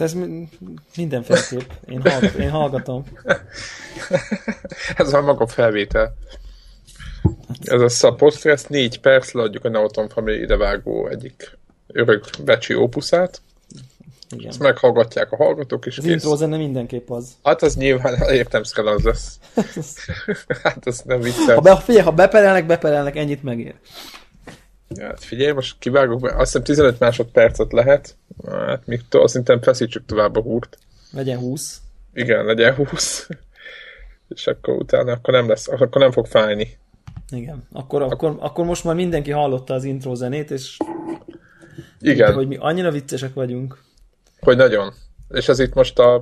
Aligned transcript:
ezt? 0.00 0.16
Ez 0.16 0.22
mindenféleképp. 0.96 1.70
Én, 1.88 2.00
hallgat, 2.00 2.34
én 2.34 2.50
hallgatom. 2.50 3.04
ez 4.96 5.12
a 5.12 5.20
maga 5.20 5.46
felvétel. 5.46 6.16
Ez 7.60 8.04
a 8.04 8.14
podcast 8.14 8.68
négy 8.68 9.00
perc, 9.00 9.32
leadjuk 9.32 9.64
a 9.64 9.68
Nauton 9.68 10.08
Family 10.08 10.40
idevágó 10.40 11.08
egyik 11.08 11.58
örök 11.86 12.24
becsi 12.44 12.74
ópuszát. 12.74 13.40
Igen. 14.30 14.48
Ezt 14.48 14.58
meghallgatják 14.58 15.32
a 15.32 15.36
hallgatók 15.36 15.86
is. 15.86 15.98
Az 15.98 16.04
intro 16.04 16.36
zene 16.36 16.56
mindenképp 16.56 17.10
az. 17.10 17.32
Hát 17.42 17.62
az 17.62 17.76
nyilván 17.76 18.14
értemszerűen 18.30 18.94
az 18.94 19.02
lesz. 19.02 19.38
hát 20.62 20.86
az 20.86 21.02
nem 21.04 21.20
vicces. 21.20 21.54
Ha, 21.54 21.60
be, 21.60 21.76
figyelj, 21.76 22.04
ha 22.04 22.12
beperelnek, 22.12 22.66
beperelnek, 22.66 23.16
ennyit 23.16 23.42
megér. 23.42 23.74
Hát 25.00 25.24
figyelj, 25.24 25.52
most 25.52 25.76
kivágok 25.78 26.20
be, 26.20 26.28
azt 26.28 26.38
hiszem 26.44 26.62
15 26.62 26.98
másodpercet 26.98 27.72
lehet, 27.72 28.16
hát 28.44 28.86
még 28.86 29.00
to, 29.08 29.28
szerintem 29.28 29.60
feszítsük 29.60 30.04
tovább 30.04 30.36
a 30.36 30.40
húrt. 30.40 30.78
Legyen 31.12 31.38
20. 31.38 31.80
Igen, 32.12 32.44
legyen 32.44 32.74
20. 32.74 33.28
És 34.34 34.46
akkor 34.46 34.74
utána 34.74 35.12
akkor 35.12 35.34
nem 35.34 35.48
lesz, 35.48 35.68
akkor 35.68 36.00
nem 36.00 36.10
fog 36.10 36.26
fájni. 36.26 36.78
Igen, 37.30 37.66
akkor, 37.72 38.02
akkor, 38.02 38.36
akkor 38.38 38.64
most 38.64 38.84
már 38.84 38.94
mindenki 38.94 39.30
hallotta 39.30 39.74
az 39.74 39.84
intro 39.84 40.14
zenét, 40.14 40.50
és 40.50 40.76
igen. 42.00 42.32
hogy 42.32 42.48
mi 42.48 42.56
annyira 42.56 42.90
viccesek 42.90 43.34
vagyunk. 43.34 43.78
Hogy 44.40 44.56
nagyon. 44.56 44.92
És 45.28 45.48
ez 45.48 45.58
itt 45.58 45.74
most 45.74 45.98
a, 45.98 46.14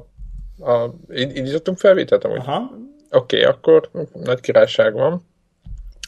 a 0.58 0.94
indítottunk 1.08 1.78
felvételt 1.78 2.24
amúgy? 2.24 2.38
Aha. 2.38 2.70
Oké, 3.10 3.40
okay, 3.40 3.42
akkor 3.42 3.90
nagy 4.12 4.40
királyság 4.40 4.92
van. 4.92 5.26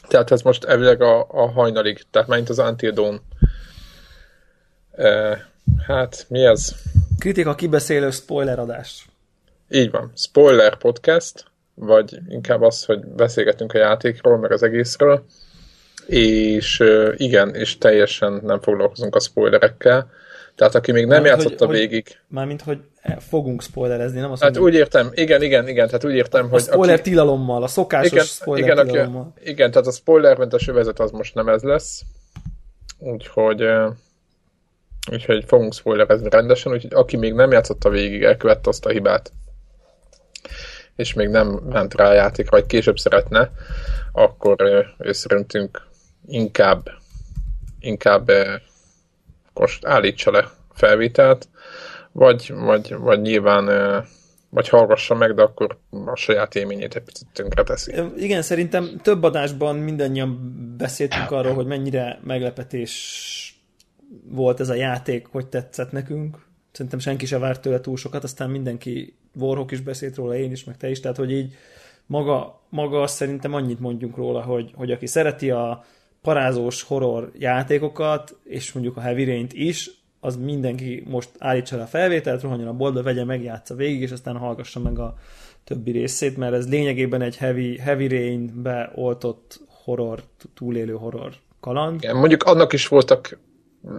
Tehát 0.07 0.31
ez 0.31 0.41
most 0.41 0.63
elvileg 0.63 1.01
a, 1.01 1.27
a 1.29 1.51
hajnalig, 1.51 2.05
tehát 2.11 2.27
mint 2.27 2.49
az 2.49 2.59
Until 2.59 2.91
Dawn. 2.91 3.21
E, 4.91 5.37
hát, 5.87 6.25
mi 6.29 6.45
ez? 6.45 6.75
Kritika 7.19 7.55
kibeszélő 7.55 8.09
spoiler 8.09 8.59
adás. 8.59 9.07
Így 9.69 9.91
van. 9.91 10.11
Spoiler 10.15 10.77
podcast, 10.77 11.45
vagy 11.73 12.19
inkább 12.29 12.61
az, 12.61 12.85
hogy 12.85 13.05
beszélgetünk 13.05 13.73
a 13.73 13.77
játékról, 13.77 14.37
meg 14.37 14.51
az 14.51 14.63
egészről. 14.63 15.25
És 16.05 16.83
igen, 17.15 17.55
és 17.55 17.77
teljesen 17.77 18.41
nem 18.43 18.61
foglalkozunk 18.61 19.15
a 19.15 19.19
spoilerekkel. 19.19 20.09
Tehát 20.55 20.75
aki 20.75 20.91
még 20.91 21.05
nem 21.05 21.21
Mármint, 21.21 21.43
játszotta 21.43 21.65
hogy, 21.65 21.77
végig... 21.77 22.19
Mármint, 22.27 22.61
hogy 22.61 22.79
fogunk 23.19 23.61
spoilerezni, 23.61 24.19
nem 24.19 24.31
azt 24.31 24.41
Hát 24.41 24.57
úgy 24.57 24.73
értem, 24.73 25.09
igen, 25.13 25.41
igen, 25.41 25.67
igen, 25.67 25.85
tehát 25.85 26.05
úgy 26.05 26.13
értem, 26.13 26.45
a 26.45 26.47
hogy... 26.47 26.59
A 26.61 26.63
spoiler 26.63 26.99
aki... 26.99 27.09
tilalommal, 27.09 27.63
a 27.63 27.67
szokásos 27.67 28.11
igen, 28.11 28.23
spoiler 28.23 28.71
igen, 28.71 28.87
tilalommal. 28.87 29.33
Aki, 29.35 29.49
igen, 29.49 29.71
tehát 29.71 29.87
a 29.87 29.91
spoilermentes 29.91 30.67
övezet 30.67 30.99
az 30.99 31.11
most 31.11 31.35
nem 31.35 31.47
ez 31.47 31.61
lesz. 31.61 32.01
Úgyhogy... 32.99 33.63
Úgyhogy 35.11 35.43
fogunk 35.47 35.73
spoilerezni 35.73 36.29
rendesen, 36.29 36.71
úgyhogy 36.71 36.93
aki 36.93 37.17
még 37.17 37.33
nem 37.33 37.51
játszotta 37.51 37.89
végig, 37.89 38.23
elkövette 38.23 38.69
azt 38.69 38.85
a 38.85 38.89
hibát, 38.89 39.31
és 40.95 41.13
még 41.13 41.27
nem 41.27 41.47
ment 41.47 41.93
rá 41.93 42.09
a 42.09 42.13
játékra, 42.13 42.57
vagy 42.57 42.65
később 42.65 42.97
szeretne, 42.97 43.51
akkor 44.11 44.61
ő 44.97 45.11
szerintünk 45.11 45.81
inkább 46.27 46.89
inkább 47.79 48.31
most 49.53 49.85
állítsa 49.85 50.31
le 50.31 50.49
felvételt, 50.73 51.49
vagy, 52.11 52.53
vagy, 52.55 52.95
vagy 52.95 53.21
nyilván 53.21 53.65
vagy 54.49 54.69
hallgassa 54.69 55.15
meg, 55.15 55.33
de 55.33 55.41
akkor 55.41 55.77
a 56.05 56.15
saját 56.15 56.55
élményét 56.55 56.95
egy 56.95 57.03
picit 57.03 57.27
tönkre 57.33 57.63
teszi. 57.63 57.93
Igen, 58.17 58.41
szerintem 58.41 58.99
több 59.01 59.23
adásban 59.23 59.75
mindannyian 59.75 60.55
beszéltünk 60.77 61.31
arról, 61.31 61.53
hogy 61.53 61.65
mennyire 61.65 62.19
meglepetés 62.23 63.46
volt 64.29 64.59
ez 64.59 64.69
a 64.69 64.73
játék, 64.73 65.27
hogy 65.31 65.47
tetszett 65.47 65.91
nekünk. 65.91 66.45
Szerintem 66.71 66.99
senki 66.99 67.25
se 67.25 67.37
várt 67.37 67.61
tőle 67.61 67.79
túl 67.79 67.97
sokat, 67.97 68.23
aztán 68.23 68.49
mindenki, 68.49 69.17
Warhawk 69.35 69.71
is 69.71 69.81
beszélt 69.81 70.15
róla, 70.15 70.35
én 70.35 70.51
is, 70.51 70.63
meg 70.63 70.77
te 70.77 70.89
is, 70.89 70.99
tehát 70.99 71.17
hogy 71.17 71.31
így 71.31 71.53
maga, 72.05 72.61
maga 72.69 73.01
azt 73.01 73.15
szerintem 73.15 73.53
annyit 73.53 73.79
mondjunk 73.79 74.15
róla, 74.15 74.41
hogy, 74.41 74.71
hogy 74.75 74.91
aki 74.91 75.05
szereti 75.05 75.51
a 75.51 75.85
parázós 76.21 76.83
horror 76.83 77.31
játékokat, 77.37 78.35
és 78.43 78.71
mondjuk 78.71 78.97
a 78.97 79.01
Heavy 79.01 79.25
Rain-t 79.25 79.53
is, 79.53 79.89
az 80.19 80.35
mindenki 80.35 81.03
most 81.07 81.29
állítsa 81.37 81.75
le 81.75 81.81
a 81.81 81.87
felvételt, 81.87 82.41
rohanjon 82.41 82.67
a 82.67 82.73
boltba, 82.73 83.03
vegye, 83.03 83.23
megjátsza 83.23 83.75
végig, 83.75 84.01
és 84.01 84.11
aztán 84.11 84.37
hallgassa 84.37 84.79
meg 84.79 84.99
a 84.99 85.15
többi 85.63 85.91
részét, 85.91 86.37
mert 86.37 86.53
ez 86.53 86.69
lényegében 86.69 87.21
egy 87.21 87.37
Heavy, 87.37 87.77
heavy 87.77 88.07
Rain-be 88.07 88.91
oltott 88.95 89.59
horror, 89.67 90.23
túlélő 90.53 90.93
horror 90.93 91.33
kaland. 91.59 92.03
Igen, 92.03 92.15
mondjuk 92.15 92.43
annak 92.43 92.73
is 92.73 92.87
voltak 92.87 93.39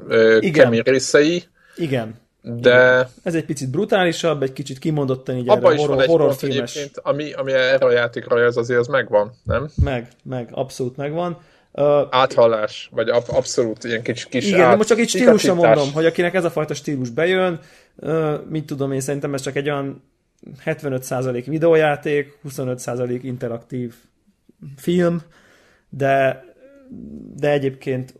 ö, 0.08 0.38
Igen. 0.40 0.64
kemény 0.64 0.82
részei. 0.84 1.42
Igen. 1.76 2.14
De... 2.42 2.70
Igen. 2.70 3.06
Ez 3.22 3.34
egy 3.34 3.44
picit 3.44 3.70
brutálisabb, 3.70 4.42
egy 4.42 4.52
kicsit 4.52 4.78
kimondottan 4.78 5.36
így 5.36 5.48
Abba 5.48 5.66
erre 5.66 5.74
is 5.74 5.80
horror, 5.80 5.94
van 5.94 6.04
egy 6.04 6.10
horrorfilmes. 6.10 6.88
ami, 6.94 7.32
ami 7.32 7.52
erre 7.52 7.86
a 7.86 7.90
játékra 7.90 8.44
az 8.44 8.56
azért 8.56 8.80
az 8.80 8.86
megvan, 8.86 9.32
nem? 9.44 9.68
Meg, 9.82 10.08
meg, 10.24 10.48
abszolút 10.52 10.96
megvan. 10.96 11.38
Uh, 11.72 12.06
Áthallás, 12.10 12.88
vagy 12.92 13.08
ab, 13.08 13.24
abszolút 13.26 13.84
ilyen 13.84 14.02
kis, 14.02 14.24
kis 14.24 14.46
Igen, 14.46 14.60
át, 14.60 14.76
most 14.76 14.88
csak 14.88 14.98
így 14.98 15.08
stílusra 15.08 15.54
mondom, 15.54 15.92
hogy 15.92 16.06
akinek 16.06 16.34
ez 16.34 16.44
a 16.44 16.50
fajta 16.50 16.74
stílus 16.74 17.10
bejön, 17.10 17.60
uh, 17.96 18.34
mit 18.48 18.66
tudom 18.66 18.92
én, 18.92 19.00
szerintem 19.00 19.34
ez 19.34 19.40
csak 19.40 19.56
egy 19.56 19.70
olyan 19.70 20.02
75% 20.64 21.42
videójáték, 21.46 22.38
25% 22.48 23.18
interaktív 23.22 23.94
film, 24.76 25.22
de, 25.88 26.44
de 27.36 27.50
egyébként 27.50 28.14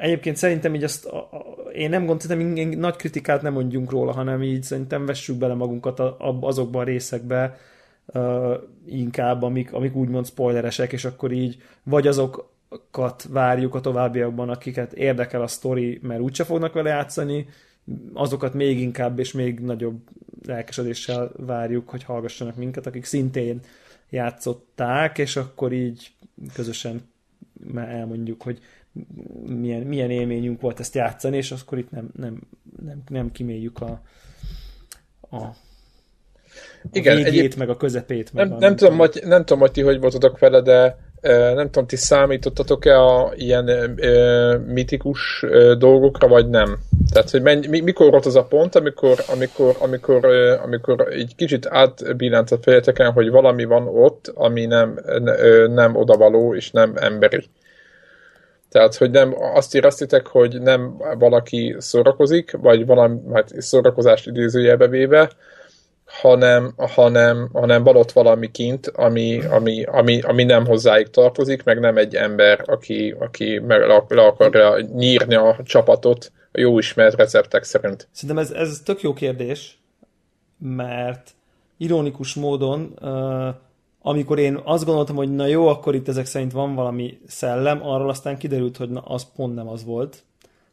egyébként 0.00 0.36
szerintem 0.36 0.74
így 0.74 0.84
azt 0.84 1.06
a, 1.06 1.18
a, 1.18 1.70
én 1.70 1.88
nem 1.88 2.06
gondoltam, 2.06 2.56
hogy 2.56 2.78
nagy 2.78 2.96
kritikát 2.96 3.42
nem 3.42 3.52
mondjunk 3.52 3.90
róla, 3.90 4.12
hanem 4.12 4.42
így 4.42 4.62
szerintem 4.62 5.06
vessük 5.06 5.36
bele 5.36 5.54
magunkat 5.54 6.00
a, 6.00 6.16
a, 6.18 6.38
azokban 6.40 6.82
a 6.82 6.84
részekbe, 6.84 7.58
uh, 8.06 8.54
inkább, 8.86 9.42
amik, 9.42 9.72
amik 9.72 9.94
úgymond 9.94 10.26
spoileresek, 10.26 10.92
és 10.92 11.04
akkor 11.04 11.32
így 11.32 11.62
vagy 11.82 12.06
azok 12.06 12.52
kat 12.90 13.26
várjuk 13.30 13.74
a 13.74 13.80
továbbiakban, 13.80 14.48
akiket 14.48 14.92
érdekel 14.92 15.42
a 15.42 15.46
sztori, 15.46 15.98
mert 16.02 16.20
úgyse 16.20 16.44
fognak 16.44 16.72
vele 16.72 16.88
játszani, 16.88 17.48
azokat 18.14 18.54
még 18.54 18.80
inkább 18.80 19.18
és 19.18 19.32
még 19.32 19.60
nagyobb 19.60 19.98
lelkesedéssel 20.46 21.32
várjuk, 21.36 21.88
hogy 21.88 22.04
hallgassanak 22.04 22.56
minket, 22.56 22.86
akik 22.86 23.04
szintén 23.04 23.60
játszották, 24.10 25.18
és 25.18 25.36
akkor 25.36 25.72
így 25.72 26.12
közösen 26.52 27.00
elmondjuk, 27.74 28.42
hogy 28.42 28.60
milyen, 29.46 29.80
milyen 29.80 30.10
élményünk 30.10 30.60
volt 30.60 30.80
ezt 30.80 30.94
játszani, 30.94 31.36
és 31.36 31.50
akkor 31.50 31.78
itt 31.78 31.90
nem, 31.90 32.10
nem, 32.16 32.40
nem, 32.84 33.02
nem 33.08 33.32
kiméljük 33.32 33.80
a, 33.80 34.00
a, 35.20 35.36
a 35.36 35.54
Igen, 36.92 37.16
végét, 37.16 37.32
egyéb... 37.32 37.54
meg 37.58 37.68
a 37.68 37.76
közepét. 37.76 38.32
Meg 38.32 38.48
nem, 38.48 38.56
a, 38.56 38.60
nem, 38.60 38.76
tudom, 38.76 38.98
hogy, 38.98 39.20
nem 39.24 39.44
tudom, 39.44 39.60
hogy 39.60 39.70
ti 39.70 39.82
hogy 39.82 40.00
voltatok 40.00 40.38
vele, 40.38 40.60
de 40.60 40.96
nem 41.54 41.70
tudom, 41.70 41.86
ti 41.86 41.96
számítottatok-e 41.96 43.00
a 43.00 43.32
ilyen 43.34 43.68
e, 43.68 44.56
mitikus 44.56 45.42
e, 45.42 45.74
dolgokra, 45.74 46.28
vagy 46.28 46.48
nem? 46.48 46.78
Tehát, 47.12 47.30
hogy 47.30 47.42
menj, 47.42 47.80
mikor 47.80 48.10
volt 48.10 48.26
az 48.26 48.36
a 48.36 48.44
pont, 48.44 48.74
amikor, 48.74 49.24
amikor, 49.32 49.76
amikor, 49.78 50.24
e, 50.24 50.62
amikor 50.62 51.08
egy 51.10 51.34
kicsit 51.36 51.66
átbillant 51.66 52.50
a 52.50 52.58
fejeteken, 52.58 53.12
hogy 53.12 53.30
valami 53.30 53.64
van 53.64 53.86
ott, 53.86 54.32
ami 54.34 54.66
nem, 54.66 54.98
e, 55.06 55.66
nem 55.66 55.96
odavaló 55.96 56.54
és 56.54 56.70
nem 56.70 56.92
emberi. 56.96 57.48
Tehát, 58.70 58.94
hogy 58.94 59.10
nem 59.10 59.34
azt 59.54 59.74
éreztétek, 59.74 60.26
hogy 60.26 60.60
nem 60.60 60.96
valaki 61.18 61.74
szórakozik, 61.78 62.56
vagy 62.60 62.86
valami 62.86 63.18
hát 63.32 63.60
szórakozást 63.62 64.26
idézőjelbe 64.26 64.88
véve, 64.88 65.30
hanem, 66.04 66.74
hanem, 66.76 67.48
hanem 67.52 67.82
van 67.82 67.96
ott 67.96 68.12
valami 68.12 68.50
kint, 68.50 68.86
ami, 68.86 69.40
ami, 69.44 69.82
ami, 69.82 70.20
ami 70.20 70.44
nem 70.44 70.66
hozzáig 70.66 71.10
tartozik, 71.10 71.64
meg 71.64 71.80
nem 71.80 71.96
egy 71.96 72.14
ember, 72.14 72.62
aki, 72.66 73.14
aki 73.18 73.58
meg 73.58 73.80
le, 74.08 74.26
akarja 74.26 74.80
nyírni 74.80 75.34
a 75.34 75.56
csapatot 75.64 76.32
a 76.52 76.60
jó 76.60 76.78
ismert 76.78 77.16
receptek 77.16 77.62
szerint. 77.62 78.08
Szerintem 78.12 78.44
ez, 78.44 78.50
ez 78.50 78.80
tök 78.84 79.00
jó 79.02 79.12
kérdés, 79.12 79.78
mert 80.58 81.30
ironikus 81.76 82.34
módon, 82.34 82.98
uh, 83.00 83.48
amikor 84.02 84.38
én 84.38 84.60
azt 84.64 84.84
gondoltam, 84.84 85.16
hogy 85.16 85.34
na 85.34 85.46
jó, 85.46 85.66
akkor 85.68 85.94
itt 85.94 86.08
ezek 86.08 86.26
szerint 86.26 86.52
van 86.52 86.74
valami 86.74 87.18
szellem, 87.26 87.86
arról 87.86 88.08
aztán 88.08 88.38
kiderült, 88.38 88.76
hogy 88.76 88.90
na, 88.90 89.00
az 89.00 89.26
pont 89.36 89.54
nem 89.54 89.68
az 89.68 89.84
volt, 89.84 90.22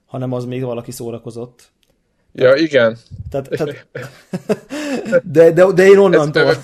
hanem 0.06 0.34
az 0.34 0.46
még 0.46 0.64
valaki 0.64 0.92
szórakozott. 0.92 1.72
Ja, 2.34 2.56
igen. 2.56 2.98
Tehát, 3.30 3.50
tehát, 3.50 3.88
de, 5.32 5.52
de, 5.52 5.72
de 5.72 5.86
én 5.86 5.98
onnantól. 5.98 6.44
Ez, 6.44 6.58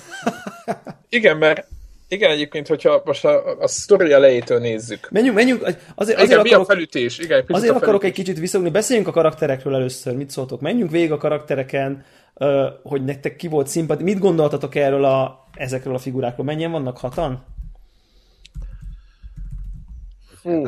igen, 1.08 1.36
mert 1.36 1.66
igen, 2.08 2.30
egyébként, 2.30 2.68
hogyha 2.68 3.02
most 3.04 3.24
a, 3.24 3.58
a 3.58 3.66
sztori 3.66 4.12
elejétől 4.12 4.58
nézzük. 4.58 5.08
Menjünk, 5.10 5.36
menjünk. 5.36 5.62
Azért, 5.62 5.78
azért 5.94 6.18
igen, 6.20 6.38
akarok, 6.38 6.44
mi 6.44 6.62
a 6.62 6.64
felütés? 6.64 7.18
Igen, 7.18 7.38
azért 7.38 7.60
felütés. 7.60 7.82
akarok 7.82 8.04
egy 8.04 8.12
kicsit 8.12 8.38
visszagni. 8.38 8.70
Beszéljünk 8.70 9.08
a 9.08 9.12
karakterekről 9.12 9.74
először. 9.74 10.14
Mit 10.14 10.30
szóltok? 10.30 10.60
Menjünk 10.60 10.90
végig 10.90 11.12
a 11.12 11.16
karaktereken, 11.16 12.04
hogy 12.82 13.04
nektek 13.04 13.36
ki 13.36 13.48
volt 13.48 13.66
szimpati. 13.66 14.02
Mit 14.02 14.18
gondoltatok 14.18 14.74
erről 14.74 15.04
a, 15.04 15.48
ezekről 15.54 15.94
a 15.94 15.98
figurákról? 15.98 16.46
Mennyien 16.46 16.70
vannak? 16.70 16.98
Hatan? 16.98 17.44
Hú, 20.42 20.62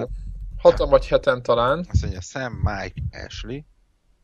hatan 0.59 0.89
vagy 0.89 1.07
heten 1.07 1.43
talán. 1.43 1.87
Azt 1.91 2.03
mondja 2.03 2.21
Sam, 2.21 2.53
Mike, 2.53 3.25
Ashley, 3.27 3.65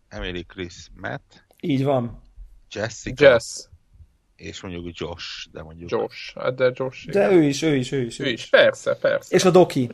Emily, 0.08 0.42
Chris, 0.42 0.90
Matt, 0.94 1.44
Így 1.60 1.84
van. 1.84 2.22
Jessica. 2.70 3.24
Jess. 3.24 3.66
És 4.36 4.60
mondjuk 4.60 4.98
Josh, 4.98 5.48
de 5.52 5.62
mondjuk... 5.62 5.90
Josh, 5.90 6.36
hát 6.36 6.54
de 6.54 6.70
Josh. 6.74 7.10
De 7.10 7.30
ő 7.30 7.42
is, 7.42 7.62
ő 7.62 7.76
is, 7.76 7.92
ő 7.92 8.00
is. 8.00 8.18
Ő 8.18 8.28
is, 8.28 8.48
persze, 8.48 8.96
persze. 8.96 9.34
És 9.34 9.44
a 9.44 9.50
Doki. 9.50 9.90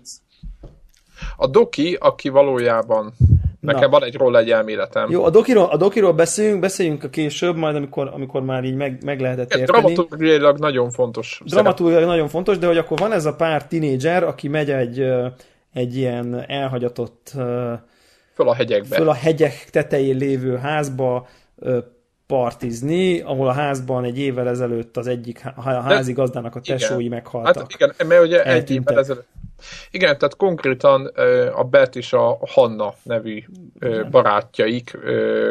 A 1.36 1.46
Doki, 1.46 1.94
aki 1.94 2.28
valójában 2.28 3.14
Nekem 3.60 3.80
Na. 3.80 3.88
van 3.88 4.04
egy 4.04 4.14
róla 4.14 4.38
egy 4.38 4.50
elméletem. 4.50 5.10
Jó, 5.10 5.24
a 5.24 5.30
dokiról, 5.30 5.64
a 5.64 5.76
dokiról 5.76 6.12
beszéljünk, 6.12 6.60
beszéljünk 6.60 7.04
a 7.04 7.08
később, 7.08 7.56
majd 7.56 7.76
amikor, 7.76 8.10
amikor 8.14 8.42
már 8.42 8.64
így 8.64 8.74
meg, 8.74 9.04
meg 9.04 9.20
lehetett 9.20 9.54
érteni. 9.54 9.64
Dramaturgiailag 9.64 10.58
nagyon 10.58 10.90
fontos. 10.90 11.40
Dramaturgiailag 11.44 12.08
nagyon 12.08 12.28
fontos, 12.28 12.58
de 12.58 12.66
hogy 12.66 12.78
akkor 12.78 12.98
van 12.98 13.12
ez 13.12 13.24
a 13.24 13.34
pár 13.34 13.66
tinédzser, 13.66 14.22
aki 14.22 14.48
megy 14.48 14.70
egy, 14.70 15.06
egy 15.72 15.96
ilyen 15.96 16.44
elhagyatott 16.46 17.32
föl 18.34 18.48
a 18.48 18.54
hegyekbe. 18.54 18.96
Föl 18.96 19.08
a 19.08 19.14
hegyek 19.14 19.68
tetején 19.70 20.16
lévő 20.16 20.56
házba 20.56 21.26
partizni, 22.26 23.20
ahol 23.20 23.48
a 23.48 23.52
házban 23.52 24.04
egy 24.04 24.18
évvel 24.18 24.48
ezelőtt 24.48 24.96
az 24.96 25.06
egyik 25.06 25.40
házigazdának 25.64 26.54
a 26.54 26.60
tesói 26.60 27.04
igen. 27.04 27.16
meghaltak. 27.16 27.56
Hát 27.56 27.72
igen, 27.74 28.08
mert 28.08 28.22
ugye 28.22 28.42
egy 28.44 28.70
évvel 28.70 28.98
ezelőtt 28.98 29.28
igen, 29.90 30.18
tehát 30.18 30.36
konkrétan 30.36 31.06
a 31.54 31.64
Bet 31.64 31.96
és 31.96 32.12
a 32.12 32.38
Hanna 32.40 32.94
nevű 33.02 33.44
barátjaik, 34.10 34.98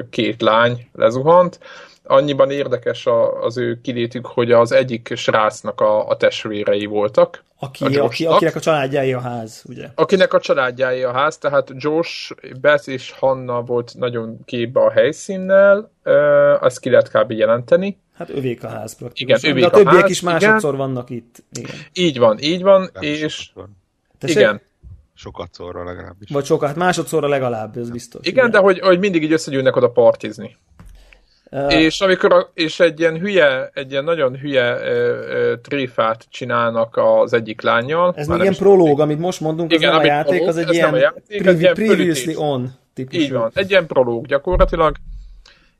két 0.10 0.42
lány 0.42 0.90
lezuhant. 0.94 1.60
Annyiban 2.04 2.52
érdekes 2.52 3.08
az 3.42 3.58
ő 3.58 3.82
kilétük, 3.82 4.26
hogy 4.26 4.52
az 4.52 4.72
egyik 4.72 5.14
srácnak 5.16 5.82
a, 5.82 6.08
a 6.08 6.18
testvérei 6.18 6.86
voltak. 6.86 7.46
Aki, 7.60 7.98
a 7.98 8.04
aki, 8.04 8.26
akinek 8.26 8.56
a 8.56 8.60
családjáé 8.60 9.14
a 9.14 9.20
ház, 9.20 9.64
ugye? 9.70 9.88
Akinek 9.96 10.34
a 10.34 10.40
családjáé 10.40 11.04
a 11.04 11.12
ház, 11.12 11.38
tehát 11.38 11.72
Josh, 11.76 12.32
Beth 12.62 12.90
és 12.90 13.12
Hanna 13.12 13.62
volt 13.62 13.94
nagyon 13.96 14.40
képbe 14.46 14.80
a 14.80 14.92
helyszínnel, 14.92 15.92
azt 16.60 16.80
ki 16.80 16.90
lehet 16.90 17.12
kb. 17.12 17.32
jelenteni. 17.32 17.98
Hát 18.14 18.30
övék 18.30 18.64
a 18.64 18.68
ház 18.68 18.96
praktikusan. 18.96 19.40
Igen, 19.40 19.52
övék 19.52 19.70
De 19.70 19.78
a, 19.78 19.80
a 19.80 19.84
többiek 19.84 20.02
ház, 20.02 20.10
is 20.10 20.22
másodszor 20.22 20.74
igen. 20.74 20.86
vannak 20.86 21.10
itt. 21.10 21.44
Igen. 21.52 21.76
Így 21.94 22.18
van, 22.18 22.38
így 22.40 22.62
van, 22.62 22.90
Nem 22.94 23.04
és... 23.04 23.34
Sokszor. 23.34 23.68
Tessék? 24.20 24.38
Igen. 24.38 24.62
Sokat 25.14 25.54
szorra 25.54 25.84
legalábbis. 25.84 26.30
Vagy 26.30 26.46
sokat, 26.46 26.76
másodszorra 26.76 27.28
legalább, 27.28 27.78
ez 27.78 27.90
biztos. 27.90 28.28
Igen, 28.28 28.38
igen. 28.38 28.52
de 28.52 28.58
hogy, 28.58 28.80
hogy 28.80 29.00
mindig 29.00 29.24
így 29.24 29.32
összegyűlnek 29.32 29.76
oda 29.76 29.90
partizni. 29.90 30.58
Uh, 31.52 31.74
és 31.74 32.02
amikor 32.02 32.34
a, 32.34 32.52
és 32.54 32.80
egy 32.80 33.00
ilyen 33.00 33.20
hülye, 33.20 33.70
egy 33.74 33.92
ilyen 33.92 34.04
nagyon 34.04 34.38
hülye 34.38 34.74
uh, 34.74 34.82
uh, 34.82 35.62
tréfát 35.62 36.26
csinálnak 36.30 36.98
az 36.98 37.34
egyik 37.34 37.62
lányjal. 37.62 38.14
Ez 38.16 38.28
még 38.28 38.42
ilyen 38.42 38.56
prológ, 38.56 39.00
amit 39.00 39.20
most 39.20 39.42
mondunk, 39.42 39.74
igen, 39.74 39.90
az 39.90 39.96
nem 39.96 40.06
a 40.06 40.08
játék, 40.08 40.34
prológ, 40.34 40.48
az 40.48 40.58
egy 40.58 40.74
ilyen, 40.74 40.96
játék, 40.96 41.42
previ, 41.42 41.60
ilyen 41.60 41.74
previously 41.74 42.36
on 42.36 42.72
típusú. 42.94 43.22
Így 43.22 43.32
van, 43.32 43.52
egy 43.54 43.70
ilyen 43.70 43.88
prológ 43.88 44.26
gyakorlatilag, 44.26 44.96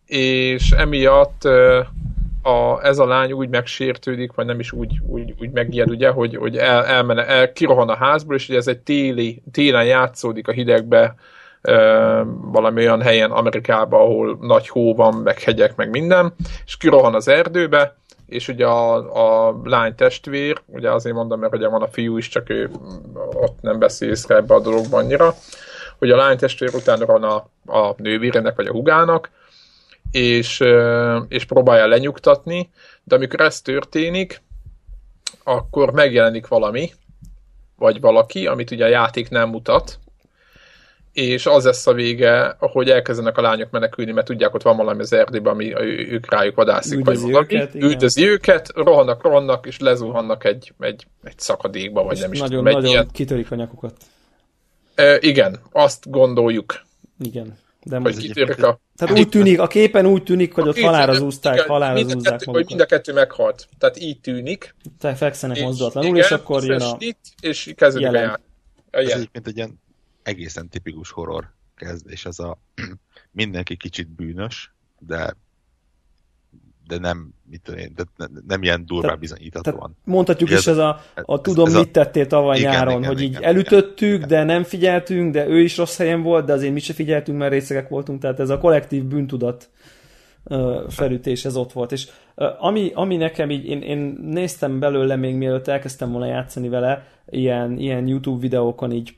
és 0.06 0.72
emiatt 0.72 1.42
uh, 1.46 1.86
a, 2.48 2.80
ez 2.84 2.98
a 3.00 3.06
lány 3.06 3.32
úgy 3.32 3.50
megsértődik, 3.50 4.34
vagy 4.34 4.46
nem 4.46 4.60
is 4.60 4.72
úgy, 4.72 5.00
úgy, 5.08 5.34
úgy 5.40 5.52
megijed, 5.52 5.90
ugye, 5.90 6.10
hogy, 6.10 6.36
hogy 6.36 6.58
el, 6.58 6.86
elmene, 6.86 7.28
el, 7.28 7.54
kirohan 7.54 7.90
a 7.90 7.96
házból, 7.96 8.36
és 8.36 8.50
ugye 8.50 8.58
ez 8.58 8.68
egy 8.68 8.80
téli, 8.80 9.42
télen 9.52 9.86
játszódik 9.86 10.48
a 10.48 10.52
hidegbe, 10.52 11.16
valami 12.42 12.82
olyan 12.82 13.02
helyen 13.02 13.32
Amerikában, 13.32 14.02
ahol 14.02 14.38
nagy 14.42 14.70
hó 14.70 14.96
van, 14.96 15.14
meg 15.14 15.40
hegyek, 15.40 15.76
meg 15.76 15.90
minden, 15.90 16.34
és 16.66 16.78
kirohan 16.78 17.16
az 17.16 17.28
erdőbe, 17.28 17.96
és 18.26 18.48
ugye 18.48 18.66
a, 18.66 19.48
a 19.48 19.60
lány 19.64 19.96
testvér, 19.96 20.62
ugye 20.66 20.92
azért 20.92 21.16
mondom, 21.16 21.40
mert 21.40 21.56
ugye 21.56 21.68
van 21.68 21.82
a 21.82 21.88
fiú 21.88 22.18
is, 22.18 22.28
csak 22.28 22.50
ő 22.50 22.70
ott 23.34 23.62
nem 23.62 23.80
beszél 23.80 24.10
észre 24.10 24.36
ebbe 24.36 24.54
a 24.54 24.60
dologban 24.60 25.04
annyira, 25.04 25.34
hogy 26.00 26.12
a 26.12 26.16
lány 26.16 26.38
testvér 26.38 26.70
utána 26.74 27.06
van 27.06 27.24
a, 27.24 27.36
a 27.80 27.94
nővérének, 27.98 28.56
vagy 28.56 28.68
a 28.68 28.72
hugának, 28.72 29.30
és, 30.12 30.64
és 31.28 31.46
próbálja 31.46 31.88
lenyugtatni, 31.88 32.70
de 33.04 33.16
amikor 33.16 33.42
ez 33.42 33.62
történik, 33.62 34.42
akkor 35.44 35.92
megjelenik 35.92 36.48
valami, 36.48 36.92
vagy 37.76 38.00
valaki, 38.00 38.48
amit 38.48 38.72
ugye 38.72 38.86
a 38.86 38.90
játék 38.90 39.30
nem 39.30 39.50
mutat, 39.50 40.00
és 41.18 41.46
az 41.46 41.64
lesz 41.64 41.88
a 41.88 41.94
vége, 41.94 42.56
hogy 42.60 42.90
elkezdenek 42.90 43.38
a 43.38 43.42
lányok 43.42 43.72
menekülni, 43.72 44.12
mert 44.12 44.28
tudják, 44.28 44.54
ott 44.54 44.62
van 44.62 44.78
valami 44.78 45.02
az 45.02 45.14
erdőben, 45.14 45.54
ami 45.54 45.74
ők 46.12 46.32
rájuk 46.32 46.56
vadászik, 46.56 46.98
Üldözi 46.98 47.32
vagy 47.32 47.54
Őket, 47.54 47.76
Üldözi 47.76 48.28
őket, 48.28 48.72
rohannak, 48.76 49.24
rohannak, 49.24 49.66
és 49.66 49.80
lezuhannak 49.80 50.44
egy, 50.44 50.74
egy, 50.80 51.08
egy 51.24 51.40
szakadékba, 51.40 52.04
vagy 52.04 52.16
és 52.16 52.22
nem 52.22 52.32
is 52.32 52.40
nagyon, 52.40 52.58
tudom. 52.58 52.74
Nagyon 52.74 52.90
ilyen... 52.90 53.08
kitörik 53.12 53.52
a 53.52 53.56
nyakukat. 53.56 53.94
E, 54.96 55.18
igen, 55.20 55.60
azt 55.72 56.10
gondoljuk. 56.10 56.82
Igen. 57.20 57.58
De 57.88 57.98
hogy 57.98 58.18
kitörik 58.18 58.64
a... 58.64 58.80
Tehát 58.96 59.20
úgy 59.20 59.30
tűnik, 59.30 59.60
a 59.60 59.68
képen 59.68 60.06
úgy 60.06 60.24
tűnik, 60.24 60.54
hogy 60.54 60.68
ott 60.68 60.80
halára 60.80 61.14
zúzták, 61.14 61.60
halára 61.60 62.02
zúzták 62.02 62.24
magukat. 62.24 62.56
Hogy 62.56 62.66
mind 62.68 62.80
a 62.80 62.86
kettő 62.86 63.14
meghalt. 63.14 63.68
Tehát 63.78 64.00
így 64.00 64.20
tűnik. 64.20 64.76
Tehát 65.00 65.18
fekszenek 65.18 65.62
mozdulatlanul, 65.62 66.18
és, 66.18 66.26
és 66.26 66.32
akkor 66.32 66.64
jön 66.64 66.82
a... 66.82 66.98
És 67.42 67.74
kezdődik 67.76 68.08
a 68.08 68.12
jelen. 68.12 68.40
Ez 68.90 69.10
egyébként 69.10 69.48
egy 69.48 69.58
ilyen 69.58 69.80
egészen 70.24 70.70
tipikus 70.70 71.12
horror 71.12 71.54
kezdés, 71.76 72.26
az 72.26 72.40
a 72.40 72.60
mindenki 73.32 73.78
kicsit 73.78 74.10
bűnös, 74.10 74.74
de 75.00 75.36
de 76.88 76.98
nem, 76.98 77.34
mit 77.50 77.62
tudom 77.62 77.80
én, 77.80 77.94
de 77.96 78.04
nem 78.48 78.64
ilyen 78.64 78.86
durvá 78.86 79.14
bizonyíthatóan. 79.14 79.98
Mondhatjuk 80.04 80.50
is, 80.50 80.68
ez 80.68 80.78
a, 80.78 80.90
a 81.16 81.34
ez, 81.34 81.40
tudom, 81.42 81.68
ez 81.68 81.74
mit 81.74 81.92
tettél 81.92 82.28
tavaly 82.28 82.58
igen, 82.58 82.72
nyáron, 82.72 82.98
igen, 82.98 83.08
hogy 83.08 83.22
igen, 83.22 83.32
így 83.32 83.38
igen, 83.38 83.50
elütöttük, 83.50 84.16
igen. 84.16 84.28
de 84.28 84.44
nem 84.44 84.64
figyeltünk, 84.64 85.34
de 85.34 85.48
ő 85.48 85.60
is 85.60 85.78
rossz 85.78 85.98
helyen 85.98 86.22
volt, 86.22 86.46
de 86.46 86.54
azért 86.54 86.74
mi 86.74 86.80
se 86.80 86.94
figyeltünk, 86.94 87.38
mert 87.38 87.52
részegek 87.52 87.90
voltunk, 87.90 88.22
tehát 88.22 88.40
ez 88.40 88.50
a 88.50 88.58
kollektív 88.58 89.04
bűntudat 89.04 89.70
felütés, 90.90 91.46
ez 91.46 91.56
ott 91.56 91.72
volt. 91.72 91.92
És 91.92 92.08
ami, 92.60 92.92
ami 92.94 93.16
nekem 93.16 93.50
így, 93.50 93.66
én, 93.66 93.82
én 93.82 94.18
néztem 94.22 94.80
belőle 94.80 95.16
még 95.16 95.36
mielőtt 95.36 95.68
elkezdtem 95.68 96.12
volna 96.12 96.26
játszani 96.26 96.70
vele, 96.70 97.08
ilyen, 97.30 97.78
ilyen 97.78 98.08
YouTube 98.08 98.40
videókon 98.40 98.92
így 98.92 99.16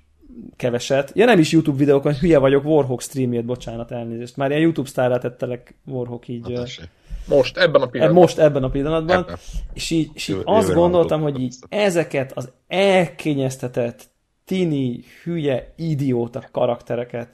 keveset. 0.56 1.12
Ja 1.16 1.26
nem 1.26 1.40
is 1.40 1.52
YouTube 1.52 1.78
videókon, 1.78 2.14
hülye 2.14 2.38
vagyok, 2.38 2.66
Warhawk 2.66 3.02
streamjét, 3.02 3.46
bocsánat, 3.46 3.92
elnézést. 3.92 4.38
Már 4.38 4.50
ilyen 4.50 4.62
YouTube 4.62 4.88
sztárra 4.88 5.18
tettelek 5.18 5.76
Warhawk 5.86 6.28
így. 6.28 6.54
Hát, 6.54 6.90
most, 7.30 7.58
ebben 7.58 7.82
a 7.82 7.86
pillanatban. 7.86 8.22
Most, 8.22 8.38
ebben 8.38 8.64
a 8.64 8.70
pillanatban. 8.70 9.18
Ebben. 9.18 9.38
És 9.74 9.90
így, 9.90 10.10
és 10.14 10.28
így 10.28 10.42
azt 10.44 10.74
gondoltam, 10.74 11.22
hogy 11.22 11.40
így 11.40 11.56
ezeket 11.70 12.32
az 12.36 12.52
elkényeztetett, 12.68 14.09
tini, 14.50 15.04
hülye, 15.24 15.68
idióta 15.76 16.44
karaktereket 16.52 17.28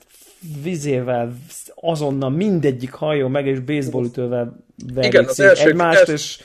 vizével 0.64 1.34
azonnal 1.76 2.30
mindegyik 2.30 2.92
hajó 2.92 3.28
meg, 3.28 3.48
és 3.48 3.60
baseballütővel 3.60 4.56
Igen, 5.02 5.26
az 5.26 5.40
első, 5.40 5.70
egymást, 5.70 6.08
és... 6.08 6.40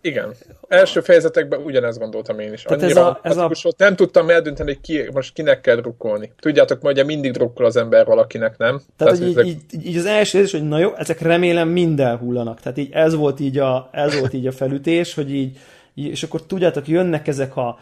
Igen, 0.00 0.34
első 0.68 1.00
fejezetekben 1.00 1.60
ugyanezt 1.60 1.98
gondoltam 1.98 2.38
én 2.38 2.52
is. 2.52 2.64
Annyira 2.64 2.86
ez 2.86 2.96
a, 2.96 3.20
ez 3.22 3.36
a... 3.36 3.50
Nem 3.76 3.96
tudtam 3.96 4.30
eldönteni, 4.30 4.72
hogy 4.72 4.80
ki, 4.80 5.08
most 5.12 5.32
kinek 5.32 5.60
kell 5.60 5.76
drukkolni. 5.76 6.32
Tudjátok, 6.38 6.82
hogy 6.82 7.04
mindig 7.06 7.32
drukkol 7.32 7.64
az 7.64 7.76
ember 7.76 8.06
valakinek, 8.06 8.56
nem? 8.58 8.80
Tehát, 8.96 9.14
Tehát 9.14 9.30
így, 9.30 9.38
ezek... 9.38 9.46
így, 9.46 9.86
így, 9.86 9.96
az 9.96 10.06
első 10.06 10.38
érzés, 10.38 10.60
hogy 10.60 10.68
na 10.68 10.78
jó, 10.78 10.94
ezek 10.94 11.20
remélem 11.20 11.68
minden 11.68 12.16
hullanak. 12.16 12.60
Tehát 12.60 12.78
így 12.78 12.90
ez 12.92 13.14
volt 13.14 13.40
így 13.40 13.58
a, 13.58 13.88
ez 13.92 14.18
volt 14.18 14.32
így 14.32 14.46
a 14.46 14.52
felütés, 14.52 15.14
hogy 15.14 15.34
így, 15.34 15.58
és 15.94 16.22
akkor 16.22 16.42
tudjátok, 16.42 16.88
jönnek 16.88 17.28
ezek 17.28 17.56
a 17.56 17.78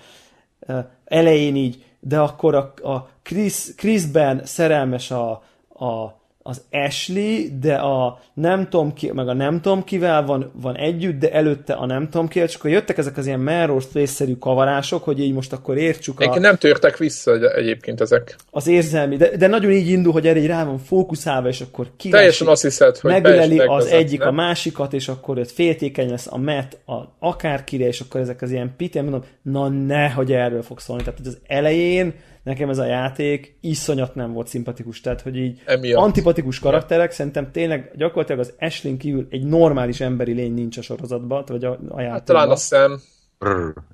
elején 1.04 1.56
így, 1.56 1.84
de 2.00 2.20
akkor 2.20 2.54
a, 2.54 2.88
a 2.88 3.08
Chris, 3.22 3.74
Chrisben 3.74 4.44
szerelmes 4.44 5.10
a, 5.10 5.30
a 5.68 6.16
az 6.48 6.62
Ashley, 6.70 7.58
de 7.60 7.74
a 7.74 8.20
nem 8.34 8.68
tudom 8.68 8.92
ki, 8.92 9.10
meg 9.12 9.28
a 9.28 9.32
nem 9.32 9.60
tudom 9.60 9.84
kivel 9.84 10.24
van, 10.24 10.50
van 10.54 10.76
együtt, 10.76 11.18
de 11.18 11.32
előtte 11.32 11.72
a 11.72 11.86
nem 11.86 12.08
tudom 12.08 12.28
ki, 12.28 12.40
és 12.40 12.54
akkor 12.54 12.70
jöttek 12.70 12.98
ezek 12.98 13.16
az 13.16 13.26
ilyen 13.26 13.40
Melrose 13.40 14.06
szerű 14.06 14.36
kavarások, 14.36 15.04
hogy 15.04 15.20
így 15.20 15.32
most 15.32 15.52
akkor 15.52 15.76
értsük 15.76 16.20
a... 16.20 16.38
nem 16.38 16.56
törtek 16.56 16.96
vissza 16.96 17.54
egyébként 17.54 18.00
ezek. 18.00 18.36
Az 18.50 18.66
érzelmi, 18.66 19.16
de, 19.16 19.36
de 19.36 19.46
nagyon 19.46 19.70
így 19.70 19.88
indul, 19.88 20.12
hogy 20.12 20.26
erre 20.26 20.38
így 20.38 20.46
rá 20.46 20.64
van 20.64 20.78
fókuszálva, 20.78 21.48
és 21.48 21.60
akkor 21.60 21.86
ki 21.96 22.08
Teljesen 22.08 22.46
azt 22.46 22.62
hiszed, 22.62 22.98
hogy 22.98 23.10
megöleli 23.10 23.58
az 23.58 23.86
egyik 23.86 24.18
nem? 24.18 24.28
a 24.28 24.32
másikat, 24.32 24.92
és 24.92 25.08
akkor 25.08 25.38
ott 25.38 25.50
féltékeny 25.50 26.10
lesz 26.10 26.26
a 26.30 26.38
met 26.38 26.78
a 26.86 26.96
akárkire, 27.18 27.86
és 27.86 28.00
akkor 28.00 28.20
ezek 28.20 28.42
az 28.42 28.50
ilyen 28.50 28.74
pitén, 28.76 29.02
mondom, 29.02 29.24
na 29.42 29.68
ne, 29.68 30.10
hogy 30.10 30.32
erről 30.32 30.62
fog 30.62 30.80
szólni. 30.80 31.02
Tehát 31.02 31.20
az 31.24 31.38
elején 31.46 32.14
nekem 32.48 32.68
ez 32.68 32.78
a 32.78 32.84
játék 32.84 33.58
iszonyat 33.60 34.14
nem 34.14 34.32
volt 34.32 34.48
szimpatikus, 34.48 35.00
tehát 35.00 35.20
hogy 35.20 35.36
így 35.36 35.62
Emiatt. 35.64 36.02
antipatikus 36.02 36.58
karakterek, 36.58 37.10
szerintem 37.10 37.50
tényleg 37.52 37.90
gyakorlatilag 37.94 38.40
az 38.40 38.52
Ashley 38.58 38.96
kívül 38.96 39.26
egy 39.30 39.44
normális 39.44 40.00
emberi 40.00 40.32
lény 40.32 40.54
nincs 40.54 40.78
a 40.78 40.82
sorozatban, 40.82 41.44
vagy 41.46 41.64
a, 41.64 41.70
a 41.70 41.74
játékban. 41.76 42.10
Hát, 42.10 42.24
talán 42.24 42.50
a 42.50 42.56
szem. 42.56 43.00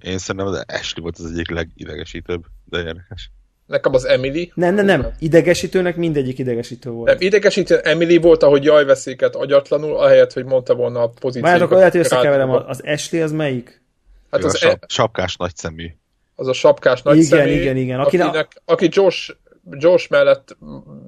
Én 0.03 0.19
szerintem 0.19 0.47
az 0.47 0.65
Ashley 0.67 1.03
volt 1.03 1.19
az 1.19 1.31
egyik 1.31 1.51
legidegesítőbb, 1.51 2.43
de 2.65 2.79
érdekes. 2.79 3.31
Nekem 3.67 3.95
az 3.95 4.05
Emily. 4.05 4.53
Nem, 4.55 4.75
nem, 4.75 4.85
nem. 4.85 5.07
Idegesítőnek 5.19 5.97
mindegyik 5.97 6.39
idegesítő 6.39 6.91
volt. 6.91 7.09
Nem, 7.09 7.17
idegesítő 7.21 7.79
Emily 7.79 8.17
volt, 8.17 8.43
ahogy 8.43 8.65
jajveszéket 8.65 9.35
agyatlanul, 9.35 9.97
ahelyett, 9.97 10.33
hogy 10.33 10.45
mondta 10.45 10.75
volna 10.75 11.03
a 11.03 11.09
pozíciót. 11.09 11.45
Várjátok, 11.45 11.71
lehet, 11.71 11.93
hogy 11.93 12.01
összekeverem. 12.01 12.51
Az 12.51 12.81
Ashley 12.85 13.23
az 13.23 13.33
melyik? 13.33 13.83
Hát 14.31 14.45
az 14.45 14.55
a 14.55 14.57
sap, 14.57 14.85
sapkás 14.89 15.37
nagyszemű 15.37 15.87
az 16.35 16.49
a 16.49 16.53
sapkás 16.53 17.03
nagy 17.03 17.17
igen, 17.17 17.29
személy, 17.29 17.61
igen, 17.61 17.77
igen. 17.77 18.01
Akinek, 18.01 18.27
akinek, 18.27 18.49
aki 18.65 18.89
Josh, 18.91 19.35
Josh 19.71 20.11
mellett 20.11 20.57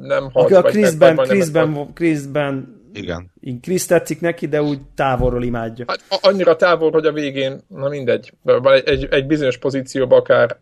nem 0.00 0.30
halt. 0.32 0.46
Aki 0.46 0.54
a 0.54 0.62
Chrisben, 0.62 1.14
meg, 1.14 1.26
Chrisben, 1.26 1.92
Chrisben 1.94 2.80
Igen. 2.92 3.32
Krisz 3.62 3.86
tetszik 3.86 4.20
neki, 4.20 4.46
de 4.46 4.62
úgy 4.62 4.78
távolról 4.94 5.42
imádja. 5.42 5.84
Hát, 5.88 6.00
annyira 6.22 6.56
távol, 6.56 6.90
hogy 6.90 7.06
a 7.06 7.12
végén, 7.12 7.60
na 7.68 7.88
mindegy, 7.88 8.32
egy, 8.44 8.88
egy, 8.88 9.06
egy 9.10 9.26
bizonyos 9.26 9.56
pozícióban 9.58 10.18
akár 10.18 10.58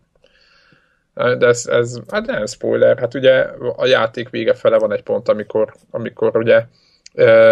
de 1.15 1.47
ez, 1.47 1.65
ez 1.65 1.99
hát 2.09 2.25
nem 2.25 2.45
spoiler, 2.45 2.99
hát 2.99 3.13
ugye 3.13 3.33
a 3.75 3.85
játék 3.85 4.29
vége 4.29 4.53
fele 4.53 4.77
van 4.77 4.93
egy 4.93 5.03
pont, 5.03 5.29
amikor, 5.29 5.73
amikor 5.91 6.37
ugye 6.37 6.65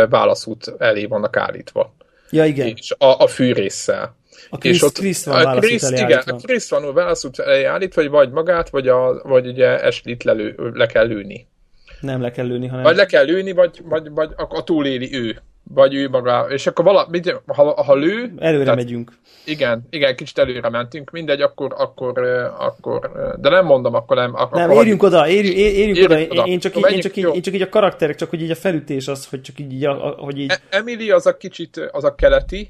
válaszút 0.10 0.74
elé 0.77 1.05
vannak 1.05 1.38
állítva. 1.38 1.93
Ja, 2.29 2.46
igen. 2.46 2.67
És 2.67 2.91
a, 2.98 3.20
a 3.20 3.27
fűrészsel. 3.27 4.15
A 4.50 4.57
Chris, 4.57 4.75
és 4.75 4.81
ott, 4.81 4.93
Chris 4.93 5.25
van 5.25 5.45
a 5.45 5.59
Chris, 5.59 5.81
igen, 5.89 6.23
a 6.25 6.35
Chris 6.35 6.69
van 6.69 6.93
válaszút 6.93 7.39
elé 7.39 7.63
állítva, 7.63 8.01
vagy, 8.01 8.12
vagy 8.12 8.31
magát, 8.31 8.69
vagy, 8.69 8.88
a, 8.88 9.21
vagy 9.23 9.47
ugye 9.47 9.67
Ashley-t 9.69 10.23
lelő, 10.23 10.71
le 10.73 10.85
kell 10.85 11.07
lőni. 11.07 11.47
Nem 12.00 12.21
le 12.21 12.31
kell 12.31 12.45
lőni, 12.45 12.67
hanem... 12.67 12.83
Vagy 12.83 12.95
le 12.95 13.05
kell 13.05 13.25
lőni, 13.25 13.51
vagy, 13.51 13.81
vagy, 13.83 14.09
vagy 14.09 14.29
a, 14.35 14.57
a 14.57 14.63
túléli 14.63 15.15
ő 15.15 15.41
vagy 15.73 15.93
ő 15.93 16.09
maga, 16.09 16.45
és 16.50 16.67
akkor 16.67 16.85
vala, 16.85 17.09
ha, 17.45 17.83
ha 17.83 17.95
lő... 17.95 18.33
Előre 18.38 18.63
tehát, 18.63 18.79
megyünk. 18.79 19.12
Igen, 19.45 19.88
igen, 19.89 20.15
kicsit 20.15 20.38
előre 20.38 20.69
mentünk, 20.69 21.12
mindegy, 21.12 21.41
akkor, 21.41 21.73
akkor, 21.77 22.19
akkor 22.57 23.12
de 23.39 23.50
nem 23.50 23.65
mondom, 23.65 23.93
akkor 23.93 24.17
nem. 24.17 24.35
Akkor, 24.35 24.57
nem, 24.57 24.71
érjünk 24.71 25.03
oda, 25.03 25.27
érjünk, 25.27 25.57
érjünk, 25.57 25.97
érjünk 25.97 26.31
oda. 26.31 26.41
oda. 26.41 26.51
Én, 26.51 26.59
csak 26.59 26.77
így, 26.77 26.91
én, 26.91 27.00
csak 27.00 27.15
így, 27.15 27.29
én 27.33 27.41
csak 27.41 27.53
így 27.53 27.62
a 27.62 27.69
karakterek, 27.69 28.15
csak 28.15 28.29
hogy 28.29 28.41
így 28.41 28.51
a 28.51 28.55
felütés 28.55 29.07
az, 29.07 29.27
hogy 29.27 29.41
csak 29.41 29.59
így, 29.59 29.88
hogy 30.17 30.39
így... 30.39 30.51
E- 30.51 30.62
Emily 30.69 31.12
az 31.12 31.25
a 31.25 31.38
kicsit, 31.38 31.89
az 31.91 32.03
a 32.03 32.15
keleti, 32.15 32.69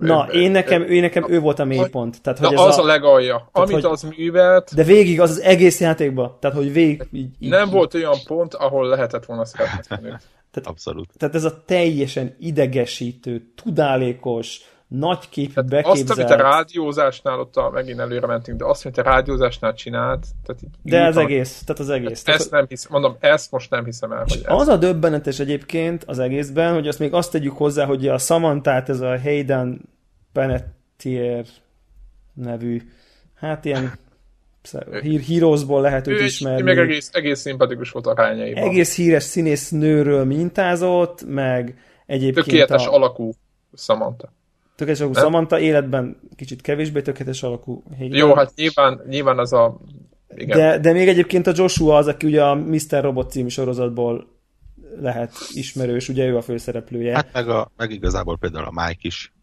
Na, 0.00 0.26
én 0.32 0.50
nekem, 0.50 0.82
ő 0.82 1.00
nekem 1.00 1.24
ő 1.28 1.40
volt 1.40 1.58
a 1.58 1.64
mélypont. 1.64 2.22
Tehát, 2.22 2.38
hogy 2.38 2.52
Na, 2.52 2.62
ez 2.62 2.68
az 2.68 2.78
a, 2.78 2.82
a 2.82 2.86
legalja. 2.86 3.48
Tehát, 3.52 3.68
amit 3.68 3.84
hogy, 3.84 3.92
az 3.92 4.02
művelt... 4.16 4.74
De 4.74 4.82
végig 4.82 5.20
az 5.20 5.30
az 5.30 5.40
egész 5.40 5.80
játékban. 5.80 6.36
Tehát, 6.40 6.56
hogy 6.56 6.72
végig... 6.72 7.02
Így, 7.12 7.30
így, 7.38 7.50
nem 7.50 7.66
így. 7.66 7.72
volt 7.72 7.94
olyan 7.94 8.16
pont, 8.26 8.54
ahol 8.54 8.88
lehetett 8.88 9.24
volna 9.24 9.44
szeretni 9.44 9.96
Tehát, 10.50 10.68
Abszolút. 10.68 11.08
Tehát 11.16 11.34
ez 11.34 11.44
a 11.44 11.62
teljesen 11.66 12.36
idegesítő, 12.38 13.52
tudálékos, 13.62 14.60
nagyképű 14.98 15.52
tehát 15.52 15.70
beképzelt... 15.70 16.10
Azt, 16.10 16.18
amit 16.18 16.30
a 16.30 16.50
rádiózásnál, 16.50 17.38
ott 17.38 17.56
a, 17.56 17.70
megint 17.70 17.98
előre 17.98 18.26
mentünk, 18.26 18.58
de 18.58 18.64
azt, 18.64 18.84
amit 18.84 18.98
a 18.98 19.02
rádiózásnál 19.02 19.74
csinált... 19.74 20.26
Tehát 20.44 20.62
így 20.62 20.70
de 20.82 21.06
az 21.06 21.16
egész, 21.16 21.62
tehát 21.64 21.80
az 21.80 21.90
egész. 21.90 22.22
Tehát 22.22 22.40
ezt 22.40 22.50
nem 22.50 22.66
hiszem, 22.68 22.88
mondom, 22.92 23.16
ezt 23.20 23.50
most 23.50 23.70
nem 23.70 23.84
hiszem 23.84 24.12
el, 24.12 24.24
hogy 24.28 24.42
Az 24.44 24.68
a 24.68 24.76
döbbenetes 24.76 25.38
egyébként 25.38 26.04
az 26.04 26.18
egészben, 26.18 26.74
hogy 26.74 26.88
azt 26.88 26.98
még 26.98 27.12
azt 27.12 27.30
tegyük 27.30 27.56
hozzá, 27.56 27.84
hogy 27.84 28.08
a 28.08 28.18
Samantát, 28.18 28.88
ez 28.88 29.00
a 29.00 29.20
Hayden 29.20 29.80
Panettier 30.32 31.44
nevű, 32.34 32.82
hát 33.34 33.64
ilyen 33.64 33.92
Hír, 35.02 35.20
Heroesból 35.20 35.80
lehet 35.80 36.06
őt 36.06 36.20
ismerni. 36.20 36.62
Meg 36.62 36.78
egész, 36.78 37.10
egész 37.12 37.40
szimpatikus 37.40 37.90
volt 37.90 38.06
a 38.06 38.14
rányaiban. 38.14 38.62
Egész 38.62 38.96
híres 38.96 39.22
színész 39.22 39.70
nőről 39.70 40.24
mintázott, 40.24 41.24
meg 41.26 41.78
egyébként 42.06 42.46
Tökéletes 42.46 42.86
a... 42.86 42.92
alakú 42.92 43.32
Samantha. 43.76 44.32
Tökéletes 44.76 45.04
alakú? 45.04 45.18
Samantha, 45.18 45.58
életben 45.58 46.20
kicsit 46.36 46.60
kevésbé 46.60 47.02
tökéletes 47.02 47.42
alakú 47.42 47.82
Hayden. 47.98 48.18
Jó, 48.18 48.34
hát 48.34 48.52
nyilván, 48.54 49.00
nyilván 49.08 49.38
az 49.38 49.52
a... 49.52 49.80
Igen. 50.36 50.58
De, 50.58 50.78
de 50.78 50.92
még 50.92 51.08
egyébként 51.08 51.46
a 51.46 51.52
Joshua 51.54 51.96
az, 51.96 52.06
aki 52.06 52.26
ugye 52.26 52.44
a 52.44 52.54
Mr. 52.54 53.00
Robot 53.00 53.30
című 53.30 53.48
sorozatból 53.48 54.26
lehet 55.00 55.32
ismerős, 55.52 56.08
ugye 56.08 56.26
ő 56.26 56.36
a 56.36 56.42
főszereplője. 56.42 57.14
Hát 57.14 57.32
meg, 57.32 57.48
a, 57.48 57.70
meg 57.76 57.90
igazából 57.90 58.38
például 58.38 58.64
a 58.64 58.84
Mike 58.86 59.00
is 59.00 59.34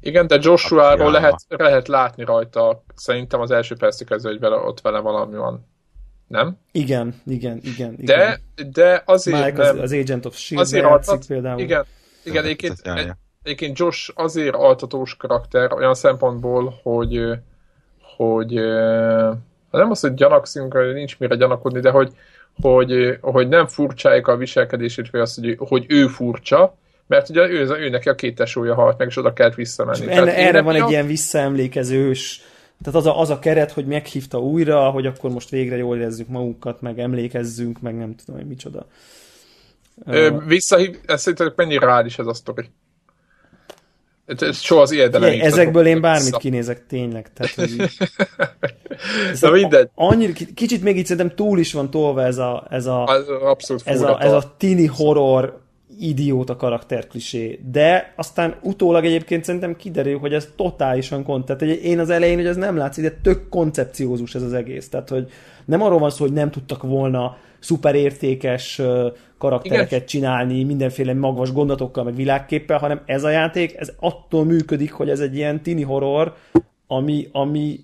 igen, 0.00 0.26
de 0.26 0.38
Joshua-ról 0.40 1.10
lehet, 1.10 1.44
lehet 1.48 1.88
látni 1.88 2.24
rajta, 2.24 2.84
szerintem 2.94 3.40
az 3.40 3.50
első 3.50 3.76
percig 3.76 4.06
kezdve, 4.06 4.30
hogy 4.30 4.40
vele, 4.40 4.56
ott 4.56 4.80
vele 4.80 4.98
valami 4.98 5.36
van. 5.36 5.68
Nem? 6.26 6.58
Igen, 6.72 7.14
igen, 7.26 7.60
igen. 7.62 7.94
igen. 7.98 8.04
De, 8.04 8.40
de 8.70 9.02
azért 9.06 9.44
Mike 9.44 9.62
nem, 9.62 9.76
az, 9.76 9.82
az 9.82 9.92
Agent 9.92 10.26
of 10.26 10.36
S.H.I.E.L.D. 10.36 10.60
azért 10.60 10.84
altat, 10.84 11.26
például. 11.26 11.60
Igen, 11.60 11.84
igen 12.24 12.44
egyébként, 12.44 12.82
egyébként 13.50 13.78
Josh 13.78 14.10
azért 14.14 14.54
altatós 14.54 15.16
karakter 15.16 15.72
olyan 15.72 15.94
szempontból, 15.94 16.80
hogy 16.82 17.38
hogy 18.16 18.52
nem 19.70 19.90
az, 19.90 20.00
hogy 20.00 20.14
gyanakszunk, 20.14 20.92
nincs 20.94 21.18
mire 21.18 21.36
gyanakodni, 21.36 21.80
de 21.80 21.90
hogy, 21.90 22.12
hogy, 22.60 23.18
hogy 23.20 23.48
nem 23.48 23.66
furcsáljuk 23.66 24.26
a 24.26 24.36
viselkedését, 24.36 25.10
vagy 25.10 25.20
azt, 25.20 25.38
hogy, 25.40 25.56
hogy 25.58 25.84
ő 25.88 26.06
furcsa, 26.06 26.74
mert 27.06 27.28
ugye 27.28 27.48
ő, 27.48 27.68
ő 27.68 27.88
neki 27.88 28.08
a 28.08 28.14
két 28.14 28.34
tesója 28.34 28.74
halt 28.74 28.98
meg, 28.98 29.08
és 29.08 29.16
oda 29.16 29.32
kellett 29.32 29.54
visszamenni. 29.54 30.10
Enne, 30.10 30.36
erre 30.36 30.62
van 30.62 30.74
egy 30.74 30.80
a... 30.80 30.88
ilyen 30.88 31.06
visszaemlékezős, 31.06 32.42
tehát 32.82 33.00
az 33.00 33.06
a, 33.06 33.20
az 33.20 33.30
a 33.30 33.38
keret, 33.38 33.72
hogy 33.72 33.86
meghívta 33.86 34.38
újra, 34.38 34.90
hogy 34.90 35.06
akkor 35.06 35.30
most 35.30 35.50
végre 35.50 35.76
jól 35.76 35.96
érezzük 35.96 36.28
magunkat, 36.28 36.80
meg 36.80 36.98
emlékezzünk, 36.98 37.80
meg 37.80 37.96
nem 37.96 38.14
tudom, 38.14 38.40
hogy 38.40 38.48
micsoda. 38.48 38.86
Ö, 40.06 40.36
visszahív, 40.46 40.98
ezt 41.06 41.22
szerintem 41.22 41.52
mennyi 41.56 41.78
rád 41.78 42.06
is 42.06 42.18
ez 42.18 42.26
a 42.26 42.34
sztori? 42.34 42.70
Ez 44.38 44.58
soha 44.58 44.80
az 44.80 44.92
életben 44.92 45.20
nem 45.20 45.40
Ezekből 45.40 45.86
én 45.86 46.00
bármit 46.00 46.24
vissza. 46.24 46.38
kinézek 46.38 46.86
tényleg. 46.86 47.32
Tehát, 47.32 47.54
hogy 47.54 47.90
Na 49.40 49.50
mindegy. 49.50 49.88
Annyira, 49.94 50.32
kicsit 50.54 50.82
még 50.82 50.96
így 50.96 51.06
szerintem 51.06 51.36
túl 51.36 51.58
is 51.58 51.72
van 51.72 51.90
tolva 51.90 52.24
ez 52.24 52.38
a, 52.38 52.66
ez 52.70 52.86
a, 52.86 53.04
az 53.04 53.28
abszolút 53.28 53.82
ez 53.84 54.02
a, 54.02 54.22
ez 54.22 54.32
a 54.32 54.54
tini 54.56 54.86
horror 54.86 55.60
idióta 55.98 56.56
karakterklisé, 56.56 57.60
de 57.72 58.12
aztán 58.16 58.54
utólag 58.62 59.04
egyébként 59.04 59.44
szerintem 59.44 59.76
kiderül, 59.76 60.18
hogy 60.18 60.32
ez 60.32 60.48
totálisan 60.56 61.24
kont. 61.24 61.44
Tehát 61.44 61.62
én 61.62 61.98
az 61.98 62.10
elején, 62.10 62.36
hogy 62.36 62.46
ez 62.46 62.56
nem 62.56 62.76
látszik, 62.76 63.04
de 63.04 63.18
tök 63.22 63.48
koncepciózus 63.48 64.34
ez 64.34 64.42
az 64.42 64.52
egész. 64.52 64.88
Tehát, 64.88 65.08
hogy 65.08 65.30
nem 65.64 65.82
arról 65.82 65.98
van 65.98 66.10
szó, 66.10 66.24
hogy 66.24 66.32
nem 66.32 66.50
tudtak 66.50 66.82
volna 66.82 67.36
szuper 67.60 67.94
értékes 67.94 68.80
karaktereket 69.38 69.92
Igen. 69.92 70.06
csinálni, 70.06 70.64
mindenféle 70.64 71.14
magas 71.14 71.52
gondatokkal, 71.52 72.04
meg 72.04 72.14
világképpel, 72.14 72.78
hanem 72.78 73.02
ez 73.06 73.24
a 73.24 73.30
játék, 73.30 73.76
ez 73.76 73.92
attól 74.00 74.44
működik, 74.44 74.92
hogy 74.92 75.08
ez 75.08 75.20
egy 75.20 75.36
ilyen 75.36 75.62
tini 75.62 75.82
horror, 75.82 76.34
ami, 76.86 77.28
ami, 77.32 77.80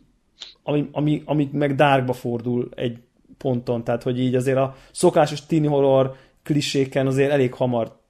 ami, 0.62 0.88
ami, 0.92 1.22
ami 1.24 1.48
meg 1.52 1.74
dárkba 1.74 2.12
fordul 2.12 2.68
egy 2.74 2.98
ponton, 3.38 3.84
tehát 3.84 4.02
hogy 4.02 4.20
így 4.20 4.34
azért 4.34 4.56
a 4.56 4.74
szokásos 4.90 5.46
tini 5.46 5.66
horror 5.66 6.14
kliséken 6.42 7.06
azért 7.06 7.30
elég 7.30 7.54
hamar 7.54 8.04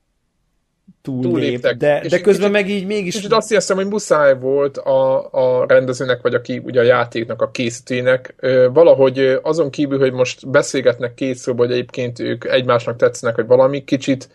túllép, 1.02 1.60
de, 1.60 2.04
de 2.08 2.20
közben 2.20 2.50
kicsit, 2.50 2.50
meg 2.50 2.70
így 2.70 2.86
mégis... 2.86 3.14
Kicsit 3.14 3.32
azt 3.32 3.48
hiszem, 3.48 3.76
hogy 3.76 3.86
muszáj 3.86 4.38
volt 4.38 4.76
a, 4.78 5.32
a 5.32 5.66
rendezőnek, 5.66 6.22
vagy 6.22 6.34
aki 6.34 6.60
ugye 6.64 6.80
a 6.80 6.84
játéknak, 6.84 7.42
a 7.42 7.50
készítőnek 7.50 8.34
valahogy 8.72 9.38
azon 9.42 9.70
kívül, 9.70 9.98
hogy 9.98 10.12
most 10.12 10.48
beszélgetnek 10.48 11.14
két 11.14 11.36
szóba, 11.36 11.64
hogy 11.64 11.72
egyébként 11.72 12.18
ők 12.18 12.44
egymásnak 12.44 12.96
tetszenek, 12.96 13.36
vagy 13.36 13.46
valami, 13.46 13.84
kicsit 13.84 14.28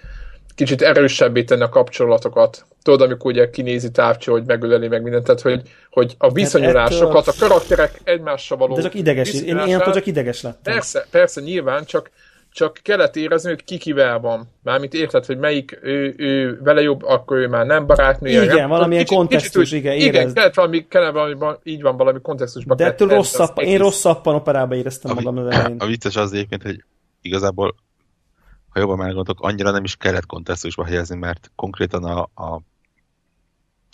kicsit 0.55 0.81
erősebbé 0.81 1.43
tenni 1.43 1.62
a 1.62 1.70
kapcsolatokat. 1.70 2.65
Tudod, 2.84 3.01
amikor 3.01 3.31
ugye 3.31 3.50
kinézi 3.50 3.91
távcső, 3.91 4.31
hogy 4.31 4.43
megöleli 4.46 4.88
meg 4.88 5.01
mindent, 5.01 5.24
tehát 5.24 5.41
hogy, 5.41 5.62
hogy 5.89 6.15
a 6.17 6.25
hát 6.25 6.34
viszonyulásokat, 6.34 7.27
a 7.27 7.34
karakterek 7.39 8.00
egymással 8.03 8.58
való... 8.58 8.75
De 8.75 8.81
csak 8.81 8.93
ideges, 8.93 9.34
én, 9.34 9.58
én 9.58 9.79
csak 9.79 10.05
ideges 10.05 10.41
lettem. 10.41 10.74
Persze, 10.74 11.05
persze, 11.12 11.41
nyilván, 11.41 11.86
csak 11.86 12.10
csak 12.53 12.79
kellett 12.84 13.15
érezni, 13.15 13.50
hogy 13.50 13.63
ki 13.63 13.77
kivel 13.77 14.20
van. 14.20 14.50
Mármint 14.63 14.93
érted, 14.93 15.25
hogy 15.25 15.38
melyik 15.38 15.79
ő, 15.81 16.13
ő 16.17 16.60
vele 16.63 16.81
jobb, 16.81 17.03
akkor 17.03 17.38
ő 17.38 17.48
már 17.48 17.65
nem 17.65 17.86
barátnő. 17.86 18.29
Igen, 18.29 18.55
nem, 18.55 18.70
valamilyen 18.70 19.03
kicsit, 19.03 19.17
kontextus, 19.17 19.63
kicsit, 19.70 19.79
igen, 19.79 19.93
érezd. 19.93 20.13
Igen, 20.13 20.34
kellett 20.34 20.53
valami, 20.53 20.88
kellett 20.88 21.13
valami, 21.13 21.58
így 21.63 21.81
van 21.81 21.98
valami 21.98 22.22
kontextusban. 22.22 22.77
De 22.77 22.86
ettől 22.86 23.08
rosszabb, 23.08 23.60
én 23.60 23.77
rosszabban 23.77 24.36
operába 24.36 24.75
éreztem 24.75 25.12
a, 25.12 25.13
magam 25.13 25.38
az 25.38 25.53
elején. 25.53 25.77
A 25.79 25.86
vicces 25.86 26.15
az 26.15 26.34
egyébként, 26.34 26.63
hogy 26.63 26.84
igazából 27.22 27.75
ha 28.70 28.79
jobban 28.79 28.98
meggondolok, 28.98 29.41
annyira 29.41 29.72
nem 29.72 29.84
is 29.84 29.96
kellett 29.96 30.25
kontextusba 30.25 30.86
helyezni, 30.86 31.15
mert 31.15 31.51
konkrétan 31.55 32.03
a, 32.03 32.22
a, 32.22 32.62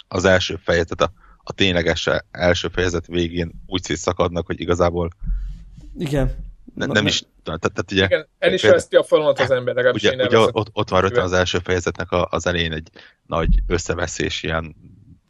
az 0.08 0.26
első 0.26 0.60
fejezet, 0.64 1.02
a, 1.02 1.12
a 1.44 1.54
tényleges 1.54 2.10
első 2.32 2.68
fejezet 2.68 3.08
végén 3.08 3.52
úgy 3.68 3.84
szakadnak, 3.84 4.46
hogy 4.46 4.60
igazából 4.60 5.10
igen 5.98 6.47
ne, 6.78 6.86
nem 6.86 7.06
is, 7.06 7.24
tehát, 7.44 7.60
tehát 7.60 7.92
ugye... 7.92 8.06
Igen, 8.06 8.28
el 8.40 8.54
is 8.54 8.62
veszti 8.62 8.96
a 8.96 9.04
falat 9.04 9.40
az 9.40 9.52
ember, 9.52 9.76
legalábbis 9.76 10.04
ugye, 10.04 10.26
ugye 10.26 10.38
ott, 10.38 10.70
ott 10.74 10.90
van 10.90 11.02
rögtön 11.02 11.24
az 11.24 11.34
első 11.34 11.60
fejezetnek 11.60 12.12
a, 12.12 12.28
az 12.32 12.48
elején 12.48 12.72
egy 12.72 12.90
nagy 13.26 13.60
összeveszés, 13.68 14.44
ilyen 14.44 14.76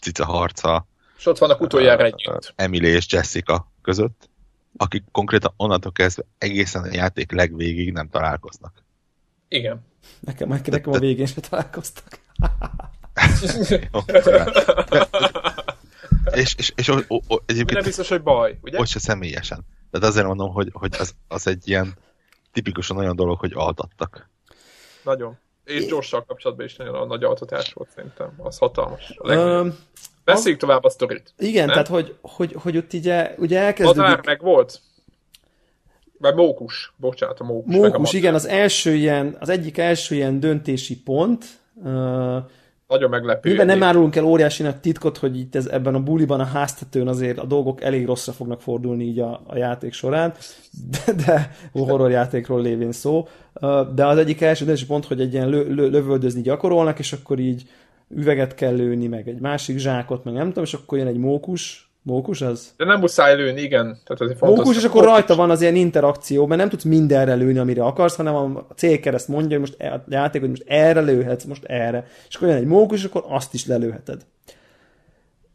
cica 0.01 0.25
harca. 0.25 0.87
És 1.17 1.25
ott 1.25 1.37
vannak 1.37 1.61
utoljára 1.61 2.03
együtt. 2.03 2.53
Emily 2.55 2.87
és 2.87 3.05
Jessica 3.09 3.71
között, 3.81 4.29
akik 4.77 5.03
konkrétan 5.11 5.53
onnantól 5.57 5.91
kezdve 5.91 6.23
egészen 6.37 6.83
a 6.83 6.93
játék 6.93 7.31
legvégig 7.31 7.91
nem 7.91 8.09
találkoznak. 8.09 8.83
Igen. 9.47 9.85
Nekem, 10.19 10.49
nekem, 10.49 10.73
nekem 10.73 10.93
a 10.93 10.99
végén 10.99 11.25
se 11.25 11.41
találkoztak. 11.41 12.19
és, 16.31 16.55
és, 16.57 16.71
és 16.75 16.87
o, 16.87 16.97
o, 17.07 17.15
o, 17.27 17.35
egyébként... 17.45 17.73
Nem 17.73 17.83
biztos, 17.83 18.09
hogy 18.09 18.21
baj, 18.21 18.57
ugye? 18.61 18.79
Ott 18.79 18.87
se 18.87 18.99
személyesen. 18.99 19.65
Tehát 19.99 20.13
azért 20.13 20.27
mondom, 20.27 20.51
hogy, 20.51 20.69
hogy 20.73 20.95
az, 20.99 21.15
az 21.27 21.47
egy 21.47 21.67
ilyen 21.67 21.93
tipikusan 22.53 22.97
olyan 22.97 23.15
dolog, 23.15 23.39
hogy 23.39 23.51
altattak. 23.55 24.29
Nagyon. 25.03 25.37
És 25.63 25.85
gyorsan 25.85 26.23
kapcsolatban 26.27 26.65
is 26.65 26.75
nagyon 26.75 27.07
nagy 27.07 27.23
altatás 27.23 27.73
volt 27.73 27.89
szerintem. 27.95 28.33
Az 28.37 28.57
hatalmas. 28.57 29.13
Um, 29.17 29.77
Beszéljük 30.23 30.59
tovább 30.59 30.83
a 30.83 30.89
sztorit. 30.89 31.33
Igen, 31.37 31.65
nem? 31.65 31.73
tehát 31.73 31.87
hogy, 31.87 32.15
hogy, 32.21 32.55
hogy 32.61 32.77
ott 32.77 32.93
ugye, 32.93 33.35
ugye 33.37 33.59
elkezdődik... 33.59 34.17
Az 34.17 34.25
meg 34.25 34.41
volt? 34.41 34.81
Vagy 36.19 36.35
mókus, 36.35 36.93
bocsánat, 36.95 37.39
a 37.39 37.43
mókus. 37.43 37.75
Mókus, 37.75 38.13
igen, 38.13 38.33
az 38.33 38.45
első 38.45 38.93
ilyen, 38.93 39.37
az 39.39 39.49
egyik 39.49 39.77
első 39.77 40.15
ilyen 40.15 40.39
döntési 40.39 41.01
pont, 41.01 41.45
uh, 41.73 42.37
nagyon 42.87 43.09
meglepő. 43.09 43.49
Mivel 43.49 43.65
nem 43.65 43.83
árulunk 43.83 44.15
el 44.15 44.23
óriási 44.23 44.63
nagy 44.63 44.77
titkot, 44.79 45.17
hogy 45.17 45.39
itt 45.39 45.55
ez, 45.55 45.65
ebben 45.65 45.95
a 45.95 46.03
buliban, 46.03 46.39
a 46.39 46.45
háztetőn 46.45 47.07
azért 47.07 47.37
a 47.37 47.45
dolgok 47.45 47.81
elég 47.81 48.05
rosszra 48.05 48.31
fognak 48.31 48.61
fordulni 48.61 49.03
így 49.03 49.19
a, 49.19 49.41
a 49.47 49.57
játék 49.57 49.93
során, 49.93 50.33
de, 50.89 51.13
de 51.25 51.51
horror 51.71 52.11
játékról 52.11 52.61
lévén 52.61 52.91
szó. 52.91 53.27
De 53.95 54.05
az 54.05 54.17
egyik 54.17 54.41
első 54.41 54.65
döntési 54.65 54.85
pont, 54.85 55.05
hogy 55.05 55.21
egy 55.21 55.33
ilyen 55.33 55.49
lö, 55.49 55.73
lö, 55.73 55.87
lövöldözni 55.87 56.41
gyakorolnak, 56.41 56.99
és 56.99 57.13
akkor 57.13 57.39
így 57.39 57.69
üveget 58.09 58.55
kell 58.55 58.75
lőni, 58.75 59.07
meg 59.07 59.27
egy 59.27 59.39
másik 59.39 59.77
zsákot, 59.77 60.23
meg 60.23 60.33
nem 60.33 60.47
tudom, 60.47 60.63
és 60.63 60.73
akkor 60.73 60.97
jön 60.97 61.07
egy 61.07 61.17
mókus, 61.17 61.86
Mókus 62.07 62.41
az? 62.41 62.73
De 62.77 62.85
nem 62.85 62.99
muszáj 62.99 63.35
lőni, 63.35 63.61
igen. 63.61 63.99
Tehát 64.05 64.21
ez 64.21 64.37
fontos. 64.37 64.57
Mókus, 64.57 64.77
és 64.77 64.83
akkor 64.83 65.01
mókus. 65.01 65.17
rajta 65.17 65.35
van 65.35 65.49
az 65.49 65.61
ilyen 65.61 65.75
interakció, 65.75 66.45
mert 66.45 66.59
nem 66.59 66.69
tudsz 66.69 66.83
mindenre 66.83 67.33
lőni, 67.33 67.57
amire 67.57 67.83
akarsz, 67.83 68.15
hanem 68.15 68.35
a 68.35 68.65
célkereszt 68.75 69.27
mondja, 69.27 69.59
hogy 69.59 69.59
most 69.59 69.81
e- 69.81 69.93
a 69.93 70.03
játék, 70.07 70.41
hogy 70.41 70.49
most 70.49 70.63
erre 70.65 71.01
lőhetsz, 71.01 71.43
most 71.43 71.63
erre. 71.63 72.07
És 72.29 72.35
akkor 72.35 72.47
jön 72.47 72.57
egy 72.57 72.65
mókus, 72.65 72.99
és 72.99 73.05
akkor 73.05 73.23
azt 73.27 73.53
is 73.53 73.65
lelőheted. 73.65 74.25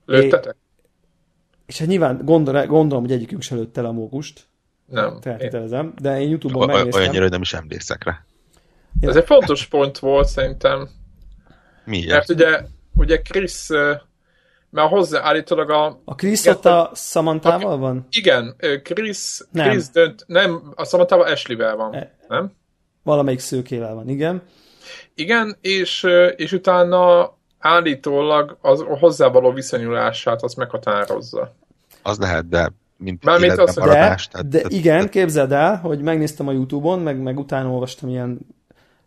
Lőttetek? 0.06 0.56
És 1.66 1.78
hát 1.78 1.88
nyilván 1.88 2.20
gondol, 2.24 2.66
gondolom, 2.66 3.04
hogy 3.04 3.12
egyikünk 3.12 3.42
se 3.42 3.54
lőtte 3.54 3.82
le 3.82 3.88
a 3.88 3.92
mókust. 3.92 4.40
Nem. 4.86 5.20
Feltételezem, 5.20 5.94
de 6.00 6.20
én 6.20 6.28
Youtube-on 6.28 6.66
megnéztem. 6.66 7.00
Olyannyira, 7.00 7.22
hogy 7.22 7.30
nem 7.30 7.40
is 7.40 7.54
emlékszek 7.54 8.04
rá. 8.04 8.24
Ez 9.00 9.16
egy 9.16 9.24
fontos 9.24 9.66
pont 9.66 9.98
volt 9.98 10.28
szerintem. 10.28 10.88
Miért? 11.84 12.10
Mert 12.10 12.30
ugye, 12.30 12.60
ugye 12.94 13.22
Chris 13.22 13.68
mert 14.72 14.88
hozzá 14.88 15.22
állítólag 15.22 15.70
a... 15.70 16.00
A 16.04 16.14
Chris 16.14 16.46
ott 16.46 16.64
a 16.64 16.90
Samantával 16.94 17.78
van? 17.78 18.06
Igen, 18.10 18.56
Chris, 18.82 19.40
nem. 19.50 19.70
Chris 19.70 19.88
dönt, 19.88 20.24
nem, 20.26 20.72
a 20.74 20.84
Samantával 20.84 21.26
Ashley-vel 21.26 21.76
van, 21.76 21.94
e, 21.94 22.16
nem? 22.28 22.52
Valamelyik 23.02 23.40
szőkével 23.40 23.94
van, 23.94 24.08
igen. 24.08 24.42
Igen, 25.14 25.56
és, 25.60 26.06
és 26.36 26.52
utána 26.52 27.32
állítólag 27.58 28.58
az 28.60 28.80
a 28.80 28.98
hozzávaló 28.98 29.52
viszonyulását 29.52 30.42
azt 30.42 30.56
meghatározza. 30.56 31.54
Az 32.02 32.18
lehet, 32.18 32.48
de 32.48 32.72
mint 32.96 33.24
Mármint 33.24 33.58
az, 33.58 33.76
maradás. 33.76 34.28
De, 34.28 34.32
tehát, 34.32 34.48
de 34.48 34.56
tehát, 34.56 34.72
igen, 34.72 35.08
képzeld 35.08 35.52
el, 35.52 35.76
hogy 35.76 36.02
megnéztem 36.02 36.48
a 36.48 36.52
Youtube-on, 36.52 37.00
meg, 37.00 37.18
meg 37.18 37.38
utána 37.38 37.70
olvastam 37.70 38.08
ilyen 38.08 38.38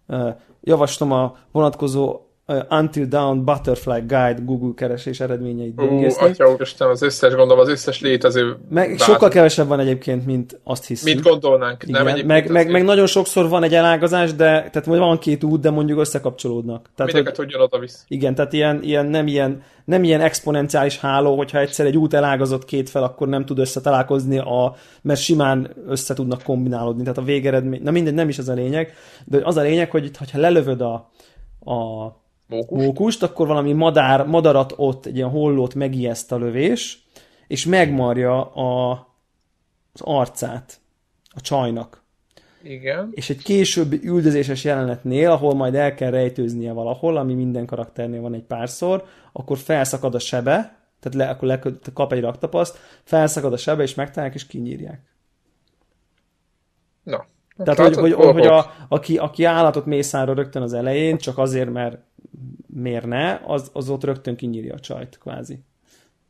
uh, 0.08 0.36
javaslom 0.62 1.12
a 1.12 1.38
vonatkozó 1.52 2.25
Until 2.70 3.06
Down 3.06 3.46
Butterfly 3.46 4.00
Guide 4.00 4.38
Google 4.44 4.72
keresés 4.76 5.20
eredményeit 5.20 5.76
böngészni. 5.76 6.26
Atya 6.26 6.52
úristen, 6.52 6.90
az 6.90 7.02
összes, 7.02 7.34
gondolom, 7.34 7.60
az 7.60 7.70
összes 7.70 8.02
létező... 8.02 8.58
Meg 8.70 8.90
bár... 8.90 9.00
sokkal 9.00 9.30
kevesebb 9.30 9.68
van 9.68 9.80
egyébként, 9.80 10.26
mint 10.26 10.60
azt 10.64 10.86
hiszük. 10.86 11.14
Mint 11.14 11.22
gondolnánk. 11.22 11.84
Igen, 11.88 12.04
nem 12.04 12.26
meg, 12.26 12.52
meg, 12.52 12.72
meg, 12.72 12.84
nagyon 12.84 13.06
sokszor 13.08 13.50
van 13.50 13.64
egy 13.64 13.74
elágazás, 13.74 14.34
de 14.34 14.70
tehát 14.72 14.86
van 14.86 15.18
két 15.18 15.44
út, 15.44 15.60
de 15.62 15.70
mondjuk 15.70 16.00
összekapcsolódnak. 16.00 16.90
Tehát, 16.96 17.14
Mindeket 17.14 17.38
hogy, 17.38 17.56
oda 17.58 17.80
visz. 17.80 18.06
Igen, 18.08 18.36
tehát 18.36 18.54
ilyen, 18.54 18.84
ilyen, 18.84 19.06
nem, 19.06 19.28
ilyen, 19.28 19.64
nem 19.86 20.04
ilyen 20.04 20.22
exponenciális 20.22 21.00
háló, 21.00 21.38
hogyha 21.38 21.60
egyszer 21.60 21.86
egy 21.86 21.98
út 21.98 22.14
elágazott 22.14 22.66
két 22.66 22.90
fel, 22.90 23.04
akkor 23.04 23.28
nem 23.28 23.46
tud 23.46 23.60
összetalálkozni, 23.60 24.38
a, 24.38 24.76
mert 25.02 25.20
simán 25.20 25.74
össze 25.88 26.14
tudnak 26.14 26.44
kombinálódni. 26.44 27.02
Tehát 27.02 27.18
a 27.18 27.24
végeredmény, 27.24 27.82
na 27.84 27.92
mindegy, 27.92 28.14
nem 28.14 28.30
is 28.30 28.38
az 28.38 28.50
a 28.50 28.54
lényeg, 28.54 28.94
de 29.26 29.40
az 29.44 29.58
a 29.58 29.62
lényeg, 29.62 29.92
hogy 29.92 30.12
ha 30.18 30.40
lelövöd 30.40 30.82
a, 30.82 30.94
a 31.72 32.24
Mókus. 32.48 32.84
mókust, 32.84 33.24
akkor 33.24 33.48
valami 33.48 33.74
madár, 33.74 34.26
madarat 34.26 34.74
ott, 34.76 35.06
egy 35.06 35.16
ilyen 35.16 35.30
hollót 35.30 35.76
megijeszt 35.76 36.32
a 36.32 36.38
lövés, 36.38 37.08
és 37.48 37.66
megmarja 37.66 38.52
a, 38.54 38.92
az 39.94 40.02
arcát 40.02 40.80
a 41.30 41.42
csajnak. 41.42 42.04
Igen. 42.64 43.10
És 43.12 43.30
egy 43.30 43.44
későbbi 43.44 44.00
üldözéses 44.04 44.64
jelenetnél, 44.64 45.32
ahol 45.32 45.54
majd 45.54 45.76
el 45.76 45.96
kell 45.96 46.10
rejtőznie 46.10 46.72
valahol, 46.72 47.18
ami 47.18 47.34
minden 47.34 47.66
karakternél 47.66 48.22
van 48.22 48.34
egy 48.34 48.44
párszor, 48.44 49.06
akkor 49.32 49.58
felszakad 49.58 50.16
a 50.16 50.20
sebe, 50.20 50.78
tehát 51.00 51.18
le, 51.18 51.30
akkor 51.30 51.48
le, 51.48 51.60
kap 51.94 52.14
egy 52.14 52.22
raktapaszt, 52.22 52.78
felszakad 53.04 53.54
a 53.54 53.58
sebe, 53.58 53.84
és 53.84 53.96
megtalálják, 53.96 54.36
és 54.36 54.48
kinyírják. 54.48 55.02
Na. 57.04 57.26
Tehát, 57.58 57.80
hogy, 57.80 57.96
hogy, 57.96 58.14
hogy 58.14 58.48
a, 58.48 58.72
aki, 58.88 59.18
aki 59.18 59.44
állatot 59.44 59.86
mészára 59.86 60.34
rögtön 60.34 60.62
az 60.62 60.74
elején, 60.74 61.18
csak 61.18 61.38
azért, 61.38 61.72
mert 61.72 61.98
miért 62.76 63.06
ne, 63.06 63.40
az, 63.46 63.70
az 63.74 63.90
ott 63.90 64.04
rögtön 64.04 64.36
kinyírja 64.36 64.74
a 64.74 64.80
csajt, 64.80 65.18
kvázi. 65.18 65.60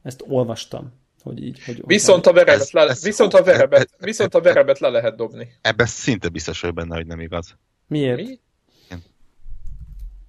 Ezt 0.04 0.24
olvastam. 0.28 0.94
Hogy 1.24 1.44
így, 1.44 1.64
hogy 1.64 1.82
viszont, 1.86 2.28
a 2.28 2.34
verebet 2.34 2.62
ez, 2.62 2.72
le, 2.72 2.82
ez, 2.82 3.04
viszont, 3.04 3.34
a 3.34 3.44
verebet, 3.44 3.90
viszont 4.00 4.34
a 4.36 4.42
verebet 4.42 4.80
le 4.80 4.90
lehet 4.90 5.16
dobni. 5.16 5.52
Ebben 5.62 5.86
szinte 5.86 6.30
biztos 6.30 6.62
vagy 6.62 6.74
benne, 6.74 6.96
hogy 6.96 7.06
nem 7.06 7.20
igaz. 7.20 7.58
Miért? 7.88 8.18
Mi? 8.18 8.40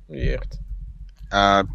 Miért? 0.07 0.59
Uh, 1.33 1.69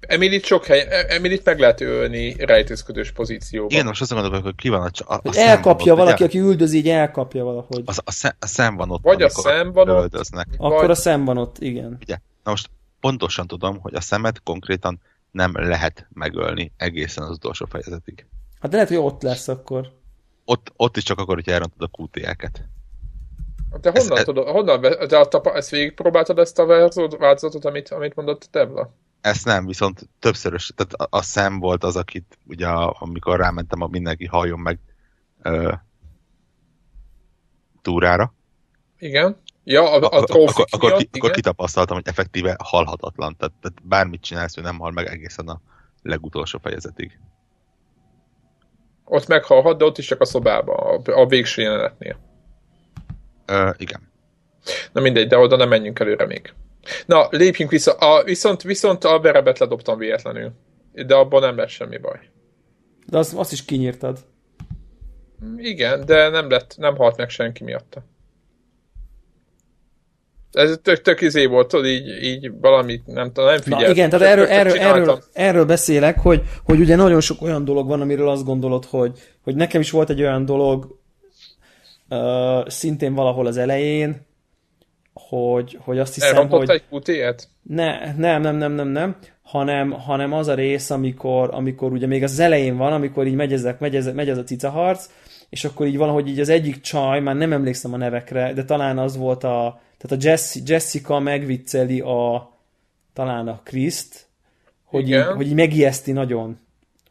Emilit 0.00 0.44
sok 0.44 0.64
hely, 0.64 0.86
Emilit 1.08 1.44
meg 1.44 1.58
lehet 1.58 1.80
ölni 1.80 2.36
rejtőzködős 2.38 3.12
pozícióban. 3.12 3.70
Igen, 3.70 3.86
most 3.86 4.00
azt 4.00 4.12
gondolom, 4.12 4.42
hogy 4.42 4.54
ki 4.54 4.68
van 4.68 4.80
a, 4.80 5.14
a, 5.14 5.14
a 5.14 5.36
Elkapja 5.36 5.92
ott, 5.92 5.98
valaki, 5.98 6.22
ugye? 6.22 6.24
aki 6.24 6.38
üldözi, 6.38 6.76
így 6.76 6.88
elkapja 6.88 7.44
valahogy. 7.44 7.82
Az, 7.84 8.00
a, 8.04 8.10
szem, 8.10 8.32
a 8.38 8.46
szem 8.46 8.76
van 8.76 8.90
ott, 8.90 9.02
Vagy 9.02 9.22
a 9.22 9.28
szem 9.28 9.72
van 9.72 9.88
ott. 9.88 10.14
Akkor 10.56 10.80
vagy... 10.80 10.90
a 10.90 10.94
szem 10.94 11.24
van 11.24 11.38
ott, 11.38 11.58
igen. 11.58 11.98
Ugye? 12.00 12.18
Na 12.44 12.50
most 12.50 12.70
pontosan 13.00 13.46
tudom, 13.46 13.80
hogy 13.80 13.94
a 13.94 14.00
szemet 14.00 14.42
konkrétan 14.42 15.00
nem 15.30 15.52
lehet 15.54 16.06
megölni 16.12 16.72
egészen 16.76 17.24
az 17.24 17.30
utolsó 17.30 17.66
fejezetig. 17.66 18.26
Hát 18.60 18.70
de 18.70 18.76
lehet, 18.76 18.88
hogy 18.88 18.98
ott 18.98 19.22
lesz 19.22 19.48
akkor. 19.48 19.92
Ott, 20.44 20.72
ott 20.76 20.96
is 20.96 21.02
csak 21.02 21.18
akkor, 21.18 21.34
hogy 21.34 21.48
elrontod 21.48 21.90
a 21.92 22.02
QTL-ket. 22.02 22.68
De 23.80 23.90
honnan 23.90 24.18
ez, 24.18 24.24
tudod, 24.24 24.48
honnan, 24.48 24.80
de 24.80 25.18
a 25.18 25.28
tapa, 25.28 25.54
ezt 25.54 25.70
végigpróbáltad 25.70 26.38
ezt 26.38 26.58
a 26.58 26.66
változatot, 27.18 27.64
amit, 27.64 27.88
amit 27.88 28.14
mondott 28.14 28.42
a 28.42 28.48
Devla? 28.50 28.94
Ezt 29.20 29.44
nem, 29.44 29.66
viszont 29.66 30.08
többszörös, 30.18 30.72
tehát 30.76 30.92
a, 30.92 31.18
a 31.18 31.22
szem 31.22 31.58
volt 31.58 31.84
az, 31.84 31.96
akit 31.96 32.38
ugye 32.46 32.66
amikor 32.68 33.38
rámentem, 33.38 33.80
a 33.80 33.86
mindenki 33.86 34.26
halljon 34.26 34.58
meg 34.58 34.78
ö, 35.42 35.72
túrára. 37.82 38.34
Igen. 38.98 39.36
Ja, 39.70 39.90
a, 39.90 39.96
a 39.96 40.06
akkor, 40.06 40.48
akkor, 40.48 40.66
akkor, 40.70 40.92
ki, 40.92 41.08
akkor 41.12 41.30
kitapasztaltam, 41.30 41.96
hogy 41.96 42.08
effektíve 42.08 42.56
halhatatlan. 42.64 43.36
Tehát, 43.36 43.54
tehát 43.60 43.78
bármit 43.82 44.22
csinálsz, 44.22 44.56
ő 44.56 44.60
nem 44.60 44.78
hal 44.78 44.90
meg 44.90 45.06
egészen 45.06 45.48
a 45.48 45.60
legutolsó 46.02 46.58
fejezetig. 46.62 47.18
Ott 49.04 49.26
meghalhat, 49.26 49.78
de 49.78 49.84
ott 49.84 49.98
is 49.98 50.06
csak 50.06 50.20
a 50.20 50.24
szobában, 50.24 51.02
a, 51.04 51.20
a 51.20 51.26
végső 51.26 51.62
jelenetnél. 51.62 52.18
Ö, 53.46 53.70
igen. 53.76 54.12
Na 54.92 55.00
mindegy, 55.00 55.26
de 55.28 55.38
oda 55.38 55.56
nem 55.56 55.68
menjünk 55.68 55.98
előre 55.98 56.26
még. 56.26 56.52
Na, 57.06 57.26
lépjünk 57.30 57.70
vissza. 57.70 57.92
A, 57.92 58.22
viszont, 58.22 58.62
viszont 58.62 59.04
a 59.04 59.20
verebet 59.20 59.58
ledobtam 59.58 59.98
véletlenül. 59.98 60.52
De 60.92 61.14
abban 61.14 61.40
nem 61.40 61.56
lesz 61.56 61.70
semmi 61.70 61.98
baj. 61.98 62.20
De 63.06 63.18
azt, 63.18 63.34
azt 63.34 63.52
is 63.52 63.64
kinyírtad. 63.64 64.18
Igen, 65.56 66.04
de 66.04 66.28
nem 66.28 66.50
lett, 66.50 66.74
nem 66.76 66.96
halt 66.96 67.16
meg 67.16 67.30
senki 67.30 67.64
miatta. 67.64 68.02
Ez 70.58 70.78
tök, 70.82 71.00
tök 71.00 71.20
izé 71.20 71.46
volt, 71.46 71.68
tudod, 71.68 71.86
így, 71.86 72.22
így 72.22 72.50
valamit, 72.60 73.06
nem 73.06 73.32
tudom, 73.32 73.50
nem 73.50 73.60
figyelt. 73.60 73.82
Na 73.82 73.90
igen, 73.90 74.10
tehát 74.10 74.26
erről, 74.26 74.46
erről, 74.46 74.78
erről, 74.78 75.22
erről, 75.32 75.64
beszélek, 75.64 76.18
hogy, 76.18 76.42
hogy 76.64 76.80
ugye 76.80 76.96
nagyon 76.96 77.20
sok 77.20 77.42
olyan 77.42 77.64
dolog 77.64 77.88
van, 77.88 78.00
amiről 78.00 78.28
azt 78.28 78.44
gondolod, 78.44 78.84
hogy, 78.84 79.18
hogy 79.42 79.54
nekem 79.54 79.80
is 79.80 79.90
volt 79.90 80.10
egy 80.10 80.20
olyan 80.20 80.44
dolog, 80.44 80.98
uh, 82.08 82.68
szintén 82.68 83.14
valahol 83.14 83.46
az 83.46 83.56
elején, 83.56 84.26
hogy, 85.12 85.78
hogy 85.80 85.98
azt 85.98 86.14
hiszem, 86.14 86.34
Elrontott 86.34 86.66
hogy... 86.66 86.70
egy 86.70 86.82
QT-et? 86.90 87.48
Ne, 87.62 88.14
nem, 88.14 88.40
nem, 88.40 88.56
nem, 88.56 88.72
nem, 88.72 88.88
nem, 88.88 89.16
hanem, 89.42 89.90
hanem 89.90 90.32
az 90.32 90.48
a 90.48 90.54
rész, 90.54 90.90
amikor, 90.90 91.48
amikor 91.52 91.92
ugye 91.92 92.06
még 92.06 92.22
az 92.22 92.38
elején 92.38 92.76
van, 92.76 92.92
amikor 92.92 93.26
így 93.26 93.34
megy, 93.34 93.52
ezek, 93.52 93.78
megy, 93.78 93.96
ez, 93.96 94.12
megy 94.12 94.28
ez 94.28 94.38
a 94.38 94.44
cicaharc, 94.44 95.08
és 95.48 95.64
akkor 95.64 95.86
így 95.86 95.96
valahogy 95.96 96.28
így 96.28 96.40
az 96.40 96.48
egyik 96.48 96.80
csaj, 96.80 97.20
már 97.20 97.36
nem 97.36 97.52
emlékszem 97.52 97.92
a 97.92 97.96
nevekre, 97.96 98.52
de 98.52 98.64
talán 98.64 98.98
az 98.98 99.16
volt 99.16 99.44
a, 99.44 99.80
tehát 99.98 100.24
a 100.24 100.50
Jessica 100.64 101.18
megvicceli 101.18 102.00
a 102.00 102.50
talán 103.12 103.48
a 103.48 103.60
Kriszt, 103.64 104.26
hogy, 104.84 105.08
így, 105.08 105.22
hogy 105.22 105.46
így 105.46 105.54
megijeszti 105.54 106.12
nagyon. 106.12 106.58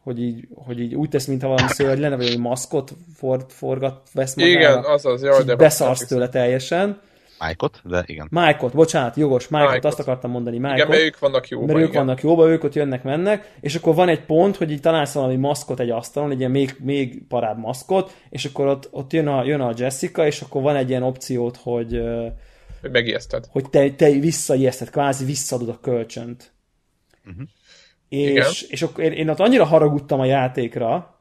Hogy 0.02 0.22
így, 0.22 0.48
hogy 0.54 0.80
így 0.80 0.94
úgy 0.94 1.08
tesz, 1.08 1.26
mintha 1.26 1.48
valami 1.48 1.68
szörny 1.68 2.00
lenne, 2.00 2.16
vagy 2.16 2.26
egy 2.26 2.38
maszkot 2.38 2.92
for, 3.16 3.44
forgat, 3.48 4.08
vesz 4.12 4.34
magára. 4.34 4.52
Igen, 4.52 4.84
azaz, 4.84 5.22
jaj, 5.22 5.44
de 5.44 5.56
beszarsz 5.56 6.06
tőle 6.06 6.28
teljesen. 6.28 7.00
Mike-ot, 7.46 7.80
de 7.84 8.02
igen. 8.06 8.26
Mike-ot, 8.30 8.74
bocsánat, 8.74 9.16
jogos, 9.16 9.48
Mike-ot, 9.48 9.72
Mike 9.72 9.88
azt 9.88 9.98
akartam 9.98 10.30
mondani, 10.30 10.58
Mike-ot. 10.58 10.76
Igen, 10.76 10.88
mert 10.88 11.02
ők 11.02 11.18
vannak 11.18 11.48
jóba. 11.48 11.66
Mert 11.66 11.78
ők 11.78 11.88
igen. 11.88 12.04
vannak 12.04 12.22
jóba, 12.22 12.48
ők 12.48 12.64
ott 12.64 12.74
jönnek, 12.74 13.02
mennek, 13.02 13.52
és 13.60 13.74
akkor 13.74 13.94
van 13.94 14.08
egy 14.08 14.24
pont, 14.24 14.56
hogy 14.56 14.70
így 14.70 14.80
találsz 14.80 15.14
valami 15.14 15.36
maszkot 15.36 15.80
egy 15.80 15.90
asztalon, 15.90 16.30
egy 16.30 16.38
ilyen 16.38 16.50
még, 16.50 16.76
még 16.78 17.22
parább 17.28 17.58
maszkot, 17.58 18.14
és 18.30 18.44
akkor 18.44 18.66
ott, 18.66 18.88
ott 18.90 19.12
jön, 19.12 19.28
a, 19.28 19.44
jön 19.44 19.60
a 19.60 19.72
Jessica, 19.76 20.26
és 20.26 20.40
akkor 20.40 20.62
van 20.62 20.76
egy 20.76 20.88
ilyen 20.88 21.02
opciót, 21.02 21.56
hogy 21.62 22.00
hogy 22.80 22.90
megijeszted. 22.90 23.46
Hogy 23.50 23.70
te, 23.70 23.90
te 23.90 24.10
visszaijeszted, 24.10 24.90
kvázi 24.90 25.24
visszadod 25.24 25.68
a 25.68 25.80
kölcsönt. 25.80 26.52
Uh-huh. 27.26 27.48
És, 28.08 28.62
és 28.62 28.82
akkor 28.82 29.04
én, 29.04 29.12
én 29.12 29.28
ott 29.28 29.40
annyira 29.40 29.64
haragudtam 29.64 30.20
a 30.20 30.24
játékra, 30.24 31.18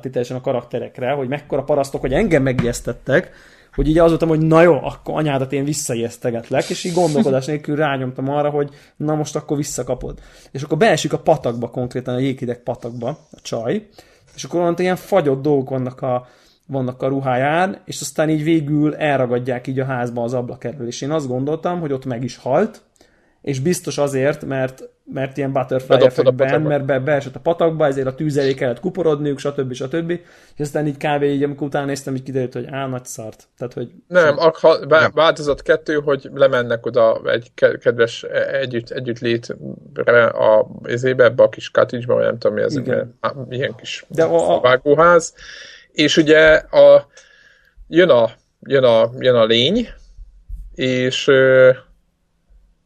teljesen 0.00 0.36
a 0.36 0.40
karakterekre, 0.40 1.12
hogy 1.12 1.28
mekkora 1.28 1.62
parasztok, 1.62 2.00
hogy 2.00 2.12
engem 2.12 2.42
megijesztettek, 2.42 3.30
hogy 3.74 3.88
így 3.88 3.98
az 3.98 4.08
voltam, 4.08 4.28
hogy 4.28 4.40
na 4.40 4.62
jó, 4.62 4.84
akkor 4.84 5.14
anyádat 5.14 5.52
én 5.52 5.64
visszaijesztegetlek, 5.64 6.68
és 6.68 6.84
így 6.84 6.92
gondolkodás 6.92 7.46
nélkül 7.46 7.76
rányomtam 7.76 8.28
arra, 8.28 8.50
hogy 8.50 8.70
na 8.96 9.14
most 9.14 9.36
akkor 9.36 9.56
visszakapod. 9.56 10.18
És 10.50 10.62
akkor 10.62 10.78
beesik 10.78 11.12
a 11.12 11.18
patakba, 11.18 11.70
konkrétan 11.70 12.14
a 12.14 12.18
jéghideg 12.18 12.62
patakba, 12.62 13.08
a 13.08 13.40
csaj, 13.42 13.86
és 14.34 14.44
akkor 14.44 14.60
onnantól 14.60 14.84
ilyen 14.84 14.96
fagyott 14.96 15.42
dolgok 15.42 15.68
vannak 15.68 16.02
a, 16.02 16.28
vannak 16.66 17.02
a 17.02 17.08
ruháján, 17.08 17.78
és 17.84 18.00
aztán 18.00 18.30
így 18.30 18.42
végül 18.42 18.94
elragadják 18.94 19.66
így 19.66 19.80
a 19.80 19.84
házba 19.84 20.22
az 20.22 20.34
ablak 20.34 20.64
elől. 20.64 20.86
És 20.86 21.00
én 21.00 21.10
azt 21.10 21.28
gondoltam, 21.28 21.80
hogy 21.80 21.92
ott 21.92 22.04
meg 22.04 22.24
is 22.24 22.36
halt, 22.36 22.80
és 23.46 23.60
biztos 23.60 23.98
azért, 23.98 24.44
mert, 24.44 24.88
mert 25.12 25.36
ilyen 25.36 25.52
butterfly 25.52 25.94
effektben, 25.94 26.62
mert 26.62 26.84
be, 26.84 26.98
beesett 26.98 27.36
a 27.36 27.40
patakba, 27.40 27.86
ezért 27.86 28.06
a 28.06 28.14
tűz 28.14 28.36
elé 28.36 28.54
kellett 28.54 28.80
kuporodniuk, 28.80 29.38
stb. 29.38 29.72
stb. 29.72 30.10
És 30.54 30.60
aztán 30.60 30.86
így 30.86 30.96
kávé 30.96 31.32
így, 31.32 31.42
amikor 31.42 31.66
utána 31.66 31.86
néztem, 31.86 32.14
így 32.14 32.22
kiderült, 32.22 32.52
hogy 32.52 32.66
á, 32.70 32.86
nagy 32.86 33.04
szart. 33.04 33.48
Tehát, 33.58 33.72
hogy 33.72 33.90
nem, 34.08 34.38
a, 34.38 34.52
nem. 34.88 35.10
változat 35.14 35.62
kettő, 35.62 35.94
hogy 35.94 36.30
lemennek 36.34 36.86
oda 36.86 37.20
egy 37.24 37.52
kedves 37.54 38.22
együtt, 38.60 38.90
együtt 38.90 39.18
létre 39.18 40.24
a 40.24 40.66
izébe, 40.84 41.24
ebbe 41.24 41.42
a 41.42 41.48
kis 41.48 41.70
cottage 41.70 42.06
vagy 42.06 42.24
nem 42.24 42.38
tudom 42.38 42.56
mi 42.56 42.62
ez, 42.62 42.76
Igen. 42.76 43.18
ilyen 43.48 43.74
kis 43.74 44.04
De 44.08 44.24
a, 44.24 44.60
vágóház. 44.60 45.34
És 45.96 46.16
ugye 46.16 46.54
a, 46.54 47.06
jön, 47.88 48.08
a, 48.08 48.30
jön, 48.60 48.84
a, 48.84 49.10
jön 49.18 49.34
a 49.34 49.44
lény, 49.44 49.88
és 50.74 51.30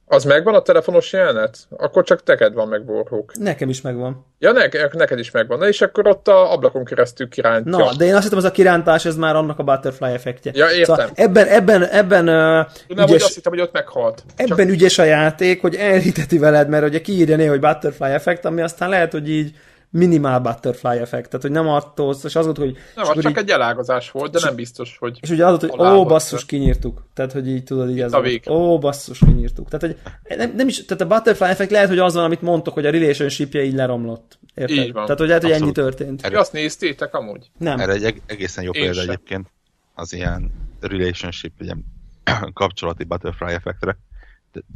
az 0.07 0.25
megvan 0.25 0.55
a 0.55 0.63
telefonos 0.63 1.13
jelenet? 1.13 1.59
Akkor 1.77 2.05
csak 2.05 2.23
teked 2.23 2.55
van 2.55 2.69
meg, 2.69 2.89
Warhawk. 2.89 3.33
Nekem 3.39 3.69
is 3.69 3.81
megvan. 3.81 4.27
Ja, 4.39 4.53
ne, 4.53 4.67
neked 4.93 5.19
is 5.19 5.31
megvan. 5.31 5.59
Na 5.59 5.69
és 5.69 5.81
akkor 5.81 6.07
ott 6.07 6.29
a 6.29 6.53
ablakon 6.53 6.85
keresztül 6.85 7.29
kirántja. 7.29 7.77
Na, 7.77 7.93
de 7.97 8.05
én 8.05 8.15
azt 8.15 8.23
hittem, 8.23 8.39
az 8.39 8.45
a 8.45 8.51
kirántás, 8.51 9.05
ez 9.05 9.17
már 9.17 9.37
annak 9.37 9.59
a 9.59 9.63
butterfly 9.63 10.05
effektje. 10.05 10.53
Ja, 10.55 10.71
értem. 10.71 10.97
Szóval 10.97 11.11
ebben, 11.15 11.47
ebben, 11.47 11.85
ebben 11.85 12.29
uh, 12.29 12.67
Nem, 12.89 13.07
ügyes, 13.07 13.23
azt 13.23 13.35
hittem, 13.35 13.53
hogy 13.53 13.61
ott 13.61 13.73
meghalt. 13.73 14.25
Ebben 14.37 14.57
csak... 14.57 14.69
ügyes 14.69 14.99
a 14.99 15.05
játék, 15.05 15.61
hogy 15.61 15.75
elhiteti 15.75 16.39
veled, 16.39 16.69
mert 16.69 16.85
ugye 16.85 17.01
kiírja 17.01 17.37
néha, 17.37 17.51
hogy 17.51 17.61
butterfly 17.61 18.05
effekt, 18.05 18.45
ami 18.45 18.61
aztán 18.61 18.89
lehet, 18.89 19.13
hogy 19.13 19.31
így 19.31 19.55
minimál 19.91 20.41
butterfly 20.41 20.89
effekt, 20.89 21.27
tehát 21.27 21.43
hogy 21.43 21.51
nem 21.51 21.69
attól, 21.69 22.17
és 22.23 22.37
az 22.37 22.45
volt, 22.45 22.57
hogy... 22.57 22.77
Nem, 22.95 23.09
az 23.09 23.21
csak 23.21 23.31
így, 23.31 23.39
egy 23.39 23.51
elágazás 23.51 24.11
volt, 24.11 24.33
de 24.33 24.39
nem 24.43 24.55
biztos, 24.55 24.97
hogy... 24.99 25.19
És 25.23 25.31
ugye 25.31 25.47
az 25.47 25.61
volt, 25.61 25.75
hogy 25.75 25.87
ó, 25.87 26.05
basszus, 26.05 26.47
kinyírtuk. 26.47 27.03
Tehát, 27.15 27.33
hogy 27.33 27.49
így 27.49 27.65
tudod, 27.65 27.91
így 27.91 28.01
ez. 28.01 28.13
Ó, 28.49 28.79
basszus, 28.79 29.19
kinyírtuk. 29.19 29.69
Tehát, 29.69 29.87
hogy 29.87 30.37
nem, 30.39 30.53
nem, 30.57 30.69
is, 30.69 30.85
tehát 30.85 31.03
a 31.03 31.07
butterfly 31.07 31.45
effekt 31.45 31.71
lehet, 31.71 31.89
hogy 31.89 31.99
az 31.99 32.15
van, 32.15 32.25
amit 32.25 32.43
mondtok, 32.43 32.75
hogy 32.75 32.87
a 32.87 32.91
relationship 32.91 33.55
így 33.55 33.75
leromlott. 33.75 34.39
Érted? 34.55 34.77
Így 34.77 34.93
van. 34.93 35.03
Tehát, 35.03 35.19
hogy 35.19 35.29
lehet, 35.29 35.43
hogy 35.43 35.53
ennyi 35.53 35.73
történt. 35.73 36.25
Erre... 36.25 36.39
Azt 36.39 36.53
néztétek 36.53 37.15
amúgy? 37.15 37.51
Nem. 37.59 37.79
Erre 37.79 37.93
egy 37.93 38.23
egészen 38.27 38.65
jó 38.65 38.71
példa 38.71 39.01
egyébként 39.01 39.51
az 39.95 40.13
ilyen 40.13 40.53
relationship, 40.81 41.53
ilyen 41.59 41.85
kapcsolati 42.53 43.05
butterfly 43.05 43.53
effektre. 43.53 43.99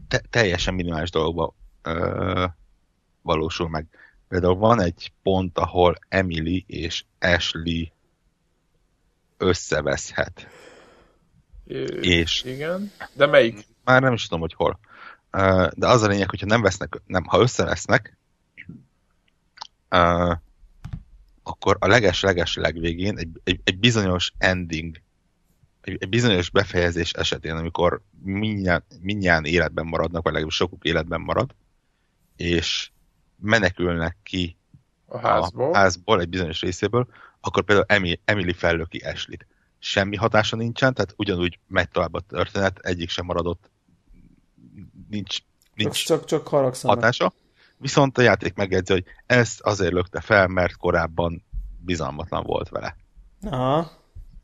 Te, 0.08 0.22
teljesen 0.30 0.74
minimális 0.74 1.10
dolgokban 1.10 1.52
ö, 1.82 2.44
valósul 3.22 3.68
meg 3.68 3.86
Például 4.34 4.56
van 4.56 4.80
egy 4.80 5.12
pont, 5.22 5.58
ahol 5.58 5.98
Emily 6.08 6.64
és 6.66 7.04
Ashley 7.20 7.84
összeveszhet. 9.36 10.48
É, 11.64 11.84
és 12.00 12.42
igen, 12.44 12.92
de 13.12 13.26
melyik? 13.26 13.66
Már 13.84 14.02
nem 14.02 14.12
is 14.12 14.22
tudom, 14.22 14.40
hogy 14.40 14.54
hol. 14.54 14.78
De 15.74 15.86
az 15.86 16.02
a 16.02 16.06
lényeg, 16.06 16.30
hogyha 16.30 16.46
nem 16.46 16.62
vesznek, 16.62 17.00
nem, 17.06 17.24
ha 17.24 17.40
összevesznek, 17.40 18.16
akkor 21.42 21.76
a 21.78 21.86
leges-leges 21.86 22.54
legvégén 22.54 23.18
egy, 23.18 23.40
egy, 23.44 23.60
egy 23.64 23.78
bizonyos 23.78 24.32
ending, 24.38 25.00
egy, 25.80 25.96
egy 26.00 26.08
bizonyos 26.08 26.50
befejezés 26.50 27.12
esetén, 27.12 27.56
amikor 27.56 28.00
mindjárt 29.00 29.46
életben 29.46 29.86
maradnak, 29.86 30.22
vagy 30.22 30.32
legalábbis 30.32 30.56
sokuk 30.56 30.84
életben 30.84 31.20
marad, 31.20 31.54
és 32.36 32.92
menekülnek 33.44 34.16
ki 34.22 34.56
a 35.06 35.18
házból, 35.18 35.72
a 35.72 35.76
házból 35.76 36.20
egy 36.20 36.28
bizonyos 36.28 36.60
részéből, 36.60 37.06
akkor 37.40 37.62
például 37.62 37.86
Emily, 37.88 38.20
Emily 38.24 38.52
fellöki 38.52 38.98
Ashley-t. 38.98 39.46
Semmi 39.78 40.16
hatása 40.16 40.56
nincsen, 40.56 40.94
tehát 40.94 41.14
ugyanúgy 41.16 41.58
megy 41.66 41.88
tovább 41.88 42.14
a 42.14 42.20
történet, 42.20 42.78
egyik 42.78 43.08
sem 43.08 43.24
maradott, 43.24 43.70
nincs, 45.10 45.38
nincs 45.74 46.04
csak, 46.06 46.24
csak 46.24 46.48
hatása. 46.82 47.32
Viszont 47.76 48.18
a 48.18 48.22
játék 48.22 48.54
megjegyzi, 48.54 48.92
hogy 48.92 49.04
ezt 49.26 49.60
azért 49.60 49.92
lökte 49.92 50.20
fel, 50.20 50.46
mert 50.46 50.76
korábban 50.76 51.44
bizalmatlan 51.78 52.42
volt 52.42 52.68
vele. 52.68 52.96
Aha. 53.42 53.90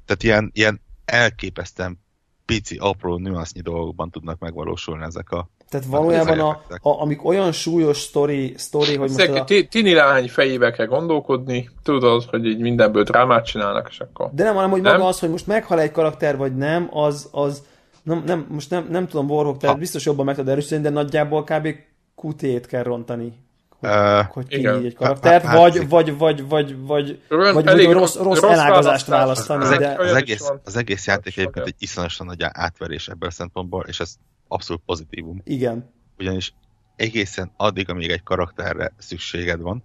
Tehát 0.05 0.23
ilyen, 0.23 0.51
ilyen 0.55 0.81
elképesztően 1.05 2.01
pici, 2.45 2.77
apró, 2.77 3.19
nüansznyi 3.19 3.61
dolgokban 3.61 4.11
tudnak 4.11 4.39
megvalósulni 4.39 5.05
ezek 5.05 5.31
a 5.31 5.49
tehát 5.71 5.87
hát, 5.87 5.95
valójában, 5.95 6.39
a, 6.41 6.49
a, 6.89 7.01
amik 7.01 7.25
olyan 7.25 7.53
súlyos 7.53 7.99
sztori, 8.01 8.55
sztori 8.57 8.97
hogy 8.97 9.11
most... 9.11 9.29
A... 9.29 9.45
Tini 9.69 9.93
lány 9.93 10.29
fejébe 10.29 10.71
kell 10.71 10.87
gondolkodni, 10.87 11.71
tudod, 11.83 12.25
hogy 12.25 12.47
így 12.47 12.59
mindenből 12.59 13.03
drámát 13.03 13.45
csinálnak, 13.45 13.89
és 13.91 14.01
akkor... 14.01 14.31
De 14.33 14.45
nem, 14.45 14.55
hanem, 14.55 14.71
hogy 14.71 14.81
nem? 14.81 14.93
maga 14.93 15.07
az, 15.07 15.21
hogy 15.21 15.31
most 15.31 15.47
meghal 15.47 15.81
egy 15.81 15.91
karakter, 15.91 16.37
vagy 16.37 16.57
nem, 16.57 16.89
az... 16.93 17.29
az 17.31 17.63
nem, 18.03 18.23
nem, 18.27 18.47
most 18.49 18.71
nem, 18.71 18.87
nem 18.91 19.07
tudom, 19.07 19.31
Warhawk, 19.31 19.59
tehát 19.59 19.75
ha. 19.75 19.81
biztos 19.81 20.05
jobban 20.05 20.25
meg 20.25 20.35
tudod 20.35 20.51
erősíteni, 20.51 20.83
de 20.83 20.91
nagyjából 20.91 21.45
kb. 21.45 21.69
qt 22.15 22.67
kell 22.67 22.83
rontani. 22.83 23.33
Hogy, 23.81 23.91
uh, 23.91 24.27
hogy 24.27 24.47
igen. 24.49 24.75
egy 24.75 24.83
hát, 24.83 24.95
karaktert, 24.95 25.45
hát, 25.45 25.53
hát, 25.53 25.61
vagy, 25.61 25.89
vagy, 25.89 26.19
vagy, 26.19 26.49
vagy, 26.49 26.77
vagy, 26.87 27.21
Rön, 27.29 27.55
vagy 27.55 27.67
elég 27.67 27.93
rossz, 27.93 28.17
rossz, 28.17 28.41
rossz 28.41 28.53
elágazást 28.53 29.07
választani. 29.07 29.63
Az, 29.63 29.71
az, 29.71 29.79
de... 29.79 29.97
az, 29.99 30.15
egész, 30.15 30.51
az 30.65 30.77
egész 30.77 31.07
játék 31.07 31.37
egyébként 31.37 31.67
egy 31.67 31.75
iszonyosan 31.79 32.27
nagy 32.27 32.43
átverés 32.43 33.09
ebből 33.09 33.29
a 33.29 33.33
szempontból, 33.33 33.85
és 33.89 34.01
ezt 34.01 34.17
abszolút 34.51 34.83
pozitívum. 34.87 35.41
Igen. 35.45 35.91
Ugyanis 36.19 36.55
egészen 36.97 37.53
addig, 37.57 37.91
amíg 37.91 38.11
egy 38.11 38.23
karakterre 38.23 38.93
szükséged 38.99 39.61
van, 39.61 39.85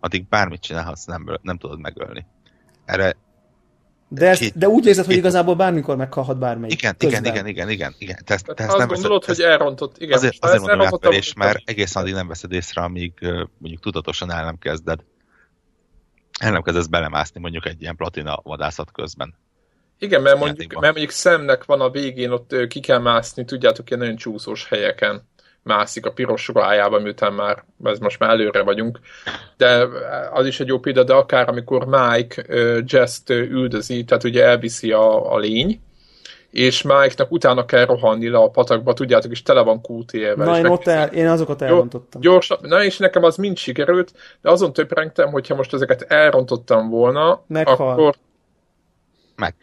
addig 0.00 0.28
bármit 0.28 0.60
csinálhatsz, 0.60 1.04
nem, 1.04 1.38
nem 1.42 1.58
tudod 1.58 1.80
megölni. 1.80 2.26
Erre 2.84 3.16
de, 4.08 4.28
ezt, 4.28 4.40
két, 4.40 4.58
de 4.58 4.68
úgy 4.68 4.86
érzed, 4.86 5.04
hogy 5.04 5.16
igazából 5.16 5.54
bármikor 5.54 5.96
meghalhat 5.96 6.38
bármelyik. 6.38 6.78
Igen, 6.78 6.96
közben. 6.98 7.24
igen, 7.24 7.34
igen, 7.34 7.46
igen, 7.46 7.68
igen, 7.68 7.94
igen. 7.98 8.18
Te 8.24 8.34
ezt, 8.34 8.46
te 8.54 8.64
ezt 8.64 8.76
nem 8.76 8.88
gondolod, 8.88 9.24
veszed, 9.26 9.44
hogy 9.44 9.52
elrontott, 9.52 9.98
igen. 9.98 10.16
Azért, 10.16 10.44
azért 10.44 10.60
mondom 10.60 10.80
átverés, 10.80 11.32
mert 11.32 11.58
egészen 11.64 12.02
addig 12.02 12.14
nem 12.14 12.28
veszed 12.28 12.52
észre, 12.52 12.82
amíg 12.82 13.12
mondjuk 13.58 13.82
tudatosan 13.82 14.30
el 14.30 14.44
nem 14.44 14.58
kezded. 14.58 15.00
El 16.40 16.50
nem 16.50 16.62
kezdesz 16.62 16.86
belemászni 16.86 17.40
mondjuk 17.40 17.66
egy 17.66 17.82
ilyen 17.82 17.96
platina 17.96 18.40
vadászat 18.42 18.92
közben. 18.92 19.34
Igen, 20.02 20.22
mert 20.22 20.38
mondjuk, 20.38 20.72
mert 20.72 20.92
mondjuk 20.92 21.10
szemnek 21.10 21.64
van 21.64 21.80
a 21.80 21.90
végén, 21.90 22.30
ott 22.30 22.66
ki 22.68 22.80
kell 22.80 22.98
mászni, 22.98 23.44
tudjátok, 23.44 23.88
ilyen 23.88 24.00
nagyon 24.00 24.16
csúszós 24.16 24.68
helyeken 24.68 25.28
mászik 25.62 26.06
a 26.06 26.12
piros 26.12 26.48
ruhájában, 26.48 27.02
miután 27.02 27.32
már, 27.32 27.64
ez 27.84 27.98
most 27.98 28.18
már 28.18 28.30
előre 28.30 28.62
vagyunk, 28.62 29.00
de 29.56 29.86
az 30.32 30.46
is 30.46 30.60
egy 30.60 30.66
jó 30.66 30.78
példa, 30.78 31.04
de 31.04 31.12
akár 31.12 31.48
amikor 31.48 31.86
Mike 31.86 32.44
Jess-t 32.86 33.30
üldözi, 33.30 34.04
tehát 34.04 34.24
ugye 34.24 34.44
elviszi 34.44 34.92
a, 34.92 35.32
a 35.32 35.38
lény, 35.38 35.80
és 36.50 36.82
Mike-nak 36.82 37.32
utána 37.32 37.64
kell 37.64 37.84
rohanni 37.84 38.28
le 38.28 38.38
a 38.38 38.50
patakba, 38.50 38.92
tudjátok, 38.92 39.30
és 39.30 39.42
tele 39.42 39.62
van 39.62 39.80
QT-vel. 39.88 40.34
Na, 40.34 40.58
én, 40.58 40.66
ott 40.66 40.86
el, 40.86 41.08
én 41.08 41.28
azokat 41.28 41.62
elrontottam. 41.62 42.20
Gyorsan, 42.20 42.58
na, 42.62 42.84
és 42.84 42.98
nekem 42.98 43.24
az 43.24 43.36
mind 43.36 43.56
sikerült, 43.56 44.12
de 44.40 44.50
azon 44.50 44.72
töprengtem, 44.72 45.30
hogyha 45.30 45.54
most 45.54 45.74
ezeket 45.74 46.02
elrontottam 46.02 46.88
volna, 46.88 47.42
Meghal. 47.46 47.90
akkor 47.90 48.14
meg. 49.36 49.54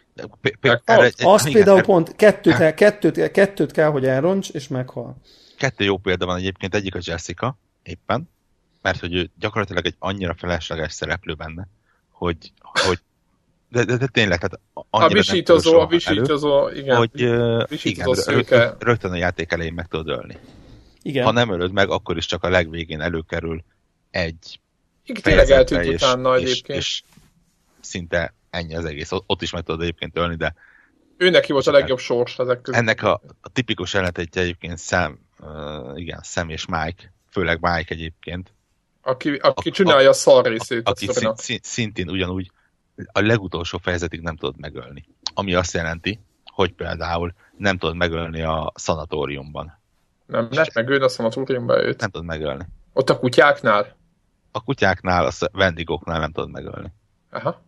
P- 0.41 0.57
p- 0.59 0.81
erre, 0.85 1.05
az, 1.05 1.13
az 1.17 1.41
igen, 1.41 1.53
például 1.53 1.77
erre, 1.77 1.85
pont 1.85 2.15
kettőt, 2.15 2.59
el, 2.59 2.73
kettőt, 2.73 3.31
kettőt 3.31 3.71
kell, 3.71 3.89
hogy 3.89 4.05
elronts, 4.05 4.49
és 4.49 4.67
meghal. 4.67 5.17
Kettő 5.57 5.83
jó 5.83 5.97
példa 5.97 6.25
van 6.25 6.37
egyébként, 6.37 6.75
egyik 6.75 6.95
a 6.95 6.99
Jessica, 7.01 7.57
éppen, 7.83 8.29
mert 8.81 8.99
hogy 8.99 9.13
ő 9.13 9.29
gyakorlatilag 9.39 9.85
egy 9.85 9.95
annyira 9.99 10.35
felesleges 10.37 10.93
szereplő 10.93 11.33
benne, 11.33 11.67
hogy, 12.09 12.53
hogy 12.59 12.99
de, 13.69 13.83
de, 13.83 13.97
de 13.97 14.07
tényleg, 14.07 14.39
tehát 14.39 14.59
a 14.89 15.07
visítozó, 15.07 15.79
a 15.79 15.87
visítozó, 15.87 16.67
elő, 16.67 16.79
igen. 16.79 16.97
Hogy 16.97 17.11
visítozó 17.69 18.31
igen, 18.31 18.35
rögtön, 18.35 18.75
rögtön 18.79 19.11
a 19.11 19.15
játék 19.15 19.51
elején 19.51 19.73
meg 19.73 19.87
tudod 19.87 20.07
ölni. 20.07 20.37
Igen. 21.01 21.25
Ha 21.25 21.31
nem 21.31 21.51
ölöd 21.51 21.71
meg, 21.71 21.89
akkor 21.89 22.17
is 22.17 22.25
csak 22.25 22.43
a 22.43 22.49
legvégén 22.49 23.01
előkerül 23.01 23.63
egy 24.11 24.59
igen, 25.05 25.21
tényleg 25.21 25.49
eltűnt 25.49 25.87
utána 25.87 26.35
egyébként. 26.35 26.79
És, 26.79 26.85
és 26.85 27.03
szinte 27.79 28.33
ennyi 28.49 28.75
az 28.75 28.85
egész. 28.85 29.11
Ott 29.11 29.41
is 29.41 29.51
meg 29.51 29.63
tudod 29.63 29.81
egyébként 29.81 30.17
ölni, 30.17 30.35
de... 30.35 30.55
Ő 31.17 31.29
neki 31.29 31.51
volt 31.51 31.67
a 31.67 31.71
legjobb 31.71 31.99
sors 31.99 32.39
ezek 32.39 32.61
között. 32.61 32.79
Ennek 32.79 33.03
a, 33.03 33.21
a 33.41 33.49
tipikus 33.49 33.93
ellentétje 33.93 34.41
egyébként 34.41 34.79
Sam, 34.79 35.19
uh, 35.39 35.99
igen, 35.99 36.21
Sam 36.23 36.49
és 36.49 36.65
Mike, 36.65 37.13
főleg 37.29 37.57
Mike 37.61 37.93
egyébként. 37.93 38.53
Aki, 39.01 39.35
aki 39.35 39.69
a, 39.69 39.71
csinálja 39.71 40.09
a 40.09 40.13
szar 40.13 40.45
részét. 40.45 40.87
A, 40.87 40.89
aki 40.89 41.07
szint, 41.07 41.37
szint, 41.37 41.63
szintén 41.63 42.09
ugyanúgy 42.09 42.51
a 43.11 43.21
legutolsó 43.21 43.77
fejezetig 43.77 44.21
nem 44.21 44.35
tudod 44.35 44.59
megölni. 44.59 45.05
Ami 45.33 45.53
azt 45.53 45.73
jelenti, 45.73 46.19
hogy 46.45 46.73
például 46.73 47.33
nem 47.57 47.77
tudod 47.77 47.95
megölni 47.95 48.41
a 48.41 48.71
szanatóriumban. 48.75 49.79
Nem 50.25 50.47
lehet 50.51 50.73
megölni 50.73 51.03
a 51.03 51.09
szanatóriumban 51.09 51.79
őt? 51.79 51.99
Nem 51.99 52.09
tudod 52.09 52.27
megölni. 52.27 52.65
Ott 52.93 53.09
a 53.09 53.19
kutyáknál? 53.19 53.97
A 54.51 54.63
kutyáknál, 54.63 55.25
a 55.25 55.31
vendégoknál 55.51 56.19
nem 56.19 56.31
tudod 56.31 56.49
megölni. 56.49 56.93
Aha. 57.29 57.61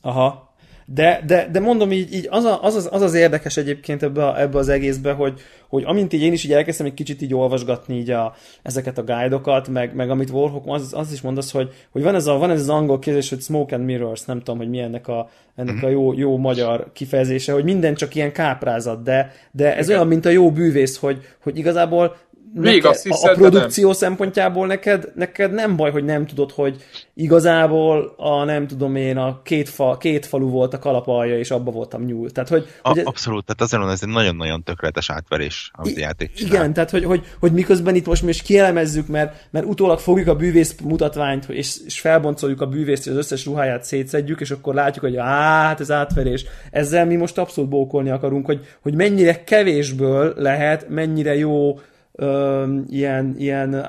Aha. 0.00 0.48
De, 0.94 1.22
de, 1.26 1.48
de 1.52 1.60
mondom 1.60 1.92
így, 1.92 2.14
így 2.14 2.26
az, 2.30 2.44
a, 2.44 2.62
az, 2.62 2.74
az, 2.74 2.88
az, 2.92 3.02
az 3.02 3.14
érdekes 3.14 3.56
egyébként 3.56 4.02
ebbe, 4.02 4.26
a, 4.26 4.40
ebbe 4.40 4.58
az 4.58 4.68
egészbe, 4.68 5.12
hogy, 5.12 5.40
hogy 5.68 5.82
amint 5.86 6.12
így 6.12 6.22
én 6.22 6.32
is 6.32 6.44
így 6.44 6.52
elkezdtem 6.52 6.86
egy 6.86 6.94
kicsit 6.94 7.22
így 7.22 7.34
olvasgatni 7.34 7.96
így 7.96 8.10
a, 8.10 8.34
ezeket 8.62 8.98
a 8.98 9.04
guide-okat, 9.04 9.68
meg, 9.68 9.94
meg 9.94 10.10
amit 10.10 10.30
Warhawk, 10.30 10.64
az, 10.66 10.92
az 10.96 11.12
is 11.12 11.20
mondasz, 11.20 11.52
hogy, 11.52 11.72
hogy 11.90 12.02
van, 12.02 12.14
ez 12.14 12.26
a, 12.26 12.38
van 12.38 12.50
ez 12.50 12.60
az 12.60 12.68
angol 12.68 12.98
kérdés, 12.98 13.28
hogy 13.28 13.40
smoke 13.40 13.76
and 13.76 13.84
mirrors, 13.84 14.24
nem 14.24 14.38
tudom, 14.38 14.58
hogy 14.58 14.68
mi 14.68 14.78
ennek 14.78 15.08
a, 15.08 15.28
ennek 15.56 15.82
a 15.82 15.88
jó, 15.88 16.12
jó 16.12 16.36
magyar 16.36 16.90
kifejezése, 16.92 17.52
hogy 17.52 17.64
minden 17.64 17.94
csak 17.94 18.14
ilyen 18.14 18.32
káprázat, 18.32 19.02
de, 19.02 19.32
de 19.50 19.76
ez 19.76 19.84
Igen. 19.84 19.96
olyan, 19.96 20.08
mint 20.08 20.26
a 20.26 20.30
jó 20.30 20.52
bűvész, 20.52 20.98
hogy, 20.98 21.20
hogy 21.42 21.58
igazából 21.58 22.16
Még 22.54 22.82
neked, 22.82 23.00
hiszed, 23.00 23.28
a, 23.28 23.32
a 23.32 23.34
produkció 23.34 23.84
nem. 23.84 23.94
szempontjából 23.94 24.66
neked, 24.66 25.12
neked 25.14 25.52
nem 25.52 25.76
baj, 25.76 25.90
hogy 25.90 26.04
nem 26.04 26.26
tudod, 26.26 26.50
hogy 26.50 26.84
igazából 27.14 28.14
a 28.16 28.44
nem 28.44 28.66
tudom 28.66 28.96
én, 28.96 29.16
a 29.16 29.40
két, 29.42 29.68
fa, 29.68 29.96
két 29.96 30.26
falu 30.26 30.48
volt 30.48 30.74
a 30.74 30.78
kalapalja, 30.78 31.38
és 31.38 31.50
abba 31.50 31.70
voltam 31.70 32.04
nyúl. 32.04 32.30
Tehát, 32.30 32.48
hogy, 32.48 32.66
a, 32.82 32.88
hogy 32.88 33.02
abszolút, 33.04 33.44
tehát 33.44 33.60
azért 33.60 33.82
van 33.82 33.90
ez 33.90 34.02
egy 34.02 34.08
nagyon-nagyon 34.08 34.62
tökéletes 34.62 35.10
átverés, 35.10 35.70
amit 35.74 35.96
I- 35.96 36.00
játék 36.00 36.32
csinál. 36.32 36.54
Igen, 36.54 36.72
tehát 36.72 36.90
hogy, 36.90 37.04
hogy, 37.04 37.26
hogy 37.40 37.52
miközben 37.52 37.94
itt 37.94 38.06
most 38.06 38.22
mi 38.22 38.28
is 38.28 38.42
kielemezzük, 38.42 39.06
mert, 39.06 39.48
mert 39.50 39.66
utólag 39.66 39.98
fogjuk 39.98 40.28
a 40.28 40.36
bűvész 40.36 40.76
mutatványt, 40.84 41.48
és, 41.48 41.76
és 41.86 42.00
felboncoljuk 42.00 42.60
a 42.60 42.66
bűvészt, 42.66 43.06
és 43.06 43.10
az 43.10 43.18
összes 43.18 43.46
ruháját 43.46 43.84
szétszedjük, 43.84 44.40
és 44.40 44.50
akkor 44.50 44.74
látjuk, 44.74 45.04
hogy 45.04 45.16
á, 45.16 45.62
hát 45.62 45.80
ez 45.80 45.90
átverés. 45.90 46.44
Ezzel 46.70 47.06
mi 47.06 47.16
most 47.16 47.38
abszolút 47.38 47.70
bókolni 47.70 48.10
akarunk, 48.10 48.46
hogy, 48.46 48.66
hogy 48.80 48.94
mennyire 48.94 49.44
kevésből 49.44 50.34
lehet, 50.36 50.88
mennyire 50.88 51.36
jó 51.36 51.78
ö, 52.20 52.64
ilyen, 52.88 53.34
ilyen 53.38 53.86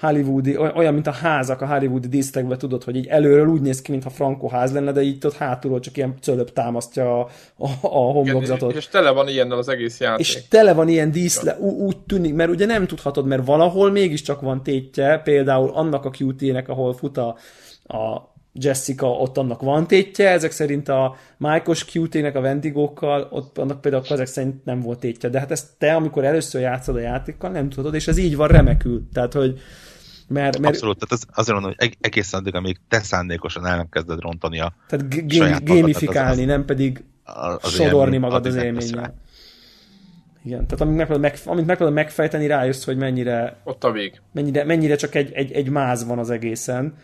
hollywoodi, 0.00 0.56
olyan, 0.56 0.94
mint 0.94 1.06
a 1.06 1.10
házak 1.10 1.60
a 1.60 1.66
hollywoodi 1.66 2.08
dísztekben, 2.08 2.58
tudod, 2.58 2.84
hogy 2.84 2.96
így 2.96 3.06
előről 3.06 3.46
úgy 3.46 3.60
néz 3.60 3.82
ki, 3.82 3.90
mintha 3.90 4.10
frankó 4.10 4.48
ház 4.48 4.72
lenne, 4.72 4.92
de 4.92 5.00
így 5.00 5.26
ott 5.26 5.36
hátulról 5.36 5.80
csak 5.80 5.96
ilyen 5.96 6.14
cölöp 6.20 6.52
támasztja 6.52 7.20
a, 7.20 7.28
a, 7.56 7.68
a 7.82 8.12
homlokzatot. 8.12 8.68
Igen, 8.68 8.80
és 8.80 8.88
tele 8.88 9.10
van 9.10 9.28
ilyennel 9.28 9.58
az 9.58 9.68
egész 9.68 10.00
játék. 10.00 10.26
És 10.26 10.48
tele 10.48 10.72
van 10.74 10.88
ilyen 10.88 11.10
díszle, 11.10 11.56
ú, 11.58 11.68
úgy 11.68 11.96
tűnik, 11.98 12.34
mert 12.34 12.50
ugye 12.50 12.66
nem 12.66 12.86
tudhatod, 12.86 13.26
mert 13.26 13.46
valahol 13.46 13.90
mégiscsak 13.90 14.40
van 14.40 14.62
tétje, 14.62 15.18
például 15.18 15.70
annak 15.70 16.04
a 16.04 16.10
QT-nek, 16.18 16.68
ahol 16.68 16.94
fut 16.94 17.16
a, 17.16 17.36
a 17.84 18.36
Jessica, 18.60 19.06
ott 19.06 19.38
annak 19.38 19.60
van 19.60 19.86
tétje, 19.86 20.30
ezek 20.30 20.50
szerint 20.50 20.88
a 20.88 21.16
Michael 21.36 21.76
QT-nek 21.92 22.36
a 22.36 22.40
Vendigókkal, 22.40 23.28
ott 23.30 23.58
annak 23.58 23.80
például 23.80 24.04
ezek 24.08 24.26
szerint 24.26 24.64
nem 24.64 24.80
volt 24.80 24.98
tétje. 24.98 25.28
De 25.28 25.38
hát 25.38 25.50
ezt 25.50 25.66
te, 25.78 25.94
amikor 25.94 26.24
először 26.24 26.60
játszod 26.60 26.96
a 26.96 27.00
játékkal, 27.00 27.50
nem 27.50 27.68
tudod, 27.68 27.94
és 27.94 28.08
ez 28.08 28.16
így 28.16 28.36
van 28.36 28.48
remekül. 28.48 29.08
Tehát, 29.12 29.32
hogy 29.32 29.60
mert, 30.28 30.58
mert... 30.58 30.74
Abszolút, 30.74 30.98
tehát 30.98 31.12
az, 31.12 31.38
azért 31.38 31.60
mondom, 31.60 31.74
hogy 31.78 31.96
egészen 32.00 32.40
addig, 32.40 32.54
amíg 32.54 32.76
te 32.88 32.98
szándékosan 32.98 33.66
el 33.66 33.76
nem 33.76 33.88
kezded 33.90 34.20
rontani 34.20 34.60
a 34.60 34.72
Tehát 34.88 35.26
g- 35.26 35.64
gamifikálni, 35.64 36.44
nem 36.44 36.64
pedig 36.64 37.04
az 37.24 37.70
sodorni 37.70 38.16
magad 38.16 38.46
az 38.46 38.54
élménnyel. 38.54 39.14
Igen, 40.44 40.66
tehát 40.66 40.80
amit 40.80 40.96
megpróbálod, 40.96 41.20
meg, 41.20 41.40
amit 41.44 41.66
megpróbálod 41.66 42.02
megfejteni, 42.02 42.46
rájössz, 42.46 42.84
hogy 42.84 42.96
mennyire... 42.96 43.56
Ott 43.64 43.84
a 43.84 43.90
vég. 43.90 44.20
Mennyire, 44.32 44.64
mennyire 44.64 44.96
csak 44.96 45.14
egy, 45.14 45.32
egy, 45.32 45.52
egy 45.52 45.68
máz 45.68 46.06
van 46.06 46.18
az 46.18 46.30
egészen 46.30 46.94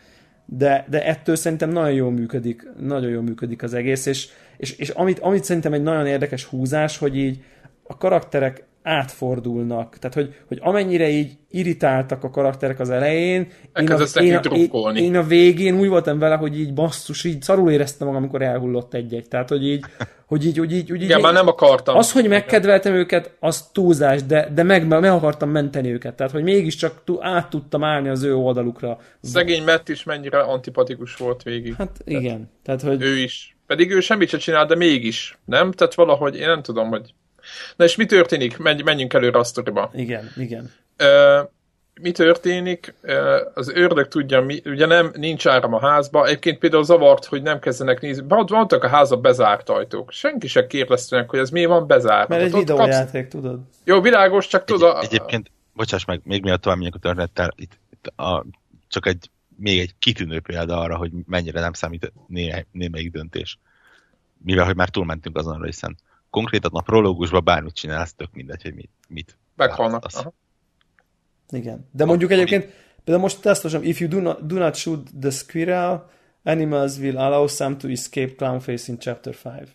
de, 0.47 0.87
de 0.89 1.05
ettől 1.05 1.37
szerintem 1.37 1.71
nagyon 1.71 1.93
jól 1.93 2.11
működik, 2.11 2.69
nagyon 2.79 3.11
jól 3.11 3.23
működik 3.23 3.63
az 3.63 3.75
egész, 3.75 4.07
és, 4.07 4.29
és, 4.57 4.77
és 4.77 4.89
amit, 4.89 5.19
amit 5.19 5.45
szerintem 5.45 5.73
egy 5.73 5.83
nagyon 5.83 6.07
érdekes 6.07 6.45
húzás, 6.45 6.99
hogy 6.99 7.17
így 7.17 7.43
a 7.83 7.97
karakterek 7.97 8.65
átfordulnak. 8.85 9.99
Tehát, 9.99 10.15
hogy, 10.15 10.35
hogy 10.49 10.59
amennyire 10.61 11.09
így 11.09 11.33
irritáltak 11.51 12.25
a 12.25 12.31
karakterek 12.31 12.81
az 12.81 12.91
elején, 12.91 13.49
én 13.81 13.91
a, 13.91 14.21
én, 14.21 14.37
a, 14.37 14.59
én, 14.89 14.97
én 14.97 15.17
a 15.17 15.23
végén 15.23 15.79
úgy 15.79 15.89
voltam 15.89 16.19
vele, 16.19 16.37
hogy 16.37 16.59
így 16.59 16.75
basszus, 16.75 17.25
így 17.25 17.43
szarul 17.43 17.71
éreztem 17.71 18.07
magam, 18.07 18.23
amikor 18.23 18.43
elhullott 18.43 18.95
egy-egy. 18.95 19.29
Tehát, 19.29 19.49
hogy 19.49 19.67
így, 19.67 19.85
hogy 20.27 20.47
így, 20.47 20.59
hogy 20.59 20.73
így, 20.73 20.89
hogy 20.89 21.03
így 21.03 21.05
Igen, 21.05 21.21
már 21.21 21.33
nem 21.33 21.47
akartam. 21.47 21.97
Az, 21.97 22.13
hogy 22.13 22.29
megkedveltem 22.29 22.95
őket, 22.95 23.37
az 23.41 23.71
túlzás, 23.73 24.23
de, 24.23 24.49
de 24.55 24.63
meg, 24.63 24.87
meg 24.87 25.05
akartam 25.05 25.51
menteni 25.51 25.93
őket. 25.93 26.15
Tehát, 26.15 26.33
hogy 26.33 26.43
mégiscsak 26.43 27.03
át 27.21 27.51
tudtam 27.51 27.85
állni 27.85 28.09
az 28.09 28.23
ő 28.23 28.37
oldalukra. 28.37 28.99
Szegény 29.21 29.65
Matt 29.65 29.89
is 29.89 30.05
mennyire 30.05 30.39
antipatikus 30.39 31.17
volt 31.17 31.43
végig. 31.43 31.75
Hát 31.75 32.01
igen. 32.05 32.51
Tehát, 32.63 32.83
hogy... 32.83 33.03
Ő 33.03 33.19
is. 33.19 33.57
Pedig 33.67 33.91
ő 33.91 34.01
semmit 34.01 34.29
sem 34.29 34.39
csinál, 34.39 34.67
de 34.67 34.75
mégis. 34.75 35.39
Nem? 35.45 35.73
Tehát 35.73 35.95
valahogy, 35.95 36.37
én 36.37 36.47
nem 36.47 36.63
tudom, 36.63 36.89
hogy 36.89 37.15
Na 37.77 37.85
és 37.85 37.97
mi 37.97 38.07
történik? 38.07 38.59
Menj, 38.59 38.83
menjünk 38.83 39.13
előre 39.13 39.39
a 39.39 39.45
sztoriba. 39.45 39.91
Igen, 39.95 40.31
igen. 40.37 40.73
Uh, 41.03 41.49
mi 42.01 42.11
történik? 42.11 42.95
Uh, 43.03 43.15
az 43.55 43.69
ördög 43.69 44.09
tudja, 44.09 44.41
mi, 44.41 44.63
ugye 44.65 44.87
nem, 44.87 45.13
nincs 45.17 45.47
áram 45.47 45.75
a 45.75 45.81
házba. 45.81 46.27
Egyébként 46.27 46.59
például 46.59 46.85
zavart, 46.85 47.25
hogy 47.25 47.43
nem 47.43 47.59
kezdenek 47.59 48.01
nézni. 48.01 48.25
Vannak 48.29 48.85
a 48.85 48.89
házba 48.89 49.17
bezárt 49.17 49.69
ajtók. 49.69 50.11
Senki 50.11 50.47
se 50.47 50.67
kérdezte 50.67 51.25
hogy 51.29 51.39
ez 51.39 51.51
miért 51.51 51.69
van 51.69 51.87
bezárt. 51.87 52.29
Mert 52.29 52.43
egy 52.43 52.53
videójáték, 52.53 53.29
kapsz... 53.29 53.43
tudod. 53.43 53.61
Jó, 53.85 54.01
világos, 54.01 54.47
csak 54.47 54.65
tudod. 54.65 54.97
Egy, 54.97 55.05
egyébként, 55.05 55.51
bocsáss 55.73 56.05
meg, 56.05 56.21
még 56.25 56.43
miatt 56.43 56.61
tovább 56.61 56.79
megyek 56.79 56.95
a 56.95 56.99
történettel, 56.99 57.53
itt, 57.57 57.79
itt 57.91 58.07
a, 58.17 58.45
csak 58.89 59.07
egy, 59.07 59.31
még 59.57 59.79
egy 59.79 59.95
kitűnő 59.99 60.41
példa 60.41 60.81
arra, 60.81 60.97
hogy 60.97 61.11
mennyire 61.27 61.61
nem 61.61 61.73
számít 61.73 62.13
némelyik 62.73 63.11
döntés. 63.11 63.59
Mivel, 64.39 64.65
hogy 64.65 64.77
már 64.77 64.89
túlmentünk 64.89 65.39
azon 65.39 65.65
hiszen 65.65 65.97
konkrétan 66.35 66.71
a 66.75 66.81
prológusban 66.81 67.45
bármit 67.45 67.75
csinálsz, 67.75 68.15
tök 68.15 68.29
mindegy, 68.33 68.63
hogy 68.63 68.75
mit. 68.75 68.91
mit 69.09 69.39
Meghalnak. 69.57 70.07
Igen. 71.51 71.89
De 71.93 72.05
mondjuk 72.05 72.31
a, 72.31 72.35
egyébként, 72.35 72.65
például 73.05 73.27
most 73.27 73.41
tesztosom, 73.41 73.83
if 73.83 74.01
you 74.01 74.09
do 74.09 74.21
not, 74.21 74.47
do 74.47 74.59
not 74.59 74.75
shoot 74.75 75.09
the 75.21 75.31
squirrel, 75.31 76.11
animals 76.45 76.99
will 76.99 77.19
allow 77.19 77.47
some 77.47 77.77
to 77.77 77.89
escape 77.89 78.35
clownface 78.35 78.93
in 78.93 78.99
chapter 78.99 79.35
5. 79.45 79.69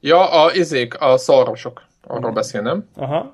Ja, 0.00 0.42
a 0.44 0.52
izék, 0.52 1.00
a 1.00 1.16
szarvasok. 1.16 1.86
Arról 2.02 2.32
beszél, 2.32 2.60
nem? 2.60 2.88
Aha. 2.94 3.32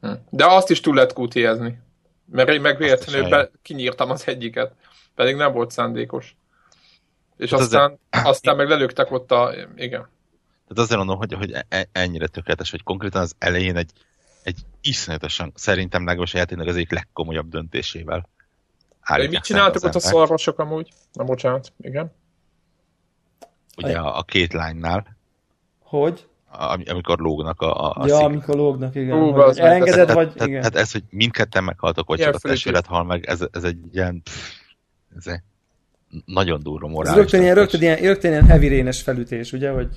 Hm. 0.00 0.12
De 0.30 0.46
azt 0.46 0.70
is 0.70 0.80
túl 0.80 0.94
lehet 0.94 1.12
kútiezni. 1.12 1.78
Mert 2.30 2.48
én 2.48 2.60
meg 2.60 2.76
véletlenül 2.76 3.28
be, 3.28 3.50
kinyírtam 3.62 4.10
az 4.10 4.26
egyiket. 4.26 4.72
Pedig 5.14 5.36
nem 5.36 5.52
volt 5.52 5.70
szándékos. 5.70 6.36
És 7.36 7.50
hát 7.50 7.60
aztán, 7.60 7.98
azért... 8.10 8.28
aztán 8.28 8.56
meg 8.56 8.68
lelőttek 8.68 9.10
ott 9.10 9.30
a... 9.30 9.54
Igen. 9.76 10.14
Tehát 10.68 10.82
azért 10.82 10.98
mondom, 10.98 11.16
hogy, 11.16 11.32
hogy 11.32 11.52
e, 11.52 11.66
e, 11.68 11.88
ennyire 11.92 12.26
tökéletes, 12.26 12.70
hogy 12.70 12.82
konkrétan 12.82 13.22
az 13.22 13.34
elején 13.38 13.76
egy, 13.76 13.90
egy 14.42 14.58
iszonyatosan, 14.80 15.52
szerintem 15.54 16.04
legalábbis 16.04 16.34
a 16.34 16.38
játéknak 16.38 16.66
az 16.66 16.76
egyik 16.76 16.92
legkomolyabb 16.92 17.48
döntésével. 17.48 18.28
De 19.16 19.28
mit 19.28 19.42
csináltak 19.42 19.84
ott 19.84 19.94
a 19.94 20.00
szarvasok 20.00 20.58
amúgy? 20.58 20.92
Na 21.12 21.24
bocsánat, 21.24 21.72
igen. 21.80 22.12
Ugye 23.76 23.98
a, 23.98 24.18
a 24.18 24.22
két 24.22 24.52
lánynál. 24.52 25.16
Hogy? 25.78 26.26
Am, 26.50 26.82
amikor 26.86 27.18
lógnak 27.18 27.60
a, 27.60 27.84
a, 27.84 28.02
a 28.02 28.06
Ja, 28.06 28.16
szig... 28.16 28.24
amikor 28.24 28.54
lógnak, 28.54 28.94
igen. 28.94 29.18
Ú, 29.18 29.34
az 29.34 29.58
elengeded, 29.58 30.12
vagy... 30.12 30.32
Tehát, 30.32 30.48
igen. 30.48 30.60
Tehát 30.60 30.76
ez, 30.76 30.92
hogy 30.92 31.04
mindketten 31.10 31.64
meghaltok, 31.64 32.08
vagy 32.08 32.18
csak 32.18 32.34
a 32.34 32.38
testvéred 32.38 32.86
hal 32.86 33.04
meg, 33.04 33.24
ez, 33.26 33.40
ez 33.52 33.64
egy 33.64 33.78
ilyen... 33.92 34.22
Pff, 34.22 34.52
ez 35.16 35.26
egy 35.26 35.40
nagyon 36.24 36.62
durva 36.62 36.88
morális. 36.88 37.10
Ez 37.10 37.16
rögtön 37.16 37.42
ilyen, 37.42 37.54
rögtön 37.54 37.80
ilyen, 37.80 37.96
rögtön 37.96 38.30
ilyen 38.30 38.46
heavy 38.46 38.66
rénes 38.66 39.02
felütés, 39.02 39.52
ugye, 39.52 39.70
hogy 39.70 39.88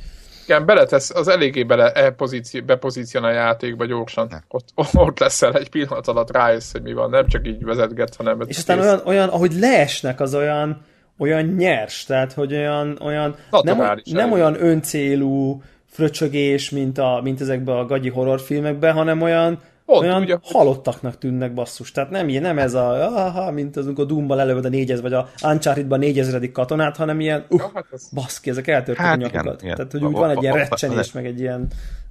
igen, 0.50 0.66
beletesz, 0.66 1.10
az 1.10 1.28
eléggé 1.28 1.64
bele 1.64 1.92
e 1.92 2.12
pozíci, 2.12 2.60
bepozícionál 2.60 3.32
a 3.32 3.34
játékba 3.34 3.86
gyorsan. 3.86 4.44
Ott, 4.48 4.68
ott 4.94 5.20
leszel 5.20 5.54
egy 5.54 5.70
pillanat 5.70 6.08
alatt 6.08 6.32
rájössz, 6.32 6.72
hogy 6.72 6.82
mi 6.82 6.94
van, 6.94 7.10
nem 7.10 7.28
csak 7.28 7.48
így 7.48 7.64
vezetget, 7.64 8.16
hanem... 8.16 8.42
És 8.46 8.58
aztán 8.58 8.80
olyan, 8.80 9.02
olyan, 9.06 9.30
ahogy 9.30 9.54
leesnek, 9.54 10.20
az 10.20 10.36
olyan, 10.36 10.82
olyan 11.18 11.46
nyers, 11.46 12.04
tehát 12.04 12.34
hogy 12.34 12.54
olyan, 12.54 12.98
olyan 13.02 13.36
nem, 13.62 14.02
nem 14.04 14.32
olyan 14.32 14.64
öncélú 14.64 15.62
fröcsögés, 15.86 16.70
mint, 16.70 16.98
a, 16.98 17.20
mint 17.24 17.42
ezekben 17.42 17.78
a 17.78 17.86
gagyi 17.86 18.10
horrorfilmekben, 18.10 18.94
hanem 18.94 19.22
olyan, 19.22 19.60
Pont, 19.90 20.02
olyan 20.02 20.22
ugye? 20.22 20.38
halottaknak 20.42 21.18
tűnnek 21.18 21.54
basszus. 21.54 21.92
Tehát 21.92 22.10
nem, 22.10 22.28
nem 22.28 22.58
ez 22.58 22.74
a, 22.74 23.16
aha, 23.18 23.52
mint 23.52 23.78
az, 23.78 23.86
amikor 23.86 24.06
Doom-ban 24.06 24.40
a 24.40 24.70
négyez, 24.70 25.02
vagy 25.02 25.14
a 25.14 25.30
Uncharted-ban 25.44 26.00
négyezredik 26.00 26.52
katonát, 26.52 26.98
hanem 26.98 27.20
ilyen, 27.20 27.46
uh, 27.50 27.60
ja, 27.60 27.72
hát 27.74 27.86
ez... 27.92 28.10
baszki, 28.14 28.50
ezek 28.50 28.68
eltörték 28.68 29.06
hát, 29.06 29.16
a 29.16 29.18
nyakukat. 29.18 29.62
Igen, 29.62 29.76
Tehát, 29.76 29.92
hogy 29.92 30.04
úgy 30.04 30.12
van 30.12 30.30
egy 30.30 30.42
ilyen 30.42 30.56
recsenés, 30.56 31.12
meg 31.12 31.26
egy 31.26 31.40
ilyen 31.40 31.68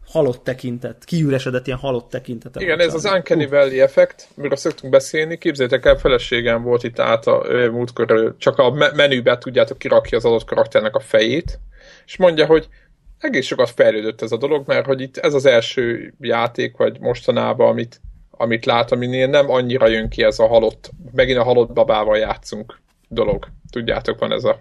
halott 0.06 0.44
tekintet, 0.44 1.04
kiüresedett 1.04 1.66
ilyen 1.66 1.78
halott 1.78 2.10
tekintet. 2.10 2.60
Igen, 2.60 2.80
ez 2.80 2.94
az 2.94 3.04
Uncanny 3.04 3.44
uh. 3.44 3.50
Valley 3.50 3.80
effekt, 3.80 4.28
amiről 4.36 4.56
szoktunk 4.56 4.92
beszélni. 4.92 5.38
Képzeljétek 5.38 5.86
el, 5.86 5.96
feleségem 5.96 6.62
volt 6.62 6.84
itt 6.84 6.98
át 6.98 7.26
a 7.26 7.44
múltkor, 7.70 8.34
csak 8.38 8.58
a 8.58 8.70
menübe 8.94 9.38
tudjátok 9.38 9.78
kirakja 9.78 10.18
az 10.18 10.24
adott 10.24 10.44
karakternek 10.44 10.94
a 10.94 11.00
fejét, 11.00 11.58
és 12.06 12.16
mondja, 12.16 12.46
hogy 12.46 12.68
egész 13.18 13.46
sokat 13.46 13.70
fejlődött 13.70 14.22
ez 14.22 14.32
a 14.32 14.36
dolog, 14.36 14.66
mert 14.66 14.86
hogy 14.86 15.00
itt 15.00 15.16
ez 15.16 15.34
az 15.34 15.46
első 15.46 16.14
játék, 16.20 16.76
vagy 16.76 17.00
mostanában, 17.00 17.68
amit, 17.68 18.00
amit 18.30 18.66
lát, 18.66 18.92
aminél 18.92 19.26
nem 19.26 19.50
annyira 19.50 19.86
jön 19.86 20.08
ki 20.08 20.22
ez 20.22 20.38
a 20.38 20.46
halott, 20.46 20.90
megint 21.12 21.38
a 21.38 21.42
halott 21.42 21.72
babával 21.72 22.18
játszunk 22.18 22.80
dolog. 23.08 23.46
Tudjátok, 23.70 24.18
van 24.18 24.32
ez 24.32 24.44
a... 24.44 24.60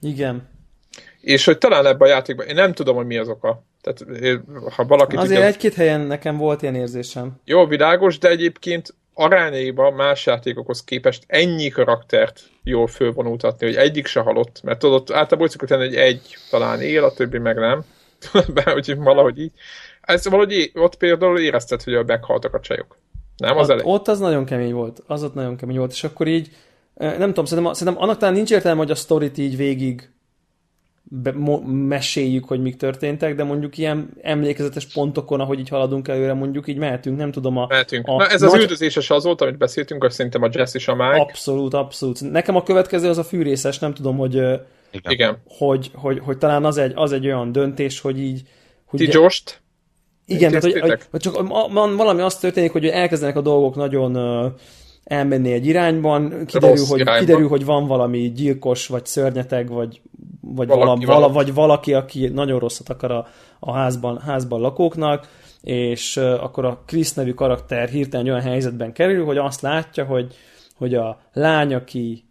Igen. 0.00 0.48
És 1.20 1.44
hogy 1.44 1.58
talán 1.58 1.86
ebben 1.86 2.08
a 2.08 2.10
játékban, 2.10 2.46
én 2.46 2.54
nem 2.54 2.72
tudom, 2.72 2.96
hogy 2.96 3.06
mi 3.06 3.16
az 3.16 3.28
oka. 3.28 3.64
Tehát, 3.80 4.04
ha 4.74 4.84
valaki 4.84 5.16
Azért 5.16 5.30
tudja, 5.30 5.46
egy-két 5.46 5.74
helyen 5.74 6.00
nekem 6.00 6.36
volt 6.36 6.62
ilyen 6.62 6.74
érzésem. 6.74 7.40
Jó, 7.44 7.66
világos, 7.66 8.18
de 8.18 8.28
egyébként 8.28 8.94
arányaiban 9.14 9.92
más 9.92 10.26
játékokhoz 10.26 10.84
képest 10.84 11.24
ennyi 11.26 11.68
karaktert 11.68 12.40
jól 12.62 12.86
fölvonultatni, 12.86 13.66
hogy 13.66 13.76
egyik 13.76 14.06
se 14.06 14.20
halott, 14.20 14.60
mert 14.62 14.78
tudod, 14.78 15.00
általában 15.00 15.40
úgy 15.40 15.50
szokott 15.50 15.68
hogy 15.68 15.94
egy 15.94 16.36
talán 16.50 16.80
él, 16.80 17.04
a 17.04 17.12
többi 17.12 17.38
meg 17.38 17.56
nem. 17.56 17.84
úgyhogy 18.76 18.98
valahogy 18.98 19.40
így. 19.40 19.52
Ez 20.00 20.28
valahogy 20.28 20.70
ott 20.74 20.96
például 20.96 21.38
érezted, 21.38 21.82
hogy 21.82 22.06
meghaltak 22.06 22.54
a 22.54 22.60
csajok. 22.60 22.98
Nem 23.36 23.56
az 23.56 23.70
ott, 23.70 23.84
ott 23.84 24.08
az 24.08 24.18
nagyon 24.18 24.44
kemény 24.44 24.72
volt. 24.72 25.02
Az 25.06 25.22
ott 25.22 25.34
nagyon 25.34 25.56
kemény 25.56 25.76
volt. 25.76 25.92
És 25.92 26.04
akkor 26.04 26.26
így, 26.26 26.50
nem 26.94 27.28
tudom, 27.28 27.44
szerintem, 27.44 27.72
szerintem 27.72 28.02
annak 28.02 28.18
talán 28.18 28.34
nincs 28.34 28.50
értelme, 28.50 28.78
hogy 28.78 28.90
a 28.90 28.94
sztorit 28.94 29.38
így 29.38 29.56
végig 29.56 30.10
be, 31.10 31.32
mo, 31.32 31.60
meséljük, 31.66 32.44
hogy 32.44 32.62
mik 32.62 32.76
történtek, 32.76 33.34
de 33.34 33.44
mondjuk 33.44 33.78
ilyen 33.78 34.10
emlékezetes 34.22 34.86
pontokon, 34.86 35.40
ahogy 35.40 35.58
így 35.58 35.68
haladunk 35.68 36.08
előre, 36.08 36.32
mondjuk 36.32 36.68
így 36.68 36.76
mehetünk, 36.76 37.16
nem 37.16 37.32
tudom 37.32 37.56
a... 37.56 37.66
Mehetünk. 37.66 38.06
A 38.06 38.16
Na 38.16 38.26
ez 38.26 38.40
nagy... 38.40 38.50
az 38.50 38.60
üldözéses 38.60 39.10
az 39.10 39.24
volt, 39.24 39.40
amit 39.40 39.58
beszéltünk, 39.58 40.04
azt 40.04 40.14
szerintem 40.14 40.42
a 40.42 40.48
Jess 40.52 40.74
is 40.74 40.88
a 40.88 40.94
Mike. 40.94 41.20
Abszolút, 41.20 41.74
abszolút. 41.74 42.30
Nekem 42.30 42.56
a 42.56 42.62
következő 42.62 43.08
az 43.08 43.18
a 43.18 43.24
fűrészes, 43.24 43.78
nem 43.78 43.94
tudom, 43.94 44.16
hogy... 44.16 44.40
Igen. 45.08 45.42
Hogy, 45.44 45.58
hogy, 45.58 45.90
hogy, 45.94 46.18
hogy 46.18 46.38
talán 46.38 46.64
az 46.64 46.78
egy, 46.78 46.92
az 46.94 47.12
egy 47.12 47.26
olyan 47.26 47.52
döntés, 47.52 48.00
hogy 48.00 48.20
így... 48.20 48.42
Hogy 48.84 49.00
Ti 49.00 49.08
Jost? 49.12 49.62
Igen, 50.26 50.48
tehát, 50.48 50.64
hogy, 50.64 50.80
hogy, 50.80 50.98
hogy 51.10 51.20
csak 51.20 51.48
valami 51.96 52.20
azt 52.20 52.40
történik, 52.40 52.72
hogy 52.72 52.86
elkezdenek 52.86 53.36
a 53.36 53.40
dolgok 53.40 53.74
nagyon 53.74 54.16
uh, 54.16 54.52
elmenni 55.04 55.52
egy 55.52 55.66
irányban, 55.66 56.44
kiderül, 56.46 56.84
hogy, 56.88 57.00
irányban. 57.00 57.26
kiderül, 57.26 57.48
hogy 57.48 57.64
van 57.64 57.86
valami 57.86 58.32
gyilkos, 58.32 58.86
vagy 58.86 59.06
szörnyeteg, 59.06 59.68
vagy, 59.68 60.00
vagy, 60.40 60.68
valaki, 60.68 61.04
vala, 61.04 61.20
vala, 61.20 61.32
vagy 61.32 61.54
valaki, 61.54 61.94
aki 61.94 62.28
nagyon 62.28 62.58
rosszat 62.58 62.88
akar 62.88 63.10
a, 63.10 63.26
a 63.58 63.72
házban, 63.72 64.18
házban 64.20 64.60
lakóknak, 64.60 65.28
és 65.60 66.16
uh, 66.16 66.44
akkor 66.44 66.64
a 66.64 66.82
Chris 66.86 67.12
nevű 67.12 67.32
karakter 67.32 67.88
hirtelen 67.88 68.26
olyan 68.26 68.40
helyzetben 68.40 68.92
kerül, 68.92 69.24
hogy 69.24 69.38
azt 69.38 69.60
látja, 69.60 70.04
hogy, 70.04 70.34
hogy 70.76 70.94
a 70.94 71.20
lány, 71.32 71.74
aki 71.74 72.27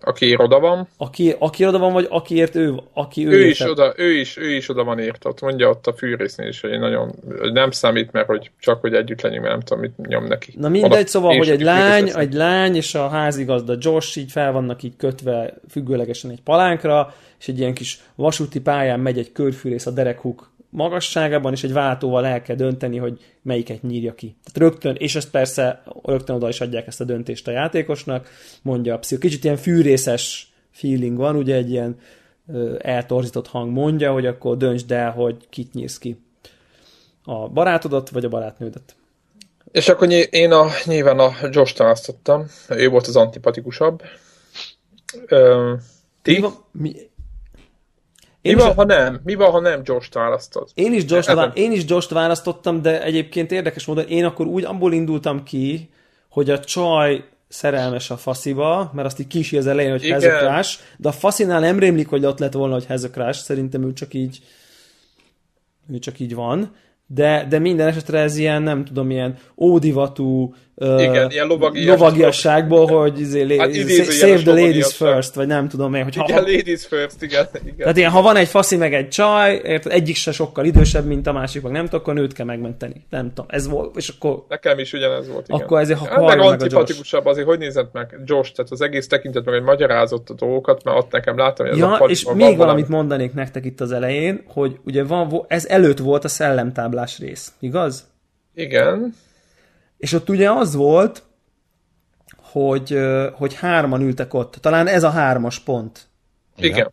aki 0.00 0.34
oda 0.38 0.60
van. 0.60 0.88
Aki, 0.96 1.34
aki 1.38 1.66
oda 1.66 1.78
van, 1.78 1.92
vagy 1.92 2.06
akiért 2.10 2.54
ő, 2.54 2.74
aki 2.92 3.26
ő, 3.26 3.30
ő 3.30 3.46
is 3.46 3.60
oda, 3.60 3.92
ő 3.96 4.12
is, 4.12 4.36
ő 4.36 4.50
is 4.50 4.68
oda 4.68 4.84
van. 4.84 5.00
Ott 5.24 5.40
mondja 5.40 5.68
ott 5.68 5.86
a 5.86 5.92
fűrésznél 5.92 6.48
is, 6.48 6.60
hogy 6.60 6.78
nagyon 6.78 7.14
hogy 7.38 7.52
nem 7.52 7.70
számít, 7.70 8.12
mert 8.12 8.26
hogy 8.26 8.50
csak 8.60 8.80
hogy 8.80 8.94
együtt 8.94 9.20
legyünk, 9.20 9.42
mert 9.42 9.54
nem 9.54 9.64
tudom, 9.64 9.82
mit 9.82 10.08
nyom 10.08 10.24
neki. 10.24 10.54
Na 10.58 10.68
mindegy, 10.68 10.92
oda, 10.92 11.06
szóval, 11.06 11.36
hogy 11.36 11.50
egy 11.50 11.62
lány, 11.62 12.10
egy 12.14 12.32
lány 12.32 12.76
és 12.76 12.94
a 12.94 13.08
házigazda 13.08 13.76
Josh 13.78 14.18
így 14.18 14.30
fel 14.30 14.52
vannak 14.52 14.82
így 14.82 14.96
kötve 14.96 15.54
függőlegesen 15.70 16.30
egy 16.30 16.42
palánkra, 16.42 17.14
és 17.38 17.48
egy 17.48 17.58
ilyen 17.58 17.74
kis 17.74 18.00
vasúti 18.14 18.60
pályán 18.60 19.00
megy 19.00 19.18
egy 19.18 19.32
körfűrész 19.32 19.86
a 19.86 19.90
derekhuk 19.90 20.50
magasságában, 20.76 21.52
és 21.52 21.64
egy 21.64 21.72
váltóval 21.72 22.26
el 22.26 22.42
kell 22.42 22.56
dönteni, 22.56 22.96
hogy 22.96 23.20
melyiket 23.42 23.82
nyírja 23.82 24.14
ki. 24.14 24.36
Tehát 24.44 24.70
rögtön, 24.70 24.94
és 24.98 25.14
ezt 25.14 25.30
persze 25.30 25.82
rögtön 26.02 26.36
oda 26.36 26.48
is 26.48 26.60
adják 26.60 26.86
ezt 26.86 27.00
a 27.00 27.04
döntést 27.04 27.48
a 27.48 27.50
játékosnak, 27.50 28.28
mondja 28.62 28.94
a 28.94 28.98
pszicho. 28.98 29.20
Kicsit 29.20 29.44
ilyen 29.44 29.56
fűrészes 29.56 30.52
feeling 30.70 31.16
van, 31.16 31.36
ugye 31.36 31.54
egy 31.54 31.70
ilyen 31.70 31.98
ö, 32.52 32.76
eltorzított 32.78 33.46
hang 33.46 33.72
mondja, 33.72 34.12
hogy 34.12 34.26
akkor 34.26 34.56
döntsd 34.56 34.92
el, 34.92 35.10
hogy 35.10 35.36
kit 35.48 35.74
nyírsz 35.74 35.98
ki. 35.98 36.20
A 37.24 37.48
barátodat, 37.48 38.08
vagy 38.08 38.24
a 38.24 38.28
barátnődet. 38.28 38.96
És 39.70 39.88
akkor 39.88 40.10
én 40.30 40.52
a, 40.52 40.66
nyilván 40.84 41.18
a 41.18 41.32
választottam. 41.76 42.46
Ő 42.68 42.88
volt 42.88 43.06
az 43.06 43.16
antipatikusabb. 43.16 44.02
Ö, 45.26 45.72
ti? 46.22 46.32
Mi, 46.32 46.40
van, 46.40 46.54
mi, 46.72 46.92
mi 48.46 48.54
van, 48.54 48.74
ha 48.74 48.84
nem? 48.84 49.20
Mi 49.24 49.34
van, 49.34 49.50
ha 49.50 49.60
nem 49.60 49.80
Josh-t 49.84 50.14
választod? 50.14 50.68
Én 50.74 50.92
is 50.92 51.02
Josh-t, 51.06 51.32
vá- 51.32 51.56
én 51.56 51.72
is 51.72 51.82
Josh-t 51.86 52.10
választottam, 52.10 52.82
de 52.82 53.02
egyébként 53.02 53.52
érdekes 53.52 53.84
módon 53.84 54.06
én 54.06 54.24
akkor 54.24 54.46
úgy 54.46 54.64
abból 54.64 54.92
indultam 54.92 55.42
ki, 55.42 55.90
hogy 56.30 56.50
a 56.50 56.58
csaj 56.58 57.24
szerelmes 57.48 58.10
a 58.10 58.16
fasziba, 58.16 58.90
mert 58.94 59.06
azt 59.06 59.20
így 59.20 59.26
kisi 59.26 59.56
az 59.56 59.66
elején, 59.66 59.90
hogy 59.90 60.08
hezekrás, 60.08 60.78
de 60.96 61.08
a 61.08 61.12
faszinál 61.12 61.60
nem 61.60 61.78
rémlik, 61.78 62.08
hogy 62.08 62.24
ott 62.24 62.38
lett 62.38 62.52
volna, 62.52 62.74
hogy 62.74 62.86
hezekrás, 62.86 63.36
szerintem 63.36 63.82
ő 63.82 63.92
csak 63.92 64.14
így 64.14 64.40
ő 65.92 65.98
csak 65.98 66.20
így 66.20 66.34
van 66.34 66.72
de, 67.06 67.46
de 67.48 67.58
minden 67.58 67.88
esetre 67.88 68.20
ez 68.20 68.36
ilyen, 68.36 68.62
nem 68.62 68.84
tudom, 68.84 69.10
ilyen 69.10 69.36
ódivatú 69.56 70.54
igen, 70.78 71.30
ilyen 71.30 71.46
lovagias, 71.46 71.86
lovagiasságból, 71.86 72.86
hogy 72.86 73.20
izé, 73.20 73.56
hát 73.58 73.74
save 74.10 74.36
the 74.36 74.50
ladies 74.50 74.94
first, 74.94 75.34
vagy 75.34 75.46
nem 75.46 75.68
tudom 75.68 75.94
én. 75.94 76.02
Hogy 76.02 76.16
igen, 76.16 76.36
ha, 76.36 76.50
ladies 76.50 76.86
first, 76.86 77.22
igen, 77.22 77.46
igen. 77.62 77.76
Tehát 77.76 77.96
ilyen, 77.96 78.10
ha 78.10 78.22
van 78.22 78.36
egy 78.36 78.48
faszi 78.48 78.76
meg 78.76 78.94
egy 78.94 79.08
csaj, 79.08 79.60
érted, 79.64 79.92
egyik 79.92 80.16
se 80.16 80.32
sokkal 80.32 80.64
idősebb, 80.64 81.06
mint 81.06 81.26
a 81.26 81.32
másik, 81.32 81.62
meg 81.62 81.72
nem 81.72 81.84
tudom, 81.84 82.00
akkor 82.00 82.14
nőt 82.14 82.32
kell 82.32 82.46
megmenteni. 82.46 83.06
Nem 83.10 83.28
tudom, 83.28 83.46
ez 83.48 83.68
volt, 83.68 83.96
és 83.96 84.08
akkor... 84.08 84.44
Nekem 84.48 84.78
is 84.78 84.92
ugyanez 84.92 85.28
volt, 85.28 85.48
igen. 85.48 85.60
Akkor 85.60 85.80
ezért, 85.80 85.98
ha 85.98 86.06
hát, 86.08 86.24
meg 86.24 86.40
antipatikusabb 86.40 87.26
azért, 87.26 87.46
hogy 87.46 87.58
nézett 87.58 87.92
meg 87.92 88.20
Josh, 88.24 88.52
tehát 88.52 88.70
az 88.70 88.80
egész 88.80 89.06
tekintet 89.06 89.44
meg 89.44 89.54
egy 89.54 89.62
magyarázott 89.62 90.30
a 90.30 90.34
dolgokat, 90.34 90.84
mert 90.84 90.98
ott 90.98 91.12
nekem 91.12 91.36
látom, 91.36 91.66
hogy 91.66 91.78
ja, 91.78 91.94
ez 91.94 92.00
a 92.00 92.04
és 92.04 92.26
még 92.34 92.56
valamit 92.56 92.88
mondanék 92.88 93.34
nektek 93.34 93.64
itt 93.64 93.80
az 93.80 93.92
elején, 93.92 94.42
hogy 94.46 94.78
ugye 94.84 95.04
van, 95.04 95.44
ez 95.48 95.66
előtt 95.66 95.98
volt 95.98 96.24
a 96.24 96.28
szellemtáblás 96.28 97.18
rész, 97.18 97.52
igaz? 97.60 98.06
Igen. 98.54 99.14
És 99.98 100.12
ott 100.12 100.28
ugye 100.28 100.50
az 100.50 100.74
volt, 100.74 101.22
hogy, 102.36 102.98
hogy 103.32 103.54
hárman 103.54 104.00
ültek 104.00 104.34
ott. 104.34 104.54
Talán 104.54 104.86
ez 104.86 105.02
a 105.02 105.10
hármas 105.10 105.58
pont. 105.58 106.06
Igen. 106.56 106.92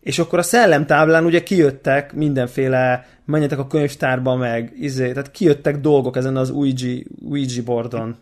És 0.00 0.18
akkor 0.18 0.38
a 0.38 0.42
szellemtáblán 0.42 1.24
ugye 1.24 1.42
kijöttek 1.42 2.12
mindenféle, 2.12 3.06
menjetek 3.24 3.58
a 3.58 3.66
könyvtárba 3.66 4.36
meg, 4.36 4.72
izé, 4.80 5.12
tehát 5.12 5.30
kijöttek 5.30 5.76
dolgok 5.76 6.16
ezen 6.16 6.36
az 6.36 6.50
Ouija, 6.50 7.02
Ouija 7.28 7.62
boardon. 7.64 8.16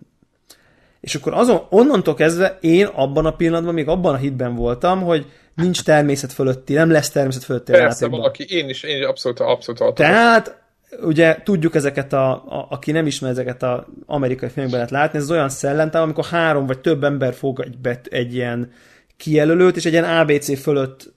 És 1.00 1.14
akkor 1.14 1.34
azon, 1.34 1.66
onnantól 1.70 2.14
kezdve 2.14 2.58
én 2.60 2.86
abban 2.86 3.26
a 3.26 3.36
pillanatban, 3.36 3.74
még 3.74 3.88
abban 3.88 4.14
a 4.14 4.16
hitben 4.16 4.54
voltam, 4.54 5.02
hogy 5.02 5.26
nincs 5.54 5.82
természet 5.82 6.32
fölötti, 6.32 6.72
nem 6.72 6.90
lesz 6.90 7.10
természet 7.10 7.44
fölötti 7.44 7.72
Persze, 7.72 7.86
a 7.86 7.88
játékban. 7.88 8.18
valaki, 8.18 8.44
én 8.48 8.68
is, 8.68 8.82
én 8.82 8.96
is 8.96 9.04
abszolút, 9.04 9.40
abszolút 9.40 9.94
Tehát 9.94 10.63
ugye 11.02 11.42
tudjuk 11.44 11.74
ezeket, 11.74 12.12
a, 12.12 12.30
a, 12.30 12.66
aki 12.70 12.92
nem 12.92 13.06
ismer 13.06 13.30
ezeket 13.30 13.62
az 13.62 13.80
amerikai 14.06 14.48
filmekben 14.48 14.80
lehet 14.80 14.92
látni, 14.92 15.18
ez 15.18 15.30
olyan 15.30 15.48
szellemtáv, 15.48 16.02
amikor 16.02 16.24
három 16.24 16.66
vagy 16.66 16.78
több 16.78 17.04
ember 17.04 17.34
fog 17.34 17.60
egy, 17.60 17.78
bet, 17.78 18.06
egy 18.06 18.34
ilyen 18.34 18.70
kijelölőt, 19.16 19.76
és 19.76 19.84
egy 19.84 19.92
ilyen 19.92 20.18
ABC 20.18 20.60
fölött 20.60 21.12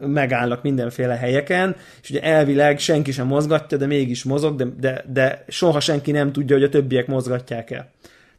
megállnak 0.00 0.62
mindenféle 0.62 1.14
helyeken, 1.14 1.76
és 2.02 2.10
ugye 2.10 2.22
elvileg 2.22 2.78
senki 2.78 3.12
sem 3.12 3.26
mozgatja, 3.26 3.78
de 3.78 3.86
mégis 3.86 4.24
mozog, 4.24 4.56
de, 4.56 4.66
de, 4.80 5.04
de 5.12 5.44
soha 5.48 5.80
senki 5.80 6.10
nem 6.10 6.32
tudja, 6.32 6.56
hogy 6.56 6.64
a 6.64 6.68
többiek 6.68 7.06
mozgatják 7.06 7.70
el. 7.70 7.90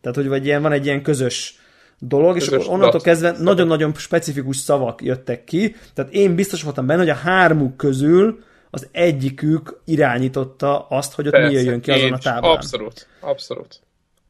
Tehát, 0.02 0.18
hogy 0.18 0.28
vagy 0.28 0.46
ilyen, 0.46 0.62
van 0.62 0.72
egy 0.72 0.86
ilyen 0.86 1.02
közös 1.02 1.60
dolog, 2.00 2.34
közös 2.34 2.48
és 2.48 2.56
akkor 2.56 2.74
onnantól 2.74 3.02
kezdve 3.02 3.36
nagyon-nagyon 3.40 3.94
specifikus 3.96 4.58
szavak 4.58 5.02
jöttek 5.02 5.44
ki, 5.44 5.76
tehát 5.94 6.13
én 6.13 6.36
biztos 6.36 6.63
voltam 6.63 6.86
benne, 6.86 7.00
hogy 7.00 7.10
a 7.10 7.13
hármuk 7.13 7.78
közül 7.78 8.40
az 8.78 8.88
egyikük 8.92 9.80
irányította 9.86 10.88
azt, 10.90 11.13
hogy 11.13 11.25
ott 11.28 11.32
Persze, 11.32 11.48
mi 11.48 11.54
jöjjön 11.54 11.82
ki 11.82 11.92
azon 11.92 12.13
a 12.13 12.17
táblán. 12.17 12.52
Abszolút, 12.52 13.08
abszolút. 13.19 13.80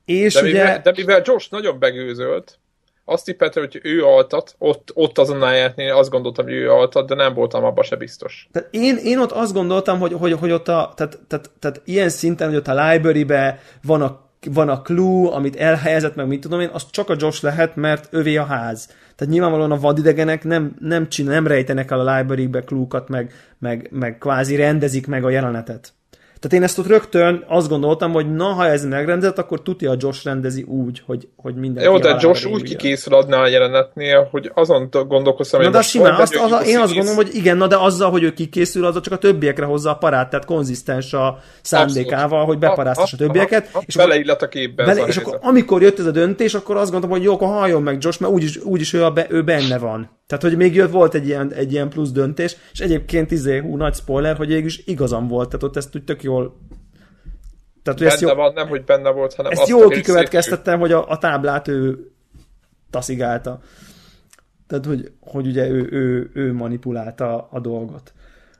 És 0.05 0.33
de, 0.33 0.41
ugye... 0.41 0.51
mivel, 0.51 0.81
de 0.81 0.91
mivel 0.95 1.21
Josh 1.25 1.51
nagyon 1.51 1.79
begőzölt, 1.79 2.59
azt 3.05 3.25
tippeltem, 3.25 3.63
hogy 3.63 3.79
ő 3.83 4.05
altat, 4.05 4.55
ott, 4.57 4.91
ott 4.93 5.17
azon 5.17 5.41
a 5.41 5.73
azt 5.77 6.09
gondoltam, 6.09 6.45
hogy 6.45 6.53
ő 6.53 6.71
altat, 6.71 7.07
de 7.07 7.15
nem 7.15 7.33
voltam 7.33 7.63
abban 7.63 7.83
se 7.83 7.95
biztos. 7.95 8.47
Tehát 8.51 8.67
én, 8.71 8.97
én 9.03 9.19
ott 9.19 9.31
azt 9.31 9.53
gondoltam, 9.53 9.99
hogy, 9.99 10.13
hogy, 10.13 10.31
hogy 10.31 10.51
ott 10.51 10.67
a, 10.67 10.93
tehát, 10.95 11.19
tehát, 11.27 11.51
tehát 11.59 11.81
ilyen 11.85 12.09
szinten, 12.09 12.47
hogy 12.47 12.57
ott 12.57 12.67
a 12.67 12.89
library-be 12.89 13.59
van 13.83 14.01
a 14.01 14.26
van 14.53 14.69
a 14.69 14.81
clue, 14.81 15.29
amit 15.31 15.55
elhelyezett, 15.55 16.15
meg 16.15 16.27
mit 16.27 16.41
tudom 16.41 16.59
én, 16.59 16.69
az 16.73 16.85
csak 16.89 17.09
a 17.09 17.15
Josh 17.17 17.43
lehet, 17.43 17.75
mert 17.75 18.07
övé 18.11 18.35
a 18.35 18.45
ház. 18.45 18.85
Tehát 19.15 19.33
nyilvánvalóan 19.33 19.71
a 19.71 19.79
vadidegenek 19.79 20.43
nem, 20.43 20.75
nem, 20.79 21.09
csinál, 21.09 21.33
nem 21.33 21.47
rejtenek 21.47 21.91
el 21.91 22.07
a 22.07 22.17
library-be 22.17 22.61
clue-kat, 22.61 23.09
meg, 23.09 23.33
meg, 23.59 23.87
meg 23.91 24.17
kvázi 24.17 24.55
rendezik 24.55 25.07
meg 25.07 25.23
a 25.23 25.29
jelenetet. 25.29 25.93
Tehát 26.39 26.53
én 26.53 26.63
ezt 26.63 26.79
ott 26.79 26.87
rögtön 26.87 27.43
azt 27.47 27.69
gondoltam, 27.69 28.11
hogy 28.11 28.33
na, 28.35 28.45
ha 28.45 28.65
ez 28.65 28.85
megrendezett, 28.85 29.37
akkor 29.37 29.61
tuti 29.61 29.85
a 29.85 29.95
Josh 29.97 30.25
rendezi 30.25 30.61
úgy, 30.61 31.01
hogy, 31.05 31.27
hogy 31.35 31.55
minden. 31.55 31.83
Jó, 31.83 31.97
de 31.97 32.17
Josh 32.19 32.47
úgy 32.47 32.63
kikészül 32.63 33.13
adná 33.13 33.41
a 33.41 33.47
jelenetnél, 33.47 34.27
hogy 34.31 34.51
azon 34.53 34.89
gondolkoztam, 35.07 35.59
hogy... 35.59 35.69
Na, 35.69 35.77
de 35.77 35.83
simán, 35.83 36.15
azt, 36.15 36.35
az, 36.35 36.67
én 36.67 36.77
azt 36.77 36.93
gondolom, 36.93 37.15
hogy 37.15 37.35
igen, 37.35 37.57
na 37.57 37.67
de 37.67 37.77
azzal, 37.77 38.11
hogy 38.11 38.23
ő 38.23 38.33
kikészül, 38.33 38.85
az 38.85 39.01
csak 39.01 39.13
a 39.13 39.17
többiekre 39.17 39.65
hozza 39.65 39.89
a 39.89 39.95
parát, 39.95 40.29
tehát 40.29 40.45
konzisztens 40.45 41.13
a 41.13 41.39
szándékával, 41.61 42.23
Abszolút. 42.23 42.47
hogy 42.47 42.57
beparáztassa 42.57 43.15
a 43.15 43.19
többieket. 43.19 43.69
Ha, 43.71 43.81
és 43.85 43.95
beleillat 43.95 44.41
a 44.41 44.47
képbe. 44.47 44.85
Bele, 44.85 45.05
és 45.05 45.17
akkor, 45.17 45.39
amikor 45.41 45.81
jött 45.81 45.99
ez 45.99 46.05
a 46.05 46.11
döntés, 46.11 46.53
akkor 46.53 46.75
azt 46.75 46.91
gondoltam, 46.91 47.17
hogy 47.17 47.23
jó, 47.23 47.33
akkor 47.33 47.47
halljon 47.47 47.81
meg 47.81 47.97
Josh, 47.99 48.21
mert 48.21 48.33
úgyis, 48.33 48.57
úgyis 48.63 48.93
ő, 48.93 49.03
a 49.03 49.11
be, 49.11 49.25
ő 49.29 49.43
benne 49.43 49.77
van. 49.77 50.15
Tehát, 50.27 50.43
hogy 50.43 50.57
még 50.57 50.75
jött, 50.75 50.91
volt 50.91 51.13
egy 51.13 51.27
ilyen, 51.27 51.53
egy 51.53 51.71
ilyen 51.71 51.89
plusz 51.89 52.11
döntés, 52.11 52.55
és 52.73 52.79
egyébként 52.79 53.31
izé, 53.31 53.57
hú, 53.57 53.77
nagy 53.77 53.95
spoiler, 53.95 54.37
hogy 54.37 54.51
is 54.51 54.81
igazam 54.85 55.27
volt, 55.27 55.49
tehát 55.49 55.63
ott 55.63 55.77
ezt 55.77 55.95
úgy 55.95 56.03
tök 56.03 56.23
jól 56.27 56.57
tehát, 57.83 57.99
hogy 57.99 58.07
benne 58.07 58.11
ezt 58.11 58.21
jó, 58.21 58.33
van, 58.33 58.53
nem, 58.53 58.67
hogy 58.67 58.83
benne 58.83 59.09
volt, 59.09 59.33
hanem 59.33 59.51
ezt 59.51 59.67
jól 59.67 59.89
kikövetkeztettem, 59.89 60.79
hogy 60.79 60.91
a, 60.91 61.09
a 61.09 61.17
táblát 61.17 61.67
ő 61.67 62.11
taszigálta. 62.89 63.59
Tehát, 64.67 64.85
hogy, 64.85 65.11
hogy 65.19 65.47
ugye 65.47 65.67
ő, 65.67 65.87
ő, 65.91 66.31
ő 66.33 66.53
manipulálta 66.53 67.47
a 67.51 67.59
dolgot. 67.59 68.13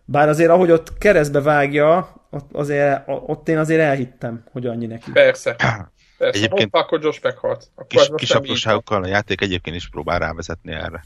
Bár 0.05 0.29
azért, 0.29 0.49
ahogy 0.49 0.71
ott 0.71 0.97
keresztbe 0.97 1.41
vágja, 1.41 2.21
ott, 2.29 2.49
azért, 2.51 3.03
ott 3.05 3.49
én 3.49 3.57
azért 3.57 3.81
elhittem, 3.81 4.43
hogy 4.51 4.65
annyi 4.65 4.85
neki. 4.85 5.11
Persze. 5.11 5.55
Persze, 6.17 6.37
egyébként 6.37 6.69
hoppá, 6.71 6.79
akkor 6.79 7.03
Josh 7.03 7.23
meghalt. 7.23 7.71
Akkor 7.75 7.87
kis, 7.87 8.09
kis 8.15 8.31
apróságokkal 8.31 9.03
a 9.03 9.07
játék 9.07 9.41
egyébként 9.41 9.75
is 9.75 9.89
próbál 9.89 10.19
rávezetni 10.19 10.73
erre. 10.73 11.03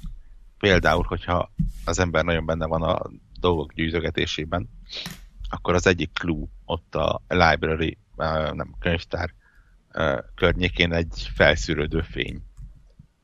Például, 0.60 1.06
hogyha 1.08 1.52
az 1.86 2.00
ember 2.00 2.24
nagyon 2.24 2.46
benne 2.46 2.66
van 2.66 2.82
a 2.82 3.00
dolgok 3.40 3.74
gyűjtögetésében, 3.74 4.70
akkor 5.52 5.74
az 5.74 5.88
egyik 5.88 6.10
clue 6.14 6.48
ott 6.66 6.96
a 6.96 7.22
library, 7.28 7.98
nem 8.54 8.76
könyvtár 8.80 9.34
környékén 10.36 10.94
egy 10.94 11.30
felszűrődő 11.36 12.02
fény. 12.02 12.42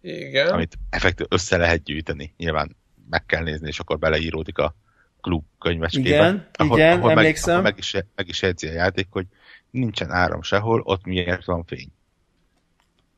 Igen. 0.01 0.47
Amit 0.47 0.77
effektív 0.89 1.25
össze 1.29 1.57
lehet 1.57 1.83
gyűjteni. 1.83 2.33
Nyilván 2.37 2.75
meg 3.09 3.25
kell 3.25 3.43
nézni, 3.43 3.67
és 3.67 3.79
akkor 3.79 3.99
beleíródik 3.99 4.57
a 4.57 4.75
klub 5.21 5.45
könyvecskébe. 5.59 6.07
Igen, 6.09 6.49
ahol, 6.53 6.77
igen, 6.77 6.97
ahol 6.97 7.11
emlékszem. 7.11 7.61
Meg, 7.61 7.63
ahol 7.63 7.71
meg, 7.71 7.77
is, 7.77 7.93
meg 8.15 8.27
is 8.27 8.41
jegyzi 8.41 8.67
a 8.67 8.71
játék, 8.71 9.07
hogy 9.09 9.25
nincsen 9.71 10.11
áram 10.11 10.41
sehol, 10.41 10.81
ott 10.83 11.05
miért 11.05 11.45
van 11.45 11.63
fény. 11.63 11.91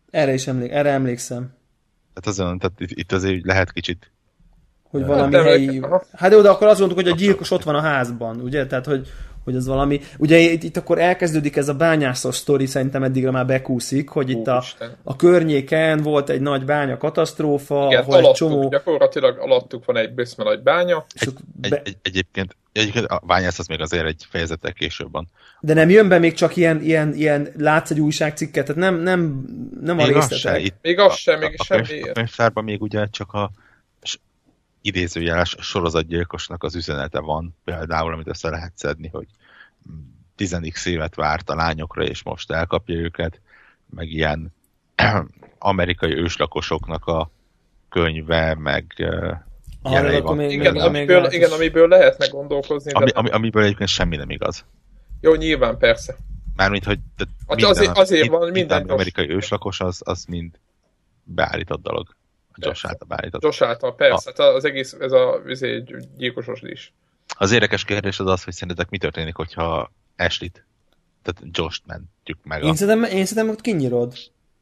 Erre 0.10 0.34
is 0.34 0.48
emlék, 0.48 0.72
erre 0.72 0.90
emlékszem. 0.90 1.58
Tehát 2.14 2.40
azon, 2.40 2.60
tehát 2.60 2.76
itt 2.80 3.12
azért 3.12 3.46
lehet 3.46 3.72
kicsit 3.72 4.12
hogy 4.90 5.06
valami 5.06 5.36
hát, 5.36 5.44
helyi... 5.44 5.82
Hát 6.14 6.30
de 6.30 6.38
oda 6.38 6.52
akkor 6.52 6.68
azt 6.68 6.80
mondtuk, 6.80 7.00
hogy 7.02 7.12
a 7.12 7.16
gyilkos 7.16 7.52
ott 7.52 7.64
van 7.64 7.76
a 7.76 7.82
házban, 7.82 8.42
ugye? 8.42 8.66
Tehát, 8.68 8.86
hogy, 8.86 9.08
hogy 9.44 9.56
az 9.56 9.68
valami... 9.68 10.02
Ugye 10.18 10.38
itt, 10.38 10.64
itt 10.64 10.78
akkor 10.78 11.00
elkezdődik 11.00 11.56
ez 11.56 11.70
a 11.70 11.74
bányászos 11.74 12.36
sztori, 12.36 12.66
szerintem 12.66 13.04
eddigre 13.04 13.32
már 13.32 13.46
bekúszik, 13.46 14.10
hogy 14.10 14.30
itt 14.30 14.48
a, 14.48 14.64
a 15.04 15.16
környéken 15.16 16.02
volt 16.02 16.30
egy 16.30 16.42
nagy 16.42 16.66
bánya 16.66 16.98
katasztrófa, 16.98 17.86
Igen, 17.86 18.02
ahol 18.02 18.14
alattuk, 18.14 18.30
egy 18.30 18.36
csomó... 18.36 18.70
gyakorlatilag 18.70 19.38
alattuk 19.40 19.86
van 19.86 19.98
egy 19.98 20.14
bőszme 20.14 20.44
nagy 20.44 20.62
bánya. 20.62 21.06
Egy, 21.14 21.34
egy, 21.62 21.70
be... 21.70 21.82
egy, 21.84 21.98
egyébként, 22.02 22.56
egyébként 22.72 23.06
a 23.06 23.22
bányász 23.26 23.60
az 23.60 23.68
még 23.68 23.82
azért 23.82 24.06
egy 24.06 24.26
fejezetek 24.30 24.74
később 24.74 25.12
van. 25.12 25.28
De 25.60 25.74
nem 25.74 25.90
jön 25.90 26.08
be 26.08 26.20
még 26.20 26.34
csak 26.34 26.56
ilyen, 26.56 26.82
ilyen, 26.82 27.14
ilyen 27.14 27.48
látsz 27.58 27.90
egy 27.90 28.00
újságcikket, 28.00 28.66
tehát 28.66 28.82
nem, 28.82 29.02
nem, 29.02 29.46
nem 29.82 29.96
még 29.96 30.06
a 30.06 30.14
részletek. 30.14 30.74
még 30.82 31.00
az 31.00 31.16
sem, 31.16 31.40
még 31.40 31.56
a, 31.58 31.64
semmi. 31.64 32.02
A 32.02 32.12
könyvtárban 32.12 32.64
még 32.64 32.82
ugye 32.82 33.06
csak 33.12 33.34
a 33.34 33.52
idézőjeles 34.82 35.56
sorozatgyilkosnak 35.60 36.64
az 36.64 36.76
üzenete 36.76 37.20
van, 37.20 37.56
például, 37.64 38.14
amit 38.14 38.28
össze 38.28 38.50
lehet 38.50 38.72
szedni, 38.76 39.08
hogy 39.08 39.28
10x 40.38 40.86
évet 40.88 41.16
várt 41.16 41.50
a 41.50 41.56
lányokra, 41.56 42.04
és 42.04 42.24
most 42.24 42.52
elkapja 42.52 42.96
őket, 42.96 43.42
meg 43.90 44.10
ilyen 44.10 44.54
amerikai 45.58 46.14
őslakosoknak 46.14 47.06
a 47.06 47.32
könyve, 47.90 48.56
meg 48.56 48.86
uh, 48.98 50.22
van. 50.22 50.36
Még, 50.36 50.52
igen, 50.52 50.76
amiből, 50.76 51.22
még 51.22 51.34
igen, 51.34 51.52
amiből 51.52 51.88
lehetne 51.88 52.28
gondolkozni. 52.28 52.92
Ami, 52.92 53.06
de... 53.06 53.20
ami, 53.20 53.30
amiből 53.30 53.64
egyébként 53.64 53.90
semmi 53.90 54.16
nem 54.16 54.30
igaz. 54.30 54.66
Jó, 55.22 55.36
nyilván, 55.36 55.78
persze. 55.78 56.16
Mármint, 56.56 56.84
hogy 56.84 57.00
hát 57.18 57.28
minden, 57.48 57.70
azért, 57.70 57.98
azért 57.98 58.28
van 58.28 58.52
minden, 58.52 58.78
minden 58.78 58.96
amerikai 58.96 59.30
őslakos, 59.30 59.80
az, 59.80 60.02
az 60.06 60.26
mind 60.26 60.60
beállított 61.24 61.82
dolog. 61.82 62.16
Josh 62.66 62.88
által 62.88 63.08
beállított. 63.08 63.44
Josh 63.44 63.64
által, 63.64 63.96
persze. 63.96 64.32
A... 64.36 64.44
Hát 64.44 64.56
az 64.56 64.66
egész, 64.66 64.96
ez 65.00 65.12
a 65.12 65.42
ez 65.48 65.62
egy 65.62 65.96
gyilkosos 66.18 66.62
is. 66.62 66.94
Az 67.38 67.52
érdekes 67.52 67.86
kérdés 67.86 68.20
az 68.20 68.28
az, 68.28 68.44
hogy 68.44 68.54
szerintetek 68.54 68.90
mi 68.90 68.98
történik, 68.98 69.36
hogyha 69.36 69.92
Ashley-t, 70.18 70.66
tehát 71.24 71.56
Josh-t 71.58 71.84
mentjük 71.86 72.38
meg. 72.44 72.64
A... 72.64 72.66
Én 72.66 72.76
szerintem, 72.76 73.12
én 73.18 73.26
szerintem 73.26 73.50
ott 73.50 73.62
kinyírod. 73.62 74.14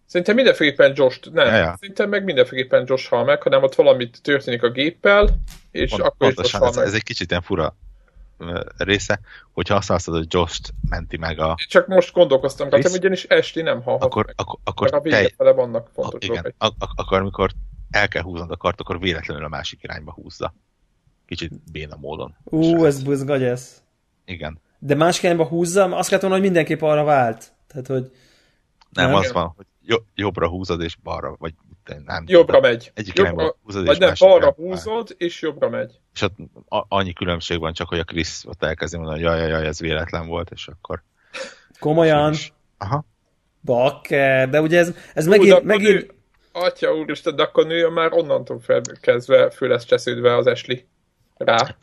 Szerintem 0.06 0.36
mindenféleképpen 0.36 0.94
Josh, 0.96 1.32
nem, 1.32 1.48
ja, 1.48 1.56
ja. 1.56 1.76
szerintem 1.80 2.10
meg 2.10 2.24
mindenféleképpen 2.24 2.84
Josh 2.88 3.10
hal 3.10 3.24
meg, 3.24 3.42
hanem 3.42 3.64
ott 3.64 3.76
valamit 3.76 4.22
történik 4.22 4.64
a 4.64 4.70
géppel, 4.70 5.30
és 5.72 5.90
Pont, 5.90 6.02
akkor 6.02 6.30
is 6.30 6.36
Josh 6.36 6.62
ez, 6.62 6.78
ez 6.78 6.94
egy 6.94 7.04
kicsit 7.04 7.30
ilyen 7.30 7.42
fura 7.42 7.76
része, 8.78 9.20
hogyha 9.54 9.76
azt 9.76 9.88
használod, 9.88 10.24
hogy 10.24 10.34
Josh 10.34 10.60
menti 10.90 11.18
meg 11.18 11.40
a... 11.40 11.56
Csak 11.68 11.88
most 11.88 12.14
gondolkoztam, 12.14 12.72
hát 12.72 12.90
ugyanis 12.90 13.24
Ashley 13.24 13.64
nem 13.64 13.82
halhat 13.82 14.04
akkor, 14.04 14.26
meg. 14.26 14.36
Akkor, 14.38 14.60
akkor 14.64 14.94
a 14.94 15.02
te... 15.02 15.32
fele 15.38 15.52
vannak 15.52 15.90
fontos 15.94 16.30
a, 16.30 16.32
igen, 16.32 16.54
ak- 16.58 16.76
akkor 16.96 17.20
amikor 17.20 17.52
el 17.90 18.08
kell 18.08 18.22
húznod 18.22 18.52
a 18.52 18.58
kart, 18.58 18.80
akkor 18.80 19.00
véletlenül 19.00 19.44
a 19.44 19.50
másik 19.50 19.84
irányba 19.84 20.12
húzza. 20.12 20.54
Kicsit 21.26 21.72
béna 21.72 21.96
módon. 21.96 22.36
Ú, 22.44 22.86
ez 22.86 23.04
buzgagyesz. 23.04 23.82
Igen. 24.26 24.60
De 24.80 24.96
másik 24.96 25.24
irányba 25.24 25.48
húzza, 25.48 25.84
azt 25.84 26.08
kellett 26.08 26.24
volna, 26.24 26.38
hogy 26.38 26.46
mindenképp 26.46 26.82
arra 26.82 27.04
vált. 27.04 27.54
Tehát, 27.68 27.88
hogy... 27.88 28.12
Nem, 28.90 29.10
nem? 29.10 29.16
az 29.16 29.32
van, 29.32 29.54
hogy 29.56 29.66
jobbra 30.16 30.48
húzod 30.48 30.82
és 30.82 30.96
balra, 30.96 31.36
vagy 31.40 31.54
nem. 32.06 32.24
Jobbra 32.28 32.60
megy. 32.60 32.92
Egyik 32.94 33.18
jobbra, 33.18 33.56
húzod 33.64 33.86
vagy 33.86 34.02
és 34.02 34.20
nem, 34.20 34.30
balra 34.30 34.52
húzod 34.52 35.16
és 35.18 35.42
jobbra 35.42 35.70
megy. 35.70 36.00
És 36.14 36.22
ott 36.22 36.36
annyi 36.70 37.14
különbség 37.14 37.60
van 37.60 37.74
csak, 37.74 37.88
hogy 37.88 38.00
a 38.00 38.04
Krisz 38.04 38.46
ott 38.46 38.64
elkezdi 38.64 38.98
mondani, 38.98 39.24
hogy 39.24 39.40
jaj, 39.40 39.50
jaj, 39.50 39.66
ez 39.66 39.80
véletlen 39.80 40.28
volt, 40.28 40.52
és 40.52 40.68
akkor... 40.68 41.04
Komolyan? 41.80 42.34
Aha. 42.78 43.06
Bakker, 43.62 44.50
de 44.50 44.62
ugye 44.62 44.78
ez, 44.80 44.96
ez 45.14 45.24
Hú, 45.24 45.30
megint, 45.30 45.64
megint, 45.64 46.14
Atya 46.64 46.96
úristen, 46.96 47.36
de 47.36 47.44
akkor 47.44 47.66
nőjön 47.66 47.92
már 47.92 48.14
onnantól 48.14 48.62
kezdve 49.02 49.50
fő 49.50 49.68
lesz 49.68 49.86
csesződve 49.86 50.36
az 50.36 50.48
esli 50.48 50.88
rá. 51.38 51.76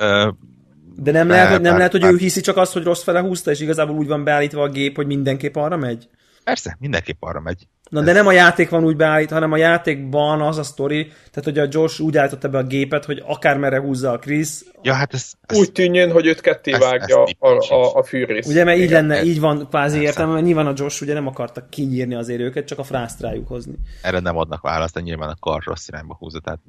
de 0.96 1.12
nem, 1.12 1.28
lehet, 1.28 1.50
hogy, 1.50 1.60
nem 1.60 1.76
lehet, 1.76 1.92
hogy 1.92 2.04
ő 2.04 2.16
hiszi 2.16 2.40
csak 2.40 2.56
azt, 2.56 2.72
hogy 2.72 2.82
rossz 2.82 3.02
fele 3.02 3.20
húzta, 3.20 3.50
és 3.50 3.60
igazából 3.60 3.96
úgy 3.96 4.06
van 4.06 4.24
beállítva 4.24 4.62
a 4.62 4.68
gép, 4.68 4.96
hogy 4.96 5.06
mindenképp 5.06 5.56
arra 5.56 5.76
megy? 5.76 6.08
Persze, 6.44 6.76
mindenképp 6.80 7.22
arra 7.22 7.40
megy. 7.40 7.68
Na 7.90 8.02
de 8.02 8.12
nem 8.12 8.26
a 8.26 8.32
játék 8.32 8.68
van 8.68 8.84
úgy 8.84 8.96
beállítva, 8.96 9.34
hanem 9.34 9.52
a 9.52 9.56
játékban 9.56 10.40
az 10.40 10.58
a 10.58 10.62
sztori, 10.62 11.06
tehát 11.06 11.44
hogy 11.44 11.58
a 11.58 11.66
Josh 11.70 12.00
úgy 12.00 12.16
állította 12.16 12.48
be 12.48 12.58
a 12.58 12.62
gépet, 12.62 13.04
hogy 13.04 13.22
akármerre 13.26 13.80
húzza 13.80 14.10
a 14.10 14.18
Chris. 14.18 14.48
Ja, 14.82 14.92
hát 14.92 15.14
ez, 15.14 15.32
ez 15.46 15.58
úgy 15.58 15.72
tűnjön, 15.72 16.12
hogy 16.12 16.26
őt 16.26 16.40
ketté 16.40 16.72
ez, 16.72 16.80
vágja 16.80 17.24
ez 17.24 17.34
a, 17.38 17.74
a, 17.74 17.94
a 17.94 18.02
fűrész. 18.02 18.46
Ugye, 18.46 18.64
mert 18.64 18.78
így 18.78 18.90
lenne, 18.90 19.22
így 19.22 19.40
van 19.40 19.68
kvázi 19.68 20.00
értelme, 20.00 20.32
mert 20.32 20.44
nyilván 20.44 20.66
a 20.66 20.72
Josh 20.76 21.02
ugye 21.02 21.14
nem 21.14 21.26
akarta 21.26 21.68
kinyírni 21.68 22.14
az 22.14 22.28
őket, 22.28 22.66
csak 22.66 22.78
a 22.78 22.84
frászt 22.84 23.20
rájuk 23.20 23.48
hozni. 23.48 23.74
Erre 24.02 24.18
nem 24.20 24.36
adnak 24.36 24.60
választ, 24.60 24.94
de 24.94 25.00
nyilván 25.00 25.28
a 25.28 25.36
kar 25.40 25.62
rossz 25.64 25.88
irányba 25.88 26.16
húzza, 26.18 26.40
tehát 26.40 26.60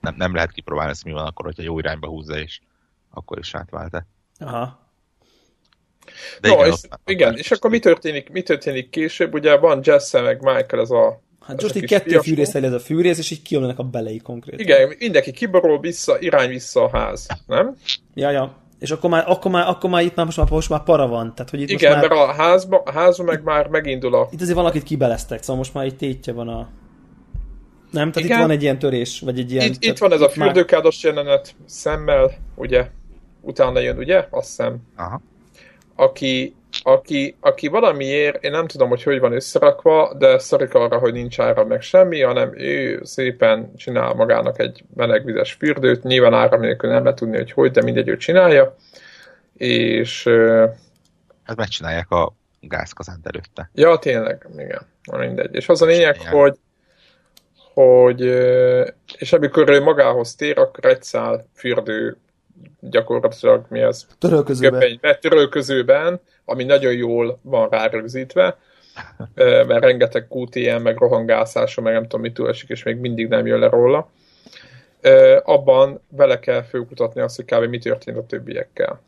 nem, 0.00 0.14
nem 0.16 0.34
lehet 0.34 0.52
kipróbálni 0.52 0.90
ezt, 0.90 1.04
mi 1.04 1.12
van 1.12 1.26
akkor, 1.26 1.44
hogyha 1.44 1.62
jó 1.62 1.78
irányba 1.78 2.08
húzza, 2.08 2.38
és 2.38 2.60
akkor 3.10 3.38
is 3.38 3.54
átvált 3.54 3.94
-e. 3.94 4.06
Aha. 4.38 4.79
De 6.40 6.48
no, 6.48 6.54
igen, 6.54 6.72
és, 6.72 6.80
igen, 7.06 7.36
és 7.36 7.50
akkor 7.50 7.70
mi 7.70 7.78
történik, 7.78 8.30
mi 8.30 8.42
történik 8.42 8.90
később? 8.90 9.34
Ugye 9.34 9.56
van 9.56 9.80
Jesse 9.82 10.20
meg 10.20 10.42
Michael, 10.42 10.82
ez 10.82 10.90
a 10.90 11.20
Hát 11.50 11.62
most 11.62 11.74
így 11.76 11.84
kettő 11.84 12.18
fűrész 12.18 12.54
ez 12.54 12.72
a 12.72 12.80
fűrész, 12.80 13.18
és 13.18 13.30
így 13.30 13.42
kijönnek 13.42 13.78
a 13.78 13.82
belei 13.82 14.18
konkrét. 14.18 14.60
Igen, 14.60 14.94
mindenki 14.98 15.32
kiborul 15.32 15.80
vissza, 15.80 16.18
irány 16.18 16.48
vissza 16.48 16.82
a 16.82 16.98
ház, 16.98 17.26
nem? 17.46 17.76
Ja, 18.14 18.30
ja. 18.30 18.56
És 18.78 18.90
akkor 18.90 19.10
már, 19.10 19.24
akkor 19.26 19.50
már, 19.50 19.68
akkor 19.68 19.90
már 19.90 20.02
itt 20.02 20.14
már 20.14 20.24
most 20.24 20.38
már, 20.38 20.50
most 20.50 20.68
már 20.68 20.82
para 20.82 21.06
van. 21.06 21.34
Tehát, 21.34 21.50
hogy 21.50 21.60
itt 21.60 21.70
Igen, 21.70 21.96
most 21.96 22.08
már... 22.08 22.18
mert 22.18 22.30
a 22.30 22.42
házba, 22.42 22.82
a 22.84 22.92
házba 22.92 23.24
meg 23.24 23.42
már 23.42 23.66
megindul 23.66 24.14
a... 24.14 24.28
Itt 24.30 24.40
azért 24.40 24.56
valakit 24.56 24.82
kibeleztek, 24.82 25.40
szóval 25.40 25.56
most 25.56 25.74
már 25.74 25.84
egy 25.84 25.96
tétje 25.96 26.32
van 26.32 26.48
a... 26.48 26.68
Nem? 27.90 28.12
Tehát 28.12 28.28
Igen. 28.28 28.36
itt 28.36 28.42
van 28.42 28.50
egy 28.50 28.62
ilyen 28.62 28.78
törés, 28.78 29.20
vagy 29.20 29.38
egy 29.38 29.52
ilyen... 29.52 29.66
Itt, 29.66 29.84
itt 29.84 29.98
van 29.98 30.12
ez 30.12 30.20
a 30.20 30.28
fürdőkádos 30.28 31.02
már... 31.02 31.14
jelenet 31.14 31.54
szemmel, 31.66 32.30
ugye? 32.54 32.88
Utána 33.40 33.78
jön, 33.78 33.98
ugye? 33.98 34.26
Azt 34.30 34.46
hiszem. 34.46 34.76
Aha 34.96 35.20
aki, 36.00 36.54
aki, 36.82 37.36
aki 37.40 37.68
valamiért, 37.68 38.44
én 38.44 38.50
nem 38.50 38.66
tudom, 38.66 38.88
hogy 38.88 39.02
hogy 39.02 39.20
van 39.20 39.32
összerakva, 39.32 40.14
de 40.18 40.38
szorik 40.38 40.74
arra, 40.74 40.98
hogy 40.98 41.12
nincs 41.12 41.40
ára 41.40 41.64
meg 41.64 41.82
semmi, 41.82 42.20
hanem 42.20 42.58
ő 42.58 43.00
szépen 43.04 43.74
csinál 43.76 44.14
magának 44.14 44.58
egy 44.58 44.84
melegvizes 44.94 45.52
fürdőt, 45.52 46.02
nyilván 46.02 46.34
ára 46.34 46.56
nélkül 46.56 46.90
nem 46.90 47.02
lehet 47.02 47.18
tudni, 47.18 47.36
hogy 47.36 47.52
hogy, 47.52 47.70
de 47.70 47.82
mindegy, 47.82 48.08
ő 48.08 48.16
csinálja, 48.16 48.76
és... 49.56 50.28
Hát 51.44 51.56
megcsinálják 51.56 52.10
a 52.10 52.34
gázkazánt 52.60 53.26
előtte. 53.26 53.70
Ja, 53.74 53.98
tényleg, 53.98 54.46
igen, 54.56 54.86
mindegy. 55.08 55.54
És 55.54 55.68
az 55.68 55.82
a 55.82 55.86
lényeg, 55.86 56.16
hogy 56.20 56.58
hogy, 57.74 58.20
és 59.18 59.32
amikor 59.32 59.70
ő 59.70 59.82
magához 59.82 60.34
tér, 60.34 60.58
akkor 60.58 60.84
egy 60.84 61.02
szál 61.02 61.46
fürdő 61.54 62.16
gyakorlatilag 62.80 63.64
mi 63.68 63.82
az? 63.82 64.06
Törölközőben. 64.18 64.80
Göpenybe, 64.80 65.14
törölközőben, 65.14 66.20
ami 66.44 66.64
nagyon 66.64 66.92
jól 66.92 67.38
van 67.42 67.68
rárögzítve, 67.68 68.58
mert 69.68 69.84
rengeteg 69.84 70.26
QTM, 70.28 70.82
meg 70.82 70.98
rohangászása, 70.98 71.80
meg 71.80 71.92
nem 71.92 72.02
tudom, 72.02 72.20
mit 72.20 72.38
esik, 72.38 72.68
és 72.68 72.82
még 72.82 72.96
mindig 72.96 73.28
nem 73.28 73.46
jön 73.46 73.58
le 73.58 73.68
róla. 73.68 74.10
Abban 75.42 76.00
vele 76.08 76.38
kell 76.38 76.62
főkutatni 76.62 77.20
azt, 77.20 77.36
hogy 77.36 77.44
kb. 77.44 77.68
mi 77.68 77.78
történt 77.78 78.16
a 78.16 78.26
többiekkel. 78.26 79.00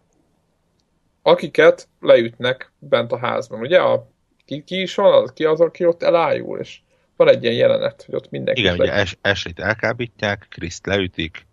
Akiket 1.22 1.88
leütnek 2.00 2.72
bent 2.78 3.12
a 3.12 3.18
házban. 3.18 3.60
Ugye 3.60 3.78
a, 3.78 4.08
ki, 4.44 4.62
ki 4.64 4.80
is 4.80 4.94
van, 4.94 5.30
ki 5.34 5.44
az, 5.44 5.60
aki 5.60 5.84
ott 5.84 6.02
elájul, 6.02 6.58
és 6.58 6.78
van 7.16 7.28
egy 7.28 7.42
ilyen 7.42 7.54
jelenet, 7.54 8.02
hogy 8.06 8.14
ott 8.14 8.30
mindenki... 8.30 8.60
Igen, 8.60 8.80
ugye 8.80 9.04
Ashley-t 9.22 9.60
elkábítják, 9.60 10.46
Kriszt 10.50 10.86
leütik, 10.86 11.46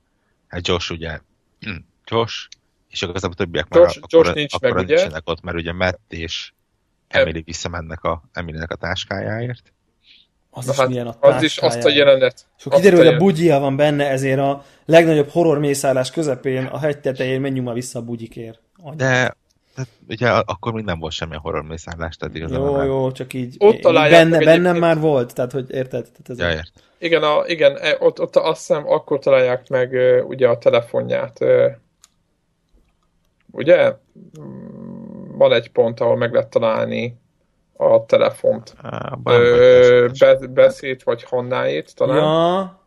hát 0.48 0.68
Josh 0.68 0.92
ugye 0.92 1.20
hm, 1.60 1.76
Josh, 2.06 2.48
és 2.90 3.02
akkor 3.02 3.16
a 3.22 3.34
többiek 3.34 3.68
már 3.70 3.82
Josh, 3.82 3.98
akkor, 4.02 4.26
Josh 4.26 4.36
nincs 4.36 4.54
akkor 4.54 4.74
meg, 4.74 4.84
ugye? 4.84 5.10
ott, 5.24 5.42
mert 5.42 5.58
ugye 5.58 5.74
Matt 5.74 6.00
és 6.14 6.52
Emily 7.08 7.42
visszamennek 7.42 8.04
a, 8.04 8.24
Emily-nek 8.34 8.72
a 8.72 8.76
táskájáért. 8.76 9.74
Az 10.52 10.66
Na 10.66 10.72
is 10.72 10.78
hát, 10.78 10.88
milyen 10.88 11.08
a 11.08 11.16
Az 11.20 11.44
is 11.44 11.58
azt 11.58 11.86
a 11.86 11.90
jelenet. 11.90 12.48
És 12.58 12.66
akkor 12.66 12.78
kiderül, 12.78 13.06
hogy 13.06 13.14
a 13.14 13.18
bugyia 13.18 13.60
van 13.60 13.76
benne, 13.76 14.10
ezért 14.10 14.40
a 14.40 14.66
legnagyobb 14.86 15.30
horror 15.30 15.60
mészállás 15.60 16.12
közepén 16.12 16.66
a 16.66 16.80
hegy 16.80 17.00
tetején 17.00 17.42
menjünk 17.42 17.66
már 17.66 17.76
vissza 17.76 18.00
a 18.00 18.02
bugyikért. 18.02 18.60
De 18.96 19.38
tehát, 19.74 19.90
ugye 20.10 20.30
akkor 20.30 20.74
még 20.74 20.84
nem 20.84 21.00
volt 21.00 21.14
semmilyen 21.14 21.42
horror 21.42 21.64
mészállás, 21.64 22.16
tehát 22.16 22.36
igazán 22.36 22.60
Jó, 22.60 22.76
nem. 22.76 22.86
jó, 22.86 23.12
csak 23.12 23.34
így 23.34 23.56
ott 23.60 23.82
benne, 23.82 24.40
bennem 24.40 24.78
már 24.78 25.00
volt, 25.00 25.34
tehát 25.34 25.52
hogy 25.52 25.72
érted? 25.72 26.04
Tehát 26.04 26.30
ez 26.30 26.40
ja, 26.40 26.50
ért. 26.50 26.84
Igen, 27.00 27.24
a, 27.24 27.44
igen 27.46 27.78
e, 27.78 27.96
ott, 28.00 28.22
ott 28.22 28.36
azt 28.36 28.68
hiszem 28.68 28.90
akkor 28.90 29.20
találják 29.20 29.68
meg 29.70 29.96
ugye 30.28 30.48
a 30.48 30.58
telefonját. 30.58 31.40
Ugye? 33.52 33.94
Van 35.32 35.54
egy 35.54 35.72
pont, 35.72 36.00
ahol 36.00 36.18
meg 36.18 36.34
lehet 36.34 36.50
találni 36.50 37.18
a 37.78 38.06
telefont. 38.06 38.76
Ö, 39.24 40.08
be, 40.20 40.38
beszéd 40.48 41.02
vagy 41.04 41.24
Hannáét 41.24 41.96
talán. 41.96 42.18
Ja. 42.18 42.78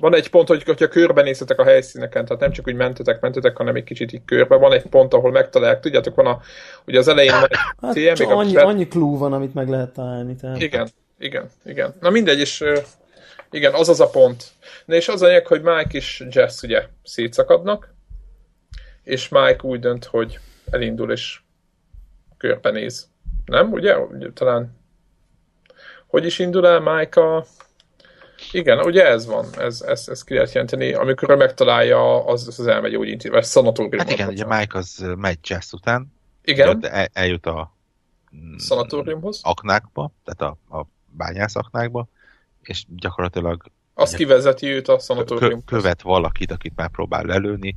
Van 0.00 0.14
egy 0.14 0.30
pont, 0.30 0.48
hogy 0.48 0.62
ha 0.78 0.88
körbenéztetek 0.88 1.58
a 1.58 1.64
helyszíneken, 1.64 2.24
tehát 2.24 2.42
nem 2.42 2.52
csak 2.52 2.66
úgy 2.66 2.74
mentetek, 2.74 3.20
mentetek, 3.20 3.56
hanem 3.56 3.74
egy 3.74 3.84
kicsit 3.84 4.12
így 4.12 4.24
körbe. 4.24 4.56
Van 4.56 4.72
egy 4.72 4.86
pont, 4.86 5.14
ahol 5.14 5.30
megtalálják, 5.30 5.80
tudjátok, 5.80 6.14
van 6.14 6.26
a, 6.26 6.40
ugye 6.86 6.98
az 6.98 7.08
elején 7.08 7.32
van 7.32 7.48
egy 7.94 8.06
hát, 8.06 8.18
még 8.18 8.28
annyi, 8.28 8.56
a... 8.56 8.66
annyi 8.66 8.88
klú 8.88 9.18
van, 9.18 9.32
amit 9.32 9.54
meg 9.54 9.68
lehet 9.68 9.92
találni. 9.92 10.36
Tehát. 10.36 10.60
Igen, 10.60 10.88
igen, 11.18 11.48
igen. 11.64 11.94
Na 12.00 12.10
mindegy, 12.10 12.38
és 12.38 12.64
igen, 13.52 13.74
az 13.74 13.88
az 13.88 14.00
a 14.00 14.10
pont. 14.10 14.44
Na 14.84 14.94
és 14.94 15.08
az 15.08 15.22
a 15.22 15.26
lényeg, 15.26 15.46
hogy 15.46 15.62
Mike 15.62 15.90
és 15.90 16.24
Jess 16.30 16.62
ugye 16.62 16.86
szétszakadnak, 17.02 17.94
és 19.02 19.28
Mike 19.28 19.60
úgy 19.62 19.80
dönt, 19.80 20.04
hogy 20.04 20.38
elindul 20.70 21.12
és 21.12 21.40
körbenéz. 22.36 23.08
Nem, 23.44 23.72
ugye? 23.72 23.98
ugye? 23.98 24.32
Talán 24.32 24.80
hogy 26.12 26.24
is 26.24 26.38
indul 26.38 26.66
el 26.66 26.80
Mike 26.80 27.20
a... 27.20 27.44
Igen, 28.52 28.78
ugye 28.78 29.06
ez 29.06 29.26
van, 29.26 29.46
ez, 29.58 29.80
ez, 29.80 30.08
ez 30.08 30.24
ki 30.24 30.34
lehet 30.34 30.52
jelenteni, 30.52 30.92
amikor 30.92 31.36
megtalálja, 31.36 32.26
az, 32.26 32.46
az 32.58 32.66
elmegy 32.66 32.96
úgy 32.96 33.08
intézve, 33.08 33.36
vagy 33.36 33.44
szanatóriumban. 33.44 34.00
Hát 34.00 34.10
igen, 34.10 34.28
ugye 34.28 34.44
Mike 34.46 34.78
az 34.78 35.06
megy 35.16 35.38
Jess 35.48 35.72
után, 35.72 36.12
igen. 36.42 36.84
El, 36.84 37.08
eljut 37.12 37.46
a 37.46 37.76
szanatóriumhoz, 38.56 39.40
aknákba, 39.42 40.12
tehát 40.24 40.54
a, 40.54 40.78
a 40.78 40.86
bányász 41.06 41.56
aknákba, 41.56 42.08
és 42.62 42.84
gyakorlatilag 42.96 43.62
azt 43.94 44.16
kivezeti 44.16 44.66
őt 44.66 44.88
a 44.88 44.98
szanatóriumhoz. 44.98 45.64
Követ 45.64 46.02
valakit, 46.02 46.50
akit 46.50 46.72
már 46.76 46.90
próbál 46.90 47.24
lelőni, 47.24 47.76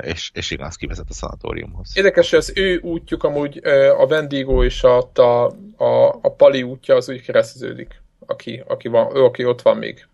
és, 0.00 0.30
és 0.34 0.50
igen, 0.50 0.66
az 0.66 0.76
kivezet 0.76 1.06
a 1.08 1.12
szanatóriumhoz. 1.12 1.96
Érdekes, 1.96 2.30
hogy 2.30 2.38
az 2.38 2.52
ő 2.54 2.78
útjuk 2.78 3.24
amúgy 3.24 3.60
a 3.98 4.06
Vendigo 4.06 4.64
és 4.64 4.82
a, 4.82 5.10
a, 5.14 5.52
a, 5.76 6.08
a 6.22 6.34
Pali 6.36 6.62
útja 6.62 6.94
az 6.94 7.08
úgy 7.08 7.22
kereszteződik, 7.22 8.02
aki, 8.26 8.62
aki, 8.66 8.88
van, 8.88 9.16
ő, 9.16 9.24
aki 9.24 9.44
ott 9.44 9.62
van 9.62 9.76
még. 9.76 10.06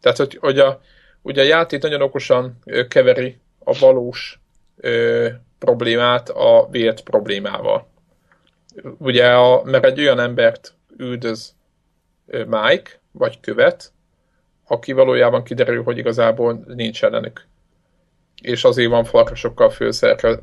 Tehát, 0.00 0.18
hogy, 0.18 0.36
hogy 0.40 0.58
a, 0.58 0.80
ugye 1.22 1.42
a 1.42 1.46
játék 1.46 1.82
nagyon 1.82 2.02
okosan 2.02 2.58
keveri 2.88 3.38
a 3.64 3.78
valós 3.78 4.40
ö, 4.76 5.28
problémát 5.58 6.28
a 6.28 6.68
vélt 6.70 7.00
problémával. 7.02 7.88
Ugye, 8.98 9.26
a, 9.26 9.62
mert 9.64 9.84
egy 9.84 10.00
olyan 10.00 10.20
embert 10.20 10.74
üldöz 10.96 11.54
Mike, 12.30 12.90
vagy 13.12 13.40
követ, 13.40 13.92
aki 14.66 14.92
valójában 14.92 15.42
kiderül, 15.42 15.82
hogy 15.82 15.98
igazából 15.98 16.64
nincs 16.66 17.04
ellenük 17.04 17.46
és 18.42 18.64
azért 18.64 18.90
van 18.90 19.04
farkasokkal 19.04 19.70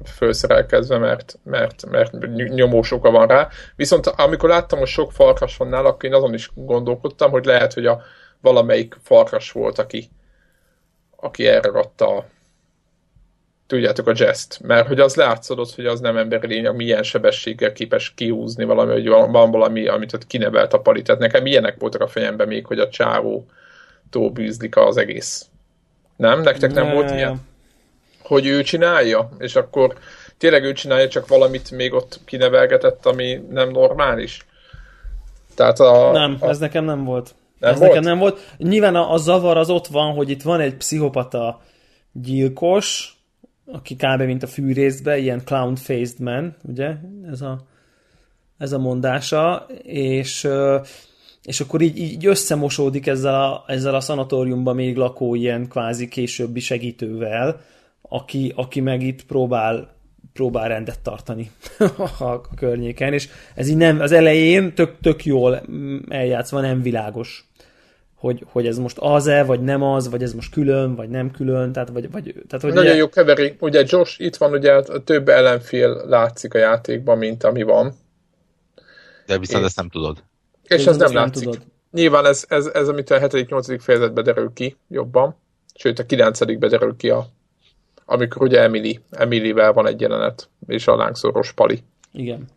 főszerelkezve, 0.06 0.98
mert, 0.98 1.40
mert, 1.44 1.86
mert 1.90 2.12
nyomós 2.36 2.92
oka 2.92 3.12
van 3.12 3.28
rá. 3.28 3.50
Viszont 3.76 4.08
amikor 4.08 4.50
láttam, 4.50 4.80
hogy 4.80 4.88
sok 4.88 5.12
farkas 5.12 5.58
van 5.58 5.68
nála, 5.68 5.90
akkor 5.90 6.06
én 6.06 6.16
azon 6.16 6.34
is 6.34 6.52
gondolkodtam, 6.54 7.32
hogy 7.32 7.46
lehet, 7.46 7.74
hogy 7.74 7.86
a 7.86 8.02
valamelyik 8.42 8.98
farkas 9.02 9.52
volt, 9.52 9.80
aki, 9.80 10.10
aki 11.16 11.48
elragadta 11.48 12.18
a, 12.18 12.26
tudjátok, 13.68 14.07
a 14.07 14.13
jest, 14.16 14.59
mert 14.61 14.88
hogy 14.88 14.99
az 14.99 15.16
látszódott, 15.16 15.76
hogy 15.76 15.86
az 15.86 15.99
nem 15.99 16.18
emberi 16.18 16.47
lény, 16.47 16.70
milyen 16.70 17.03
sebességgel 17.03 17.74
képes 17.74 18.13
kiúzni 18.16 18.63
valami, 18.63 18.91
hogy 18.91 19.07
van 19.07 19.51
valami, 19.51 19.88
amit 19.88 20.13
ott 20.13 20.28
kinevelt 20.28 20.74
a 20.74 20.80
pali. 20.80 21.01
Tehát 21.01 21.22
nekem 21.22 21.45
ilyenek 21.45 21.80
voltak 21.80 22.01
a 22.01 22.07
fejemben 22.07 22.47
még, 22.47 22.66
hogy 22.66 22.80
a 22.80 22.89
csávó 22.89 23.45
tóbűzlik 24.09 24.78
az 24.78 24.97
egész. 24.97 25.45
Nem? 26.16 26.41
Nektek 26.41 26.74
nem 26.74 26.88
ne. 26.88 26.93
volt 26.93 27.11
ilyen? 27.11 27.41
hogy 28.28 28.45
ő 28.45 28.61
csinálja, 28.61 29.30
és 29.39 29.55
akkor 29.55 29.93
tényleg 30.38 30.63
ő 30.63 30.74
csinálja, 30.74 31.07
csak 31.07 31.28
valamit 31.28 31.72
még 31.72 31.93
ott 31.93 32.20
kinevelgetett, 32.26 33.05
ami 33.05 33.41
nem 33.49 33.70
normális. 33.70 34.45
Tehát 35.55 35.80
a, 35.80 36.11
nem, 36.11 36.38
a... 36.39 36.47
ez 36.47 36.57
nekem 36.57 36.84
nem 36.86 37.03
volt. 37.03 37.36
Nem 37.59 37.72
ez 37.72 37.80
volt? 37.80 37.91
nekem 37.91 38.03
nem 38.03 38.18
volt. 38.18 38.39
Nyilván 38.57 38.95
a, 38.95 39.13
a 39.13 39.18
zavar 39.18 39.57
az 39.57 39.70
ott 39.70 39.88
van, 39.88 40.13
hogy 40.13 40.30
itt 40.30 40.41
van 40.41 40.59
egy 40.59 40.76
pszichopata 40.76 41.61
gyilkos, 42.11 43.14
aki 43.66 43.95
kb. 43.95 44.22
mint 44.22 44.43
a 44.43 44.47
fűrészbe, 44.47 45.18
ilyen 45.18 45.41
clown-faced 45.45 46.20
man, 46.20 46.55
ugye? 46.63 46.95
Ez 47.32 47.41
a, 47.41 47.66
ez 48.57 48.72
a 48.72 48.80
mondása, 48.80 49.68
és 49.84 50.47
és 51.45 51.59
akkor 51.59 51.82
így, 51.82 51.97
így 51.97 52.26
összemosódik 52.26 53.07
ezzel 53.07 53.43
a, 53.43 53.63
ezzel 53.68 53.95
a 53.95 53.99
szanatóriumban 53.99 54.76
még 54.76 54.95
lakó 54.95 55.36
ilyen 55.36 55.68
kvázi 55.68 56.07
későbbi 56.07 56.59
segítővel, 56.59 57.61
aki, 58.01 58.53
aki 58.55 58.80
meg 58.80 59.01
itt 59.01 59.26
próbál 59.26 59.93
próbál 60.34 60.68
rendet 60.68 60.99
tartani 60.99 61.51
a 62.20 62.41
környéken, 62.55 63.13
és 63.13 63.30
ez 63.55 63.70
így 63.70 63.78
nem, 63.78 63.99
az 63.99 64.11
elején 64.11 64.74
tök, 64.74 64.95
tök 65.01 65.26
jól 65.26 65.61
eljátszva, 66.07 66.61
nem 66.61 66.82
világos, 66.82 67.49
hogy, 68.16 68.45
hogy 68.51 68.68
ez 68.68 68.78
most 68.78 68.97
az-e, 68.99 69.43
vagy 69.43 69.61
nem 69.61 69.82
az, 69.82 70.09
vagy 70.09 70.24
ez 70.24 70.34
most 70.34 70.51
külön, 70.51 70.95
vagy 70.95 71.09
nem 71.09 71.32
külön, 71.32 71.72
tehát, 71.72 71.89
vagy, 71.89 72.11
vagy, 72.11 72.24
tehát 72.24 72.63
hogy 72.63 72.74
Nagyon 72.74 72.91
ugye... 72.91 72.95
jó 72.95 73.09
keveri, 73.09 73.55
ugye 73.59 73.84
Josh 73.88 74.22
itt 74.22 74.36
van, 74.36 74.51
ugye 74.51 74.82
több 74.82 75.30
ellenfél 75.30 76.05
látszik 76.07 76.53
a 76.53 76.57
játékban, 76.57 77.18
mint 77.18 77.43
ami 77.43 77.63
van. 77.63 77.93
De 79.26 79.38
viszont 79.38 79.61
és, 79.61 79.68
ezt 79.68 79.78
nem 79.78 79.89
tudod. 79.89 80.24
És 80.63 80.86
ez 80.86 80.97
nem, 80.97 81.11
nem 81.11 81.24
látszik. 81.24 81.43
Tudod. 81.43 81.61
Nyilván 81.91 82.26
ez, 82.26 82.45
ez, 82.47 82.66
ez, 82.66 82.88
amit 82.88 83.09
a 83.09 83.20
7.-8. 83.20 83.80
fejezetben 83.82 84.24
derül 84.24 84.51
ki 84.53 84.76
jobban, 84.88 85.36
sőt 85.76 85.99
a 85.99 86.05
9. 86.05 86.57
derül 86.59 86.95
ki 86.97 87.09
a 87.09 87.28
amikor 88.05 88.41
ugye 88.41 88.61
Emily, 88.61 88.99
Emilyvel 89.11 89.74
van 89.74 89.88
egy 89.88 90.01
jelenet, 90.01 90.49
és 90.68 90.88
a 90.88 90.95
lángszoros 90.95 91.51
Pali. 91.51 91.84
Igen. 92.11 92.47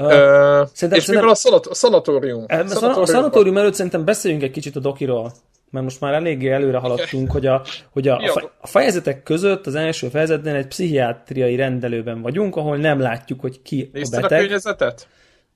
Uh, 0.00 0.68
szerintem, 0.72 0.98
és 0.98 1.06
mivel 1.06 1.28
a, 1.28 1.34
szanat, 1.34 1.66
a 1.66 1.74
szanatórium? 1.74 2.44
A 2.48 3.06
szanatórium 3.06 3.56
előtt 3.56 3.74
szerintem 3.74 4.04
beszéljünk 4.04 4.42
egy 4.42 4.50
kicsit 4.50 4.76
a 4.76 4.80
dokiról, 4.80 5.32
mert 5.70 5.84
most 5.84 6.00
már 6.00 6.14
eléggé 6.14 6.50
előre 6.50 6.78
haladtunk, 6.78 7.30
hogy 7.30 7.46
a, 7.46 7.62
hogy 7.90 8.08
a, 8.08 8.16
a, 8.16 8.52
a 8.60 8.66
fejezetek 8.66 9.22
között, 9.22 9.66
az 9.66 9.74
első 9.74 10.08
fejezetben 10.08 10.54
egy 10.54 10.66
pszichiátriai 10.66 11.56
rendelőben 11.56 12.22
vagyunk, 12.22 12.56
ahol 12.56 12.76
nem 12.76 13.00
látjuk, 13.00 13.40
hogy 13.40 13.62
ki 13.62 13.90
Nézted 13.92 14.18
a 14.18 14.22
beteg. 14.22 14.38
a 14.38 14.40
környezetet? 14.40 15.08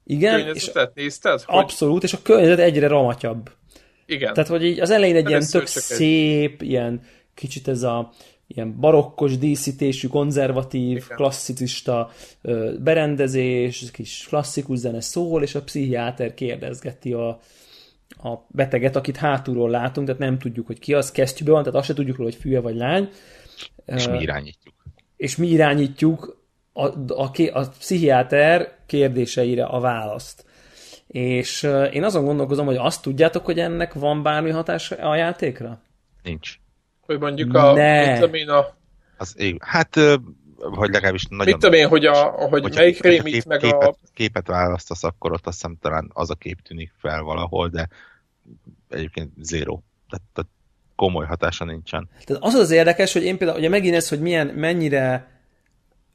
Igen. 0.04 0.36
Környezetet 0.36 0.90
és 0.94 1.02
nézted? 1.02 1.42
Hogy... 1.42 1.62
Abszolút, 1.62 2.02
és 2.02 2.12
a 2.12 2.18
környezet 2.22 2.58
egyre 2.58 2.86
ramatyabb. 2.86 3.50
Igen. 4.06 4.34
Tehát, 4.34 4.48
hogy 4.48 4.64
így 4.64 4.80
az 4.80 4.90
elején 4.90 5.16
egy 5.16 5.28
ilyen 5.28 5.44
tök 5.50 5.66
szép, 5.66 6.60
egy... 6.60 6.68
ilyen 6.68 7.00
kicsit 7.34 7.68
ez 7.68 7.82
a 7.82 8.12
ilyen 8.54 8.80
barokkos 8.80 9.38
díszítésű, 9.38 10.08
konzervatív, 10.08 10.96
Igen. 10.96 11.16
klasszicista 11.16 12.10
berendezés, 12.78 13.90
kis 13.90 14.26
klasszikus 14.28 14.78
zene 14.78 15.00
szól, 15.00 15.42
és 15.42 15.54
a 15.54 15.62
pszichiáter 15.62 16.34
kérdezgeti 16.34 17.12
a, 17.12 17.28
a 18.08 18.46
beteget, 18.48 18.96
akit 18.96 19.16
hátulról 19.16 19.70
látunk, 19.70 20.06
tehát 20.06 20.20
nem 20.20 20.38
tudjuk, 20.38 20.66
hogy 20.66 20.78
ki 20.78 20.94
az, 20.94 21.10
kesztyűben 21.10 21.54
van, 21.54 21.62
tehát 21.62 21.78
azt 21.78 21.88
se 21.88 21.94
tudjuk 21.94 22.16
róla, 22.16 22.30
hogy 22.30 22.40
fülye 22.40 22.60
vagy 22.60 22.76
lány. 22.76 23.08
És 23.86 24.08
mi 24.08 24.20
irányítjuk. 24.20 24.74
És 25.16 25.36
mi 25.36 25.46
irányítjuk 25.46 26.42
a, 26.72 26.86
a, 27.22 27.30
a 27.52 27.68
pszichiáter 27.68 28.78
kérdéseire 28.86 29.64
a 29.64 29.80
választ. 29.80 30.44
És 31.06 31.68
én 31.92 32.04
azon 32.04 32.24
gondolkozom, 32.24 32.66
hogy 32.66 32.76
azt 32.76 33.02
tudjátok, 33.02 33.44
hogy 33.44 33.58
ennek 33.58 33.92
van 33.92 34.22
bármi 34.22 34.50
hatás 34.50 34.90
a 34.90 35.14
játékra? 35.14 35.80
Nincs. 36.22 36.61
Hogy 37.12 37.20
mondjuk 37.20 37.54
a, 37.54 37.72
ne. 37.72 38.06
mit 38.06 38.14
tudom 38.14 38.34
én, 38.34 38.48
a... 38.48 38.74
Az 39.16 39.34
ég, 39.38 39.62
hát, 39.64 39.94
hogy 40.58 40.90
legalábbis 40.90 41.26
nagyon... 41.28 41.46
Mit 41.46 41.54
tudom 41.54 41.72
én, 41.72 41.88
hogy, 41.88 42.06
a, 42.06 42.24
hogy 42.24 42.62
hogyha, 42.62 42.80
melyik 42.80 43.02
rémít 43.02 43.32
kép, 43.32 43.44
meg 43.44 43.58
képet, 43.58 43.82
a... 43.82 43.96
Képet 44.14 44.46
választasz, 44.46 45.04
akkor 45.04 45.32
ott 45.32 45.46
azt 45.46 45.56
hiszem 45.56 45.76
talán 45.80 46.10
az 46.12 46.30
a 46.30 46.34
kép 46.34 46.62
tűnik 46.62 46.92
fel 46.98 47.22
valahol, 47.22 47.68
de 47.68 47.88
egyébként 48.88 49.30
zéro. 49.40 49.80
Tehát, 50.10 50.24
tehát 50.32 50.50
komoly 50.96 51.26
hatása 51.26 51.64
nincsen. 51.64 52.08
Tehát 52.24 52.42
az 52.42 52.54
az 52.54 52.70
érdekes, 52.70 53.12
hogy 53.12 53.22
én 53.22 53.38
például, 53.38 53.58
ugye 53.58 53.68
megint 53.68 53.94
ez, 53.94 54.08
hogy 54.08 54.20
milyen, 54.20 54.46
mennyire 54.46 55.31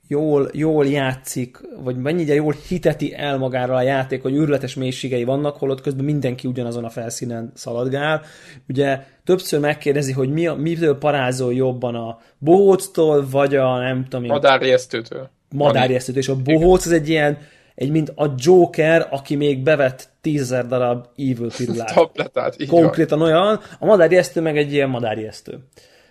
jól, 0.07 0.49
jól 0.53 0.85
játszik, 0.85 1.59
vagy 1.83 1.97
mennyire 1.97 2.33
jól 2.33 2.55
hiteti 2.67 3.13
el 3.15 3.37
magára 3.37 3.75
a 3.75 3.81
játék, 3.81 4.21
hogy 4.21 4.33
űrletes 4.33 4.75
mélységei 4.75 5.23
vannak, 5.23 5.57
holott 5.57 5.81
közben 5.81 6.05
mindenki 6.05 6.47
ugyanazon 6.47 6.83
a 6.83 6.89
felszínen 6.89 7.51
szaladgál. 7.55 8.21
Ugye 8.67 9.03
többször 9.23 9.59
megkérdezi, 9.59 10.11
hogy 10.11 10.29
mi 10.29 10.47
mitől 10.47 10.97
parázol 10.97 11.53
jobban 11.53 11.95
a 11.95 12.19
bohóctól, 12.37 13.27
vagy 13.31 13.55
a 13.55 13.77
nem 13.77 14.03
tudom 14.03 14.25
én... 14.25 14.31
Madárjesztőtől. 14.31 15.29
Madárjesztőtől, 15.55 16.21
és 16.21 16.29
a 16.29 16.35
bohóc 16.35 16.85
az 16.85 16.91
egy 16.91 17.09
ilyen 17.09 17.37
egy 17.75 17.91
mint 17.91 18.09
a 18.15 18.33
Joker, 18.37 19.07
aki 19.11 19.35
még 19.35 19.63
bevett 19.63 20.09
tízezer 20.21 20.67
darab 20.67 21.05
evil 21.17 21.51
pirulát. 21.57 21.93
Tabletát, 21.93 22.61
így 22.61 22.67
Konkrétan 22.67 23.19
van. 23.19 23.27
olyan, 23.27 23.59
a 23.79 23.85
madárjesztő 23.85 24.41
meg 24.41 24.57
egy 24.57 24.73
ilyen 24.73 24.89
madárjesztő. 24.89 25.59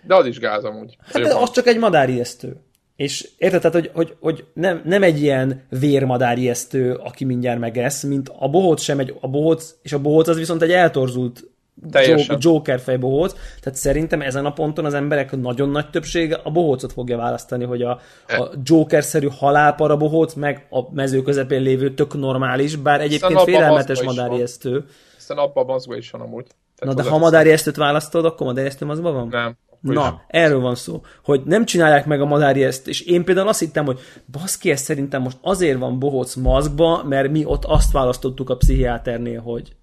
De 0.03 0.15
az 0.15 0.25
is 0.25 0.39
gáz 0.39 0.63
amúgy. 0.63 0.97
Hát 1.13 1.33
az 1.33 1.51
csak 1.51 1.67
egy 1.67 1.77
madárjesztő. 1.77 2.55
És 2.97 3.29
érted, 3.37 3.61
tehát, 3.61 3.75
hogy, 3.75 3.91
hogy, 3.93 4.15
hogy 4.19 4.45
nem, 4.53 4.81
nem 4.85 5.03
egy 5.03 5.21
ilyen 5.21 5.65
vérmadárjesztő, 5.69 6.93
aki 6.93 7.25
mindjárt 7.25 7.59
megesz, 7.59 8.03
mint 8.03 8.31
a 8.39 8.49
bohóc 8.49 8.81
sem 8.81 8.99
egy, 8.99 9.17
a 9.21 9.27
bohóc, 9.27 9.75
és 9.81 9.93
a 9.93 9.99
bohóc 9.99 10.27
az 10.27 10.37
viszont 10.37 10.61
egy 10.61 10.71
eltorzult 10.71 11.43
Teljesen. 11.91 12.37
Joker 12.39 12.79
fej 12.79 12.97
bohóc. 12.97 13.33
Tehát 13.33 13.79
szerintem 13.79 14.21
ezen 14.21 14.45
a 14.45 14.53
ponton 14.53 14.85
az 14.85 14.93
emberek 14.93 15.31
nagyon 15.31 15.69
nagy 15.69 15.89
többsége 15.89 16.39
a 16.43 16.51
bohócot 16.51 16.93
fogja 16.93 17.17
választani, 17.17 17.63
hogy 17.63 17.81
a, 17.81 17.99
a 18.27 18.49
Joker-szerű 18.63 19.27
halálpara 19.27 19.97
bohóc, 19.97 20.33
meg 20.33 20.67
a 20.69 20.93
mező 20.93 21.21
közepén 21.21 21.61
lévő 21.61 21.93
tök 21.93 22.13
normális, 22.13 22.75
bár 22.75 23.01
egyébként 23.01 23.41
félelmetes 23.41 24.01
madárjesztő. 24.01 24.85
Aztán 25.17 25.37
abban 25.37 25.63
a 25.63 25.71
mazba 25.71 25.95
is 25.95 26.11
van 26.11 26.21
amúgy. 26.21 26.45
Tehát 26.75 26.95
Na 26.95 27.03
de 27.03 27.09
ha 27.09 27.17
madárjesztőt 27.17 27.75
választod, 27.75 28.25
akkor 28.25 28.47
madárjesztő 28.47 28.85
mazba 28.85 29.11
van? 29.11 29.27
Nem. 29.27 29.57
Na, 29.81 30.03
nem. 30.03 30.21
erről 30.27 30.59
van 30.59 30.75
szó, 30.75 31.01
hogy 31.23 31.41
nem 31.45 31.65
csinálják 31.65 32.05
meg 32.05 32.21
a 32.21 32.25
madári 32.25 32.63
ezt, 32.63 32.87
és 32.87 33.01
én 33.01 33.23
például 33.23 33.47
azt 33.47 33.59
hittem, 33.59 33.85
hogy 33.85 33.99
baszki, 34.31 34.71
ez 34.71 34.81
szerintem 34.81 35.21
most 35.21 35.37
azért 35.41 35.79
van 35.79 35.99
bohóc 35.99 36.35
maszkba, 36.35 37.03
mert 37.03 37.31
mi 37.31 37.45
ott 37.45 37.65
azt 37.65 37.91
választottuk 37.91 38.49
a 38.49 38.57
pszichiáternél, 38.57 39.41
hogy 39.41 39.75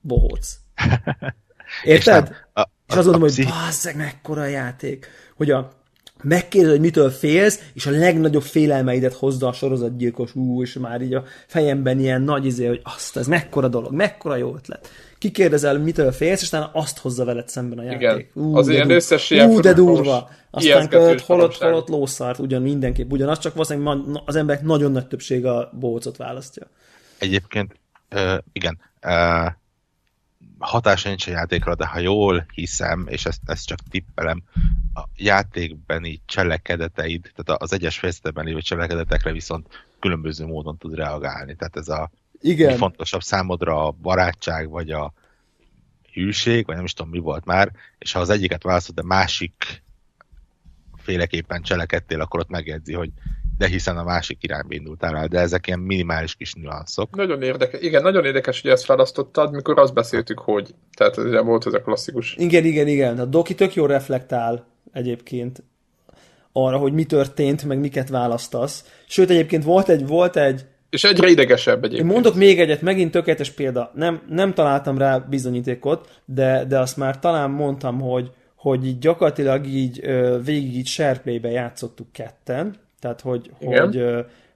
bohóc. 0.00 0.56
Érted? 1.84 2.28
és, 2.28 2.36
a, 2.52 2.60
a, 2.60 2.70
és 2.86 2.94
azt 2.94 3.06
mondom, 3.06 3.20
hogy 3.20 3.46
basszeg, 3.46 3.96
mekkora 3.96 4.44
játék, 4.44 5.06
hogy 5.36 5.50
a 5.50 5.70
megkérdez, 6.22 6.70
hogy 6.70 6.80
mitől 6.80 7.10
félsz, 7.10 7.70
és 7.72 7.86
a 7.86 7.90
legnagyobb 7.90 8.42
félelmeidet 8.42 9.12
hozza 9.12 9.48
a 9.48 9.52
sorozatgyilkos, 9.52 10.34
ú, 10.34 10.62
és 10.62 10.72
már 10.72 11.00
így 11.00 11.14
a 11.14 11.24
fejemben 11.46 11.98
ilyen 11.98 12.22
nagy 12.22 12.46
izé, 12.46 12.66
hogy 12.66 12.80
azt, 12.82 13.16
ez 13.16 13.26
mekkora 13.26 13.68
dolog, 13.68 13.92
mekkora 13.92 14.36
jó 14.36 14.54
ötlet 14.54 14.88
kikérdezel, 15.24 15.78
mitől 15.78 16.12
félsz, 16.12 16.38
és 16.38 16.42
aztán 16.42 16.70
azt 16.72 16.98
hozza 16.98 17.24
veled 17.24 17.48
szemben 17.48 17.78
a 17.78 17.82
játék. 17.82 18.00
Igen, 18.00 18.26
ú, 18.34 18.56
az 18.56 18.68
ilyen 18.68 18.90
összes 18.90 19.30
ilyen 19.30 19.50
Ú, 19.50 19.60
de 19.60 19.72
durva. 19.72 20.30
Aztán 20.50 20.88
költ, 20.88 21.20
holott, 21.20 21.54
holott 21.54 21.88
lószart, 21.88 22.38
ugyan 22.38 22.62
mindenképp, 22.62 23.10
ugyanaz, 23.10 23.38
csak 23.38 23.52
valószínűleg 23.52 24.22
az 24.24 24.36
emberek 24.36 24.62
nagyon 24.62 24.92
nagy 24.92 25.06
többsége 25.06 25.50
a 25.50 25.70
bócot 25.72 26.16
választja. 26.16 26.70
Egyébként, 27.18 27.76
uh, 28.14 28.38
igen, 28.52 28.78
uh, 29.02 29.52
hatása 30.58 31.08
nincs 31.08 31.26
a 31.26 31.30
játékra, 31.30 31.74
de 31.74 31.86
ha 31.86 31.98
jól 31.98 32.46
hiszem, 32.54 33.06
és 33.08 33.26
ezt, 33.26 33.40
ezt 33.46 33.66
csak 33.66 33.78
tippelem, 33.90 34.42
a 34.94 35.02
játékbeni 35.16 36.20
cselekedeteid, 36.26 37.30
tehát 37.34 37.62
az 37.62 37.72
egyes 37.72 37.98
fejezetben 37.98 38.44
lévő 38.44 38.60
cselekedetekre 38.60 39.32
viszont 39.32 39.66
különböző 40.00 40.46
módon 40.46 40.76
tud 40.76 40.94
reagálni. 40.94 41.54
Tehát 41.56 41.76
ez 41.76 41.88
a 41.88 42.10
igen. 42.44 42.72
Mi 42.72 42.76
fontosabb 42.76 43.22
számodra 43.22 43.86
a 43.86 43.90
barátság, 43.90 44.68
vagy 44.68 44.90
a 44.90 45.12
hűség, 46.12 46.66
vagy 46.66 46.74
nem 46.74 46.84
is 46.84 46.92
tudom 46.92 47.10
mi 47.10 47.18
volt 47.18 47.44
már, 47.44 47.70
és 47.98 48.12
ha 48.12 48.20
az 48.20 48.30
egyiket 48.30 48.62
választod, 48.62 48.94
de 48.94 49.02
másik 49.02 49.82
féleképpen 50.96 51.62
cselekedtél, 51.62 52.20
akkor 52.20 52.40
ott 52.40 52.48
megjegyzi, 52.48 52.92
hogy 52.92 53.10
de 53.58 53.66
hiszen 53.66 53.96
a 53.96 54.04
másik 54.04 54.42
irányba 54.42 54.74
indultál 54.74 55.16
el, 55.16 55.26
de 55.26 55.38
ezek 55.38 55.66
ilyen 55.66 55.78
minimális 55.78 56.34
kis 56.34 56.54
nüanszok. 56.54 57.16
Nagyon 57.16 57.42
érdekes, 57.42 57.80
igen, 57.80 58.02
nagyon 58.02 58.24
érdekes, 58.24 58.60
hogy 58.60 58.70
ezt 58.70 58.86
választottad, 58.86 59.52
mikor 59.52 59.78
azt 59.78 59.94
beszéltük, 59.94 60.38
hogy, 60.38 60.74
tehát 60.96 61.18
ez 61.18 61.44
volt 61.44 61.66
ez 61.66 61.72
a 61.72 61.80
klasszikus. 61.80 62.34
Igen, 62.38 62.64
igen, 62.64 62.86
igen, 62.86 63.18
a 63.18 63.24
Doki 63.24 63.54
tök 63.54 63.74
jól 63.74 63.88
reflektál 63.88 64.66
egyébként 64.92 65.62
arra, 66.52 66.76
hogy 66.76 66.92
mi 66.92 67.04
történt, 67.04 67.64
meg 67.64 67.78
miket 67.78 68.08
választasz. 68.08 68.84
Sőt, 69.06 69.30
egyébként 69.30 69.64
volt 69.64 69.88
egy, 69.88 70.06
volt 70.06 70.36
egy 70.36 70.66
és 70.94 71.04
egyre 71.04 71.28
idegesebb 71.28 71.84
egyébként. 71.84 72.08
Én 72.08 72.14
mondok 72.14 72.34
még 72.34 72.60
egyet, 72.60 72.82
megint 72.82 73.10
tökéletes 73.10 73.50
példa. 73.50 73.90
Nem, 73.94 74.22
nem 74.28 74.54
találtam 74.54 74.98
rá 74.98 75.18
bizonyítékot, 75.18 76.20
de, 76.24 76.64
de 76.64 76.78
azt 76.78 76.96
már 76.96 77.18
talán 77.18 77.50
mondtam, 77.50 78.00
hogy, 78.00 78.30
hogy 78.54 78.86
így 78.86 78.98
gyakorlatilag 78.98 79.66
így 79.66 80.00
végig 80.44 80.76
így 80.76 80.86
SharePlay-be 80.86 81.50
játszottuk 81.50 82.12
ketten, 82.12 82.74
tehát 83.00 83.20
hogy, 83.20 83.50
hogy, 83.60 84.04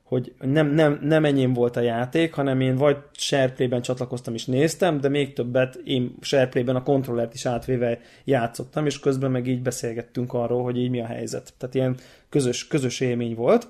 hogy 0.03 0.33
nem, 0.41 0.67
nem, 0.67 0.99
nem 1.03 1.25
enyém 1.25 1.53
volt 1.53 1.77
a 1.77 1.81
játék, 1.81 2.35
hanem 2.35 2.61
én 2.61 2.77
vagy 2.77 2.97
SharePlay-ben 3.13 3.83
csatlakoztam 3.83 4.35
és 4.35 4.45
néztem, 4.45 5.01
de 5.01 5.09
még 5.09 5.33
többet 5.33 5.81
én 5.85 6.15
SharePlay-ben 6.21 6.77
a 6.77 6.83
kontrollert 6.83 7.35
is 7.35 7.47
átvéve 7.47 8.01
játszottam, 8.25 8.87
és 8.87 9.01
közben 9.01 9.31
meg 9.31 9.47
így 9.47 9.63
beszélgettünk 9.63 10.33
arról, 10.33 10.63
hogy 10.63 10.79
így 10.79 10.91
mi 10.91 11.01
a 11.01 11.07
helyzet. 11.07 11.53
Tehát 11.59 11.75
ilyen 11.75 11.97
közös, 12.29 12.67
közös 12.67 13.01
élmény 13.01 13.35
volt 13.35 13.67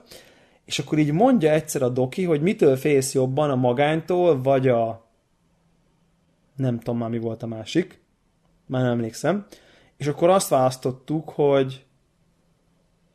és 0.68 0.78
akkor 0.78 0.98
így 0.98 1.12
mondja 1.12 1.50
egyszer 1.50 1.82
a 1.82 1.88
doki, 1.88 2.24
hogy 2.24 2.40
mitől 2.40 2.76
félsz 2.76 3.14
jobban 3.14 3.50
a 3.50 3.54
magánytól, 3.54 4.42
vagy 4.42 4.68
a 4.68 5.06
nem 6.56 6.78
tudom 6.78 6.98
már 6.98 7.10
mi 7.10 7.18
volt 7.18 7.42
a 7.42 7.46
másik, 7.46 8.00
már 8.66 8.82
nem 8.82 8.90
emlékszem, 8.90 9.46
és 9.96 10.06
akkor 10.06 10.28
azt 10.28 10.48
választottuk, 10.48 11.28
hogy 11.28 11.84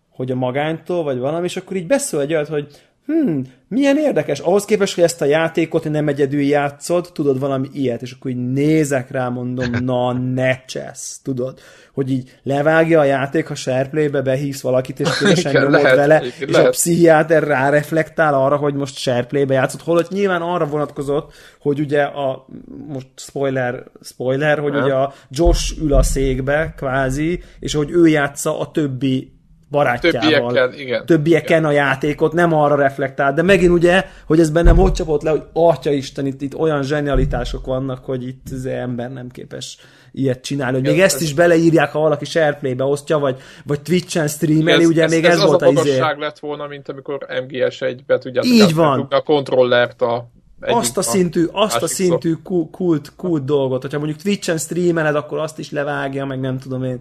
hogy 0.09 0.31
a 0.31 0.35
magánytól, 0.35 1.03
vagy 1.03 1.17
valami, 1.17 1.45
és 1.45 1.57
akkor 1.57 1.75
így 1.75 1.87
beszél 1.87 2.19
egy 2.19 2.33
olyat, 2.33 2.47
hogy 2.47 2.89
hmm, 3.05 3.41
milyen 3.67 3.97
érdekes, 3.97 4.39
ahhoz 4.39 4.65
képest, 4.65 4.95
hogy 4.95 5.03
ezt 5.03 5.21
a 5.21 5.25
játékot 5.25 5.89
nem 5.89 6.07
egyedül 6.07 6.41
játszod, 6.41 7.09
tudod 7.13 7.39
valami 7.39 7.67
ilyet, 7.73 8.01
és 8.01 8.11
akkor 8.11 8.31
így 8.31 8.51
nézek 8.51 9.11
rá, 9.11 9.29
mondom, 9.29 9.71
na 9.85 10.13
ne 10.13 10.65
csesz, 10.65 11.19
tudod, 11.23 11.59
hogy 11.93 12.11
így 12.11 12.39
levágja 12.43 12.99
a 12.99 13.03
játék, 13.03 13.47
ha 13.47 13.55
SharePlay-be 13.55 14.21
behívsz 14.21 14.61
valakit, 14.61 14.99
és 14.99 15.17
különösen 15.17 15.51
nyomod 15.61 15.71
lehet, 15.71 15.95
vele, 15.95 16.21
és 16.39 16.49
lehet. 16.49 16.67
a 16.67 16.69
pszichiáter 16.69 17.43
ráreflektál 17.43 18.33
arra, 18.33 18.55
hogy 18.55 18.73
most 18.73 18.97
SharePlay-be 18.97 19.53
játszott, 19.53 19.81
holott 19.81 20.09
nyilván 20.09 20.41
arra 20.41 20.65
vonatkozott, 20.65 21.33
hogy 21.59 21.79
ugye 21.79 22.01
a, 22.01 22.45
most 22.87 23.07
spoiler, 23.15 23.83
spoiler, 24.01 24.59
hogy 24.59 24.75
ugye 24.75 24.93
a 24.93 25.13
Josh 25.29 25.81
ül 25.81 25.93
a 25.93 26.03
székbe, 26.03 26.73
kvázi, 26.77 27.43
és 27.59 27.73
hogy 27.73 27.91
ő 27.91 28.07
játsza 28.07 28.59
a 28.59 28.71
többi 28.71 29.33
barátjával. 29.73 30.53
Többieken, 30.53 30.79
igen. 30.79 31.05
Többieken 31.05 31.59
igen. 31.59 31.65
a 31.65 31.71
játékot, 31.71 32.33
nem 32.33 32.53
arra 32.53 32.75
reflektál, 32.75 33.33
de 33.33 33.41
megint 33.41 33.71
ugye, 33.71 34.05
hogy 34.25 34.39
ez 34.39 34.49
bennem 34.49 34.75
hogy 34.75 34.91
csapott 34.91 35.21
le, 35.21 35.29
hogy 35.29 35.43
atya 35.53 35.91
Isten, 35.91 36.25
itt, 36.25 36.41
itt 36.41 36.55
olyan 36.55 36.83
zsenialitások 36.83 37.65
vannak, 37.65 38.05
hogy 38.05 38.27
itt 38.27 38.45
az 38.51 38.65
ember 38.65 39.11
nem 39.11 39.29
képes 39.29 39.77
ilyet 40.11 40.41
csinálni, 40.41 40.77
hogy 40.77 40.87
még 40.87 40.99
ez, 40.99 41.13
ezt 41.13 41.21
is 41.21 41.33
beleírják, 41.33 41.91
ha 41.91 41.99
valaki 41.99 42.25
SharePlay-be 42.25 42.83
osztja, 42.83 43.17
vagy, 43.17 43.37
vagy 43.65 43.81
Twitch-en 43.81 44.27
streameli, 44.27 44.83
ez, 44.83 44.89
ugye 44.89 45.03
ez, 45.03 45.11
még 45.11 45.25
ez, 45.25 45.33
ez 45.33 45.43
volt 45.43 45.61
az 45.61 45.77
a 45.77 45.81
izé. 45.81 45.99
lett 45.99 46.39
volna, 46.39 46.67
mint 46.67 46.89
amikor 46.89 47.25
MGS1-be 47.29 48.17
tudjátok 48.17 48.51
Így 48.51 48.75
van. 48.75 49.07
a 49.09 49.21
kontrollert 49.21 50.01
a 50.01 50.29
azt 50.67 50.97
a 50.97 51.01
szintű, 51.01 51.45
azt 51.51 51.81
a 51.81 51.87
szintű 51.87 52.33
kult, 52.71 53.13
kult 53.15 53.45
dolgot, 53.45 53.81
hogyha 53.81 53.97
mondjuk 53.97 54.21
Twitch-en 54.21 54.57
streameled, 54.57 55.15
akkor 55.15 55.39
azt 55.39 55.59
is 55.59 55.71
levágja, 55.71 56.25
meg 56.25 56.39
nem 56.39 56.57
tudom 56.57 56.83
én, 56.83 56.99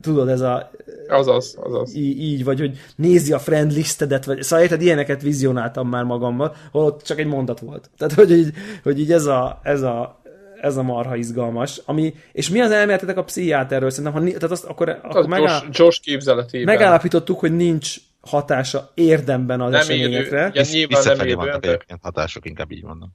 tudod, 0.00 0.28
ez 0.28 0.40
a... 0.40 0.70
Azaz, 1.08 1.56
azaz. 1.62 1.94
Így, 1.94 2.20
így 2.20 2.44
vagy 2.44 2.58
hogy 2.58 2.78
nézi 2.96 3.32
a 3.32 3.38
friend 3.38 3.72
listedet, 3.72 4.24
vagy, 4.24 4.42
szóval 4.42 4.64
érted, 4.64 4.82
ilyeneket 4.82 5.22
vizionáltam 5.22 5.88
már 5.88 6.04
magammal, 6.04 6.54
holott 6.72 7.02
csak 7.02 7.18
egy 7.18 7.26
mondat 7.26 7.60
volt. 7.60 7.90
Tehát, 7.98 8.14
hogy 8.14 8.30
így, 8.30 8.52
hogy 8.82 9.00
így 9.00 9.12
ez 9.12 9.26
a, 9.26 9.60
ez 9.62 9.82
a 9.82 10.18
ez 10.60 10.76
a 10.76 10.82
marha 10.82 11.16
izgalmas. 11.16 11.80
Ami, 11.84 12.14
és 12.32 12.50
mi 12.50 12.60
az 12.60 12.70
elméletetek 12.70 13.16
a 13.16 13.24
pszichiáterről? 13.24 13.90
Szerintem, 13.90 14.22
ha, 14.22 14.26
tehát 14.26 14.50
azt, 14.50 14.64
akkor, 14.64 15.00
akkor 15.02 15.26
megáll... 15.26 15.60
Josh 15.70 16.00
képzeletében. 16.00 16.74
Megállapítottuk, 16.74 17.38
hogy 17.38 17.56
nincs 17.56 17.96
hatása 18.20 18.90
érdemben 18.94 19.60
az 19.60 19.70
nem 19.70 19.80
eseményekre. 19.80 20.52
Élő, 20.54 20.78
ja, 20.78 20.86
Visszafelé 20.86 21.32
vannak 21.32 21.66
egyébként 21.66 22.00
hatások, 22.02 22.46
inkább 22.46 22.70
így 22.70 22.84
mondom. 22.84 23.12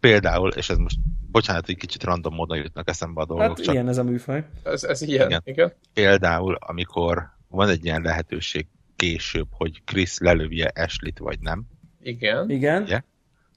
Például, 0.00 0.50
és 0.52 0.70
ez 0.70 0.76
most, 0.76 0.98
bocsánat, 1.30 1.68
egy 1.68 1.76
kicsit 1.76 2.04
random 2.04 2.34
módon 2.34 2.56
jutnak 2.56 2.88
eszembe 2.88 3.20
a 3.20 3.24
dolgok. 3.24 3.46
Hát 3.46 3.64
csak 3.64 3.74
ilyen 3.74 3.88
ez 3.88 3.98
a 3.98 4.02
műfaj. 4.02 4.44
Ez, 4.62 4.84
ez 4.84 5.02
ilyen, 5.02 5.26
igen. 5.26 5.42
igen. 5.44 5.72
Például, 5.92 6.54
amikor 6.54 7.30
van 7.48 7.68
egy 7.68 7.84
ilyen 7.84 8.02
lehetőség 8.02 8.66
később, 8.96 9.46
hogy 9.50 9.82
Chris 9.84 10.18
lelövje 10.18 10.72
Ashley-t, 10.74 11.18
vagy 11.18 11.40
nem. 11.40 11.64
Igen. 12.02 12.50
Igen. 12.50 12.82
Ugye? 12.82 13.02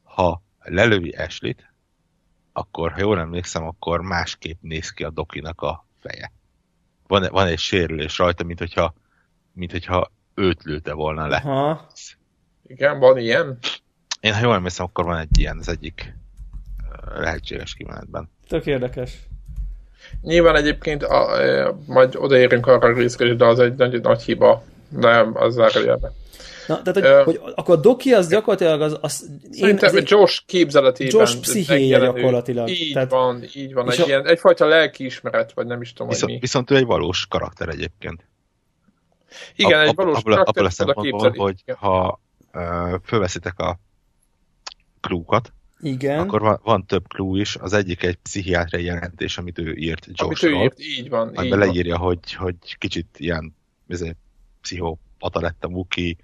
Ha 0.04 0.44
lelövi 0.60 1.10
Ashley-t, 1.10 1.74
akkor, 2.54 2.92
ha 2.92 3.00
jól 3.00 3.20
emlékszem, 3.20 3.64
akkor 3.64 4.02
másképp 4.02 4.62
néz 4.62 4.90
ki 4.90 5.04
a 5.04 5.10
dokinak 5.10 5.62
a 5.62 5.88
feje. 6.00 6.32
Van, 7.08 7.28
van 7.32 7.48
egy 7.48 7.60
sérülés 7.60 8.18
rajta, 8.18 8.44
mint 8.44 8.60
hogyha, 8.60 8.94
mint 9.54 9.72
hogyha 9.72 10.12
őt 10.36 10.64
lőtte 10.64 10.94
volna 10.94 11.28
le. 11.28 11.36
Aha. 11.36 11.88
Igen, 12.68 13.00
van 13.00 13.18
ilyen? 13.18 13.58
Én 14.20 14.34
ha 14.34 14.42
jól 14.44 14.54
emlékszem, 14.54 14.86
akkor 14.86 15.06
van 15.06 15.18
egy 15.18 15.40
ilyen 15.40 15.58
az 15.58 15.70
egyik 15.70 16.14
lehetséges 17.16 17.74
kimenetben. 17.74 18.30
Tök 18.48 18.66
érdekes. 18.66 19.12
Nyilván 20.22 20.56
egyébként 20.56 21.04
a, 21.04 21.32
a, 21.68 21.78
majd 21.88 22.16
odaérünk 22.16 22.68
arra 22.68 22.88
a 22.88 22.94
részre, 22.94 23.34
de 23.34 23.46
az 23.46 23.60
egy 23.60 23.76
nagy, 23.76 24.02
nagy 24.02 24.22
hiba. 24.22 24.64
Nem, 24.90 25.32
az 25.36 25.54
zárójelben. 25.54 26.12
Na, 26.68 26.82
tehát, 26.82 26.94
hogy, 26.94 27.36
uh, 27.36 27.42
hogy 27.44 27.54
akkor 27.56 27.78
a 27.78 27.80
Doki 27.80 28.14
az 28.14 28.30
gyakorlatilag 28.30 28.82
az... 28.82 28.98
az 29.02 29.30
szerintem 29.52 29.96
én, 29.96 30.04
Josh 30.06 30.46
képzeletében. 30.46 31.20
Josh 31.20 31.40
pszichéje 31.40 32.00
gyakorlatilag. 32.00 32.70
Így 32.70 32.94
tehát, 32.94 33.12
van, 33.12 33.44
így 33.54 33.74
van. 33.74 33.92
Egy 33.92 34.02
a... 34.02 34.06
ilyen, 34.06 34.28
egyfajta 34.28 34.66
lelkiismeret, 34.66 35.54
vagy 35.54 35.66
nem 35.66 35.82
is 35.82 35.94
tudom, 35.94 36.08
viszont, 36.08 36.24
hogy 36.24 36.34
mi. 36.34 36.40
Viszont 36.40 36.72
ő 36.72 36.76
egy 36.76 36.86
valós 36.86 37.28
karakter 37.30 37.70
egyébként. 37.70 38.26
Igen, 39.56 39.80
egy 39.80 39.96
valós 39.96 40.18
abból. 40.18 40.34
Abból 40.34 40.66
a 40.66 40.70
szempontból, 40.70 41.34
hogy 41.36 41.64
ha 41.78 42.22
uh, 42.54 43.00
fölveszitek 43.04 43.60
a 43.60 43.80
klúkat, 45.02 45.54
igen. 45.80 46.20
Akkor 46.20 46.42
van, 46.42 46.60
van 46.64 46.86
több 46.86 47.08
klú 47.08 47.36
is. 47.36 47.56
Az 47.56 47.74
egyik 47.74 48.04
egy 48.04 48.16
pszichiátriai 48.16 48.84
jelentés, 48.84 49.38
amit 49.38 49.60
ő 49.60 49.74
írt 49.74 50.06
Joshról. 50.06 50.28
Amit 50.28 50.44
ő 50.44 50.64
írt, 50.64 50.80
így 50.80 51.10
van. 51.10 51.44
Így 51.44 51.52
leírja, 51.52 51.98
hogy, 51.98 52.34
hogy 52.34 52.78
kicsit 52.78 53.20
ilyen 53.20 53.56
pszichopata 54.62 55.40
lett 55.40 55.64
a 55.64 55.68
Muki, 55.68 56.18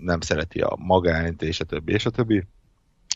nem 0.00 0.20
szereti 0.20 0.60
a 0.60 0.76
magányt, 0.78 1.42
és 1.42 1.60
a 1.60 1.64
többi, 1.64 1.92
és 1.92 2.06
a 2.06 2.10
többi. 2.10 2.42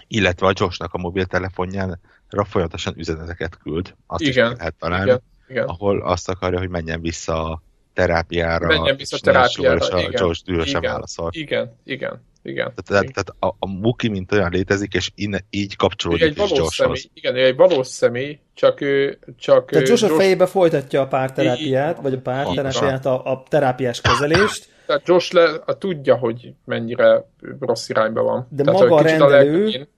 Illetve 0.06 0.46
a 0.46 0.52
Joshnak 0.54 0.94
a 0.94 0.98
mobiltelefonján 0.98 2.00
folyamatosan 2.28 2.98
üzeneteket 2.98 3.56
küld. 3.56 3.94
Azt 4.06 4.22
igen, 4.22 4.50
is 4.50 4.58
lehet 4.58 4.74
találni. 4.74 5.04
Igen, 5.04 5.22
igen. 5.48 5.66
ahol 5.66 6.02
azt 6.02 6.28
akarja, 6.28 6.58
hogy 6.58 6.68
menjen 6.68 7.00
vissza 7.00 7.50
a 7.50 7.62
terápiára, 8.00 8.66
menjen 8.66 8.96
vissza 8.96 9.16
a 9.16 9.20
terápiára, 9.20 9.76
és, 9.76 9.88
a 9.88 10.08
Josh 10.12 10.44
dühösen 10.44 10.80
válaszol. 10.80 11.30
Igen, 11.32 11.76
igen. 11.84 12.28
Igen. 12.42 12.72
Tehát, 12.74 13.02
igen. 13.02 13.12
tehát 13.12 13.34
a, 13.38 13.46
a 13.58 13.80
Muki 13.80 14.08
mint 14.08 14.32
olyan 14.32 14.50
létezik, 14.50 14.94
és 14.94 15.10
in, 15.14 15.36
így 15.50 15.76
kapcsolódik 15.76 16.22
egy 16.22 16.38
is 16.38 16.50
Joshhoz. 16.50 16.74
Személy, 16.74 17.02
igen, 17.14 17.36
ő 17.36 17.44
egy 17.44 17.56
valós 17.56 17.86
személy, 17.86 18.38
csak 18.54 18.80
ő... 18.80 19.18
Csak 19.36 19.70
tehát 19.70 19.88
Josh, 19.88 20.02
Josh 20.02 20.14
a 20.14 20.16
fejébe 20.16 20.46
folytatja 20.46 21.00
a 21.00 21.06
párterápiát, 21.06 22.00
vagy 22.00 22.12
a 22.12 22.20
párterápiát, 22.20 23.06
a, 23.06 23.24
a 23.24 23.42
terápiás 23.48 24.00
kezelést. 24.00 24.68
Tehát 24.86 25.06
Josh 25.06 25.34
le, 25.34 25.62
a, 25.66 25.78
tudja, 25.78 26.16
hogy 26.16 26.52
mennyire 26.64 27.24
rossz 27.60 27.88
irányba 27.88 28.22
van. 28.22 28.46
De 28.50 28.62
tehát, 28.62 28.80
maga 28.80 28.94
a 28.94 29.02
rendelő... 29.02 29.66
A 29.66 29.88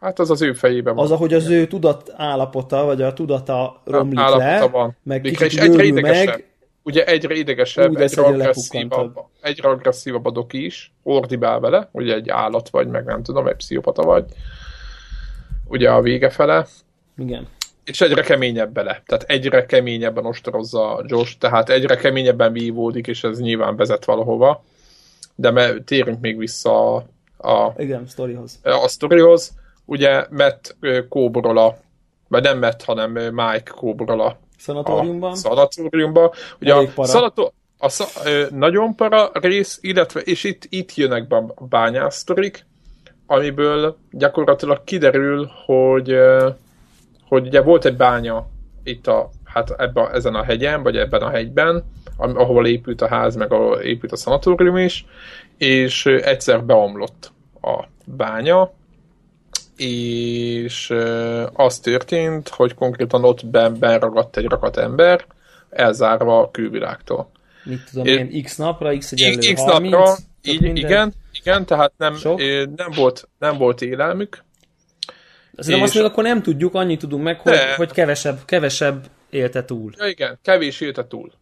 Hát 0.00 0.18
az 0.18 0.30
az 0.30 0.42
ő 0.42 0.52
fejében 0.52 0.94
van. 0.94 1.04
Az, 1.04 1.10
ahogy 1.10 1.34
az 1.34 1.48
ő 1.48 1.66
tudat 1.66 2.12
állapota, 2.16 2.84
vagy 2.84 3.02
a 3.02 3.12
tudata 3.12 3.82
romlik 3.84 4.18
állapota 4.18 4.44
le, 4.44 4.66
van. 4.66 4.96
meg 5.02 5.20
kicsit 5.20 5.60
egyre 5.60 6.00
meg, 6.00 6.53
ugye 6.84 7.04
egyre 7.04 7.34
idegesebb, 7.34 7.90
Úgy 7.90 8.00
egyre 8.00 8.22
agresszívabb, 8.22 9.18
egyre 9.40 9.68
agresszívabb 9.68 10.26
a 10.26 10.30
doki 10.30 10.64
is, 10.64 10.92
ordibál 11.02 11.60
vele, 11.60 11.88
ugye 11.92 12.14
egy 12.14 12.28
állat 12.28 12.68
vagy, 12.68 12.88
meg 12.88 13.04
nem 13.04 13.22
tudom, 13.22 13.46
egy 13.46 13.56
pszichopata 13.56 14.02
vagy, 14.02 14.24
ugye 15.68 15.90
a 15.90 16.00
vége 16.00 16.30
fele. 16.30 16.66
Igen. 17.16 17.48
És 17.84 18.00
egyre 18.00 18.22
keményebb 18.22 18.72
bele, 18.72 19.02
tehát 19.06 19.24
egyre 19.26 19.66
keményebben 19.66 20.26
ostorozza 20.26 21.04
Josh, 21.06 21.38
tehát 21.38 21.70
egyre 21.70 21.96
keményebben 21.96 22.52
vívódik, 22.52 23.06
és 23.06 23.24
ez 23.24 23.40
nyilván 23.40 23.76
vezet 23.76 24.04
valahova. 24.04 24.64
De 25.34 25.50
me, 25.50 25.74
térünk 25.78 26.20
még 26.20 26.38
vissza 26.38 26.94
a, 26.94 27.04
a, 27.36 27.74
Igen, 27.76 28.06
sztorihoz. 28.06 28.58
a 28.62 28.88
sztorihoz. 28.88 29.52
Ugye 29.84 30.26
Matt 30.30 30.76
kóborola, 31.08 31.78
vagy 32.28 32.42
nem 32.42 32.58
Matt, 32.58 32.82
hanem 32.82 33.10
Mike 33.10 33.70
kóborola 33.74 34.38
Szanatóriumban? 34.58 35.30
A 35.30 35.34
szanatóriumban. 35.34 36.30
Ugye 36.60 36.74
a, 36.74 37.04
szanató, 37.04 37.52
a 37.78 37.88
sza, 37.88 38.30
ö, 38.30 38.46
nagyon 38.50 38.94
para 38.94 39.30
rész, 39.32 39.78
illetve, 39.80 40.20
és 40.20 40.44
itt, 40.44 40.66
itt 40.68 40.94
jönnek 40.94 41.26
be 41.26 41.36
a 41.36 41.64
bányásztorik, 41.68 42.66
amiből 43.26 43.96
gyakorlatilag 44.10 44.84
kiderül, 44.84 45.50
hogy, 45.64 46.14
hogy 47.28 47.46
ugye 47.46 47.62
volt 47.62 47.84
egy 47.84 47.96
bánya 47.96 48.46
itt 48.84 49.06
a, 49.06 49.30
hát 49.44 49.70
ebbe, 49.76 50.10
ezen 50.10 50.34
a 50.34 50.42
hegyen, 50.42 50.82
vagy 50.82 50.96
ebben 50.96 51.22
a 51.22 51.30
hegyben, 51.30 51.84
ahol 52.16 52.66
épült 52.66 53.02
a 53.02 53.08
ház, 53.08 53.36
meg 53.36 53.52
ahol 53.52 53.80
épült 53.80 54.12
a 54.12 54.16
szanatórium 54.16 54.76
is, 54.76 55.06
és 55.56 56.06
egyszer 56.06 56.64
beomlott 56.64 57.32
a 57.62 57.84
bánya, 58.04 58.72
és 59.76 60.92
az 61.52 61.78
történt, 61.78 62.48
hogy 62.48 62.74
konkrétan 62.74 63.24
ott 63.24 63.46
ben, 63.46 63.98
ragadt 63.98 64.36
egy 64.36 64.44
rakat 64.44 64.76
ember, 64.76 65.24
elzárva 65.70 66.38
a 66.38 66.50
külvilágtól. 66.50 67.30
Mit 67.64 67.80
tudom 67.90 68.06
én, 68.06 68.42
x 68.42 68.56
napra, 68.56 68.96
x 68.98 69.12
egyenlő 69.12 69.52
X 69.52 69.62
30, 69.62 69.92
napra, 69.92 70.16
így, 70.42 70.76
igen, 70.76 71.12
igen, 71.32 71.66
tehát 71.66 71.92
nem, 71.96 72.16
nem, 72.76 72.90
volt, 72.94 73.28
nem 73.38 73.56
volt 73.56 73.82
élelmük. 73.82 74.44
Azért 75.56 75.76
és... 75.76 75.82
azt 75.82 75.94
még 75.94 76.04
akkor 76.04 76.24
nem 76.24 76.42
tudjuk, 76.42 76.74
annyit 76.74 76.98
tudunk 76.98 77.22
meg, 77.22 77.40
hogy, 77.40 77.58
hogy 77.76 77.92
kevesebb, 77.92 78.38
kevesebb 78.44 79.06
élte 79.30 79.64
túl. 79.64 79.92
Ja, 79.96 80.06
igen, 80.06 80.38
kevés 80.42 80.80
élte 80.80 81.06
túl. 81.06 81.32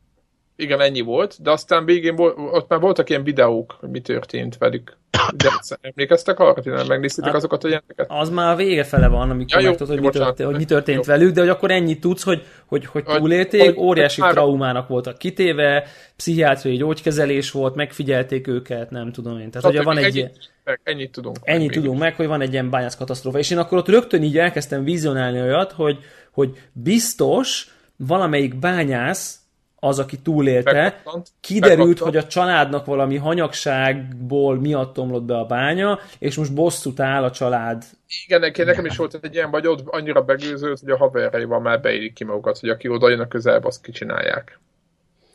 Igen, 0.63 0.81
ennyi 0.81 1.01
volt, 1.01 1.43
de 1.43 1.51
aztán 1.51 1.85
végén 1.85 2.17
volt, 2.17 2.37
ott 2.39 2.69
már 2.69 2.81
voltak 2.81 3.11
ilyen 3.11 3.25
videók, 3.25 3.77
hogy 3.81 3.89
mi 3.89 4.01
történt 4.01 4.59
velük. 4.59 4.97
De 5.37 5.49
emlékeztek 5.81 6.39
arra, 6.39 6.63
hogy 6.63 6.89
megnéztétek 6.89 7.31
hát, 7.31 7.39
azokat 7.39 7.65
a 7.65 7.67
jelenteket? 7.67 8.07
Az 8.09 8.31
már 8.31 8.53
a 8.53 8.57
vége 8.57 8.85
fele 8.85 9.09
van, 9.09 9.31
amikor 9.31 9.61
ja, 9.61 9.69
megtudod, 9.69 9.95
hogy, 9.95 10.05
mi 10.05 10.11
történt, 10.11 10.49
hogy 10.49 10.59
mi 10.59 10.65
történt 10.65 11.07
jó. 11.07 11.13
velük, 11.13 11.35
de 11.35 11.41
hogy 11.41 11.49
akkor 11.49 11.71
ennyit 11.71 12.01
tudsz, 12.01 12.23
hogy, 12.23 12.43
hogy, 12.67 12.87
hogy 12.87 13.05
túlélték, 13.05 13.63
hogy, 13.63 13.77
óriási 13.77 14.21
hogy 14.21 14.31
traumának 14.31 14.89
voltak 14.89 15.19
kitéve, 15.19 15.85
pszichiátriai 16.17 16.77
gyógykezelés 16.77 17.51
volt, 17.51 17.75
megfigyelték 17.75 18.47
őket, 18.47 18.91
nem 18.91 19.13
tudom 19.13 19.39
én. 19.39 19.51
Tehát, 19.51 19.69
ugye 19.69 19.83
van 19.83 19.99
egy 19.99 20.19
ennyit, 20.19 20.51
meg, 20.65 20.81
ennyit 20.83 21.13
tudunk. 21.13 21.37
Ennyit 21.43 21.67
meg 21.67 21.77
tudunk 21.77 21.99
meg, 21.99 22.15
hogy 22.15 22.27
van 22.27 22.41
egy 22.41 22.53
ilyen 22.53 22.71
bányász 22.71 22.97
katasztrófa. 22.97 23.39
És 23.39 23.51
én 23.51 23.59
akkor 23.59 23.79
ott 23.79 23.89
rögtön 23.89 24.23
így 24.23 24.39
elkezdtem 24.39 24.85
vizionálni 24.85 25.41
olyat, 25.41 25.73
hogy, 25.73 25.99
hogy 26.31 26.59
biztos 26.73 27.71
valamelyik 27.97 28.59
bányász 28.59 29.42
az, 29.85 29.99
aki 29.99 30.19
túlélte, 30.19 30.73
Megkattant. 30.73 31.29
kiderült, 31.41 31.99
hogy 31.99 32.17
a 32.17 32.27
családnak 32.27 32.87
valami 32.87 33.17
hanyagságból 33.17 34.61
miatt 34.61 34.99
omlott 34.99 35.23
be 35.23 35.37
a 35.39 35.45
bánya, 35.45 35.99
és 36.19 36.37
most 36.37 36.55
bosszút 36.55 37.01
áll 37.01 37.25
a 37.25 37.31
család. 37.31 37.85
Igen, 38.27 38.41
nekem, 38.41 38.67
nekem 38.67 38.85
is 38.85 38.97
volt 38.97 39.19
egy 39.23 39.35
ilyen, 39.35 39.51
vagy 39.51 39.67
ott 39.67 39.83
annyira 39.87 40.23
begőződ, 40.23 40.79
hogy 40.79 40.91
a 40.91 40.97
haverjaival 40.97 41.61
már 41.61 41.81
beérik 41.81 42.13
ki 42.13 42.25
magukat, 42.25 42.59
hogy 42.59 42.69
aki 42.69 42.89
oda 42.89 43.09
jön 43.09 43.21
a 43.21 43.29
közelbe, 43.29 43.67
azt 43.67 43.83
kicsinálják. 43.83 44.59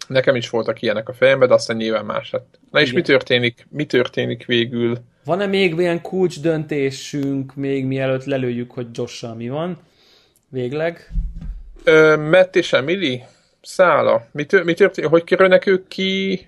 Nekem 0.08 0.36
is 0.36 0.50
voltak 0.50 0.82
ilyenek 0.82 1.10
a 1.10 1.14
fejemben, 1.14 1.48
de 1.48 1.54
aztán 1.54 1.78
nyilván 1.78 2.06
más 2.06 2.32
lett. 2.32 2.60
Na 2.72 2.80
és 2.80 2.90
Igen. 2.90 3.00
mi 3.02 3.08
történik, 3.08 3.68
mi 3.70 3.86
történik 3.86 4.46
végül? 4.46 4.98
Van-e 5.26 5.46
még 5.46 5.74
ilyen 5.78 6.02
kulcs 6.02 6.42
döntésünk, 6.42 7.56
még 7.56 7.86
mielőtt 7.86 8.24
lelőjük, 8.26 8.72
hogy 8.72 8.88
josh 8.92 9.36
mi 9.36 9.50
van? 9.50 9.78
Végleg? 10.50 11.12
Ö, 11.84 12.16
Matt 12.30 12.56
és 12.56 12.74
Emily? 12.74 13.24
Szála? 13.68 14.28
Mi, 14.32 14.46
tör, 14.46 14.64
mi 14.64 14.74
történik? 14.74 15.10
Hogy 15.10 15.24
kerülnek 15.24 15.66
ők 15.66 15.88
ki? 15.88 16.48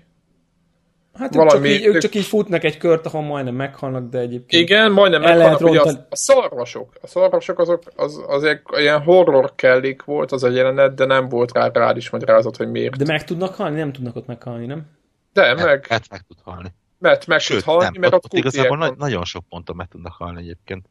Hát 1.12 1.36
ők, 1.36 1.42
valami, 1.42 1.68
csak 1.68 1.78
így, 1.78 1.86
ők, 1.86 1.94
ők 1.94 2.02
csak 2.02 2.14
így 2.14 2.24
futnak 2.24 2.64
egy 2.64 2.76
kört, 2.76 3.06
ahol 3.06 3.22
majdnem 3.22 3.54
meghalnak, 3.54 4.10
de 4.10 4.18
egyébként... 4.18 4.62
Igen, 4.62 4.92
majdnem 4.92 5.20
meghalnak, 5.20 5.60
ugye 5.60 5.80
a, 5.80 5.88
a 5.88 6.16
szarvasok. 6.16 6.92
A 7.02 7.06
szarvasok 7.06 7.58
azok, 7.58 7.82
az, 7.96 8.24
az 8.26 8.44
egy 8.44 8.60
ilyen 8.76 9.02
horror 9.02 9.54
kellék 9.54 10.02
volt 10.02 10.32
az 10.32 10.42
a 10.42 10.48
jelenet, 10.48 10.94
de 10.94 11.04
nem 11.04 11.28
volt 11.28 11.52
rá 11.52 11.70
rád 11.72 11.96
is 11.96 12.10
magyarázat, 12.10 12.56
hogy 12.56 12.70
miért. 12.70 12.96
De 12.96 13.04
meg 13.06 13.24
tudnak 13.24 13.54
halni? 13.54 13.78
Nem 13.78 13.92
tudnak 13.92 14.16
ott 14.16 14.26
meghalni, 14.26 14.66
nem? 14.66 14.86
De, 15.32 15.54
meg. 15.54 15.86
Mert 15.88 16.10
meg 16.10 16.20
tud 16.20 16.38
halni. 16.42 16.72
Mert 16.98 17.26
meg 17.26 17.40
Sőt, 17.40 17.56
tud 17.56 17.66
halni, 17.66 17.82
nem, 17.82 18.00
mert 18.00 18.14
ott, 18.14 18.24
ott 18.24 18.32
igazából 18.32 18.76
nagy, 18.76 18.96
nagyon 18.96 19.24
sok 19.24 19.44
ponton 19.48 19.76
meg 19.76 19.88
tudnak 19.88 20.12
halni 20.12 20.40
egyébként. 20.40 20.86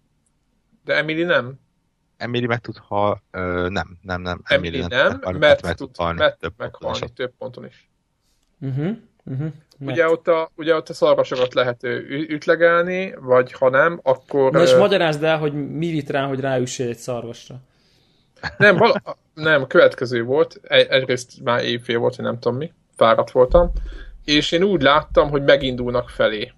De 0.84 0.95
Emily 0.95 1.23
nem. 1.23 1.59
Emily 2.20 2.45
meg 2.45 2.59
tud 2.59 2.78
hal... 2.78 3.22
Ö, 3.32 3.67
nem, 3.70 3.97
nem, 4.01 4.22
nem. 4.22 4.41
Emily, 4.43 4.78
Emily 4.78 4.88
nem, 4.89 5.20
nem 5.22 5.36
mert 5.36 5.61
meg 5.61 5.76
tud 5.76 5.89
halni 5.97 6.20
Matt 6.20 6.39
több 6.39 6.53
meghalni 6.57 6.99
ponton 6.99 7.15
több 7.15 7.34
ponton 7.38 7.65
is. 7.65 7.89
Uh-huh, 8.61 8.97
uh-huh. 9.26 9.51
Ugye 9.80 10.09
ott, 10.09 10.28
a, 10.28 10.51
ugye 10.55 10.76
ott 10.76 10.89
a 10.89 10.93
szarvasokat 10.93 11.53
lehet 11.53 11.84
ütlegelni, 12.09 13.13
vagy 13.20 13.51
ha 13.51 13.70
nem, 13.70 13.99
akkor... 14.03 14.51
Na 14.51 14.61
és 14.61 14.76
magyarázd 14.76 15.24
el, 15.24 15.38
hogy 15.38 15.53
mi 15.70 15.89
vitt 15.89 16.09
rá, 16.09 16.28
hogy 16.28 16.39
ráüssél 16.39 16.88
egy 16.88 16.97
szarvasra. 16.97 17.55
Nem, 18.57 18.78
val- 18.78 19.17
nem, 19.34 19.67
következő 19.67 20.24
volt. 20.24 20.59
Egy, 20.63 20.88
egyrészt 20.88 21.43
már 21.43 21.63
évfél 21.63 21.99
volt, 21.99 22.15
hogy 22.15 22.26
nem 22.26 22.39
tudom 22.39 22.57
mi. 22.57 22.74
Fáradt 22.95 23.32
voltam. 23.32 23.72
És 24.26 24.51
én 24.51 24.63
úgy 24.63 24.82
láttam, 24.82 25.30
hogy 25.30 25.43
megindulnak 25.43 26.09
felé 26.09 26.53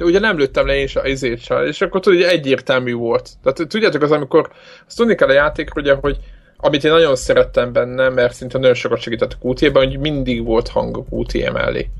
de 0.00 0.06
ugye 0.06 0.18
nem 0.18 0.38
lőttem 0.38 0.66
le 0.66 0.76
én 0.76 0.86
se 0.86 1.08
izét 1.08 1.42
sem, 1.42 1.66
és 1.66 1.80
akkor 1.80 2.00
tudod, 2.00 2.18
hogy 2.18 2.28
egyértelmű 2.28 2.94
volt. 2.94 3.30
Tehát 3.42 3.68
tudjátok 3.68 4.02
az, 4.02 4.10
amikor 4.10 4.50
azt 4.86 4.96
tudni 4.96 5.14
kell 5.14 5.28
a 5.28 5.32
játék, 5.32 5.74
ugye, 5.74 5.94
hogy 5.94 6.16
amit 6.56 6.84
én 6.84 6.90
nagyon 6.90 7.16
szerettem 7.16 7.72
benne, 7.72 8.08
mert 8.08 8.34
szinte 8.34 8.58
nagyon 8.58 8.74
sokat 8.74 9.00
segített 9.00 9.32
a 9.32 9.46
QT-ben, 9.46 9.86
hogy 9.86 9.98
mindig 9.98 10.44
volt 10.44 10.68
hang 10.68 10.96
a 10.96 11.04
QT 11.10 11.52
mellé. 11.52 11.90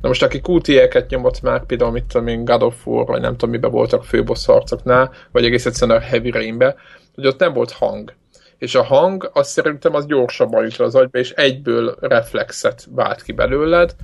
Na 0.00 0.08
most 0.08 0.22
aki 0.22 0.40
QT-eket 0.48 1.10
nyomott 1.10 1.40
már, 1.40 1.66
például 1.66 1.90
mit 1.90 2.04
tudom 2.04 2.26
én, 2.26 2.44
God 2.44 2.62
of 2.62 2.86
War, 2.86 3.06
vagy 3.06 3.20
nem 3.20 3.32
tudom 3.32 3.50
miben 3.50 3.70
voltak 3.70 4.04
főbossz 4.04 4.44
harcoknál, 4.44 5.12
vagy 5.32 5.44
egész 5.44 5.66
egyszerűen 5.66 5.96
a 5.96 6.00
Heavy 6.00 6.30
Rain-be, 6.30 6.74
hogy 7.14 7.26
ott 7.26 7.38
nem 7.38 7.52
volt 7.52 7.72
hang. 7.72 8.14
És 8.58 8.74
a 8.74 8.82
hang, 8.82 9.30
azt 9.32 9.50
szerintem 9.50 9.94
az 9.94 10.06
gyorsabban 10.06 10.62
jut 10.62 10.78
az 10.78 10.94
agyba, 10.94 11.18
és 11.18 11.30
egyből 11.30 11.96
reflexet 12.00 12.86
vált 12.94 13.22
ki 13.22 13.32
belőled, 13.32 13.94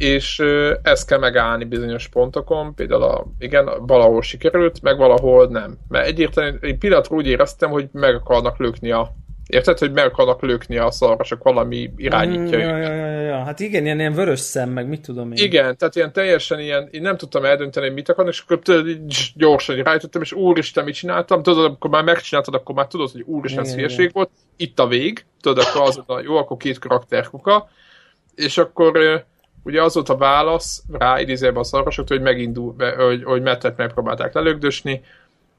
és 0.00 0.42
ezt 0.82 1.06
kell 1.06 1.18
megállni 1.18 1.64
bizonyos 1.64 2.08
pontokon, 2.08 2.74
például 2.74 3.02
a, 3.02 3.26
igen, 3.38 3.70
valahol 3.86 4.22
sikerült, 4.22 4.82
meg 4.82 4.96
valahol 4.96 5.46
nem. 5.46 5.78
Mert 5.88 6.06
egyértelműen 6.06 6.58
egy 6.60 6.78
pillanatra 6.78 7.16
úgy 7.16 7.26
éreztem, 7.26 7.70
hogy 7.70 7.88
meg 7.92 8.14
akarnak 8.14 8.58
lökni 8.58 8.90
a 8.90 9.14
Érted, 9.46 9.78
hogy 9.78 9.92
meg 9.92 10.04
akarnak 10.04 10.42
lökni 10.42 10.76
a 10.76 10.90
szarvasok 10.90 11.42
valami 11.42 11.90
irányítja 11.96 12.58
mm, 12.58 12.60
ja, 12.60 12.76
ja, 12.76 12.94
ja, 12.94 13.20
ja, 13.20 13.44
Hát 13.44 13.60
igen, 13.60 13.84
ilyen, 13.84 13.98
ilyen 13.98 14.12
vörös 14.12 14.40
szem, 14.40 14.70
meg 14.70 14.88
mit 14.88 15.00
tudom 15.00 15.32
én. 15.32 15.44
Igen, 15.44 15.76
tehát 15.76 15.96
ilyen 15.96 16.12
teljesen 16.12 16.60
ilyen, 16.60 16.88
én 16.90 17.02
nem 17.02 17.16
tudtam 17.16 17.44
eldönteni, 17.44 17.86
hogy 17.86 17.94
mit 17.94 18.08
akarnak, 18.08 18.34
és 18.34 18.44
akkor 18.46 18.82
gyorsan 19.34 19.76
irányítottam, 19.76 20.22
és 20.22 20.32
úristen, 20.32 20.84
mit 20.84 20.94
csináltam, 20.94 21.42
tudod, 21.42 21.64
amikor 21.64 21.90
már 21.90 22.04
megcsináltad, 22.04 22.54
akkor 22.54 22.74
már 22.74 22.86
tudod, 22.86 23.10
hogy 23.10 23.24
úristen, 23.26 23.64
ez 23.64 23.74
hülyeség 23.74 24.10
volt, 24.12 24.30
itt 24.56 24.78
a 24.78 24.86
vég, 24.86 25.24
tudod, 25.40 25.64
akkor 25.64 25.80
az, 25.80 26.02
jó, 26.22 26.36
akkor 26.36 26.56
két 26.56 26.78
karakter 26.78 27.28
kuka, 27.28 27.68
és 28.34 28.58
akkor 28.58 29.24
ugye 29.62 29.82
az 29.82 29.94
volt 29.94 30.08
a 30.08 30.16
válasz 30.16 30.82
rá 30.92 31.20
idézőben 31.20 31.60
a 31.60 31.64
szarvasoktól, 31.64 32.16
hogy 32.16 32.26
megindul, 32.26 32.74
hogy, 32.96 33.24
hogy 33.24 33.42
Mettet 33.42 33.76
megpróbálták 33.76 34.32
lelögdösni, 34.32 35.02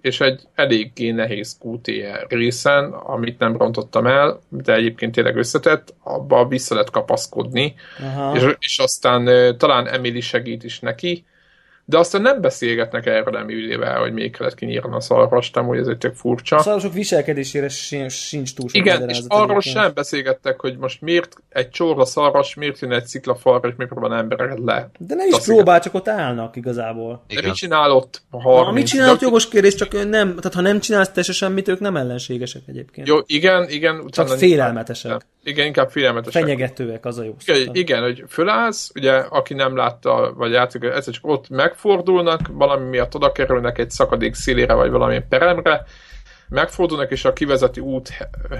és 0.01 0.21
egy 0.21 0.41
eléggé 0.55 1.11
nehéz 1.11 1.57
QTE 1.63 2.25
részen, 2.29 2.91
amit 2.91 3.39
nem 3.39 3.57
rontottam 3.57 4.07
el, 4.07 4.39
de 4.49 4.73
egyébként 4.73 5.11
tényleg 5.11 5.35
összetett, 5.35 5.93
abba 6.03 6.47
vissza 6.47 6.73
lehet 6.73 6.89
kapaszkodni, 6.89 7.75
és, 8.33 8.55
és 8.59 8.79
aztán 8.79 9.57
talán 9.57 9.87
Emily 9.87 10.19
segít 10.19 10.63
is 10.63 10.79
neki, 10.79 11.25
de 11.85 11.97
aztán 11.97 12.21
nem 12.21 12.41
beszélgetnek 12.41 13.05
erről 13.05 13.37
Emilével, 13.37 13.99
hogy 13.99 14.13
még 14.13 14.31
kellett 14.37 14.55
kinyírni 14.55 14.95
a 14.95 14.99
szarvast, 14.99 15.57
hogy 15.57 15.77
ez 15.77 15.87
egy 15.87 15.97
tök 15.97 16.15
furcsa. 16.15 16.55
A 16.55 16.61
szarvasok 16.61 16.93
viselkedésére 16.93 17.69
sincs 18.09 18.55
túl 18.55 18.67
sok 18.69 18.75
Igen, 18.75 19.09
és 19.09 19.19
arról 19.27 19.61
sem 19.61 19.91
beszélgettek, 19.93 20.59
hogy 20.59 20.77
most 20.77 21.01
miért 21.01 21.35
egy 21.49 21.69
csorra 21.69 22.05
szarvas, 22.05 22.55
miért 22.55 22.79
jön 22.79 22.91
egy 22.91 23.05
sziklafalra, 23.05 23.67
és 23.67 23.73
miért 23.77 23.91
próbál 23.91 24.17
embereket 24.17 24.59
le. 24.65 24.89
De 24.97 25.15
nem 25.15 25.27
is 25.27 25.39
próbál, 25.39 25.79
csak 25.79 25.93
ott 25.93 26.07
állnak 26.07 26.55
igazából. 26.55 27.23
De 27.27 27.41
mit 27.41 27.53
csinál 27.53 27.91
ott? 27.91 28.21
30? 28.29 28.65
Na, 28.65 28.71
mit 28.71 28.87
csinál 28.87 29.11
ott 29.11 29.21
jogos 29.21 29.47
kérdés, 29.47 29.75
csak 29.75 29.91
nem, 29.91 30.27
tehát 30.27 30.53
ha 30.53 30.61
nem 30.61 30.79
csinálsz 30.79 31.07
teljesen 31.07 31.35
semmit, 31.35 31.67
ők 31.67 31.79
nem 31.79 31.95
ellenségesek 31.95 32.61
egyébként. 32.67 33.07
Jó, 33.07 33.17
igen, 33.25 33.69
igen. 33.69 34.07
Csak 34.09 34.27
félelmetesek. 34.27 35.11
Nem. 35.11 35.19
Igen, 35.43 35.65
inkább 35.65 35.89
félelmetesek. 35.89 36.41
Fenyegetőek, 36.41 37.05
az 37.05 37.17
a 37.17 37.23
jó. 37.23 37.35
Igen, 37.45 37.75
igen, 37.75 38.01
hogy 38.01 38.23
fölállsz, 38.27 38.91
ugye, 38.95 39.13
aki 39.13 39.53
nem 39.53 39.75
látta, 39.75 40.33
vagy 40.35 40.51
játszik, 40.51 40.83
ez 40.83 41.09
csak 41.09 41.27
ott 41.27 41.49
megfordulnak, 41.49 42.39
valami 42.51 42.89
miatt 42.89 43.15
oda 43.15 43.31
kerülnek 43.31 43.77
egy 43.77 43.89
szakadék 43.89 44.33
szélére, 44.33 44.73
vagy 44.73 44.91
valami 44.91 45.19
peremre, 45.29 45.83
megfordulnak, 46.49 47.11
és 47.11 47.25
a 47.25 47.33
kivezeti 47.33 47.79
út 47.79 48.09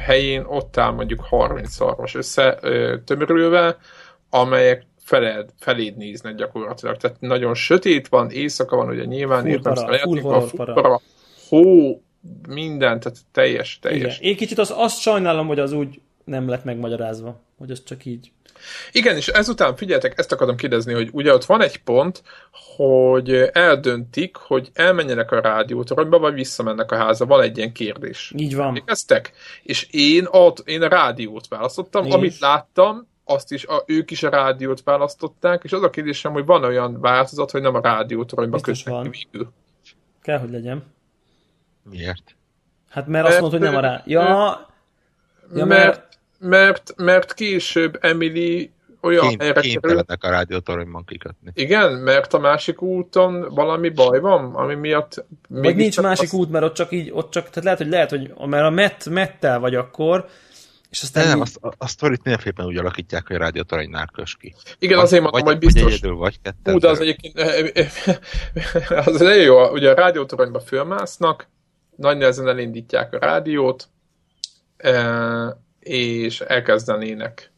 helyén 0.06 0.44
ott 0.48 0.78
áll 0.78 0.92
mondjuk 0.92 1.22
30 1.22 1.72
szarvas 1.72 2.16
össze 2.16 2.60
tömörülve, 3.06 3.78
amelyek 4.30 4.86
feled, 5.04 5.50
feléd 5.60 5.98
néznek 5.98 6.36
gyakorlatilag. 6.36 6.98
Tehát 6.98 7.18
nagyon 7.20 7.54
sötét 7.54 8.08
van, 8.08 8.30
éjszaka 8.30 8.76
van, 8.76 8.90
ugye 8.90 9.04
nyilván 9.04 9.48
értem, 9.48 9.76
full 9.76 10.50
para, 10.56 11.02
hó, 11.50 12.02
minden, 12.48 13.00
tehát 13.00 13.18
teljes, 13.32 13.80
teljes. 13.82 14.18
Igen. 14.18 14.30
Én 14.32 14.38
kicsit 14.38 14.58
az, 14.58 14.74
azt 14.76 15.00
sajnálom, 15.00 15.48
hogy 15.48 15.60
az 15.60 15.72
úgy 15.72 16.02
nem 16.24 16.50
lett 16.50 16.64
megmagyarázva, 16.64 17.42
hogy 17.58 17.72
az 17.72 17.84
csak 17.84 18.06
így. 18.06 18.32
Igen, 18.92 19.16
és 19.16 19.28
ezután 19.28 19.76
figyeltek, 19.76 20.20
ezt 20.20 20.32
akarom 20.32 20.56
kérdezni, 20.56 20.94
hogy 20.94 21.10
ugye 21.12 21.34
ott 21.34 21.46
van 21.46 21.62
egy 21.62 21.84
pont, 21.84 22.24
hogy 22.76 23.50
eldöntik, 23.52 24.36
hogy 24.36 24.70
elmenjenek 24.74 25.32
a 25.32 25.42
rádiótoronyba, 25.42 26.20
vagy 26.20 26.34
visszamennek 26.34 26.92
a 26.92 26.96
házba. 26.96 27.26
Van 27.26 27.42
egy 27.42 27.58
ilyen 27.58 27.74
kérdés. 27.74 28.34
Így 28.36 28.56
van. 28.56 28.68
Emlékeztek? 28.68 29.32
És 29.64 29.88
én, 29.92 30.28
ott, 30.30 30.60
én 30.60 30.82
a 30.82 30.88
rádiót 30.88 31.48
választottam, 31.48 32.06
én 32.06 32.12
amit 32.12 32.40
láttam, 32.40 33.08
azt 33.26 33.52
is, 33.52 33.66
a, 33.66 33.84
ők 33.86 34.12
is 34.12 34.24
a 34.24 34.30
rádiót 34.30 34.84
választották, 34.84 35.64
és 35.64 35.72
az 35.72 35.84
a 35.84 35.90
kérdésem, 35.90 36.32
hogy 36.32 36.46
van 36.46 36.64
olyan 36.64 37.00
változat, 37.00 37.52
hogy 37.52 37.62
nem 37.62 37.76
a 37.76 37.82
rádiótoronyba 37.82 38.60
kötnek 38.60 39.10
végül. 39.10 39.52
Kell, 40.22 40.40
hogy 40.40 40.52
legyen. 40.52 40.84
Miért? 41.84 42.36
Hát 42.90 43.08
mert, 43.08 43.24
mert 43.24 43.28
azt 43.28 43.40
mondta, 43.40 43.58
hogy 43.58 43.68
nem 43.68 43.76
a 43.76 43.80
rá... 43.80 44.04
Ja, 44.06 44.22
ja 45.54 45.66
mert, 45.66 45.68
mert 45.68 46.11
mert, 46.42 46.94
mert 46.98 47.34
később 47.34 47.98
Emily 48.02 48.72
olyan 49.02 49.28
Ként, 49.28 49.42
helyre 49.42 49.62
Kénytelenek 49.62 50.24
a 50.24 50.30
rádiótoronyban 50.30 51.06
kikötni. 51.06 51.52
Igen, 51.54 51.92
mert 51.92 52.34
a 52.34 52.40
másik 52.40 52.82
úton 52.82 53.54
valami 53.54 53.90
baj 53.90 54.20
van, 54.20 54.56
ami 54.56 54.76
miatt... 54.76 55.26
Vagy 55.50 55.76
nincs 55.76 56.02
másik 56.02 56.24
azt... 56.24 56.34
út, 56.34 56.52
mert 56.52 56.66
ott 56.66 56.74
csak 56.74 56.92
így, 56.92 57.12
ott 57.14 57.32
csak, 57.32 57.50
tehát 57.50 57.64
lehet, 57.64 57.80
hogy 57.80 57.90
lehet, 57.90 58.10
hogy 58.10 58.50
mert 58.50 58.66
a 58.66 58.70
met, 58.70 59.10
mettel 59.10 59.60
vagy 59.60 59.76
akkor, 59.76 60.26
és 60.90 61.02
aztán 61.02 61.28
nem, 61.28 61.36
így... 61.36 61.42
azt, 61.42 61.58
a, 61.62 61.74
a 61.78 61.88
sztorit 61.88 62.24
mindenféppen 62.24 62.66
úgy 62.66 62.78
alakítják, 62.78 63.28
hogy 63.28 63.36
a 63.36 63.40
rádiótoronynál 63.40 64.10
kös 64.14 64.36
ki. 64.36 64.56
Igen, 64.80 64.96
vagy, 64.96 65.06
azért 65.06 65.22
mondom, 65.22 65.42
hogy 65.42 65.58
biztos. 65.58 65.84
Vagy 65.84 65.92
egyedül, 65.92 66.16
vagy 66.16 66.42
ketten. 66.42 66.74
Ú, 66.74 66.78
de 66.78 66.90
az 66.90 67.00
egyébként, 67.00 67.40
az 69.06 69.20
nagyon 69.20 69.42
jó, 69.42 69.72
ugye 69.72 69.90
a 69.90 69.94
rádiótoronyba 69.94 70.60
fölmásznak, 70.60 71.48
nagy 71.96 72.18
nehezen 72.18 72.48
elindítják 72.48 73.14
a 73.14 73.20
rádiót, 73.20 73.90
és 75.82 76.42
elkezdenének 76.42 77.52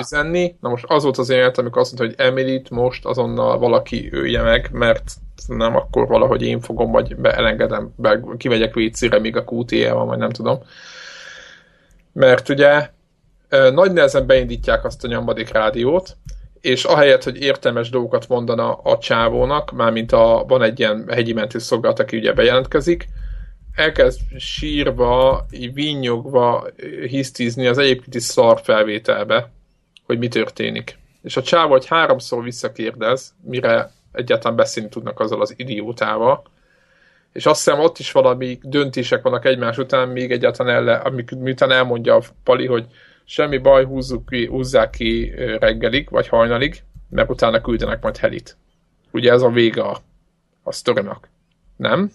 üzenni. 0.00 0.56
Na 0.60 0.68
most 0.68 0.84
az 0.88 1.02
volt 1.02 1.18
az 1.18 1.28
élet, 1.28 1.58
amikor 1.58 1.80
azt 1.80 1.98
mondta, 1.98 2.16
hogy 2.16 2.26
Emilit 2.26 2.70
most 2.70 3.04
azonnal 3.04 3.58
valaki 3.58 4.08
ője 4.12 4.42
meg, 4.42 4.68
mert 4.72 5.12
nem 5.46 5.76
akkor 5.76 6.06
valahogy 6.06 6.42
én 6.42 6.60
fogom, 6.60 6.90
vagy 6.90 7.16
beelengedem, 7.16 7.92
be, 7.96 8.20
kimegyek 8.36 8.74
vécére, 8.74 9.18
míg 9.18 9.36
a 9.36 9.44
QTE 9.46 9.92
van, 9.92 10.06
vagy 10.06 10.18
nem 10.18 10.30
tudom. 10.30 10.58
Mert 12.12 12.48
ugye 12.48 12.90
nagy 13.72 13.92
nehezen 13.92 14.26
beindítják 14.26 14.84
azt 14.84 15.04
a 15.04 15.08
nyomadik 15.08 15.52
rádiót, 15.52 16.16
és 16.60 16.84
ahelyett, 16.84 17.24
hogy 17.24 17.40
értelmes 17.42 17.90
dolgokat 17.90 18.28
mondana 18.28 18.72
a 18.72 18.98
csávónak, 18.98 19.72
mármint 19.72 20.12
a, 20.12 20.44
van 20.48 20.62
egy 20.62 20.78
ilyen 20.78 21.04
hegyi 21.10 21.32
mentőszolgálat, 21.32 21.98
aki 21.98 22.16
ugye 22.16 22.32
bejelentkezik, 22.32 23.08
elkezd 23.74 24.20
sírva, 24.38 25.46
vinnyogva 25.72 26.66
hisztizni 27.06 27.66
az 27.66 27.78
egyébként 27.78 28.14
is 28.14 28.22
szar 28.22 28.60
felvételbe, 28.62 29.50
hogy 30.06 30.18
mi 30.18 30.28
történik. 30.28 30.98
És 31.22 31.36
a 31.36 31.42
csáv, 31.42 31.68
hogy 31.68 31.86
háromszor 31.86 32.42
visszakérdez, 32.42 33.34
mire 33.42 33.90
egyáltalán 34.12 34.56
beszélni 34.56 34.88
tudnak 34.88 35.20
azzal 35.20 35.40
az 35.40 35.54
idiótával, 35.56 36.42
és 37.32 37.46
azt 37.46 37.64
hiszem 37.64 37.80
ott 37.80 37.98
is 37.98 38.12
valami 38.12 38.58
döntések 38.62 39.22
vannak 39.22 39.44
egymás 39.44 39.78
után, 39.78 40.08
még 40.08 40.30
egyáltalán 40.30 40.74
elle, 40.74 40.94
amik, 40.94 41.30
miután 41.30 41.70
elmondja 41.70 42.14
a 42.14 42.22
Pali, 42.44 42.66
hogy 42.66 42.86
semmi 43.24 43.58
baj, 43.58 43.84
húzzuk 43.84 44.26
ki, 44.26 44.46
húzzák 44.46 44.90
ki 44.90 45.32
reggelig, 45.58 46.10
vagy 46.10 46.28
hajnalig, 46.28 46.82
mert 47.10 47.30
utána 47.30 47.60
küldenek 47.60 48.02
majd 48.02 48.16
helit. 48.16 48.56
Ugye 49.10 49.32
ez 49.32 49.42
a 49.42 49.48
vége 49.48 49.82
a, 49.82 49.98
a 50.62 50.72
sztorinak. 50.72 51.28
Nem? 51.76 52.10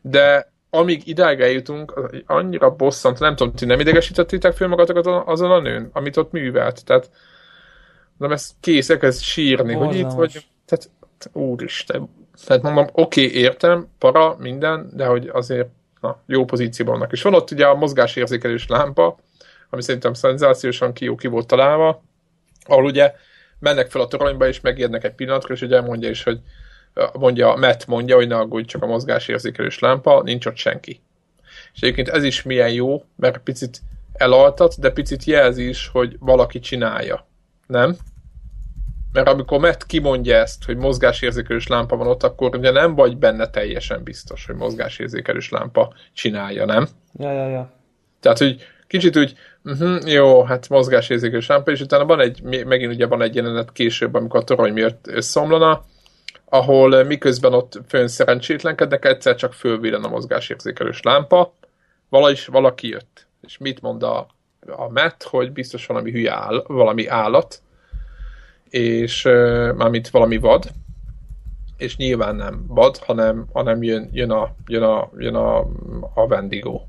De 0.00 0.52
amíg 0.76 1.06
idáig 1.06 1.40
eljutunk, 1.40 2.10
annyira 2.26 2.70
bosszant, 2.70 3.18
nem 3.18 3.36
tudom, 3.36 3.54
ti 3.54 3.64
nem 3.64 3.80
idegesítettétek 3.80 4.56
fel 4.56 4.68
magatokat 4.68 5.06
azon 5.26 5.50
a 5.50 5.60
nőn, 5.60 5.90
amit 5.92 6.16
ott 6.16 6.32
művelt, 6.32 6.84
tehát 6.84 7.10
nem 8.16 8.32
ez 8.32 8.50
kész, 8.60 8.90
elkezd 8.90 9.22
sírni, 9.22 9.74
Borzalmas. 9.74 9.96
hogy 9.96 10.04
itt 10.04 10.16
vagy, 10.16 10.46
tehát 10.64 10.90
úristen, 11.32 12.08
tehát 12.46 12.62
mondom, 12.62 12.86
oké, 12.92 13.26
okay, 13.26 13.40
értem, 13.40 13.88
para, 13.98 14.36
minden, 14.38 14.90
de 14.92 15.06
hogy 15.06 15.30
azért 15.32 15.68
na, 16.00 16.22
jó 16.26 16.44
pozícióban 16.44 16.94
vannak. 16.94 17.12
És 17.12 17.22
van 17.22 17.34
ott 17.34 17.50
ugye 17.50 17.66
a 17.66 17.74
mozgásérzékelős 17.74 18.66
lámpa, 18.66 19.18
ami 19.70 19.82
szerintem 19.82 20.12
szenzációsan 20.14 20.92
ki, 20.92 21.04
jó 21.04 21.14
ki 21.14 21.26
volt 21.26 21.46
találva, 21.46 22.02
ahol 22.64 22.84
ugye 22.84 23.14
mennek 23.58 23.90
fel 23.90 24.00
a 24.00 24.06
toronyba, 24.06 24.48
és 24.48 24.60
megérnek 24.60 25.04
egy 25.04 25.14
pillanatra, 25.14 25.54
és 25.54 25.60
ugye 25.60 25.80
mondja 25.80 26.08
is, 26.08 26.22
hogy 26.22 26.40
mondja, 27.12 27.54
Matt 27.54 27.86
mondja, 27.86 28.16
hogy 28.16 28.28
ne 28.28 28.36
aggódj, 28.36 28.66
csak 28.66 28.82
a 28.82 28.86
mozgásérzékelős 28.86 29.78
lámpa, 29.78 30.22
nincs 30.22 30.46
ott 30.46 30.56
senki. 30.56 31.00
És 31.74 31.80
egyébként 31.80 32.08
ez 32.08 32.24
is 32.24 32.42
milyen 32.42 32.72
jó, 32.72 33.04
mert 33.16 33.38
picit 33.38 33.80
elaltat, 34.12 34.80
de 34.80 34.90
picit 34.90 35.24
jelzi 35.24 35.68
is, 35.68 35.88
hogy 35.88 36.16
valaki 36.18 36.58
csinálja. 36.58 37.26
Nem? 37.66 37.96
Mert 39.12 39.28
amikor 39.28 39.58
Matt 39.60 39.86
kimondja 39.86 40.36
ezt, 40.36 40.64
hogy 40.64 40.76
mozgásérzékelős 40.76 41.66
lámpa 41.66 41.96
van 41.96 42.06
ott, 42.06 42.22
akkor 42.22 42.56
ugye 42.56 42.70
nem 42.70 42.94
vagy 42.94 43.16
benne 43.16 43.50
teljesen 43.50 44.02
biztos, 44.02 44.46
hogy 44.46 44.54
mozgásérzékelős 44.54 45.50
lámpa 45.50 45.94
csinálja, 46.12 46.64
nem? 46.64 46.88
Ja, 47.18 47.32
ja, 47.32 47.48
ja. 47.48 47.72
Tehát, 48.20 48.38
hogy 48.38 48.66
kicsit 48.86 49.16
úgy, 49.16 49.34
uh-huh, 49.64 50.12
jó, 50.12 50.42
hát 50.42 50.68
mozgásérzékelős 50.68 51.46
lámpa, 51.46 51.70
és 51.70 51.80
utána 51.80 52.04
van 52.04 52.20
egy, 52.20 52.64
megint 52.66 52.92
ugye 52.92 53.06
van 53.06 53.22
egy 53.22 53.34
jelenet 53.34 53.72
később, 53.72 54.14
amikor 54.14 54.40
a 54.40 54.44
torony 54.44 54.72
miatt 54.72 55.06
összeomlana, 55.08 55.84
ahol 56.48 56.96
eh, 56.96 57.06
miközben 57.06 57.52
ott 57.52 57.80
fönn 57.88 58.06
szerencsétlenkednek, 58.06 59.04
egyszer 59.04 59.34
csak 59.34 59.52
fölvillan 59.52 60.04
a 60.04 60.08
mozgásérzékelős 60.08 61.02
lámpa, 61.02 61.54
valahogy 62.08 62.44
valaki 62.46 62.88
jött. 62.88 63.26
És 63.40 63.58
mit 63.58 63.80
mond 63.80 64.02
a, 64.02 64.26
a 64.66 64.88
Matt, 64.88 65.22
hogy 65.22 65.52
biztos 65.52 65.86
valami 65.86 66.10
hülye 66.10 66.32
áll, 66.32 66.64
valami 66.66 67.06
állat, 67.06 67.62
és 68.70 69.24
uh, 69.24 69.72
mármint 69.74 70.08
valami 70.08 70.36
vad, 70.36 70.64
és 71.76 71.96
nyilván 71.96 72.36
nem 72.36 72.64
vad, 72.68 72.96
hanem, 72.96 73.46
hanem 73.52 73.82
jön, 73.82 74.08
jön, 74.12 74.30
a, 74.30 74.54
jön, 74.66 74.82
a, 74.82 75.10
jön 75.16 75.34
a, 75.34 75.58
a 76.14 76.22
Wendigo. 76.28 76.80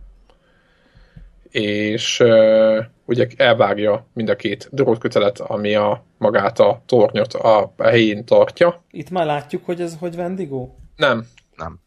És 1.60 2.20
uh, 2.20 2.86
ugye 3.06 3.28
elvágja 3.36 4.08
mind 4.14 4.30
a 4.30 4.36
két 4.36 4.70
drótkötelet, 4.72 5.40
ami 5.40 5.76
a 5.76 6.04
magát 6.18 6.60
a 6.60 6.82
tornyot 6.86 7.34
a 7.34 7.74
helyén 7.78 8.26
tartja. 8.26 8.84
Itt 8.92 9.10
már 9.10 9.26
látjuk, 9.26 9.66
hogy 9.66 9.82
ez 9.82 9.98
hogy 10.00 10.16
Wendigo? 10.16 10.70
Nem. 10.96 11.28
Nem. 11.56 11.80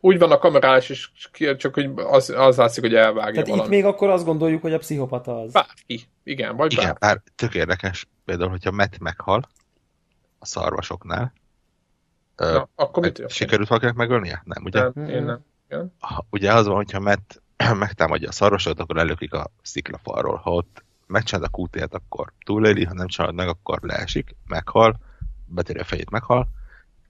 Úgy 0.00 0.18
van 0.18 0.30
a 0.30 0.38
kamerás, 0.38 0.88
és 0.88 1.10
csak 1.56 1.74
hogy 1.74 1.90
az, 1.96 2.30
az 2.30 2.56
látszik, 2.56 2.82
hogy 2.82 2.94
elvágja 2.94 3.32
Tehát 3.32 3.48
valami. 3.48 3.64
itt 3.64 3.70
még 3.70 3.84
akkor 3.84 4.08
azt 4.08 4.24
gondoljuk, 4.24 4.62
hogy 4.62 4.72
a 4.72 4.78
pszichopata 4.78 5.40
az. 5.40 5.52
Bárki. 5.52 6.00
Igen, 6.24 6.56
vagy 6.56 6.72
Igen, 6.72 6.96
bár 7.00 7.22
tök 7.34 7.54
érdekes. 7.54 8.06
Például, 8.24 8.50
hogyha 8.50 8.70
Matt 8.70 8.98
meghal 8.98 9.48
a 10.38 10.46
szarvasoknál, 10.46 11.32
Na, 12.36 12.46
ö, 12.46 12.62
akkor 12.74 13.02
mit 13.02 13.22
Sikerült 13.28 13.68
valakinek 13.68 13.94
megölnie? 13.94 14.42
Nem, 14.44 14.64
ugye? 14.64 14.90
Nem, 14.94 15.08
én 15.08 15.22
nem. 15.22 15.44
Igen. 15.68 15.94
Ugye 16.30 16.52
az 16.52 16.66
van, 16.66 16.76
hogyha 16.76 17.00
Matt 17.00 17.42
megtámadja 17.74 18.28
a 18.28 18.32
szarvasokat, 18.32 18.80
akkor 18.80 18.96
előkik 18.96 19.32
a 19.32 19.50
sziklafalról. 19.62 20.36
Ha 20.36 20.50
ott 20.50 20.84
megcsinálod 21.06 21.50
a 21.52 21.60
QT-et, 21.60 21.94
akkor 21.94 22.32
túléli, 22.44 22.84
ha 22.84 22.94
nem 22.94 23.06
csinálod 23.06 23.34
meg, 23.36 23.48
akkor 23.48 23.78
leesik, 23.82 24.36
meghal, 24.46 24.96
betéri 25.46 25.78
a 25.78 25.84
fejét, 25.84 26.10
meghal, 26.10 26.48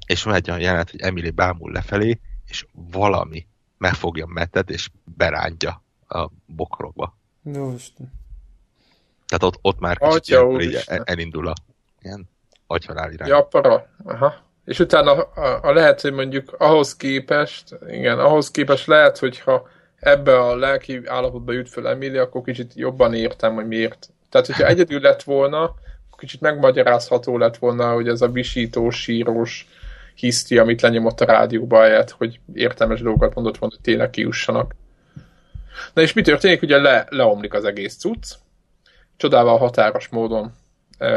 és 0.06 0.22
van 0.22 0.34
egy 0.34 0.48
olyan 0.48 0.60
jelenet, 0.60 0.90
hogy 0.90 1.00
Emily 1.00 1.30
bámul 1.30 1.72
lefelé, 1.72 2.20
és 2.46 2.66
valami 2.72 3.46
megfogja 3.78 4.26
Mettet, 4.26 4.70
és 4.70 4.90
berántja 5.04 5.82
a 6.08 6.28
bokrokba. 6.46 7.16
Jó, 7.42 7.74
Tehát 9.26 9.42
ott, 9.42 9.58
ott 9.62 9.78
már 9.78 9.98
kicsit 9.98 10.14
Atya, 10.36 10.60
így 10.60 10.84
elindul 11.04 11.48
a 11.48 11.52
ilyen 12.00 12.28
agyhalál 12.66 13.12
irány. 13.12 13.28
Ja, 13.28 13.42
para. 13.42 13.86
Aha. 14.04 14.34
És 14.64 14.78
utána 14.78 15.12
a, 15.12 15.62
a 15.62 15.72
lehet, 15.72 16.00
hogy 16.00 16.12
mondjuk 16.12 16.54
ahhoz 16.58 16.96
képest, 16.96 17.78
igen, 17.88 18.18
ahhoz 18.18 18.50
képest 18.50 18.86
lehet, 18.86 19.18
hogyha 19.18 19.68
ebbe 20.04 20.40
a 20.40 20.56
lelki 20.56 21.00
állapotba 21.06 21.52
jut 21.52 21.68
föl 21.68 21.86
Emilia, 21.86 22.22
akkor 22.22 22.42
kicsit 22.42 22.72
jobban 22.74 23.14
értem, 23.14 23.54
hogy 23.54 23.66
miért. 23.66 24.08
Tehát, 24.30 24.46
hogyha 24.46 24.66
egyedül 24.66 25.00
lett 25.00 25.22
volna, 25.22 25.74
kicsit 26.16 26.40
megmagyarázható 26.40 27.38
lett 27.38 27.56
volna, 27.56 27.92
hogy 27.92 28.08
ez 28.08 28.22
a 28.22 28.28
visítós, 28.28 29.00
sírós 29.00 29.66
hiszti, 30.14 30.58
amit 30.58 30.80
lenyomott 30.80 31.20
a 31.20 31.24
rádióba 31.24 31.80
helyett, 31.80 32.10
hogy 32.10 32.40
értelmes 32.54 33.00
dolgokat 33.00 33.34
mondott 33.34 33.58
volna, 33.58 33.74
hogy 33.74 33.84
tényleg 33.84 34.10
kiussanak. 34.10 34.74
Na 35.92 36.02
és 36.02 36.12
mi 36.12 36.22
történik? 36.22 36.62
Ugye 36.62 36.78
le, 36.78 37.06
leomlik 37.08 37.54
az 37.54 37.64
egész 37.64 37.96
cucc, 37.96 38.32
csodával 39.16 39.58
határos 39.58 40.08
módon 40.08 40.52
e, 40.98 41.08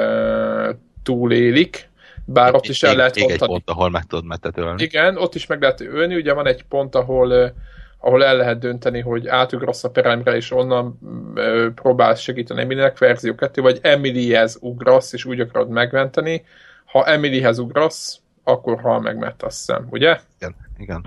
túlélik, 1.03 1.89
bár 2.25 2.55
ott 2.55 2.65
is 2.65 2.83
el 2.83 2.95
lehet 2.95 3.15
egy 3.15 3.37
pont, 3.37 3.69
ahol 3.69 3.89
meg 3.89 4.03
tudod 4.03 4.25
metet 4.25 4.57
ölni. 4.57 4.83
Igen, 4.83 5.17
ott 5.17 5.35
is 5.35 5.45
meg 5.45 5.61
lehet 5.61 5.81
ölni, 5.81 6.15
ugye 6.15 6.33
van 6.33 6.47
egy 6.47 6.63
pont, 6.63 6.95
ahol 6.95 7.53
ahol 7.97 8.23
el 8.23 8.37
lehet 8.37 8.59
dönteni, 8.59 8.99
hogy 8.99 9.27
átugrasz 9.27 9.83
a 9.83 9.89
peremre, 9.89 10.35
és 10.35 10.51
onnan 10.51 10.99
ö, 11.35 11.67
próbálsz 11.75 12.19
segíteni 12.19 12.61
Emilynek, 12.61 12.97
verzió 12.97 13.35
2, 13.35 13.61
vagy 13.61 13.79
Emilyhez 13.81 14.57
ugrasz, 14.61 15.13
és 15.13 15.25
úgy 15.25 15.39
akarod 15.39 15.69
megmenteni. 15.69 16.45
Ha 16.85 17.05
Emilyhez 17.05 17.59
ugrasz, 17.59 18.19
akkor 18.43 18.81
hal 18.81 18.99
meg, 18.99 19.17
mert 19.17 19.43
azt 19.43 19.57
hiszem, 19.57 19.87
ugye? 19.89 20.19
Igen, 20.39 20.55
igen. 20.77 21.05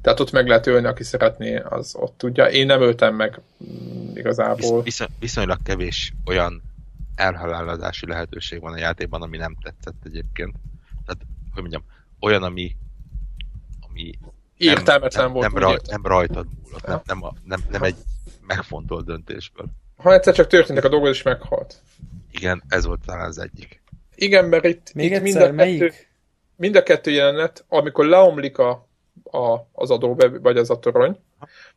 Tehát 0.00 0.20
ott 0.20 0.32
meg 0.32 0.46
lehet 0.48 0.66
ölni, 0.66 0.86
aki 0.86 1.02
szeretné, 1.02 1.56
az 1.56 1.94
ott 1.96 2.14
tudja. 2.16 2.50
Én 2.50 2.66
nem 2.66 2.80
öltem 2.80 3.14
meg 3.14 3.40
mm, 3.64 4.16
igazából. 4.16 4.82
Visz, 4.82 5.06
viszonylag 5.18 5.58
kevés 5.62 6.12
olyan 6.26 6.62
elhalálozási 7.14 8.06
lehetőség 8.06 8.60
van 8.60 8.72
a 8.72 8.78
játékban, 8.78 9.22
ami 9.22 9.36
nem 9.36 9.56
tetszett 9.62 10.02
egyébként. 10.04 10.54
Tehát, 11.06 11.22
hogy 11.52 11.60
mondjam, 11.60 11.84
olyan, 12.20 12.42
ami, 12.42 12.76
ami 13.88 14.18
értelmetlen 14.62 15.24
nem, 15.24 15.32
volt. 15.32 15.52
Nem, 15.52 15.62
raj, 15.62 15.78
nem 15.90 16.06
rajtad 16.06 16.46
múlott, 16.64 16.86
nem, 16.86 17.00
nem, 17.04 17.22
a, 17.24 17.32
nem, 17.44 17.60
nem 17.70 17.82
egy 17.82 17.96
megfontolt 18.46 19.04
döntésből. 19.04 19.66
Ha 19.96 20.12
egyszer 20.12 20.34
csak 20.34 20.46
történtek 20.46 20.84
a 20.84 20.88
dolgok, 20.88 21.08
és 21.08 21.22
meghalt. 21.22 21.82
Igen, 22.30 22.62
ez 22.68 22.86
volt 22.86 23.00
talán 23.06 23.28
az 23.28 23.38
egyik. 23.38 23.82
Igen, 24.14 24.44
mert 24.44 24.64
itt, 24.64 24.94
Még 24.94 25.10
itt 25.10 25.16
egyszer, 25.16 25.40
mind, 25.42 25.52
a 25.52 25.52
melyik? 25.52 25.80
kettő, 25.80 25.94
mind 26.56 26.76
a 26.76 26.82
kettő 26.82 27.10
jelenet, 27.10 27.64
amikor 27.68 28.04
leomlik 28.04 28.58
a, 28.58 28.88
a, 29.24 29.68
az 29.72 29.90
adó, 29.90 30.18
vagy 30.42 30.56
az 30.56 30.70
a 30.70 30.78
torony, 30.78 31.18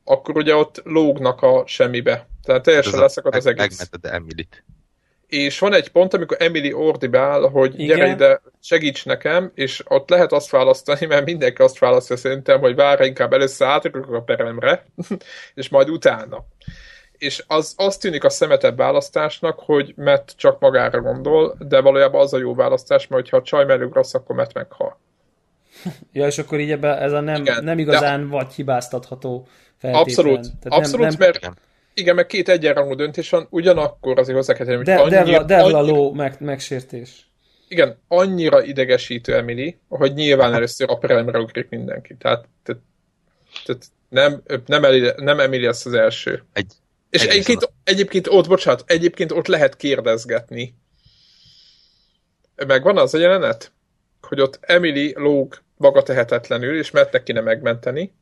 akkor 0.03 0.37
ugye 0.37 0.55
ott 0.55 0.81
lógnak 0.83 1.41
a 1.41 1.63
semmibe. 1.67 2.27
Tehát 2.43 2.63
teljesen 2.63 2.99
leszakad 2.99 3.35
az 3.35 3.45
egész. 3.45 3.79
Megmented 3.79 4.13
Emilit 4.13 4.63
és 5.27 5.59
van 5.59 5.73
egy 5.73 5.91
pont, 5.91 6.13
amikor 6.13 6.37
Emily 6.39 6.73
ordibál, 6.73 7.41
hogy 7.41 7.79
Igen. 7.79 7.97
gyere 7.97 8.11
ide, 8.11 8.41
segíts 8.65 9.05
nekem, 9.05 9.51
és 9.55 9.83
ott 9.87 10.09
lehet 10.09 10.31
azt 10.31 10.49
választani, 10.49 11.05
mert 11.05 11.25
mindenki 11.25 11.61
azt 11.61 11.79
választja 11.79 12.15
szerintem, 12.15 12.59
hogy 12.59 12.75
várj, 12.75 13.05
inkább 13.05 13.33
először 13.33 13.67
átugrok 13.67 14.13
a 14.13 14.21
peremre, 14.21 14.85
és 15.53 15.69
majd 15.69 15.89
utána. 15.89 16.45
És 17.17 17.43
az, 17.47 17.73
az 17.77 17.97
tűnik 17.97 18.23
a 18.23 18.29
szemetebb 18.29 18.77
választásnak, 18.77 19.59
hogy 19.59 19.93
Matt 19.95 20.33
csak 20.35 20.59
magára 20.59 21.01
gondol, 21.01 21.55
de 21.59 21.81
valójában 21.81 22.21
az 22.21 22.33
a 22.33 22.37
jó 22.37 22.55
választás, 22.55 23.07
mert 23.07 23.29
ha 23.29 23.37
a 23.37 23.41
csaj 23.41 23.65
mellé 23.65 23.87
rossz, 23.91 24.13
akkor 24.13 24.35
Matt 24.35 24.53
meghal. 24.53 24.99
Ja, 26.11 26.25
és 26.25 26.37
akkor 26.37 26.59
így 26.59 26.71
ebbe 26.71 26.97
ez 26.97 27.11
a 27.11 27.19
nem, 27.19 27.41
Igen, 27.41 27.63
nem 27.63 27.79
igazán 27.79 28.21
de... 28.21 28.35
vagy 28.35 28.53
hibáztatható 28.53 29.47
feltétlen. 29.77 30.03
Abszolút, 30.03 30.41
Tehát 30.41 30.79
abszolút 30.79 31.07
nem, 31.07 31.15
nem... 31.17 31.29
mert 31.41 31.57
igen, 31.93 32.15
meg 32.15 32.25
két 32.25 32.49
egyenrangú 32.49 32.93
döntés 32.93 33.29
van, 33.29 33.47
ugyanakkor 33.49 34.19
azért 34.19 34.37
hozzá 34.37 34.53
kell 34.53 34.65
tenni, 34.65 34.77
hogy 34.77 34.85
De, 34.85 34.95
annyira, 34.95 35.23
Devla, 35.23 35.43
Devla 35.43 35.77
annyira, 35.77 35.95
ló 35.95 36.13
meg, 36.13 36.35
megsértés. 36.39 37.29
Igen, 37.67 37.97
annyira 38.07 38.63
idegesítő 38.63 39.35
Emily, 39.35 39.77
hogy 39.87 40.13
nyilván 40.13 40.53
először 40.53 40.89
a 40.89 40.97
prelemre 40.97 41.39
ugrik 41.39 41.69
mindenki. 41.69 42.15
Tehát, 42.15 42.47
tehát, 42.63 42.81
tehát 43.65 43.85
nem, 44.09 44.41
nem, 44.65 44.83
Emily, 44.83 45.11
nem 45.17 45.39
Emily 45.39 45.65
lesz 45.65 45.85
az 45.85 45.93
első. 45.93 46.43
Egy, 46.53 46.73
És 47.09 47.25
egyébként, 47.25 47.71
egyébként 47.83 48.27
ott, 48.27 48.47
bocsánat, 48.47 48.83
egyébként 48.85 49.31
ott 49.31 49.47
lehet 49.47 49.75
kérdezgetni. 49.75 50.75
Megvan 52.67 52.97
az 52.97 53.13
a 53.13 53.17
jelenet, 53.17 53.71
hogy 54.21 54.41
ott 54.41 54.59
Emily 54.61 55.13
lóg 55.17 55.61
maga 55.77 56.03
tehetetlenül, 56.03 56.77
és 56.77 56.91
mert 56.91 57.11
neki 57.11 57.31
nem 57.31 57.43
megmenteni, 57.43 58.13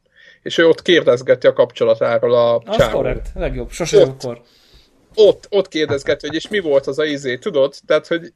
és 0.41 0.57
ő 0.57 0.67
ott 0.67 0.81
kérdezgeti 0.81 1.47
a 1.47 1.53
kapcsolatáról 1.53 2.33
a 2.33 2.61
Az 2.65 2.89
korrekt, 2.89 3.29
legjobb, 3.35 3.71
sose 3.71 3.97
ott, 3.97 4.23
akkor. 4.23 4.41
Ott, 5.15 5.47
ott 5.49 5.67
kérdezgeti, 5.67 6.27
hogy 6.27 6.35
és 6.35 6.47
mi 6.47 6.59
volt 6.59 6.87
az 6.87 6.99
a 6.99 7.05
izé, 7.05 7.37
tudod? 7.37 7.75
Tehát, 7.85 8.07
hogy 8.07 8.33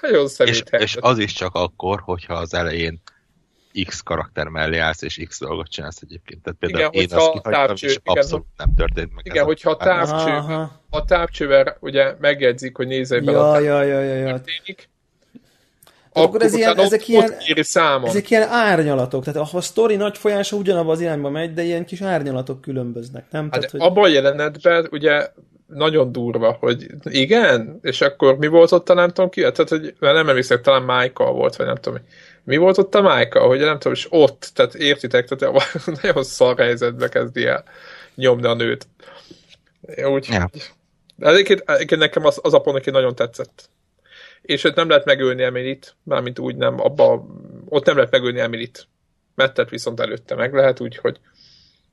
nagyon 0.00 0.28
és, 0.44 0.62
és 0.70 0.96
az 1.00 1.18
is 1.18 1.32
csak 1.32 1.54
akkor, 1.54 2.00
hogyha 2.00 2.34
az 2.34 2.54
elején 2.54 3.00
X 3.86 4.00
karakter 4.00 4.46
mellé 4.46 4.78
állsz, 4.78 5.02
és 5.02 5.24
X 5.28 5.40
dolgot 5.40 5.68
csinálsz 5.68 6.00
egyébként. 6.02 6.42
Tehát 6.42 6.58
például 6.58 6.90
igen, 6.92 7.02
én 7.02 7.18
azt 7.18 7.30
kihagytam, 7.30 7.52
távcső, 7.52 7.86
és 7.86 7.98
igen, 8.02 8.16
abszolút 8.16 8.46
nem 8.56 8.74
történt 8.76 9.14
meg. 9.14 9.26
Igen, 9.26 9.44
hogyha 9.44 9.70
a 9.70 9.76
távcső, 9.76 10.54
a 10.90 11.04
távcsővel 11.04 11.76
ugye 11.80 12.14
megjegyzik, 12.20 12.76
hogy 12.76 12.86
nézze 12.86 13.20
be 13.20 13.32
ja, 13.32 13.50
a 13.50 13.58
ja, 13.58 13.82
ja, 13.82 14.00
ja, 14.00 14.14
ja. 14.14 14.26
történik, 14.26 14.88
akkor, 16.12 16.28
akkor 16.28 16.42
ez 16.42 16.54
ilyen, 16.54 16.78
ezek, 16.78 17.08
ilyen, 17.08 17.34
ezek 18.04 18.30
ilyen 18.30 18.48
árnyalatok, 18.48 19.24
tehát 19.24 19.52
a 19.52 19.60
sztori 19.60 19.96
nagy 19.96 20.18
folyása 20.18 20.56
ugyanabban 20.56 20.90
az 20.90 21.00
irányba 21.00 21.30
megy, 21.30 21.54
de 21.54 21.62
ilyen 21.62 21.84
kis 21.84 22.00
árnyalatok 22.00 22.60
különböznek, 22.60 23.30
nem? 23.30 23.42
Hát 23.42 23.52
tehát, 23.52 23.70
hogy... 23.70 23.80
Abban 23.80 24.04
a 24.04 24.08
jelenetben 24.08 24.88
ugye 24.90 25.28
nagyon 25.68 26.12
durva, 26.12 26.56
hogy 26.60 26.86
igen, 27.02 27.78
és 27.82 28.00
akkor 28.00 28.38
mi 28.38 28.46
volt 28.46 28.72
ott 28.72 28.88
a 28.88 28.94
nem 28.94 29.08
tudom 29.08 29.30
ki, 29.30 29.40
tehát 29.40 29.68
hogy 29.68 29.94
nem 29.98 30.28
emlékszem, 30.28 30.62
talán 30.62 30.82
Michael 30.82 31.32
volt, 31.32 31.56
vagy 31.56 31.66
nem 31.66 31.76
tudom, 31.76 31.98
mi 32.44 32.56
volt 32.56 32.78
ott 32.78 32.94
a 32.94 33.00
Michael, 33.00 33.46
hogy 33.46 33.58
nem 33.58 33.78
tudom, 33.78 33.92
és 33.92 34.06
ott, 34.10 34.50
tehát 34.54 34.74
értitek, 34.74 35.28
tehát 35.28 35.72
nagyon 36.02 36.24
szar 36.24 36.58
helyzetbe 36.58 37.08
kezdi 37.08 37.46
el 37.46 37.64
nyomni 38.14 38.46
a 38.46 38.54
nőt. 38.54 38.86
Úgy, 40.04 40.28
ja. 40.30 40.50
Egyébként, 41.18 41.62
egyébként 41.66 42.00
nekem 42.00 42.24
az, 42.24 42.38
az 42.42 42.54
a 42.54 42.60
pont, 42.60 42.76
aki 42.76 42.90
nagyon 42.90 43.14
tetszett 43.14 43.70
és 44.48 44.64
ott 44.64 44.74
nem 44.74 44.88
lehet 44.88 45.04
megölni 45.04 45.42
Emilit, 45.42 45.96
mármint 46.02 46.38
úgy 46.38 46.56
nem, 46.56 46.80
abba, 46.80 47.26
ott 47.68 47.84
nem 47.86 47.96
lehet 47.96 48.10
megölni 48.10 48.38
Emilit. 48.38 48.88
Mettet 49.34 49.70
viszont 49.70 50.00
előtte 50.00 50.34
meg 50.34 50.54
lehet, 50.54 50.80
úgyhogy. 50.80 51.20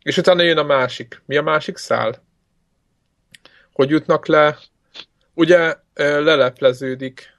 És 0.02 0.18
utána 0.18 0.42
jön 0.42 0.58
a 0.58 0.64
másik. 0.64 1.22
Mi 1.26 1.38
a 1.38 1.42
másik 1.42 1.78
szál? 1.78 2.25
Hogy 3.76 3.90
jutnak 3.90 4.28
le? 4.28 4.58
Ugye 5.34 5.76
lelepleződik. 5.96 7.34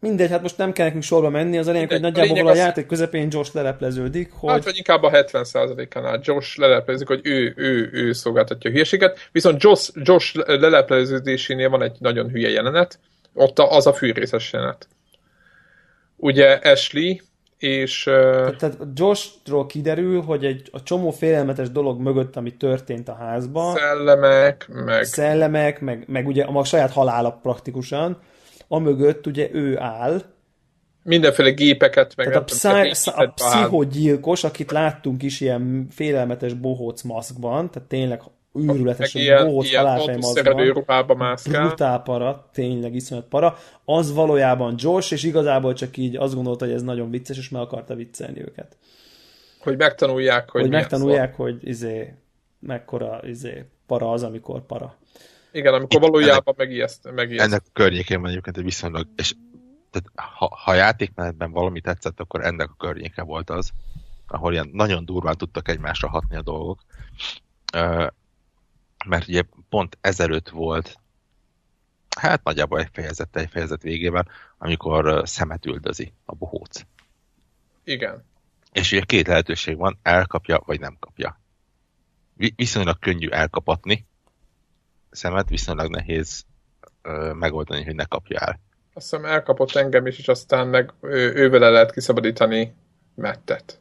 Mindegy, 0.00 0.30
hát 0.30 0.42
most 0.42 0.58
nem 0.58 0.72
kell 0.72 0.86
nekünk 0.86 1.02
sorba 1.02 1.30
menni, 1.30 1.58
az 1.58 1.66
a 1.66 1.72
lényeg, 1.72 1.90
hogy 1.90 2.00
nagyjából 2.00 2.46
a, 2.46 2.50
a 2.50 2.54
játék 2.54 2.86
közepén 2.86 3.28
Josh 3.30 3.54
lelepleződik. 3.54 4.32
Hogy... 4.32 4.50
Hát 4.50 4.64
vagy 4.64 4.76
inkább 4.76 5.02
a 5.02 5.10
70%-ánál 5.10 6.20
Josh 6.22 6.58
leleplezik, 6.58 7.06
hogy 7.06 7.20
ő, 7.22 7.52
ő, 7.56 7.90
ő 7.92 8.12
szolgáltatja 8.12 8.70
a 8.70 8.72
hülyeséget, 8.72 9.28
viszont 9.32 9.62
Josh, 9.62 9.90
Josh 9.94 10.36
lelepleződésénél 10.46 11.68
van 11.68 11.82
egy 11.82 11.96
nagyon 11.98 12.28
hülye 12.30 12.48
jelenet, 12.48 12.98
ott 13.34 13.58
az 13.58 13.86
a 13.86 13.92
fűrészes 13.92 14.52
jelenet. 14.52 14.88
Ugye 16.16 16.58
Ashley 16.62 17.16
és... 17.62 18.02
Tehát, 18.02 18.56
tehát 18.56 18.78
Joshról 18.94 19.66
kiderül, 19.66 20.20
hogy 20.20 20.44
egy 20.44 20.68
a 20.72 20.82
csomó 20.82 21.10
félelmetes 21.10 21.70
dolog 21.70 22.00
mögött, 22.00 22.36
ami 22.36 22.56
történt 22.56 23.08
a 23.08 23.14
házban. 23.14 23.74
Szellemek, 23.76 24.68
meg... 24.68 25.04
Szellemek, 25.04 25.80
meg, 25.80 26.04
meg 26.06 26.26
ugye 26.26 26.44
a 26.44 26.64
saját 26.64 26.92
halála 26.92 27.32
praktikusan. 27.42 28.18
A 28.68 28.78
mögött 28.78 29.26
ugye 29.26 29.48
ő 29.52 29.78
áll. 29.78 30.22
Mindenféle 31.02 31.50
gépeket, 31.50 32.16
meg... 32.16 32.26
Tehát 32.26 32.40
a, 32.40 32.44
pszi- 32.44 33.14
a 33.14 33.32
pszichogyilkos, 33.34 34.44
akit 34.44 34.70
láttunk 34.70 35.22
is 35.22 35.40
ilyen 35.40 35.86
félelmetes 35.90 36.54
bohóc 36.54 37.02
maszkban, 37.02 37.70
tehát 37.70 37.88
tényleg 37.88 38.20
őrületesen 38.54 39.46
bohóc 39.46 39.74
halálfejmazban. 39.74 41.16
mászkál. 41.16 41.66
Brutál 41.66 42.02
para, 42.02 42.48
tényleg 42.52 42.94
iszonyat 42.94 43.24
para. 43.24 43.56
Az 43.84 44.14
valójában 44.14 44.74
Josh, 44.78 45.12
és 45.12 45.22
igazából 45.22 45.72
csak 45.72 45.96
így 45.96 46.16
azt 46.16 46.34
gondolta, 46.34 46.64
hogy 46.64 46.74
ez 46.74 46.82
nagyon 46.82 47.10
vicces, 47.10 47.38
és 47.38 47.48
meg 47.48 47.62
akarta 47.62 47.94
viccelni 47.94 48.40
őket. 48.40 48.76
Hogy 49.58 49.76
megtanulják, 49.76 50.50
hogy 50.50 50.60
Hogy 50.60 50.70
megtanulják, 50.70 51.34
szó. 51.36 51.42
hogy 51.42 51.68
izé, 51.68 52.14
mekkora 52.58 53.20
izé, 53.24 53.64
para 53.86 54.10
az, 54.10 54.22
amikor 54.22 54.66
para. 54.66 54.96
Igen, 55.52 55.74
amikor 55.74 56.02
Itt 56.02 56.08
valójában 56.08 56.54
megijeszt, 56.56 57.12
megijeszt. 57.14 57.46
Ennek 57.46 57.62
a 57.66 57.70
környékén 57.72 58.20
van 58.20 58.30
egyébként 58.30 58.56
egy 58.56 58.64
viszonylag, 58.64 59.06
és 59.16 59.34
tehát, 59.90 60.34
ha, 60.36 60.56
ha 60.64 60.74
játékmenetben 60.74 61.50
valami 61.52 61.80
tetszett, 61.80 62.20
akkor 62.20 62.44
ennek 62.44 62.68
a 62.70 62.76
környéke 62.78 63.22
volt 63.22 63.50
az, 63.50 63.70
ahol 64.26 64.52
ilyen 64.52 64.70
nagyon 64.72 65.04
durván 65.04 65.36
tudtak 65.36 65.68
egymásra 65.68 66.08
hatni 66.08 66.36
a 66.36 66.42
dolgok 66.42 66.80
mert 69.04 69.28
ugye 69.28 69.42
pont 69.68 69.98
ezelőtt 70.00 70.48
volt 70.48 71.00
Hát 72.16 72.44
nagyjából 72.44 72.80
egy 72.80 72.88
fejezet, 72.92 73.36
egy 73.36 73.50
fejezet 73.50 73.82
végében, 73.82 74.28
amikor 74.58 75.22
szemet 75.24 75.66
üldözi 75.66 76.12
a 76.24 76.34
bohóc. 76.34 76.80
Igen. 77.84 78.24
És 78.72 78.92
ugye 78.92 79.00
két 79.00 79.26
lehetőség 79.26 79.76
van, 79.76 79.98
elkapja, 80.02 80.62
vagy 80.66 80.80
nem 80.80 80.96
kapja. 81.00 81.40
Viszonylag 82.56 82.98
könnyű 82.98 83.28
elkapatni 83.28 84.06
szemet, 85.10 85.48
viszonylag 85.48 85.90
nehéz 85.90 86.44
ö, 87.02 87.32
megoldani, 87.32 87.84
hogy 87.84 87.94
ne 87.94 88.04
kapja 88.04 88.38
el. 88.38 88.60
Azt 88.94 89.10
hiszem 89.10 89.24
elkapott 89.24 89.74
engem 89.74 90.06
is, 90.06 90.18
és 90.18 90.28
aztán 90.28 90.68
meg 90.68 90.92
ő, 91.00 91.34
ővele 91.34 91.68
lehet 91.68 91.92
kiszabadítani 91.92 92.74
Mettet. 93.14 93.80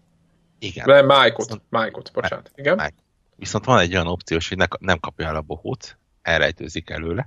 Igen. 0.60 0.86
Nem, 0.88 1.06
Mike-ot, 1.06 1.62
Mike-ot, 1.70 2.12
bocsánat. 2.14 2.52
Igen? 2.56 2.76
Mike. 2.76 2.94
Viszont 3.42 3.66
van 3.66 3.80
egy 3.80 3.94
olyan 3.94 4.08
opciós, 4.08 4.50
hogy 4.50 4.58
ne, 4.58 4.66
nem 4.80 5.00
kapja 5.00 5.28
el 5.28 5.36
a 5.36 5.42
bohóc, 5.42 5.96
elrejtőzik 6.22 6.90
előle. 6.90 7.26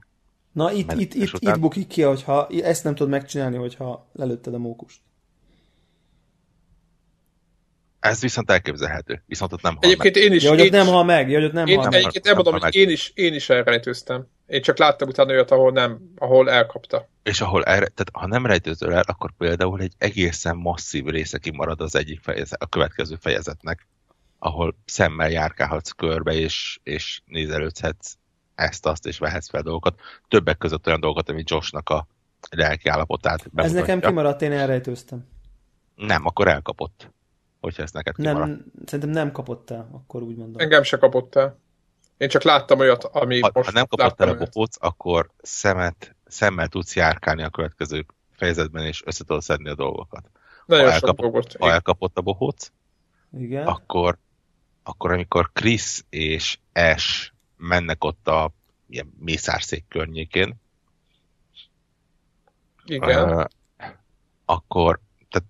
Na 0.52 0.72
itt, 0.72 0.92
itt, 0.92 1.14
itt, 1.14 1.32
után... 1.32 1.54
itt 1.54 1.60
bukik 1.60 1.86
ki, 1.86 2.02
hogyha 2.02 2.48
ezt 2.48 2.84
nem 2.84 2.94
tudod 2.94 3.12
megcsinálni, 3.12 3.56
hogyha 3.56 4.08
lelőtted 4.12 4.54
a 4.54 4.58
mókust. 4.58 5.00
Ez 8.00 8.20
viszont 8.20 8.50
elképzelhető. 8.50 9.22
Viszont 9.26 9.52
ott 9.52 9.62
nem 9.62 9.72
hal 9.74 9.84
Egyébként 9.84 10.14
meg. 10.14 10.24
én 10.24 10.32
is... 10.32 10.42
Ja, 10.42 10.50
hogy 10.50 10.60
ott 10.60 10.70
nem 10.70 10.86
hal 10.86 11.04
meg. 11.04 11.30
Ja, 11.30 11.36
hogy 11.36 11.46
ott 11.46 11.52
nem 11.52 11.66
én, 11.66 11.76
hal 11.76 11.84
meg. 11.84 11.94
Egyébként 11.94 12.24
nem 12.24 12.34
mondom, 12.34 12.60
hogy 12.60 12.74
én 12.74 12.88
is, 12.88 13.12
én 13.14 13.34
is 13.34 13.48
elrejtőztem. 13.48 14.26
Én 14.46 14.62
csak 14.62 14.78
láttam 14.78 15.08
utána 15.08 15.32
olyat, 15.32 15.50
ahol 15.50 15.72
nem, 15.72 16.12
ahol 16.16 16.50
elkapta. 16.50 17.08
És 17.22 17.40
ahol 17.40 17.64
erre, 17.64 17.86
tehát 17.86 18.08
ha 18.12 18.26
nem 18.26 18.46
rejtőzöl 18.46 18.92
el, 18.92 19.04
akkor 19.06 19.30
például 19.38 19.80
egy 19.80 19.92
egészen 19.98 20.56
masszív 20.56 21.04
része 21.04 21.38
kimarad 21.38 21.80
az 21.80 21.94
egyik 21.94 22.20
fejezet, 22.20 22.62
a 22.62 22.66
következő 22.66 23.16
fejezetnek, 23.20 23.86
ahol 24.38 24.76
szemmel 24.84 25.30
járkálhatsz 25.30 25.90
körbe, 25.90 26.32
és, 26.32 26.78
és 26.82 27.20
nézelődhetsz 27.24 28.16
ezt, 28.54 28.86
azt, 28.86 29.06
és 29.06 29.18
vehetsz 29.18 29.48
fel 29.48 29.62
dolgokat. 29.62 30.00
Többek 30.28 30.58
között 30.58 30.86
olyan 30.86 31.00
dolgokat, 31.00 31.28
ami 31.28 31.42
Joshnak 31.46 31.88
a 31.88 32.06
lelki 32.50 32.88
állapotát 32.88 33.38
bemutatja. 33.38 33.64
Ez 33.64 33.72
nekem 33.72 34.00
kimaradt, 34.00 34.42
én 34.42 34.52
elrejtőztem. 34.52 35.26
Nem, 35.94 36.26
akkor 36.26 36.48
elkapott. 36.48 37.10
Hogyha 37.60 37.82
ezt 37.82 37.94
neked 37.94 38.14
kimaradt. 38.14 38.46
Nem, 38.46 38.64
szerintem 38.84 39.10
nem 39.10 39.32
kapott 39.32 39.70
el, 39.70 39.88
akkor 39.92 40.22
úgy 40.22 40.36
mondom. 40.36 40.60
Engem 40.60 40.82
se 40.82 40.96
kapott 40.96 41.34
el. 41.34 41.58
Én 42.16 42.28
csak 42.28 42.42
láttam 42.42 42.78
olyat, 42.78 43.04
ami 43.04 43.40
ha, 43.40 43.50
most 43.52 43.68
Ha 43.68 43.74
nem 43.74 43.86
kapott 43.86 44.20
el 44.20 44.28
a 44.28 44.36
bopóc, 44.36 44.76
akkor 44.80 45.30
szemet, 45.42 46.16
szemmel 46.24 46.68
tudsz 46.68 46.96
járkálni 46.96 47.42
a 47.42 47.50
következő 47.50 48.06
fejezetben, 48.32 48.84
és 48.84 49.02
össze 49.06 49.24
tudod 49.24 49.42
szedni 49.42 49.68
a 49.68 49.74
dolgokat. 49.74 50.30
Nagyon 50.66 50.86
ha 50.86 50.92
elkapott, 50.92 51.16
dolgot. 51.16 51.56
Ha 51.58 51.70
elkapott 51.70 52.18
a 52.18 52.20
bohóc, 52.20 52.72
Igen. 53.38 53.66
akkor, 53.66 54.18
akkor 54.84 55.12
amikor 55.12 55.50
Chris 55.52 56.04
és 56.10 56.58
Ash 56.72 57.32
mennek 57.56 58.04
ott 58.04 58.28
a 58.28 58.52
ilyen 58.88 59.12
mészárszék 59.18 59.84
környékén, 59.88 60.62
Igen. 62.84 63.32
Uh, 63.32 63.44
akkor, 64.44 65.00
tehát, 65.28 65.48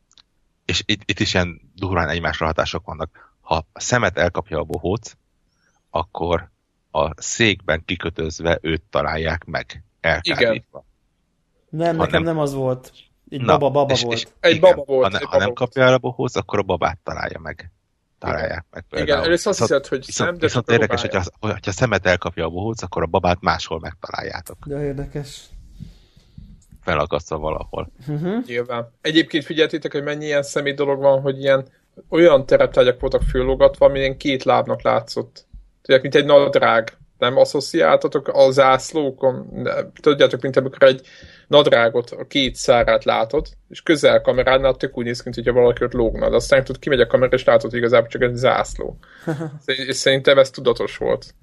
és 0.65 0.83
itt, 0.87 1.03
itt 1.11 1.21
is 1.21 1.35
ilyen 1.35 1.61
durván 1.75 2.09
egymásra 2.09 2.47
hatások 2.47 2.85
vannak. 2.85 3.35
Ha 3.41 3.67
a 3.73 3.81
szemet 3.81 4.19
elkapja 4.19 4.59
a 4.59 4.65
bohóc, 4.65 5.17
akkor 5.91 6.51
a 6.91 7.23
székben 7.23 7.85
kikötözve 7.85 8.59
őt 8.63 8.83
találják 8.91 9.45
meg, 9.45 9.85
elkárítva. 10.01 10.85
Nem, 11.69 11.97
ha 11.97 12.05
nekem 12.05 12.23
nem, 12.23 12.35
nem 12.35 12.43
az 12.43 12.55
volt. 12.55 12.93
Egy 13.29 13.45
baba-baba 13.45 13.93
és, 13.93 14.03
volt. 14.03 14.17
És, 14.17 14.27
egy 14.41 14.55
igen, 14.55 14.71
baba 14.71 14.93
volt. 14.93 15.13
Ha, 15.13 15.19
egy 15.19 15.25
ha 15.25 15.39
nem 15.39 15.53
kapja 15.53 15.83
el 15.83 15.93
a 15.93 15.99
bohóc, 15.99 16.37
akkor 16.37 16.59
a 16.59 16.63
babát 16.63 16.99
találja 17.03 17.39
meg. 17.39 17.71
Találják 18.25 18.65
meg 18.71 18.85
például. 18.91 19.09
Igen, 19.09 19.25
először 19.27 19.51
azt 19.51 19.59
hiszed, 19.59 19.87
hogy 19.87 20.07
viszont, 20.07 20.29
szem, 20.29 20.39
de 20.39 20.47
viszont 20.47 20.71
érdekes, 20.71 21.01
hogyha, 21.01 21.23
hogyha 21.41 21.73
szemet 21.73 22.07
elkapja 22.07 22.45
a 22.45 22.49
bohóc, 22.49 22.83
akkor 22.83 23.03
a 23.03 23.07
babát 23.07 23.41
máshol 23.41 23.81
megtaláljátok. 23.81 24.57
De 24.67 24.85
érdekes. 24.85 25.43
Felakasztva 26.83 27.39
valahol. 27.39 27.91
Uh-huh. 28.09 28.45
Nyilván. 28.47 28.93
Egyébként 29.01 29.45
figyeltétek, 29.45 29.93
hogy 29.93 30.03
mennyi 30.03 30.25
ilyen 30.25 30.43
személy 30.43 30.75
dolog 30.75 31.01
van, 31.01 31.21
hogy 31.21 31.41
ilyen 31.41 31.69
olyan 32.09 32.47
tereptárgyak 32.47 33.01
voltak 33.01 33.23
föllogatva, 33.23 33.87
amilyen 33.87 34.17
két 34.17 34.45
lábnak 34.45 34.83
látszott. 34.83 35.47
Tudják, 35.83 36.03
mint 36.03 36.15
egy 36.15 36.25
nadrág. 36.25 36.99
Nem 37.25 37.37
asszociáltatok 37.37 38.29
a 38.29 38.51
zászlókon? 38.51 39.69
Tudjátok, 40.01 40.43
mint 40.43 40.57
amikor 40.57 40.83
egy 40.83 41.07
nadrágot, 41.49 42.11
a 42.11 42.27
két 42.27 42.55
szárát 42.55 43.05
látod, 43.05 43.47
és 43.69 43.83
közel 43.83 44.21
kameránál 44.21 44.75
tök 44.75 44.99
úgy 44.99 45.05
néz 45.05 45.23
ki, 45.23 45.31
hogyha 45.35 45.53
valaki 45.53 45.85
ott 45.85 45.93
lógna. 45.93 46.31
De 46.31 46.37
aztán 46.37 46.65
tudod, 46.65 46.81
kimegy 46.81 47.01
a 47.01 47.07
kamera, 47.07 47.37
és 47.37 47.45
látod, 47.45 47.71
hogy 47.71 47.79
igazából 47.79 48.09
csak 48.09 48.23
egy 48.23 48.35
zászló. 48.35 48.99
és 49.65 49.97
szerintem 49.97 50.39
ez 50.39 50.51
tudatos 50.51 50.97
volt. 50.97 51.35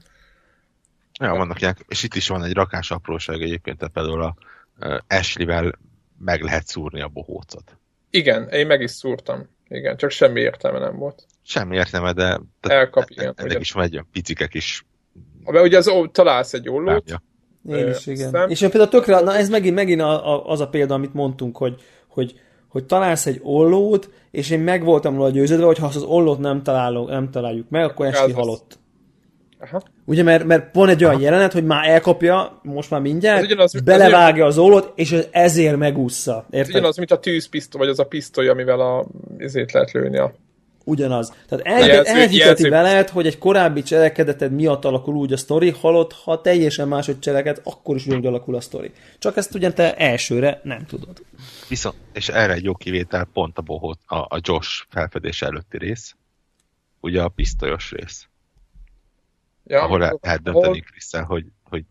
Ja, 1.20 1.36
vannak 1.36 1.62
ilyen, 1.62 1.78
és 1.88 2.04
itt 2.04 2.16
is 2.16 2.28
van 2.28 2.44
egy 2.44 2.54
rakás 2.54 2.92
apróság 2.92 3.42
egyébként, 3.42 3.78
tehát 3.78 3.94
például 3.94 4.22
a 4.22 4.36
Ashley-vel 5.08 5.80
meg 6.18 6.42
lehet 6.42 6.68
szúrni 6.68 7.02
a 7.02 7.08
bohócot. 7.08 7.78
Igen, 8.10 8.50
én 8.50 8.68
meg 8.68 8.82
is 8.82 8.92
szúrtam. 8.92 9.50
Igen, 9.68 9.98
csak 9.98 10.10
semmi 10.10 10.40
értelme 10.40 10.80
nem 10.80 10.96
volt. 10.96 11.26
Semmi 11.44 11.76
értelme, 11.76 12.14
de... 12.14 12.40
Elkap, 12.62 13.10
igen. 13.10 13.34
Ennek 13.36 13.60
is 13.60 13.72
van 13.72 13.84
egy 13.84 13.94
olyan 13.94 14.08
picike 14.12 14.48
kis... 14.48 14.86
Mert 15.46 15.66
ugye 15.66 15.78
az, 15.78 15.92
találsz 16.12 16.54
egy 16.54 16.70
ollót, 16.70 16.88
Lábja. 16.88 17.22
Én 17.70 17.90
is, 17.90 18.08
igen. 18.08 18.30
Szem. 18.30 18.50
És 18.50 18.62
én 18.62 18.70
például 18.70 18.92
tökre, 18.92 19.20
na 19.20 19.36
ez 19.36 19.50
megint, 19.50 19.76
megint 19.76 20.02
a, 20.02 20.34
a, 20.34 20.50
az 20.52 20.60
a 20.60 20.68
példa, 20.68 20.94
amit 20.94 21.14
mondtunk, 21.14 21.58
hogy, 21.58 21.82
hogy, 22.08 22.34
hogy 22.68 22.86
találsz 22.86 23.26
egy 23.26 23.40
ollót, 23.44 24.10
és 24.32 24.50
én 24.50 24.60
meg 24.60 24.84
voltam 24.84 25.16
róla 25.16 25.30
győződve, 25.30 25.66
hogy 25.66 25.78
ha 25.78 25.86
az 25.86 26.04
ollót 26.04 26.40
nem, 26.40 26.64
találok, 26.64 27.10
nem 27.10 27.30
találjuk 27.30 27.70
meg, 27.70 27.84
akkor 27.84 28.06
esti 28.06 28.32
halott. 28.32 28.80
Aha. 29.60 29.82
Ugye, 30.06 30.24
mert, 30.24 30.44
mert 30.44 30.76
van 30.76 30.90
egy 30.90 31.04
olyan 31.04 31.16
Aha. 31.16 31.24
jelenet, 31.24 31.54
hogy 31.54 31.66
már 31.66 31.90
elkapja, 31.90 32.60
most 32.64 32.90
már 32.90 33.02
mindjárt, 33.02 33.44
ugyanaz, 33.44 33.82
belevágja 33.82 34.46
az 34.46 34.58
ollót, 34.58 34.92
és 34.96 35.18
ezért 35.32 35.78
megúszza. 35.78 36.46
Érted? 36.50 36.60
Ez 36.60 36.70
ugyanaz, 36.70 36.98
mint 36.98 37.12
a 37.12 37.20
tűzpisztoly, 37.20 37.80
vagy 37.82 37.90
az 37.90 38.00
a 38.00 38.04
pisztoly, 38.04 38.48
amivel 38.48 38.80
a, 38.80 39.06
ezért 39.38 39.72
lehet 39.72 39.92
lőni 39.92 40.18
a 40.18 40.34
ugyanaz. 40.92 41.34
Tehát 41.48 41.66
el, 41.66 42.06
elhiteti 42.06 42.70
veled, 42.70 43.10
hogy 43.10 43.26
egy 43.26 43.38
korábbi 43.38 43.84
cselekedeted 43.84 44.52
miatt 44.52 44.86
alakul 44.86 45.16
úgy 45.16 45.34
a 45.34 45.38
sztori, 45.38 45.70
halott, 45.70 46.14
ha 46.14 46.42
teljesen 46.42 46.88
máshogy 46.88 47.20
cseleked, 47.20 47.62
akkor 47.64 47.96
is 47.96 48.08
úgy 48.08 48.26
alakul 48.26 48.56
a 48.56 48.62
sztori. 48.62 48.92
Csak 49.20 49.38
ezt 49.38 49.56
ugye 49.56 49.74
te 49.74 49.96
elsőre 49.96 50.62
nem 50.64 50.86
tudod. 50.86 51.22
Viszont, 51.70 51.96
és 52.14 52.30
erre 52.30 52.54
egy 52.54 52.64
jó 52.64 52.74
kivétel 52.76 53.28
pont 53.34 53.58
a, 53.58 53.62
bohot, 53.62 54.00
a, 54.06 54.16
a 54.16 54.40
Josh 54.42 54.86
felfedés 54.90 55.42
előtti 55.42 55.78
rész, 55.78 56.16
ugye 57.00 57.22
a 57.22 57.30
pisztolyos 57.30 57.92
rész. 57.92 58.26
Ja, 59.66 59.82
ahol 59.82 60.04
el, 60.04 60.18
lehet 60.22 60.42
dönteni 60.42 60.84
hogy, 61.26 61.46
hogy 61.64 61.84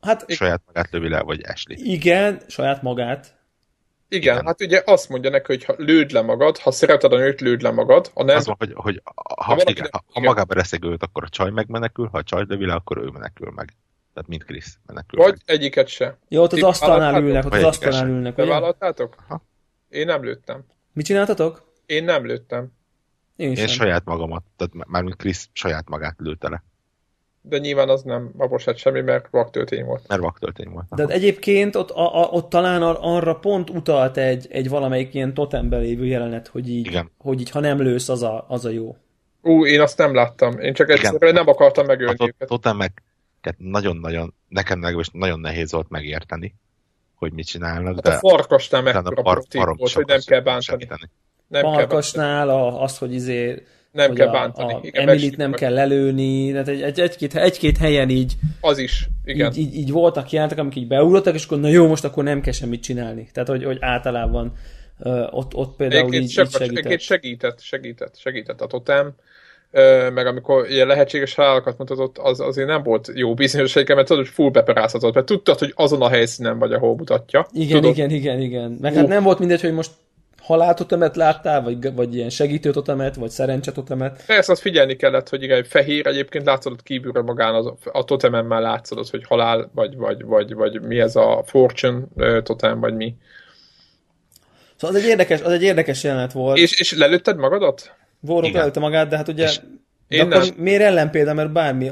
hát, 0.00 0.24
saját 0.28 0.62
magát 0.66 0.90
lövi 0.90 1.08
le, 1.08 1.20
vagy 1.20 1.40
Ashley. 1.46 1.76
Igen, 1.80 2.40
saját 2.48 2.82
magát. 2.82 3.34
Igen, 4.08 4.34
Igen, 4.34 4.46
hát 4.46 4.60
ugye 4.60 4.82
azt 4.86 5.08
mondja 5.08 5.30
neki, 5.30 5.46
hogy 5.46 5.64
ha 5.64 5.74
lőd 5.76 6.10
le 6.10 6.22
magad, 6.22 6.58
ha 6.58 6.70
szereted 6.70 7.12
a 7.12 7.16
nőt, 7.16 7.40
lőd 7.40 7.62
le 7.62 7.70
magad. 7.70 8.10
Ha 8.14 8.24
nem, 8.24 8.36
az 8.36 8.46
van, 8.46 8.56
hogy, 8.58 8.72
hogy 8.74 9.02
ha, 9.14 9.44
ha, 9.44 9.56
igen, 9.64 9.88
ha, 9.92 10.04
ha 10.12 10.20
magába 10.20 10.54
reszeg 10.54 10.84
őt, 10.84 11.02
akkor 11.02 11.24
a 11.24 11.28
csaj 11.28 11.50
megmenekül, 11.50 12.08
ha 12.12 12.18
a 12.18 12.22
csaj 12.22 12.44
lövi 12.48 12.66
le, 12.66 12.74
akkor 12.74 12.98
ő 12.98 13.06
menekül 13.06 13.50
meg. 13.50 13.76
Tehát 14.14 14.28
mint 14.28 14.44
Krisz 14.44 14.78
menekül 14.86 15.20
Vagy 15.20 15.30
meg. 15.32 15.56
egyiket 15.56 15.88
se. 15.88 16.18
Jó, 16.28 16.42
ott 16.42 16.52
az 16.52 16.62
asztalnál 16.62 17.22
ülnek, 17.22 17.44
ott 17.44 17.52
az 17.52 17.62
asztalnál 17.62 18.08
ülnek. 18.08 18.34
Bevállaltátok? 18.34 19.16
Én 19.88 20.06
nem 20.06 20.24
lőttem. 20.24 20.64
Mit 20.92 21.06
csináltatok? 21.06 21.72
Én 21.86 22.04
nem 22.04 22.26
lőttem. 22.26 22.72
Én, 23.36 23.52
Én 23.52 23.66
saját 23.66 24.04
magamat, 24.04 24.42
tehát 24.56 24.86
mármint 24.88 25.16
Krisz 25.16 25.48
saját 25.52 25.88
magát 25.88 26.14
lőtte 26.18 26.48
le 26.48 26.62
de 27.48 27.58
nyilván 27.58 27.88
az 27.88 28.02
nem 28.02 28.30
abosát 28.36 28.76
semmi, 28.76 29.00
mert 29.00 29.28
vaktöltény 29.30 29.84
volt. 29.84 30.08
Mert 30.08 30.20
vaktöltény 30.20 30.70
volt. 30.70 30.86
De 30.94 31.06
egyébként 31.06 31.76
ott, 31.76 31.90
a, 31.90 32.22
a, 32.22 32.28
ott 32.28 32.48
talán 32.48 32.82
arra 32.82 33.34
pont 33.34 33.70
utalt 33.70 34.16
egy, 34.16 34.46
egy 34.50 34.68
valamelyik 34.68 35.14
ilyen 35.14 35.34
totemben 35.34 35.80
lévő 35.80 36.06
jelenet, 36.06 36.48
hogy 36.48 36.68
így, 36.68 36.86
Igen. 36.86 37.10
hogy 37.18 37.40
így 37.40 37.50
ha 37.50 37.60
nem 37.60 37.82
lősz, 37.82 38.08
az 38.08 38.22
a, 38.22 38.44
az 38.48 38.64
a 38.64 38.70
jó. 38.70 38.96
Ú, 39.42 39.66
én 39.66 39.80
azt 39.80 39.98
nem 39.98 40.14
láttam. 40.14 40.58
Én 40.58 40.74
csak 40.74 40.90
egyszerűen 40.90 41.34
nem 41.34 41.48
akartam 41.48 41.86
megölni 41.86 42.16
a 42.18 42.26
őket. 42.26 42.48
totemek 42.48 43.02
nagyon-nagyon, 43.56 44.34
nekem 44.48 44.80
legalábbis 44.80 45.08
nagyon 45.12 45.40
nehéz 45.40 45.72
volt 45.72 45.88
megérteni, 45.88 46.54
hogy 47.14 47.32
mit 47.32 47.46
csinálnak. 47.46 47.94
Hát 47.94 48.02
de 48.02 48.10
a 48.10 48.28
farkasnál 48.28 48.82
mekkora 48.82 49.22
par, 49.22 49.42
volt, 49.76 49.92
hogy 49.92 50.06
nem 50.06 50.20
kell 50.26 50.40
bántani. 50.40 50.62
Segíteni. 50.62 51.10
Nem 51.46 51.62
farkasnál 51.62 52.46
kell 52.46 52.56
bántani. 52.56 52.82
az, 52.82 52.98
hogy 52.98 53.14
izé 53.14 53.62
nem 53.94 54.14
kell 54.14 54.30
bántani. 54.30 54.72
A, 54.72 54.76
a 54.76 54.80
igen, 54.82 55.08
Emilit 55.08 55.36
nem 55.36 55.50
meg. 55.50 55.58
kell 55.58 55.72
lelőni, 55.72 56.50
tehát 56.50 56.68
egy, 56.68 56.82
egy, 56.82 57.00
egy-két, 57.00 57.34
egy-két 57.34 57.78
helyen 57.78 58.08
így 58.08 58.32
az 58.60 58.78
is, 58.78 59.08
igen. 59.24 59.52
Így, 59.52 59.58
így, 59.58 59.74
így 59.74 59.90
voltak 59.90 60.30
jelentek, 60.30 60.58
amik 60.58 60.76
így 60.76 60.86
beugrottak, 60.86 61.34
és 61.34 61.44
akkor 61.44 61.60
na 61.60 61.68
jó, 61.68 61.86
most 61.86 62.04
akkor 62.04 62.24
nem 62.24 62.40
kell 62.40 62.52
semmit 62.52 62.82
csinálni. 62.82 63.28
Tehát, 63.32 63.48
hogy, 63.48 63.64
hogy 63.64 63.76
általában 63.80 64.52
uh, 64.98 65.26
ott, 65.30 65.54
ott 65.54 65.76
például 65.76 66.12
így, 66.12 66.22
így 66.22 66.30
segített. 66.30 67.00
segített. 67.00 67.60
Segített, 67.60 68.16
segített 68.16 68.60
a 68.60 68.66
totem, 68.66 69.12
uh, 69.72 70.10
meg 70.10 70.26
amikor 70.26 70.70
ilyen 70.70 70.86
lehetséges 70.86 71.34
halálokat 71.34 71.78
mutatott, 71.78 72.18
az 72.18 72.40
azért 72.40 72.68
nem 72.68 72.82
volt 72.82 73.10
jó 73.14 73.34
bizonyos 73.34 73.74
mert 73.74 73.86
tudod, 73.86 74.24
hogy 74.24 74.28
full 74.28 74.50
beperázhatott, 74.50 75.14
mert 75.14 75.26
tudtad, 75.26 75.58
hogy 75.58 75.72
azon 75.76 76.02
a 76.02 76.08
helyszínen 76.08 76.58
vagy, 76.58 76.72
ahol 76.72 76.96
mutatja. 76.96 77.46
Igen, 77.52 77.80
tudod? 77.80 77.96
igen, 77.96 78.10
igen, 78.10 78.40
igen. 78.40 78.78
Meg 78.80 78.94
hát 78.94 79.06
nem 79.06 79.22
volt 79.22 79.38
mindegy, 79.38 79.60
hogy 79.60 79.72
most 79.72 79.90
haláltotemet 80.44 81.16
láttál, 81.16 81.62
vagy, 81.62 81.94
vagy 81.94 82.14
ilyen 82.14 82.30
segítőtotemet, 82.30 83.14
vagy 83.14 83.30
szerencsetotemet? 83.30 84.24
Persze, 84.26 84.52
azt 84.52 84.60
figyelni 84.60 84.96
kellett, 84.96 85.28
hogy 85.28 85.42
igen, 85.42 85.64
fehér 85.64 86.06
egyébként 86.06 86.44
látszódott 86.44 86.82
kívülre 86.82 87.22
magán 87.22 87.54
az, 87.54 87.72
a 87.92 88.04
totemen 88.04 88.44
már 88.44 88.60
látszódott, 88.60 89.10
hogy 89.10 89.24
halál, 89.26 89.70
vagy, 89.74 89.96
vagy, 89.96 90.24
vagy, 90.24 90.54
vagy 90.54 90.80
mi 90.80 91.00
ez 91.00 91.16
a 91.16 91.42
fortune 91.46 92.06
totem, 92.42 92.80
vagy 92.80 92.94
mi. 92.94 93.14
Szóval 94.76 94.96
az 94.96 95.02
egy 95.02 95.08
érdekes, 95.08 95.40
az 95.40 95.52
egy 95.52 95.62
érdekes 95.62 96.04
jelenet 96.04 96.32
volt. 96.32 96.58
És, 96.58 96.80
és 96.80 96.92
lelőtted 96.92 97.36
magadat? 97.36 97.96
Vorok 98.20 98.52
lelőtte 98.52 98.80
magát, 98.80 99.08
de 99.08 99.16
hát 99.16 99.28
ugye... 99.28 99.44
És 99.44 99.60
de 100.08 100.16
én 100.16 100.20
akkor 100.20 100.46
nem. 100.46 100.54
miért 100.56 100.82
ellenpélda, 100.82 101.34
mert 101.34 101.52
bármi, 101.52 101.88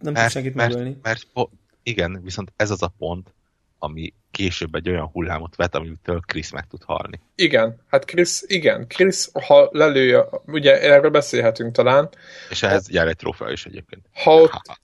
nem 0.00 0.14
tud 0.14 0.28
senkit 0.28 0.54
mert, 0.54 0.68
megölni. 0.68 0.96
Mert, 1.02 1.26
mert, 1.34 1.48
igen, 1.82 2.20
viszont 2.22 2.52
ez 2.56 2.70
az 2.70 2.82
a 2.82 2.92
pont, 2.98 3.34
ami 3.78 4.12
később 4.36 4.74
egy 4.74 4.88
olyan 4.88 5.08
hullámot 5.12 5.56
vet, 5.56 5.74
amitől 5.74 6.20
Chris 6.26 6.50
meg 6.50 6.66
tud 6.66 6.82
halni. 6.84 7.20
Igen, 7.34 7.76
hát 7.88 8.04
Chris, 8.04 8.42
igen, 8.46 8.86
Chris, 8.88 9.28
ha 9.46 9.68
lelője, 9.72 10.24
ugye 10.46 10.80
erről 10.80 11.10
beszélhetünk 11.10 11.72
talán. 11.72 12.08
És 12.50 12.62
ehhez 12.62 12.90
jár 12.90 13.06
egy 13.06 13.16
trófea 13.16 13.50
is 13.50 13.66
egyébként. 13.66 14.02
Ha 14.12 14.34
ott, 14.34 14.80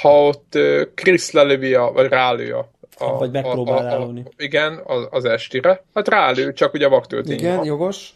ha 0.00 0.26
ott 0.26 0.58
Chris 0.94 1.30
lelövi, 1.30 1.74
a, 1.74 1.92
vagy 1.92 2.08
rálő 2.08 2.52
a, 2.54 2.70
a, 2.98 3.18
vagy 3.18 3.30
megpróbál 3.30 3.86
a, 3.86 4.02
a, 4.02 4.08
a, 4.08 4.22
Igen, 4.36 4.80
az, 4.84 5.06
az 5.10 5.24
estire. 5.24 5.84
Hát 5.94 6.08
rálő, 6.08 6.52
csak 6.52 6.74
ugye 6.74 6.88
vaktöltény 6.88 7.38
Igen, 7.38 7.56
van. 7.56 7.64
jogos. 7.64 8.10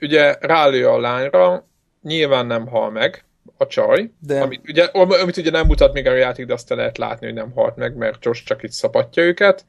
Ugye 0.00 0.36
rálő 0.40 0.88
a 0.88 1.00
lányra, 1.00 1.66
nyilván 2.02 2.46
nem 2.46 2.66
hal 2.66 2.90
meg, 2.90 3.24
a 3.56 3.66
csaj, 3.66 4.10
de... 4.20 4.40
amit, 4.40 4.60
ugye, 4.68 4.84
amit 4.92 5.36
ugye 5.36 5.50
nem 5.50 5.66
mutat 5.66 5.92
még 5.92 6.06
a 6.06 6.14
játék, 6.14 6.46
de 6.46 6.52
azt 6.52 6.68
lehet 6.68 6.98
látni, 6.98 7.26
hogy 7.26 7.34
nem 7.34 7.52
halt 7.54 7.76
meg, 7.76 7.96
mert 7.96 8.24
Josh 8.24 8.44
csak 8.44 8.62
itt 8.62 8.70
szapatja 8.70 9.22
őket. 9.22 9.66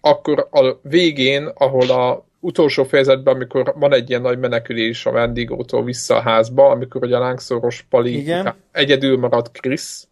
Akkor 0.00 0.48
a 0.50 0.78
végén, 0.82 1.50
ahol 1.54 1.90
a 1.90 2.26
utolsó 2.40 2.84
fejezetben, 2.84 3.34
amikor 3.34 3.74
van 3.76 3.92
egy 3.92 4.08
ilyen 4.08 4.22
nagy 4.22 4.38
menekülés 4.38 5.06
a 5.06 5.10
vendégótól 5.10 5.84
vissza 5.84 6.16
a 6.16 6.20
házba, 6.20 6.68
amikor 6.68 7.04
ugye 7.04 7.16
a 7.16 7.20
lángszoros 7.20 7.86
Pali 7.90 8.18
Igen. 8.18 8.54
egyedül 8.72 9.18
marad 9.18 9.50
Chris, 9.50 10.04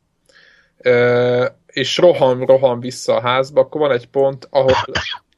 és 1.66 1.98
rohan, 1.98 2.44
rohan 2.44 2.80
vissza 2.80 3.16
a 3.16 3.20
házba, 3.20 3.60
akkor 3.60 3.80
van 3.80 3.92
egy 3.92 4.08
pont, 4.08 4.46
ahol, 4.50 4.74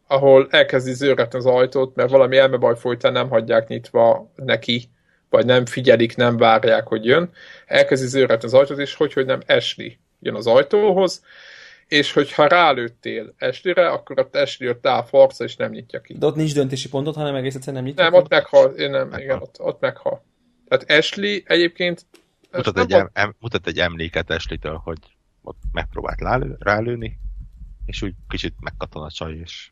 ahol 0.07 0.47
elkezdi 0.51 0.93
zőretni 0.93 1.39
az 1.39 1.47
ajtót, 1.47 1.95
mert 1.95 2.11
valami 2.11 2.37
elmebaj 2.37 2.77
folytán 2.77 3.13
nem 3.13 3.29
hagyják 3.29 3.69
nyitva 3.69 4.31
neki 4.35 4.89
vagy 5.31 5.47
nem 5.47 5.67
figyelik, 5.67 6.17
nem 6.17 6.37
várják, 6.37 6.87
hogy 6.87 7.05
jön, 7.05 7.31
elkezdi 7.67 8.07
zőretni 8.07 8.47
az 8.47 8.55
ajtót, 8.55 8.79
és 8.79 8.95
hogy, 8.95 9.13
hogy 9.13 9.27
nem 9.27 9.41
Ashley 9.47 9.91
jön 10.21 10.35
az 10.35 10.47
ajtóhoz, 10.47 11.25
és 11.89 12.13
hogyha 12.13 12.47
rálőttél 12.47 13.35
Ashleyre, 13.39 13.89
akkor 13.89 14.19
ott 14.19 14.37
Ashley 14.37 14.69
ott 14.71 14.87
áll 14.87 15.05
farca, 15.05 15.45
és 15.45 15.57
nem 15.57 15.71
nyitja 15.71 16.01
ki. 16.01 16.19
De 16.19 16.27
ott 16.27 16.35
nincs 16.35 16.55
döntési 16.55 16.89
pontot, 16.89 17.15
hanem 17.15 17.35
egész 17.35 17.55
egyszerűen 17.55 17.83
nem 17.83 17.93
nyitja 17.93 18.05
Nem, 18.05 18.13
ki? 18.13 18.19
ott 18.19 18.29
meghal, 18.29 18.71
én 18.71 18.91
nem, 18.91 19.09
meghal. 19.09 19.25
igen, 19.25 19.41
ott, 19.41 19.61
ott 19.61 19.81
meghal. 19.81 20.25
Tehát 20.69 20.91
Ashley 20.91 21.41
egyébként... 21.45 22.07
Mutat 22.53 22.79
egy, 22.79 22.93
em, 22.93 23.11
em, 23.13 23.37
mutat 23.41 23.67
egy 23.67 23.79
emléket 23.79 24.31
Ashley-től, 24.31 24.81
hogy 24.85 24.99
ott 25.43 25.59
megpróbált 25.73 26.21
rálő, 26.21 26.57
rálőni, 26.59 27.19
és 27.87 28.03
úgy 28.03 28.15
kicsit 28.29 28.55
megkattan 28.61 29.03
a 29.03 29.11
csaj, 29.11 29.33
és 29.33 29.71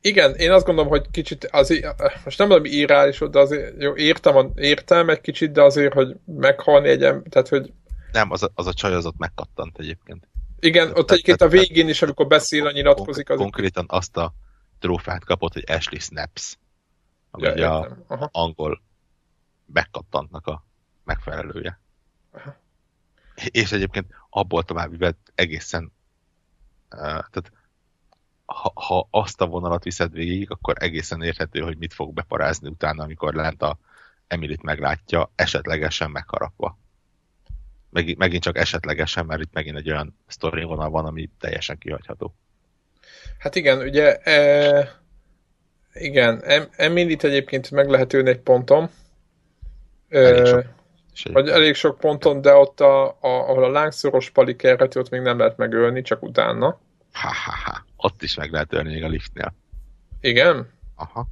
igen, 0.00 0.34
én 0.34 0.50
azt 0.50 0.64
gondolom, 0.64 0.90
hogy 0.90 1.10
kicsit 1.10 1.44
azért, 1.44 2.02
most 2.24 2.38
nem 2.38 2.48
mondom 2.48 2.72
irreális, 2.72 3.18
de 3.18 3.38
azért 3.38 3.82
jó, 3.82 3.96
értem, 3.96 4.52
értem 4.54 5.08
egy 5.08 5.20
kicsit, 5.20 5.52
de 5.52 5.62
azért, 5.62 5.92
hogy 5.92 6.16
meghalni 6.24 6.88
egy 6.88 6.98
tehát 6.98 7.48
hogy... 7.48 7.72
Nem, 8.12 8.30
az 8.30 8.42
a, 8.42 8.50
az 8.54 8.66
a 8.66 8.74
csaj 8.74 8.94
az 8.94 9.06
ott 9.06 9.18
megkattant 9.18 9.78
egyébként. 9.78 10.28
Igen, 10.60 10.88
ott 10.94 11.06
te, 11.06 11.12
egyébként 11.12 11.40
a 11.40 11.48
végén 11.48 11.88
is, 11.88 12.02
amikor 12.02 12.26
beszél, 12.26 12.70
nyilatkozik. 12.70 13.30
Az... 13.30 13.38
Konkrétan 13.38 13.84
azt 13.88 14.16
a 14.16 14.34
trófát 14.78 15.24
kapott, 15.24 15.52
hogy 15.52 15.64
Ashley 15.66 16.00
Snaps, 16.00 16.58
ami 17.30 17.44
ja, 17.44 17.52
ugye 17.52 17.66
a 17.66 18.28
angol 18.32 18.82
megkattantnak 19.72 20.46
a 20.46 20.64
megfelelője. 21.04 21.80
Aha. 22.32 22.56
És 23.50 23.72
egyébként 23.72 24.06
abból 24.30 24.62
tovább 24.62 24.98
vett 24.98 25.32
egészen 25.34 25.92
uh, 26.90 27.00
tehát 27.00 27.52
ha, 28.52 28.72
ha 28.74 29.08
azt 29.10 29.40
a 29.40 29.46
vonalat 29.46 29.84
viszed 29.84 30.12
végig, 30.12 30.50
akkor 30.50 30.74
egészen 30.78 31.22
érthető, 31.22 31.60
hogy 31.60 31.76
mit 31.78 31.94
fog 31.94 32.14
beparázni 32.14 32.68
utána, 32.68 33.02
amikor 33.02 33.34
lent 33.34 33.62
a 33.62 33.78
Emilit 34.26 34.62
meglátja, 34.62 35.30
esetlegesen 35.34 36.10
megharapva. 36.10 36.78
Meg, 37.90 38.16
megint 38.16 38.42
csak 38.42 38.58
esetlegesen, 38.58 39.26
mert 39.26 39.40
itt 39.40 39.52
megint 39.52 39.76
egy 39.76 39.90
olyan 39.90 40.18
sztori 40.26 40.62
vonal 40.64 40.90
van, 40.90 41.04
ami 41.04 41.30
teljesen 41.40 41.78
kihagyható. 41.78 42.34
Hát 43.38 43.54
igen, 43.54 43.78
ugye 43.78 44.16
e, 44.16 45.00
igen, 45.92 46.42
em, 46.42 46.68
Emilit 46.76 47.24
egyébként 47.24 47.70
meg 47.70 47.88
lehet 47.88 48.12
ülni 48.12 48.30
egy 48.30 48.40
ponton. 48.40 48.90
Elég 50.08 50.46
sok, 51.12 51.32
vagy 51.32 51.48
elég 51.48 51.74
sok 51.74 51.98
ponton, 51.98 52.40
de 52.40 52.52
ott, 52.52 52.80
a, 52.80 53.06
a, 53.06 53.16
ahol 53.20 53.64
a 53.64 53.70
lángszoros 53.70 54.30
palik 54.30 54.76
ott 54.94 55.10
még 55.10 55.20
nem 55.20 55.38
lehet 55.38 55.56
megölni, 55.56 56.02
csak 56.02 56.22
utána. 56.22 56.80
Ha-ha-ha. 57.12 57.84
Ott 57.96 58.22
is 58.22 58.34
meg 58.34 58.50
lehet 58.50 58.72
ölni 58.72 58.92
még 58.92 59.04
a 59.04 59.08
liftnél. 59.08 59.54
Igen? 60.20 60.68
Aha. 60.96 61.26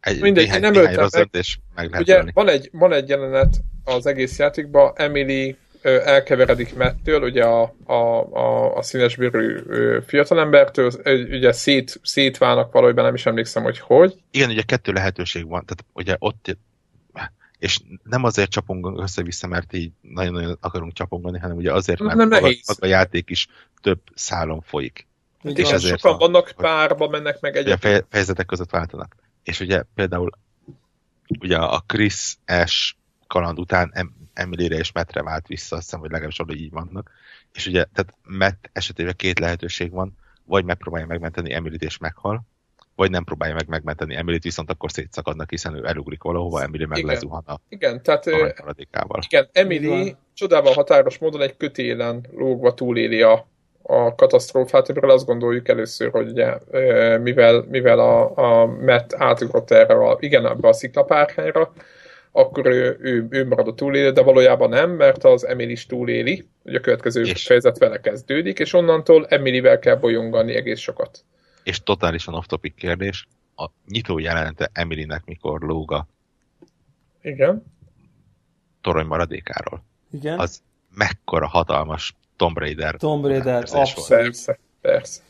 Egy, 0.00 0.20
Mindegy, 0.20 0.44
néhány, 0.44 0.60
nem 0.60 0.72
néhány 0.72 1.08
meg. 1.12 1.28
És 1.32 1.58
meg 1.74 1.90
lehet 1.90 2.00
Ugye 2.02 2.16
ölni. 2.16 2.30
van 2.34 2.48
egy, 2.48 2.68
van 2.72 2.92
egy 2.92 3.08
jelenet 3.08 3.60
az 3.84 4.06
egész 4.06 4.38
játékban, 4.38 4.92
Emily 4.96 5.56
ö, 5.82 6.00
elkeveredik 6.04 6.74
Mettől, 6.74 7.22
ugye 7.22 7.44
a, 7.44 7.74
a, 7.84 7.92
a, 7.92 8.76
a 8.76 8.82
színesbőrű 8.82 9.58
fiatalembertől, 10.06 10.90
ugye 11.30 11.52
szét, 11.52 12.00
szétválnak 12.02 12.72
valójában, 12.72 13.04
nem 13.04 13.14
is 13.14 13.26
emlékszem, 13.26 13.62
hogy 13.62 13.78
hogy. 13.78 14.14
Igen, 14.30 14.50
ugye 14.50 14.62
kettő 14.62 14.92
lehetőség 14.92 15.48
van, 15.48 15.64
tehát 15.64 15.84
ugye 15.92 16.16
ott 16.18 16.58
és 17.58 17.80
nem 18.02 18.24
azért 18.24 18.50
csapongunk 18.50 19.00
össze-vissza, 19.00 19.46
mert 19.46 19.72
így 19.72 19.92
nagyon-nagyon 20.00 20.56
akarunk 20.60 20.92
csapongani, 20.92 21.38
hanem 21.38 21.56
ugye 21.56 21.72
azért, 21.72 22.00
mert 22.00 22.16
nem 22.16 22.28
maga, 22.28 22.48
a 22.78 22.86
játék 22.86 23.30
is 23.30 23.48
több 23.80 24.00
szálon 24.14 24.60
folyik. 24.60 25.06
És, 25.42 25.58
és 25.58 25.70
ezért 25.70 26.00
sokan 26.00 26.18
van, 26.18 26.32
vannak 26.32 26.52
párba, 26.56 27.08
mennek 27.08 27.40
meg 27.40 27.56
egy. 27.56 27.70
A 27.70 28.04
fejezetek 28.08 28.46
között 28.46 28.70
váltanak. 28.70 29.16
És 29.42 29.60
ugye 29.60 29.82
például 29.94 30.30
ugye 31.38 31.56
a 31.56 31.84
Chris 31.86 32.36
S 32.66 32.96
kaland 33.26 33.58
után 33.58 34.12
Emily-re 34.32 34.76
és 34.76 34.92
Mettre 34.92 35.22
vált 35.22 35.46
vissza, 35.46 35.76
azt 35.76 35.84
hiszem, 35.84 36.00
hogy 36.00 36.10
legalábbis 36.10 36.40
oda 36.40 36.54
így 36.54 36.70
vannak. 36.70 37.10
És 37.52 37.66
ugye, 37.66 37.84
tehát 37.84 38.14
Matt 38.22 38.70
esetében 38.72 39.14
két 39.16 39.38
lehetőség 39.38 39.90
van, 39.90 40.16
vagy 40.44 40.64
megpróbálja 40.64 41.06
megmenteni 41.06 41.52
Emily-t 41.52 41.82
és 41.82 41.98
meghal, 41.98 42.42
vagy 42.98 43.10
nem 43.10 43.24
próbálja 43.24 43.54
meg 43.54 43.68
megmenteni 43.68 44.14
Emilit, 44.14 44.42
viszont 44.42 44.70
akkor 44.70 44.90
szétszakadnak, 44.90 45.50
hiszen 45.50 45.76
ő 45.76 45.86
elugrik 45.86 46.22
valahova, 46.22 46.62
Emily 46.62 46.84
meg 46.84 46.98
igen. 46.98 47.10
lezuhan 47.10 47.42
a 47.46 47.60
Igen, 47.68 48.02
tehát 48.02 48.26
a 48.26 48.54
igen, 49.16 49.48
Emily 49.52 50.16
csodával 50.34 50.72
határos 50.72 51.18
módon 51.18 51.40
egy 51.40 51.56
kötélen 51.56 52.26
lógva 52.36 52.74
túléli 52.74 53.22
a, 53.22 53.48
a 53.82 54.14
katasztrófát, 54.14 54.88
amiről 54.88 55.10
azt 55.10 55.26
gondoljuk 55.26 55.68
először, 55.68 56.10
hogy 56.10 56.28
ugye, 56.28 56.54
mivel, 57.18 57.64
mivel 57.68 57.98
a, 57.98 58.36
a 58.36 58.66
Matt 58.66 59.14
átugrott 59.14 59.70
erre 59.70 59.94
a, 59.94 60.16
igen, 60.20 60.46
ebbe 60.46 60.68
a 60.68 60.72
sziklapárhányra, 60.72 61.72
akkor 62.32 62.66
ő, 62.66 62.98
ő, 63.00 63.26
ő 63.30 63.46
marad 63.46 63.68
a 63.68 63.74
túlélő, 63.74 64.10
de 64.10 64.22
valójában 64.22 64.68
nem, 64.68 64.90
mert 64.90 65.24
az 65.24 65.46
Emily 65.46 65.70
is 65.70 65.86
túléli, 65.86 66.48
ugye 66.64 66.78
a 66.78 66.80
következő 66.80 67.22
és... 67.22 67.46
fejezet 67.46 67.78
vele 67.78 68.00
kezdődik, 68.00 68.58
és 68.58 68.72
onnantól 68.72 69.26
Emilyvel 69.28 69.78
kell 69.78 69.96
bolyongani 69.96 70.54
egész 70.54 70.80
sokat 70.80 71.24
és 71.68 71.82
totálisan 71.82 72.34
off-topic 72.34 72.74
kérdés, 72.74 73.26
a 73.56 73.70
nyitó 73.86 74.18
jelenete 74.18 74.70
Emilynek 74.72 75.24
mikor 75.24 75.60
lóg 75.60 75.92
a 75.92 76.06
Igen. 77.22 77.64
torony 78.80 79.06
maradékáról. 79.06 79.82
Igen. 80.10 80.38
Az 80.38 80.62
mekkora 80.94 81.46
hatalmas 81.46 82.14
Tomb 82.36 82.58
Raider. 82.58 82.94
Tomb 82.94 83.24
Raider, 83.24 83.56
abszolút. 83.56 84.08
Persze, 84.08 84.58
persze. 84.80 85.22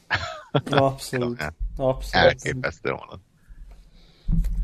Abszolút. 0.70 1.52
abszolút. 1.77 2.27
Elképesztő 2.27 2.90
volna. 2.90 3.20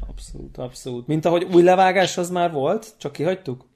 Abszolút, 0.09 0.59
abszolút. 0.59 1.07
Mint 1.07 1.25
ahogy 1.25 1.43
új 1.43 1.63
levágás 1.63 2.17
az 2.17 2.31
már 2.31 2.53
volt, 2.53 2.95
csak 2.99 3.13
kihagytuk? 3.13 3.67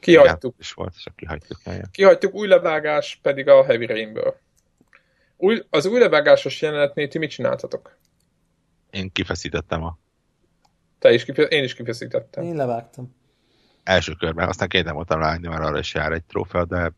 Kihagytuk. 0.00 0.40
Igen, 0.40 0.54
is 0.58 0.72
volt, 0.72 1.02
csak 1.02 1.16
kihagytuk. 1.16 1.58
Kihagytuk, 1.90 2.34
új 2.34 2.48
levágás 2.48 3.18
pedig 3.22 3.48
a 3.48 3.64
Heavy 3.64 3.86
Rainből. 3.86 4.44
Új, 5.36 5.62
az 5.70 5.86
új 5.86 5.98
levágásos 5.98 6.62
jelenetnél 6.62 7.08
ti 7.08 7.18
mit 7.18 7.30
csináltatok? 7.30 7.96
Én 8.90 9.12
kifeszítettem 9.12 9.84
a... 9.84 9.98
Te 10.98 11.12
is 11.12 11.24
kifeszítettem? 11.24 11.58
Én 11.58 11.64
is 11.64 11.74
kifeszítettem. 11.74 12.44
Én 12.44 12.56
levágtam. 12.56 13.14
Első 13.84 14.12
körben, 14.12 14.48
aztán 14.48 14.68
két 14.68 14.84
nem 14.84 14.94
voltam 14.94 15.20
ráállni, 15.20 15.48
mert 15.48 15.62
arra 15.62 15.78
is 15.78 15.94
jár 15.94 16.12
egy 16.12 16.24
trófea, 16.24 16.64
de... 16.64 16.92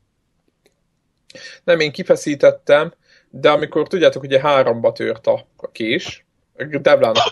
Nem, 1.64 1.80
én 1.80 1.92
kifeszítettem, 1.92 2.92
de 3.30 3.50
amikor 3.50 3.88
tudjátok, 3.88 4.22
ugye 4.22 4.40
háromba 4.40 4.92
tört 4.92 5.26
a 5.26 5.46
kés, 5.72 6.26
Devlának 6.66 7.30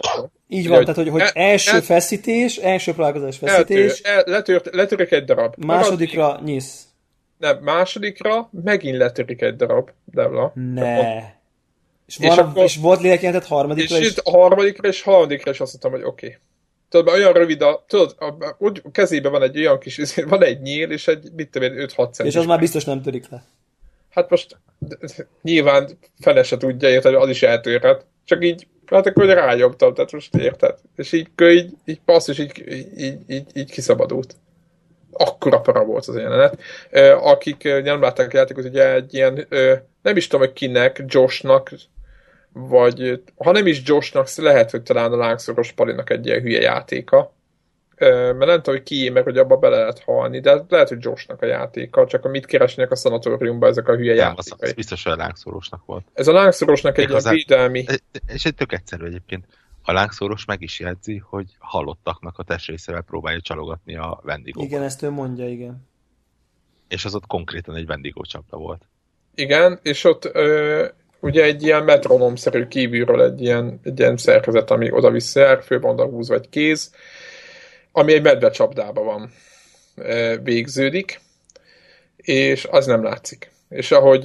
Így 0.48 0.68
van, 0.68 0.76
ugye, 0.76 0.92
tehát 0.92 0.96
hogy, 0.96 1.08
hogy 1.08 1.20
el, 1.20 1.30
első 1.34 1.76
el, 1.76 1.80
feszítés, 1.80 2.56
első 2.56 2.92
próbálkozás 2.92 3.38
feszítés. 3.38 4.00
Eltör, 4.00 4.32
el, 4.32 4.34
letört, 4.34 4.74
letörök 4.74 5.10
egy 5.10 5.24
darab. 5.24 5.54
Másodikra 5.64 6.40
nyisz. 6.44 6.84
Nem, 7.38 7.58
másodikra 7.58 8.50
megint 8.62 8.96
letörik 8.96 9.42
egy 9.42 9.56
darab, 9.56 9.90
Devla. 10.04 10.52
Ne. 10.54 11.34
És, 12.06 12.18
és, 12.18 12.36
akkor, 12.36 12.64
és 12.64 12.76
volt 12.76 13.00
lélekjelentet 13.00 13.48
harmadikra 13.48 13.98
és, 13.98 14.06
és? 14.06 14.14
a 14.22 14.30
harmadikra 14.30 14.88
és 14.88 15.02
harmadikra 15.02 15.50
is 15.50 15.60
azt 15.60 15.70
mondtam, 15.70 15.90
hogy 15.90 16.10
oké. 16.12 16.26
Okay. 16.26 16.38
Tudod, 16.88 17.14
olyan 17.14 17.32
rövid 17.32 17.62
a, 17.62 17.84
tudod, 17.88 18.14
a, 18.18 18.54
úgy 18.58 18.82
kezében 18.92 19.32
van 19.32 19.42
egy 19.42 19.58
olyan 19.58 19.78
kis, 19.78 20.14
van 20.28 20.44
egy 20.44 20.60
nyíl, 20.60 20.90
és 20.90 21.08
egy, 21.08 21.28
mit 21.36 21.50
tudom 21.50 21.72
5-6 21.74 22.12
cent. 22.12 22.28
És 22.28 22.36
az 22.36 22.44
már 22.44 22.58
biztos 22.58 22.84
nem 22.84 23.02
törik 23.02 23.28
le. 23.28 23.44
Hát 24.10 24.30
most 24.30 24.58
nyilván 25.42 25.98
fele 26.20 26.42
se 26.42 26.56
tudja, 26.56 26.88
érted, 26.88 27.14
az 27.14 27.28
is 27.28 27.42
eltörhet. 27.42 28.06
Csak 28.24 28.44
így, 28.44 28.66
hát 28.86 29.06
akkor 29.06 29.26
rájogtam, 29.26 29.94
tehát 29.94 30.12
most 30.12 30.34
érted. 30.34 30.78
És 30.96 31.12
így, 31.12 31.28
így, 31.42 31.72
így 31.84 32.00
passz, 32.04 32.28
és 32.28 32.38
így, 32.38 32.64
így, 32.96 33.18
így, 33.28 33.46
így 33.54 33.70
kiszabadult. 33.70 34.36
Akkora 35.18 35.60
para 35.60 35.84
volt 35.84 36.06
az 36.06 36.14
a 36.14 36.20
jelenet. 36.20 36.58
Akik 37.20 37.62
nem 37.82 38.00
látták 38.00 38.34
a 38.34 38.36
játékot, 38.36 38.64
ugye 38.64 38.94
egy 38.94 39.14
ilyen, 39.14 39.46
nem 40.02 40.16
is 40.16 40.26
tudom, 40.26 40.46
hogy 40.46 40.54
kinek, 40.54 41.02
Joshnak, 41.06 41.70
vagy 42.52 43.22
ha 43.36 43.52
nem 43.52 43.66
is 43.66 43.82
Joshnak, 43.84 44.34
lehet, 44.36 44.70
hogy 44.70 44.82
talán 44.82 45.12
a 45.12 45.16
lángszoros 45.16 45.72
Palinak 45.72 46.10
egy 46.10 46.26
ilyen 46.26 46.40
hülye 46.40 46.60
játéka, 46.60 47.34
mert 47.98 48.38
nem 48.38 48.62
tudom, 48.62 48.74
hogy 48.74 48.82
ki, 48.82 49.08
mert 49.08 49.24
hogy 49.24 49.38
abba 49.38 49.56
bele 49.56 49.78
lehet 49.78 50.02
halni, 50.04 50.40
de 50.40 50.64
lehet, 50.68 50.88
hogy 50.88 51.04
Joshnak 51.04 51.42
a 51.42 51.46
játéka, 51.46 52.06
csak 52.06 52.24
amit 52.24 52.46
keresnek 52.46 52.90
a 52.90 52.96
szanatóriumban 52.96 53.70
ezek 53.70 53.88
a 53.88 53.96
hülye 53.96 54.14
nem, 54.14 54.24
játékai. 54.24 54.58
Az, 54.58 54.68
az 54.68 54.72
biztos, 54.72 55.02
hogy 55.02 55.12
a 55.12 55.16
lángszórosnak 55.16 55.84
volt. 55.84 56.04
Ez 56.12 56.28
a 56.28 56.32
lángszórosnak 56.32 56.98
egy 56.98 57.10
ilyen 57.10 57.22
védelmi... 57.34 57.84
És 58.26 58.44
egy 58.44 58.54
tök 58.54 58.72
egyszerű 58.72 59.04
egyébként. 59.04 59.44
A 59.88 59.92
lángszóros 59.92 60.44
meg 60.44 60.62
is 60.62 60.80
jelzi, 60.80 61.16
hogy 61.16 61.56
halottaknak 61.58 62.38
a 62.38 62.42
testrészével 62.42 63.02
próbálja 63.02 63.40
csalogatni 63.40 63.96
a 63.96 64.20
vendégókat. 64.22 64.68
Igen, 64.68 64.82
ezt 64.82 65.02
ő 65.02 65.10
mondja, 65.10 65.48
igen. 65.48 65.88
És 66.88 67.04
az 67.04 67.14
ott 67.14 67.26
konkrétan 67.26 67.74
egy 67.74 67.86
vendégó 67.86 68.22
csapda 68.22 68.56
volt. 68.56 68.82
Igen, 69.34 69.78
és 69.82 70.04
ott 70.04 70.24
ö, 70.24 70.86
ugye 71.20 71.42
egy 71.42 71.62
ilyen 71.62 71.84
metronomszerű 71.84 72.66
kívülről 72.66 73.22
egy 73.22 73.40
ilyen, 73.40 73.80
egy 73.82 73.98
ilyen 73.98 74.16
szerkezet, 74.16 74.70
ami 74.70 74.90
oda-vissza 74.90 75.62
főbb 75.62 75.82
húz 75.82 76.28
vagy 76.28 76.48
kéz, 76.48 76.94
ami 77.92 78.12
egy 78.12 78.22
medvecsapdába 78.22 79.02
van 79.02 79.32
végződik, 80.42 81.20
és 82.16 82.64
az 82.70 82.86
nem 82.86 83.02
látszik. 83.02 83.50
És 83.68 83.90
ahogy 83.90 84.22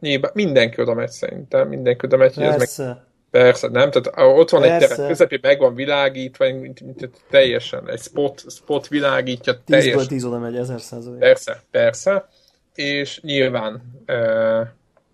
nyilván 0.00 0.30
mindenki 0.34 0.80
oda 0.80 0.94
megy 0.94 1.10
szerintem, 1.10 1.68
mindenki 1.68 2.06
oda 2.06 2.16
megy, 2.16 2.34
Persze. 2.34 2.86
Meg, 2.86 2.96
persze, 3.40 3.68
nem? 3.68 3.90
Tehát 3.90 4.36
ott 4.38 4.50
van 4.50 4.60
Persze. 4.60 4.74
egy 4.74 4.88
teret 4.88 5.06
közepén, 5.08 5.38
meg 5.42 5.58
van 5.58 5.74
világítva, 5.74 6.44
mint, 6.44 6.80
mint, 6.80 7.10
teljesen, 7.30 7.90
egy 7.90 8.00
spot, 8.00 8.44
spot 8.48 8.88
világítja 8.88 9.60
teljesen. 9.64 9.98
10 9.98 10.06
10 10.06 10.24
oda 10.24 10.38
megy, 10.38 10.56
1000 10.56 10.80
százalék. 10.80 11.18
Persze, 11.18 11.62
persze. 11.70 12.28
És 12.74 13.20
nyilván 13.20 14.02
uh, 14.06 14.66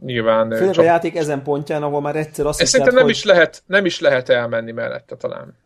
nyilván... 0.05 0.51
Főleg 0.51 0.75
csak... 0.75 0.85
a 0.85 0.87
játék 0.87 1.17
ezen 1.17 1.43
pontján, 1.43 1.83
ahol 1.83 2.01
már 2.01 2.17
egyszer 2.17 2.47
azt 2.47 2.59
hiszed, 2.59 2.73
szerintem 2.73 2.95
nem, 2.95 3.05
hogy... 3.05 3.13
is 3.13 3.25
lehet, 3.25 3.63
nem 3.67 3.85
is 3.85 4.01
lehet 4.01 4.29
elmenni 4.29 4.73
mellette 4.73 5.17
talán. 5.17 5.57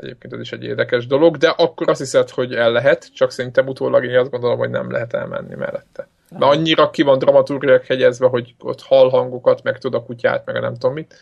Egyébként 0.00 0.32
ez 0.32 0.40
is 0.40 0.52
egy 0.52 0.64
érdekes 0.64 1.06
dolog, 1.06 1.36
de 1.36 1.48
akkor 1.48 1.88
azt 1.88 2.00
hiszed, 2.00 2.30
hogy 2.30 2.54
el 2.54 2.72
lehet, 2.72 3.14
csak 3.14 3.30
szerintem 3.30 3.66
utólag 3.66 4.04
én 4.04 4.18
azt 4.18 4.30
gondolom, 4.30 4.58
hogy 4.58 4.70
nem 4.70 4.90
lehet 4.90 5.14
elmenni 5.14 5.54
mellette. 5.54 6.08
Mert 6.30 6.42
annyira 6.42 6.90
ki 6.90 7.02
van 7.02 7.18
dramaturgiak 7.18 7.84
hegyezve, 7.84 8.26
hogy 8.26 8.54
ott 8.58 8.82
hall 8.82 9.10
hangokat, 9.10 9.62
meg 9.62 9.78
tud 9.78 9.94
a 9.94 10.02
kutyát, 10.02 10.44
meg 10.44 10.56
a 10.56 10.60
nem 10.60 10.72
tudom 10.72 10.92
mit. 10.94 11.14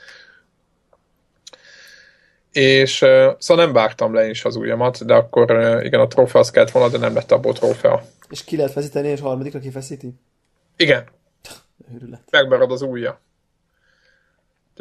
És 2.53 3.03
uh, 3.03 3.09
szóval 3.39 3.65
nem 3.65 3.73
vágtam 3.73 4.15
le 4.15 4.29
is 4.29 4.45
az 4.45 4.57
ujjamat, 4.57 5.05
de 5.05 5.15
akkor 5.15 5.51
uh, 5.51 5.85
igen, 5.85 6.01
a 6.01 6.07
trófea 6.07 6.41
az 6.41 6.51
kellett 6.51 6.71
volna, 6.71 6.89
de 6.89 6.99
nem 6.99 7.15
lett 7.15 7.33
abból 7.33 7.53
trófea. 7.53 8.03
És 8.31 8.45
ki 8.45 8.57
lehet 8.57 8.73
feszíteni, 8.73 9.09
és 9.09 9.21
harmadikra 9.21 9.59
kifeszíti? 9.59 10.15
Igen. 10.77 11.05
Őrület. 11.95 12.21
Megmarad 12.31 12.71
az 12.71 12.83
ujja 12.83 13.21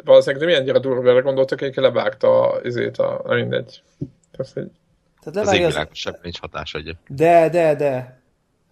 valószínűleg 0.04 0.40
nem 0.40 0.52
ilyen 0.52 0.64
gyere 0.64 0.78
durvára 0.78 1.22
gondoltak, 1.22 1.58
hogy 1.58 1.72
levágta 1.76 2.60
izét 2.62 2.98
a, 2.98 3.20
a 3.24 3.34
mindegy. 3.34 3.82
Tehát, 4.30 4.52
hogy... 4.52 4.66
Tehát 5.22 5.48
az 5.48 5.54
égvilágos 5.54 5.98
sem 5.98 6.14
nincs 6.22 6.40
hatás 6.40 6.74
egy. 6.74 6.96
De, 7.08 7.48
de, 7.48 7.74
de. 7.74 8.20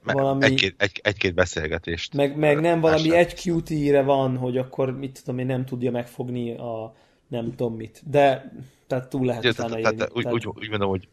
Valami... 0.05 0.45
Egy-két, 0.45 0.75
egy, 0.79 1.01
egy-két 1.03 1.35
beszélgetést. 1.35 2.15
Meg, 2.15 2.37
meg 2.37 2.61
nem 2.61 2.81
valami 2.81 3.17
egy 3.17 3.35
QT-re 3.45 4.03
van, 4.03 4.37
hogy 4.37 4.57
akkor 4.57 4.99
mit 4.99 5.21
tudom 5.25 5.41
én, 5.41 5.47
nem 5.47 5.65
tudja 5.65 5.91
megfogni 5.91 6.57
a 6.57 6.95
nem 7.31 7.55
tudom 7.57 7.77
mit. 7.77 8.03
De 8.11 8.53
tehát 8.87 9.09
túl 9.09 9.27
lehet 9.27 9.45
ja, 9.45 9.53
tehát, 9.53 9.71
tehát, 9.71 9.93
úgy, 9.93 10.23
tehát... 10.23 10.33
Úgy, 10.33 10.47
úgy, 10.47 10.69
mondom, 10.69 10.89
hogy 10.89 11.09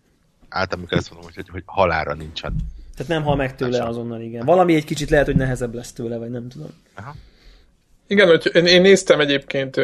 általában 0.49 0.79
amikor 0.79 0.97
ezt 0.97 1.11
mondom, 1.11 1.31
hogy, 1.35 1.49
hogy 1.49 1.63
halára 1.65 2.13
nincsen. 2.13 2.55
Tehát 2.95 3.11
nem 3.11 3.23
hal 3.23 3.35
meg 3.35 3.55
tőle 3.55 3.83
azonnal, 3.83 4.21
igen. 4.21 4.45
Valami 4.45 4.75
egy 4.75 4.85
kicsit 4.85 5.09
lehet, 5.09 5.25
hogy 5.25 5.35
nehezebb 5.35 5.73
lesz 5.73 5.93
tőle, 5.93 6.17
vagy 6.17 6.29
nem 6.29 6.47
tudom. 6.47 6.67
Aha. 6.95 7.15
Igen, 8.07 8.27
hogy 8.27 8.49
én, 8.53 8.65
én 8.65 8.81
néztem 8.81 9.19
egyébként, 9.19 9.77
ö, 9.77 9.83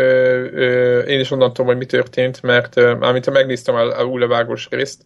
ö, 0.53 0.99
én 0.99 1.19
is 1.19 1.31
onnan 1.31 1.47
tudom, 1.47 1.65
hogy 1.65 1.77
mi 1.77 1.85
történt, 1.85 2.41
mert 2.41 2.75
amit 2.77 3.31
megnéztem 3.31 3.75
a, 3.75 3.99
a 3.99 4.03
újlevágós 4.03 4.67
részt, 4.69 5.05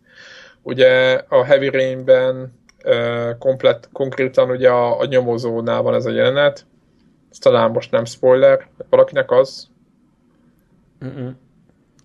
ugye 0.61 1.13
a 1.13 1.43
Heavy 1.43 1.69
Rain-ben 1.69 2.53
ö, 2.83 3.31
komplet, 3.39 3.89
konkrétan 3.91 4.49
ugye 4.49 4.69
a, 4.69 4.99
a 4.99 5.05
nyomozónál 5.05 5.81
van 5.81 5.93
ez 5.93 6.05
a 6.05 6.11
jelenet, 6.11 6.65
ez 7.31 7.37
talán 7.37 7.71
most 7.71 7.91
nem 7.91 8.05
spoiler, 8.05 8.67
valakinek 8.89 9.31
az, 9.31 9.67
Mm-mm. 11.05 11.37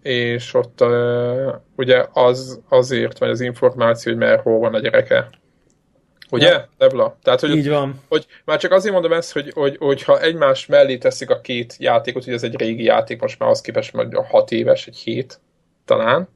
és 0.03 0.55
ott 0.55 0.81
ö, 0.81 1.53
ugye 1.77 2.05
az 2.13 2.61
azért 2.69 3.19
van 3.19 3.29
az 3.29 3.41
információ, 3.41 4.13
hogy 4.13 4.21
mer 4.21 4.41
hol 4.41 4.59
van 4.59 4.75
a 4.75 4.79
gyereke. 4.79 5.29
Ugye? 6.31 6.49
Ja. 6.49 6.69
Debla? 6.79 7.19
Tehát, 7.23 7.41
hogy, 7.41 7.57
Így 7.57 7.69
van. 7.69 8.01
Hogy, 8.09 8.27
már 8.45 8.59
csak 8.59 8.73
azért 8.73 8.93
mondom 8.93 9.13
ezt, 9.13 9.33
hogy, 9.33 9.51
hogy, 9.55 9.77
hogy 9.77 10.03
ha 10.03 10.21
egymás 10.21 10.67
mellé 10.67 10.99
teszik 10.99 11.31
a 11.31 11.41
két 11.41 11.77
játékot, 11.79 12.25
hogy 12.25 12.33
ez 12.33 12.43
egy 12.43 12.59
régi 12.59 12.85
játék, 12.85 13.21
most 13.21 13.39
már 13.39 13.51
az 13.51 13.61
képest 13.61 13.91
hogy 13.91 14.15
a 14.15 14.25
hat 14.25 14.51
éves, 14.51 14.87
egy 14.87 14.97
hét 14.97 15.41
talán, 15.85 16.29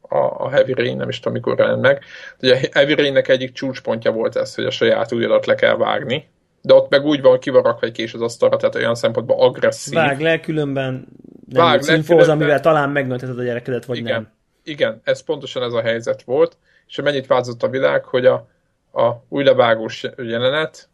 a, 0.00 0.16
a 0.16 0.50
Heavy 0.50 0.72
Rain, 0.72 0.96
nem 0.96 1.08
is 1.08 1.18
tudom, 1.18 1.32
mikor 1.32 1.58
jelent 1.58 1.80
meg. 1.80 2.02
Ugye 2.40 2.54
a 2.54 2.58
Heavy 2.72 2.94
Rainnek 2.94 3.28
egyik 3.28 3.52
csúcspontja 3.52 4.12
volt 4.12 4.36
ez, 4.36 4.54
hogy 4.54 4.64
a 4.64 4.70
saját 4.70 5.12
ujjadat 5.12 5.46
le 5.46 5.54
kell 5.54 5.76
vágni, 5.76 6.28
de 6.60 6.74
ott 6.74 6.90
meg 6.90 7.04
úgy 7.04 7.20
van, 7.20 7.38
kivarak 7.38 7.82
egy 7.82 7.92
kés 7.92 8.14
az 8.14 8.20
asztalra, 8.20 8.56
tehát 8.56 8.74
olyan 8.74 8.94
szempontból 8.94 9.40
agresszív. 9.40 9.94
Vág 9.94 10.20
le, 10.20 10.40
különben 10.40 11.08
nem 11.48 11.80
infóz, 11.86 12.28
amivel 12.28 12.60
talán 12.60 12.90
megnőtheted 12.90 13.38
a 13.38 13.42
gyerekedet, 13.42 13.84
vagy 13.84 13.96
igen, 13.96 14.12
nem. 14.12 14.30
Igen, 14.64 15.00
ez 15.04 15.22
pontosan 15.22 15.62
ez 15.62 15.72
a 15.72 15.80
helyzet 15.80 16.22
volt, 16.22 16.56
és 16.88 17.00
mennyit 17.00 17.26
változott 17.26 17.62
a 17.62 17.68
világ, 17.68 18.04
hogy 18.04 18.26
a, 18.26 18.48
a 18.92 19.12
új 19.28 19.44
levágós 19.44 20.04
jelenet. 20.16 20.88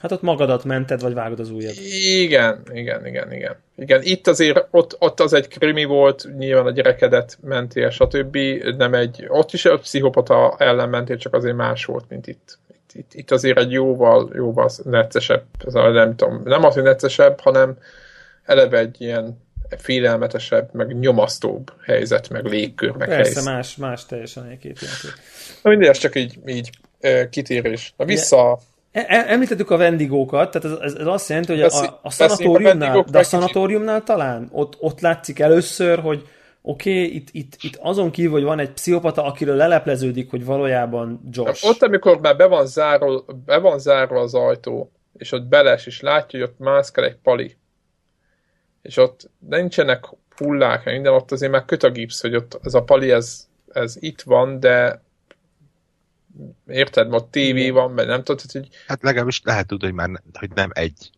Hát 0.00 0.12
ott 0.12 0.22
magadat 0.22 0.64
mented, 0.64 1.00
vagy 1.00 1.14
vágod 1.14 1.40
az 1.40 1.50
ujjad. 1.50 1.74
Igen, 2.20 2.62
igen, 2.72 3.06
igen, 3.06 3.32
igen. 3.32 3.56
Igen, 3.76 4.00
itt 4.02 4.26
azért, 4.26 4.66
ott, 4.70 4.96
ott 4.98 5.20
az 5.20 5.32
egy 5.32 5.48
krimi 5.48 5.84
volt, 5.84 6.28
nyilván 6.36 6.66
a 6.66 6.70
gyerekedet 6.70 7.38
mentél, 7.40 7.90
stb. 7.90 8.36
Nem 8.76 8.94
egy, 8.94 9.24
ott 9.28 9.52
is 9.52 9.64
egy 9.64 9.80
pszichopata 9.80 10.54
ellen 10.58 10.88
mentél, 10.88 11.16
csak 11.16 11.34
azért 11.34 11.56
más 11.56 11.84
volt, 11.84 12.04
mint 12.08 12.26
itt. 12.26 12.58
Itt, 12.68 12.92
itt, 12.92 13.14
itt 13.14 13.30
azért 13.30 13.58
egy 13.58 13.72
jóval, 13.72 14.30
jóval 14.34 14.70
neccesebb, 14.84 15.44
nem 15.72 16.16
tudom, 16.16 16.40
nem 16.44 16.64
az, 16.64 16.74
hogy 16.74 16.82
neccesebb, 16.82 17.40
hanem 17.40 17.78
eleve 18.44 18.78
egy 18.78 19.00
ilyen 19.00 19.40
félelmetesebb, 19.78 20.68
meg 20.72 20.98
nyomasztóbb 20.98 21.72
helyzet, 21.84 22.28
meg 22.28 22.44
légkör, 22.44 22.90
meg 22.90 23.08
Persze, 23.08 23.22
helyzet. 23.22 23.44
más, 23.44 23.76
más 23.76 24.06
teljesen 24.06 24.44
egy 24.44 24.58
két 24.58 24.80
játék. 24.80 25.20
Na 25.62 25.70
mindegy, 25.70 25.88
ez 25.88 25.98
csak 25.98 26.16
így, 26.16 26.38
így 26.46 26.70
kitérés. 27.30 27.94
Na 27.96 28.04
vissza... 28.04 28.58
E, 28.92 29.04
e, 29.08 29.24
említettük 29.28 29.70
a 29.70 29.76
vendigókat, 29.76 30.50
tehát 30.50 30.82
ez, 30.82 30.94
ez 30.94 31.06
azt 31.06 31.28
jelenti, 31.28 31.52
hogy 31.52 31.62
a, 31.62 31.98
a, 32.02 32.10
szanatóriumnál, 32.10 32.98
a 32.98 33.04
de 33.10 33.18
a 33.18 33.22
szanatóriumnál 33.22 34.02
talán 34.02 34.48
ott, 34.52 34.76
ott 34.80 35.00
látszik 35.00 35.38
először, 35.38 35.98
hogy 35.98 36.26
oké, 36.62 36.90
okay, 36.90 37.14
itt, 37.14 37.28
itt, 37.32 37.56
itt 37.60 37.78
azon 37.80 38.10
kívül, 38.10 38.32
hogy 38.32 38.42
van 38.42 38.58
egy 38.58 38.70
pszichopata, 38.70 39.24
akiről 39.24 39.56
lelepleződik, 39.56 40.30
hogy 40.30 40.44
valójában 40.44 41.28
Josh. 41.30 41.64
Ott, 41.68 41.82
amikor 41.82 42.20
már 42.20 42.36
be 42.36 42.46
van 42.46 42.66
zárva, 42.66 43.24
be 43.44 43.58
van 43.58 43.78
zárva 43.78 44.20
az 44.20 44.34
ajtó, 44.34 44.92
és 45.16 45.32
ott 45.32 45.46
beles, 45.46 45.86
és 45.86 46.00
látja, 46.00 46.38
hogy 46.38 46.48
ott 46.48 46.58
mászkál 46.58 47.04
egy 47.04 47.16
pali, 47.22 47.56
és 48.82 48.96
ott 48.96 49.30
nincsenek 49.38 50.04
hullák, 50.36 50.84
minden, 50.84 51.12
ott 51.12 51.32
azért 51.32 51.52
már 51.52 51.64
köt 51.64 51.82
a 51.82 51.90
gipsz, 51.90 52.20
hogy 52.20 52.36
ott 52.36 52.58
ez 52.62 52.74
a 52.74 52.82
pali, 52.82 53.10
ez, 53.10 53.48
ez 53.72 53.96
itt 53.98 54.22
van, 54.22 54.60
de 54.60 55.02
érted, 56.66 57.08
ma 57.08 57.30
tévé 57.30 57.70
van, 57.70 57.90
mert 57.90 58.08
nem 58.08 58.22
tudod, 58.22 58.50
hogy... 58.52 58.68
Hát 58.86 59.02
legalábbis 59.02 59.40
lehet 59.44 59.66
tudni, 59.66 59.86
hogy 59.86 59.94
már 59.94 60.22
hogy 60.32 60.50
nem 60.54 60.70
egy 60.72 61.10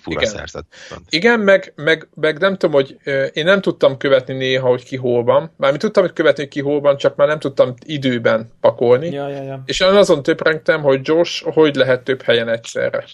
fura 0.00 0.20
Igen. 0.20 0.32
szerzett. 0.32 0.74
Igen, 1.08 1.40
meg, 1.40 1.72
meg, 1.76 2.08
meg, 2.14 2.38
nem 2.38 2.56
tudom, 2.56 2.74
hogy 2.74 2.98
én 3.32 3.44
nem 3.44 3.60
tudtam 3.60 3.96
követni 3.96 4.34
néha, 4.34 4.68
hogy 4.68 4.84
ki 4.84 4.96
hol 4.96 5.24
van. 5.24 5.52
Mármint 5.56 5.82
tudtam, 5.82 6.02
hogy 6.02 6.12
követni, 6.12 6.42
hogy 6.42 6.52
ki 6.52 6.60
hol 6.60 6.80
van, 6.80 6.96
csak 6.96 7.16
már 7.16 7.28
nem 7.28 7.38
tudtam 7.38 7.74
időben 7.84 8.52
pakolni. 8.60 9.10
Ja, 9.10 9.28
ja, 9.28 9.42
ja. 9.42 9.62
És 9.66 9.80
azon 9.80 10.22
töprengtem, 10.22 10.82
hogy 10.82 11.00
Josh 11.02 11.44
hogy 11.44 11.74
lehet 11.74 12.02
több 12.02 12.22
helyen 12.22 12.48
egyszerre. 12.48 13.04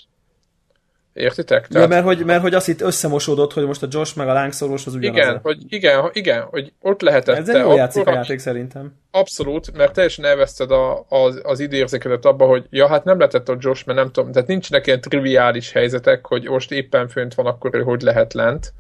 Értitek? 1.17 1.67
Tehát... 1.67 1.89
Ja, 1.89 1.95
mert 1.95 2.07
hogy, 2.07 2.25
mert 2.25 2.43
hogy 2.43 2.55
azt 2.55 2.69
itt 2.69 2.81
összemosódott, 2.81 3.53
hogy 3.53 3.67
most 3.67 3.83
a 3.83 3.87
Josh 3.91 4.17
meg 4.17 4.29
a 4.29 4.33
lángszorós 4.33 4.87
az 4.87 4.95
ugyanaz. 4.95 5.19
Igen, 5.19 5.39
hogy, 5.43 5.59
igen, 5.69 6.11
igen, 6.13 6.43
hogy 6.43 6.73
ott 6.81 7.01
lehetett. 7.01 7.37
Ez 7.37 7.49
egy 7.49 7.61
jó 7.61 7.75
játszik 7.75 8.07
a 8.07 8.13
játék 8.13 8.39
szerintem. 8.39 8.93
Abszolút, 9.11 9.77
mert 9.77 9.93
teljesen 9.93 10.25
elveszted 10.25 10.71
a, 10.71 11.07
az, 11.09 11.41
az 11.43 11.61
időérzékedet 11.61 12.25
abba, 12.25 12.47
hogy 12.47 12.67
ja, 12.71 12.89
hát 12.89 13.05
nem 13.05 13.19
lehetett 13.19 13.49
a 13.49 13.57
Josh, 13.59 13.87
mert 13.87 13.99
nem 13.99 14.11
tudom, 14.13 14.33
tehát 14.33 14.49
nincsenek 14.49 14.87
ilyen 14.87 15.01
triviális 15.01 15.73
helyzetek, 15.73 16.27
hogy 16.27 16.49
most 16.49 16.73
éppen 16.73 17.09
fönt 17.09 17.35
van, 17.35 17.47
akkor 17.47 17.75
ő 17.75 17.83
hogy 17.83 18.03
lehet 18.03 18.35
lent, 18.35 18.73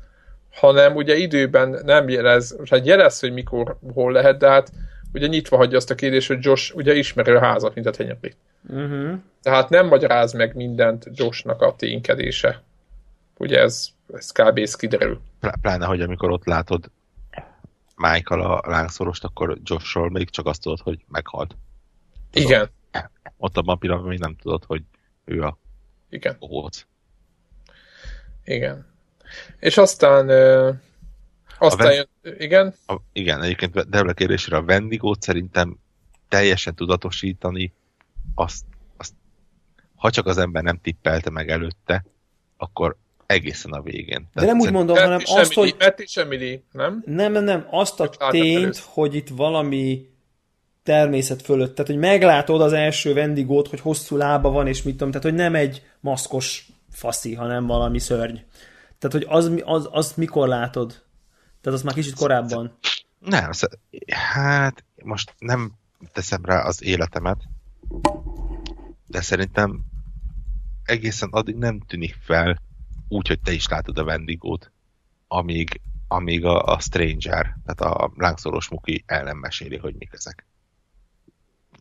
hanem 0.52 0.94
ugye 0.94 1.14
időben 1.16 1.80
nem 1.84 2.08
jelez, 2.08 2.56
hát 2.70 2.86
jelez, 2.86 3.20
hogy 3.20 3.32
mikor, 3.32 3.76
hol 3.94 4.12
lehet, 4.12 4.38
de 4.38 4.48
hát 4.48 4.70
ugye 5.16 5.26
nyitva 5.26 5.56
hagyja 5.56 5.76
azt 5.76 5.90
a 5.90 5.94
kérdést, 5.94 6.28
hogy 6.28 6.44
Josh 6.44 6.76
ugye 6.76 6.94
ismeri 6.94 7.30
a 7.30 7.40
házat, 7.40 7.74
mint 7.74 7.86
a 7.86 7.90
tenyepét. 7.90 8.36
Uh-huh. 8.68 9.18
Tehát 9.42 9.68
nem 9.68 9.86
magyaráz 9.86 10.32
meg 10.32 10.54
mindent 10.54 11.06
Joshnak 11.14 11.62
a 11.62 11.74
ténykedése. 11.76 12.62
Ugye 13.38 13.60
ez, 13.60 13.88
ez 14.12 14.30
kb. 14.30 14.58
ez 14.58 14.74
kiderül. 14.74 15.20
Pláne, 15.60 15.86
hogy 15.86 16.00
amikor 16.00 16.30
ott 16.30 16.44
látod 16.44 16.90
Michael 17.96 18.40
a 18.40 18.62
lángszorost, 18.66 19.24
akkor 19.24 19.58
Joshról 19.62 20.10
még 20.10 20.30
csak 20.30 20.46
azt 20.46 20.62
tudod, 20.62 20.80
hogy 20.80 21.04
meghalt. 21.08 21.56
Tudod? 22.30 22.48
Igen. 22.48 22.70
Ott 23.36 23.56
abban 23.56 23.74
a 23.74 23.78
pillanatban 23.78 24.10
még 24.10 24.20
nem 24.20 24.36
tudod, 24.36 24.64
hogy 24.64 24.82
ő 25.24 25.42
a 25.42 25.58
Igen. 26.10 26.36
Óvóc. 26.40 26.86
Igen. 28.44 28.86
És 29.58 29.76
aztán 29.76 30.26
aztán, 31.58 32.06
ven... 32.22 32.34
igen? 32.38 32.74
A, 32.86 32.94
igen, 33.12 33.42
egyébként 33.42 33.88
Debla 33.88 34.12
kérdésére 34.12 34.56
a 34.56 34.62
Vendigót 34.62 35.22
szerintem 35.22 35.78
teljesen 36.28 36.74
tudatosítani, 36.74 37.72
azt, 38.34 38.64
azt, 38.96 39.12
ha 39.96 40.10
csak 40.10 40.26
az 40.26 40.38
ember 40.38 40.62
nem 40.62 40.80
tippelte 40.82 41.30
meg 41.30 41.50
előtte, 41.50 42.04
akkor 42.56 42.96
egészen 43.26 43.72
a 43.72 43.82
végén. 43.82 44.28
De 44.34 44.44
nem 44.44 44.58
úgy 44.58 44.72
mondom, 44.72 44.96
hanem 44.96 45.20
azt, 45.24 45.52
hogy... 45.52 45.76
És 45.96 46.16
Emily, 46.16 46.62
nem? 46.72 47.02
Nem, 47.06 47.32
nem, 47.32 47.44
nem. 47.44 47.66
Azt 47.70 48.00
a 48.00 48.08
tényt, 48.30 48.76
hogy 48.76 49.14
itt 49.14 49.28
valami 49.28 50.08
természet 50.82 51.42
fölött, 51.42 51.74
tehát 51.74 51.90
hogy 51.90 52.00
meglátod 52.00 52.60
az 52.60 52.72
első 52.72 53.12
vendigót, 53.12 53.68
hogy 53.68 53.80
hosszú 53.80 54.16
lába 54.16 54.50
van, 54.50 54.66
és 54.66 54.82
mit 54.82 54.96
tudom, 54.96 55.10
tehát 55.10 55.26
hogy 55.26 55.34
nem 55.34 55.54
egy 55.54 55.82
maszkos 56.00 56.68
faszi, 56.90 57.34
hanem 57.34 57.66
valami 57.66 57.98
szörny. 57.98 58.36
Tehát, 58.98 59.16
hogy 59.16 59.26
az, 59.28 59.50
az, 59.64 59.88
az 59.90 60.12
mikor 60.16 60.48
látod? 60.48 61.04
Tehát 61.66 61.80
az 61.80 61.86
már 61.86 61.94
kicsit 61.94 62.14
korábban. 62.14 62.78
Nem, 63.18 63.50
hát 64.08 64.84
most 65.02 65.34
nem 65.38 65.72
teszem 66.12 66.44
rá 66.44 66.62
az 66.62 66.82
életemet, 66.82 67.48
de 69.06 69.20
szerintem 69.20 69.84
egészen 70.84 71.28
addig 71.32 71.56
nem 71.56 71.80
tűnik 71.80 72.16
fel 72.20 72.62
úgy, 73.08 73.28
hogy 73.28 73.40
te 73.40 73.52
is 73.52 73.68
látod 73.68 73.98
a 73.98 74.04
vendigót, 74.04 74.72
amíg, 75.28 75.80
amíg 76.08 76.44
a, 76.44 76.64
a 76.64 76.78
Stranger, 76.78 77.56
tehát 77.64 77.80
a 77.80 78.12
lángszoros 78.16 78.68
muki 78.68 79.02
el 79.06 79.22
nem 79.22 79.38
meséli, 79.38 79.76
hogy 79.76 79.94
mik 79.94 80.12
ezek. 80.12 80.46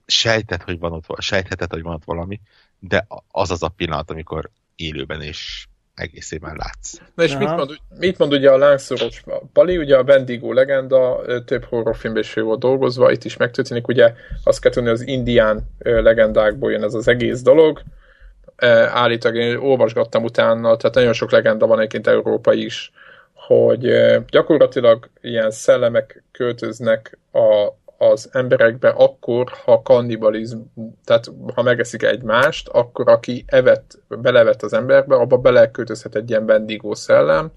Sejted, 0.06 0.62
hogy 0.62 0.80
van 0.80 0.91
ott, 0.91 1.22
sejtheted, 1.22 1.72
hogy 1.72 1.82
van 1.82 1.94
ott 1.94 2.03
valami, 2.03 2.41
de 2.80 3.07
az 3.28 3.52
az 3.52 3.64
a 3.64 3.70
pillanat, 3.70 4.10
amikor 4.10 4.49
élőben 4.76 5.22
és 5.22 5.68
egészében 5.96 6.56
látsz. 6.58 6.94
Na 7.16 7.24
és 7.24 7.38
mit 7.38 7.50
mond, 7.50 7.70
mit 8.00 8.18
mond 8.18 8.34
ugye 8.34 8.52
a 8.52 8.58
lángszoros 8.58 9.24
Pali, 9.54 9.78
ugye 9.78 9.98
a 9.98 10.04
Bendigo 10.04 10.54
legenda, 10.54 11.22
több 11.46 11.64
horrorfilmben 11.64 12.22
is 12.24 12.34
volt 12.34 12.60
dolgozva, 12.60 13.12
itt 13.12 13.24
is 13.24 13.38
megtörténik, 13.38 13.88
ugye 13.88 14.14
azt 14.44 14.62
kell 14.62 14.72
tudni, 14.72 14.90
az 14.90 15.08
indián 15.08 15.70
legendákból 15.80 16.72
jön 16.72 16.84
ez 16.84 16.94
az 16.94 17.08
egész 17.08 17.42
dolog, 17.42 17.82
állítólag 18.88 19.38
én 19.38 19.56
olvasgattam 19.56 20.24
utána, 20.24 20.78
tehát 20.78 20.96
nagyon 20.96 21.14
sok 21.14 21.32
legenda 21.32 21.68
van 21.68 21.78
egyébként 21.78 22.08
Európa 22.08 22.54
is, 22.54 22.92
hogy 23.34 23.88
gyakorlatilag 24.30 25.10
ilyen 25.22 25.52
szellemek 25.52 26.24
költöznek 26.32 27.18
a, 27.32 27.74
az 27.98 28.30
emberekbe 28.32 28.90
akkor, 28.90 29.52
ha 29.66 29.82
kannibalizm, 29.82 30.58
tehát 31.04 31.32
ha 31.56 31.62
megeszik 31.62 32.04
egymást, 32.04 32.68
akkor 32.68 33.10
aki 33.10 33.44
evett, 33.48 34.00
belevett 34.08 34.62
az 34.62 34.74
emberbe, 34.74 35.16
abba 35.16 35.38
beleköltözhet 35.38 36.16
egy 36.16 36.30
ilyen 36.30 36.46
bendigó 36.46 36.94
szellem, 36.94 37.52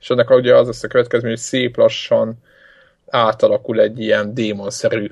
és 0.00 0.10
annak 0.10 0.30
ugye 0.30 0.56
az 0.56 0.66
lesz 0.66 0.82
a 0.82 0.88
következmény, 0.88 1.30
hogy 1.30 1.40
szép 1.40 1.76
lassan 1.76 2.38
átalakul 3.06 3.80
egy 3.80 4.00
ilyen 4.00 4.34
démonszerű 4.34 5.10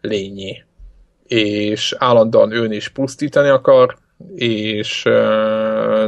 lényé. 0.00 0.64
És 1.26 1.94
állandóan 1.98 2.52
ön 2.52 2.72
is 2.72 2.88
pusztítani 2.88 3.48
akar, 3.48 3.96
és 4.34 5.02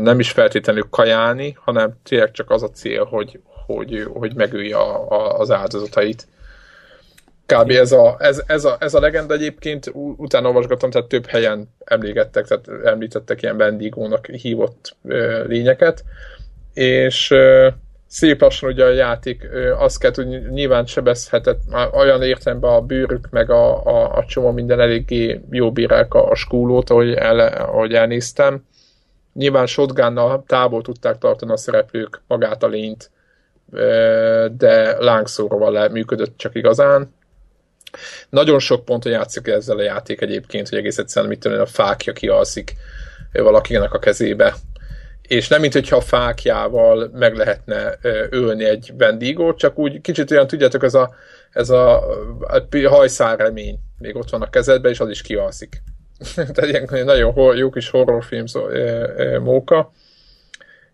nem 0.01 0.19
is 0.19 0.31
feltétlenül 0.31 0.86
kajálni, 0.91 1.57
hanem 1.61 1.95
tényleg 2.03 2.31
csak 2.31 2.51
az 2.51 2.62
a 2.62 2.70
cél, 2.70 3.05
hogy, 3.05 3.41
hogy, 3.66 4.09
hogy 4.12 4.35
megölje 4.35 4.77
a, 4.77 5.11
a, 5.11 5.39
az 5.39 5.51
áldozatait. 5.51 6.27
Kb. 7.46 7.70
ez 7.70 7.92
a, 7.92 8.16
ez, 8.18 8.42
ez, 8.46 8.64
a, 8.64 8.76
ez 8.80 8.94
a 8.94 9.00
legenda 9.00 9.34
egyébként, 9.34 9.90
utána 9.94 10.46
olvasgattam, 10.46 10.90
tehát 10.90 11.08
több 11.08 11.26
helyen 11.26 11.68
emlégettek, 11.84 12.46
tehát 12.46 12.68
említettek 12.84 13.42
ilyen 13.42 13.56
bendigónak 13.56 14.26
hívott 14.26 14.96
uh, 15.02 15.46
lényeket, 15.46 16.04
és 16.72 17.30
uh, 17.30 17.66
szép 18.14 18.40
lassan 18.40 18.70
ugye 18.70 18.84
a 18.84 18.92
játék 18.92 19.48
azt 19.78 19.98
kell 19.98 20.10
tudni, 20.10 20.36
nyilván 20.36 20.86
sebezhetett, 20.86 21.60
olyan 21.92 22.22
értelemben 22.22 22.70
a 22.70 22.80
bőrük, 22.80 23.28
meg 23.30 23.50
a, 23.50 23.84
a, 23.84 24.16
a 24.16 24.24
csomó 24.24 24.50
minden 24.50 24.80
eléggé 24.80 25.40
jó 25.50 25.72
bírák 25.72 26.14
a, 26.14 26.30
a 26.30 26.34
skúlót, 26.34 26.90
ahogy, 26.90 27.12
el, 27.12 27.38
ahogy 27.38 27.92
elnéztem. 27.92 28.64
Nyilván 29.32 29.66
shotgunnal 29.66 30.44
távol 30.46 30.82
tudták 30.82 31.18
tartani 31.18 31.52
a 31.52 31.56
szereplők 31.56 32.22
magát 32.26 32.62
a 32.62 32.66
lényt, 32.66 33.10
de 34.56 34.96
lángszóróval 34.98 35.72
le, 35.72 35.88
működött 35.88 36.36
csak 36.36 36.54
igazán. 36.54 37.14
Nagyon 38.28 38.58
sok 38.58 38.84
ponton 38.84 39.12
játszik 39.12 39.46
ezzel 39.46 39.78
a 39.78 39.82
játék 39.82 40.20
egyébként, 40.20 40.68
hogy 40.68 40.78
egész 40.78 40.98
egyszerűen 40.98 41.30
mit 41.30 41.40
tudom, 41.40 41.60
a 41.60 41.66
fákja 41.66 42.12
kialszik 42.12 42.74
valakinek 43.32 43.92
a 43.92 43.98
kezébe, 43.98 44.54
és 45.28 45.48
nem 45.48 45.60
mint 45.60 45.72
hogyha 45.72 45.96
a 45.96 46.00
fákjával 46.00 47.10
meg 47.12 47.34
lehetne 47.34 47.98
ölni 48.30 48.64
egy 48.64 48.92
vendégót, 48.96 49.58
csak 49.58 49.78
úgy 49.78 50.00
kicsit 50.00 50.30
olyan, 50.30 50.46
tudjátok, 50.46 50.82
ez 50.82 50.94
a, 50.94 51.14
ez 51.50 51.70
a, 51.70 52.04
hajszárremény 52.84 53.78
még 53.98 54.16
ott 54.16 54.30
van 54.30 54.42
a 54.42 54.50
kezedben, 54.50 54.92
és 54.92 55.00
az 55.00 55.08
is 55.08 55.22
kialszik. 55.22 55.82
Tehát 56.34 56.90
ilyen 56.90 57.04
nagyon 57.04 57.56
jó 57.56 57.70
kis 57.70 57.90
horrorfilm 57.90 58.44
móka. 59.42 59.92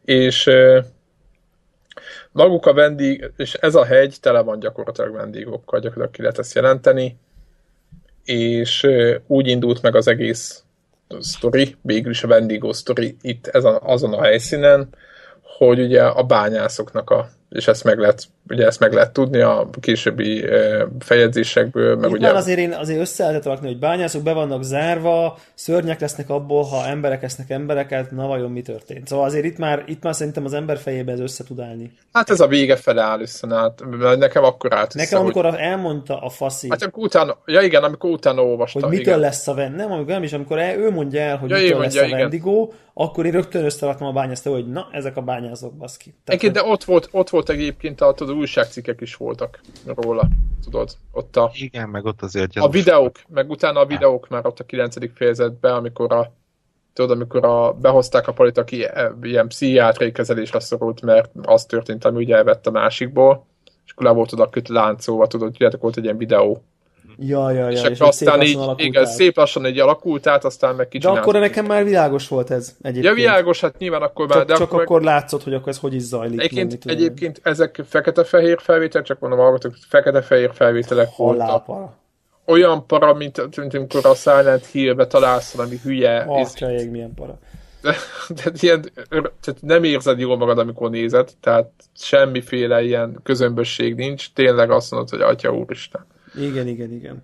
És 0.04 0.50
maguk 2.32 2.66
a 2.66 2.72
vendég, 2.72 3.32
és 3.36 3.54
ez 3.54 3.74
a 3.74 3.84
hegy 3.84 4.16
tele 4.20 4.40
van 4.40 4.58
gyakorlatilag 4.58 5.14
vendégókkal, 5.14 5.80
gyakorlatilag 5.80 6.10
ki 6.10 6.20
lehet 6.20 6.38
ezt 6.38 6.54
jelenteni, 6.54 7.16
és 8.24 8.86
úgy 9.26 9.46
indult 9.46 9.82
meg 9.82 9.94
az 9.94 10.08
egész 10.08 10.64
sztori, 11.18 11.76
végül 11.82 12.10
is 12.10 12.22
a 12.22 12.28
Wendigo 12.28 12.72
sztori 12.72 13.16
itt 13.22 13.46
ezen, 13.46 13.78
azon 13.82 14.12
a 14.12 14.22
helyszínen, 14.22 14.88
hogy 15.42 15.80
ugye 15.80 16.02
a 16.02 16.22
bányászoknak 16.22 17.10
a 17.10 17.28
és 17.50 17.68
ezt 17.68 17.84
meg 17.84 17.98
lehet, 17.98 18.24
ugye 18.48 18.66
ezt 18.66 18.80
meg 18.80 18.92
lehet 18.92 19.12
tudni 19.12 19.40
a 19.40 19.68
későbbi 19.80 20.44
feljegyzésekből. 20.98 21.96
Meg 21.96 22.10
ugye... 22.10 22.32
azért 22.32 22.58
én 22.58 22.72
azért 22.72 23.00
össze 23.00 23.22
lehetett 23.22 23.44
rakni, 23.44 23.66
hogy 23.66 23.78
bányászok 23.78 24.22
be 24.22 24.32
vannak 24.32 24.62
zárva, 24.62 25.38
szörnyek 25.54 26.00
lesznek 26.00 26.30
abból, 26.30 26.62
ha 26.62 26.86
emberek 26.86 27.22
esznek 27.22 27.50
embereket, 27.50 28.10
na 28.10 28.26
vajon 28.26 28.50
mi 28.50 28.62
történt. 28.62 29.08
Szóval 29.08 29.24
azért 29.24 29.44
itt 29.44 29.58
már, 29.58 29.84
itt 29.86 30.02
már 30.02 30.14
szerintem 30.14 30.44
az 30.44 30.52
ember 30.52 30.78
fejében 30.78 31.14
ez 31.14 31.20
össze 31.20 31.44
tud 31.44 31.60
állni. 31.60 31.92
Hát 32.12 32.30
ez 32.30 32.40
a 32.40 32.46
vége 32.46 32.76
fele 32.76 33.02
áll 33.02 33.20
össze, 33.20 33.48
hát 33.48 33.82
nekem 34.18 34.44
akkor 34.44 34.74
állt 34.74 34.94
Nekem 34.94 35.12
össze, 35.12 35.16
amikor 35.16 35.44
hogy... 35.44 35.58
elmondta 35.58 36.20
a 36.20 36.28
faszi. 36.28 36.68
Hát 36.70 36.82
amikor 36.82 37.04
utána, 37.04 37.36
ja 37.46 37.60
igen, 37.60 37.82
amikor 37.82 38.10
utána 38.10 38.44
olvastam. 38.44 38.82
Hogy 38.82 38.90
mitől 38.90 39.06
igen. 39.06 39.20
lesz 39.20 39.48
a 39.48 39.54
vend, 39.54 39.76
nem, 39.76 39.92
amikor 39.92 40.12
nem 40.12 40.22
is, 40.22 40.32
amikor 40.32 40.58
ő 40.58 40.90
mondja 40.90 41.20
el, 41.20 41.36
hogy 41.36 41.50
ja, 41.50 41.56
mitől 41.56 41.78
mondja, 41.78 42.02
lesz 42.02 42.12
a 42.12 42.16
Vendigo, 42.16 42.68
akkor 42.94 43.26
én 43.26 43.32
rögtön 43.32 43.64
összeraktam 43.64 44.06
a 44.06 44.12
bányászt, 44.12 44.46
hogy 44.46 44.68
na, 44.68 44.88
ezek 44.92 45.16
a 45.16 45.20
bányászok, 45.20 45.72
baszki. 45.74 46.14
Tehát, 46.24 46.52
de 46.52 46.62
ott 46.62 46.84
volt, 46.84 47.08
ott 47.10 47.30
volt 47.30 47.39
egyébként, 47.48 48.00
a, 48.00 48.14
tudod, 48.14 48.36
újságcikkek 48.36 49.00
is 49.00 49.14
voltak 49.14 49.60
róla, 49.84 50.28
tudod, 50.64 50.90
ott 51.12 51.36
a... 51.36 51.50
Igen, 51.54 51.88
meg 51.88 52.04
ott 52.04 52.22
azért 52.22 52.56
A 52.56 52.68
videók, 52.68 53.20
meg 53.28 53.50
utána 53.50 53.80
a 53.80 53.86
videók 53.86 54.28
már 54.28 54.46
ott 54.46 54.60
a 54.60 54.64
9. 54.64 55.14
fejezetben, 55.14 55.74
amikor 55.74 56.12
a 56.12 56.32
tudod, 56.92 57.10
amikor 57.10 57.44
a, 57.44 57.72
behozták 57.72 58.28
a 58.28 58.32
palit, 58.32 58.58
aki 58.58 58.84
e, 58.84 59.12
ilyen 59.22 59.48
pszichiátriai 59.48 60.12
kezelésre 60.12 60.60
szorult, 60.60 61.02
mert 61.02 61.30
az 61.42 61.64
történt, 61.64 62.04
ami 62.04 62.16
ugye 62.24 62.36
elvett 62.36 62.66
a 62.66 62.70
másikból, 62.70 63.46
és 63.86 63.92
akkor 63.92 64.06
le 64.06 64.12
volt 64.12 64.32
oda 64.32 64.48
köt 64.48 64.68
láncóval, 64.68 65.26
tudod, 65.26 65.50
tudjátok, 65.50 65.80
volt 65.80 65.96
egy 65.96 66.04
ilyen 66.04 66.16
videó, 66.16 66.62
Ja, 67.22 67.50
ja, 67.50 67.70
ja. 67.70 67.70
És, 67.70 67.82
és 67.82 68.00
aztán 68.00 68.42
így, 68.42 68.58
igen, 68.76 69.04
át. 69.04 69.10
szép 69.10 69.36
lassan 69.36 69.64
egy 69.64 69.78
alakult 69.78 70.26
át, 70.26 70.44
aztán 70.44 70.74
meg 70.74 70.88
kicsit. 70.88 71.10
De 71.10 71.18
akkor 71.18 71.34
nekem 71.34 71.66
már 71.66 71.84
világos 71.84 72.28
volt 72.28 72.50
ez 72.50 72.76
egyébként. 72.82 73.04
Ja, 73.04 73.14
világos, 73.14 73.60
hát 73.60 73.78
nyilván 73.78 74.02
akkor 74.02 74.26
már... 74.26 74.38
Csak, 74.38 74.46
de 74.46 74.54
csak 74.54 74.62
akkor, 74.62 74.80
akkor 74.80 75.02
látszott, 75.02 75.42
hogy 75.42 75.54
akkor 75.54 75.68
ez 75.68 75.78
hogy 75.78 75.94
is 75.94 76.02
zajlik. 76.02 76.40
Egyébként, 76.40 76.84
nem, 76.84 76.96
egyébként 76.96 77.40
ezek 77.42 77.82
fekete-fehér 77.88 78.60
felvételek, 78.60 79.06
csak 79.06 79.18
mondom, 79.18 79.38
hallgatok, 79.38 79.74
fekete-fehér 79.88 80.50
felvételek 80.54 81.16
voltak. 81.16 81.66
Olyan 82.46 82.86
para, 82.86 83.14
mint, 83.14 83.56
mint 83.56 83.74
amikor 83.74 84.06
a 84.06 84.14
Silent 84.14 84.66
Hill-be 84.66 85.06
találsz 85.06 85.54
valami 85.54 85.76
hülye... 85.82 86.24
Atya 86.26 86.72
ég, 86.72 86.90
milyen 86.90 87.14
para. 87.14 87.38
tehát, 88.34 88.62
ilyen, 88.62 88.90
tehát 89.40 89.60
nem 89.60 89.84
érzed 89.84 90.18
jól 90.18 90.36
magad, 90.36 90.58
amikor 90.58 90.90
nézed, 90.90 91.30
tehát 91.40 91.70
semmiféle 91.96 92.82
ilyen 92.82 93.20
közömbösség 93.22 93.94
nincs, 93.94 94.32
tényleg 94.32 94.70
azt 94.70 94.90
mondod, 94.90 95.10
hogy 95.10 95.20
atya 95.20 95.54
úristen. 95.54 96.06
Igen, 96.34 96.66
igen, 96.66 96.92
igen. 96.92 97.22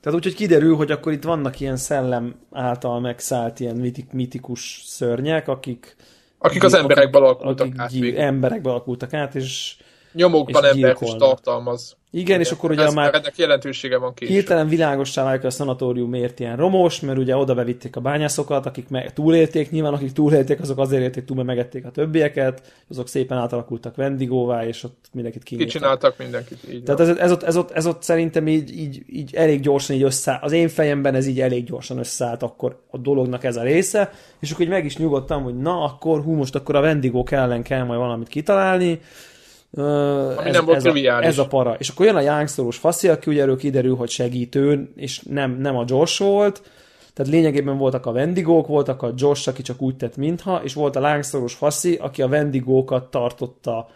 Tehát 0.00 0.18
úgyhogy 0.18 0.34
kiderül, 0.34 0.76
hogy 0.76 0.90
akkor 0.90 1.12
itt 1.12 1.22
vannak 1.22 1.60
ilyen 1.60 1.76
szellem 1.76 2.34
által 2.52 3.00
megszállt 3.00 3.60
ilyen 3.60 3.76
mitik, 3.76 4.12
mitikus 4.12 4.82
szörnyek, 4.84 5.48
akik 5.48 5.96
akik 6.38 6.64
az 6.64 6.74
emberekbe 6.74 7.18
alakultak 7.18 7.66
akik 7.66 7.80
át. 7.80 7.90
Gyív, 7.90 8.18
emberekbe 8.18 8.70
alakultak 8.70 9.14
át, 9.14 9.34
és 9.34 9.76
Nyomokban 10.14 10.64
embert 10.64 11.00
is 11.00 11.14
tartalmaz. 11.18 11.96
Igen, 12.14 12.40
és 12.40 12.50
akkor 12.50 12.70
ugye 12.70 12.82
ez, 12.82 12.94
már 12.94 13.14
ennek 13.14 13.36
jelentősége 13.36 13.98
van 13.98 14.14
később. 14.14 14.34
Hirtelen 14.34 14.68
világossá 14.68 15.24
válik, 15.24 15.40
hogy 15.40 15.50
a 15.50 15.52
szanatórium 15.52 16.10
miért 16.10 16.40
ilyen 16.40 16.56
romos, 16.56 17.00
mert 17.00 17.18
ugye 17.18 17.36
oda 17.36 17.54
bevitték 17.54 17.96
a 17.96 18.00
bányászokat, 18.00 18.66
akik 18.66 18.88
meg 18.88 19.12
túlélték, 19.12 19.70
nyilván 19.70 19.92
akik 19.92 20.12
túlélték, 20.12 20.60
azok 20.60 20.78
azért 20.78 21.02
élték 21.02 21.24
túl, 21.24 21.36
mert 21.36 21.48
megették 21.48 21.84
a 21.84 21.90
többieket, 21.90 22.62
azok 22.90 23.08
szépen 23.08 23.38
átalakultak 23.38 23.96
Vendigóvá, 23.96 24.66
és 24.66 24.84
ott 24.84 25.04
mindenkit 25.12 25.42
kinyírtak. 25.42 25.72
Kicsináltak 25.72 26.18
mindenkit, 26.18 26.58
így 26.72 26.82
Tehát 26.82 27.00
ez, 27.00 27.08
ez, 27.08 27.32
ott, 27.32 27.42
ez, 27.42 27.56
ott, 27.56 27.70
ez 27.70 27.86
ott 27.86 28.02
szerintem 28.02 28.48
így, 28.48 28.78
így, 28.78 29.02
így 29.08 29.34
elég 29.34 29.60
gyorsan 29.60 29.96
így 29.96 30.02
össze, 30.02 30.38
az 30.42 30.52
én 30.52 30.68
fejemben 30.68 31.14
ez 31.14 31.26
így 31.26 31.40
elég 31.40 31.64
gyorsan 31.64 31.98
összeállt 31.98 32.42
akkor 32.42 32.80
a 32.90 32.98
dolognak 32.98 33.44
ez 33.44 33.56
a 33.56 33.62
része, 33.62 34.12
és 34.40 34.50
akkor 34.50 34.64
így 34.64 34.70
meg 34.70 34.84
is 34.84 34.96
nyugodtam, 34.96 35.42
hogy 35.42 35.56
na 35.56 35.84
akkor, 35.84 36.22
hú, 36.22 36.32
most 36.32 36.54
akkor 36.54 36.74
a 36.74 36.80
Vendigók 36.80 37.30
ellen 37.30 37.62
kell 37.62 37.84
majd 37.84 37.98
valamit 38.00 38.28
kitalálni, 38.28 39.00
ami 39.76 40.48
ez, 40.48 40.54
nem 40.54 40.64
volt 40.64 40.76
ez, 40.76 40.84
a, 40.84 41.22
ez 41.22 41.38
a 41.38 41.46
para. 41.46 41.76
És 41.78 41.88
akkor 41.88 42.06
jön 42.06 42.16
a 42.16 42.20
Youngszoros 42.20 42.76
faszi, 42.76 43.08
aki 43.08 43.30
ugye 43.30 43.42
erről 43.42 43.56
kiderül, 43.56 43.96
hogy 43.96 44.10
segítő, 44.10 44.92
és 44.96 45.20
nem, 45.30 45.58
nem 45.60 45.76
a 45.76 45.84
Josh 45.86 46.20
volt, 46.20 46.62
tehát 47.14 47.32
lényegében 47.32 47.78
voltak 47.78 48.06
a 48.06 48.12
Vendigók, 48.12 48.66
voltak 48.66 49.02
a 49.02 49.12
Josh, 49.16 49.48
aki 49.48 49.62
csak 49.62 49.82
úgy 49.82 49.96
tett, 49.96 50.16
mintha, 50.16 50.60
és 50.64 50.74
volt 50.74 50.96
a 50.96 51.00
lángszoros 51.00 51.54
faszi, 51.54 51.94
aki 51.94 52.22
a 52.22 52.28
Vendigókat 52.28 53.10
tartotta 53.10 53.88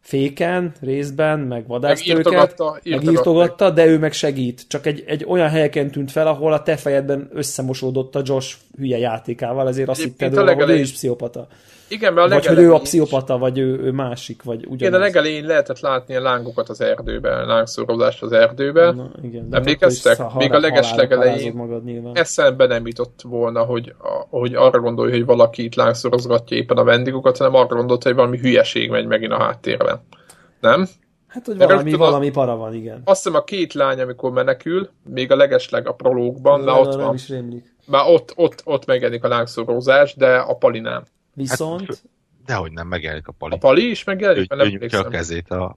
féken, 0.00 0.72
részben, 0.80 1.38
meg 1.38 1.66
vadászt 1.66 2.06
meg 2.06 2.16
őket, 2.16 2.58
meg 2.84 3.02
írtogatta, 3.04 3.70
de 3.70 3.86
ő 3.86 3.98
meg 3.98 4.12
segít. 4.12 4.64
Csak 4.68 4.86
egy, 4.86 5.04
egy 5.06 5.24
olyan 5.28 5.48
helyeken 5.48 5.90
tűnt 5.90 6.10
fel, 6.10 6.26
ahol 6.26 6.52
a 6.52 6.62
te 6.62 6.76
fejedben 6.76 7.28
összemosódott 7.32 8.14
a 8.14 8.22
Josh 8.24 8.56
hülye 8.76 8.98
játékával, 8.98 9.68
ezért 9.68 9.88
azt 9.88 10.02
hitted, 10.02 10.36
hogy 10.36 10.70
ő 10.70 10.78
is 10.78 10.92
pszichopata. 10.92 11.48
Igen, 11.90 12.12
mert 12.12 12.26
a 12.26 12.34
vagy 12.34 12.46
hogy 12.46 12.58
ő 12.58 12.72
a 12.72 12.78
pszichopata, 12.78 13.38
vagy 13.38 13.58
ő, 13.58 13.78
ő 13.78 13.90
másik, 13.90 14.42
vagy 14.42 14.58
ugyanaz. 14.58 14.80
Igen, 14.80 14.94
a 14.94 14.98
legelején 14.98 15.44
lehetett 15.44 15.80
látni 15.80 16.16
a 16.16 16.20
lángokat 16.20 16.68
az 16.68 16.80
erdőben, 16.80 17.46
lángszorozást 17.46 18.22
az 18.22 18.32
erdőben. 18.32 18.94
Na, 18.94 19.10
igen, 19.22 19.48
Emlékeztek? 19.50 20.34
Még 20.34 20.52
a 20.52 20.58
leges 20.58 20.94
legelején 20.94 22.10
eszembe 22.12 22.66
nem 22.66 22.86
jutott 22.86 23.20
volna, 23.22 23.62
hogy, 23.62 23.94
hogy 24.28 24.54
arra 24.54 24.80
gondolja, 24.80 25.14
hogy 25.14 25.24
valaki 25.24 25.64
itt 25.64 25.74
lángszorozgatja 25.74 26.56
éppen 26.56 26.76
a 26.76 26.84
vendégokat, 26.84 27.36
hanem 27.36 27.54
arra 27.54 27.76
gondolta, 27.76 28.08
hogy 28.08 28.16
valami 28.16 28.38
hülyeség 28.38 28.90
megy 28.90 29.06
megint 29.06 29.32
a 29.32 29.38
háttérben. 29.38 30.00
Nem? 30.60 30.88
Hát, 31.26 31.46
hogy 31.46 31.58
valami, 31.58 31.92
valami 31.92 32.28
a, 32.28 32.32
para 32.32 32.56
van, 32.56 32.74
igen. 32.74 33.02
Azt 33.04 33.22
hiszem 33.22 33.38
a 33.38 33.44
két 33.44 33.72
lány, 33.72 34.00
amikor 34.00 34.30
menekül, 34.30 34.88
még 35.04 35.32
a 35.32 35.36
legesleg 35.36 35.88
a 35.88 35.92
prológban, 35.92 36.60
már 36.60 36.80
ott 36.80 36.94
van. 36.94 37.16
Már 37.86 38.04
ott, 38.06 38.32
ott, 38.36 38.62
ott 38.64 38.86
megjelenik 38.86 39.24
a 39.24 39.28
lángszorozás, 39.28 40.14
de 40.14 40.36
a 40.36 40.54
pali 40.54 40.80
nem. 40.80 41.02
Viszont... 41.40 41.86
Hát, 41.86 42.02
dehogy 42.46 42.72
nem 42.72 42.86
megjelenik 42.86 43.28
a 43.28 43.32
pali. 43.32 43.54
A 43.54 43.58
pali 43.58 43.90
is 43.90 44.04
megjelenik? 44.04 44.52
Ő, 44.52 44.56
ő 44.56 44.68
nyújtja 44.68 44.98
a 44.98 45.08
kezét 45.08 45.50
a... 45.50 45.76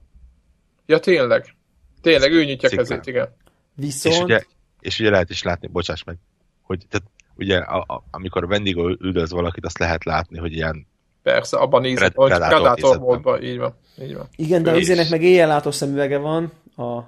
Ja, 0.86 0.98
tényleg. 0.98 1.54
Tényleg, 2.00 2.32
ő 2.32 2.44
nyújtja 2.44 2.68
a 2.72 2.76
kezét, 2.76 3.06
igen. 3.06 3.28
Viszont... 3.74 4.14
És 4.14 4.22
ugye, 4.22 4.42
és 4.80 5.00
ugye 5.00 5.10
lehet 5.10 5.30
is 5.30 5.42
látni, 5.42 5.66
bocsáss 5.66 6.02
meg, 6.04 6.16
hogy 6.62 6.86
tehát 6.88 7.06
ugye 7.36 7.58
a, 7.58 7.84
a, 7.86 8.04
amikor 8.10 8.44
a 8.44 8.46
Wendigo 8.46 8.88
üldöz 8.88 9.30
valakit, 9.30 9.64
azt 9.64 9.78
lehet 9.78 10.04
látni, 10.04 10.38
hogy 10.38 10.52
ilyen 10.52 10.86
Persze, 11.22 11.56
abban 11.56 11.80
nézett, 11.80 12.14
hogy 12.14 12.30
Predator 12.30 12.98
módban, 12.98 13.42
így 13.42 13.58
van. 13.58 13.74
Így 14.02 14.14
van. 14.14 14.28
Igen, 14.36 14.62
de 14.62 14.70
az 14.70 15.10
meg 15.10 15.22
éjjellátó 15.22 15.70
szemüvege 15.70 16.18
van 16.18 16.52
a 16.76 17.00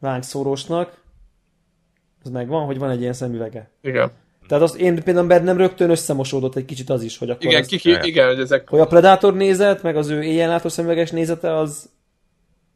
lángszórósnak. 0.00 1.04
Az 2.24 2.30
megvan, 2.30 2.64
hogy 2.64 2.78
van 2.78 2.90
egy 2.90 3.00
ilyen 3.00 3.12
szemüvege. 3.12 3.70
Igen. 3.80 4.10
Tehát 4.48 4.64
az 4.64 4.76
én 4.78 5.02
például 5.02 5.26
bennem 5.26 5.56
rögtön 5.56 5.90
összemosódott 5.90 6.56
egy 6.56 6.64
kicsit 6.64 6.90
az 6.90 7.02
is, 7.02 7.18
hogy 7.18 7.30
akkor 7.30 7.44
igen, 7.44 7.60
az, 7.60 7.66
kiki, 7.66 7.96
igen, 8.02 8.26
hogy 8.26 8.40
ezek... 8.40 8.68
Hogy 8.68 8.80
a 8.80 8.86
Predator 8.86 9.34
nézet, 9.34 9.82
meg 9.82 9.96
az 9.96 10.08
ő 10.08 10.22
éjjellátó 10.22 10.68
szemüveges 10.68 11.10
nézete, 11.10 11.56
az, 11.56 11.90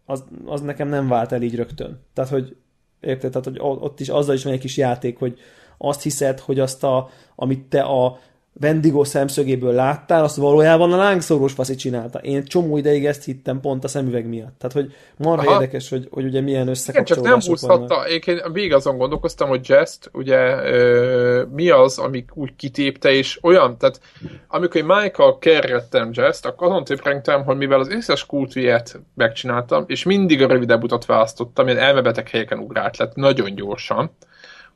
az, 0.04 0.24
az 0.44 0.60
nekem 0.60 0.88
nem 0.88 1.08
vált 1.08 1.32
el 1.32 1.42
így 1.42 1.54
rögtön. 1.54 2.00
Tehát, 2.14 2.30
hogy 2.30 2.56
érted, 3.00 3.30
tehát, 3.30 3.46
hogy 3.46 3.58
ott 3.60 4.00
is 4.00 4.08
azzal 4.08 4.34
is 4.34 4.44
van 4.44 4.52
egy 4.52 4.60
kis 4.60 4.76
játék, 4.76 5.18
hogy 5.18 5.38
azt 5.78 6.02
hiszed, 6.02 6.40
hogy 6.40 6.58
azt 6.58 6.84
a, 6.84 7.10
amit 7.34 7.64
te 7.64 7.82
a 7.82 8.18
Vendigo 8.52 9.04
szemszögéből 9.04 9.72
láttál, 9.72 10.24
azt 10.24 10.36
valójában 10.36 10.92
a 10.92 10.96
lángszórós 10.96 11.52
faszi 11.52 11.74
csinálta. 11.74 12.18
Én 12.18 12.44
csomó 12.44 12.76
ideig 12.76 13.06
ezt 13.06 13.24
hittem 13.24 13.60
pont 13.60 13.84
a 13.84 13.88
szemüveg 13.88 14.26
miatt. 14.26 14.58
Tehát, 14.58 14.72
hogy 14.72 14.92
marha 15.16 15.42
Aha. 15.42 15.52
érdekes, 15.52 15.88
hogy, 15.88 16.08
hogy 16.10 16.24
ugye 16.24 16.40
milyen 16.40 16.68
összekapcsolódások 16.68 17.42
Igen, 17.42 17.56
csak 17.58 17.68
nem 17.68 17.78
húzhatta. 17.78 18.08
Én 18.08 18.52
végig 18.52 18.72
azon 18.72 18.96
gondolkoztam, 18.96 19.48
hogy 19.48 19.68
Jest, 19.68 20.10
ugye 20.12 20.36
ö, 20.64 21.42
mi 21.54 21.70
az, 21.70 21.98
amik 21.98 22.30
úgy 22.34 22.56
kitépte, 22.56 23.10
és 23.10 23.38
olyan, 23.42 23.78
tehát 23.78 24.00
amikor 24.48 24.76
én 24.76 24.86
Michael 24.86 25.36
kerrettem 25.38 26.10
Jest, 26.12 26.46
akkor 26.46 26.68
azon 26.68 26.84
töprengtem, 26.84 27.44
hogy 27.44 27.56
mivel 27.56 27.80
az 27.80 27.88
összes 27.88 28.26
kultviet 28.26 29.00
megcsináltam, 29.14 29.84
és 29.86 30.04
mindig 30.04 30.42
a 30.42 30.46
rövidebb 30.46 30.82
utat 30.82 31.04
választottam, 31.04 31.66
ilyen 31.66 31.78
elmebeteg 31.78 32.28
helyeken 32.28 32.58
ugrált 32.58 32.96
lett, 32.96 33.14
nagyon 33.14 33.54
gyorsan, 33.54 34.10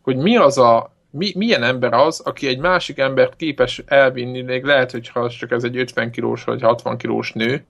hogy 0.02 0.16
mi 0.16 0.36
az 0.36 0.58
a 0.58 0.92
mi, 1.16 1.32
milyen 1.36 1.62
ember 1.62 1.92
az, 1.92 2.20
aki 2.20 2.46
egy 2.46 2.58
másik 2.58 2.98
embert 2.98 3.36
képes 3.36 3.82
elvinni, 3.86 4.40
még 4.42 4.64
lehet, 4.64 4.90
hogy 4.90 5.08
ha 5.08 5.30
csak 5.30 5.50
ez 5.50 5.64
egy 5.64 5.76
50 5.76 6.10
kilós 6.10 6.44
vagy 6.44 6.62
60 6.62 6.98
kilós 6.98 7.32
nő, 7.32 7.64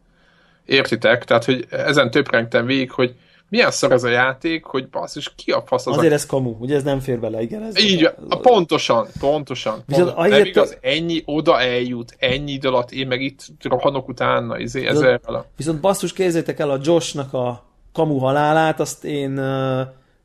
értitek? 0.65 1.25
Tehát, 1.25 1.45
hogy 1.45 1.67
ezen 1.71 2.11
töprengtem 2.11 2.67
végig, 2.67 2.91
hogy 2.91 3.15
milyen 3.49 3.71
szar 3.71 3.93
ez 3.93 4.05
a 4.05 4.09
játék, 4.09 4.65
hogy 4.65 4.89
basszus, 4.89 5.35
ki 5.35 5.51
a 5.51 5.63
fasz 5.67 5.87
az 5.87 5.97
Azért 5.97 6.13
a... 6.13 6.15
ez 6.15 6.27
kamu, 6.27 6.57
ugye 6.59 6.75
ez 6.75 6.83
nem 6.83 7.01
fér 7.01 7.21
bele, 7.21 7.43
igen. 7.43 7.63
Ez 7.63 7.81
Így, 7.81 8.05
a, 8.29 8.37
pontosan, 8.37 9.07
pontosan. 9.21 9.83
Viszont 9.87 10.15
pont, 10.15 10.29
nem 10.29 10.45
igaz, 10.45 10.79
ennyi 10.81 11.23
oda 11.25 11.61
eljut, 11.61 12.17
ennyi 12.19 12.53
idő 12.53 12.69
alatt, 12.69 12.91
én 12.91 13.07
meg 13.07 13.21
itt 13.21 13.47
rohanok 13.63 14.09
utána, 14.09 14.59
izé, 14.59 14.87
ezzel. 14.87 15.21
Viszont 15.57 15.81
basszus, 15.81 16.13
kézzétek 16.13 16.59
el 16.59 16.71
a 16.71 16.79
Joshnak 16.83 17.33
a 17.33 17.65
kamu 17.93 18.19
halálát, 18.19 18.81
azt 18.81 19.05
én, 19.05 19.39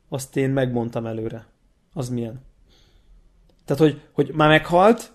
azt 0.08 0.36
én 0.36 0.50
megmondtam 0.50 1.06
előre. 1.06 1.46
Az 1.94 2.08
milyen? 2.08 2.48
Tehát, 3.70 3.92
hogy, 3.92 4.00
hogy 4.12 4.30
már 4.34 4.48
meghalt, 4.48 5.12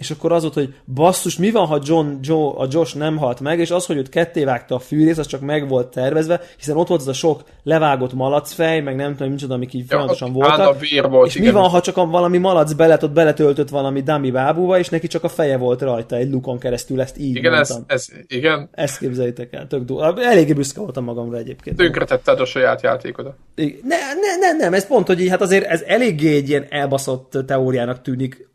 és 0.00 0.10
akkor 0.10 0.32
az 0.32 0.42
volt, 0.42 0.54
hogy 0.54 0.74
basszus, 0.94 1.36
mi 1.36 1.50
van, 1.50 1.66
ha 1.66 1.80
John, 1.84 2.08
Joe, 2.20 2.52
a 2.56 2.66
Josh 2.70 2.96
nem 2.96 3.16
halt 3.16 3.40
meg, 3.40 3.58
és 3.58 3.70
az, 3.70 3.86
hogy 3.86 3.96
őt 3.96 4.08
ketté 4.08 4.44
vágta 4.44 4.74
a 4.74 4.78
fűrész, 4.78 5.18
az 5.18 5.26
csak 5.26 5.40
meg 5.40 5.68
volt 5.68 5.90
tervezve, 5.90 6.40
hiszen 6.56 6.76
ott 6.76 6.88
volt 6.88 7.00
az 7.00 7.08
a 7.08 7.12
sok 7.12 7.42
levágott 7.62 8.12
malacfej, 8.12 8.80
meg 8.80 8.96
nem 8.96 9.16
tudom, 9.16 9.32
micsoda, 9.32 9.54
amik 9.54 9.74
így 9.74 9.80
ja, 9.80 9.86
folyamatosan 9.86 10.32
voltak. 10.32 10.76
Volt, 11.08 11.26
és 11.26 11.34
igen. 11.34 11.46
mi 11.46 11.52
van, 11.52 11.68
ha 11.68 11.80
csak 11.80 11.96
a 11.96 12.06
valami 12.06 12.38
malac 12.38 12.72
belet, 12.72 13.02
ott 13.02 13.12
beletöltött 13.12 13.68
valami 13.68 14.02
dummy 14.02 14.30
bábúba, 14.30 14.78
és 14.78 14.88
neki 14.88 15.06
csak 15.06 15.24
a 15.24 15.28
feje 15.28 15.56
volt 15.56 15.80
rajta 15.80 16.16
egy 16.16 16.30
lukon 16.30 16.58
keresztül, 16.58 17.00
ezt 17.00 17.18
így 17.18 17.36
igen, 17.36 17.52
mondtam. 17.52 17.84
Ez, 17.86 18.06
ez, 18.10 18.24
igen. 18.28 18.68
Ezt 18.72 18.98
képzeljétek 18.98 19.52
el, 19.52 19.66
tök 19.66 19.84
durva. 19.84 20.22
Eléggé 20.22 20.52
büszke 20.52 20.80
voltam 20.80 21.04
magamra 21.04 21.36
egyébként. 21.36 21.76
Tönkretetted 21.76 22.40
a 22.40 22.44
saját 22.44 22.82
játékodat. 22.82 23.36
Ne, 23.54 23.96
ne, 24.20 24.36
ne, 24.40 24.56
nem, 24.56 24.74
ez 24.74 24.86
pont, 24.86 25.06
hogy 25.06 25.20
így, 25.20 25.28
hát 25.28 25.40
azért 25.40 25.64
ez 25.64 25.82
eléggé 25.86 26.36
egy 26.36 26.48
ilyen 26.48 26.66
elbaszott 26.70 27.38
teóriának 27.46 28.02
tűnik, 28.02 28.48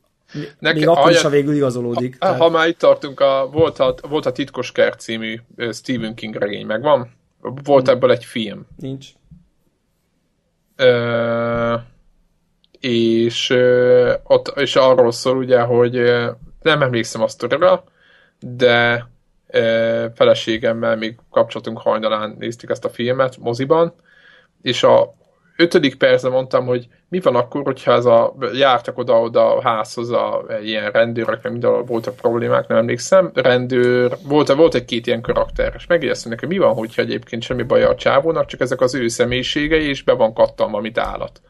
Neki, 0.60 0.80
Még 0.80 0.88
akkor 0.88 1.12
is, 1.12 1.22
ha 1.22 1.30
végül 1.30 1.56
igazolódik. 1.56 2.12
Ha, 2.14 2.26
tehát... 2.26 2.41
ha 2.41 2.49
már 2.49 2.68
itt 2.68 2.78
tartunk, 2.78 3.20
a, 3.20 3.49
volt, 3.52 3.80
a, 3.80 3.95
volt 4.10 4.26
a 4.26 4.32
Titkos 4.32 4.72
Kert 4.72 4.99
című 4.99 5.40
Stephen 5.72 6.16
King 6.16 6.36
regény, 6.36 6.66
megvan? 6.66 7.12
Volt 7.64 7.88
ebből 7.88 8.12
egy 8.12 8.26
film. 8.26 8.68
Nincs. 8.78 9.07
Ö, 10.76 11.76
és, 12.80 13.49
ö, 13.49 14.14
ott, 14.24 14.53
és 14.56 14.76
arról 14.76 15.12
szól 15.12 15.38
ugye, 15.38 15.62
hogy 15.62 15.94
nem 16.62 16.82
emlékszem 16.82 17.22
a 17.22 17.28
sztorira, 17.28 17.84
de 18.40 19.10
ö, 19.48 20.06
feleségemmel 20.16 20.95
még 20.95 21.16
kapcsolatunk 21.32 21.78
hajnalán 21.78 22.36
néztük 22.40 22.70
ezt 22.70 22.86
a 22.86 22.90
filmet 22.90 23.38
moziban, 23.38 23.94
és 24.62 24.84
a 24.84 25.14
ötödik 25.57 25.95
percben 25.95 26.32
mondtam, 26.32 26.65
hogy 26.65 26.88
mi 27.10 27.19
van 27.19 27.36
akkor, 27.36 27.64
hogyha 27.64 27.91
ez 27.91 28.06
a, 28.06 28.36
jártak 28.53 28.98
oda-oda 28.98 29.56
a 29.56 29.61
házhoz 29.61 30.11
a 30.11 30.45
ilyen 30.64 30.91
rendőrök, 30.91 31.44
meg 31.44 31.52
mindenhol 31.52 31.84
voltak 31.84 32.15
problémák, 32.15 32.68
nem 32.68 32.77
emlékszem, 32.77 33.32
rendőr, 33.34 34.18
volt, 34.23 34.53
volt 34.53 34.76
egy-két 34.76 35.07
ilyen 35.07 35.22
karakter, 35.22 35.73
és 35.77 35.88
megjegyeztem 35.88 36.32
neki, 36.32 36.45
mi 36.45 36.57
van, 36.57 36.73
hogyha 36.73 37.02
egyébként 37.02 37.44
semmi 37.44 37.64
baj 37.64 37.84
a 37.84 37.95
csávónak, 37.95 38.45
csak 38.45 38.60
ezek 38.60 38.82
az 38.82 38.95
ő 38.95 39.07
személyiségei, 39.07 39.88
és 39.88 40.03
be 40.03 40.14
van 40.14 40.34
kattam, 40.34 40.73
amit 40.73 40.98
állat. 40.98 41.41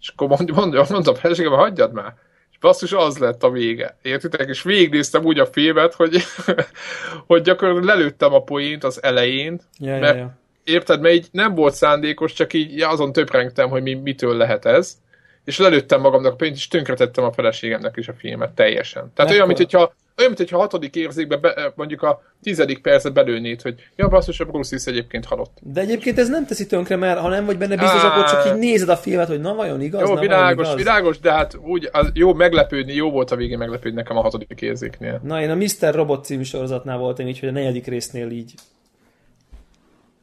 És 0.00 0.08
akkor 0.08 0.28
mondom, 0.28 0.56
mondom, 0.56 0.84
mondom 0.90 1.14
feleségem, 1.14 1.52
hagyjad 1.52 1.92
már. 1.92 2.14
És 2.50 2.58
basszus, 2.58 2.92
az 2.92 3.18
lett 3.18 3.42
a 3.42 3.50
vége. 3.50 3.96
Értitek? 4.02 4.48
És 4.48 4.62
végignéztem 4.62 5.24
úgy 5.24 5.38
a 5.38 5.46
filmet, 5.46 5.94
hogy, 5.94 6.16
hogy 7.26 7.42
gyakorlatilag 7.42 7.88
lelőttem 7.88 8.32
a 8.32 8.42
poént 8.42 8.84
az 8.84 9.02
elején, 9.02 9.60
ja, 9.78 9.98
mert 9.98 10.16
ja, 10.16 10.22
ja 10.22 10.44
érted, 10.66 11.00
mert 11.00 11.14
így 11.14 11.28
nem 11.30 11.54
volt 11.54 11.74
szándékos, 11.74 12.32
csak 12.32 12.52
így 12.52 12.80
azon 12.80 13.12
töprengtem, 13.12 13.68
hogy 13.68 13.82
mi, 13.82 13.94
mitől 13.94 14.36
lehet 14.36 14.64
ez, 14.64 14.96
és 15.44 15.58
lelőttem 15.58 16.00
magamnak 16.00 16.32
a 16.32 16.36
pénzt, 16.36 16.56
és 16.56 16.68
tönkretettem 16.68 17.24
a 17.24 17.32
feleségemnek 17.32 17.96
is 17.96 18.08
a 18.08 18.14
filmet 18.18 18.52
teljesen. 18.52 19.12
Tehát 19.14 19.32
olyan, 19.32 19.46
mint 19.46 19.58
hogyha 19.58 19.94
olyan, 20.18 20.30
mint 20.30 20.38
hogyha 20.38 20.56
a 20.56 20.60
hatodik 20.60 20.94
érzékben 20.94 21.40
be, 21.40 21.72
mondjuk 21.74 22.02
a 22.02 22.22
tizedik 22.42 22.78
percet 22.78 23.12
belőnéd, 23.12 23.62
hogy 23.62 23.74
ja, 23.96 24.08
basszus, 24.08 24.40
a 24.40 24.44
Bruce 24.44 24.68
Willis 24.70 24.86
egyébként 24.86 25.24
halott. 25.24 25.58
De 25.62 25.80
egyébként 25.80 26.18
ez 26.18 26.28
nem 26.28 26.46
teszi 26.46 26.66
tönkre, 26.66 26.96
mert 26.96 27.18
ha 27.18 27.28
nem 27.28 27.44
vagy 27.44 27.58
benne 27.58 27.76
biztos, 27.76 28.02
Á... 28.02 28.06
akkor 28.06 28.30
csak 28.30 28.46
így 28.46 28.58
nézed 28.58 28.88
a 28.88 28.96
filmet, 28.96 29.28
hogy 29.28 29.40
na 29.40 29.54
vajon 29.54 29.80
igaz, 29.80 30.08
Jó, 30.08 30.14
na, 30.14 30.20
világos, 30.20 30.66
igaz? 30.66 30.76
világos, 30.76 31.18
de 31.18 31.32
hát 31.32 31.58
úgy, 31.62 31.88
az 31.92 32.10
jó 32.14 32.34
meglepődni, 32.34 32.94
jó 32.94 33.10
volt 33.10 33.30
a 33.30 33.36
végén 33.36 33.58
meglepődni 33.58 33.96
nekem 33.96 34.16
a 34.16 34.20
hatodik 34.20 34.60
érzéknél. 34.60 35.20
Na, 35.22 35.42
én 35.42 35.50
a 35.50 35.54
Mr. 35.54 35.94
Robot 35.94 36.24
című 36.24 36.42
sorozatnál 36.42 36.98
voltam 36.98 37.26
így, 37.26 37.38
hogy 37.38 37.48
a 37.48 37.52
negyedik 37.52 37.86
résznél 37.86 38.30
így 38.30 38.54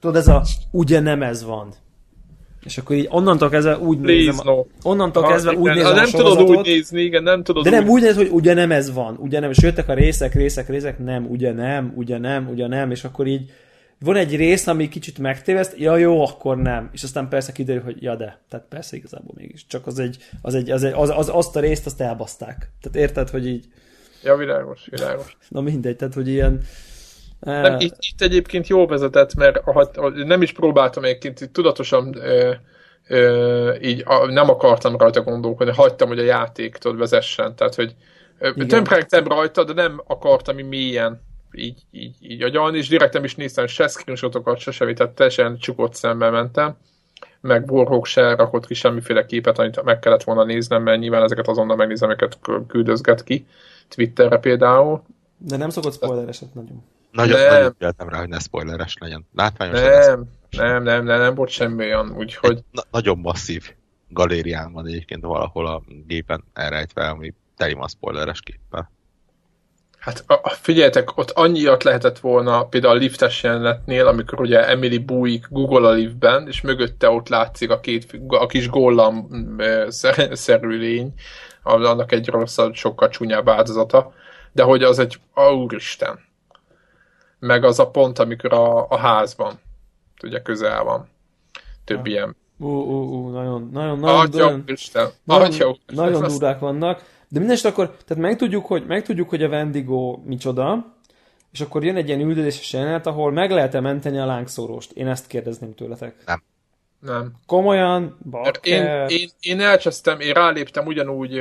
tudod, 0.04 0.16
ez 0.16 0.28
a 0.28 0.44
ugye 0.72 1.00
nem 1.00 1.22
ez 1.22 1.44
van. 1.44 1.74
És 2.64 2.78
akkor 2.78 2.96
így 2.96 3.08
onnantól 3.10 3.50
kezdve 3.50 3.78
úgy 3.78 3.98
Please, 3.98 4.26
nézem, 4.26 4.46
no. 4.46 4.66
onnantól 4.82 5.28
kezdve 5.28 5.52
Ha, 5.52 5.58
úgy 5.58 5.72
igen, 5.72 5.76
nézem 5.76 5.92
ha 5.92 5.98
a 5.98 6.02
nem 6.02 6.10
tudod 6.12 6.50
úgy 6.50 6.66
nézni, 6.66 7.02
igen, 7.02 7.24
nem 7.24 7.44
tudod 7.44 7.64
de 7.64 7.70
nem 7.70 7.84
úgy. 7.84 7.90
úgy 7.90 8.02
néz, 8.02 8.16
hogy 8.16 8.30
ugye 8.32 8.54
nem 8.54 8.72
ez 8.72 8.94
van, 8.94 9.16
ugye 9.20 9.40
nem, 9.40 9.50
és 9.50 9.58
jöttek 9.62 9.90
a 9.90 9.94
részek, 9.94 10.34
részek, 10.34 10.70
részek, 10.70 11.00
nem, 11.00 11.26
ugye 11.30 11.52
nem, 11.52 11.94
ugye 11.96 12.18
nem, 12.18 12.48
ugye 12.50 12.68
nem, 12.68 12.92
és 12.92 13.04
akkor 13.04 13.28
így 13.28 13.52
van 14.00 14.16
egy 14.16 14.36
rész, 14.36 14.68
ami 14.68 14.90
kicsit 14.90 15.20
megtéveszt, 15.20 15.74
ja 15.78 15.98
jó, 15.98 16.26
akkor 16.26 16.58
nem. 16.58 16.90
És 16.92 17.04
aztán 17.04 17.30
persze 17.30 17.52
kiderül, 17.52 17.82
hogy 17.82 18.04
ja 18.04 18.16
de, 18.16 18.42
tehát 18.50 18.66
persze 18.70 18.96
igazából 18.96 19.34
mégis. 19.38 19.66
Csak 19.68 19.88
az 19.88 20.00
egy, 20.00 20.18
az 20.42 20.56
egy, 20.56 20.70
az 20.70 20.84
egy 20.84 20.94
az, 20.94 21.10
az, 21.10 21.30
azt 21.34 21.56
a 21.56 21.60
részt 21.60 21.86
azt 21.86 22.02
elbaszták. 22.02 22.72
Tehát 22.82 23.08
érted, 23.08 23.30
hogy 23.30 23.48
így, 23.48 23.66
Ja, 24.24 24.36
világos, 24.36 24.88
világos. 24.90 25.38
na 25.50 25.62
mindegy, 25.62 25.96
tehát 25.96 26.14
hogy 26.14 26.28
ilyen... 26.28 26.62
Nem, 27.44 27.80
itt, 27.80 27.96
itt 28.00 28.22
egyébként 28.22 28.68
jól 28.68 28.88
vezetett, 28.88 29.36
mert 29.36 29.64
ha, 29.64 30.10
nem 30.10 30.42
is 30.42 30.52
próbáltam 30.52 31.04
egyébként, 31.04 31.52
tudatosan 31.52 32.16
ö, 32.16 32.52
ö, 33.08 33.74
így 33.82 34.04
a, 34.06 34.26
nem 34.26 34.50
akartam 34.50 34.98
rajta 34.98 35.22
gondolkodni, 35.22 35.74
hagytam, 35.74 36.08
hogy 36.08 36.20
a 36.20 36.24
játék 36.24 36.78
tudod 36.78 36.98
vezessen, 36.98 37.56
tehát 37.56 37.76
hogy 37.76 37.96
tömprengtem 38.68 39.28
rajta, 39.28 39.64
de 39.64 39.74
nem 39.74 40.02
akartam 40.08 40.60
így 40.60 40.68
mélyen 40.68 41.22
így, 41.54 41.82
így, 41.92 42.16
így 42.20 42.42
agyalni, 42.42 42.78
és 42.78 42.88
direkt 42.88 43.14
nem 43.14 43.24
is 43.24 43.36
néztem 43.36 43.68
se 43.68 43.88
screenshotokat, 43.88 44.58
se 44.58 44.72
semmi, 44.72 44.94
tehát 44.94 45.14
teljesen 45.14 45.58
csukott 45.58 45.94
szemmel 45.94 46.32
mentem, 46.32 46.78
meg 47.42 47.72
Warhawk 47.72 48.06
se 48.06 48.36
rakott 48.36 48.66
ki 48.66 48.74
semmiféle 48.74 49.26
képet, 49.26 49.60
amit 49.60 49.84
meg 49.84 50.00
kellett 50.00 50.24
volna 50.24 50.44
néznem, 50.44 50.84
mert 50.84 51.00
nyilván 51.00 51.24
ezeket 51.24 51.48
azonnal 51.48 51.76
megnézem, 51.76 52.10
amiket 52.10 52.40
küldözget 52.68 53.24
ki, 53.24 53.46
Twitterre 53.88 54.38
például. 54.38 55.04
De 55.46 55.58
nem 55.58 55.70
szokott 55.70 55.94
spoilereset 55.94 56.54
nagyon. 56.54 56.84
Nagyon, 57.12 57.40
Nem. 57.40 57.54
nagyon 57.54 57.74
figyeltem 57.78 58.10
rá, 58.10 58.20
hogy 58.20 58.30
ne 58.30 58.40
spoileres 58.40 58.96
legyen. 59.00 59.26
Látványos, 59.36 59.80
Nem, 59.80 60.30
nem, 60.52 60.84
nem, 60.84 61.04
nem, 61.04 61.20
nem 61.20 61.36
volt 61.36 61.50
semmi 61.50 61.84
olyan, 61.84 62.16
úgyhogy 62.18 62.64
Na, 62.72 62.82
nagyon 62.92 63.18
masszív 63.18 63.74
galérián 64.10 64.74
van 64.74 64.88
egyébként 64.88 65.24
valahol 65.24 65.68
a 65.68 65.82
gépen 66.08 66.44
elrejtve, 66.54 67.10
ami 67.10 67.34
teli 67.58 67.74
van 67.74 67.88
spoileres 67.88 68.42
képpel. 68.42 68.92
Hát 69.98 70.24
a, 70.28 70.34
a, 70.34 70.50
figyeljetek, 70.50 71.18
ott 71.18 71.32
annyiat 71.32 71.84
lehetett 71.84 72.20
volna, 72.20 72.66
például 72.66 72.96
a 72.96 72.98
liftes 72.98 73.44
jelenetnél, 73.44 74.08
amikor 74.08 74.42
ugye 74.42 74.68
Emily 74.68 74.98
bújik 74.98 75.48
Google 75.50 75.88
a 75.88 75.92
liftben, 75.92 76.48
és 76.48 76.62
mögötte 76.62 77.10
ott 77.10 77.30
látszik 77.30 77.70
a, 77.70 77.80
két, 77.80 78.20
a 78.28 78.46
kis 78.46 78.70
gollam 78.70 79.28
szerű 80.32 80.78
lény, 80.78 81.14
annak 81.64 82.12
egy 82.12 82.28
rosszabb, 82.28 82.74
sokkal 82.74 83.10
csúnyább 83.10 83.50
áldozata, 83.50 84.14
de 84.54 84.64
hogy 84.64 84.84
az 84.84 85.00
egy, 85.00 85.20
ó, 85.36 85.52
úristen. 85.64 86.20
Meg 87.40 87.64
az 87.64 87.80
a 87.80 87.90
pont, 87.90 88.20
amikor 88.20 88.54
a, 88.54 88.88
a 88.90 88.98
házban, 88.98 89.60
ugye 90.24 90.42
közel 90.42 90.84
van. 90.84 91.08
Több 91.84 92.06
Ja. 92.08 92.12
ilyen. 92.12 92.36
Ú, 92.58 92.68
ú, 92.68 93.04
ú, 93.16 93.30
nagyon, 93.30 93.70
nagyon, 93.74 94.00
nagyon, 94.00 94.20
Atya 94.20 94.38
nagyon, 94.38 94.60
úristen, 94.68 95.10
nagyon, 95.24 95.46
atya 95.46 95.66
úristen. 95.68 95.96
nagyon 95.96 96.28
durák 96.28 96.60
vannak. 96.60 97.04
De 97.28 97.40
mindeset 97.40 97.72
akkor, 97.72 97.96
tehát 98.06 98.24
megtudjuk, 98.24 98.66
hogy, 98.66 98.86
megtudjuk, 98.86 99.30
hogy 99.30 99.44
a 99.44 99.48
Wendigo 99.48 100.20
micsoda, 100.26 100.96
és 101.52 101.62
akkor 101.62 101.84
jön 101.84 101.96
egy 101.96 102.08
ilyen 102.08 102.20
üldözéses 102.20 102.74
jelenet, 102.74 103.08
ahol 103.08 103.32
meg 103.32 103.52
lehet-e 103.52 103.80
menteni 103.80 104.18
a 104.18 104.26
lángszóróst. 104.26 104.92
Én 104.92 105.08
ezt 105.08 105.28
kérdezném 105.28 105.74
tőletek. 105.76 106.16
Nem. 106.26 106.44
Komolyan, 107.46 108.02
Mert 108.32 108.66
én, 108.66 108.82
bakker. 108.84 109.12
én, 109.12 109.30
én 109.40 109.60
elcsesztem, 109.60 110.20
én 110.20 110.34
ráléptem 110.34 110.86
ugyanúgy, 110.86 111.32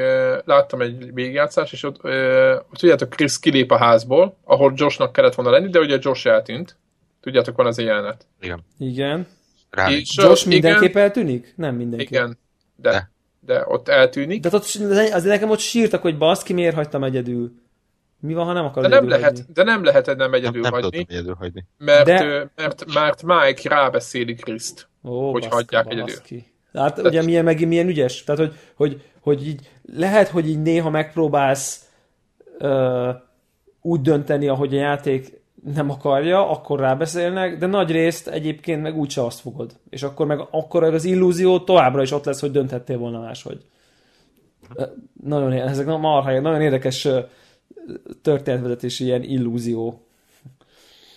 láttam 0.44 0.80
egy 0.80 1.14
végjátszás, 1.14 1.72
és 1.72 1.82
ott, 1.82 1.96
ö, 2.02 2.56
tudjátok, 2.72 3.10
Chris 3.10 3.38
kilép 3.38 3.70
a 3.70 3.76
házból, 3.76 4.36
ahol 4.44 4.72
Joshnak 4.76 5.12
kellett 5.12 5.34
volna 5.34 5.50
lenni, 5.50 5.68
de 5.70 5.78
ugye 5.78 5.98
Josh 6.00 6.26
eltűnt. 6.26 6.76
Tudjátok, 7.20 7.56
van 7.56 7.66
az 7.66 7.78
a 7.78 7.82
jelenet. 7.82 8.26
Igen. 8.40 8.64
Igen. 8.78 9.26
És, 9.88 10.16
Josh 10.16 10.46
igen, 10.46 10.60
mindenképp 10.60 10.96
eltűnik? 10.96 11.52
Nem 11.56 11.74
mindenképp. 11.74 12.10
Igen, 12.10 12.38
de, 12.76 12.90
De. 12.90 13.10
de 13.40 13.64
ott 13.66 13.88
eltűnik. 13.88 14.40
De 14.42 14.48
ott, 14.52 14.62
azért 15.12 15.24
nekem 15.24 15.50
ott 15.50 15.58
sírtak, 15.58 16.02
hogy 16.02 16.18
baszki, 16.18 16.52
miért 16.52 16.74
hagytam 16.74 17.04
egyedül. 17.04 17.52
Mi 18.20 18.34
van, 18.34 18.44
ha 18.46 18.52
nem 18.52 18.64
akarod 18.64 18.90
De 18.90 18.96
nem 18.96 19.08
lehet, 19.08 19.24
hagyni? 19.24 19.44
de 19.54 19.62
nem 19.62 19.84
lehet 19.84 20.06
nem 20.06 20.16
nem, 20.16 20.32
egyedül 20.34 20.60
nem 20.60 20.72
hagyni, 20.72 20.90
tudtam 20.90 21.16
egyedül 21.16 21.34
hagyni. 21.34 21.64
mert, 21.78 22.04
De- 22.04 22.50
mert, 22.56 22.84
mert 22.94 23.22
Mike 23.22 23.68
rábeszéli 23.68 24.34
Kriszt. 24.34 24.88
Ó, 25.04 25.30
hogy 25.30 25.40
baszka, 25.40 25.54
hagyják 25.54 25.86
egyedül. 25.90 26.14
Hát 26.72 26.98
ugye 26.98 27.22
milyen, 27.22 27.44
megint 27.44 27.68
milyen 27.68 27.88
ügyes. 27.88 28.24
Tehát, 28.24 28.40
hogy, 28.40 28.52
hogy, 28.74 29.02
hogy 29.20 29.46
így 29.46 29.70
lehet, 29.96 30.28
hogy 30.28 30.48
így 30.48 30.62
néha 30.62 30.90
megpróbálsz 30.90 31.88
ö, 32.58 33.10
úgy 33.80 34.00
dönteni, 34.00 34.48
ahogy 34.48 34.76
a 34.76 34.80
játék 34.80 35.40
nem 35.74 35.90
akarja, 35.90 36.50
akkor 36.50 36.80
rábeszélnek, 36.80 37.58
de 37.58 37.66
nagy 37.66 37.90
részt 37.90 38.28
egyébként 38.28 38.82
meg 38.82 38.98
úgyse 38.98 39.24
azt 39.24 39.40
fogod. 39.40 39.72
És 39.90 40.02
akkor 40.02 40.26
meg 40.26 40.46
akkor 40.50 40.84
az 40.84 41.04
illúzió 41.04 41.60
továbbra 41.60 42.02
is 42.02 42.12
ott 42.12 42.24
lesz, 42.24 42.40
hogy 42.40 42.50
dönthettél 42.50 42.98
volna 42.98 43.20
máshogy. 43.20 43.64
Ö, 44.74 44.84
Nagyon, 45.24 45.52
ezek 45.52 45.86
marha, 45.86 46.40
nagyon 46.40 46.60
érdekes 46.60 47.04
ö, 47.04 47.20
történetvezetési 48.22 49.04
ilyen 49.04 49.22
illúzió. 49.22 50.06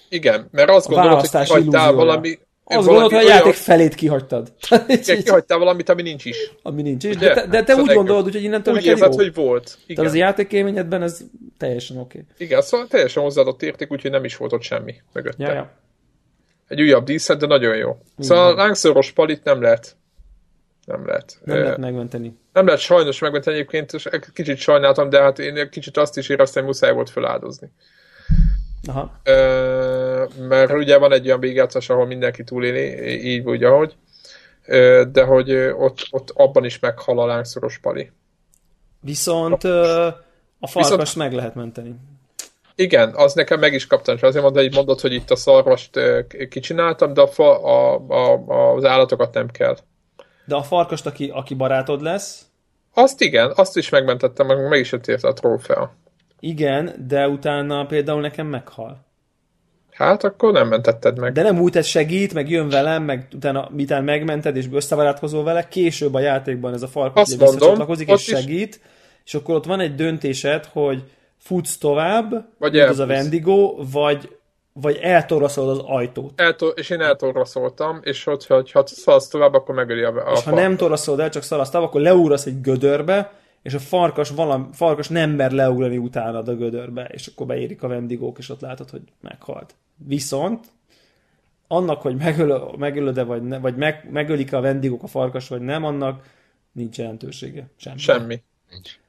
Igen, 0.09 0.47
mert 0.51 0.69
azt 0.69 0.87
A 0.87 0.89
gondolod, 0.89 1.27
hogy 1.27 1.45
kihagytál 1.45 1.93
valami... 1.93 2.39
Azt 2.67 2.87
gondolod, 2.87 3.11
hogy 3.11 3.21
a 3.21 3.25
olyan- 3.25 3.37
játék 3.37 3.53
felét 3.53 3.95
kihagytad. 3.95 4.53
Igen, 4.87 5.23
kihagytál 5.23 5.57
valamit, 5.57 5.89
ami 5.89 6.01
nincs 6.01 6.25
is. 6.25 6.51
Ami 6.61 6.81
nincs 6.81 7.03
is. 7.03 7.15
De 7.17 7.33
te, 7.33 7.47
de 7.47 7.63
te 7.63 7.71
Szóval 7.71 7.89
úgy 7.89 7.95
gondolod, 7.95 8.25
úgyhogy 8.25 8.43
innentől 8.43 8.73
Úgy 8.73 8.79
neked 8.79 8.97
érzed, 8.97 9.11
jó. 9.11 9.17
hogy 9.17 9.33
volt. 9.33 9.77
Igen. 9.83 9.95
Tehát 9.95 10.11
az 10.11 10.17
játékélményedben 10.17 11.01
ez 11.01 11.21
teljesen 11.57 11.97
oké. 11.97 12.19
Okay. 12.19 12.47
Igen, 12.47 12.61
szóval 12.61 12.87
teljesen 12.87 13.23
hozzáadott 13.23 13.61
érték, 13.61 13.91
úgyhogy 13.91 14.11
nem 14.11 14.23
is 14.23 14.37
volt 14.37 14.53
ott 14.53 14.61
semmi 14.61 14.95
mögötte. 15.13 15.43
Ja, 15.43 15.53
ja. 15.53 15.71
Egy 16.67 16.81
újabb 16.81 17.05
díszlet, 17.05 17.39
de 17.39 17.45
nagyon 17.45 17.75
jó. 17.75 17.97
Szóval 18.19 18.51
a 18.51 18.55
lángszoros 18.55 19.11
palit 19.11 19.43
nem 19.43 19.61
lehet. 19.61 19.95
Nem 20.85 21.05
lehet. 21.05 21.37
Nem 21.43 21.57
lehet 21.59 21.77
megmenteni. 21.77 22.37
nem 22.53 22.65
lehet 22.65 22.81
sajnos 22.81 23.19
megmenteni 23.19 23.55
egyébként, 23.55 23.93
és 23.93 24.09
kicsit 24.33 24.57
sajnáltam, 24.57 25.09
de 25.09 25.21
hát 25.21 25.39
én 25.39 25.57
egy 25.57 25.69
kicsit 25.69 25.97
azt 25.97 26.17
is 26.17 26.29
éreztem, 26.29 26.63
hogy 26.63 26.71
muszáj 26.71 26.93
volt 26.93 27.09
feláldozni. 27.09 27.69
Aha. 28.87 29.19
Ö, 29.23 30.25
mert 30.39 30.71
ugye 30.73 30.97
van 30.97 31.11
egy 31.13 31.25
olyan 31.25 31.39
végjátszás, 31.39 31.89
ahol 31.89 32.05
mindenki 32.05 32.43
túléli, 32.43 33.09
így 33.33 33.45
úgy, 33.45 33.63
ahogy. 33.63 33.95
Ö, 34.65 35.03
de 35.11 35.23
hogy 35.23 35.51
ott, 35.77 36.07
ott 36.09 36.29
abban 36.33 36.65
is 36.65 36.79
meghal 36.79 37.19
a 37.19 37.25
lángszoros 37.25 37.77
pali. 37.79 38.11
Viszont 38.99 39.63
ö, 39.63 40.05
a 40.59 40.67
farkas 40.67 40.91
Viszont- 40.91 41.15
meg 41.15 41.33
lehet 41.33 41.55
menteni. 41.55 41.95
Igen, 42.75 43.13
az 43.15 43.33
nekem 43.33 43.59
meg 43.59 43.73
is 43.73 43.87
kaptam, 43.87 44.15
és 44.15 44.21
azért 44.21 44.43
mondta, 44.43 44.61
hogy 44.61 44.73
mondod, 44.73 44.99
hogy 44.99 45.13
itt 45.13 45.31
a 45.31 45.35
szarvast 45.35 45.99
kicsináltam, 46.49 47.13
de 47.13 47.21
a, 47.21 47.27
fa, 47.27 47.63
a, 47.63 48.01
a, 48.07 48.73
az 48.75 48.85
állatokat 48.85 49.33
nem 49.33 49.47
kell. 49.47 49.77
De 50.45 50.55
a 50.55 50.63
farkast, 50.63 51.05
aki, 51.05 51.29
aki 51.33 51.53
barátod 51.53 52.01
lesz, 52.01 52.45
Azt 52.93 53.21
igen, 53.21 53.51
azt 53.55 53.77
is 53.77 53.89
megmentettem, 53.89 54.47
meg, 54.47 54.67
meg 54.67 54.79
is 54.79 54.91
jött 54.91 55.07
érte 55.07 55.27
a 55.27 55.33
trófea. 55.33 55.95
Igen, 56.47 57.05
de 57.07 57.27
utána 57.27 57.85
például 57.85 58.21
nekem 58.21 58.47
meghal. 58.47 59.03
Hát 59.91 60.23
akkor 60.23 60.51
nem 60.51 60.67
mentetted 60.67 61.19
meg. 61.19 61.33
De 61.33 61.41
nem 61.41 61.59
úgy, 61.59 61.73
hogy 61.73 61.83
segít, 61.83 62.33
meg 62.33 62.49
jön 62.49 62.69
velem, 62.69 63.03
meg 63.03 63.27
utána, 63.33 63.69
mitán 63.71 64.03
megmented, 64.03 64.55
és 64.55 64.65
összebarátkozol 64.71 65.43
vele, 65.43 65.67
később 65.67 66.13
a 66.13 66.19
játékban 66.19 66.73
ez 66.73 66.81
a 66.81 66.87
farkas 66.87 67.29
visszacsatlakozik, 67.29 68.07
és 68.07 68.13
ott 68.13 68.19
is- 68.19 68.25
segít, 68.25 68.79
és 69.25 69.33
akkor 69.33 69.55
ott 69.55 69.65
van 69.65 69.79
egy 69.79 69.95
döntésed, 69.95 70.65
hogy 70.65 71.03
futsz 71.37 71.77
tovább, 71.77 72.45
Vagy 72.57 72.79
az 72.79 72.99
a. 72.99 73.05
Wendigo, 73.05 73.75
vagy, 73.91 74.37
vagy 74.73 74.99
eltoraszolod 75.01 75.69
az 75.77 75.83
ajtót. 75.85 76.41
Eltol, 76.41 76.69
és 76.69 76.89
én 76.89 77.01
eltorraszoltam, 77.01 77.99
és 78.03 78.23
hogyha, 78.23 78.63
ha 78.73 78.83
szaladsz 78.85 79.27
tovább, 79.27 79.53
akkor 79.53 79.75
megöli 79.75 80.03
a, 80.03 80.09
a 80.09 80.31
És 80.35 80.43
ha 80.43 80.55
nem 80.55 80.77
toraszolod 80.77 81.19
el, 81.19 81.29
csak 81.29 81.43
szalasztav, 81.43 81.83
akkor 81.83 82.01
leugrasz 82.01 82.45
egy 82.45 82.61
gödörbe, 82.61 83.31
és 83.65 83.73
a 83.73 83.79
farkas, 83.79 84.29
valam, 84.29 84.71
farkas 84.71 85.07
nem 85.07 85.29
mer 85.29 85.51
leugrani 85.51 85.97
utánad 85.97 86.47
a 86.47 86.55
gödörbe, 86.55 87.05
és 87.05 87.27
akkor 87.27 87.45
beérik 87.45 87.83
a 87.83 87.87
vendigók, 87.87 88.37
és 88.37 88.49
ott 88.49 88.59
látod, 88.59 88.89
hogy 88.89 89.01
meghalt. 89.21 89.75
Viszont 89.95 90.67
annak, 91.67 92.01
hogy 92.01 92.15
megöl, 92.15 92.75
megölöd-e, 92.77 93.23
vagy, 93.23 93.41
ne, 93.41 93.59
vagy 93.59 93.75
meg, 93.75 94.07
megölik 94.11 94.53
a 94.53 94.61
vendigók 94.61 95.03
a 95.03 95.07
farkas, 95.07 95.47
vagy 95.47 95.61
nem, 95.61 95.83
annak 95.83 96.23
nincs 96.71 96.97
jelentősége. 96.97 97.67
Semmi. 97.75 97.99
Semmi. 97.99 98.41
Nincs. 98.69 98.99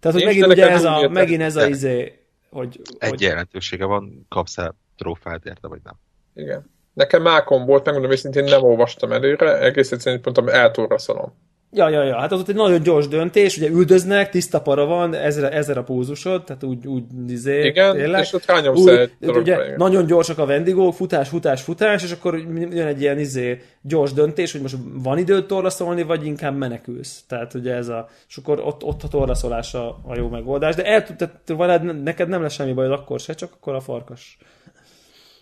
Tehát, 0.00 0.16
hogy 0.16 0.26
Nincs, 0.26 0.40
megint, 0.40 0.46
ugye 0.46 0.70
ez 0.70 0.84
a, 0.84 1.08
megint 1.08 1.42
ez 1.42 1.56
a 1.56 1.60
De- 1.60 1.68
izé, 1.68 2.18
hogy, 2.50 2.80
Egy 2.98 3.08
hogy 3.08 3.20
jelentősége 3.20 3.84
van, 3.84 4.26
kapsz-e 4.28 4.74
trófát 4.96 5.44
érte, 5.44 5.68
vagy 5.68 5.80
nem. 5.84 5.94
Igen. 6.34 6.70
Nekem 6.92 7.22
mákom 7.22 7.64
volt, 7.64 7.84
megmondom 7.84 8.12
őszintén, 8.12 8.44
nem 8.44 8.62
olvastam 8.62 9.12
előre, 9.12 9.58
egész 9.58 9.92
egyszerűen 9.92 10.20
mondtam, 10.24 10.48
eltorraszolom. 10.48 11.32
Ja, 11.72 11.88
ja, 11.88 12.02
ja, 12.02 12.18
hát 12.18 12.32
az 12.32 12.40
ott 12.40 12.48
egy 12.48 12.54
nagyon 12.54 12.82
gyors 12.82 13.08
döntés, 13.08 13.56
ugye 13.56 13.68
üldöznek, 13.68 14.30
tiszta 14.30 14.60
para 14.60 14.84
van, 14.84 15.14
ezer, 15.14 15.54
ezer 15.54 15.78
a 15.78 15.82
pózusod, 15.82 16.44
tehát 16.44 16.62
úgy, 16.62 16.86
úgy 16.86 17.04
izé, 17.28 17.66
Igen, 17.66 17.96
tényleg. 17.96 18.20
és 18.20 18.32
ott 18.32 18.46
rányomsz 18.46 18.80
Úgy, 18.80 18.88
egy 18.88 19.10
ugye, 19.20 19.64
igen. 19.64 19.74
nagyon 19.76 20.06
gyorsak 20.06 20.38
a 20.38 20.46
vendigók, 20.46 20.94
futás, 20.94 21.28
futás, 21.28 21.62
futás, 21.62 22.02
és 22.02 22.12
akkor 22.12 22.38
jön 22.70 22.86
egy 22.86 23.00
ilyen 23.00 23.18
izé, 23.18 23.62
gyors 23.82 24.12
döntés, 24.12 24.52
hogy 24.52 24.60
most 24.60 24.76
van 24.92 25.18
időt 25.18 25.46
torlaszolni, 25.46 26.02
vagy 26.02 26.26
inkább 26.26 26.56
menekülsz. 26.56 27.24
Tehát 27.28 27.54
ugye 27.54 27.74
ez 27.74 27.88
a, 27.88 28.08
és 28.28 28.36
akkor 28.36 28.60
ott, 28.60 28.84
ott 28.84 29.02
a 29.02 29.08
torlaszolás 29.08 29.74
a, 29.74 29.88
a 29.88 30.16
jó 30.16 30.28
megoldás. 30.28 30.74
De 30.74 30.84
el, 30.84 31.16
tehát, 31.46 32.02
neked 32.02 32.28
nem 32.28 32.42
lesz 32.42 32.52
semmi 32.52 32.72
bajod 32.72 32.92
akkor 32.92 33.20
se, 33.20 33.34
csak 33.34 33.52
akkor 33.52 33.74
a 33.74 33.80
farkas. 33.80 34.38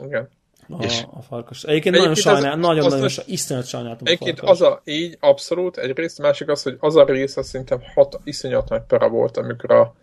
Igen. 0.05 0.29
A, 0.69 0.85
és 0.85 1.03
a 1.11 1.23
farkas. 1.23 1.63
Egyébként, 1.63 1.97
nagyon 1.97 2.15
sajnál, 2.15 2.53
az, 2.53 2.59
nagyon, 2.59 2.85
az, 2.85 2.93
nagyon 2.93 3.07
az, 3.07 3.23
iszonyat 3.27 3.67
sajnáltam 3.67 4.07
Egyébként 4.07 4.41
az 4.41 4.63
a, 4.63 4.81
így 4.85 5.17
abszolút, 5.21 5.77
egyrészt, 5.77 6.19
másik 6.19 6.49
az, 6.49 6.63
hogy 6.63 6.77
az 6.79 6.97
a 6.97 7.05
rész, 7.05 7.37
az 7.37 7.47
szerintem 7.47 7.79
hat, 7.95 8.21
iszonyat 8.25 8.69
nagy 8.69 8.83
para 8.87 9.09
volt, 9.09 9.37
amikor 9.37 9.71
a, 9.71 9.95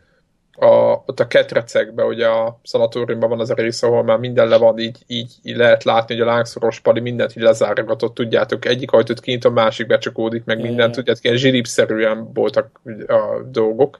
a, 0.66 1.04
ott 1.06 1.20
a 1.20 1.28
ketrecekben, 1.28 2.06
ugye 2.06 2.28
a 2.28 2.60
szanatóriumban 2.64 3.30
van 3.30 3.40
az 3.40 3.50
a 3.50 3.54
rész, 3.54 3.84
ahol 3.84 4.04
már 4.04 4.18
minden 4.18 4.48
le 4.48 4.58
van, 4.58 4.78
így, 4.80 4.98
így, 5.08 5.34
így 5.44 5.56
lehet 5.56 5.84
látni, 5.84 6.16
hogy 6.16 6.28
a 6.28 6.32
lángszoros 6.32 6.80
pali 6.80 7.00
mindent 7.00 7.36
így 7.36 7.44
lezárogatott, 7.44 8.14
tudjátok, 8.14 8.66
egyik 8.66 8.92
ajtót 8.92 9.20
kinyitom, 9.20 9.58
a 9.58 9.62
másik 9.62 9.88
becsukódik, 9.88 10.44
meg 10.44 10.62
mindent, 10.62 10.96
tudjátok, 10.96 11.24
ilyen 11.24 11.38
zsilipszerűen 11.38 12.34
voltak 12.34 12.82
a 13.08 13.42
dolgok 13.52 14.00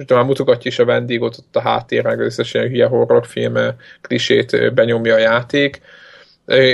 és 0.00 0.06
talán 0.06 0.26
mutogatja 0.26 0.70
is 0.70 0.78
a 0.78 0.84
vendégot 0.84 1.38
ott 1.38 1.56
a 1.56 1.60
háttérben, 1.60 2.20
összes 2.20 2.54
ilyen 2.54 2.68
hülye 2.68 2.86
horrorfilm 2.86 3.58
klisét 4.00 4.74
benyomja 4.74 5.14
a 5.14 5.18
játék. 5.18 5.80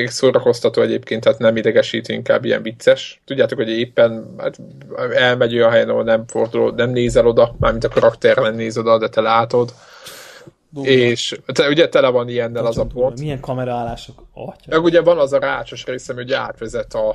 Szórakoztató 0.07 0.83
egyébként, 0.83 1.23
tehát 1.23 1.39
nem 1.39 1.57
idegesít, 1.57 2.09
inkább 2.09 2.45
ilyen 2.45 2.63
vicces. 2.63 3.21
Tudjátok, 3.25 3.59
hogy 3.59 3.69
éppen 3.69 4.35
hát 4.39 4.61
elmegy 5.15 5.55
olyan 5.55 5.71
helyen, 5.71 5.89
ahol 5.89 6.05
nem 6.05 6.27
fordul, 6.27 6.73
nem 6.77 6.91
nézel 6.91 7.27
oda, 7.27 7.55
mármint 7.59 7.85
a 7.85 7.89
karakter 7.89 8.37
nem 8.37 8.55
néz 8.55 8.79
oda, 8.79 8.99
de 8.99 9.09
te 9.09 9.21
látod. 9.21 9.73
Durva. 10.71 10.91
És 10.91 11.41
te, 11.47 11.69
ugye 11.69 11.89
tele 11.89 12.09
van 12.09 12.29
ilyennel 12.29 12.67
az 12.67 12.79
a 12.79 12.87
pont. 12.87 13.21
Milyen 13.21 13.41
kameraállások? 13.41 14.23
Atya. 14.33 14.71
Meg 14.71 14.83
ugye 14.83 15.01
van 15.01 15.19
az 15.19 15.33
a 15.33 15.39
rácsos 15.39 15.85
részem, 15.85 16.17
hogy 16.17 16.33
átvezet 16.33 16.95
a, 16.95 17.09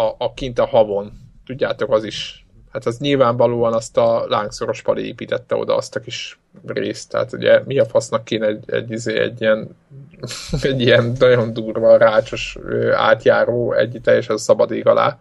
a, 0.00 0.14
a 0.18 0.32
kint 0.34 0.58
a 0.58 0.66
havon. 0.66 1.12
Tudjátok, 1.46 1.92
az 1.92 2.04
is 2.04 2.46
hát 2.84 2.86
az 2.86 2.98
nyilvánvalóan 2.98 3.72
azt 3.72 3.96
a 3.96 4.24
lángszoros 4.28 4.82
pali 4.82 5.06
építette 5.06 5.54
oda 5.54 5.76
azt 5.76 5.96
a 5.96 6.00
kis 6.00 6.38
részt, 6.66 7.10
tehát 7.10 7.32
ugye 7.32 7.62
mi 7.64 7.78
a 7.78 7.84
fasznak 7.84 8.24
kéne 8.24 8.46
egy, 8.46 8.64
egy, 8.66 8.92
egy, 8.92 9.08
egy 9.08 9.40
ilyen 9.40 9.76
egy 10.62 10.80
ilyen 10.80 11.12
nagyon 11.18 11.52
durva, 11.52 11.96
rácsos 11.96 12.58
átjáró 12.92 13.72
egy 13.72 14.00
teljesen 14.02 14.36
szabad 14.36 14.70
ég 14.70 14.86
alá. 14.86 15.18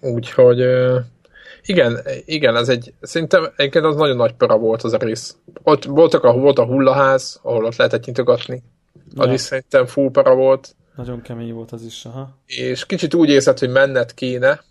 Úgyhogy 0.00 0.64
igen, 1.64 2.00
igen, 2.24 2.56
ez 2.56 2.68
egy, 2.68 2.94
szerintem 3.00 3.52
egyébként 3.56 3.84
az 3.84 3.96
nagyon 3.96 4.16
nagy 4.16 4.32
para 4.32 4.56
volt 4.56 4.82
az 4.82 4.92
a 4.92 4.96
rész. 4.96 5.36
Ott 5.62 5.84
voltak 5.84 6.24
a, 6.24 6.32
volt 6.32 6.58
a 6.58 6.64
hullaház, 6.64 7.40
ahol 7.42 7.64
ott 7.64 7.76
lehetett 7.76 8.04
nyitogatni. 8.04 8.62
Az 9.16 9.26
ja. 9.26 9.32
is 9.32 9.40
szerintem 9.40 9.86
full 9.86 10.10
para 10.10 10.34
volt. 10.34 10.74
Nagyon 10.96 11.22
kemény 11.22 11.52
volt 11.52 11.72
az 11.72 11.82
is, 11.82 12.04
aha. 12.04 12.38
És 12.46 12.86
kicsit 12.86 13.14
úgy 13.14 13.28
érzed, 13.28 13.58
hogy 13.58 13.70
menned 13.70 14.14
kéne, 14.14 14.64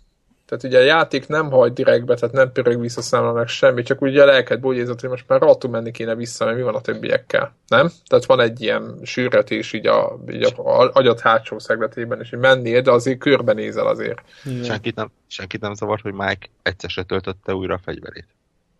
tehát 0.46 0.64
ugye 0.64 0.78
a 0.78 0.82
játék 0.82 1.26
nem 1.26 1.50
hagy 1.50 1.72
direktbe, 1.72 2.14
tehát 2.14 2.34
nem 2.34 2.52
pörög 2.52 2.80
vissza 2.80 3.02
számla 3.02 3.32
meg 3.32 3.48
semmi, 3.48 3.82
csak 3.82 4.00
ugye 4.00 4.24
lelked 4.24 4.60
bógyézott, 4.60 5.00
hogy 5.00 5.10
most 5.10 5.24
már 5.28 5.40
rohadtul 5.40 5.70
menni 5.70 5.90
kéne 5.90 6.14
vissza, 6.14 6.44
mert 6.44 6.56
mi 6.56 6.62
van 6.62 6.74
a 6.74 6.80
többiekkel, 6.80 7.54
nem? 7.68 7.90
Tehát 8.06 8.24
van 8.24 8.40
egy 8.40 8.60
ilyen 8.60 8.98
sűrötés 9.02 9.72
így 9.72 9.86
a, 9.86 10.18
így 10.30 10.42
a 10.42 10.90
agyat 10.92 11.20
hátsó 11.20 11.58
szegletében, 11.58 12.20
és 12.20 12.30
hogy 12.30 12.38
mennél, 12.38 12.80
de 12.80 12.90
azért 12.90 13.18
körbenézel 13.18 13.86
azért. 13.86 14.20
Senkit 14.64 14.94
nem, 14.94 15.10
senkit 15.26 15.60
nem 15.60 15.74
zavar, 15.74 16.00
hogy 16.02 16.12
Mike 16.12 16.46
egyszer 16.62 16.90
se 16.90 17.02
töltötte 17.02 17.54
újra 17.54 17.74
a 17.74 17.80
fegyverét. 17.84 18.26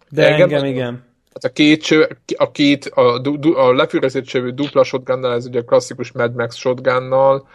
De 0.09 0.27
engem, 0.27 0.49
engem 0.49 0.65
igen. 0.65 1.05
Hát 1.33 1.45
a 1.45 1.49
két, 1.49 1.83
cső, 1.83 2.19
a, 2.37 2.51
két 2.51 2.85
a, 2.85 3.21
a 3.55 3.73
lefűrezett 3.73 4.25
csövű 4.25 4.51
dupla 4.51 4.85
shotgunnal, 4.85 5.35
ez 5.35 5.47
ugye 5.47 5.61
a 5.61 5.65
klasszikus 5.65 6.13
Mad 6.13 6.35
Max 6.35 6.57
shotgunnal, 6.57 7.49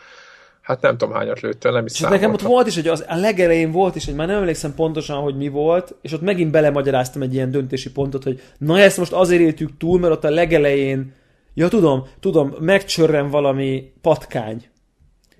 Hát 0.69 0.81
nem 0.81 0.97
tudom 0.97 1.13
hányat 1.13 1.39
lőttél, 1.39 1.71
nem 1.71 1.85
is 1.85 1.93
és 1.93 1.99
nekem 1.99 2.33
ott 2.33 2.41
volt 2.41 2.67
is, 2.67 2.75
hogy 2.75 2.87
az, 2.87 3.05
a 3.07 3.15
legelején 3.15 3.71
volt 3.71 3.95
is, 3.95 4.05
hogy 4.05 4.13
már 4.13 4.27
nem 4.27 4.37
emlékszem 4.37 4.73
pontosan, 4.75 5.21
hogy 5.21 5.35
mi 5.35 5.47
volt, 5.47 5.95
és 6.01 6.11
ott 6.11 6.21
megint 6.21 6.51
belemagyaráztam 6.51 7.21
egy 7.21 7.33
ilyen 7.33 7.51
döntési 7.51 7.91
pontot, 7.91 8.23
hogy 8.23 8.41
na 8.57 8.79
ezt 8.79 8.97
most 8.97 9.11
azért 9.11 9.41
éltük 9.41 9.77
túl, 9.77 9.99
mert 9.99 10.13
ott 10.13 10.23
a 10.23 10.29
legelején, 10.29 11.13
ja 11.53 11.67
tudom, 11.67 12.07
tudom, 12.19 12.55
megcsörren 12.59 13.29
valami 13.29 13.91
patkány. 14.01 14.65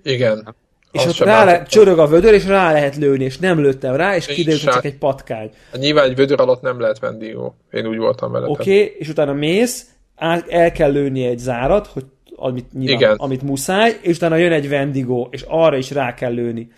Igen. 0.02 0.54
És 0.92 1.06
ott 1.06 1.18
rá 1.18 1.44
le, 1.44 1.62
csörög 1.62 1.98
a 1.98 2.06
vödör, 2.06 2.34
és 2.34 2.46
rá 2.46 2.72
lehet 2.72 2.96
lőni, 2.96 3.24
és 3.24 3.38
nem 3.38 3.60
lőttem 3.60 3.94
rá, 3.96 4.16
és 4.16 4.26
kiderült, 4.26 4.62
hogy 4.62 4.72
csak 4.72 4.84
egy 4.84 4.98
patkány. 4.98 5.50
Hát 5.70 5.80
nyilván 5.80 6.04
egy 6.04 6.16
vödör 6.16 6.40
alatt 6.40 6.62
nem 6.62 6.80
lehet 6.80 6.98
vendégó. 6.98 7.56
Én 7.70 7.86
úgy 7.86 7.98
voltam 7.98 8.32
vele. 8.32 8.48
Oké, 8.48 8.82
okay, 8.82 8.94
és 8.98 9.08
utána 9.08 9.32
mész, 9.32 9.86
el 10.48 10.72
kell 10.72 10.90
lőni 10.90 11.26
egy 11.26 11.38
zárat, 11.38 11.86
hogy 11.86 12.04
amit, 12.40 12.72
nyilván, 12.72 12.96
Igen. 12.96 13.16
amit 13.18 13.42
muszáj, 13.42 13.98
és 14.02 14.16
utána 14.16 14.36
jön 14.36 14.52
egy 14.52 14.68
Vendigo, 14.68 15.28
és 15.30 15.44
arra 15.48 15.76
is 15.76 15.90
rá 15.90 16.14
kell 16.14 16.32
lőni. 16.32 16.70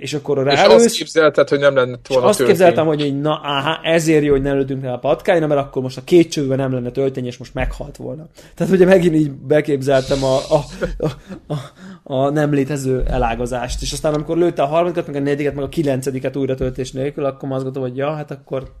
És 0.00 0.14
akkor 0.14 0.42
ráülsz, 0.42 0.80
és 0.80 0.84
azt 0.84 0.96
képzelted, 0.96 1.48
hogy 1.48 1.58
nem 1.58 1.74
lenne 1.74 1.98
volna 2.08 2.26
azt 2.26 2.44
képzeltem, 2.44 2.86
hogy 2.86 3.04
így, 3.04 3.20
na, 3.20 3.40
áhá, 3.42 3.80
ezért 3.82 4.24
jó, 4.24 4.30
hogy 4.30 4.42
nem 4.42 4.56
lőttünk 4.56 4.82
rá 4.82 4.92
a 4.92 4.98
patkányra, 4.98 5.46
mert 5.46 5.60
akkor 5.60 5.82
most 5.82 5.96
a 5.96 6.04
két 6.04 6.30
csőben 6.30 6.58
nem 6.58 6.72
lenne 6.72 6.90
töltény, 6.90 7.26
és 7.26 7.36
most 7.36 7.54
meghalt 7.54 7.96
volna. 7.96 8.26
Tehát 8.54 8.72
ugye 8.72 8.84
megint 8.84 9.14
így 9.14 9.30
beképzeltem 9.30 10.24
a, 10.24 10.36
a, 10.36 10.64
a, 10.98 11.10
a, 11.54 11.58
a 12.02 12.30
nem 12.30 12.52
létező 12.52 13.02
elágazást, 13.06 13.82
és 13.82 13.92
aztán 13.92 14.14
amikor 14.14 14.36
lőtte 14.36 14.62
a 14.62 14.66
harmadikat, 14.66 15.06
meg 15.06 15.16
a 15.16 15.18
negyediket, 15.18 15.54
meg 15.54 15.64
a 15.64 15.68
kilencediket 15.68 16.36
újra 16.36 16.54
töltés 16.54 16.92
nélkül, 16.92 17.24
akkor 17.24 17.52
azt 17.52 17.62
gondolom, 17.62 17.88
hogy 17.88 17.98
ja, 17.98 18.14
hát 18.14 18.30
akkor 18.30 18.72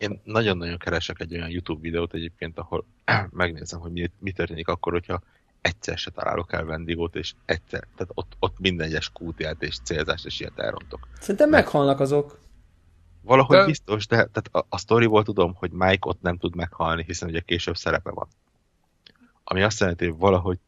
én 0.00 0.20
nagyon-nagyon 0.24 0.78
keresek 0.78 1.20
egy 1.20 1.34
olyan 1.34 1.50
YouTube 1.50 1.80
videót 1.80 2.14
egyébként, 2.14 2.58
ahol 2.58 2.84
megnézem, 3.30 3.80
hogy 3.80 3.92
mi, 3.92 4.10
mi 4.18 4.32
történik 4.32 4.68
akkor, 4.68 4.92
hogyha 4.92 5.22
egyszer 5.60 5.98
se 5.98 6.10
találok 6.10 6.52
el 6.52 6.64
vendigót, 6.64 7.16
és 7.16 7.34
egyszer, 7.44 7.86
tehát 7.96 8.12
ott, 8.14 8.36
ott 8.38 8.58
minden 8.58 8.86
egyes 8.86 9.10
kútját 9.10 9.62
és 9.62 9.78
célzást 9.84 10.26
és 10.26 10.40
ilyet 10.40 10.58
elrontok. 10.58 11.08
Szerintem 11.20 11.48
Mert 11.50 11.64
meghalnak 11.64 12.00
azok. 12.00 12.38
Valahogy 13.22 13.56
de... 13.56 13.64
biztos, 13.64 14.06
de 14.06 14.16
tehát 14.16 14.48
a, 14.52 14.66
a 14.68 14.78
sztoriból 14.78 15.22
tudom, 15.22 15.54
hogy 15.54 15.70
Mike 15.70 16.08
ott 16.08 16.20
nem 16.20 16.36
tud 16.36 16.54
meghalni, 16.54 17.04
hiszen 17.06 17.28
ugye 17.28 17.40
később 17.40 17.76
szerepe 17.76 18.10
van. 18.10 18.28
Ami 19.44 19.62
azt 19.62 19.80
jelenti, 19.80 20.04
hogy 20.06 20.18
valahogy 20.18 20.58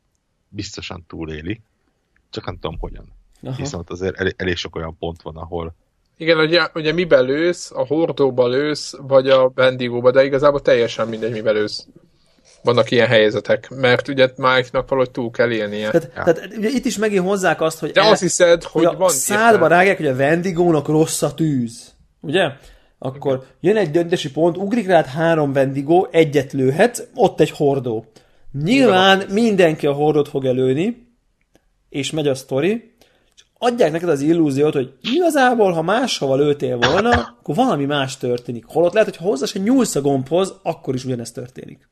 biztosan 0.48 1.04
túléli, 1.06 1.60
csak 2.30 2.44
nem 2.44 2.54
tudom 2.58 2.78
hogyan. 2.78 3.12
Aha. 3.42 3.56
Viszont 3.56 3.90
azért 3.90 4.16
elég, 4.16 4.34
elég 4.36 4.56
sok 4.56 4.76
olyan 4.76 4.96
pont 4.98 5.22
van, 5.22 5.36
ahol 5.36 5.74
igen, 6.22 6.38
ugye, 6.38 6.68
ugye 6.74 6.92
mibe 6.92 7.20
lősz, 7.20 7.70
a 7.74 7.86
hordóba 7.86 8.48
lősz, 8.48 8.94
vagy 9.00 9.28
a 9.28 9.48
bendigóba, 9.48 10.10
de 10.10 10.24
igazából 10.24 10.60
teljesen 10.60 11.08
mindegy, 11.08 11.32
mibe 11.32 11.50
lősz. 11.50 11.86
Vannak 12.62 12.90
ilyen 12.90 13.06
helyzetek, 13.06 13.70
mert 13.70 14.08
ugye 14.08 14.28
Mike-nak 14.36 14.88
valahogy 14.88 15.10
túl 15.10 15.30
kell 15.30 15.50
élnie. 15.50 15.90
Tehát, 15.90 16.12
ja. 16.16 16.22
tehát 16.22 16.56
ugye 16.56 16.68
itt 16.68 16.84
is 16.84 16.98
megint 16.98 17.24
hozzák 17.24 17.60
azt, 17.60 17.78
hogy... 17.78 17.90
De 17.90 18.00
el, 18.00 18.10
azt 18.10 18.20
hiszed, 18.20 18.62
hogy, 18.62 18.84
hogy 18.84 18.96
van... 18.96 19.08
Szádba 19.08 19.66
rágják, 19.66 19.96
hogy 19.96 20.06
a 20.06 20.16
vendigónak 20.16 20.88
rossz 20.88 21.22
a 21.22 21.34
tűz. 21.34 21.94
Ugye? 22.20 22.48
Akkor 22.98 23.44
jön 23.60 23.76
egy 23.76 23.90
döntési 23.90 24.30
pont, 24.30 24.56
ugrik 24.56 24.86
rád 24.86 25.06
három 25.06 25.52
vendigó, 25.52 26.08
egyet 26.10 26.52
lőhet, 26.52 27.08
ott 27.14 27.40
egy 27.40 27.50
hordó. 27.50 28.04
Nyilván 28.62 29.22
mindenki 29.30 29.86
a 29.86 29.92
hordót 29.92 30.28
fog 30.28 30.44
előni, 30.44 31.10
és 31.88 32.10
megy 32.10 32.28
a 32.28 32.34
sztori, 32.34 32.91
adják 33.62 33.92
neked 33.92 34.08
az 34.08 34.20
illúziót, 34.20 34.72
hogy 34.74 34.98
igazából, 35.00 35.72
ha 35.72 35.82
máshova 35.82 36.36
lőtél 36.36 36.78
volna, 36.78 37.10
akkor 37.10 37.54
valami 37.54 37.84
más 37.84 38.16
történik. 38.16 38.64
Holott 38.64 38.92
lehet, 38.92 39.16
hogy 39.16 39.26
hozzá 39.26 39.46
se 39.46 39.58
nyúlsz 39.58 39.94
a 39.94 40.00
gombhoz, 40.00 40.58
akkor 40.62 40.94
is 40.94 41.04
ugyanezt 41.04 41.34
történik. 41.34 41.88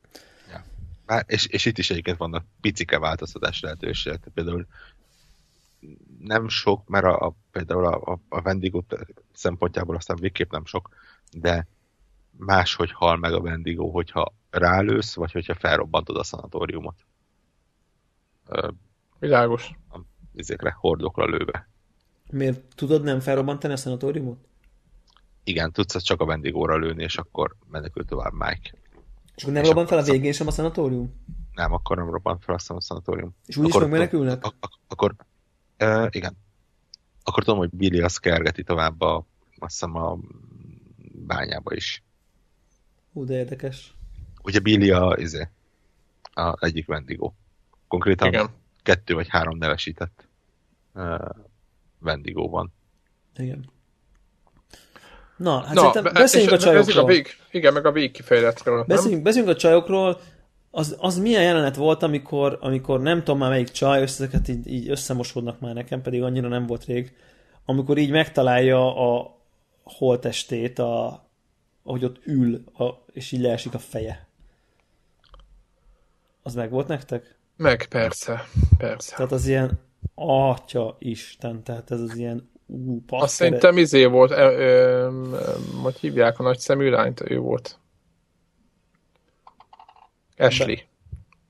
Ja. 1.07 1.19
És, 1.27 1.47
és 1.47 1.65
itt 1.65 1.79
is 1.79 1.91
egyébként 1.91 2.17
vannak 2.17 2.45
picike 2.61 2.99
változtatás 2.99 3.61
lehetőségek. 3.61 4.29
Például 4.35 4.67
nem 6.19 6.49
sok, 6.49 6.89
mert 6.89 7.05
a, 7.05 7.27
a 7.27 7.35
például 7.53 7.85
a, 7.85 8.13
a, 8.13 8.19
a 8.29 8.41
Vendigo 8.41 8.83
szempontjából 9.33 9.97
aztán 9.97 10.17
végképp 10.21 10.53
nem 10.53 10.65
sok, 10.65 10.89
de 11.33 11.67
máshogy 12.31 12.93
hal 12.93 13.17
meg 13.17 13.33
a 13.33 13.41
Vendigo, 13.41 13.91
hogyha 13.91 14.35
rálősz, 14.51 15.15
vagy 15.15 15.33
hogyha 15.33 15.55
felrobbantod 15.55 16.17
a 16.17 16.25
szanatóriumot. 16.25 16.97
Világos 19.19 19.71
ezekre 20.37 20.77
hordokra 20.79 21.25
lőve. 21.25 21.69
Miért 22.31 22.61
tudod 22.75 23.03
nem 23.03 23.21
felrobbantani 23.21 23.73
a 23.73 23.77
szanatóriumot? 23.77 24.39
Igen, 25.45 25.73
tudsz 25.73 26.03
csak 26.03 26.21
a 26.21 26.25
vendégóra 26.25 26.77
lőni, 26.77 27.03
és 27.03 27.17
akkor 27.17 27.57
menekül 27.71 28.05
tovább 28.05 28.33
Mike. 28.33 28.75
És 29.35 29.43
akkor 29.43 29.55
nem 29.55 29.65
robbant 29.65 29.89
fel 29.89 29.99
a 29.99 30.03
végén 30.03 30.33
sem 30.33 30.47
a 30.47 30.51
szanatórium? 30.51 31.25
Nem, 31.55 31.73
akkor 31.73 31.97
nem 31.97 32.11
robbant 32.11 32.45
fel 32.45 32.55
a 32.55 32.81
szanatórium. 32.81 33.35
És 33.47 33.57
úgyis 33.57 33.79
megmenekülnek? 33.79 34.45
Ak- 34.45 34.57
ak- 34.61 34.79
akkor, 34.89 35.15
uh, 35.79 36.07
igen. 36.11 36.37
Akkor 37.23 37.45
tudom, 37.45 37.59
hogy 37.59 37.71
Billy 37.71 38.01
az 38.01 38.17
kergeti 38.17 38.63
tovább 38.63 39.01
a, 39.01 39.27
azt 39.59 39.73
hiszem 39.73 39.97
a 39.97 40.19
bányába 41.27 41.75
is. 41.75 42.03
Hú, 43.13 43.25
de 43.25 43.35
érdekes. 43.35 43.95
Ugye 44.43 44.59
Billy 44.59 44.91
a, 44.91 45.17
izé, 45.19 45.49
a 46.23 46.65
egyik 46.65 46.87
vendigó. 46.87 47.35
Konkrétan 47.89 48.29
igen 48.29 48.60
kettő 48.91 49.15
vagy 49.15 49.29
három 49.29 49.57
nevesített 49.57 50.29
uh, 50.95 51.29
vendigó 51.99 52.49
van. 52.49 52.73
Igen. 53.37 53.71
Na, 55.37 55.61
hát 55.61 55.75
Na, 55.75 56.03
be, 56.03 56.11
beszéljünk 56.11 56.53
a 56.53 56.59
csajokról. 56.59 57.05
A 57.05 57.07
vég, 57.07 57.29
igen, 57.51 57.73
meg 57.73 57.87
a 57.87 57.93
végkifejletről. 57.93 58.85
Beszéljünk, 58.85 59.23
beszéljünk 59.23 59.55
a 59.55 59.59
csajokról. 59.59 60.21
Az, 60.71 60.97
az 60.99 61.19
milyen 61.19 61.43
jelenet 61.43 61.77
volt, 61.77 62.03
amikor, 62.03 62.59
amikor 62.61 63.01
nem 63.01 63.19
tudom 63.19 63.39
már 63.39 63.51
melyik 63.51 63.71
csaj, 63.71 64.03
ezeket 64.03 64.49
így, 64.49 64.67
így 64.67 64.91
összemosódnak 64.91 65.61
már 65.61 65.75
nekem, 65.75 66.03
pedig 66.03 66.23
annyira 66.23 66.49
nem 66.49 66.67
volt 66.67 66.85
rég, 66.85 67.17
amikor 67.65 67.99
így 67.99 68.11
megtalálja 68.11 68.97
a 68.97 69.37
holtestét, 69.83 70.79
a, 70.79 71.25
ahogy 71.83 72.05
ott 72.05 72.27
ül, 72.27 72.65
a, 72.79 72.85
és 73.13 73.33
így 73.33 73.41
leesik 73.41 73.75
a 73.75 73.79
feje. 73.79 74.29
Az 76.43 76.55
meg 76.55 76.71
volt 76.71 76.89
nektek? 76.89 77.40
Meg, 77.61 77.87
persze, 77.89 78.49
persze. 78.79 79.17
Tehát 79.17 79.33
az 79.33 79.47
ilyen 79.47 79.81
atya 80.15 80.97
isten, 80.99 81.63
tehát 81.63 81.91
ez 81.91 82.01
az 82.01 82.17
ilyen 82.17 82.51
ú, 82.67 83.03
Azt 83.09 83.35
szerintem 83.35 83.79
izé 83.79 84.05
volt, 84.05 84.31
ö, 84.31 84.35
ö, 84.37 85.11
hogy 85.83 85.97
hívják 85.97 86.39
a 86.39 86.43
nagy 86.43 86.59
szemű 86.59 86.91
lányt, 86.91 87.31
ő 87.31 87.39
volt. 87.39 87.79
Ashley. 90.37 90.77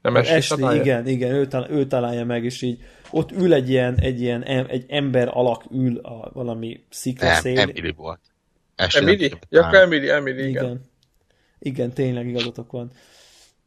Nem 0.03 0.15
Ashley, 0.15 0.37
Ashley 0.37 0.59
találja? 0.59 0.83
igen, 0.83 1.07
igen, 1.07 1.31
ő, 1.35 1.47
találja, 1.47 1.77
ő 1.77 1.87
találja 1.87 2.25
meg, 2.25 2.45
és 2.45 2.63
így 2.63 2.83
ott 3.11 3.33
ül 3.33 3.55
egy 3.55 3.71
ilyen, 3.71 3.99
egy 4.01 4.21
ilyen 4.21 4.43
egy 4.45 4.85
ember 4.89 5.29
alak 5.33 5.65
ül 5.73 5.99
a 5.99 6.31
valami 6.33 6.85
sziklaszél. 6.89 7.53
Nem, 7.53 7.69
Emily 7.69 7.93
volt. 7.93 8.21
Ashley 8.77 9.03
Emily? 9.03 9.31
Ja, 9.49 9.71
Emily, 9.73 10.11
Emily, 10.11 10.49
igen. 10.49 10.65
igen. 10.65 10.89
Igen, 11.59 11.93
tényleg 11.93 12.27
igazatok 12.27 12.73
van. 12.73 12.93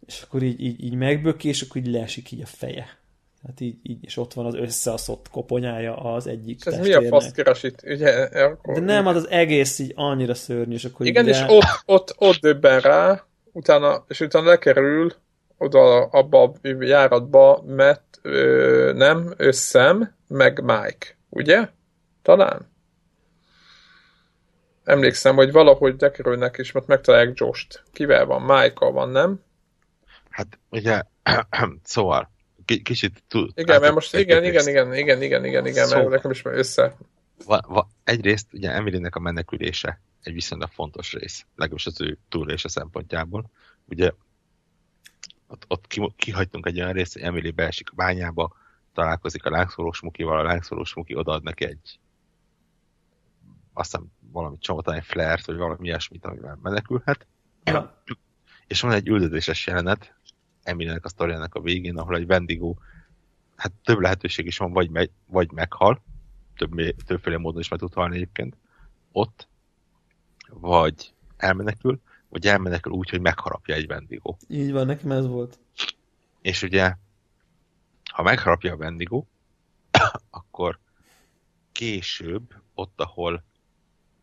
És 0.06 0.22
akkor 0.22 0.44
így, 0.44 0.62
így, 0.62 0.84
így 0.84 0.96
megböki, 0.96 1.48
és 1.48 1.62
akkor 1.62 1.82
így 1.82 1.88
leesik 1.88 2.32
így 2.32 2.42
a 2.42 2.46
feje. 2.46 3.02
Hát 3.48 3.60
így, 3.60 3.78
így, 3.84 4.04
és 4.04 4.18
ott 4.18 4.34
van 4.34 4.46
az 4.46 4.56
összeaszott 4.56 5.30
koponyája 5.30 5.96
az 5.96 6.28
egyik 6.28 6.66
Ez 6.66 6.80
mi 6.80 6.94
a 6.94 7.02
fasz 7.02 7.32
keres 7.32 7.64
itt? 7.64 7.84
Ugye, 7.86 8.12
akkor... 8.24 8.74
De 8.74 8.80
nem, 8.80 9.08
az, 9.08 9.16
az 9.16 9.30
egész 9.30 9.80
így 9.80 9.92
annyira 9.96 10.34
szörnyű, 10.34 10.74
és 10.74 10.86
akkor 10.86 11.06
Igen, 11.06 11.28
és 11.28 11.40
le... 11.40 11.46
ott, 11.50 11.84
ott, 11.86 12.16
ott 12.18 12.40
döbben 12.40 12.80
rá, 12.80 13.26
utána, 13.52 14.06
és 14.08 14.20
utána 14.20 14.48
lekerül 14.48 15.14
oda 15.58 16.04
abba 16.04 16.44
a 16.44 16.54
járatba, 16.80 17.64
mert 17.68 18.20
ö, 18.22 18.92
nem, 18.96 19.34
összem, 19.38 20.16
meg 20.28 20.62
Mike, 20.62 21.18
ugye? 21.30 21.70
Talán? 22.22 22.72
Emlékszem, 24.84 25.36
hogy 25.36 25.52
valahogy 25.52 25.96
lekerülnek, 26.00 26.58
és 26.58 26.72
mert 26.72 26.88
megtalálják 26.88 27.40
Jost. 27.40 27.84
Kivel 27.92 28.26
van? 28.26 28.42
Mike-kal 28.42 28.92
van, 28.92 29.10
nem? 29.10 29.40
Hát 30.34 30.60
ugye, 30.70 31.04
szóval, 31.84 32.32
kicsit 32.84 33.24
túl... 33.28 33.52
Igen, 33.56 33.82
mert 33.82 33.94
most 33.94 34.16
igen, 34.16 34.44
igen, 34.44 34.68
igen, 34.68 34.94
igen, 34.94 35.22
igen, 35.22 35.46
igen, 35.46 35.66
igen, 35.66 35.86
szóval, 35.86 36.02
mert 36.02 36.16
nekem 36.16 36.32
is 36.32 36.42
már 36.42 36.54
össze. 36.54 36.96
Va, 37.46 37.64
va, 37.68 37.90
egyrészt 38.04 38.54
ugye 38.54 38.72
Emilynek 38.72 39.16
a 39.16 39.20
menekülése 39.20 40.02
egy 40.22 40.34
viszonylag 40.34 40.72
fontos 40.72 41.14
rész, 41.14 41.46
legalábbis 41.56 41.86
az 41.86 42.02
ő 42.02 42.18
túlélése 42.30 42.70
szempontjából. 42.70 43.50
Ugye 43.86 44.12
ott, 45.48 45.66
ott 45.68 45.88
ki, 45.88 46.14
kihagytunk 46.18 46.66
egy 46.66 46.80
olyan 46.80 46.94
részt, 46.94 47.14
hogy 47.14 47.22
Emily 47.22 47.52
beesik 47.52 47.90
a 47.92 47.96
bányába, 47.96 48.56
találkozik 48.94 49.46
a 49.46 49.50
lángszórós 49.50 50.02
mukival, 50.02 50.40
a 50.40 50.44
lángszórós 50.44 50.94
muki 50.94 51.16
odaad 51.16 51.44
neki 51.44 51.66
egy 51.66 52.00
aztán 53.74 54.12
valami 54.32 54.58
csomót, 54.60 54.92
egy 54.92 55.04
flert, 55.04 55.46
vagy 55.46 55.56
valami 55.56 55.88
ilyesmit, 55.88 56.26
amivel 56.26 56.60
menekülhet. 56.62 57.28
Ja. 57.64 58.04
És 58.68 58.82
van 58.82 58.92
egy 58.92 59.08
üldözéses 59.08 59.68
jelenet, 59.68 60.16
Emilynek 60.64 61.06
a 61.06 61.10
sztoriának 61.10 61.56
a 61.56 61.62
végén, 61.62 61.98
ahol 61.98 62.16
egy 62.16 62.30
Wendigo, 62.30 62.76
hát 63.56 63.72
több 63.84 64.00
lehetőség 64.00 64.46
is 64.46 64.58
van, 64.58 64.72
vagy, 64.72 64.90
megy, 64.90 65.12
vagy 65.26 65.52
meghal, 65.52 66.02
több, 66.58 66.96
többféle 67.06 67.38
módon 67.38 67.60
is 67.60 67.68
meg 67.68 67.80
tud 67.80 67.94
halni 67.94 68.16
egyébként, 68.16 68.58
ott, 69.12 69.48
vagy 70.50 71.14
elmenekül, 71.38 72.00
vagy 72.30 72.48
elmenekül 72.48 72.92
úgy, 72.92 73.10
hogy 73.10 73.22
megharapja 73.22 73.76
egy 73.76 73.90
Wendigo. 73.90 74.36
Így 74.48 74.72
van, 74.72 74.86
nekem 74.86 75.12
ez 75.12 75.28
volt. 75.28 75.60
És 76.42 76.62
ugye, 76.62 76.96
ha 78.12 78.24
megharapja 78.24 78.74
a 78.74 78.76
Wendigo, 78.76 79.24
akkor 80.30 80.80
később, 81.72 82.54
ott, 82.74 83.02
ahol 83.02 83.44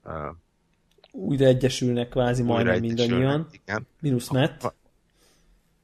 uh, 0.04 0.12
újra 1.12 1.44
egyesülnek 1.44 2.08
kvázi 2.08 2.42
újra 2.42 2.54
majdnem 2.54 2.80
mindannyian. 2.80 3.48
Igen. 3.50 3.86
Minusz 4.00 4.28
Matt. 4.28 4.74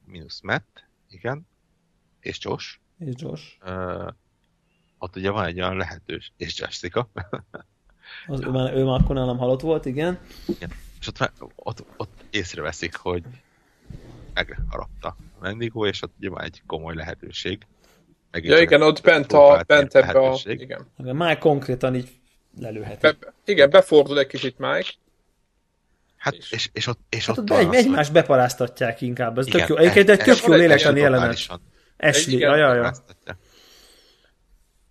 Minusz 0.07 0.41
Matt, 0.41 0.83
igen. 1.09 1.47
És 2.19 2.37
Josh. 2.41 2.77
És 2.99 3.13
Josh. 3.15 3.43
Uh, 3.65 4.07
ott 4.97 5.15
ugye 5.15 5.29
van 5.29 5.45
egy 5.45 5.61
olyan 5.61 5.77
lehetős, 5.77 6.31
és 6.37 6.59
Jessica. 6.59 7.09
Az, 8.27 8.41
ő, 8.41 8.49
már, 8.49 8.73
ő 8.73 8.83
már 8.83 8.99
akkor 9.01 9.15
nálam 9.15 9.37
halott 9.37 9.61
volt, 9.61 9.85
igen. 9.85 10.19
igen. 10.45 10.71
És 10.99 11.07
ott, 11.07 11.31
ott, 11.55 11.83
ott 11.97 12.23
észreveszik, 12.29 12.95
hogy 12.95 13.23
megharapta 14.33 15.07
a 15.07 15.39
Mendigo, 15.39 15.87
és 15.87 16.01
ott 16.01 16.13
ugye 16.17 16.29
van 16.29 16.41
egy 16.41 16.61
komoly 16.65 16.95
lehetőség. 16.95 17.67
Megint 18.31 18.53
ja 18.53 18.59
igen, 18.61 18.81
ott 18.81 19.01
bent, 19.01 19.31
a, 19.31 19.63
bent 19.67 19.95
ebbe 19.95 20.19
a... 20.19 20.37
Igen. 20.43 20.87
Már 20.97 21.37
konkrétan 21.37 21.95
így 21.95 22.09
lelőheti. 22.59 22.99
Be, 23.01 23.33
igen, 23.45 23.69
befordul 23.69 24.19
egy 24.19 24.27
kicsit 24.27 24.57
Mike. 24.57 24.89
Hát, 26.27 26.35
és, 26.35 26.51
és, 26.51 26.69
és 26.73 26.87
ott, 26.87 26.99
és 27.09 27.25
hát 27.25 27.37
ott, 27.37 27.51
ott 27.51 27.57
egy, 27.57 27.73
egymást 27.73 28.11
beparáztatják 28.11 29.01
inkább. 29.01 29.37
Ez 29.37 29.47
igen, 29.47 29.59
tök 29.59 29.69
jó. 29.69 29.75
Egyébként 29.75 30.09
egy 30.09 30.19
tök 30.19 30.45
jó 30.45 30.53
lélektani 30.53 30.99
jelenet. 30.99 31.47
Ja, 32.25 32.55
ja. 32.55 32.93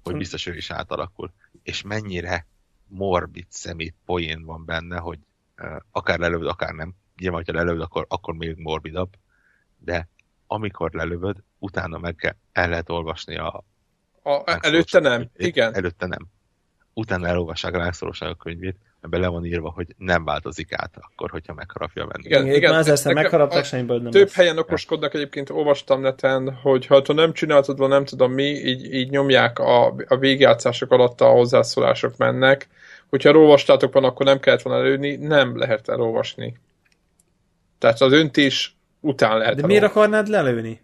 Hogy 0.03 0.17
biztos 0.17 0.47
ő 0.47 0.57
is 0.57 0.71
átalakul. 0.71 1.33
És 1.63 1.83
mennyire 1.83 2.47
morbid 2.87 3.47
szemét 3.49 3.95
poén 4.05 4.45
van 4.45 4.65
benne, 4.65 4.99
hogy 4.99 5.19
uh, 5.63 5.77
akár 5.91 6.19
lelövöd, 6.19 6.47
akár 6.47 6.73
nem. 6.73 6.95
Nyilván, 7.17 7.43
ha 7.47 7.53
lelövöd, 7.53 7.81
akkor, 7.81 8.07
akkor 8.09 8.35
még 8.35 8.57
morbidabb. 8.57 9.13
De 9.79 10.09
amikor 10.47 10.93
lelövöd, 10.93 11.37
utána 11.59 11.99
meg 11.99 12.37
el 12.53 12.69
lehet 12.69 12.91
olvasni 12.91 13.37
a... 13.37 13.65
a 14.23 14.59
előtte 14.61 14.99
nem, 14.99 15.31
igen. 15.37 15.75
Előtte 15.75 16.07
nem 16.07 16.29
utána 16.97 17.27
elolvassák 17.27 17.75
a 18.19 18.35
könyvét, 18.35 18.77
ebben 19.01 19.21
le 19.21 19.29
van 19.29 19.45
írva, 19.45 19.71
hogy 19.71 19.95
nem 19.99 20.25
változik 20.25 20.73
át 20.73 20.97
akkor, 21.01 21.31
hogyha 21.31 21.55
megharapja 21.55 22.03
a 22.03 22.07
vendég. 22.07 22.31
Igen, 22.31 22.47
igen. 22.47 22.71
Már 22.71 22.81
ezerszer 22.81 23.15
megharapták, 23.15 23.65
semmiből 23.65 24.01
nem 24.01 24.11
Több 24.11 24.23
lesz. 24.23 24.35
helyen 24.35 24.59
okoskodnak 24.59 25.15
egyébként, 25.15 25.51
olvastam 25.51 26.01
neten, 26.01 26.55
hogy 26.55 26.87
ha 26.87 27.03
nem 27.07 27.33
csináltad 27.33 27.79
volna, 27.79 27.95
nem 27.95 28.05
tudom 28.05 28.33
mi, 28.33 28.45
így, 28.45 28.95
így 28.95 29.11
nyomják 29.11 29.59
a, 29.59 29.95
a 30.09 30.17
végjátszások 30.17 30.91
alatt 30.91 31.21
a 31.21 31.29
hozzászólások 31.29 32.17
mennek. 32.17 32.69
Hogyha 33.09 33.29
elolvastátok 33.29 33.93
van, 33.93 34.05
akkor 34.05 34.27
nem 34.27 34.41
kellett 34.41 34.63
volna 34.63 34.85
előni, 34.85 35.17
nem 35.17 35.59
lehet 35.59 35.89
elolvasni. 35.89 36.59
Tehát 37.79 38.01
az 38.01 38.13
öntés 38.13 38.77
után 39.01 39.39
lehet 39.39 39.55
De 39.55 39.67
miért 39.67 39.85
akarnád 39.85 40.29
lelőni? 40.29 40.81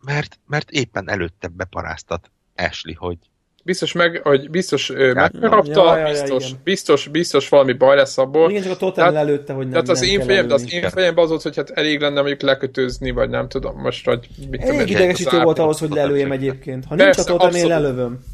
Mert, 0.00 0.38
mert 0.46 0.70
éppen 0.70 1.08
előtte 1.08 1.48
beparáztat 1.48 2.30
Ashley, 2.56 2.94
hogy 2.94 3.18
biztos 3.66 3.92
meg, 3.92 4.20
hogy 4.22 4.50
biztos 4.50 4.88
ja, 4.88 5.14
megharapta, 5.14 5.84
ja, 5.84 5.96
ja, 5.96 6.06
ja, 6.06 6.12
biztos, 6.12 6.50
ja, 6.50 6.56
biztos, 6.64 7.08
biztos 7.08 7.48
valami 7.48 7.72
baj 7.72 7.96
lesz 7.96 8.18
abból. 8.18 8.50
Igen, 8.50 8.62
csak 8.62 8.72
a 8.72 8.76
totem 8.76 9.12
lelőtte, 9.12 9.52
hogy 9.52 9.62
nem, 9.62 9.70
Tehát 9.70 9.88
az, 9.88 10.00
nem 10.00 10.08
én 10.08 10.20
fejem, 10.20 10.50
az 10.50 10.72
én 10.72 10.90
fejemben 10.90 11.24
az 11.24 11.30
volt, 11.30 11.42
hogy 11.42 11.56
hát 11.56 11.70
elég 11.70 12.00
lenne 12.00 12.20
mondjuk 12.20 12.42
lekötőzni, 12.42 13.10
vagy 13.10 13.30
nem 13.30 13.48
tudom, 13.48 13.80
most 13.80 14.04
vagy 14.04 14.28
mit 14.50 14.60
tudom. 14.60 14.76
Elég 14.76 14.90
idegesítő 14.90 15.40
volt 15.40 15.58
ahhoz, 15.58 15.78
hogy 15.78 15.90
lelőjem 15.90 16.32
egyébként. 16.32 16.84
Ha 16.84 16.94
nincs 16.94 17.18
a 17.18 17.24
totem, 17.24 17.54
én 17.54 17.66
lelövöm. 17.66 18.24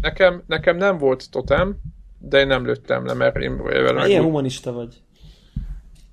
Nekem, 0.00 0.42
nekem 0.46 0.76
nem 0.76 0.98
volt 0.98 1.30
totem, 1.30 1.76
de 2.18 2.40
én 2.40 2.46
nem 2.46 2.66
lőttem 2.66 3.06
le, 3.06 3.14
mert 3.14 3.36
én. 3.36 3.60
Ilyen 4.04 4.22
humanista 4.22 4.72
vagy. 4.72 4.94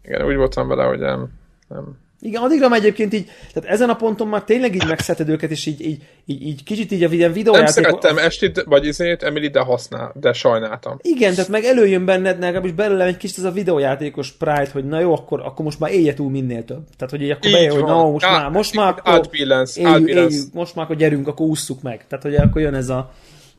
Igen, 0.04 0.26
úgy 0.26 0.36
voltam 0.36 0.68
vele, 0.68 0.84
hogy 0.84 1.00
nem, 1.00 1.30
nem, 1.68 1.98
igen, 2.22 2.42
addigra 2.42 2.68
már 2.68 2.80
egyébként 2.80 3.14
így, 3.14 3.30
tehát 3.54 3.70
ezen 3.70 3.90
a 3.90 3.96
ponton 3.96 4.28
már 4.28 4.44
tényleg 4.44 4.76
így 4.76 4.88
megszeted 4.88 5.30
őket, 5.30 5.52
és 5.52 5.66
így, 5.66 5.82
így, 5.82 6.02
így, 6.26 6.42
így 6.46 6.64
kicsit 6.64 6.92
így 6.92 7.04
a 7.04 7.10
videójáték... 7.10 7.54
Nem 7.54 7.66
szerettem 7.66 8.18
Estit, 8.18 8.64
vagy 8.64 8.86
izét, 8.86 9.24
Emily, 9.24 9.48
de 9.48 9.60
használ, 9.60 10.12
de 10.20 10.34
sajnáltam. 10.34 10.98
Igen, 11.02 11.34
tehát 11.34 11.50
meg 11.50 11.64
előjön 11.64 12.06
benned, 12.06 12.40
legalábbis 12.40 12.72
belőlem 12.72 13.08
egy 13.08 13.18
kicsit 13.18 13.38
az 13.38 13.44
a 13.44 13.52
videójátékos 13.52 14.32
pride, 14.32 14.70
hogy 14.74 14.86
na 14.86 15.00
jó, 15.00 15.14
akkor, 15.14 15.40
akkor 15.40 15.66
most 15.66 15.80
már 15.80 15.92
élje 15.92 16.14
túl 16.14 16.30
minél 16.30 16.66
több. 16.66 16.84
Tehát, 16.98 17.10
hogy 17.10 17.22
így 17.22 17.30
akkor 17.30 17.52
bejön, 17.52 17.72
hogy 17.72 17.84
na, 17.84 18.10
most 18.10 18.26
már, 18.26 18.50
most 18.50 18.76
már 18.76 18.96
akkor 19.04 19.30
éljük, 19.32 20.08
éljük, 20.08 20.54
most 20.54 20.76
már 20.76 20.86
akkor 20.86 20.96
gyerünk, 20.96 21.28
akkor 21.28 21.48
ússzuk 21.48 21.82
meg. 21.82 22.06
Tehát, 22.08 22.24
hogy 22.24 22.36
akkor 22.36 22.62
jön 22.62 22.74
ez 22.74 22.90
a 22.90 23.12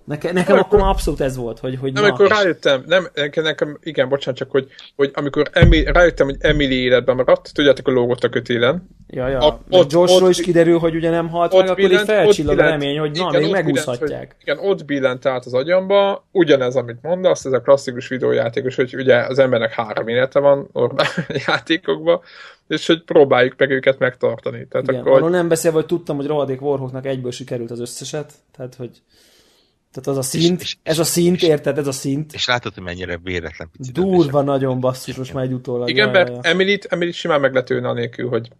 Neke, 0.04 0.32
nekem 0.32 0.58
akkor, 0.58 0.78
akkor 0.78 0.88
abszolút 0.88 1.20
ez 1.20 1.36
volt, 1.36 1.58
hogy, 1.58 1.78
hogy 1.80 1.92
nem, 1.92 2.04
amikor 2.04 2.28
rájöttem, 2.28 2.84
nem, 2.86 3.08
nekem, 3.34 3.78
igen, 3.82 4.08
bocsánat, 4.08 4.38
csak 4.38 4.50
hogy, 4.50 4.66
hogy 4.96 5.10
amikor 5.14 5.48
Emi, 5.52 5.84
rájöttem, 5.84 6.26
hogy 6.26 6.36
Emily 6.40 6.74
életben 6.74 7.16
maradt, 7.16 7.50
tudjátok, 7.54 7.88
a 7.88 7.90
lógott 7.90 8.24
a 8.24 8.28
kötélen. 8.28 8.88
Ja, 9.08 9.28
ja. 9.28 9.38
A, 9.38 9.60
ott, 9.70 9.92
Joshról 9.92 10.30
is 10.30 10.40
kiderül, 10.40 10.78
hogy 10.78 10.94
ugye 10.94 11.10
nem 11.10 11.28
halt 11.28 11.52
meg, 11.52 11.68
akkor 11.68 11.90
így 11.90 12.00
felcsillag 12.00 12.58
a 12.58 12.62
remény, 12.62 12.98
hogy 12.98 13.10
na, 13.10 13.28
igen, 13.28 13.42
még 13.42 13.50
megúszhatják. 13.50 14.20
Hogy, 14.20 14.36
igen, 14.40 14.58
ott 14.58 14.84
billent 14.84 15.26
át 15.26 15.44
az 15.44 15.54
agyamba, 15.54 16.26
ugyanez, 16.30 16.76
amit 16.76 17.02
mondasz, 17.02 17.44
ez 17.44 17.52
a 17.52 17.60
klasszikus 17.60 18.08
videójátékos, 18.08 18.74
hogy 18.74 18.94
ugye 18.94 19.16
az 19.16 19.38
embernek 19.38 19.72
három 19.72 20.08
élete 20.08 20.38
van 20.38 20.68
normál 20.72 21.06
játékokban, 21.46 22.20
és 22.68 22.86
hogy 22.86 23.02
próbáljuk 23.04 23.54
meg 23.56 23.70
őket 23.70 23.98
megtartani. 23.98 24.66
Tehát 24.70 24.88
igen, 24.88 25.00
akkor, 25.00 25.30
nem 25.30 25.48
beszélve, 25.48 25.76
hogy 25.76 25.86
tudtam, 25.86 26.16
hogy 26.16 26.26
rohadék 26.26 26.62
Warhawknak 26.62 27.06
egyből 27.06 27.30
sikerült 27.30 27.70
az 27.70 27.80
összeset, 27.80 28.32
tehát 28.56 28.74
hogy 28.74 28.90
tehát 29.92 30.08
az 30.08 30.16
a 30.16 30.22
szint, 30.22 30.60
és, 30.60 30.66
és, 30.66 30.76
ez 30.82 30.98
a 30.98 31.04
szint, 31.04 31.36
és, 31.36 31.42
érted? 31.42 31.78
Ez 31.78 31.86
a 31.86 31.92
szint. 31.92 32.32
És 32.32 32.46
látod, 32.46 32.74
hogy 32.74 32.82
mennyire 32.82 33.18
véletlen 33.18 33.70
picit. 33.76 33.94
Durva 33.94 34.42
nagyon 34.42 34.80
basszus, 34.80 35.16
most 35.16 35.32
már 35.32 35.44
egy 35.44 35.52
utólag. 35.52 35.88
Igen, 35.88 36.10
mert 36.10 36.28
ja, 36.28 36.34
ja. 36.34 36.40
Emilit, 36.42 36.84
Emilit 36.84 37.14
simán 37.14 37.40
meg 37.40 37.52
lehet 37.52 37.70
anélkül, 37.70 38.28
hogy, 38.28 38.50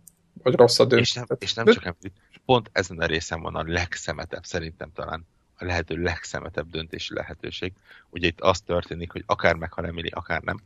hogy 0.42 0.54
rossz 0.54 0.78
a 0.78 0.84
dönt. 0.84 1.02
És 1.02 1.12
nem, 1.12 1.26
és 1.38 1.54
nem 1.54 1.66
csak 1.66 1.84
Emilit, 1.84 2.12
pont 2.44 2.70
ezen 2.72 2.98
a 2.98 3.06
részen 3.06 3.42
van 3.42 3.54
a 3.54 3.64
legszemetebb, 3.66 4.44
szerintem 4.44 4.90
talán 4.94 5.26
a 5.58 5.64
lehető 5.64 5.96
legszemetebb 5.96 6.70
döntési 6.70 7.14
lehetőség. 7.14 7.72
Ugye 8.10 8.26
itt 8.26 8.40
az 8.40 8.60
történik, 8.60 9.12
hogy 9.12 9.22
akár 9.26 9.54
meghal 9.54 9.86
Emily, 9.86 10.08
akár 10.12 10.42
nem. 10.42 10.60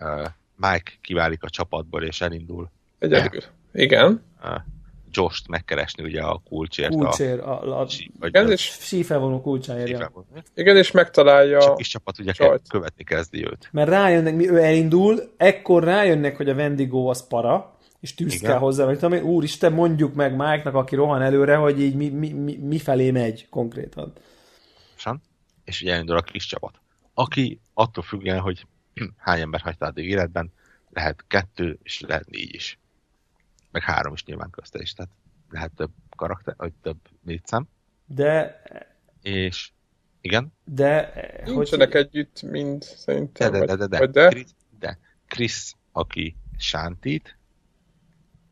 Uh, 0.00 0.26
Mike 0.56 0.92
kiválik 1.00 1.42
a 1.42 1.50
csapatból 1.50 2.02
és 2.02 2.20
elindul. 2.20 2.70
Egyedül. 2.98 3.42
Igen. 3.72 4.22
Jost 5.10 5.48
megkeresni 5.48 6.04
ugye 6.04 6.22
a 6.22 6.42
kulcsért. 6.48 6.94
Kulcsér, 6.94 7.40
a, 7.40 7.62
a, 7.62 7.80
a, 7.80 7.86
a, 8.20 8.26
igen, 8.26 8.50
és 8.50 8.76
sífelvonó 8.80 9.40
kulcsáért. 9.40 10.10
Igen, 10.54 10.76
és 10.76 10.90
megtalálja 10.90 11.58
és 11.58 11.64
a 11.64 11.74
kis 11.74 11.88
csapat 11.88 12.18
ugye 12.18 12.32
csajt. 12.32 12.68
követni 12.68 13.04
kezdi 13.04 13.44
őt. 13.44 13.68
Mert 13.72 13.88
rájönnek, 13.88 14.34
mi 14.34 14.50
ő 14.50 14.62
elindul, 14.62 15.32
ekkor 15.36 15.84
rájönnek, 15.84 16.36
hogy 16.36 16.48
a 16.48 16.54
Wendigo 16.54 17.06
az 17.06 17.26
para, 17.26 17.76
és 18.00 18.14
tűz 18.14 18.40
kell 18.40 18.58
hozzá, 18.58 18.84
vagy 18.84 18.98
tudom 18.98 19.12
én, 19.12 19.22
úristen, 19.22 19.72
mondjuk 19.72 20.14
meg 20.14 20.30
Mike-nak, 20.30 20.74
aki 20.74 20.94
rohan 20.94 21.22
előre, 21.22 21.56
hogy 21.56 21.80
így 21.80 21.94
mi, 21.94 22.08
mi, 22.08 22.32
mi, 22.32 22.56
mi 22.56 22.78
felé 22.78 23.10
megy 23.10 23.48
konkrétan. 23.48 24.12
San? 24.94 25.22
És 25.64 25.82
ugye 25.82 25.92
elindul 25.92 26.16
a 26.16 26.22
kis 26.22 26.46
csapat, 26.46 26.80
aki 27.14 27.60
attól 27.74 28.04
függően, 28.04 28.40
hogy 28.40 28.66
hány 29.16 29.40
ember 29.40 29.60
hagyta 29.60 29.86
addig 29.86 30.08
életben, 30.08 30.52
lehet 30.90 31.24
kettő, 31.28 31.78
és 31.82 32.00
lehet 32.00 32.30
négy 32.30 32.54
is. 32.54 32.78
Meg 33.76 33.84
három 33.84 34.12
is 34.12 34.24
nyilván 34.24 34.50
közte 34.50 34.78
is, 34.80 34.92
tehát 34.92 35.12
lehet 35.50 35.72
több 35.74 35.90
karakter, 36.16 36.54
vagy 36.56 36.72
több 36.82 36.96
létszám. 37.24 37.68
De... 38.06 38.62
És 39.22 39.70
igen? 40.20 40.52
De... 40.64 41.12
Nincsenek 41.44 41.92
hogy... 41.92 42.00
együtt 42.00 42.42
mind, 42.42 42.82
szerintem. 42.82 43.52
De, 43.52 43.58
de, 43.58 43.76
de, 43.76 43.86
de, 43.86 43.98
de. 43.98 44.06
de. 44.06 44.28
Chris, 44.28 44.46
de. 44.78 44.98
Chris, 45.26 45.72
aki 45.92 46.36
Sántit, 46.58 47.38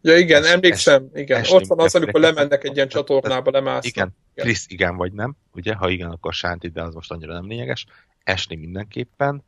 Ja 0.00 0.16
igen, 0.16 0.42
es, 0.42 0.50
emlékszem, 0.50 1.10
es, 1.12 1.20
igen. 1.20 1.44
Ott 1.48 1.66
van 1.66 1.80
az, 1.80 1.94
amikor 1.94 2.20
lemennek 2.20 2.64
egy 2.64 2.76
ilyen 2.76 2.88
csatornába, 2.88 3.50
lemásznak. 3.50 3.84
Igen, 3.84 4.14
igen. 4.32 4.44
Chris 4.46 4.66
igen 4.68 4.96
vagy 4.96 5.12
nem, 5.12 5.36
ugye? 5.54 5.74
Ha 5.74 5.88
igen, 5.88 6.10
akkor 6.10 6.32
Sánti, 6.32 6.68
de 6.68 6.82
az 6.82 6.94
most 6.94 7.10
annyira 7.10 7.32
nem 7.32 7.48
lényeges. 7.48 7.86
Esni 8.24 8.56
mindenképpen. 8.56 9.44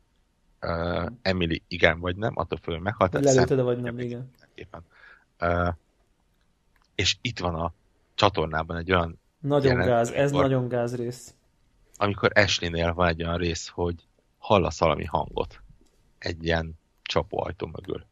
Uh, 0.61 1.05
Emily 1.21 1.61
igen 1.67 1.99
vagy 1.99 2.15
nem, 2.15 2.31
attól 2.35 2.59
föl 2.61 2.79
meghalt. 2.79 3.13
Lelőtted 3.13 3.59
vagy 3.59 3.81
nem, 3.81 3.99
igen. 3.99 4.29
Mindenképpen. 4.31 4.83
És 6.95 7.17
itt 7.21 7.39
van 7.39 7.55
a 7.55 7.73
csatornában 8.15 8.77
egy 8.77 8.91
olyan 8.91 9.19
Nagyon 9.39 9.71
jelen, 9.71 9.87
gáz, 9.87 10.11
ez 10.11 10.31
amikor, 10.31 10.49
nagyon 10.49 10.67
gáz 10.67 10.95
rész. 10.95 11.33
Amikor 11.97 12.31
Ashley-nél 12.35 12.93
van 12.93 13.07
egy 13.07 13.23
olyan 13.23 13.37
rész, 13.37 13.67
hogy 13.67 13.95
hallasz 14.37 14.79
valami 14.79 15.05
hangot 15.05 15.61
egy 16.17 16.45
ilyen 16.45 16.79
csapóajtó 17.03 17.67
mögül. 17.67 18.05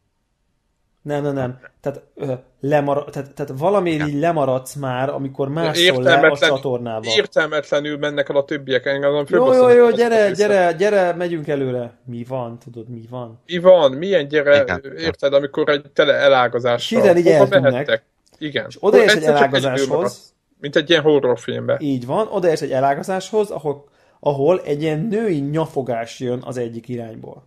Nem, 1.06 1.22
nem, 1.22 1.34
nem. 1.34 1.58
Tehát, 1.80 2.02
ö, 2.14 2.32
lemar- 2.60 3.10
tehát, 3.10 3.34
tehát 3.34 3.52
valami 3.58 3.90
így 3.90 4.14
lemaradsz 4.14 4.74
már, 4.74 5.08
amikor 5.08 5.48
máshol 5.48 6.02
le 6.02 6.14
a 6.14 6.36
csatornába. 6.36 7.06
Értelmetlenül 7.16 7.98
mennek 7.98 8.28
el 8.28 8.36
a 8.36 8.44
többiek 8.44 8.86
engem. 8.86 9.24
Jó, 9.28 9.52
jó, 9.54 9.68
jó, 9.68 9.90
gyere, 9.90 10.30
gyere, 10.30 10.72
gyere, 10.72 11.12
megyünk 11.12 11.48
előre. 11.48 11.98
Mi 12.04 12.24
van, 12.28 12.58
tudod, 12.58 12.88
mi 12.88 13.02
van? 13.10 13.40
Mi 13.46 13.58
van? 13.58 13.92
Milyen 13.92 14.28
gyere, 14.28 14.62
Igen. 14.62 14.82
érted, 14.98 15.32
amikor 15.32 15.68
egy 15.68 15.90
tele 15.92 16.12
elágazással. 16.12 17.00
Hirden 17.00 17.16
így 17.16 17.26
eltűnnek. 17.28 18.02
Igen. 18.38 18.64
És 18.68 18.76
odaérsz 18.80 19.14
egy 19.14 19.24
elágazáshoz. 19.24 20.34
Mint 20.60 20.76
egy 20.76 20.90
ilyen 20.90 21.02
horrorfilmben. 21.02 21.80
Így 21.80 22.06
van, 22.06 22.28
odaérsz 22.30 22.62
egy 22.62 22.72
elágazáshoz, 22.72 23.50
ahol, 23.50 23.88
ahol 24.20 24.60
egy 24.64 24.82
ilyen 24.82 25.00
női 25.00 25.38
nyafogás 25.38 26.20
jön 26.20 26.42
az 26.44 26.56
egyik 26.56 26.88
irányból. 26.88 27.46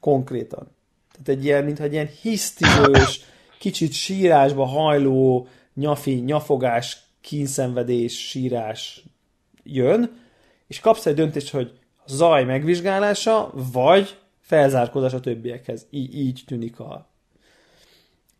Konkrétan. 0.00 0.78
Tehát 1.24 1.40
egy 1.40 1.44
ilyen, 1.44 1.64
mintha 1.64 1.84
egy 1.84 1.92
ilyen 1.92 2.10
hisztizős, 2.22 3.20
kicsit 3.58 3.92
sírásba 3.92 4.64
hajló, 4.64 5.48
nyafi, 5.74 6.14
nyafogás, 6.14 6.98
kínszenvedés, 7.20 8.28
sírás 8.28 9.04
jön, 9.62 10.10
és 10.66 10.80
kapsz 10.80 11.06
egy 11.06 11.14
döntést, 11.14 11.50
hogy 11.50 11.72
zaj 12.06 12.44
megvizsgálása, 12.44 13.52
vagy 13.72 14.16
felzárkózás 14.40 15.12
a 15.12 15.20
többiekhez. 15.20 15.86
Így, 15.90 16.14
így 16.14 16.42
tűnik 16.46 16.80
a... 16.80 17.08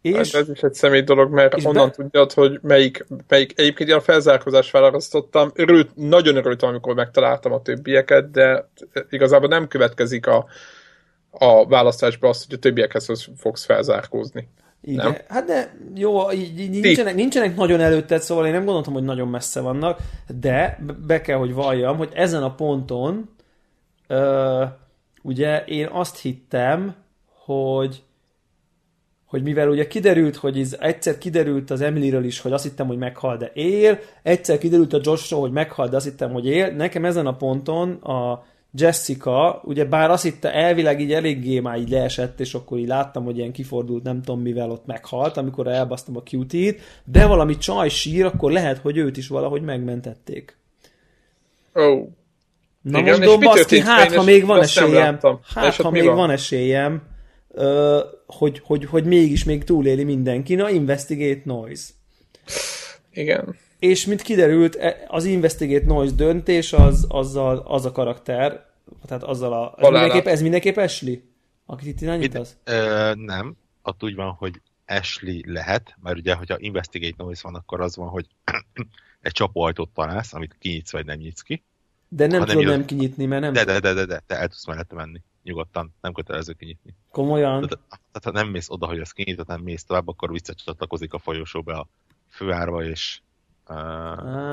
És, 0.02 0.32
hát 0.32 0.42
ez 0.42 0.48
is 0.48 0.62
egy 0.62 0.74
személy 0.74 1.02
dolog, 1.02 1.32
mert 1.32 1.64
onnan 1.64 1.88
be... 1.88 1.94
tudjad, 1.94 2.32
hogy 2.32 2.58
melyik, 2.62 3.06
melyik 3.28 3.58
egyébként 3.58 3.88
ilyen 3.88 4.00
felzárkózást 4.00 4.70
választottam. 4.70 5.50
Örült, 5.54 5.96
nagyon 5.96 6.36
örültem, 6.36 6.68
amikor 6.68 6.94
megtaláltam 6.94 7.52
a 7.52 7.62
többieket, 7.62 8.30
de 8.30 8.68
igazából 9.10 9.48
nem 9.48 9.68
következik 9.68 10.26
a, 10.26 10.46
a 11.30 11.66
választásba 11.66 12.28
azt, 12.28 12.46
hogy 12.46 12.54
a 12.54 12.58
többiekhez 12.58 13.28
fogsz 13.36 13.64
felzárkózni. 13.64 14.48
Igen, 14.82 15.04
nem? 15.04 15.16
hát 15.28 15.44
de 15.44 15.76
jó, 15.94 16.32
így, 16.32 16.70
nincsenek, 16.70 17.14
nincsenek 17.14 17.56
nagyon 17.56 17.80
előtted, 17.80 18.20
szóval 18.22 18.46
én 18.46 18.52
nem 18.52 18.64
gondoltam, 18.64 18.92
hogy 18.92 19.02
nagyon 19.02 19.28
messze 19.28 19.60
vannak, 19.60 19.98
de 20.40 20.78
be 21.06 21.20
kell, 21.20 21.38
hogy 21.38 21.54
valljam, 21.54 21.96
hogy 21.96 22.10
ezen 22.14 22.42
a 22.42 22.54
ponton 22.54 23.30
uh, 24.08 24.62
ugye 25.22 25.64
én 25.64 25.86
azt 25.86 26.18
hittem, 26.18 26.94
hogy 27.44 28.02
hogy 29.30 29.42
mivel 29.42 29.68
ugye 29.68 29.86
kiderült, 29.86 30.36
hogy 30.36 30.58
ez, 30.58 30.76
egyszer 30.80 31.18
kiderült 31.18 31.70
az 31.70 31.80
Emilyről 31.80 32.24
is, 32.24 32.40
hogy 32.40 32.52
azt 32.52 32.62
hittem, 32.62 32.86
hogy 32.86 32.98
meghal, 32.98 33.36
de 33.36 33.50
él, 33.54 33.98
egyszer 34.22 34.58
kiderült 34.58 34.92
a 34.92 35.00
Joshról, 35.02 35.40
hogy 35.40 35.50
meghal, 35.50 35.88
de 35.88 35.96
azt 35.96 36.04
hittem, 36.04 36.32
hogy 36.32 36.46
él. 36.46 36.72
Nekem 36.72 37.04
ezen 37.04 37.26
a 37.26 37.36
ponton 37.36 37.92
a 37.92 38.44
Jessica, 38.72 39.60
ugye 39.64 39.84
bár 39.84 40.10
azt 40.10 40.22
hitte 40.22 40.52
elvileg 40.52 41.00
így 41.00 41.12
eléggé 41.12 41.60
már 41.60 41.78
így 41.78 41.88
leesett, 41.88 42.40
és 42.40 42.54
akkor 42.54 42.78
így 42.78 42.86
láttam, 42.86 43.24
hogy 43.24 43.38
ilyen 43.38 43.52
kifordult, 43.52 44.02
nem 44.02 44.22
tudom 44.22 44.40
mivel 44.40 44.70
ott 44.70 44.86
meghalt, 44.86 45.36
amikor 45.36 45.66
elbasztam 45.66 46.16
a 46.16 46.22
QT-t, 46.30 46.80
de 47.04 47.26
valami 47.26 47.56
csaj 47.56 47.88
sír, 47.88 48.24
akkor 48.24 48.52
lehet, 48.52 48.78
hogy 48.78 48.96
őt 48.96 49.16
is 49.16 49.28
valahogy 49.28 49.62
megmentették. 49.62 50.56
Ó. 51.74 51.80
Oh. 51.80 52.08
Na 52.82 52.98
Igen, 52.98 53.18
most 53.18 53.30
dobbasz 53.30 53.64
ki, 53.64 53.80
hát 53.80 54.14
ha 54.14 54.22
még 54.22 54.46
van 54.46 54.60
esélyem, 54.60 55.18
hát 55.54 55.74
ha 55.74 55.90
még 55.90 56.04
van? 56.04 56.16
van 56.16 56.30
esélyem, 56.30 57.02
hogy, 58.26 58.60
hogy, 58.64 58.84
hogy 58.84 59.04
mégis 59.04 59.44
még 59.44 59.64
túléli 59.64 60.04
mindenki, 60.04 60.54
na 60.54 60.70
investigate 60.70 61.40
noise. 61.44 61.84
Igen 63.12 63.56
és 63.80 64.06
mint 64.06 64.22
kiderült, 64.22 64.76
e, 64.76 65.04
az 65.08 65.24
Investigate 65.24 65.86
Noise 65.86 66.14
döntés 66.14 66.72
az, 66.72 67.06
azzal, 67.08 67.58
az 67.58 67.84
a 67.84 67.92
karakter, 67.92 68.66
tehát 69.06 69.22
azzal 69.22 69.52
a... 69.52 69.74
Ez 69.78 69.90
mindenképp, 69.90 70.26
ez 70.26 70.42
mindenképp 70.42 70.76
Ashley, 70.76 71.16
akit 71.66 71.86
itt 71.86 72.00
irányítasz? 72.00 72.56
Ö, 72.64 73.12
nem, 73.14 73.56
ott 73.82 74.04
úgy 74.04 74.14
van, 74.14 74.32
hogy 74.32 74.60
Ashley 74.86 75.40
lehet, 75.44 75.96
mert 76.02 76.16
ugye, 76.16 76.34
hogyha 76.34 76.58
Investigate 76.58 77.14
Noise 77.16 77.40
van, 77.44 77.54
akkor 77.54 77.80
az 77.80 77.96
van, 77.96 78.08
hogy 78.08 78.26
egy 79.20 79.32
csapóajtót 79.32 79.90
találsz, 79.94 80.34
amit 80.34 80.56
kinyitsz 80.58 80.92
vagy 80.92 81.06
nem 81.06 81.18
nyitsz 81.18 81.40
ki. 81.40 81.62
De 82.08 82.26
nem 82.26 82.44
tudod 82.44 82.64
nem 82.64 82.84
kinyitni, 82.84 83.26
mert 83.26 83.42
nem... 83.42 83.52
De, 83.52 83.64
de, 83.64 83.80
de, 83.80 83.92
de, 83.92 84.04
de, 84.04 84.22
te 84.26 84.36
el 84.36 84.48
tudsz 84.48 84.66
mellette 84.66 84.94
menni. 84.94 85.22
Nyugodtan, 85.42 85.94
nem 86.00 86.12
kötelező 86.12 86.52
kinyitni. 86.52 86.94
Komolyan? 87.10 87.66
Tehát 87.66 88.22
ha 88.22 88.30
nem 88.30 88.48
mész 88.48 88.68
oda, 88.68 88.86
hogy 88.86 88.98
ezt 88.98 89.12
kinyitod, 89.12 89.46
nem 89.46 89.60
mész 89.60 89.84
tovább, 89.84 90.08
akkor 90.08 90.32
visszacsatlakozik 90.32 91.12
a 91.12 91.18
folyosóba 91.18 91.80
a 91.80 91.86
főárba, 92.28 92.84
és 92.84 93.20
Uh, 93.70 93.76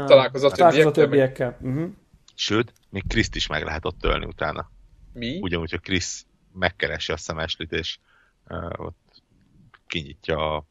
találkozott 0.06 0.54
többiekkel. 0.54 0.92
többiekkel. 0.92 1.58
Uh-huh. 1.62 1.90
Sőt, 2.36 2.74
még 2.90 3.08
Kriszt 3.08 3.36
is 3.36 3.48
meg 3.48 3.64
lehet 3.64 3.86
ott 3.86 4.00
tölni 4.00 4.26
utána. 4.26 4.72
Mi? 5.14 5.40
Ugyanúgy, 5.42 5.70
hogy 5.70 5.82
Krisz 5.82 6.26
megkeresi 6.54 7.12
a 7.12 7.18
szemeslit, 7.18 7.72
és 7.72 7.98
uh, 8.50 8.86
ott 8.86 9.24
kinyitja 9.88 10.56
a... 10.56 10.66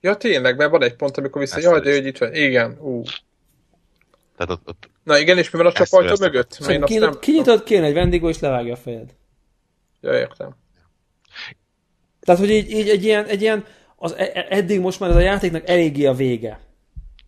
Ja, 0.00 0.16
tényleg, 0.16 0.56
mert 0.56 0.70
van 0.70 0.82
egy 0.82 0.96
pont, 0.96 1.16
amikor 1.16 1.40
vissza, 1.40 1.60
jaj, 1.60 1.80
de 1.80 1.92
hogy 1.92 2.06
itt 2.06 2.18
van. 2.18 2.34
Igen, 2.34 2.78
ú. 2.80 3.02
Tehát 4.36 4.50
ott, 4.50 4.68
ott 4.68 4.90
Na 5.02 5.18
igen, 5.18 5.38
és 5.38 5.50
mi 5.50 5.58
van 5.58 5.66
a 5.66 5.72
csapajtó 5.72 6.16
mögött? 6.20 6.50
Szóval 6.52 6.86
kinyitod, 6.86 7.18
kinyitod 7.18 7.62
kéne 7.62 7.86
egy 7.86 7.94
vendégó, 7.94 8.28
és 8.28 8.38
levágja 8.38 8.72
a 8.72 8.76
fejed. 8.76 9.14
Ja, 10.00 10.18
értem. 10.18 10.56
Tehát, 12.20 12.40
hogy 12.40 12.50
így, 12.50 12.70
így 12.70 12.88
egy 12.88 13.04
ilyen, 13.04 13.24
egy 13.24 13.40
ilyen 13.40 13.64
az, 13.96 14.12
e- 14.12 14.30
e- 14.34 14.46
eddig 14.48 14.80
most 14.80 15.00
már 15.00 15.10
ez 15.10 15.16
a 15.16 15.20
játéknak 15.20 15.68
eléggé 15.68 16.06
a 16.06 16.14
vége. 16.14 16.60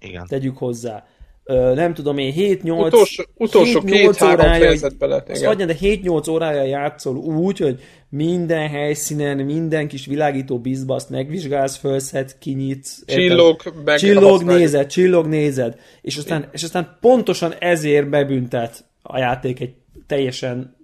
Igen. 0.04 0.26
Tegyük 0.28 0.56
hozzá. 0.56 1.06
Ö, 1.46 1.74
nem 1.74 1.94
tudom 1.94 2.18
én, 2.18 2.34
7-8 2.36 2.86
utolsó, 2.86 3.24
utolsó 3.34 3.80
7, 3.80 4.22
órája, 4.22 4.88
bele, 4.98 5.22
az 5.28 5.42
adja, 5.42 5.66
de 5.66 5.76
7-8 5.80 6.30
órája 6.30 6.62
játszol 6.62 7.16
úgy, 7.16 7.58
hogy 7.58 7.80
minden 8.08 8.68
helyszínen, 8.68 9.36
minden 9.36 9.88
kis 9.88 10.06
világító 10.06 10.58
bizbaszt 10.58 11.10
megvizsgálsz, 11.10 11.76
fölszed, 11.76 12.38
kinyitsz. 12.38 13.04
Csillog, 13.06 13.62
meg 13.84 13.98
csillog, 13.98 14.42
nézed, 14.42 14.86
csillog, 14.86 15.26
nézed. 15.26 15.78
És 16.00 16.16
aztán, 16.16 16.48
és 16.52 16.62
aztán 16.62 16.96
pontosan 17.00 17.54
ezért 17.58 18.08
bebüntet 18.08 18.84
a 19.02 19.18
játék 19.18 19.60
egy 19.60 19.74
teljesen 20.06 20.76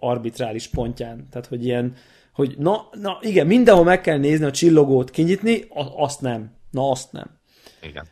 arbitrális 0.00 0.66
pontján. 0.66 1.26
Tehát, 1.30 1.46
hogy 1.46 1.64
ilyen, 1.64 1.94
hogy 2.32 2.54
na, 2.58 2.88
na 2.92 3.18
igen, 3.22 3.46
mindenhol 3.46 3.84
meg 3.84 4.00
kell 4.00 4.18
nézni 4.18 4.44
a 4.44 4.50
csillogót 4.50 5.10
kinyitni, 5.10 5.64
azt 5.96 6.20
nem. 6.20 6.52
Na, 6.70 6.90
azt 6.90 7.12
nem. 7.12 7.38
Igen. 7.82 8.06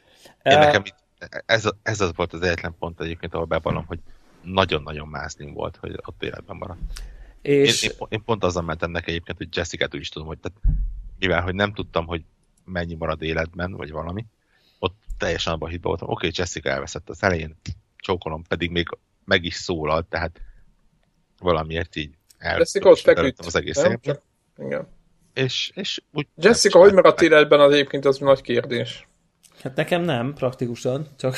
Én 0.50 0.58
nekem 0.58 0.82
itt, 0.84 0.96
ez, 1.46 1.68
ez 1.82 2.00
az 2.00 2.10
volt 2.14 2.32
az 2.32 2.42
egyetlen 2.42 2.74
pont 2.78 3.00
egyébként, 3.00 3.34
ahol 3.34 3.46
bevallom, 3.46 3.84
hogy 3.86 3.98
nagyon-nagyon 4.42 5.08
mászling 5.08 5.54
volt, 5.54 5.76
hogy 5.76 5.98
ott 6.06 6.22
életben 6.22 6.56
maradt. 6.56 6.80
És... 7.42 7.82
Én, 7.82 7.90
én, 7.90 8.06
én 8.08 8.24
pont 8.24 8.44
azzal 8.44 8.62
mentem 8.62 8.90
neki 8.90 9.10
egyébként, 9.10 9.38
hogy 9.38 9.56
Jessica-t 9.56 9.94
úgy 9.94 10.00
is 10.00 10.08
tudom, 10.08 10.28
hogy 10.28 10.38
tehát, 10.38 10.58
mivel 11.18 11.42
hogy 11.42 11.54
nem 11.54 11.72
tudtam, 11.72 12.06
hogy 12.06 12.22
mennyi 12.64 12.94
marad 12.94 13.22
életben, 13.22 13.72
vagy 13.72 13.90
valami, 13.90 14.26
ott 14.78 14.96
teljesen 15.18 15.52
abban 15.52 15.68
a 15.68 15.70
hitben 15.70 15.88
voltam, 15.88 16.08
oké, 16.08 16.26
okay, 16.26 16.30
Jessica 16.38 16.70
elveszett 16.70 17.08
az 17.08 17.22
elején, 17.22 17.56
csókolom, 17.96 18.42
pedig 18.42 18.70
még 18.70 18.88
meg 19.24 19.44
is 19.44 19.54
szólalt, 19.54 20.06
tehát 20.06 20.40
valamiért 21.38 21.96
így 21.96 22.10
el, 22.38 22.58
Jessica 22.58 22.88
ott 22.88 22.98
feküdt, 22.98 23.38
az 23.38 23.56
egész 23.56 23.76
nem? 23.76 24.00
Igen. 24.58 24.88
És, 25.34 25.70
és 25.74 26.02
úgy 26.12 26.26
Jessica, 26.36 26.78
hogy 26.78 26.92
maradt 26.92 27.20
életben 27.20 27.60
az 27.60 27.72
egyébként 27.72 28.04
az 28.04 28.18
nagy 28.18 28.40
kérdés. 28.40 29.08
Hát 29.62 29.76
nekem 29.76 30.02
nem, 30.02 30.35
praktikusan, 30.35 31.06
csak... 31.18 31.36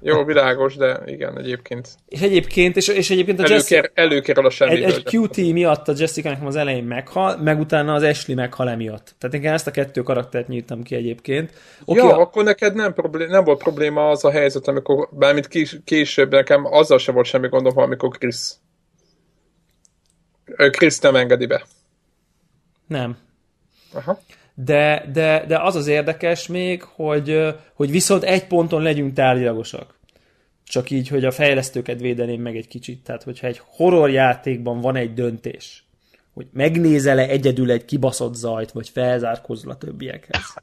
Jó, 0.00 0.24
világos, 0.24 0.76
de 0.76 1.00
igen, 1.06 1.38
egyébként. 1.38 1.88
És 2.08 2.20
egyébként, 2.20 2.76
és, 2.76 2.88
és 2.88 3.10
egyébként 3.10 3.40
a 3.40 3.48
Jessica... 3.48 3.90
Előkér 3.94 4.38
a 4.38 4.50
semmi. 4.50 4.70
Egy, 4.70 4.82
egy 4.82 5.16
QT 5.16 5.36
miatt 5.36 5.88
a 5.88 5.92
Jessica 5.96 6.28
nekem 6.28 6.46
az 6.46 6.56
elején 6.56 6.84
meghal, 6.84 7.36
meg 7.36 7.60
utána 7.60 7.94
az 7.94 8.02
Ashley 8.02 8.36
meghal 8.36 8.68
emiatt. 8.68 9.14
Tehát 9.18 9.36
én 9.36 9.52
ezt 9.52 9.66
a 9.66 9.70
kettő 9.70 10.02
karaktert 10.02 10.48
nyírtam 10.48 10.82
ki 10.82 10.94
egyébként. 10.94 11.52
Okay, 11.84 12.06
ja, 12.06 12.16
a... 12.16 12.20
akkor 12.20 12.44
neked 12.44 12.74
nem, 12.74 12.92
problém, 12.92 13.28
nem 13.28 13.44
volt 13.44 13.62
probléma 13.62 14.10
az 14.10 14.24
a 14.24 14.30
helyzet, 14.30 14.68
amikor, 14.68 15.08
bármint 15.12 15.48
kés, 15.48 15.76
később 15.84 16.30
nekem 16.30 16.64
azzal 16.64 16.98
sem 16.98 17.14
volt 17.14 17.26
semmi 17.26 17.48
gondom, 17.48 17.78
amikor 17.78 18.08
Chris 18.18 18.36
Chris 20.56 20.98
nem 20.98 21.16
engedi 21.16 21.46
be. 21.46 21.66
Nem. 22.86 23.16
Aha. 23.92 24.20
De, 24.64 25.08
de, 25.12 25.44
de 25.46 25.58
az 25.58 25.76
az 25.76 25.86
érdekes 25.86 26.46
még, 26.46 26.82
hogy, 26.82 27.54
hogy 27.74 27.90
viszont 27.90 28.22
egy 28.22 28.46
ponton 28.46 28.82
legyünk 28.82 29.12
tárgyilagosak. 29.12 29.94
Csak 30.64 30.90
így, 30.90 31.08
hogy 31.08 31.24
a 31.24 31.30
fejlesztőket 31.30 32.00
védeném 32.00 32.40
meg 32.40 32.56
egy 32.56 32.68
kicsit. 32.68 33.02
Tehát, 33.02 33.22
hogyha 33.22 33.46
egy 33.46 33.60
horror 33.64 34.10
játékban 34.10 34.80
van 34.80 34.96
egy 34.96 35.14
döntés, 35.14 35.84
hogy 36.34 36.46
megnézel-e 36.52 37.28
egyedül 37.28 37.70
egy 37.70 37.84
kibaszott 37.84 38.34
zajt, 38.34 38.70
vagy 38.70 38.88
felzárkózol 38.88 39.70
a 39.70 39.76
többiekhez, 39.76 40.54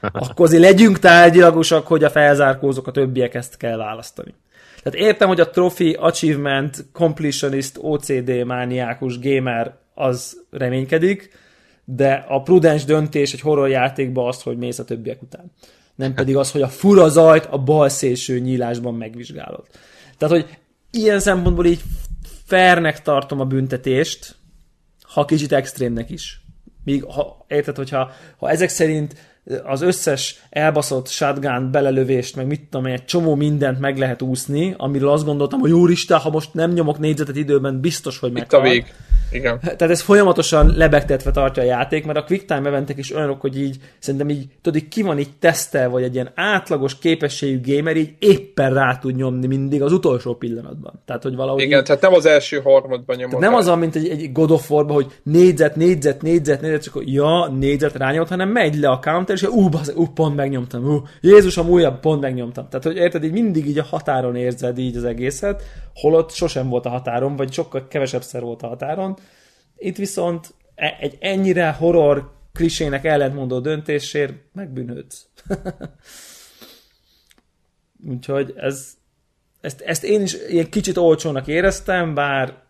akkor 0.00 0.46
azért 0.46 0.62
legyünk 0.62 0.98
tárgyilagosak, 0.98 1.86
hogy 1.86 2.04
a 2.04 2.10
felzárkózok 2.10 2.86
a 2.86 2.90
többiek 2.90 3.34
ezt 3.34 3.56
kell 3.56 3.76
választani. 3.76 4.34
Tehát 4.82 4.98
értem, 4.98 5.28
hogy 5.28 5.40
a 5.40 5.50
Trophy, 5.50 5.92
Achievement, 5.92 6.84
Completionist, 6.92 7.78
OCD 7.80 8.44
mániákus 8.44 9.18
gamer 9.18 9.74
az 9.94 10.42
reménykedik, 10.50 11.30
de 11.88 12.24
a 12.28 12.42
prudens 12.42 12.84
döntés 12.84 13.32
egy 13.32 13.40
horror 13.40 13.68
játékban 13.68 14.28
az, 14.28 14.42
hogy 14.42 14.56
mész 14.56 14.78
a 14.78 14.84
többiek 14.84 15.22
után. 15.22 15.52
Nem 15.94 16.14
pedig 16.14 16.36
az, 16.36 16.50
hogy 16.50 16.62
a 16.62 16.68
fura 16.68 17.08
zajt 17.08 17.46
a 17.46 17.58
bal 17.58 17.88
szélső 17.88 18.38
nyílásban 18.38 18.94
megvizsgálod. 18.94 19.64
Tehát, 20.18 20.34
hogy 20.34 20.58
ilyen 20.90 21.20
szempontból 21.20 21.66
így 21.66 21.82
fernek 22.44 23.02
tartom 23.02 23.40
a 23.40 23.44
büntetést, 23.44 24.36
ha 25.02 25.24
kicsit 25.24 25.52
extrémnek 25.52 26.10
is. 26.10 26.40
Míg, 26.84 27.04
ha, 27.04 27.44
érted, 27.48 27.76
hogyha 27.76 28.10
ha 28.36 28.50
ezek 28.50 28.68
szerint 28.68 29.14
az 29.64 29.80
összes 29.80 30.46
elbaszott 30.50 31.08
shotgun 31.08 31.70
belelövést, 31.70 32.36
meg 32.36 32.46
mit 32.46 32.62
tudom 32.70 32.86
egy 32.86 33.04
csomó 33.04 33.34
mindent 33.34 33.80
meg 33.80 33.98
lehet 33.98 34.22
úszni, 34.22 34.74
amiről 34.76 35.08
azt 35.08 35.24
gondoltam, 35.24 35.60
hogy 35.60 35.72
úristen, 35.72 36.18
ha 36.18 36.30
most 36.30 36.54
nem 36.54 36.72
nyomok 36.72 36.98
négyzetet 36.98 37.36
időben, 37.36 37.80
biztos, 37.80 38.18
hogy 38.18 38.32
meghal. 38.32 38.60
Itt 38.60 38.66
a 38.66 38.70
vég. 38.70 38.94
Igen. 39.30 39.60
Tehát 39.60 39.82
ez 39.82 40.00
folyamatosan 40.00 40.72
lebegtetve 40.76 41.30
tartja 41.30 41.62
a 41.62 41.66
játék, 41.66 42.04
mert 42.04 42.18
a 42.18 42.24
quick 42.24 42.44
time 42.44 42.68
eventek 42.68 42.98
is 42.98 43.14
olyanok, 43.14 43.40
hogy 43.40 43.60
így 43.60 43.76
szerintem 43.98 44.28
így, 44.28 44.46
tudod, 44.62 44.82
így 44.82 44.88
ki 44.88 45.02
van 45.02 45.18
így 45.18 45.30
tesztel, 45.38 45.88
vagy 45.88 46.02
egy 46.02 46.14
ilyen 46.14 46.30
átlagos 46.34 46.98
képességű 46.98 47.74
gamer 47.74 47.96
így 47.96 48.14
éppen 48.18 48.74
rá 48.74 48.98
tud 48.98 49.16
nyomni 49.16 49.46
mindig 49.46 49.82
az 49.82 49.92
utolsó 49.92 50.34
pillanatban. 50.34 51.02
Tehát, 51.04 51.22
hogy 51.22 51.36
valahogy 51.36 51.62
Igen, 51.62 51.78
így... 51.78 51.84
tehát 51.84 52.02
nem 52.02 52.12
az 52.12 52.26
első 52.26 52.60
harmadban 52.60 53.16
nyomod. 53.16 53.40
Nem 53.40 53.54
az, 53.54 53.66
mint 53.66 53.96
egy, 53.96 54.08
egy 54.08 54.32
God 54.32 54.50
of 54.50 54.70
War-ban, 54.70 54.94
hogy 54.94 55.06
négyzet, 55.22 55.76
négyzet, 55.76 56.22
négyzet, 56.22 56.60
négyzet, 56.60 56.82
csak 56.82 57.02
ja, 57.04 57.46
négyzet 57.46 57.96
rányomod, 57.96 58.28
hanem 58.28 58.48
megy 58.48 58.78
le 58.78 58.88
a 58.88 58.98
counter, 58.98 59.36
és 59.36 59.42
ú, 59.42 59.68
basz, 59.68 59.92
ú, 59.94 60.06
pont 60.06 60.36
megnyomtam, 60.36 60.84
ú, 60.84 61.02
Jézusom, 61.20 61.68
újabb, 61.68 62.00
pont 62.00 62.20
megnyomtam. 62.20 62.68
Tehát, 62.68 62.86
hogy 62.86 62.96
érted, 62.96 63.24
így 63.24 63.32
mindig 63.32 63.66
így 63.66 63.78
a 63.78 63.84
határon 63.90 64.36
érzed 64.36 64.78
így 64.78 64.96
az 64.96 65.04
egészet, 65.04 65.62
holott 65.94 66.30
sosem 66.30 66.68
volt 66.68 66.86
a 66.86 66.90
határon, 66.90 67.36
vagy 67.36 67.52
sokkal 67.52 67.86
kevesebb 67.88 68.22
szer 68.22 68.42
volt 68.42 68.62
a 68.62 68.66
határon. 68.66 69.16
Itt 69.76 69.96
viszont 69.96 70.54
e- 70.74 70.96
egy 71.00 71.16
ennyire 71.20 71.72
horror 71.72 72.34
klisének 72.52 73.04
ellentmondó 73.04 73.60
döntésért 73.60 74.34
megbűnődsz. 74.52 75.28
Úgyhogy 78.08 78.54
ez, 78.56 78.96
ezt, 79.60 79.80
ezt 79.80 80.04
én 80.04 80.22
is 80.22 80.34
ilyen 80.48 80.70
kicsit 80.70 80.96
olcsónak 80.96 81.46
éreztem, 81.46 82.14
bár 82.14 82.62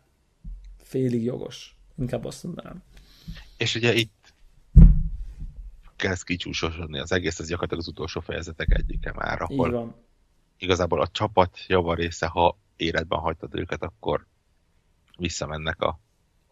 félig 0.82 1.22
jogos. 1.22 1.76
Inkább 1.98 2.24
azt 2.24 2.44
mondanám. 2.44 2.82
És 3.56 3.74
ugye 3.74 3.94
itt 3.94 4.34
kezd 5.96 6.24
kicsúsosodni 6.24 6.98
az 6.98 7.12
egész, 7.12 7.38
ez 7.38 7.46
gyakorlatilag 7.46 7.82
az 7.82 7.88
utolsó 7.88 8.20
fejezetek 8.20 8.70
egyike 8.70 9.12
már, 9.12 9.42
ahol 9.42 9.66
Így 9.66 9.72
van. 9.72 9.94
igazából 10.58 11.00
a 11.00 11.08
csapat 11.08 11.58
java 11.66 11.94
része, 11.94 12.26
ha 12.26 12.58
életben 12.76 13.18
hagytad 13.18 13.54
őket, 13.54 13.82
akkor 13.82 14.26
visszamennek 15.18 15.80
a, 15.80 16.00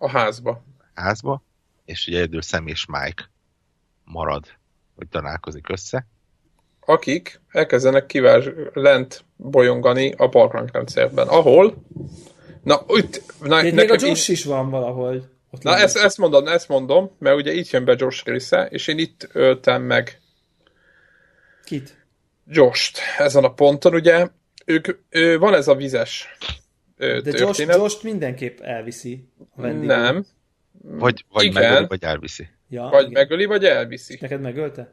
a 0.05 0.09
házba. 0.09 0.65
házba, 0.95 1.43
és 1.85 2.07
ugye 2.07 2.17
egyedül 2.17 2.43
Sam 2.43 2.67
és 2.67 2.87
Mike 2.87 3.31
marad, 4.05 4.47
hogy 4.97 5.09
találkozik 5.09 5.69
össze. 5.69 6.07
Akik 6.81 7.41
elkezdenek 7.49 8.07
kivás 8.07 8.45
lent 8.73 9.25
bolyongani 9.37 10.13
a 10.13 10.29
barlangrendszerben, 10.29 11.29
ahol 11.29 11.75
Na, 12.63 12.85
itt, 12.87 13.23
na, 13.41 13.63
Még 13.63 13.75
nekem 13.75 13.97
a 13.97 14.07
Josh 14.07 14.31
így... 14.31 14.37
is 14.37 14.45
van 14.45 14.71
valahol. 14.71 15.31
Ott 15.51 15.63
Na, 15.63 15.77
ezt, 15.77 15.97
ezt, 15.97 16.19
mondom, 16.19 16.47
ezt 16.47 16.69
mondom, 16.69 17.11
mert 17.19 17.37
ugye 17.37 17.53
itt 17.53 17.71
jön 17.71 17.85
be 17.85 17.95
Josh 17.99 18.25
része, 18.25 18.67
és 18.71 18.87
én 18.87 18.99
itt 18.99 19.29
öltem 19.33 19.83
meg 19.83 20.21
Kit? 21.65 22.07
Josh-t 22.47 22.99
ezen 23.19 23.45
a 23.45 23.53
ponton, 23.53 23.95
ugye 23.95 24.29
ők, 24.65 24.89
ő, 25.09 25.39
van 25.39 25.55
ez 25.55 25.69
a 25.69 25.75
vizes 25.75 26.37
De. 26.97 27.21
Josh, 27.25 27.66
Josh-t 27.66 28.03
mindenképp 28.03 28.61
elviszi. 28.61 29.29
Nem. 29.81 30.27
Vagy, 30.83 31.25
vagy 31.33 31.45
Igen. 31.45 31.62
megöli, 31.62 31.87
vagy 31.87 32.03
elviszi. 32.03 32.49
Ja, 32.69 32.89
vagy 32.91 33.11
igen. 33.11 33.23
megöli, 33.23 33.45
vagy 33.45 33.65
elviszi. 33.65 34.19
Neked 34.21 34.41
megölte? 34.41 34.93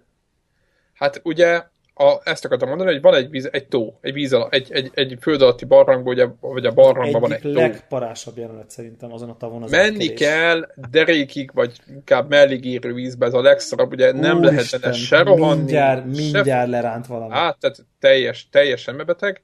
Hát 0.94 1.22
ugye 1.23 1.64
a, 1.94 2.19
ezt 2.23 2.45
akartam 2.45 2.68
mondani, 2.68 2.91
hogy 2.91 3.02
van 3.02 3.14
egy, 3.14 3.30
víz, 3.30 3.49
egy 3.52 3.68
tó, 3.68 3.98
egy 4.02 4.14
víz 4.14 4.34
alatt, 4.34 4.53
egy, 4.53 4.72
egy, 4.72 4.91
egy 4.94 5.18
föld 5.22 5.41
alatti 5.41 5.65
barlangban, 5.65 6.14
ugye, 6.14 6.28
vagy 6.40 6.65
a 6.65 6.72
barlangban 6.72 7.22
van 7.22 7.34
egy 7.34 7.41
tó. 7.41 7.52
legparásabb 7.53 8.38
jelenet 8.38 8.69
szerintem 8.69 9.14
azon 9.14 9.30
a 9.30 9.38
tavon 9.38 9.64
az 9.64 9.72
Menni 9.72 10.10
elkerés. 10.10 10.19
kell 10.19 10.68
derékig, 10.91 11.52
vagy 11.53 11.80
inkább 11.90 12.30
mellig 12.30 12.65
érő 12.65 12.94
vízbe, 12.94 13.26
ez 13.26 13.34
a 13.34 13.41
legszarabb, 13.41 13.91
ugye 13.91 14.11
nem 14.11 14.38
Úristen, 14.38 14.53
lehet 14.53 14.82
benne 14.82 14.94
se 14.94 15.22
rohanni. 15.22 15.57
Mindjárt, 15.57 16.06
mindjárt 16.06 16.45
se... 16.45 16.65
leránt 16.65 17.07
valami. 17.07 17.34
Hát, 17.34 17.60
tehát 17.60 17.86
teljes, 17.99 18.49
teljesen 18.52 18.95
mebeteg. 18.95 19.41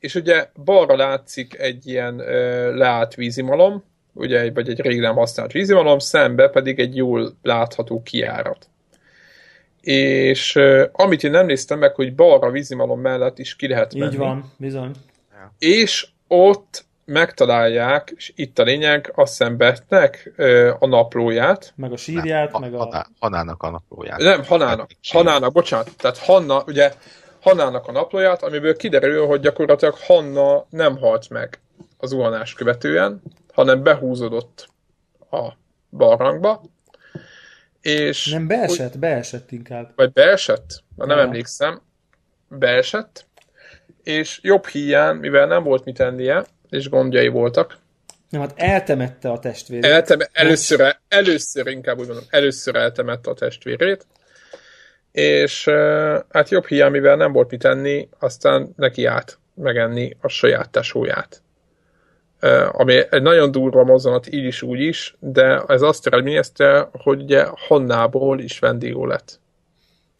És 0.00 0.14
ugye 0.14 0.50
balra 0.64 0.96
látszik 0.96 1.58
egy 1.58 1.86
ilyen 1.86 2.18
ö, 2.18 2.74
leállt 2.76 3.14
vízimalom, 3.14 3.84
ugye, 4.12 4.52
vagy 4.52 4.68
egy 4.68 4.80
rég 4.80 5.00
nem 5.00 5.14
használt 5.14 5.52
vízimalom, 5.52 5.98
szembe 5.98 6.48
pedig 6.48 6.78
egy 6.78 6.96
jól 6.96 7.36
látható 7.42 8.02
kiárat 8.02 8.68
és 9.80 10.56
uh, 10.56 10.82
amit 10.92 11.24
én 11.24 11.30
nem 11.30 11.46
néztem 11.46 11.78
meg, 11.78 11.94
hogy 11.94 12.14
balra 12.14 12.50
vízimalom 12.50 13.00
mellett 13.00 13.38
is 13.38 13.56
ki 13.56 13.68
lehet 13.68 13.94
menni. 13.94 14.12
Így 14.12 14.18
van, 14.18 14.52
bizony. 14.56 14.90
És 15.58 16.06
ott 16.28 16.84
megtalálják, 17.04 18.12
és 18.16 18.32
itt 18.36 18.58
a 18.58 18.62
lényeg, 18.62 19.12
azt 19.14 19.38
hiszem 19.38 19.56
Betnek 19.56 20.32
uh, 20.36 20.70
a 20.78 20.86
naplóját. 20.86 21.72
Meg 21.76 21.92
a 21.92 21.96
sírját, 21.96 22.52
nem, 22.52 22.60
meg 22.60 22.74
a... 22.74 22.88
a... 22.88 23.06
Hanának 23.18 23.62
a 23.62 23.70
naplóját. 23.70 24.18
Nem, 24.18 24.44
Hanának. 24.44 24.90
Hanának, 25.12 25.52
bocsánat. 25.52 25.96
Tehát 25.96 26.18
Hanna, 26.18 26.62
ugye 26.66 26.92
Hannának 27.40 27.86
a 27.86 27.92
naplóját, 27.92 28.42
amiből 28.42 28.76
kiderül, 28.76 29.26
hogy 29.26 29.40
gyakorlatilag 29.40 29.94
Hanna 29.94 30.66
nem 30.70 30.98
halt 30.98 31.28
meg 31.28 31.60
az 31.98 32.08
zuhanás 32.08 32.54
követően, 32.54 33.22
hanem 33.52 33.82
behúzódott 33.82 34.68
a 35.30 35.48
barlangba, 35.90 36.62
és... 37.80 38.26
Nem, 38.26 38.46
beesett, 38.46 38.94
úgy, 38.94 39.00
beesett 39.00 39.52
inkább. 39.52 39.92
Vagy 39.96 40.12
beesett? 40.12 40.82
Na, 40.96 41.06
nem 41.06 41.16
ja. 41.16 41.22
emlékszem. 41.22 41.80
Beesett, 42.48 43.26
és 44.02 44.38
jobb 44.42 44.66
hiány, 44.66 45.16
mivel 45.16 45.46
nem 45.46 45.62
volt 45.62 45.84
mit 45.84 46.00
ennie, 46.00 46.44
és 46.68 46.88
gondjai 46.88 47.28
voltak. 47.28 47.78
Nem, 48.28 48.40
hát 48.40 48.52
eltemette 48.56 49.30
a 49.30 49.38
testvérét. 49.38 49.84
Elteme, 49.84 50.28
először, 50.32 50.96
először, 51.08 51.66
inkább 51.66 51.98
úgy 51.98 52.06
mondom, 52.06 52.24
először 52.30 52.76
eltemette 52.76 53.30
a 53.30 53.34
testvérét, 53.34 54.06
és 55.12 55.64
hát 56.28 56.48
jobb 56.48 56.66
hiány, 56.66 56.90
mivel 56.90 57.16
nem 57.16 57.32
volt 57.32 57.50
mit 57.50 57.64
enni, 57.64 58.08
aztán 58.18 58.72
neki 58.76 59.04
át 59.04 59.38
megenni 59.54 60.16
a 60.20 60.28
saját 60.28 60.70
tesóját 60.70 61.42
ami 62.70 63.02
egy 63.10 63.22
nagyon 63.22 63.50
durva 63.50 63.84
mozzanat 63.84 64.32
így 64.32 64.44
is, 64.44 64.62
úgy 64.62 64.80
is, 64.80 65.16
de 65.18 65.62
ez 65.66 65.82
azt 65.82 66.06
eredményezte, 66.06 66.88
hogy 66.92 67.22
ugye 67.22 67.46
Hannából 67.68 68.40
is 68.40 68.58
vendégó 68.58 69.06
lett. 69.06 69.40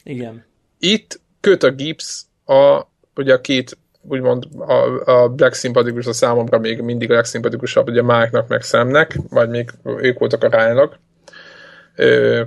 Igen. 0.02 0.44
Itt 0.78 1.20
köt 1.40 1.62
a 1.62 1.70
Gibbs 1.70 2.24
a, 2.44 2.82
ugye 3.14 3.34
a 3.34 3.40
két 3.40 3.78
úgymond 4.02 4.44
a, 4.58 5.10
a 5.10 5.34
legszimpatikus 5.36 6.06
a 6.06 6.12
számomra 6.12 6.58
még 6.58 6.80
mindig 6.80 7.10
a 7.10 7.14
legszimpatikusabb 7.14 7.88
ugye 7.88 8.02
Mike-nak 8.02 8.48
meg 8.48 8.62
Samnek, 8.62 9.18
vagy 9.30 9.48
még 9.48 9.70
ők 9.84 10.18
voltak 10.18 10.44
a 10.44 10.48
ryan 10.48 11.00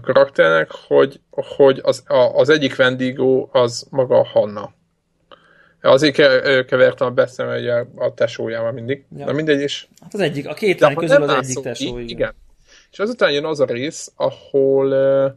karakternek, 0.02 0.72
hogy, 0.72 1.20
hogy 1.30 1.80
az, 1.84 2.04
a, 2.08 2.16
az 2.16 2.50
egyik 2.50 2.76
vendégó 2.76 3.50
az 3.52 3.88
maga 3.90 4.20
a 4.20 4.26
Hanna. 4.26 4.74
Azért 5.82 6.16
kevertem 6.66 7.08
a 7.08 7.12
beszem 7.12 7.50
a 7.96 8.14
tesójával 8.14 8.72
mindig. 8.72 9.06
Ja. 9.18 9.26
Na 9.26 9.32
mindegy 9.32 9.62
is. 9.62 9.90
Hát 10.02 10.14
az 10.14 10.20
egyik, 10.20 10.48
a 10.48 10.54
két 10.54 10.80
lány 10.80 10.96
közül 10.96 11.24
az 11.24 11.48
egyik 11.48 11.64
tesó. 11.64 11.86
Igen. 11.86 12.08
igen. 12.08 12.34
És 12.92 13.00
azután 13.00 13.32
jön 13.32 13.46
az 13.46 13.60
a 13.60 13.66
rész, 13.66 14.12
ahol 14.16 14.88
uh, 14.88 15.32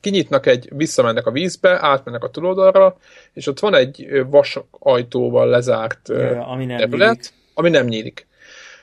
kinyitnak 0.00 0.46
egy, 0.46 0.68
visszamennek 0.72 1.26
a 1.26 1.30
vízbe, 1.30 1.78
átmennek 1.82 2.24
a 2.24 2.30
túloldalra, 2.30 2.96
és 3.32 3.46
ott 3.46 3.58
van 3.58 3.74
egy 3.74 4.24
vas 4.30 4.58
ajtóval 4.70 5.48
lezárt 5.48 6.08
ja, 6.08 6.46
ami 6.46 6.64
nem 6.64 6.76
terület, 6.76 7.14
nyílik. 7.14 7.32
ami 7.54 7.70
nem 7.70 7.86
nyílik. 7.86 8.26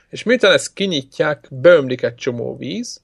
És 0.08 0.22
miután 0.22 0.52
ezt 0.52 0.72
kinyitják, 0.72 1.48
beömlik 1.50 2.02
egy 2.02 2.14
csomó 2.14 2.56
víz, 2.56 3.00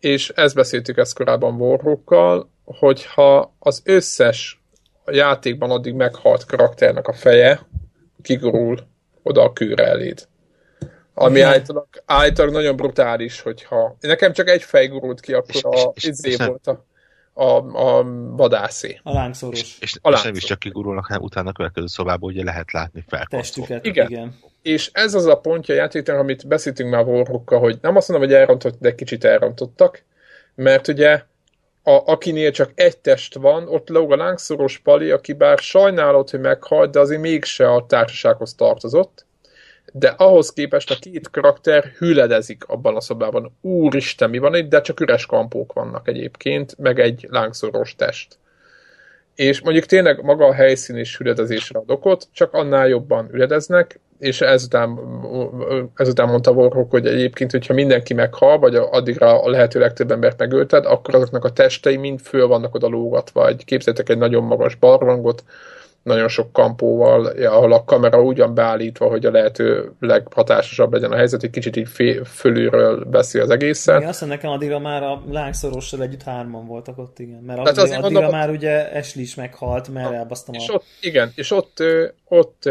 és 0.00 0.28
ezt 0.28 0.54
beszéltük 0.54 0.96
ezt 0.96 1.14
korábban 1.14 1.60
Warhawkkal, 1.60 2.50
hogyha 2.64 3.54
az 3.58 3.82
összes 3.84 4.62
a 5.04 5.14
játékban 5.14 5.70
addig 5.70 5.94
meghalt 5.94 6.44
karakternek 6.44 7.08
a 7.08 7.12
feje 7.12 7.60
kigurul 8.22 8.78
oda 9.22 9.42
a 9.42 9.52
kőre 9.52 9.86
eléd. 9.86 10.28
Ami 11.14 11.40
állítólag 12.04 12.52
nagyon 12.52 12.76
brutális, 12.76 13.40
hogyha... 13.40 13.96
Nekem 14.00 14.32
csak 14.32 14.48
egy 14.48 14.62
fej 14.62 14.86
gurult 14.86 15.20
ki, 15.20 15.32
akkor 15.32 15.76
a 15.76 15.92
izé 15.94 16.36
volt 16.46 16.66
a, 16.66 16.84
a, 17.40 17.56
a 17.98 18.04
vadászé. 18.36 19.00
A 19.02 19.12
lángszoros. 19.12 19.60
És, 19.60 19.76
és, 19.80 19.98
a 20.02 20.12
és 20.12 20.22
nem 20.22 20.34
is 20.34 20.44
csak 20.44 20.58
kigurulnak, 20.58 21.06
hanem 21.06 21.22
utána 21.22 21.48
a 21.48 21.52
következő 21.52 21.86
szobában 21.86 22.30
ugye 22.30 22.44
lehet 22.44 22.72
látni 22.72 23.04
fel. 23.08 23.26
Testüket, 23.30 23.86
igen. 23.86 24.08
igen. 24.08 24.38
És 24.62 24.90
ez 24.92 25.14
az 25.14 25.26
a 25.26 25.36
pontja 25.36 25.74
a 25.74 25.76
játéknak, 25.76 26.18
amit 26.18 26.46
beszéltünk 26.46 26.90
már 26.90 27.06
Warhawkkal, 27.06 27.58
hogy 27.58 27.78
nem 27.80 27.96
azt 27.96 28.08
mondom, 28.08 28.28
hogy 28.28 28.36
elrontott, 28.36 28.78
de 28.80 28.94
kicsit 28.94 29.24
elrontottak, 29.24 30.04
mert 30.54 30.88
ugye 30.88 31.22
a, 31.82 32.02
akinél 32.04 32.50
csak 32.50 32.70
egy 32.74 32.98
test 32.98 33.34
van, 33.34 33.68
ott 33.68 33.88
lóg 33.88 34.12
a 34.12 34.16
lángszoros 34.16 34.78
pali, 34.78 35.10
aki 35.10 35.32
bár 35.32 35.58
sajnálod, 35.58 36.30
hogy 36.30 36.40
meghalt, 36.40 36.90
de 36.90 37.00
azért 37.00 37.20
mégse 37.20 37.72
a 37.72 37.86
társasághoz 37.86 38.54
tartozott, 38.54 39.26
de 39.92 40.08
ahhoz 40.08 40.52
képest 40.52 40.90
a 40.90 40.96
két 41.00 41.30
karakter 41.30 41.84
hüledezik 41.84 42.64
abban 42.66 42.96
a 42.96 43.00
szobában. 43.00 43.56
Úristen, 43.60 44.30
mi 44.30 44.38
van 44.38 44.54
itt, 44.54 44.68
de 44.68 44.80
csak 44.80 45.00
üres 45.00 45.26
kampók 45.26 45.72
vannak 45.72 46.08
egyébként, 46.08 46.78
meg 46.78 47.00
egy 47.00 47.26
lángszoros 47.30 47.94
test. 47.94 48.38
És 49.34 49.60
mondjuk 49.60 49.84
tényleg 49.84 50.22
maga 50.22 50.46
a 50.46 50.52
helyszín 50.52 50.96
is 50.96 51.16
hüledezésre 51.16 51.78
ad 51.78 51.90
okot, 51.90 52.28
csak 52.32 52.52
annál 52.52 52.88
jobban 52.88 53.28
üledeznek, 53.32 54.00
és 54.18 54.40
ezután, 54.40 54.98
ezután 55.94 56.28
mondta 56.28 56.50
Warhawk, 56.50 56.90
hogy 56.90 57.06
egyébként, 57.06 57.50
hogyha 57.50 57.74
mindenki 57.74 58.14
meghal, 58.14 58.58
vagy 58.58 58.74
addigra 58.74 59.42
a 59.42 59.50
lehető 59.50 59.78
legtöbb 59.78 60.10
embert 60.10 60.38
megölted, 60.38 60.86
akkor 60.86 61.14
azoknak 61.14 61.44
a 61.44 61.52
testei 61.52 61.96
mind 61.96 62.20
föl 62.20 62.46
vannak 62.46 62.74
oda 62.74 62.86
lógatva. 62.86 63.40
Vagy 63.40 63.64
képzeljétek 63.64 64.08
egy 64.08 64.18
nagyon 64.18 64.44
magas 64.44 64.74
barlangot, 64.74 65.44
nagyon 66.02 66.28
sok 66.28 66.52
kampóval, 66.52 67.26
ahol 67.26 67.72
a 67.72 67.84
kamera 67.84 68.22
úgy 68.22 68.38
van 68.38 68.54
beállítva, 68.54 69.08
hogy 69.08 69.26
a 69.26 69.30
lehető 69.30 69.92
leghatásosabb 70.00 70.92
legyen 70.92 71.12
a 71.12 71.16
helyzet, 71.16 71.42
egy 71.42 71.50
kicsit 71.50 71.76
így 71.76 71.88
fé, 71.88 72.20
fölülről 72.24 73.10
veszi 73.10 73.38
az 73.38 73.50
egészet. 73.50 73.96
Igen, 73.96 74.08
azt 74.08 74.26
nekem 74.26 74.50
addigra 74.50 74.78
már 74.78 75.02
a 75.02 75.22
lángszorossal 75.30 76.02
együtt 76.02 76.22
hárman 76.22 76.66
voltak 76.66 76.98
ott, 76.98 77.18
igen. 77.18 77.42
Mert 77.46 77.58
addigra, 77.58 77.82
addigra 77.82 78.00
mondom, 78.00 78.30
már 78.30 78.50
ugye 78.50 78.90
Ashley 78.94 79.22
is 79.22 79.34
meghalt, 79.34 79.88
mert 79.88 80.12
elbasztam 80.12 80.54
és 80.54 80.68
a... 80.68 80.72
Ott, 80.72 80.84
igen, 81.00 81.32
és 81.34 81.50
ott, 81.50 81.82
ott 82.28 82.62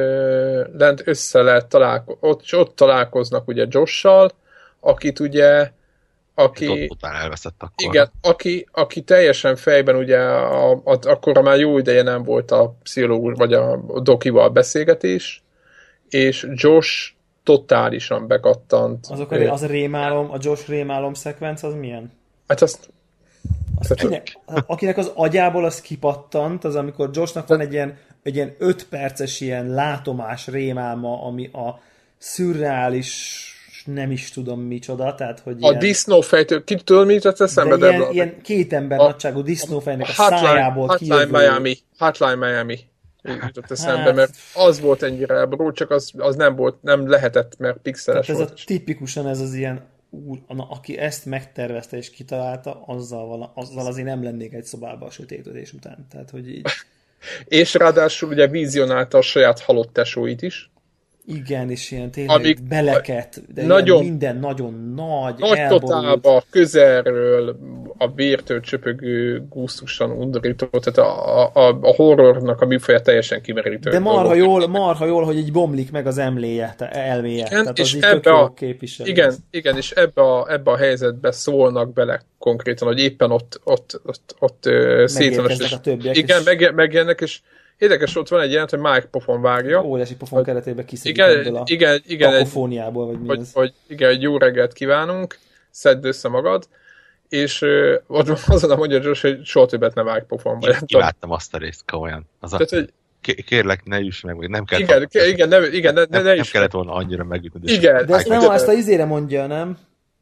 lent 0.78 1.02
össze 1.06 1.42
lehet 1.42 1.68
találko- 1.68 2.18
ott, 2.20 2.44
ott 2.52 2.76
találkoznak 2.76 3.48
ugye 3.48 3.66
Josh-sal, 3.70 4.32
akit 4.80 5.20
ugye 5.20 5.72
aki, 6.40 6.68
ott 6.68 6.92
után 6.92 7.16
elveszett 7.16 7.56
akkor. 7.58 7.74
Igen, 7.76 8.12
aki, 8.22 8.68
aki 8.72 9.02
teljesen 9.02 9.56
fejben 9.56 9.96
ugye 9.96 10.18
a, 10.18 10.72
a, 10.72 11.00
akkor 11.02 11.38
már 11.42 11.60
jó 11.60 11.78
ideje 11.78 12.02
nem 12.02 12.24
volt 12.24 12.52
a 12.52 12.76
pszichológus 12.84 13.34
vagy 13.38 13.54
a, 13.54 13.80
dokival 14.02 14.50
beszélgetés, 14.50 15.44
és 16.10 16.48
Josh 16.54 17.12
totálisan 17.44 18.28
bekattant. 18.28 19.06
Azok 19.10 19.32
a, 19.32 19.52
az 19.52 19.62
a 19.62 19.68
rémálom, 19.68 20.32
a 20.32 20.38
Josh 20.40 20.70
rémálom 20.70 21.14
szekvenc, 21.14 21.64
az 21.64 21.74
milyen? 21.74 22.12
Hát 22.48 22.62
azt 22.62 22.90
az 23.80 23.94
kinek, 23.96 24.38
akinek 24.46 24.98
az 24.98 25.12
agyából 25.16 25.66
az 25.66 25.82
kipattant, 25.82 26.64
az 26.64 26.76
amikor 26.76 27.10
Joshnak 27.14 27.48
van 27.48 27.60
egy 27.60 27.74
ilyen, 27.74 27.98
egy 28.24 28.36
ilyen 28.36 28.56
öt 28.58 28.88
perces 28.88 29.42
ilyen 29.42 29.68
látomás 29.70 30.48
rémálma, 30.48 31.24
ami 31.24 31.46
a 31.46 31.80
szürreális 32.18 33.44
nem 33.86 34.12
is 34.12 34.32
tudom 34.32 34.62
micsoda, 34.62 35.16
tehát 35.16 35.40
hogy 35.40 35.56
A 35.60 35.68
ilyen... 35.68 35.80
disznófejtő, 35.80 36.64
ki 36.64 36.76
tudod, 36.76 37.06
mit 37.06 37.22
tett 37.22 37.40
eszembe? 37.40 37.78
De 37.78 37.90
ilyen, 37.90 38.12
ilyen 38.12 38.42
két 38.42 38.74
ember 38.74 39.00
a, 39.00 39.04
nagyságú 39.04 39.42
disznófejnek 39.42 40.08
a, 40.08 40.12
a 40.12 40.24
hotline, 40.24 40.48
szájából 40.48 40.88
Hotline 40.88 41.16
kijövő... 41.16 41.38
Miami, 41.38 41.78
Hotline 41.98 42.36
Miami 42.36 42.80
jutott 43.24 43.72
eszembe, 43.72 44.02
hát... 44.02 44.16
mert 44.16 44.34
az 44.54 44.80
volt 44.80 45.04
ennyire 45.04 45.36
elborult, 45.36 45.76
csak 45.76 45.92
az, 45.92 46.12
az 46.18 46.36
nem 46.36 46.56
volt, 46.56 46.82
nem 46.82 47.10
lehetett, 47.10 47.58
mert 47.58 47.78
pixeles 47.78 48.26
Tehát 48.26 48.42
ez 48.42 48.48
volt. 48.48 48.60
a 48.60 48.64
tipikusan 48.66 49.28
ez 49.28 49.40
az 49.40 49.54
ilyen 49.54 49.82
úr, 50.10 50.40
aki 50.48 50.98
ezt 50.98 51.26
megtervezte 51.26 51.98
és 51.98 52.10
kitalálta, 52.10 52.84
azzal, 52.86 53.28
vala, 53.28 53.52
azzal 53.56 53.86
azért 53.86 54.08
nem 54.08 54.24
lennék 54.24 54.54
egy 54.54 54.64
szobába 54.64 55.06
a 55.06 55.12
sötétedés 55.12 55.74
után. 55.74 56.08
Tehát, 56.12 56.30
hogy 56.30 56.50
így... 56.50 56.66
és 57.62 57.74
ráadásul 57.74 58.30
ugye 58.30 58.48
vizionálta 58.48 59.18
a 59.18 59.22
saját 59.22 59.60
halott 59.60 59.94
tesóit 59.94 60.42
is. 60.42 60.72
Igen, 61.36 61.70
és 61.70 61.92
ilyen 61.92 62.12
tényleg 62.12 62.36
Amik 62.36 62.64
beleket, 62.64 63.42
de 63.54 63.66
nagyon, 63.66 64.04
minden 64.04 64.38
nagyon 64.38 64.94
nagy, 64.96 65.36
Nagy 65.38 65.68
totálba, 65.68 66.44
közelről, 66.50 67.58
a 67.98 68.12
vértől 68.12 68.60
csöpögő, 68.60 69.46
gusztusan 69.50 70.12
undorító, 70.12 70.66
tehát 70.66 70.98
a, 70.98 71.46
a, 71.54 71.80
a 71.82 71.94
horrornak 71.96 72.62
a 72.62 72.66
műfaja 72.66 73.02
teljesen 73.02 73.42
kimerítő. 73.42 73.90
De 73.90 74.00
marha 74.00 74.34
jól, 74.34 74.68
marha 74.68 75.06
jól, 75.06 75.24
hogy 75.24 75.38
így 75.38 75.52
bomlik 75.52 75.92
meg 75.92 76.08
az 76.08 76.18
emléje, 76.18 76.76
elméje. 76.78 77.46
Igen, 77.46 77.62
tehát 77.62 77.80
és 77.80 77.94
ebbe 77.94 78.32
a, 78.32 78.54
igen, 79.04 79.34
igen, 79.52 79.76
és 79.76 79.92
ebbe 79.92 80.22
a, 80.22 80.52
ebbe 80.52 80.72
a 80.72 80.78
helyzetbe 80.78 81.32
szólnak 81.32 81.94
bele 81.94 82.22
konkrétan, 82.38 82.88
hogy 82.88 83.00
éppen 83.00 83.32
ott, 83.32 83.62
ott, 83.64 84.02
ott, 84.04 84.36
ott, 84.40 84.64
ott 84.70 85.10
szétvan. 85.10 85.52
a 85.72 85.80
többiek. 85.82 86.18
Igen, 86.18 86.42
meg, 86.46 86.74
megjelennek, 86.76 87.22
és 87.22 87.40
Érdekes, 87.80 88.16
ott 88.16 88.28
van 88.28 88.42
egy 88.42 88.52
jelent, 88.52 88.70
hogy 88.70 88.80
Mike 88.80 89.08
pofon 89.12 89.42
vágja. 89.42 89.84
Óriási 89.84 90.16
pofon 90.16 90.44
keretében 90.44 90.86
kiszedik 90.86 91.18
igen, 91.18 91.56
a 91.56 91.64
igen, 91.66 92.02
igen, 92.08 92.32
kakofóniából, 92.32 93.06
vagy 93.06 93.20
mi 93.20 93.28
hogy, 93.28 93.40
ez. 93.40 93.54
Hogy, 93.54 93.74
igen, 93.88 94.10
egy 94.10 94.22
jó 94.22 94.38
reggelt 94.38 94.74
kívánunk, 94.74 95.38
szedd 95.70 96.06
össze 96.06 96.30
magad, 96.30 96.68
és 97.30 97.62
uh, 97.62 97.94
ott 98.08 98.30
azon 98.48 98.72
a 98.72 98.76
mondja 98.76 99.00
Josh, 99.02 99.22
hogy 99.22 99.46
soha 99.46 99.66
többet 99.66 99.94
ne 99.94 100.04
vágj 100.04 100.26
pofonba. 100.26 100.68
Én 100.68 100.76
imádtam 100.86 101.32
azt 101.32 101.54
a 101.54 101.58
részt 101.58 101.92
komolyan. 101.92 102.26
Az 102.40 102.50
Tehát, 102.50 102.72
a... 102.72 102.76
hogy 102.76 102.94
kérlek, 103.44 103.84
ne 103.84 104.00
üss 104.00 104.22
meg, 104.22 104.50
nem 104.50 104.66
kell. 104.66 104.80
Igen, 104.80 105.08
ke, 105.08 105.28
igen, 105.28 105.48
nem, 105.48 105.64
igen, 105.64 105.94
ne, 105.94 106.04
nem, 106.10 106.24
ne, 106.24 106.34
nem 106.34 106.46
kellett 106.52 106.72
volna 106.72 106.94
annyira 106.94 107.24
megütni. 107.24 107.72
Igen. 107.72 108.06
De 108.06 108.16
ezt 108.16 108.28
nem, 108.28 108.52
ezt 108.52 108.68
a 108.68 108.72
izére 108.72 109.06
mondja, 109.06 109.48
nem? 109.48 109.78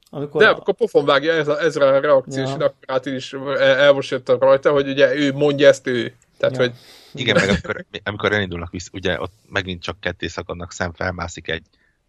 Amikor 0.10 0.42
de 0.42 0.48
a... 0.48 0.52
akkor 0.52 0.74
pofon 0.74 1.06
vágja 1.06 1.34
ez 1.34 1.48
a, 1.48 1.62
ezre 1.62 1.86
a 1.86 2.00
reakció, 2.00 2.42
ja. 2.42 2.48
és 2.48 2.54
akkor 2.54 2.74
át 2.86 3.06
is 3.06 3.34
elmosítottam 3.58 4.40
rajta, 4.40 4.72
hogy 4.72 4.90
ugye 4.90 5.16
ő 5.16 5.34
mondja 5.34 5.68
ezt 5.68 5.88
ő. 5.88 6.14
Tehát, 6.38 6.56
ja. 6.56 6.62
hogy 6.62 6.74
igen, 7.14 7.36
meg 7.36 7.50
amikor, 7.50 7.86
amikor 8.04 8.32
elindulnak 8.32 8.72
vissza, 8.72 8.90
ugye 8.94 9.20
ott 9.22 9.34
megint 9.50 9.82
csak 9.82 10.00
ketté 10.00 10.28
szakadnak, 10.28 10.72
szem 10.72 10.94
felmászik 10.94 11.48
egy 11.48 11.66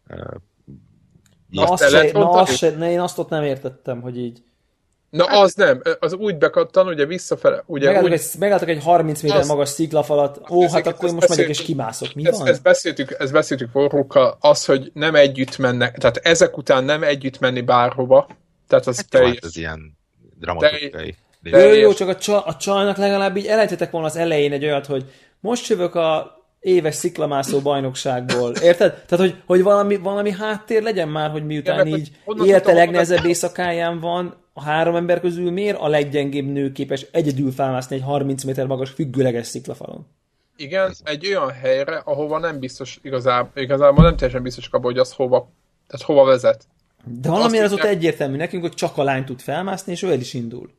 uh, 0.09 0.35
Na, 1.49 1.65
azt 1.65 1.89
se, 1.89 2.11
na 2.13 2.31
azt 2.31 2.57
se, 2.57 2.71
ne, 2.71 2.91
én 2.91 3.01
azt 3.01 3.19
ott 3.19 3.29
nem 3.29 3.43
értettem, 3.43 4.01
hogy 4.01 4.19
így. 4.19 4.43
Na 5.11 5.27
hát, 5.27 5.43
az 5.43 5.55
nem, 5.55 5.83
az 6.01 6.13
úgy 6.13 6.37
bekattan, 6.37 6.87
ugye 6.87 7.07
visszafele. 7.07 7.63
Ugye 7.67 7.87
megálltak, 7.87 8.11
úgy, 8.11 8.19
egy, 8.19 8.39
megálltak 8.39 8.69
egy 8.69 8.83
30 8.83 9.23
méter 9.23 9.39
az, 9.39 9.49
magas 9.49 9.69
sziklafalat, 9.69 10.51
ó, 10.51 10.69
hát 10.69 10.87
akkor 10.87 11.09
én 11.09 11.15
most 11.15 11.29
megyek 11.29 11.49
és 11.49 11.63
kimászok. 11.63 12.15
Mi 12.15 12.27
ezt, 12.27 12.39
van? 12.39 12.47
Ezt 12.47 12.63
beszéltük, 12.63 13.17
ezt 13.19 13.33
beszéltük 13.33 13.75
Warhawkkal, 13.75 14.37
az, 14.41 14.65
hogy 14.65 14.91
nem 14.95 15.15
együtt 15.15 15.59
mennek, 15.59 15.99
tehát 15.99 16.17
ezek 16.17 16.57
után 16.57 16.85
nem 16.85 17.03
együtt 17.03 17.39
menni 17.39 17.61
bárhova, 17.61 18.29
tehát 18.67 18.87
az 18.87 18.97
hát 18.97 19.09
teljes. 19.09 19.35
Hát 19.35 19.45
ez 19.45 19.57
ilyen 19.57 19.99
dramatikai. 20.39 20.91
De 20.91 21.15
jó, 21.43 21.73
jó, 21.73 21.93
csak 21.93 22.09
a, 22.09 22.17
csa, 22.17 22.41
a 22.41 22.57
csajnak 22.57 22.97
legalább 22.97 23.37
így 23.37 23.47
elejtetek 23.47 23.91
volna 23.91 24.07
az 24.07 24.17
elején 24.17 24.53
egy 24.53 24.65
olyat, 24.65 24.87
hogy 24.87 25.05
most 25.41 25.69
jövök 25.69 25.95
a 25.95 26.37
éves 26.61 26.95
sziklamászó 26.95 27.61
bajnokságból. 27.61 28.53
Érted? 28.63 29.05
Tehát, 29.07 29.27
hogy, 29.27 29.43
hogy 29.47 29.63
valami, 29.63 29.97
valami 29.97 30.31
háttér 30.31 30.83
legyen 30.83 31.09
már, 31.09 31.31
hogy 31.31 31.47
miután 31.47 31.87
Igen, 31.87 31.99
így 31.99 32.11
élete 32.45 32.73
legnehezebb 32.73 33.25
éjszakáján 33.25 34.01
van, 34.01 34.47
a 34.53 34.63
három 34.63 34.97
ember 34.97 35.21
közül 35.21 35.51
miért 35.51 35.79
a 35.79 35.89
leggyengébb 35.89 36.47
nő 36.47 36.73
képes 36.73 37.07
egyedül 37.11 37.53
felmászni 37.53 37.97
egy 37.97 38.03
30 38.03 38.45
méter 38.45 38.67
magas 38.67 38.91
függőleges 38.91 39.47
sziklafalon? 39.47 40.07
Igen, 40.57 40.95
egy 41.05 41.27
olyan 41.27 41.51
helyre, 41.51 41.97
ahova 41.97 42.39
nem 42.39 42.59
biztos 42.59 42.99
igazából, 43.03 43.63
igazából 43.63 44.05
nem 44.05 44.17
teljesen 44.17 44.43
biztos 44.43 44.67
abban, 44.67 44.91
hogy 44.91 44.99
az 44.99 45.13
hova, 45.13 45.53
tehát 45.87 46.07
hova 46.07 46.25
vezet. 46.25 46.65
De 47.05 47.29
valamiért 47.29 47.65
az 47.65 47.73
ott 47.73 47.83
egyértelmű 47.83 48.37
nekünk, 48.37 48.63
hogy 48.63 48.75
csak 48.75 48.97
a 48.97 49.03
lány 49.03 49.25
tud 49.25 49.41
felmászni, 49.41 49.93
és 49.93 50.03
ő 50.03 50.11
el 50.11 50.21
is 50.21 50.35
indul. 50.35 50.71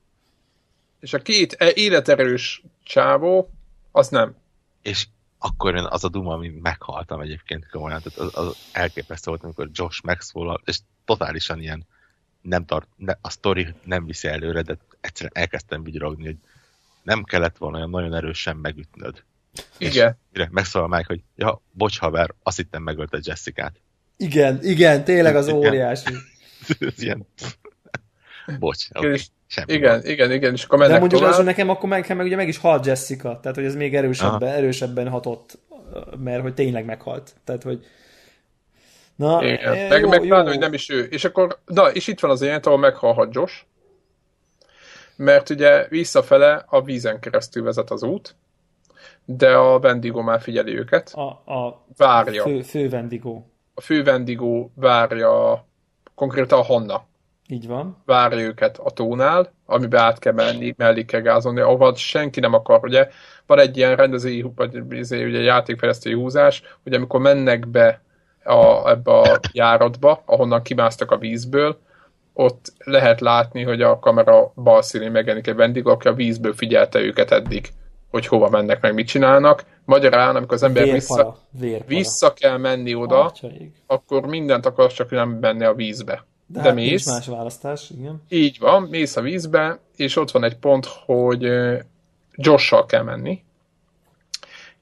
És 1.00 1.14
a 1.14 1.22
két 1.22 1.54
e- 1.54 1.72
életerős 1.74 2.64
csávó, 2.84 3.50
az 3.92 4.10
nem. 4.10 4.36
És 4.82 5.08
akkor 5.38 5.76
én 5.76 5.84
az 5.90 6.04
a 6.04 6.10
duma, 6.10 6.34
ami 6.34 6.50
meghaltam 6.50 7.22
egyébként 7.22 7.70
komolyan, 7.70 8.02
tehát 8.02 8.20
az, 8.34 8.46
az 8.46 8.56
elképesztő 8.72 9.30
volt, 9.30 9.44
amikor 9.44 9.70
Josh 9.72 10.04
megszólal, 10.04 10.62
és 10.66 10.80
totálisan 11.06 11.62
ilyen 11.62 11.86
nem 12.42 12.66
tart, 12.66 12.88
ne, 12.96 13.14
a 13.22 13.30
sztori 13.30 13.68
nem 13.84 14.06
viszi 14.06 14.28
előre, 14.28 14.62
de 14.62 14.78
egyszerűen 15.02 15.32
elkezdtem 15.36 15.84
vigyorogni, 15.84 16.26
hogy 16.26 16.38
nem 17.04 17.24
kellett 17.24 17.58
volna 17.58 17.78
olyan 17.78 17.90
nagyon 17.90 18.14
erősen 18.14 18.56
megütnöd. 18.56 19.24
Igen. 19.78 20.18
És 20.32 20.48
megszólal 20.50 20.88
meg, 20.88 21.06
hogy 21.06 21.22
ja, 21.36 21.62
bocs 21.72 22.00
haver, 22.00 22.34
azt 22.44 22.58
hittem 22.58 22.84
megölte 22.84 23.20
Jessica-t. 23.22 23.82
Igen, 24.18 24.60
igen, 24.64 25.04
tényleg 25.04 25.36
az 25.36 25.48
óriási. 25.48 26.14
ilyen 26.98 27.28
Bocs, 28.60 28.88
okay. 28.94 29.12
és, 29.12 29.28
Semmi 29.48 29.74
igen, 29.74 30.00
van. 30.00 30.10
igen, 30.12 30.32
igen, 30.32 30.54
és 30.54 30.64
akkor 30.64 30.78
mennek 30.78 30.94
De 30.94 31.00
mondjuk 31.00 31.22
tovább. 31.22 31.44
nekem 31.44 31.70
akkor 31.70 31.90
meg, 31.90 32.16
meg, 32.16 32.26
ugye 32.26 32.36
meg 32.36 32.48
is 32.48 32.58
halt 32.58 32.86
Jessica, 32.86 33.40
tehát 33.42 33.58
hogy 33.58 33.66
ez 33.66 33.76
még 33.76 33.96
erősebben, 33.96 34.50
erősebben 34.50 35.08
hatott, 35.08 35.60
mert 36.18 36.42
hogy 36.42 36.54
tényleg 36.54 36.86
meghalt. 36.86 37.36
Tehát, 37.44 37.64
hogy 37.64 37.86
Na, 39.16 39.44
igen. 39.44 39.74
E, 39.74 39.88
meg, 39.88 40.02
jó, 40.02 40.10
meg 40.10 40.26
jó. 40.26 40.44
hogy 40.44 40.60
nem 40.60 40.74
is 40.74 40.90
ő. 40.90 41.04
És 41.04 41.26
akkor, 41.26 41.60
na, 41.66 41.92
és 41.92 42.08
itt 42.08 42.20
van 42.20 42.32
az 42.32 42.42
ilyen, 42.42 42.60
ahol 42.60 42.78
meghalhat 42.78 43.36
Josh, 43.36 43.54
mert 45.16 45.50
ugye 45.50 45.88
visszafele 45.88 46.66
a 46.68 46.82
vízen 46.82 47.20
keresztül 47.20 47.64
vezet 47.64 47.92
az 47.92 48.04
út, 48.04 48.36
de 49.26 49.56
a 49.56 49.80
Vendigo 49.80 50.22
már 50.22 50.42
figyeli 50.42 50.78
őket. 50.78 51.14
A, 51.14 51.54
a 51.54 51.86
várja. 51.98 52.44
Fő, 52.44 52.62
fő 52.62 52.90
Vendigo. 52.90 53.44
A 53.74 53.82
fő 53.82 54.04
Vendigo 54.04 54.70
várja 54.76 55.66
konkrétan 56.16 56.60
a 56.60 56.64
Hanna. 56.64 57.08
Így 57.52 57.68
van. 57.68 57.98
Várja 58.06 58.40
őket 58.40 58.78
a 58.78 58.90
tónál, 58.90 59.52
amiben 59.66 60.02
át 60.02 60.20
kell 60.20 60.34
menni, 60.34 60.74
mellé 60.78 61.04
kell 61.06 61.22
gázolni, 61.22 61.60
ahol 61.60 61.96
senki 61.96 62.40
nem 62.40 62.54
akar, 62.54 62.80
ugye 62.84 63.08
van 63.46 63.60
egy 63.60 63.78
ilyen 63.78 63.96
rendezői, 63.96 64.46
vagy 64.56 64.82
izé, 64.90 65.26
ugye 65.26 65.40
játékfejlesztői 65.40 66.14
húzás, 66.14 66.64
hogy 66.84 66.94
amikor 66.94 67.20
mennek 67.20 67.68
be 67.68 68.02
a, 68.44 68.90
ebbe 68.90 69.12
a 69.12 69.40
járatba, 69.52 70.22
ahonnan 70.26 70.62
kimásztak 70.62 71.12
a 71.12 71.18
vízből, 71.18 71.80
ott 72.34 72.74
lehet 72.78 73.22
látni, 73.22 73.64
hogy 73.64 73.82
a 73.82 74.00
kamera 74.00 74.52
bal 74.56 74.82
színén 74.82 75.12
megjelenik 75.12 75.48
egy 75.48 75.56
vendég, 75.56 75.88
aki 75.88 76.08
a 76.08 76.14
vízből 76.14 76.54
figyelte 76.54 77.00
őket 77.00 77.32
eddig, 77.32 77.70
hogy 78.12 78.28
hova 78.28 78.50
mennek, 78.50 78.82
meg 78.82 78.94
mit 78.94 79.08
csinálnak. 79.08 79.64
Magyarán, 79.86 80.36
amikor 80.36 80.54
az 80.54 80.64
ember 80.64 80.84
vérpara, 80.84 80.98
vissza, 81.00 81.38
vérpara. 81.52 81.86
vissza 81.88 82.34
kell 82.34 82.58
menni 82.58 82.96
oda, 82.96 83.24
Atyaig. 83.24 83.72
akkor 83.88 84.28
mindent 84.28 84.66
akar, 84.66 84.92
csak 84.92 85.10
nem 85.10 85.30
menni 85.30 85.64
a 85.64 85.74
vízbe. 85.74 86.26
De, 86.52 86.60
De 86.60 86.66
hát 86.66 86.76
mész. 86.76 87.06
más 87.06 87.28
választás, 87.28 87.90
igen. 87.90 88.22
Így 88.30 88.60
van, 88.60 88.84
mész 88.84 89.16
a 89.16 89.22
vízbe, 89.22 89.80
és 89.96 90.16
ott 90.16 90.32
van 90.32 90.44
egy 90.44 90.58
pont, 90.58 90.86
hogy 90.86 91.42
Josh-sal 92.36 92.86
kell 92.86 93.04
menni, 93.04 93.44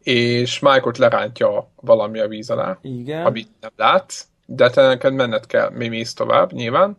és 0.04 0.60
Mike-ot 0.60 0.98
lerántja 0.98 1.70
valami 1.76 2.20
a 2.20 2.28
víz 2.28 2.50
alá, 2.50 2.78
Igen. 2.82 3.26
amit 3.26 3.50
nem 3.62 3.72
látsz, 3.76 4.24
de 4.46 4.70
te 4.70 4.88
neked 4.88 5.14
menned 5.14 5.46
kell, 5.46 5.70
mi 5.70 5.88
mész 5.88 6.14
tovább, 6.14 6.52
nyilván, 6.52 6.98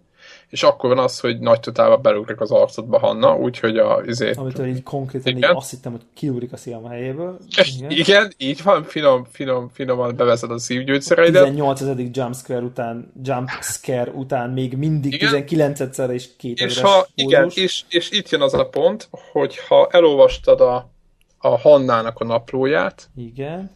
és 0.51 0.63
akkor 0.63 0.95
van 0.95 1.05
az, 1.05 1.21
hogy 1.21 1.39
nagy 1.39 1.61
totálba 1.61 1.97
belugrik 1.97 2.41
az 2.41 2.51
arcodba 2.51 2.99
Hanna, 2.99 3.37
úgyhogy 3.37 3.77
a... 3.77 4.03
Izé, 4.07 4.31
Amitől 4.31 4.67
így 4.67 4.83
konkrétan 4.83 5.37
igen. 5.37 5.51
így 5.51 5.57
azt 5.57 5.71
hittem, 5.71 5.93
hogy 5.93 6.01
kiugrik 6.15 6.53
a 6.53 6.57
szívem 6.57 6.85
a 6.85 6.89
helyéből. 6.89 7.39
Igen. 7.77 7.91
igen, 7.91 8.33
így 8.37 8.63
van, 8.63 8.85
finom, 8.85 9.27
finom, 9.31 9.69
finoman 9.73 10.17
bevezed 10.17 10.51
a 10.51 10.59
szívgyógyszereidet. 10.59 11.45
18. 11.45 11.81
jumpscare 12.13 12.61
után, 12.61 13.13
jumpscare 13.23 14.11
után 14.11 14.51
még 14.51 14.77
mindig 14.77 15.13
igen. 15.13 15.45
19-szer 15.47 16.11
és 16.11 16.29
két 16.37 16.61
és 16.61 16.81
ha, 16.81 17.07
Igen, 17.15 17.51
és, 17.55 17.83
és 17.89 18.11
itt 18.11 18.29
jön 18.29 18.41
az 18.41 18.55
a 18.55 18.69
pont, 18.69 19.09
hogy 19.33 19.59
ha 19.69 19.89
elolvastad 19.91 20.61
a 20.61 20.97
a 21.39 21.59
Hannának 21.59 22.21
a 22.21 22.25
naplóját. 22.25 23.09
Igen. 23.17 23.71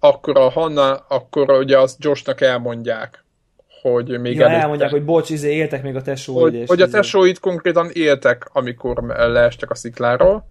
Akkor 0.00 0.38
a 0.38 0.50
Hanna, 0.50 0.94
akkor 0.94 1.50
ugye 1.50 1.78
azt 1.78 2.04
Joshnak 2.04 2.40
elmondják, 2.40 3.24
hogy 3.82 4.20
még 4.20 4.36
ja, 4.36 4.44
előtte, 4.44 4.60
elmondják, 4.60 4.90
hogy 4.90 5.04
bocs, 5.04 5.30
izé, 5.30 5.54
éltek 5.54 5.82
még 5.82 5.96
a 5.96 6.02
tesóid. 6.02 6.54
Hogy, 6.56 6.68
hogy 6.68 6.82
a 6.82 6.88
tesóid 6.88 7.38
konkrétan 7.38 7.90
éltek, 7.92 8.48
amikor 8.52 9.02
leestek 9.06 9.70
a 9.70 9.74
szikláról. 9.74 10.46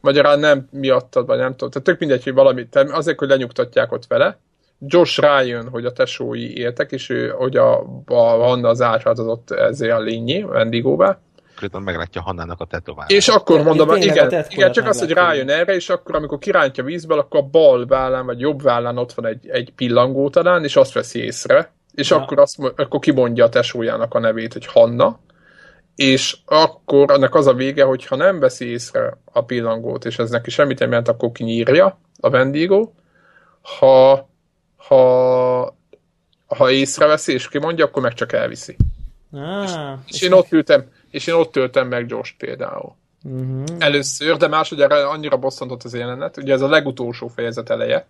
Magyarán 0.00 0.38
nem 0.38 0.68
miattad, 0.70 1.26
vagy 1.26 1.38
nem 1.38 1.50
tudom. 1.50 1.70
Tehát 1.70 1.86
tök 1.86 1.98
mindegy, 1.98 2.24
hogy 2.24 2.32
valami, 2.32 2.68
azért, 2.72 3.18
hogy 3.18 3.28
lenyugtatják 3.28 3.92
ott 3.92 4.06
vele. 4.06 4.38
Josh 4.86 5.20
rájön, 5.20 5.68
hogy 5.68 5.84
a 5.84 5.92
tesói 5.92 6.58
éltek, 6.58 6.92
és 6.92 7.10
ő, 7.10 7.28
hogy 7.28 7.56
a, 7.56 7.80
a 8.06 8.14
Hanna 8.14 8.68
az 8.68 8.80
átváltozott 8.80 9.50
ezért 9.50 9.92
a 9.92 10.00
lényé, 10.00 10.42
Wendigóvá 10.42 11.18
konkrétan 11.62 11.82
meglátja 11.82 12.22
Hannának 12.22 12.60
a 12.60 12.64
tetovát. 12.64 13.10
És 13.10 13.28
akkor 13.28 13.62
mondom, 13.62 13.96
igen, 13.96 14.44
igen, 14.48 14.72
csak 14.72 14.88
az, 14.88 14.98
hogy 14.98 15.10
rájön 15.10 15.48
erre, 15.48 15.74
és 15.74 15.88
akkor 15.88 16.14
amikor 16.14 16.38
kirántja 16.38 16.84
vízből, 16.84 17.18
akkor 17.18 17.40
a 17.40 17.42
bal 17.42 17.86
vállán, 17.86 18.26
vagy 18.26 18.40
jobb 18.40 18.62
vállán 18.62 18.98
ott 18.98 19.12
van 19.12 19.26
egy, 19.26 19.48
egy 19.48 19.72
pillangó 19.76 20.30
talán, 20.30 20.64
és 20.64 20.76
azt 20.76 20.92
veszi 20.92 21.24
észre, 21.24 21.72
és 21.94 22.10
ja. 22.10 22.16
akkor, 22.16 22.38
azt, 22.38 22.58
akkor 22.76 23.00
kimondja 23.00 23.44
a 23.44 23.48
tesójának 23.48 24.14
a 24.14 24.18
nevét, 24.18 24.52
hogy 24.52 24.66
Hanna, 24.66 25.18
és 25.94 26.36
akkor 26.44 27.10
annak 27.10 27.34
az 27.34 27.46
a 27.46 27.54
vége, 27.54 27.84
hogy 27.84 28.06
ha 28.06 28.16
nem 28.16 28.38
veszi 28.38 28.66
észre 28.70 29.18
a 29.24 29.44
pillangót, 29.44 30.04
és 30.04 30.18
ez 30.18 30.30
neki 30.30 30.50
semmit 30.50 30.78
nem 30.78 30.88
jelent, 30.88 31.08
akkor 31.08 31.32
kinyírja 31.32 31.98
a 32.20 32.30
vendégó, 32.30 32.94
ha, 33.78 34.28
ha, 34.76 35.76
ha 36.46 36.70
észreveszi 36.70 37.32
és 37.32 37.48
kimondja, 37.48 37.84
akkor 37.84 38.02
meg 38.02 38.14
csak 38.14 38.32
elviszi. 38.32 38.76
Ah, 39.32 39.64
és, 39.64 39.72
és 40.06 40.22
én 40.22 40.32
ott 40.32 40.52
ültem, 40.52 40.84
és 41.10 41.26
én 41.26 41.34
ott 41.34 41.52
töltem 41.52 41.88
meg 41.88 42.06
gyors 42.06 42.34
például. 42.38 42.94
Uh-huh. 43.24 43.64
Először, 43.78 44.36
de 44.36 44.48
másodjára 44.48 45.08
annyira 45.08 45.36
bosszantott 45.36 45.82
az 45.82 45.94
jelenet. 45.94 46.36
Ugye 46.36 46.52
ez 46.52 46.60
a 46.60 46.68
legutolsó 46.68 47.28
fejezet 47.28 47.70
eleje. 47.70 48.06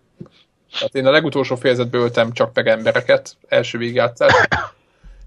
Tehát 0.73 0.95
én 0.95 1.05
a 1.05 1.11
legutolsó 1.11 1.55
fejezetből 1.55 2.01
öltem 2.01 2.31
csak 2.31 2.53
meg 2.53 2.67
embereket, 2.67 3.35
első 3.47 3.77
végigjátszás. 3.77 4.31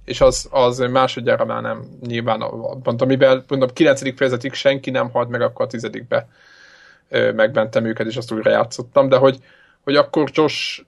És 0.04 0.20
az, 0.20 0.48
az 0.50 0.78
másodjára 0.78 1.44
már 1.44 1.62
nem 1.62 1.84
nyilván, 2.00 2.38
mondtam, 2.38 2.96
amiben 2.98 3.44
mondom, 3.48 3.68
9. 3.72 4.16
fejezetig 4.16 4.52
senki 4.52 4.90
nem 4.90 5.10
halt 5.10 5.28
meg, 5.28 5.40
akkor 5.40 5.64
a 5.64 5.68
tizedikbe 5.68 6.28
megmentem 7.10 7.84
őket, 7.84 8.06
és 8.06 8.16
azt 8.16 8.32
újra 8.32 8.50
játszottam, 8.50 9.08
de 9.08 9.16
hogy, 9.16 9.38
hogy 9.82 9.96
akkor 9.96 10.30
Josh, 10.32 10.82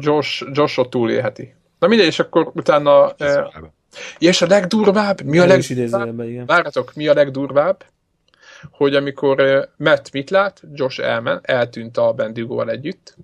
Josh, 0.00 0.46
Josh 0.52 0.78
ott 0.78 0.90
túlélheti. 0.90 1.54
Na 1.78 1.86
mindegy, 1.86 2.06
és 2.06 2.18
akkor 2.18 2.50
utána... 2.54 3.14
És 4.18 4.42
a 4.42 4.46
legdurvább, 4.46 5.22
mi 5.22 5.38
a 5.38 5.46
legdurvább? 5.46 6.46
Várjatok, 6.46 6.94
mi 6.94 7.08
a 7.08 7.14
legdurvább? 7.14 7.84
Hogy 8.70 8.94
amikor 8.94 9.68
Matt 9.76 10.12
mit 10.12 10.30
lát, 10.30 10.62
Josh 10.72 11.00
elmen, 11.00 11.40
eltűnt 11.42 11.96
a 11.96 12.12
Bendigóval 12.12 12.70
együtt, 12.70 13.16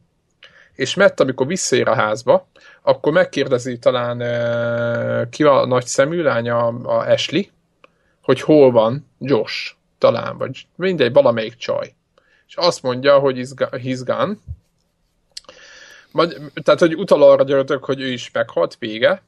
és 0.76 0.94
Matt, 0.94 1.20
amikor 1.20 1.46
visszaér 1.46 1.88
a 1.88 1.94
házba, 1.94 2.48
akkor 2.82 3.12
megkérdezi 3.12 3.78
talán 3.78 4.18
ki 5.30 5.42
a 5.42 5.66
nagy 5.66 5.86
szemű 5.86 6.22
lánya, 6.22 6.66
a 6.66 7.12
Ashley, 7.12 7.42
hogy 8.22 8.40
hol 8.40 8.70
van 8.70 9.10
Josh, 9.18 9.74
talán, 9.98 10.38
vagy 10.38 10.66
mindegy, 10.74 11.12
valamelyik 11.12 11.56
csaj. 11.56 11.94
És 12.48 12.54
azt 12.56 12.82
mondja, 12.82 13.18
hogy 13.18 13.38
he's 13.56 14.00
gone. 14.04 14.34
Tehát, 16.54 16.80
hogy 16.80 16.94
utal 16.94 17.22
arra 17.22 17.44
gyertek, 17.44 17.84
hogy 17.84 18.00
ő 18.00 18.08
is 18.12 18.30
meghalt, 18.30 18.76
vége, 18.78 19.22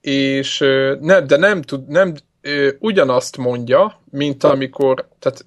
és 0.00 0.58
nem, 1.00 1.26
de 1.26 1.36
nem 1.36 1.62
tud, 1.62 1.88
nem, 1.88 2.14
ugyanazt 2.78 3.36
mondja, 3.36 4.00
mint 4.10 4.44
amikor, 4.44 5.08
tehát, 5.18 5.44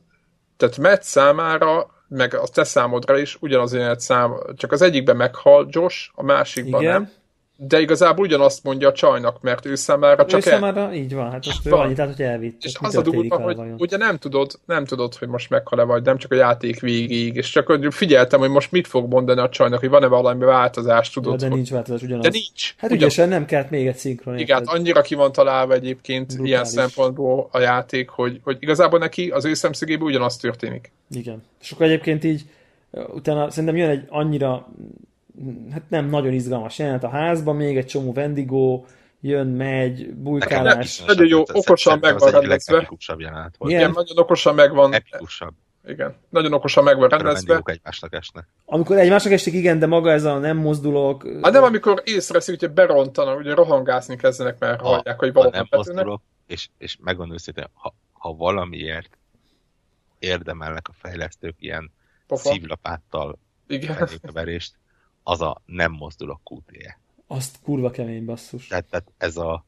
tehát 0.58 0.78
Matt 0.78 1.04
számára, 1.04 1.95
meg 2.08 2.34
a 2.34 2.48
te 2.54 2.64
számodra 2.64 3.18
is 3.18 3.38
ugyanaz 3.40 3.74
a 3.74 4.00
szám, 4.00 4.34
csak 4.56 4.72
az 4.72 4.82
egyikben 4.82 5.16
meghal 5.16 5.68
Josh, 5.70 6.10
a 6.14 6.24
másikban 6.24 6.82
Igen. 6.82 6.94
nem 6.94 7.12
de 7.58 7.80
igazából 7.80 8.26
ugyanazt 8.26 8.64
mondja 8.64 8.88
a 8.88 8.92
csajnak, 8.92 9.42
mert 9.42 9.66
ő 9.66 9.76
számára 9.76 10.26
csak 10.26 10.40
ő 10.40 10.50
számára, 10.50 10.82
el... 10.82 10.94
így 10.94 11.14
van, 11.14 11.32
hát 11.32 11.46
most 11.46 11.66
ő 11.66 11.72
annyit, 11.72 11.96
tehát, 11.96 12.16
hogy 12.16 12.26
elvitt. 12.26 12.64
És 12.64 12.74
az 12.80 12.96
a 12.96 13.02
durva, 13.02 13.38
hogy 13.38 13.56
vajon? 13.56 13.76
ugye 13.80 13.98
nem 13.98 14.18
tudod, 14.18 14.60
nem 14.66 14.86
tudod, 14.86 15.16
hogy 15.16 15.28
most 15.28 15.50
meghal-e 15.50 15.84
vagy, 15.84 16.04
nem 16.04 16.18
csak 16.18 16.32
a 16.32 16.36
játék 16.36 16.80
végéig, 16.80 17.36
és 17.36 17.50
csak 17.50 17.78
figyeltem, 17.90 18.40
hogy 18.40 18.50
most 18.50 18.72
mit 18.72 18.88
fog 18.88 19.12
mondani 19.12 19.40
a 19.40 19.50
csajnak, 19.50 19.80
hogy 19.80 19.90
van-e 19.90 20.08
valami 20.08 20.46
változás, 20.46 21.10
tudod. 21.10 21.32
Ja, 21.32 21.38
de 21.38 21.46
hogy... 21.46 21.56
nincs 21.56 21.70
változás, 21.70 22.02
ugyanaz. 22.02 22.24
De 22.24 22.30
nincs. 22.32 22.76
Hát 22.78 22.92
ugyan... 22.92 23.04
ügyesen 23.04 23.30
nem 23.30 23.46
kellett 23.46 23.70
még 23.70 23.88
egy 23.88 23.98
szinkron. 23.98 24.38
Igen, 24.38 24.58
hát 24.58 24.68
annyira 24.68 25.02
ki 25.02 25.16
van 25.16 25.32
találva 25.32 25.74
egyébként 25.74 26.26
Brutális. 26.26 26.52
ilyen 26.52 26.66
szempontból 26.66 27.48
a 27.52 27.60
játék, 27.60 28.10
hogy, 28.10 28.40
hogy 28.44 28.58
igazából 28.60 29.00
neki 29.00 29.30
az 29.30 29.46
ő 29.46 29.54
szemszögéből 29.54 30.08
ugyanaz 30.08 30.38
történik. 30.38 30.92
Igen. 31.10 31.44
És 31.62 31.72
akkor 31.72 31.86
egyébként 31.86 32.24
így 32.24 32.46
utána 33.14 33.50
szerintem 33.50 33.76
jön 33.76 33.90
egy 33.90 34.06
annyira 34.10 34.68
hát 35.72 35.90
nem 35.90 36.10
nagyon 36.10 36.34
izgalmas 36.34 36.80
jelenet 36.80 37.04
a 37.04 37.10
házban, 37.10 37.56
még 37.56 37.78
egy 37.78 37.86
csomó 37.86 38.14
vendigó, 38.14 38.86
jön, 39.22 39.48
megy, 39.48 40.14
bujkálás. 40.14 41.04
Nagyon 41.04 41.28
jó, 41.28 41.44
okosan 41.54 42.00
meg 42.00 42.20
van 42.20 42.32
rendezve. 42.32 42.90
Igen, 43.60 43.92
nagyon 43.92 44.18
okosan 44.18 44.56
meg 44.56 44.74
van. 44.74 44.94
Epikusabb. 44.94 45.54
Igen, 45.88 46.16
nagyon 46.30 46.54
okosan 46.54 46.84
meg 46.84 46.98
van 46.98 47.10
rendezve. 47.10 47.62
egymásnak 47.64 48.14
esnek. 48.14 48.48
Amikor 48.66 48.98
egymásnak 48.98 49.34
esik, 49.34 49.54
igen, 49.54 49.80
de 49.80 49.86
maga 49.86 50.12
ez 50.12 50.24
a 50.24 50.38
nem 50.38 50.58
mozdulok. 50.58 51.28
Hát 51.42 51.52
nem, 51.54 51.64
amikor 51.64 52.02
észreveszik, 52.06 52.60
hogy 52.60 52.72
berontanak, 52.72 53.40
ugye 53.40 53.54
rohangászni 53.54 54.16
kezdenek, 54.16 54.60
mert 54.60 54.82
ha, 54.82 54.88
hallják, 54.88 55.20
hogy 55.20 55.34
valami 55.34 55.56
nem 55.56 55.68
mozdulok, 55.70 56.22
és, 56.48 56.70
és 56.78 56.98
megvan 57.02 57.32
őszintén, 57.32 57.68
ha, 57.74 57.96
ha 58.14 58.34
valamiért 58.34 59.18
érdemelnek 60.20 60.88
a 60.88 60.94
fejlesztők 60.94 61.56
ilyen 61.60 61.92
Pofa. 62.28 62.50
szívlapáttal 62.50 63.40
igen. 63.68 64.08
verést, 64.34 64.76
az 65.28 65.42
a 65.42 65.62
nem 65.66 65.92
mozdulok 65.92 66.42
QTE. 66.44 67.00
Azt 67.28 67.56
kurva 67.64 67.92
kemény 67.92 68.26
basszus. 68.26 68.68
Tehát, 68.68 68.86
tehát 68.86 69.12
ez 69.18 69.38
a 69.38 69.66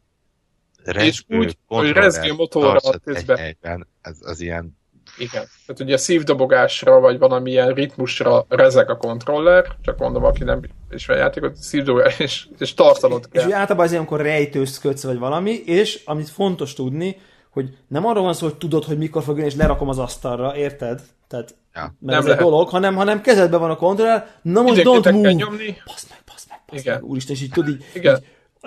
rezgő, 0.83 1.37
úgy, 1.37 1.57
hogy 1.65 1.91
rezgő 1.91 2.33
motorra 2.33 2.79
közben. 3.03 3.87
Ez 4.01 4.17
az 4.21 4.39
ilyen 4.39 4.77
igen. 5.17 5.45
Tehát 5.65 5.81
ugye 5.81 5.93
a 5.93 5.97
szívdobogásra, 5.97 6.99
vagy 6.99 7.17
valamilyen 7.17 7.73
ritmusra 7.73 8.45
rezeg 8.49 8.89
a 8.89 8.97
kontroller, 8.97 9.75
csak 9.81 9.97
mondom, 9.97 10.23
aki 10.23 10.43
nem 10.43 10.61
ismer 10.89 11.17
játékot, 11.17 11.55
szívdobogás, 11.55 12.19
és, 12.19 12.47
és 12.57 12.73
tartanod 12.73 13.29
kell. 13.29 13.41
És, 13.41 13.47
és 13.47 13.53
általában 13.53 13.85
az 13.85 13.91
ilyenkor 13.91 14.21
rejtőzködsz, 14.21 15.03
vagy 15.03 15.17
valami, 15.17 15.51
és 15.51 16.01
amit 16.05 16.29
fontos 16.29 16.73
tudni, 16.73 17.17
hogy 17.63 17.77
nem 17.87 18.05
arról 18.05 18.23
van 18.23 18.33
szó, 18.33 18.47
hogy 18.47 18.57
tudod, 18.57 18.83
hogy 18.83 18.97
mikor 18.97 19.23
fog 19.23 19.37
jönni, 19.37 19.49
és 19.49 19.55
lerakom 19.55 19.89
az 19.89 19.99
asztalra, 19.99 20.55
érted? 20.57 21.01
Tehát, 21.27 21.55
Ja. 21.73 21.81
mert 21.81 21.95
Nem 21.99 22.17
ez 22.17 22.23
lehet. 22.23 22.39
egy 22.39 22.45
dolog, 22.45 22.69
hanem, 22.69 22.95
hanem 22.95 23.21
kezedben 23.21 23.59
van 23.59 23.69
a 23.69 23.75
kontroller, 23.75 24.27
na 24.41 24.61
most 24.61 24.81
don't 24.81 25.11
move, 25.13 25.31
nyomni. 25.33 25.75
Basz 25.85 26.07
meg, 26.09 26.19
basz 26.25 26.45
meg, 26.49 26.59
basz 26.67 26.79
Igen. 26.79 26.93
meg, 26.93 27.09
úristen, 27.09 27.35
és 27.35 27.41
így 27.41 27.49
tudod, 27.51 27.69
így, 27.69 27.83
Igen. 27.93 28.15
így, 28.15 28.25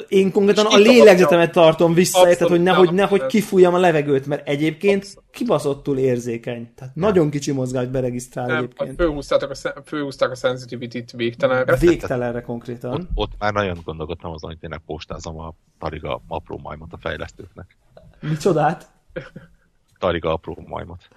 én 0.09 0.33
konkrétan 0.33 0.67
a 0.67 0.77
lélegzetemet 0.77 1.53
tartom 1.53 1.95
vissza, 1.95 2.19
Abszolút, 2.19 2.39
érted, 2.41 2.57
hogy 2.57 2.63
nehogy, 2.63 2.87
nem, 2.87 2.95
nehogy 2.95 3.19
nem. 3.19 3.29
kifújjam 3.29 3.75
a 3.75 3.79
levegőt, 3.79 4.27
mert 4.27 4.49
egyébként 4.49 5.17
kibaszottul 5.31 5.99
érzékeny. 5.99 6.73
Tehát 6.75 6.95
nagyon 6.95 7.31
kicsi 7.31 7.53
mozgás 7.53 7.87
beregisztrál 7.87 8.47
Nem, 8.47 8.57
egyébként. 8.57 8.95
fölhúzták 8.97 9.51
a, 9.51 9.55
fölhúzták 9.85 10.31
a 10.31 10.35
sensitivity-t 10.35 11.11
végtelenre. 11.13 11.77
Végtelenre 11.77 12.39
Ott, 12.39 12.45
konkrétan. 12.45 13.09
ott 13.15 13.33
már 13.39 13.53
nagyon 13.53 13.79
gondolkodtam 13.85 14.33
azon, 14.33 14.51
hogy 14.51 14.59
tényleg 14.59 14.81
postázom 14.87 15.39
a 15.39 15.55
Tariga 15.79 16.23
apró 16.29 16.59
majmot 16.63 16.93
a 16.93 16.99
fejlesztőknek. 17.01 17.77
Micsodát? 18.21 18.89
Tariga 19.99 20.33
apró 20.33 20.65
majmot. 20.67 21.09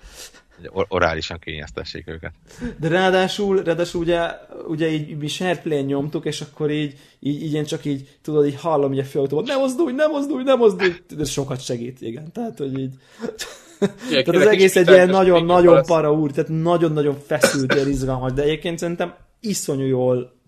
Hogy 0.55 0.69
or- 0.71 0.87
orálisan 0.89 1.39
kényeztessék 1.39 2.07
őket. 2.07 2.33
De 2.79 2.87
ráadásul, 2.87 3.63
ráadásul 3.63 4.01
ugye, 4.01 4.29
ugye 4.67 4.89
így 4.89 5.17
mi 5.17 5.27
share 5.27 5.57
play 5.57 5.81
nyomtuk, 5.81 6.25
és 6.25 6.41
akkor 6.41 6.71
így, 6.71 6.97
így, 7.19 7.43
így 7.43 7.53
én 7.53 7.65
csak 7.65 7.85
így, 7.85 8.17
tudod, 8.21 8.45
így 8.45 8.59
hallom 8.59 8.93
így 8.93 8.99
a 8.99 9.03
főautóban, 9.03 9.43
ne 9.43 9.55
mozdulj, 9.55 9.93
ne 9.93 10.05
mozdulj, 10.05 10.43
ne 10.43 10.55
mozdulj, 10.55 10.93
de 11.15 11.23
sokat 11.23 11.63
segít, 11.63 12.01
igen. 12.01 12.31
Tehát, 12.31 12.57
hogy 12.57 12.79
így... 12.79 12.93
Tehát 14.09 14.27
az 14.27 14.47
egész 14.47 14.75
egy 14.75 14.87
ilyen 14.87 15.09
nagyon-nagyon 15.09 15.83
para 15.83 16.13
úr, 16.13 16.31
tehát 16.31 16.49
nagyon-nagyon 16.49 17.17
feszült, 17.25 17.73
ilyen 17.73 17.89
izgalmas, 17.89 18.33
de 18.33 18.41
egyébként 18.41 18.77
szerintem 18.79 19.15
iszonyú 19.39 19.85
jól 19.85 20.42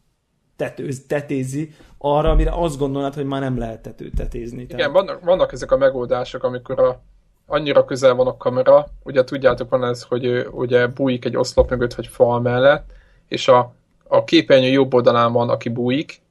tetőz, 0.55 1.05
tetézi 1.07 1.73
arra, 1.97 2.29
amire 2.29 2.51
azt 2.53 2.77
gondolnád, 2.77 3.13
hogy 3.13 3.25
már 3.25 3.41
nem 3.41 3.57
lehet 3.57 3.81
tető, 3.81 4.09
tetézni. 4.09 4.61
Igen, 4.61 4.91
vannak, 4.91 5.23
vannak 5.23 5.51
ezek 5.51 5.71
a 5.71 5.77
megoldások, 5.77 6.43
amikor 6.43 6.79
a, 6.79 7.01
annyira 7.45 7.85
közel 7.85 8.13
van 8.13 8.27
a 8.27 8.37
kamera, 8.37 8.87
ugye 9.03 9.23
tudjátok 9.23 9.69
van 9.69 9.83
ez, 9.83 10.01
hogy 10.01 10.47
ugye 10.51 10.87
bújik 10.87 11.25
egy 11.25 11.37
oszlop 11.37 11.69
mögött, 11.69 11.93
vagy 11.93 12.07
fal 12.07 12.41
mellett, 12.41 12.89
és 13.27 13.47
a, 13.47 13.73
a 14.07 14.23
képernyő 14.23 14.69
jobb 14.69 14.93
oldalán 14.93 15.31
van, 15.31 15.49
aki 15.49 15.69
bújik, 15.69 16.21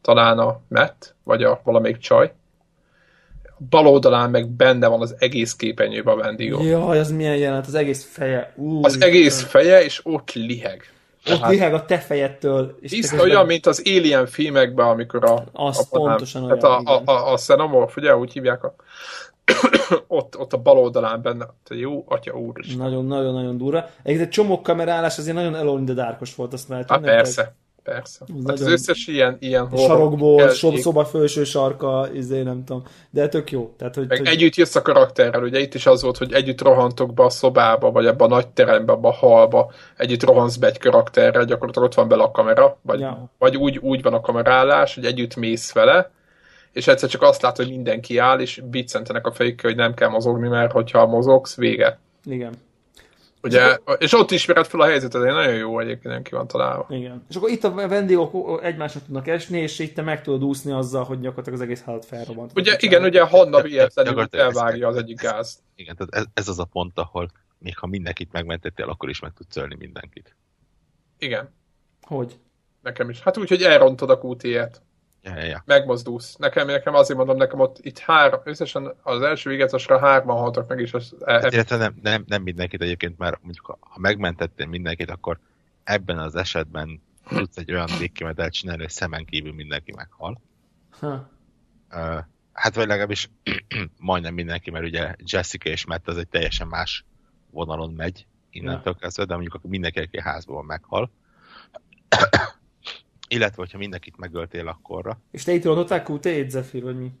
talán 0.00 0.38
a 0.38 0.60
Matt, 0.68 1.14
vagy 1.24 1.42
a 1.42 1.60
valamelyik 1.64 1.96
csaj, 1.98 2.32
a 3.44 3.62
bal 3.70 3.86
oldalán 3.86 4.30
meg 4.30 4.48
benne 4.48 4.86
van 4.86 5.00
az 5.00 5.14
egész 5.18 5.54
képernyőben 5.54 6.18
a 6.18 6.22
Wendigo. 6.22 6.62
Jaj, 6.62 6.98
az 6.98 7.10
milyen 7.10 7.36
jelenet, 7.36 7.66
az 7.66 7.74
egész 7.74 8.04
feje. 8.12 8.52
Úr, 8.56 8.84
Az 8.84 9.02
egész 9.02 9.42
feje, 9.42 9.84
és 9.84 10.00
ott 10.04 10.32
liheg. 10.32 10.92
Ott 11.30 11.48
liheg 11.48 11.74
a 11.74 11.84
te 11.84 11.98
fejettől. 11.98 12.76
És 12.80 13.08
te 13.08 13.22
olyan, 13.22 13.46
mint 13.46 13.66
az 13.66 13.82
Alien 13.84 14.26
filmekben, 14.26 14.86
amikor 14.86 15.24
a... 15.24 15.44
Az 15.52 15.78
a 15.78 15.84
pontosan 15.90 16.46
tehát 16.46 16.62
olyan, 16.64 16.84
a, 16.86 16.90
a, 16.90 17.00
igen. 17.00 17.14
a, 17.14 17.32
a 17.32 17.34
Xenomorph, 17.34 17.96
ugye, 17.96 18.16
úgy 18.16 18.32
hívják 18.32 18.64
a... 18.64 18.74
ott, 20.06 20.38
ott 20.38 20.52
a 20.52 20.56
bal 20.56 20.78
oldalán 20.78 21.22
benne, 21.22 21.46
te 21.64 21.74
jó, 21.74 22.04
atya 22.08 22.32
úr 22.32 22.58
is. 22.58 22.76
Nagyon-nagyon-nagyon 22.76 23.56
durva. 23.56 23.78
Egyébként 24.02 24.20
egy 24.20 24.28
csomó 24.28 24.60
kamerálás 24.60 25.18
azért 25.18 25.36
nagyon 25.36 25.54
Alone 25.54 25.78
in 25.78 25.84
the 25.84 25.94
Darkos 25.94 26.34
volt, 26.34 26.52
azt 26.52 26.68
már 26.68 26.84
Hát 26.88 27.00
persze, 27.00 27.54
persze. 27.92 28.18
Hát 28.28 28.50
az 28.50 28.60
nagyon- 28.60 28.72
összes 28.72 29.06
ilyen, 29.06 29.36
ilyen 29.40 29.68
Sarokból, 29.76 30.48
szoba 30.48 31.04
felső 31.04 31.44
sarka, 31.44 32.08
izé 32.14 32.42
nem 32.42 32.64
tudom. 32.64 32.82
De 33.10 33.28
tök 33.28 33.50
jó. 33.50 33.74
Tehát, 33.78 33.94
hogy, 33.94 34.06
Meg 34.08 34.18
hogy 34.18 34.26
együtt 34.26 34.54
jössz 34.54 34.74
a 34.74 34.82
karakterrel, 34.82 35.42
ugye 35.42 35.58
itt 35.60 35.74
is 35.74 35.86
az 35.86 36.02
volt, 36.02 36.16
hogy 36.16 36.32
együtt 36.32 36.60
rohantok 36.62 37.14
be 37.14 37.24
a 37.24 37.30
szobába, 37.30 37.90
vagy 37.90 38.06
ebbe 38.06 38.24
a 38.24 38.28
nagy 38.28 38.48
terembe, 38.48 38.92
abba 38.92 39.08
a 39.08 39.12
halba, 39.12 39.72
együtt 39.96 40.22
rohansz 40.22 40.56
be 40.56 40.66
egy 40.66 40.78
karakterrel, 40.78 41.44
gyakorlatilag 41.44 41.88
ott 41.88 41.94
van 41.94 42.08
bele 42.08 42.22
a 42.22 42.30
kamera, 42.30 42.78
vagy, 42.82 43.00
Ja. 43.00 43.30
vagy 43.38 43.56
úgy, 43.56 43.78
úgy 43.78 44.02
van 44.02 44.14
a 44.14 44.20
kamerálás, 44.20 44.94
hogy 44.94 45.04
együtt 45.04 45.36
mész 45.36 45.72
vele, 45.72 46.10
és 46.72 46.86
egyszer 46.86 47.08
csak 47.08 47.22
azt 47.22 47.42
látod, 47.42 47.64
hogy 47.64 47.74
mindenki 47.74 48.18
áll, 48.18 48.40
és 48.40 48.62
biccentenek 48.70 49.26
a 49.26 49.32
fejükkel, 49.32 49.70
hogy 49.70 49.78
nem 49.78 49.94
kell 49.94 50.08
mozogni, 50.08 50.48
mert 50.48 50.72
hogyha 50.72 51.06
mozogsz, 51.06 51.56
vége. 51.56 51.98
igen. 52.24 52.52
Ugye, 53.42 53.78
és 53.98 54.12
ott 54.12 54.30
ismered 54.30 54.66
fel 54.66 54.80
a 54.80 54.86
helyzetet, 54.86 55.22
egy 55.22 55.32
nagyon 55.32 55.54
jó 55.54 55.80
egyébként, 55.80 56.22
ki 56.22 56.34
van 56.34 56.46
találva. 56.46 56.86
Igen. 56.90 57.24
És 57.28 57.36
akkor 57.36 57.50
itt 57.50 57.64
a 57.64 57.88
vendégok 57.88 58.60
egymásra 58.62 59.00
tudnak 59.00 59.28
esni, 59.28 59.58
és 59.58 59.78
itt 59.78 59.94
te 59.94 60.02
meg 60.02 60.22
tudod 60.22 60.44
úszni 60.44 60.72
azzal, 60.72 61.04
hogy 61.04 61.20
gyakorlatilag 61.20 61.58
az 61.58 61.64
egész 61.64 61.82
házat 61.82 62.04
felrobbant. 62.04 62.52
Ugye, 62.54 62.76
igen, 62.78 63.04
ugye 63.04 63.22
Hanna 63.22 63.62
véletlenül 63.62 64.26
elvágja 64.30 64.88
az 64.88 64.96
egyik 64.96 65.20
gázt. 65.20 65.60
Igen, 65.74 65.96
tehát 65.96 66.14
ez, 66.14 66.24
ez 66.34 66.48
az 66.48 66.58
a 66.58 66.64
pont, 66.64 66.98
ahol 66.98 67.30
még 67.58 67.78
ha 67.78 67.86
mindenkit 67.86 68.32
megmentettél, 68.32 68.88
akkor 68.88 69.08
is 69.08 69.20
meg 69.20 69.32
tudsz 69.36 69.56
ölni 69.56 69.74
mindenkit. 69.78 70.36
Igen, 71.18 71.54
Hogy? 72.02 72.38
nekem 72.82 73.10
is. 73.10 73.20
Hát 73.20 73.36
úgy, 73.36 73.48
hogy 73.48 73.62
elrontod 73.62 74.10
a 74.10 74.18
QT-et. 74.22 74.82
Ja, 75.28 75.38
ja, 75.38 75.44
ja. 75.44 75.62
megmozdulsz. 75.66 76.36
Nekem, 76.36 76.66
nekem 76.66 76.94
azért 76.94 77.18
mondom, 77.18 77.36
nekem 77.36 77.60
ott 77.60 77.78
itt 77.80 77.98
három, 77.98 78.40
összesen 78.44 78.94
az 79.02 79.22
első 79.22 79.50
végetesre 79.50 79.98
hárman 79.98 80.36
haltak 80.36 80.68
meg, 80.68 80.80
és 80.80 80.92
az, 80.92 81.14
e, 81.24 81.34
e, 81.34 81.48
illetve 81.50 81.76
nem, 81.76 81.98
nem, 82.02 82.24
nem 82.26 82.42
mindenkit 82.42 82.82
egyébként, 82.82 83.18
mert 83.18 83.42
mondjuk 83.42 83.78
ha, 83.80 83.98
megmentettél 83.98 84.66
mindenkit, 84.66 85.10
akkor 85.10 85.38
ebben 85.84 86.18
az 86.18 86.34
esetben 86.34 87.02
tudsz 87.28 87.56
egy 87.56 87.72
olyan 87.72 87.88
végkimetelt 87.98 88.52
csinálni, 88.52 88.82
hogy 88.82 88.90
szemen 88.90 89.24
kívül 89.24 89.52
mindenki 89.52 89.92
meghal. 89.96 90.40
Ha. 90.90 91.30
Uh, 91.90 92.18
hát 92.52 92.74
vagy 92.74 92.86
legalábbis 92.86 93.30
majdnem 93.98 94.34
mindenki, 94.34 94.70
mert 94.70 94.84
ugye 94.84 95.14
Jessica 95.24 95.70
és 95.70 95.86
Matt 95.86 96.08
az 96.08 96.16
egy 96.16 96.28
teljesen 96.28 96.66
más 96.66 97.04
vonalon 97.50 97.92
megy 97.92 98.26
innentől 98.50 98.94
kezdve, 98.94 99.24
de 99.24 99.32
mondjuk 99.32 99.54
akkor 99.54 99.70
mindenki, 99.70 99.98
aki 99.98 100.20
házban 100.20 100.54
van, 100.54 100.64
meghal. 100.64 101.10
Illetve, 103.28 103.56
hogyha 103.56 103.78
mindenkit 103.78 104.16
megöltél 104.16 104.68
akkorra, 104.68 105.18
És 105.30 105.44
te 105.44 105.52
itt 105.52 105.64
rontották 105.64 106.08
QT-t, 106.08 106.50
Zephyr, 106.50 106.82
vagy 106.82 106.98
mi? 106.98 107.12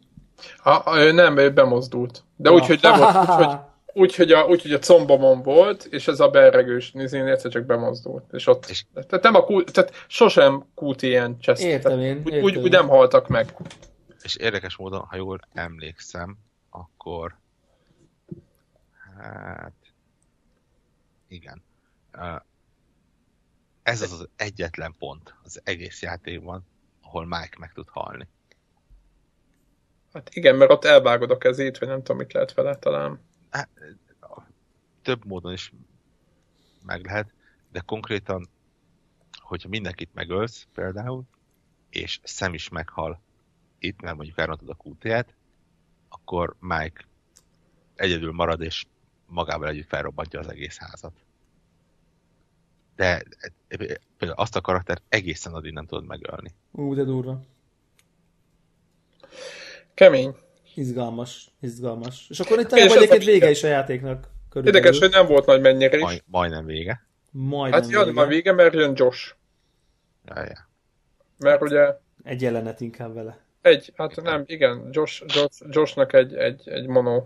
a, 0.62 0.70
a, 0.90 0.98
ő 0.98 1.12
nem, 1.12 1.36
ő 1.36 1.52
bemozdult. 1.52 2.24
De 2.36 2.48
Ja. 2.50 2.54
úgy, 2.56 2.66
hogy 2.66 2.78
nem 2.82 2.98
volt, 2.98 3.16
úgy, 3.16 3.26
hogy, 3.44 3.56
úgy, 4.02 4.14
hogy 4.14 4.32
a, 4.32 4.44
úgy, 4.46 4.62
hogy 4.62 4.72
a 4.72 4.78
combomon 4.78 5.42
volt, 5.42 5.84
és 5.84 6.08
ez 6.08 6.20
a 6.20 6.28
berregős 6.28 6.92
nézén 6.92 7.26
egyszer 7.26 7.50
csak 7.50 7.64
bemozdult. 7.64 8.32
És 8.32 8.46
ott, 8.46 8.66
És- 8.66 8.84
tehát 8.92 9.22
nem 9.24 9.34
a 9.34 9.44
Q, 9.44 9.64
tehát 9.64 10.04
sosem 10.06 10.64
QT-en 10.74 11.38
cseszt. 11.38 11.62
Értem 11.62 12.00
én, 12.00 12.16
Úgy, 12.24 12.32
értem 12.32 12.42
úgy, 12.44 12.56
úgy, 12.56 12.70
nem 12.70 12.88
haltak 12.88 13.28
meg. 13.28 13.54
és 14.22 14.36
érdekes 14.36 14.76
módon, 14.76 15.00
ha 15.00 15.16
jól 15.16 15.40
emlékszem, 15.52 16.36
akkor 16.70 17.36
hát 19.18 19.72
igen. 21.28 21.62
Ez 23.88 24.02
az 24.02 24.12
az 24.12 24.28
egyetlen 24.36 24.94
pont 24.98 25.34
az 25.42 25.60
egész 25.64 26.02
játékban, 26.02 26.66
ahol 27.02 27.26
Mike 27.26 27.56
meg 27.58 27.72
tud 27.72 27.88
halni. 27.88 28.28
Hát 30.12 30.34
igen, 30.34 30.56
mert 30.56 30.70
ott 30.70 30.84
elvágod 30.84 31.30
a 31.30 31.38
kezét, 31.38 31.78
vagy 31.78 31.88
nem 31.88 31.98
tudom, 31.98 32.16
mit 32.16 32.32
lehet 32.32 32.54
vele 32.54 32.76
talán. 32.76 33.20
Hát, 33.50 33.68
több 35.02 35.24
módon 35.24 35.52
is 35.52 35.72
meg 36.82 37.04
lehet, 37.04 37.32
de 37.72 37.80
konkrétan, 37.80 38.48
hogyha 39.32 39.68
mindenkit 39.68 40.14
megölsz 40.14 40.66
például, 40.74 41.22
és 41.90 42.20
szem 42.22 42.54
is 42.54 42.68
meghal 42.68 43.20
itt, 43.78 44.00
mert 44.00 44.16
mondjuk 44.16 44.38
elrontod 44.38 44.68
a 44.68 44.76
QT-et, 44.84 45.34
akkor 46.08 46.56
Mike 46.58 47.04
egyedül 47.94 48.32
marad, 48.32 48.60
és 48.60 48.86
magával 49.26 49.68
együtt 49.68 49.88
felrobbantja 49.88 50.40
az 50.40 50.48
egész 50.48 50.76
házat. 50.76 51.12
De 52.98 53.22
például 54.16 54.38
azt 54.40 54.56
a 54.56 54.60
karaktert 54.60 55.02
egészen 55.08 55.52
addig 55.52 55.72
nem 55.72 55.86
tudod 55.86 56.06
megölni. 56.06 56.54
Ú, 56.72 56.94
de 56.94 57.02
durva. 57.04 57.40
Kemény. 59.94 60.34
Izgalmas, 60.74 61.50
izgalmas. 61.60 62.26
És 62.28 62.40
akkor 62.40 62.58
itt 62.58 62.72
az 62.72 62.78
egyébként 62.78 63.22
a- 63.22 63.24
vége 63.24 63.50
is 63.50 63.62
a 63.64 63.66
játéknak. 63.66 64.28
Körülbelül. 64.50 64.78
Érdekes, 64.78 64.98
hogy 65.00 65.10
nem 65.10 65.26
volt 65.26 65.46
nagy 65.46 65.60
mennyire 65.60 65.98
Maj, 65.98 66.14
is. 66.14 66.22
majdnem 66.26 66.64
vége. 66.64 67.06
Majdnem 67.30 67.80
Hát 67.82 67.90
jön 67.90 68.16
a 68.18 68.26
vége, 68.26 68.52
mert 68.52 68.74
jön 68.74 68.92
Josh. 68.96 69.34
Ja, 70.24 70.42
ja. 70.42 70.68
Mert 71.38 71.62
ugye 71.62 71.96
Egy 72.22 72.42
jelenet 72.42 72.80
inkább 72.80 73.14
vele. 73.14 73.38
Egy, 73.62 73.92
hát 73.96 74.22
nem, 74.22 74.42
igen, 74.46 74.88
Josh, 74.92 75.22
Josh, 75.26 75.62
Joshnak 75.70 76.12
egy, 76.12 76.34
egy, 76.34 76.68
egy 76.68 76.86
mono, 76.86 77.24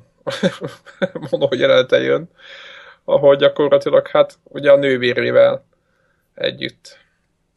mono 1.30 1.48
jelenete 1.54 2.00
jön, 2.00 2.30
ahol 3.12 3.36
gyakorlatilag 3.36 4.08
hát 4.08 4.38
ugye 4.42 4.70
a 4.72 4.76
nővérével 4.76 5.64
együtt 6.34 6.98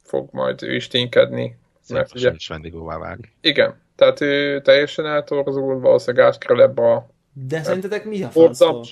fog 0.03 0.29
majd 0.31 0.63
ő 0.63 0.75
is 0.75 0.87
ténykedni. 0.87 1.57
Mert 1.89 2.15
ugye, 2.15 2.31
is 2.35 2.47
vendégóvá 2.47 2.97
válik. 2.97 3.31
igen, 3.41 3.81
tehát 3.95 4.21
ő 4.21 4.61
teljesen 4.61 5.05
eltorzul, 5.05 5.79
valószínűleg 5.79 6.25
átkerül 6.25 6.61
ebbe 6.61 6.91
a 6.91 7.07
De 7.33 7.63
szerintetek 7.63 8.05
mi 8.05 8.23
a 8.23 8.29
fasztól? 8.29 8.85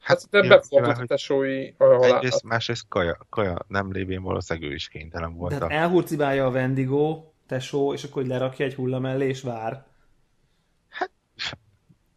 Hát 0.00 0.28
de 0.30 0.48
befordult 0.48 0.98
a 0.98 1.04
tesói 1.06 1.72
a 1.76 1.84
halálát. 1.84 2.16
Egyrészt, 2.16 2.42
másrészt 2.44 2.84
kaja, 2.88 3.18
kaja 3.30 3.58
nem 3.68 3.92
lévén 3.92 4.22
valószínűleg 4.22 4.70
ő 4.70 4.74
is 4.74 4.88
kénytelen 4.88 5.36
volt. 5.36 5.58
Tehát 5.58 5.70
a- 5.70 5.74
elhurcibálja 5.74 6.46
a 6.46 6.50
Wendigo, 6.50 7.24
tesó, 7.46 7.92
és 7.92 8.04
akkor 8.04 8.22
hogy 8.22 8.30
lerakja 8.30 8.64
egy 8.64 8.74
hulla 8.74 8.98
mellé, 8.98 9.28
és 9.28 9.42
vár. 9.42 9.84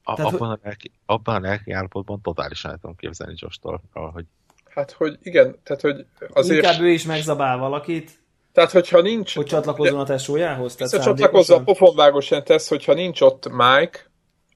A, 0.07 0.15
Tehát, 0.15 0.34
abban, 0.34 0.49
a 0.49 0.60
lelki, 0.64 0.91
abban 1.06 1.36
a 1.36 1.40
lelki 1.40 1.72
állapotban 1.72 2.22
totálisan 2.22 2.72
el 2.72 2.77
tudom 2.77 2.95
képzelni 2.95 3.34
Josh-tól, 3.38 3.82
hogy 3.91 4.26
Hát, 4.69 4.91
hogy 4.91 5.18
igen, 5.22 5.56
tehát, 5.64 5.82
hogy 5.82 6.06
azért, 6.34 6.64
Inkább 6.64 6.82
ő 6.82 6.90
is 6.90 7.06
megzabál 7.06 7.57
valakit, 7.57 8.23
tehát, 8.56 8.72
hogyha 8.72 9.02
nincs, 9.02 9.36
hogy 9.36 9.45
csatlakozzon 9.45 9.99
a 9.99 10.03
tesójához. 10.03 10.76
Tehát 10.76 10.91
Visszacsatlakozza 10.91 11.56
a 11.56 11.64
pofonvágos 11.64 12.32
ilyen 12.32 12.44
tesz, 12.44 12.68
hogyha 12.68 12.94
nincs 12.94 13.22
ott 13.22 13.49
Mike, 13.49 13.99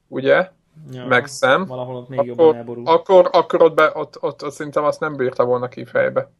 ugye, 0.07 0.51
ja, 0.91 1.05
meg 1.05 1.25
szem, 1.25 1.65
valahol 1.65 1.95
ott 1.95 2.07
még 2.07 2.19
akkor, 2.19 2.29
jobban 2.29 2.55
elborul. 2.55 2.87
Akkor, 2.87 3.29
akkor 3.31 3.61
ott, 3.61 3.73
be, 3.73 3.91
ott, 3.93 4.21
ott, 4.21 4.43
ott, 4.43 4.51
szerintem 4.51 4.83
azt 4.83 4.99
nem 4.99 5.15
bírta 5.15 5.45
volna 5.45 5.67
ki 5.67 5.85
fejbe. 5.85 6.31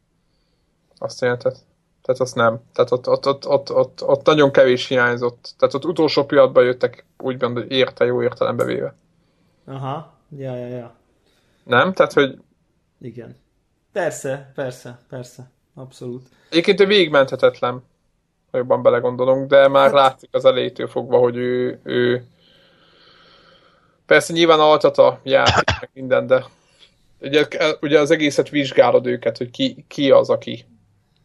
Azt 0.97 1.21
jelentett. 1.21 1.65
Tehát 2.01 2.21
azt 2.21 2.35
nem. 2.35 2.61
Tehát 2.73 2.91
ott, 2.91 3.09
ott, 3.09 3.27
ott, 3.27 3.47
ott, 3.47 3.71
ott, 3.71 4.03
ott 4.03 4.25
nagyon 4.25 4.51
kevés 4.51 4.87
hiányzott. 4.87 5.53
Tehát 5.57 5.75
ott 5.75 5.85
utolsó 5.85 6.25
pillanatban 6.25 6.63
jöttek 6.63 7.05
úgymond, 7.17 7.57
hogy 7.57 7.71
érte 7.71 8.05
jó 8.05 8.23
értelembe 8.23 8.63
véve. 8.63 8.95
Aha, 9.65 10.13
ja, 10.37 10.55
ja, 10.55 10.67
ja. 10.67 10.95
Nem? 11.63 11.93
Tehát, 11.93 12.13
hogy... 12.13 12.37
Igen. 13.01 13.37
Persze, 13.91 14.51
persze, 14.55 14.99
persze. 15.09 15.51
Abszolút. 15.75 16.27
Egyébként 16.49 16.79
ő 16.79 16.85
végigmenthetetlen, 16.85 17.83
ha 18.51 18.57
jobban 18.57 18.81
belegondolunk, 18.81 19.49
de 19.49 19.67
már 19.67 19.83
hát... 19.83 19.93
látszik 19.93 20.29
az 20.31 20.45
elejétől 20.45 20.87
fogva, 20.87 21.17
hogy 21.17 21.35
ő, 21.35 21.79
ő... 21.83 22.27
Persze 24.05 24.33
nyilván 24.33 24.59
a 24.59 25.19
játék, 25.23 25.79
meg 25.79 25.89
minden, 25.93 26.27
de 26.27 26.45
ugye, 27.21 27.47
ugye 27.81 27.99
az 27.99 28.11
egészet 28.11 28.49
vizsgálod 28.49 29.05
őket, 29.05 29.37
hogy 29.37 29.51
ki, 29.51 29.85
ki 29.87 30.11
az, 30.11 30.29
aki. 30.29 30.65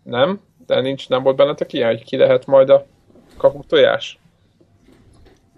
Nem? 0.02 0.40
De 0.66 0.80
nincs, 0.80 1.08
nem 1.08 1.22
volt 1.22 1.36
bennetek 1.36 1.72
ilyen, 1.72 1.88
hogy 1.88 2.04
ki 2.04 2.16
lehet 2.16 2.46
majd 2.46 2.70
a 2.70 2.86
kapu 3.36 3.64
tojás? 3.64 4.18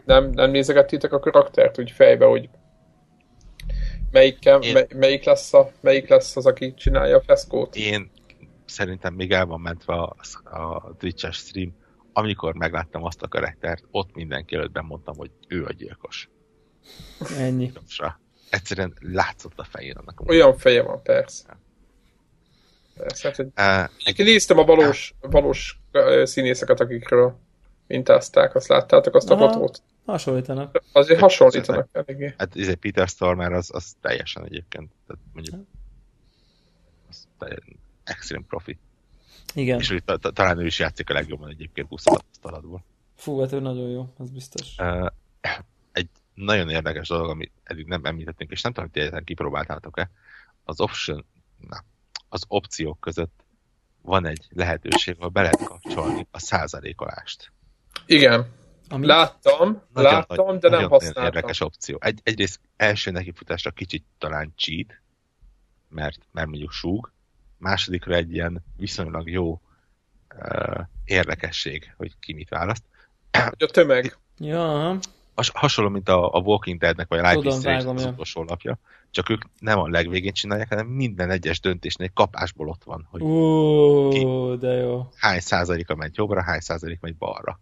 Nem, 0.05 0.31
nem 0.31 0.51
nézegettétek 0.51 1.13
a 1.13 1.19
karaktert 1.19 1.79
úgy 1.79 1.91
fejbe, 1.91 2.25
hogy 2.25 2.49
melyik, 4.11 4.45
mely, 4.45 4.87
melyik, 4.95 5.25
lesz 5.25 5.55
a, 5.55 5.71
melyik 5.81 6.09
lesz 6.09 6.37
az, 6.37 6.47
aki 6.47 6.75
csinálja 6.75 7.17
a 7.17 7.23
feszkót? 7.23 7.77
Én 7.77 8.11
szerintem 8.65 9.15
még 9.15 9.33
el 9.33 9.47
van 9.47 9.61
mentve 9.61 9.95
a, 9.95 10.17
a 10.45 10.95
Twitch-es 10.99 11.37
stream, 11.37 11.75
amikor 12.13 12.55
megláttam 12.55 13.05
azt 13.05 13.23
a 13.23 13.29
karaktert, 13.29 13.85
ott 13.91 14.15
mindenki 14.15 14.55
előtt 14.55 14.83
mondtam, 14.83 15.17
hogy 15.17 15.31
ő 15.49 15.65
a 15.65 15.73
gyilkos. 15.73 16.29
Ennyi. 17.39 17.73
Egyszerűen 18.51 18.95
látszott 19.01 19.59
a 19.59 19.65
fején 19.65 19.97
annak. 19.97 20.29
Olyan 20.29 20.57
feje 20.57 20.83
van, 20.83 21.03
persze. 21.03 21.59
Persze, 22.97 23.29
hát, 23.29 23.37
hogy... 23.37 23.47
Uh, 23.57 23.91
egy... 24.05 24.25
Néztem 24.25 24.59
a 24.59 24.65
valós, 24.65 25.15
valós 25.21 25.81
színészeket, 26.23 26.81
akikről 26.81 27.39
mintázták, 27.87 28.55
azt 28.55 28.69
láttátok 28.69 29.15
azt 29.15 29.31
Aha, 29.31 29.45
a 29.45 29.53
fotót? 29.53 29.83
Hasonlítanak. 30.07 30.83
Azért 30.93 31.21
hasonlítanak 31.21 31.89
eléggé. 31.93 32.35
Hát 32.39 32.57
ez 32.57 32.69
egy 32.69 32.77
Peter 32.77 33.09
Stormer, 33.09 33.53
az, 33.53 33.71
az 33.73 33.97
teljesen 34.01 34.45
egyébként, 34.45 34.91
tehát 35.07 35.23
mondjuk 35.33 35.67
az 37.09 37.27
teljesen 37.39 37.77
extrém 38.05 38.47
profi. 38.47 38.79
Igen. 39.55 39.79
És 39.79 39.95
ta, 40.05 40.17
ta, 40.17 40.31
talán 40.31 40.59
ő 40.59 40.67
is 40.67 40.79
játszik 40.79 41.11
a 41.11 41.13
legjobban 41.13 41.51
egyébként 41.51 41.89
20 41.89 42.03
tapasztalatból. 42.03 42.85
Fú, 43.17 43.41
hát 43.41 43.53
ő 43.53 43.61
nagyon 43.61 43.89
jó, 43.89 44.13
az 44.17 44.31
biztos. 44.31 44.75
Uh, 44.79 45.07
egy 45.93 46.09
nagyon 46.35 46.71
érdekes 46.71 47.09
dolog, 47.09 47.31
amit 47.31 47.53
eddig 47.63 47.87
nem 47.87 48.05
említettünk, 48.05 48.51
és 48.51 48.63
nem 48.63 48.73
tudom, 48.73 48.91
hogy 48.93 49.11
ti 49.11 49.25
kipróbáltátok-e, 49.25 50.11
az 50.65 50.81
option, 50.81 51.25
na, 51.69 51.85
az 52.37 52.45
opciók 52.49 53.01
között 53.01 53.45
van 54.03 54.27
egy 54.27 54.47
lehetőség, 54.49 55.17
ahol 55.19 55.29
be 55.29 55.41
lehet 55.43 55.65
kapcsolni 55.65 56.27
a 56.31 56.39
százalékolást. 56.39 57.53
Igen. 58.07 58.53
Ami... 58.89 59.07
Láttam, 59.07 59.83
nagyon 59.93 60.13
láttam, 60.13 60.47
nagy, 60.47 60.59
de 60.59 60.69
nem 60.69 60.89
használtam. 60.89 61.25
érdekes 61.25 61.61
opció. 61.61 61.99
Egy, 62.01 62.21
egyrészt 62.23 62.61
első 62.77 63.11
nekifutásra 63.11 63.71
kicsit 63.71 64.05
talán 64.19 64.53
cheat, 64.57 65.01
mert, 65.89 66.19
mert 66.33 66.49
mondjuk 66.49 66.71
súg, 66.71 67.13
másodikra 67.59 68.15
egy 68.15 68.33
ilyen 68.33 68.65
viszonylag 68.77 69.31
jó 69.31 69.61
uh, 70.35 70.81
érdekesség, 71.05 71.95
hogy 71.97 72.19
ki 72.19 72.33
mit 72.33 72.49
választ. 72.49 72.85
Hogy 73.31 73.63
a 73.63 73.67
tömeg. 73.67 74.19
Ja. 74.39 74.99
Has, 75.37 75.51
hasonló, 75.55 75.91
mint 75.91 76.09
a, 76.09 76.35
a 76.35 76.39
Walking 76.39 76.81
Deadnek, 76.81 77.09
vagy 77.09 77.19
a 77.19 77.31
Life 77.31 77.49
is 77.77 77.85
az 77.85 78.05
utolsó 78.05 78.43
lapja. 78.43 78.79
Csak 79.11 79.29
ők 79.29 79.43
nem 79.59 79.79
a 79.79 79.89
legvégén 79.89 80.33
csinálják, 80.33 80.69
hanem 80.69 80.87
minden 80.87 81.31
egyes 81.31 81.61
döntésnél 81.61 82.11
kapásból 82.15 82.69
ott 82.69 82.85
van, 82.85 83.07
hogy 83.11 83.23
Ó, 83.23 84.09
ki, 84.09 84.27
de 84.61 84.73
jó. 84.73 85.09
hány 85.17 85.41
százaléka 85.41 85.95
megy 85.95 86.17
jobbra, 86.17 86.43
hány 86.43 86.61
százalék 86.61 87.01
megy 87.01 87.17
balra. 87.17 87.61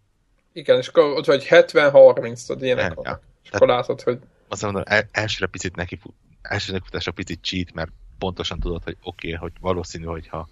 Igen, 0.52 0.78
és 0.78 0.88
akkor 0.88 1.04
ott 1.04 1.26
vagy 1.26 1.46
70-30, 1.50 2.46
tudod, 2.46 2.62
ilyenek 2.62 2.92
ja, 2.96 3.00
ja. 3.04 3.20
És 3.42 3.50
akkor 3.50 3.68
látod, 3.68 4.02
hogy... 4.02 4.18
Azt 4.48 4.62
mondom, 4.62 4.82
el, 4.86 5.08
elsőre 5.12 5.46
picit 5.46 5.76
neki, 5.76 6.00
elsőre 6.42 6.72
nekifutásra 6.72 7.12
picit 7.12 7.42
cheat, 7.42 7.72
mert 7.72 7.90
pontosan 8.18 8.60
tudod, 8.60 8.84
hogy 8.84 8.96
oké, 9.02 9.26
okay, 9.26 9.40
hogy 9.40 9.52
valószínű, 9.60 10.04
hogyha 10.04 10.48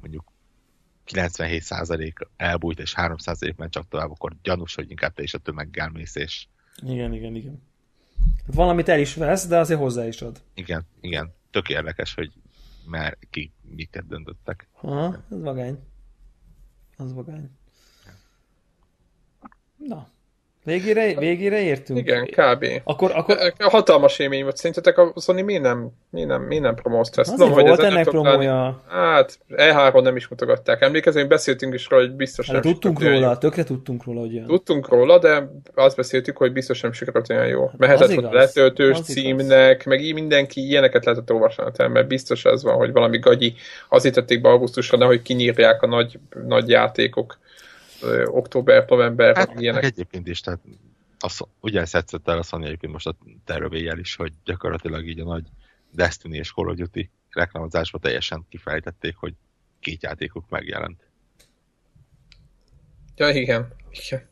mondjuk 0.00 0.31
97% 1.06 2.12
elbújt, 2.36 2.78
és 2.78 2.94
3% 2.96 3.54
ment 3.56 3.72
csak 3.72 3.88
tovább, 3.88 4.10
akkor 4.10 4.36
gyanús, 4.42 4.74
hogy 4.74 4.90
inkább 4.90 5.14
te 5.14 5.22
is 5.22 5.34
a 5.34 5.38
tömeggel 5.38 5.88
mész, 5.90 6.14
és... 6.14 6.46
Igen, 6.82 7.12
igen, 7.12 7.34
igen. 7.34 7.62
Valamit 8.46 8.88
el 8.88 9.00
is 9.00 9.14
vesz, 9.14 9.46
de 9.46 9.58
azért 9.58 9.80
hozzá 9.80 10.06
is 10.06 10.22
ad. 10.22 10.42
Igen, 10.54 10.86
igen. 11.00 11.34
Tök 11.50 11.68
érdekes, 11.68 12.14
hogy 12.14 12.32
már 12.86 13.18
ki 13.30 13.52
miket 13.62 14.06
döntöttek. 14.06 14.68
Aha, 14.80 15.24
ez 15.30 15.40
vagány. 15.40 15.78
Az 16.96 17.12
vagány. 17.12 17.50
Na, 19.76 20.08
Végére, 20.64 21.14
végére 21.14 21.60
értünk? 21.60 21.98
Igen, 21.98 22.24
kb. 22.24 22.66
Akkor, 22.84 23.10
akkor... 23.14 23.52
Hatalmas 23.58 24.18
élmény 24.18 24.42
volt. 24.42 24.56
Szerintetek 24.56 24.98
a 24.98 25.12
Sony 25.20 25.44
miért 25.44 25.62
nem, 25.62 25.90
miért 26.10 26.28
nem, 26.28 26.42
miért 26.42 26.62
nem 26.62 26.74
promózta 26.74 27.20
ezt? 27.20 27.30
Tudom, 27.30 27.50
volt 27.50 27.68
hogy 27.68 27.84
ennek 27.84 28.08
promója. 28.08 28.82
Hát, 28.88 29.38
E3-on 29.56 30.02
nem 30.02 30.16
is 30.16 30.28
mutogatták. 30.28 30.80
Emlékezem, 30.80 31.28
beszéltünk 31.28 31.74
is 31.74 31.88
róla, 31.88 32.02
hogy 32.02 32.12
biztos 32.12 32.46
hát, 32.46 32.54
nem 32.62 32.72
tudtunk 32.72 33.00
róla, 33.00 33.16
olyan. 33.16 33.38
tökre 33.38 33.64
tudtunk 33.64 34.04
róla, 34.04 34.20
hogy 34.20 34.34
jön. 34.34 34.46
Tudtunk 34.46 34.88
róla, 34.88 35.18
de 35.18 35.50
azt 35.74 35.96
beszéltük, 35.96 36.36
hogy 36.36 36.52
biztos 36.52 36.80
nem 36.80 36.92
sikerült 36.92 37.30
olyan 37.30 37.46
jó. 37.46 37.70
Mehetett 37.76 38.16
a 38.16 38.32
letöltős 38.32 38.98
az 38.98 39.04
címnek, 39.04 39.72
igaz. 39.72 39.86
meg 39.86 40.00
így 40.00 40.14
mindenki 40.14 40.60
ilyeneket 40.66 41.04
lehetett 41.04 41.32
olvasni, 41.32 41.64
mert 41.76 42.06
biztos 42.06 42.44
ez 42.44 42.62
van, 42.62 42.76
hogy 42.76 42.92
valami 42.92 43.18
gagyi 43.18 43.54
azért 43.88 44.14
tették 44.14 44.40
be 44.40 44.48
augusztusra, 44.48 44.98
nehogy 44.98 45.22
kinyírják 45.22 45.82
a 45.82 45.86
nagy, 45.86 46.18
nagy 46.46 46.68
játékok 46.68 47.38
október, 48.26 48.84
november, 48.88 49.36
hát, 49.36 49.60
ilyenek. 49.60 49.84
Egyébként 49.84 50.26
is, 50.26 50.40
tehát 50.40 50.60
az, 51.18 51.40
ugye 51.60 51.84
szedszett 51.84 52.28
el 52.28 52.38
a 52.38 52.42
Sony 52.42 52.64
egyébként 52.64 52.92
most 52.92 53.06
a 53.06 53.16
tervevéjel 53.44 53.98
is, 53.98 54.16
hogy 54.16 54.32
gyakorlatilag 54.44 55.08
így 55.08 55.20
a 55.20 55.24
nagy 55.24 55.46
Destiny 55.90 56.34
és 56.34 56.52
Call 56.52 56.68
of 56.68 56.76
Duty 56.76 57.10
reklámozásban 57.30 58.00
teljesen 58.00 58.46
kifejtették, 58.48 59.16
hogy 59.16 59.34
két 59.80 60.02
játékuk 60.02 60.48
megjelent. 60.48 61.00
Ja, 63.16 63.28
igen. 63.28 63.68
igen. 63.90 64.30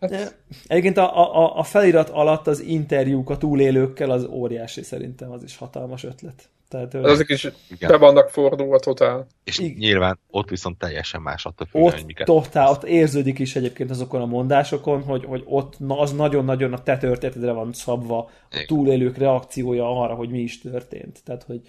Hát... 0.00 0.38
Egyébként 0.66 0.96
a, 0.96 1.36
a, 1.36 1.58
a 1.58 1.62
felirat 1.62 2.08
alatt 2.08 2.46
az 2.46 2.60
interjúk 2.60 3.30
a 3.30 3.36
túlélőkkel 3.36 4.10
az 4.10 4.24
óriási 4.24 4.82
szerintem, 4.82 5.30
az 5.30 5.42
is 5.42 5.56
hatalmas 5.56 6.04
ötlet. 6.04 6.48
Tehát, 6.72 6.94
azok 6.94 7.30
is 7.30 7.48
igen. 7.70 7.90
be 7.90 7.96
vannak 7.96 8.30
fordulva 8.30 8.78
totál. 8.78 9.26
És 9.44 9.58
igen. 9.58 9.76
nyilván 9.78 10.18
ott 10.30 10.48
viszont 10.48 10.78
teljesen 10.78 11.20
más 11.20 11.44
attól 11.44 11.66
függően, 11.66 11.92
hogy 11.92 12.04
miket... 12.06 12.26
Totál, 12.26 12.70
ott 12.70 12.84
érződik 12.84 13.38
is 13.38 13.56
egyébként 13.56 13.90
azokon 13.90 14.20
a 14.20 14.26
mondásokon, 14.26 15.02
hogy, 15.02 15.24
hogy 15.24 15.42
ott 15.46 15.78
na, 15.78 15.98
az 15.98 16.12
nagyon-nagyon 16.12 16.72
a 16.72 16.82
te 16.82 16.96
történetedre 16.96 17.52
van 17.52 17.72
szabva 17.72 18.30
a 18.50 18.64
túlélők 18.66 19.18
reakciója 19.18 20.00
arra, 20.00 20.14
hogy 20.14 20.28
mi 20.28 20.38
is 20.38 20.60
történt. 20.60 21.20
Tehát, 21.24 21.42
hogy 21.42 21.60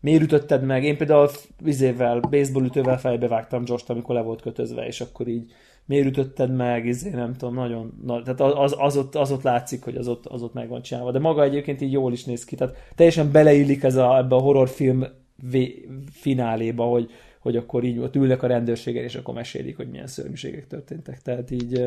miért 0.00 0.22
ütötted 0.22 0.64
meg? 0.64 0.84
Én 0.84 0.96
például 0.96 1.30
vizével, 1.62 2.20
baseballütővel 2.20 2.98
fejbe 2.98 3.28
vágtam 3.28 3.62
Jost, 3.66 3.90
amikor 3.90 4.14
le 4.14 4.22
volt 4.22 4.42
kötözve, 4.42 4.86
és 4.86 5.00
akkor 5.00 5.28
így 5.28 5.52
miért 5.86 6.06
ütötted 6.06 6.56
meg, 6.56 6.86
izé, 6.86 7.10
nem 7.10 7.34
tudom, 7.34 7.54
nagyon, 7.54 8.00
na, 8.04 8.22
tehát 8.22 8.40
az, 8.40 8.74
az, 8.78 8.96
ott, 8.96 9.14
az 9.14 9.32
ott 9.32 9.42
látszik, 9.42 9.84
hogy 9.84 9.96
az 9.96 10.08
ott, 10.08 10.26
az 10.26 10.42
ott 10.42 10.52
meg 10.52 10.68
van 10.68 10.82
csinálva, 10.82 11.10
de 11.10 11.18
maga 11.18 11.42
egyébként 11.42 11.80
így 11.80 11.92
jól 11.92 12.12
is 12.12 12.24
néz 12.24 12.44
ki, 12.44 12.56
tehát 12.56 12.76
teljesen 12.94 13.32
beleillik 13.32 13.82
ez 13.82 13.96
a, 13.96 14.16
ebbe 14.16 14.34
a 14.34 14.40
horrorfilm 14.40 15.06
vé, 15.50 15.88
fináléba, 16.10 16.84
hogy, 16.84 17.10
hogy 17.40 17.56
akkor 17.56 17.84
így 17.84 17.98
ott 17.98 18.16
ülnek 18.16 18.42
a 18.42 18.46
rendőrségen, 18.46 19.04
és 19.04 19.14
akkor 19.14 19.34
mesélik, 19.34 19.76
hogy 19.76 19.90
milyen 19.90 20.06
szörnyűségek 20.06 20.66
történtek, 20.66 21.22
tehát 21.22 21.50
így 21.50 21.84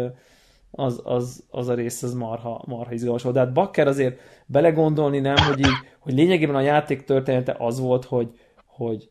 az, 0.72 1.02
az, 1.04 1.44
az 1.50 1.68
a 1.68 1.74
rész 1.74 2.04
az 2.04 2.14
marha, 2.14 2.64
marha 2.68 2.94
izgalmas 2.94 3.24
volt. 3.24 3.36
De 3.36 3.42
hát 3.42 3.54
Bakker 3.54 3.88
azért 3.88 4.20
belegondolni 4.46 5.20
nem, 5.20 5.36
hogy 5.36 5.60
így, 5.60 5.78
hogy 6.00 6.14
lényegében 6.14 6.56
a 6.56 6.62
játék 6.62 7.04
története 7.04 7.56
az 7.60 7.80
volt, 7.80 8.06
hogy, 8.06 8.40
hogy, 8.66 9.10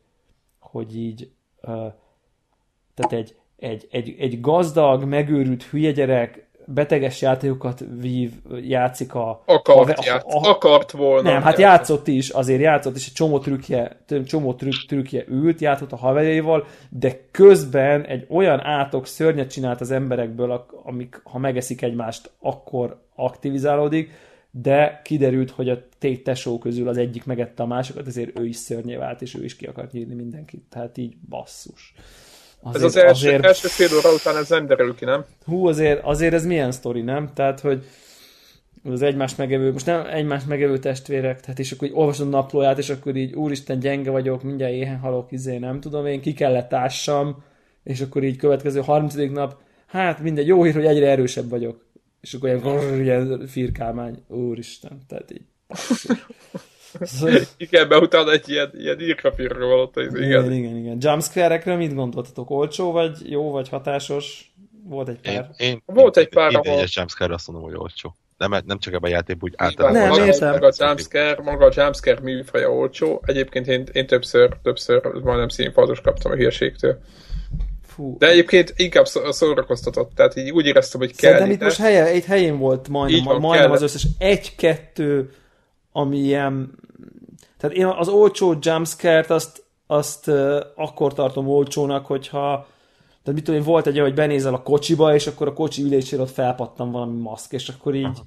hogy 0.59 0.97
így 0.97 1.31
tehát 2.95 3.13
egy, 3.13 3.37
egy, 3.57 3.87
egy, 3.91 4.15
egy 4.19 4.41
gazdag, 4.41 5.05
megőrült 5.05 5.63
hülye 5.63 5.91
gyerek 5.91 6.47
beteges 6.67 7.23
játékokat 7.23 7.85
vív, 8.01 8.33
játszik 8.61 9.15
a... 9.15 9.43
Akart, 9.47 9.99
a, 9.99 10.15
a, 10.15 10.23
a, 10.25 10.49
akart 10.49 10.91
volna. 10.91 11.31
Nem, 11.31 11.43
hát 11.43 11.59
játszott 11.59 12.09
is, 12.09 12.29
azért 12.29 12.61
játszott, 12.61 12.97
és 12.97 13.07
egy 13.07 13.13
csomó 13.13 13.39
trükkje, 13.39 14.01
csomó 14.27 14.55
trükk, 14.55 14.87
trükkje 14.87 15.25
ült, 15.29 15.61
játszott 15.61 15.93
a 15.93 15.97
haverjaival, 15.97 16.67
de 16.91 17.21
közben 17.31 18.05
egy 18.05 18.27
olyan 18.29 18.61
átok 18.61 19.07
szörnyet 19.07 19.51
csinált 19.51 19.81
az 19.81 19.91
emberekből, 19.91 20.67
amik, 20.83 21.21
ha 21.25 21.39
megeszik 21.39 21.83
egymást, 21.83 22.31
akkor 22.41 23.03
aktivizálódik, 23.15 24.11
de 24.51 25.01
kiderült, 25.05 25.51
hogy 25.51 25.69
a 25.69 25.79
tét 25.99 26.25
tesó 26.25 26.59
közül 26.59 26.89
az 26.89 26.97
egyik 26.97 27.25
megette 27.25 27.63
a 27.63 27.67
másikat, 27.67 28.07
ezért 28.07 28.39
ő 28.39 28.47
is 28.47 28.57
szörnyé 28.57 28.97
vált, 28.97 29.23
és 29.23 29.35
ő 29.35 29.45
is 29.45 29.57
ki 29.57 29.67
akart 29.67 29.93
nyírni 29.93 30.15
mindenkit. 30.15 30.63
Tehát 30.69 30.99
így 30.99 31.17
basszus. 31.29 31.95
Azért, 32.67 32.85
ez 32.85 32.97
az 32.97 32.97
első, 32.97 33.29
azért... 33.29 33.45
első 33.45 33.69
fél 33.69 33.97
óra 33.97 34.13
után 34.13 34.37
ez 34.37 34.49
nem 34.49 34.67
derül 34.67 34.95
ki, 34.95 35.05
nem? 35.05 35.25
Hú, 35.45 35.67
azért, 35.67 36.05
azért 36.05 36.35
ez 36.35 36.47
milyen 36.47 36.73
sztori, 36.73 37.01
nem? 37.01 37.31
Tehát, 37.35 37.61
hogy 37.61 37.85
az 38.85 39.03
egymás 39.03 39.35
megevő, 39.35 39.73
most 39.73 39.87
nem 39.87 40.07
egymás 40.07 40.45
megevő 40.45 40.79
testvérek, 40.79 41.41
tehát 41.41 41.59
és 41.59 41.73
akkor 41.73 41.89
így 41.89 41.95
olvasod 41.95 42.27
a 42.27 42.31
naplóját, 42.31 42.79
és 42.79 42.91
akkor 42.91 43.17
így 43.17 43.35
úristen 43.35 43.79
gyenge 43.79 44.11
vagyok, 44.11 44.43
mindjárt 44.43 44.73
éhen 44.73 44.99
halok, 44.99 45.33
izé, 45.33 45.59
nem 45.59 45.81
tudom 45.81 46.07
én, 46.07 46.21
ki 46.21 46.33
kellett 46.33 46.69
tássam, 46.69 47.45
és 47.83 48.01
akkor 48.01 48.25
így 48.25 48.37
következő 48.37 48.81
30. 48.81 49.15
nap, 49.15 49.61
hát 49.87 50.21
mindegy, 50.21 50.47
jó 50.47 50.63
hír, 50.63 50.75
hogy 50.75 50.87
egyre 50.87 51.11
erősebb 51.11 51.49
vagyok. 51.49 51.85
És 52.21 52.35
akkor 52.35 52.49
ilyen, 52.49 53.01
ilyen 53.03 53.47
firkálmány, 53.47 54.23
úristen, 54.29 55.01
tehát 55.09 55.31
így. 55.31 55.45
Igen, 57.57 57.89
be 57.89 57.99
utána 57.99 58.33
egy 58.33 58.49
ilyen, 58.49 58.71
ilyen 58.75 59.01
írkapírra 59.01 59.67
valott. 59.67 59.97
Igen, 59.97 60.23
igen, 60.23 60.53
igen. 60.53 60.77
igen. 60.77 60.97
Jumpscare-ekre 61.01 61.77
mit 61.77 61.95
gondoltatok? 61.95 62.51
Olcsó, 62.51 62.93
vagy 62.93 63.31
jó, 63.31 63.51
vagy 63.51 63.69
hatásos? 63.69 64.55
Volt 64.89 65.09
egy 65.09 65.21
pár. 65.21 65.51
Én, 65.57 65.69
én, 65.69 65.83
Volt 65.87 66.17
egy 66.17 66.29
pár, 66.29 66.51
én, 66.51 66.57
ahol... 66.57 66.73
Én 66.73 66.79
egy 66.79 66.93
jumpscare 66.95 67.35
azt 67.35 67.47
mondom, 67.47 67.65
hogy 67.69 67.79
olcsó. 67.79 68.17
Nem, 68.37 68.51
nem 68.67 68.79
csak 68.79 68.95
ebben 68.95 69.11
a 69.11 69.15
játékban, 69.15 69.51
úgy 69.51 69.55
általában. 69.57 70.01
Nem, 70.01 70.09
maga, 70.09 70.27
értem. 70.27 70.51
Maga 70.51 70.67
a 70.67 70.73
jumpscare, 70.87 71.43
maga 71.43 71.67
a 71.67 71.73
jumpscare 71.75 72.21
műfaja 72.21 72.71
olcsó. 72.71 73.23
Egyébként 73.27 73.67
én, 73.67 73.85
én 73.93 74.07
többször, 74.07 74.57
többször 74.63 75.05
majdnem 75.05 75.49
színfados 75.49 76.01
kaptam 76.01 76.33
a 76.33 76.35
hírségtől. 76.35 76.99
Fú. 77.87 78.17
De 78.19 78.29
egyébként 78.29 78.73
inkább 78.77 79.07
szórakoztatott, 79.07 80.15
tehát 80.15 80.37
így 80.37 80.51
úgy 80.51 80.67
éreztem, 80.67 81.01
hogy 81.01 81.17
kell. 81.17 81.33
Szerintem 81.33 81.55
itt 81.57 81.63
most 81.63 81.81
helye, 81.81 82.07
egy 82.07 82.25
helyén 82.25 82.59
volt 82.59 82.89
majdnem, 82.89 83.25
van, 83.25 83.41
majdnem 83.41 83.71
az 83.71 83.83
összes 83.83 84.07
egy-kettő, 84.19 85.31
ami 85.97 86.19
ilyen... 86.19 86.79
Tehát 87.57 87.77
én 87.77 87.87
az 87.87 88.09
olcsó 88.09 88.57
jumpscare-t 88.61 89.31
azt, 89.31 89.65
azt 89.87 90.29
uh, 90.29 90.61
akkor 90.75 91.13
tartom 91.13 91.49
olcsónak, 91.49 92.07
hogyha 92.07 92.67
tehát 93.23 93.41
mit 93.41 93.45
tudom 93.45 93.61
én, 93.61 93.67
volt 93.67 93.87
egy 93.87 93.95
olyan, 93.95 94.07
hogy 94.07 94.17
benézel 94.17 94.55
a 94.55 94.63
kocsiba, 94.63 95.15
és 95.15 95.27
akkor 95.27 95.49
a 95.49 95.53
kocsi 95.53 95.83
ülésére 95.83 96.23
ott 96.23 96.31
felpattan 96.31 96.91
valami 96.91 97.21
maszk, 97.21 97.53
és 97.53 97.69
akkor 97.69 97.95
így 97.95 98.05
Aha. 98.05 98.27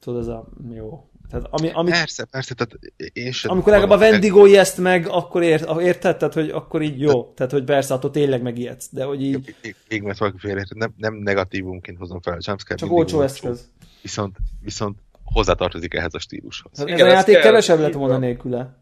tudod, 0.00 0.20
ez 0.20 0.26
a 0.26 0.48
jó. 0.72 1.08
Tehát 1.28 1.46
ami, 1.50 1.70
ami, 1.72 1.90
persze, 1.90 2.24
persze, 2.24 2.54
tehát 2.54 2.78
én 3.12 3.32
sem 3.32 3.50
Amikor 3.50 3.72
legalább 3.72 4.00
a 4.00 4.02
Wendigói 4.02 4.56
ezt 4.56 4.78
meg, 4.78 5.08
akkor 5.08 5.42
ért, 5.42 5.80
érted? 5.80 6.16
Tehát, 6.16 6.34
hogy 6.34 6.50
akkor 6.50 6.82
így 6.82 7.00
jó. 7.00 7.22
De, 7.22 7.28
tehát, 7.34 7.52
hogy 7.52 7.64
persze, 7.64 7.94
attól 7.94 8.10
tényleg 8.10 8.42
megijedsz. 8.42 8.88
De 8.92 9.04
hogy 9.04 9.22
így... 9.22 9.54
Még 9.88 10.02
mert 10.02 10.18
valaki 10.18 10.38
félre, 10.38 10.64
nem, 10.74 10.94
nem 10.96 11.14
negatívumként 11.14 11.98
hozom 11.98 12.20
fel 12.20 12.32
a 12.32 12.38
jumpscare. 12.40 12.78
Csak 12.78 12.92
olcsó 12.92 13.20
eszköz. 13.20 13.68
Viszont, 14.02 14.36
viszont 14.60 14.98
hozzátartozik 15.32 15.94
ehhez 15.94 16.14
a 16.14 16.18
stílushoz. 16.18 16.78
Hát 16.78 16.88
ez 16.88 17.00
a 17.00 17.06
játék 17.06 17.38
kevesebb 17.38 17.78
lett 17.78 17.92
volna 17.92 18.18
nélküle. 18.18 18.78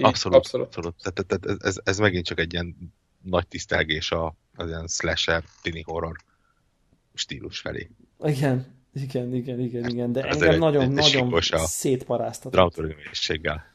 Abszolút, 0.00 0.38
abszolút. 0.38 0.66
abszolút. 0.66 0.94
Tehát, 1.02 1.26
tehát 1.26 1.62
ez, 1.62 1.80
ez, 1.84 1.98
megint 1.98 2.24
csak 2.24 2.38
egy 2.38 2.52
ilyen 2.52 2.76
nagy 3.22 3.46
tisztelgés 3.46 4.10
a, 4.10 4.34
az 4.56 4.68
ilyen 4.68 4.86
slasher, 4.86 5.42
tini 5.62 5.82
horror 5.82 6.16
stílus 7.14 7.60
felé. 7.60 7.90
Igen, 8.24 8.66
igen, 8.94 9.34
igen, 9.34 9.60
igen, 9.60 9.88
igen, 9.88 10.12
de 10.12 10.22
Ez 10.22 10.42
engem 10.42 10.58
nagyon-nagyon 10.58 11.40
szétparáztat. 11.66 12.52
Dramaturgiaiséggel. 12.52 13.70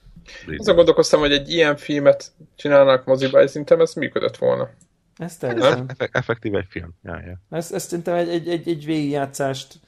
Azon 0.58 0.76
gondolkoztam, 0.76 1.20
hogy 1.20 1.32
egy 1.32 1.50
ilyen 1.50 1.78
filmet 1.78 2.32
csinálnak 2.56 3.06
moziba, 3.06 3.44
és 3.44 3.50
szerintem 3.50 3.82
ez 3.82 3.94
működött 3.94 4.38
volna. 4.38 4.70
Ez 5.18 5.38
teljesen. 5.38 5.90
Ez 5.98 6.08
effektív 6.12 6.56
egy 6.56 6.66
film. 6.70 6.94
Ja, 7.04 7.22
ja. 7.26 7.58
Ez, 7.58 7.72
ez 7.72 7.84
szerintem 7.84 8.16
egy, 8.16 8.30
egy, 8.30 8.48
egy, 8.48 8.68
egy 8.68 8.86
végigjátszást 8.86 9.80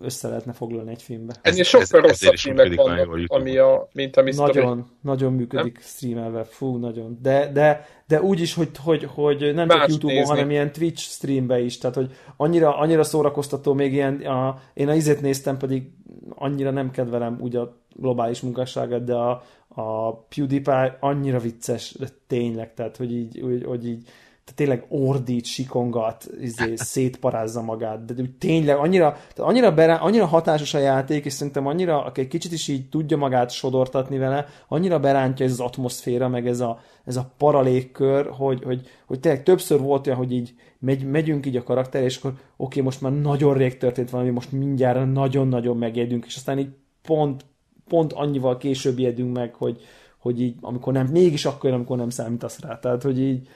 össze 0.00 0.28
lehetne 0.28 0.52
foglalni 0.52 0.90
egy 0.90 1.02
filmbe. 1.02 1.34
Ennél 1.42 1.62
sokkal 1.62 2.00
rosszabb 2.00 2.34
filmek 2.34 2.74
vannak, 2.74 3.08
ami 3.26 3.56
a, 3.56 3.88
mint 3.92 4.16
a 4.16 4.22
Mr. 4.22 4.34
Nagyon, 4.34 4.90
nagyon 5.00 5.32
működik 5.32 5.74
nem? 5.74 5.82
streamelve, 5.82 6.44
fú, 6.44 6.76
nagyon. 6.76 7.18
De, 7.22 7.50
de, 7.52 7.86
de 8.06 8.22
úgy 8.22 8.40
is, 8.40 8.54
hogy, 8.54 8.70
hogy, 8.84 9.04
hogy 9.14 9.54
nem 9.54 9.66
Más 9.66 9.78
csak 9.78 9.88
YouTube-on, 9.88 10.24
hanem 10.24 10.50
ilyen 10.50 10.72
Twitch 10.72 11.02
streambe 11.02 11.60
is, 11.60 11.78
tehát 11.78 11.96
hogy 11.96 12.10
annyira, 12.36 12.78
annyira 12.78 13.04
szórakoztató 13.04 13.72
még 13.72 13.92
ilyen, 13.92 14.14
a, 14.14 14.60
én 14.74 14.88
a 14.88 14.94
izét 14.94 15.20
néztem, 15.20 15.56
pedig 15.56 15.90
annyira 16.34 16.70
nem 16.70 16.90
kedvelem 16.90 17.38
úgy 17.40 17.56
a 17.56 17.76
globális 17.94 18.40
munkásságát, 18.40 19.04
de 19.04 19.14
a, 19.14 19.42
a 19.68 20.16
PewDiePie 20.16 20.96
annyira 21.00 21.38
vicces, 21.38 21.94
de 21.98 22.06
tényleg, 22.26 22.74
tehát 22.74 22.96
hogy 22.96 23.12
így, 23.12 23.40
hogy, 23.42 23.64
hogy 23.64 23.86
így 23.86 24.08
tehát 24.46 24.60
tényleg 24.60 24.86
ordít, 24.88 25.44
sikongat, 25.44 26.26
izé, 26.40 26.74
szétparázza 26.92 27.62
magát, 27.62 28.04
de 28.04 28.22
úgy 28.22 28.38
tényleg 28.38 28.76
annyira, 28.76 29.10
tehát 29.12 29.50
annyira, 29.50 29.74
berá, 29.74 29.96
annyira 29.96 30.26
hatásos 30.26 30.74
a 30.74 30.78
játék, 30.78 31.24
és 31.24 31.32
szerintem 31.32 31.66
annyira, 31.66 32.04
aki 32.04 32.20
egy 32.20 32.28
kicsit 32.28 32.52
is 32.52 32.68
így 32.68 32.88
tudja 32.88 33.16
magát 33.16 33.50
sodortatni 33.50 34.18
vele, 34.18 34.46
annyira 34.68 35.00
berántja 35.00 35.46
ez 35.46 35.52
az 35.52 35.60
atmoszféra, 35.60 36.28
meg 36.28 36.46
ez 36.46 36.60
a, 36.60 36.80
ez 37.04 37.16
a 37.16 37.30
paralégkör, 37.36 38.30
hogy, 38.30 38.62
hogy, 38.64 38.88
hogy 39.06 39.20
tényleg 39.20 39.42
többször 39.42 39.80
volt 39.80 40.06
olyan, 40.06 40.18
hogy 40.18 40.32
így 40.32 40.54
megy, 40.78 41.10
megyünk 41.10 41.46
így 41.46 41.56
a 41.56 41.62
karakter, 41.62 42.02
és 42.02 42.16
akkor 42.16 42.30
oké, 42.30 42.42
okay, 42.56 42.82
most 42.82 43.00
már 43.00 43.12
nagyon 43.12 43.54
rég 43.54 43.76
történt 43.78 44.10
valami, 44.10 44.30
most 44.30 44.52
mindjárt 44.52 45.12
nagyon-nagyon 45.12 45.76
megjedünk, 45.76 46.24
és 46.26 46.36
aztán 46.36 46.58
így 46.58 46.70
pont, 47.02 47.44
pont 47.88 48.12
annyival 48.12 48.56
később 48.56 48.98
jedünk 48.98 49.36
meg, 49.36 49.54
hogy, 49.54 49.80
hogy 50.18 50.40
így, 50.40 50.56
amikor 50.60 50.92
nem, 50.92 51.06
mégis 51.06 51.44
akkor, 51.44 51.70
amikor 51.70 51.96
nem 51.96 52.10
számítasz 52.10 52.60
rá. 52.60 52.78
Tehát, 52.78 53.02
hogy 53.02 53.20
így, 53.20 53.48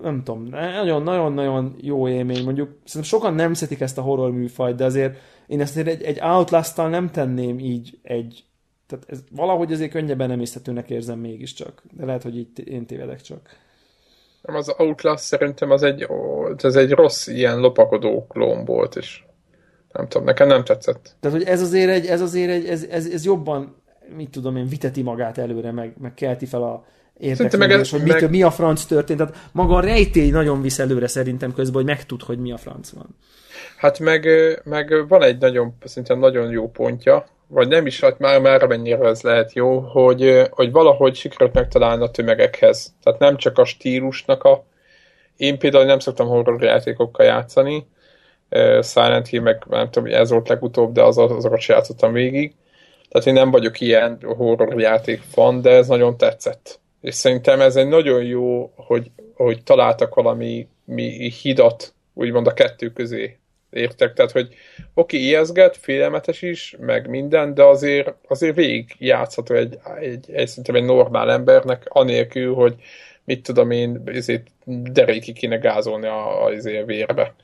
nem 0.00 0.22
tudom, 0.22 0.42
nagyon-nagyon-nagyon 0.48 1.76
jó 1.80 2.08
élmény. 2.08 2.44
Mondjuk 2.44 2.68
szerintem 2.84 3.18
sokan 3.18 3.34
nem 3.34 3.54
szetik 3.54 3.80
ezt 3.80 3.98
a 3.98 4.02
horror 4.02 4.30
műfajt, 4.30 4.76
de 4.76 4.84
azért 4.84 5.16
én 5.46 5.60
ezt 5.60 5.76
egy, 5.76 6.02
egy 6.02 6.20
outlast 6.20 6.76
nem 6.76 7.10
tenném 7.10 7.58
így 7.58 7.98
egy 8.02 8.44
tehát 8.86 9.04
ez 9.08 9.18
valahogy 9.30 9.72
azért 9.72 9.90
könnyebben 9.90 10.30
emészhetőnek 10.30 10.90
érzem 10.90 11.18
mégiscsak. 11.18 11.82
De 11.92 12.04
lehet, 12.04 12.22
hogy 12.22 12.36
itt 12.36 12.58
én 12.58 12.86
tévedek 12.86 13.20
csak. 13.20 13.40
Nem, 14.42 14.56
az 14.56 14.74
Outlast 14.78 15.24
szerintem 15.24 15.70
az 15.70 15.82
egy, 15.82 16.06
ez 16.62 16.76
egy 16.76 16.90
rossz 16.90 17.26
ilyen 17.26 17.58
lopakodó 17.58 18.26
klón 18.26 18.64
volt, 18.64 18.96
és 18.96 19.24
nem 19.92 20.08
tudom, 20.08 20.26
nekem 20.26 20.48
nem 20.48 20.64
tetszett. 20.64 21.16
Tehát, 21.20 21.36
hogy 21.36 21.46
ez 21.46 21.60
azért 21.60 21.90
egy, 21.90 22.06
ez 22.06 22.20
azért 22.20 22.50
egy, 22.50 22.66
ez, 22.66 22.82
ez, 22.82 23.06
ez 23.06 23.24
jobban, 23.24 23.82
mit 24.16 24.30
tudom 24.30 24.56
én, 24.56 24.66
viteti 24.66 25.02
magát 25.02 25.38
előre, 25.38 25.72
meg, 25.72 25.94
meg 25.98 26.14
kelti 26.14 26.46
fel 26.46 26.62
a, 26.62 26.84
érdeklődés, 27.18 27.90
hogy 27.90 28.02
meg... 28.02 28.30
mi 28.30 28.42
a 28.42 28.50
franc 28.50 28.84
történt. 28.84 29.18
Tehát 29.18 29.34
maga 29.52 29.74
a 29.74 29.80
rejtély 29.80 30.30
nagyon 30.30 30.62
visz 30.62 30.78
előre 30.78 31.06
szerintem 31.06 31.54
közben, 31.54 31.74
hogy 31.74 31.84
megtud, 31.84 32.22
hogy 32.22 32.38
mi 32.38 32.52
a 32.52 32.56
franc 32.56 32.90
van. 32.90 33.16
Hát 33.76 33.98
meg, 33.98 34.28
meg 34.64 35.08
van 35.08 35.22
egy 35.22 35.38
nagyon, 35.38 35.76
szerintem 35.84 36.18
nagyon 36.18 36.50
jó 36.50 36.70
pontja, 36.70 37.26
vagy 37.48 37.68
nem 37.68 37.86
is, 37.86 38.00
hát 38.00 38.18
már, 38.18 38.40
már 38.40 38.66
mennyire 38.66 39.08
ez 39.08 39.22
lehet 39.22 39.52
jó, 39.52 39.78
hogy, 39.78 40.48
hogy 40.50 40.70
valahogy 40.70 41.14
sikerült 41.14 41.54
megtalálni 41.54 42.02
a 42.02 42.10
tömegekhez. 42.10 42.94
Tehát 43.02 43.18
nem 43.18 43.36
csak 43.36 43.58
a 43.58 43.64
stílusnak 43.64 44.42
a... 44.42 44.64
Én 45.36 45.58
például 45.58 45.84
nem 45.84 45.98
szoktam 45.98 46.26
horror 46.26 46.62
játékokkal 46.62 47.26
játszani, 47.26 47.86
Silent 48.80 49.26
Hill, 49.26 49.40
meg 49.40 49.64
nem 49.68 49.90
tudom, 49.90 50.12
ez 50.12 50.30
volt 50.30 50.48
legutóbb, 50.48 50.92
de 50.92 51.02
az, 51.02 51.18
azokat 51.18 51.60
sem 51.60 51.76
játszottam 51.76 52.12
végig. 52.12 52.54
Tehát 53.08 53.26
én 53.26 53.34
nem 53.34 53.50
vagyok 53.50 53.80
ilyen 53.80 54.18
horror 54.36 54.80
játék 54.80 55.22
fan, 55.32 55.60
de 55.60 55.70
ez 55.70 55.86
nagyon 55.86 56.16
tetszett 56.16 56.80
és 57.06 57.14
szerintem 57.14 57.60
ez 57.60 57.76
egy 57.76 57.88
nagyon 57.88 58.22
jó, 58.22 58.72
hogy, 58.76 59.10
hogy 59.34 59.62
találtak 59.62 60.14
valami 60.14 60.68
mi 60.84 61.30
hidat, 61.42 61.94
úgymond 62.14 62.46
a 62.46 62.52
kettő 62.52 62.90
közé. 62.90 63.38
Értek? 63.70 64.12
Tehát, 64.12 64.30
hogy 64.30 64.46
oké, 64.94 65.16
okay, 65.16 65.28
ijeszget, 65.28 65.76
félelmetes 65.76 66.42
is, 66.42 66.76
meg 66.80 67.08
minden, 67.08 67.54
de 67.54 67.62
azért, 67.62 68.14
azért 68.28 68.56
végig 68.56 68.94
játszható 68.98 69.54
egy, 69.54 69.78
egy, 70.00 70.30
egy, 70.30 70.48
szerintem 70.48 70.74
egy 70.74 70.84
normál 70.84 71.30
embernek, 71.30 71.86
anélkül, 71.88 72.54
hogy 72.54 72.74
mit 73.24 73.42
tudom 73.42 73.70
én, 73.70 74.02
ezért 74.04 74.46
deréki 74.64 75.32
kéne 75.32 75.56
gázolni 75.56 76.06
a, 76.06 76.44
a, 76.44 76.50
a 76.50 76.84
vérbe. 76.84 77.34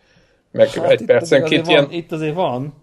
Meg 0.50 0.68
hát 0.68 0.91
egy 0.91 1.05
percenként 1.05 1.66
ilyen... 1.66 1.84
Van, 1.84 1.92
itt 1.92 2.12
azért 2.12 2.34
van. 2.34 2.74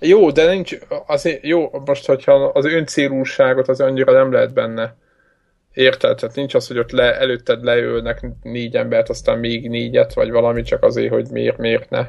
Jó, 0.00 0.30
de 0.30 0.52
nincs, 0.52 0.78
azért 1.06 1.44
jó, 1.46 1.70
most, 1.84 2.06
hogyha 2.06 2.32
az 2.32 2.64
öncélúságot 2.64 3.68
az 3.68 3.80
annyira 3.80 4.12
nem 4.12 4.32
lehet 4.32 4.52
benne 4.52 5.00
Érted? 5.72 6.16
Tehát 6.16 6.36
nincs 6.36 6.54
az, 6.54 6.66
hogy 6.66 6.78
ott 6.78 6.90
le, 6.90 7.18
előtted 7.18 7.64
leülnek 7.64 8.26
négy 8.42 8.76
embert, 8.76 9.08
aztán 9.08 9.38
még 9.38 9.68
négyet, 9.68 10.14
vagy 10.14 10.30
valami, 10.30 10.62
csak 10.62 10.82
azért, 10.82 11.12
hogy 11.12 11.28
miért, 11.30 11.58
miért 11.58 11.90
ne. 11.90 12.02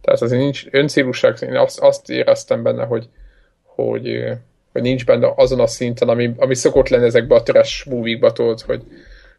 Tehát 0.00 0.22
azért 0.22 0.40
nincs 0.40 0.66
öncélúság, 0.70 1.36
én 1.40 1.56
azt, 1.56 1.80
azt 1.80 2.10
éreztem 2.10 2.62
benne, 2.62 2.84
hogy, 2.84 3.08
hogy, 3.62 4.24
hogy 4.72 4.82
nincs 4.82 5.06
benne 5.06 5.32
azon 5.36 5.60
a 5.60 5.66
szinten, 5.66 6.08
ami, 6.08 6.34
ami 6.36 6.54
szokott 6.54 6.88
lenni 6.88 7.04
ezekbe 7.04 7.34
a 7.34 7.42
trash 7.42 7.88
movie-ba, 7.88 8.32
tudod, 8.32 8.60
hogy 8.60 8.82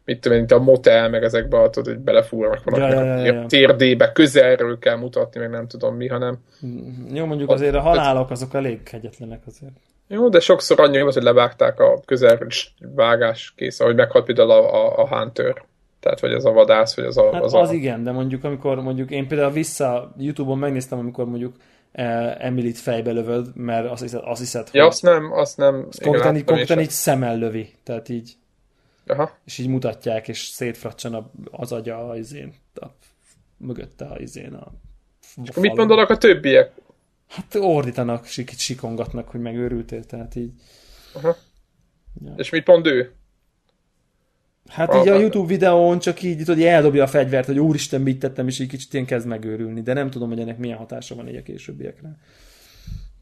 mit 0.04 0.20
tudom 0.20 0.38
én, 0.38 0.44
a 0.48 0.58
motel, 0.58 1.08
meg 1.08 1.22
ezekbe, 1.22 1.70
tudod, 1.70 1.94
hogy 1.94 2.02
belefúrnak 2.04 2.64
valami 2.64 2.92
ja, 2.92 3.04
ja, 3.04 3.16
ja, 3.16 3.32
ja. 3.32 3.46
térdébe, 3.46 4.12
közelről 4.12 4.78
kell 4.78 4.96
mutatni, 4.96 5.40
meg 5.40 5.50
nem 5.50 5.66
tudom 5.66 5.96
mi, 5.96 6.06
hanem... 6.06 6.38
Jó, 7.12 7.24
mondjuk 7.24 7.50
azért 7.50 7.74
a 7.74 7.80
halálok 7.80 8.30
azok 8.30 8.54
elég 8.54 8.82
kegyetlenek 8.82 9.40
azért. 9.46 9.72
Jó, 10.12 10.28
de 10.28 10.40
sokszor 10.40 10.80
annyi 10.80 10.98
hogy 10.98 11.14
levágták 11.14 11.80
a 11.80 12.00
közel 12.04 12.38
vágás 12.94 13.52
kész, 13.56 13.80
ahogy 13.80 13.94
meghalt 13.94 14.24
például 14.24 14.50
a, 14.50 14.74
a, 14.74 14.98
a 14.98 15.08
Hunter. 15.08 15.64
Tehát, 16.00 16.20
vagy 16.20 16.32
az 16.32 16.44
a 16.44 16.52
vadász, 16.52 16.96
vagy 16.96 17.04
az 17.04 17.16
a... 17.16 17.32
Hát 17.32 17.42
az, 17.42 17.54
az 17.54 17.68
a... 17.68 17.72
igen, 17.72 18.02
de 18.02 18.10
mondjuk 18.12 18.44
amikor 18.44 18.80
mondjuk 18.80 19.10
én 19.10 19.28
például 19.28 19.50
vissza 19.50 20.12
Youtube-on 20.18 20.58
megnéztem, 20.58 20.98
amikor 20.98 21.24
mondjuk 21.24 21.56
eh, 21.92 22.44
Emily-t 22.44 22.78
fejbe 22.78 23.10
lövöd, 23.10 23.56
mert 23.56 23.90
azt 23.90 24.02
hiszed, 24.02 24.20
azt 24.24 24.40
hiszed 24.40 24.68
hogy... 24.68 24.80
Ja, 24.80 24.86
azt 24.86 25.02
nem, 25.02 25.32
azt 25.32 25.56
nem... 25.56 25.84
Azt 25.88 26.02
konkrétan, 26.02 26.36
így, 26.36 26.44
konkrétan 26.44 26.80
így 26.80 26.90
szemmel 26.90 27.38
lövi, 27.38 27.72
tehát 27.82 28.08
így... 28.08 28.32
Aha. 29.06 29.30
És 29.44 29.58
így 29.58 29.68
mutatják, 29.68 30.28
és 30.28 30.38
szétfracsan 30.38 31.30
az 31.50 31.72
agya 31.72 32.08
a 32.08 32.16
izén, 32.16 32.54
a, 32.74 32.86
mögötte 33.56 34.04
a 34.04 34.18
izén 34.18 34.52
a... 34.52 34.66
És 35.44 35.56
mit 35.56 35.74
mondanak 35.74 36.10
a 36.10 36.16
többiek? 36.16 36.72
Hát 37.32 37.54
ordítanak, 37.54 38.24
sikit 38.24 38.58
sikongatnak, 38.58 39.28
hogy 39.28 39.40
megőrültél, 39.40 40.04
tehát 40.04 40.34
így. 40.34 40.52
Aha. 41.14 41.36
Ja. 42.24 42.34
És 42.36 42.50
mit 42.50 42.66
mond 42.66 42.86
ő? 42.86 43.12
Hát 44.68 44.94
így 44.94 45.08
a 45.08 45.18
YouTube 45.18 45.46
videón 45.46 45.98
csak 45.98 46.22
így, 46.22 46.38
tudod, 46.38 46.60
eldobja 46.60 47.02
a 47.02 47.06
fegyvert, 47.06 47.46
hogy 47.46 47.58
úristen, 47.58 48.00
mit 48.00 48.18
tettem, 48.18 48.48
és 48.48 48.58
így 48.58 48.68
kicsit 48.68 48.92
ilyen 48.92 49.06
kezd 49.06 49.26
megőrülni, 49.26 49.82
de 49.82 49.92
nem 49.92 50.10
tudom, 50.10 50.28
hogy 50.28 50.40
ennek 50.40 50.58
milyen 50.58 50.78
hatása 50.78 51.14
van 51.14 51.28
így 51.28 51.36
a 51.36 51.42
későbbiekre. 51.42 52.16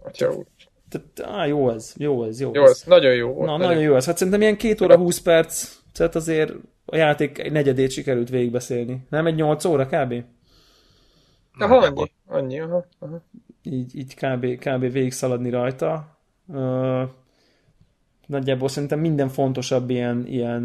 Atya 0.02 0.34
úr. 0.34 0.46
Tehát, 0.88 1.34
á, 1.34 1.46
jó 1.46 1.70
ez, 1.70 1.94
jó 1.96 2.24
ez, 2.24 2.40
jó, 2.40 2.50
jó 2.54 2.64
ez. 2.64 2.82
Nagyon 2.86 3.14
jó 3.14 3.32
volt. 3.32 3.46
Na, 3.46 3.56
nagyon, 3.56 3.66
nagyon 3.66 3.82
jó 3.82 3.94
ez. 3.94 4.06
Hát 4.06 4.16
szerintem 4.16 4.42
ilyen 4.42 4.56
két 4.56 4.80
óra, 4.80 4.96
20 4.96 5.20
perc, 5.20 5.76
tehát 5.92 6.14
azért 6.14 6.52
a 6.84 6.96
játék 6.96 7.38
egy 7.38 7.52
negyedét 7.52 7.90
sikerült 7.90 8.28
végigbeszélni. 8.28 9.06
Nem 9.08 9.26
egy 9.26 9.34
8 9.34 9.64
óra 9.64 9.86
kb? 9.86 10.14
Aha, 11.58 11.76
annyi, 11.76 12.10
annyi, 12.26 12.60
aha, 12.60 12.86
aha. 12.98 13.22
Így, 13.62 13.96
így 13.96 14.14
kb, 14.14 14.58
kb 14.58 14.92
végig 14.92 15.12
szaladni 15.12 15.50
rajta. 15.50 16.18
Uh, 16.46 17.02
nagyjából 18.26 18.68
szerintem 18.68 18.98
minden 19.00 19.28
fontosabb 19.28 19.90
ilyen, 19.90 20.26
ilyen 20.26 20.64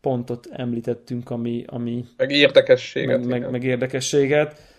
pontot 0.00 0.48
említettünk, 0.52 1.30
ami... 1.30 1.64
ami 1.66 2.04
meg 2.16 2.30
érdekességet. 2.30 3.18
Meg, 3.18 3.28
meg, 3.28 3.50
meg 3.50 3.64
érdekességet. 3.64 4.76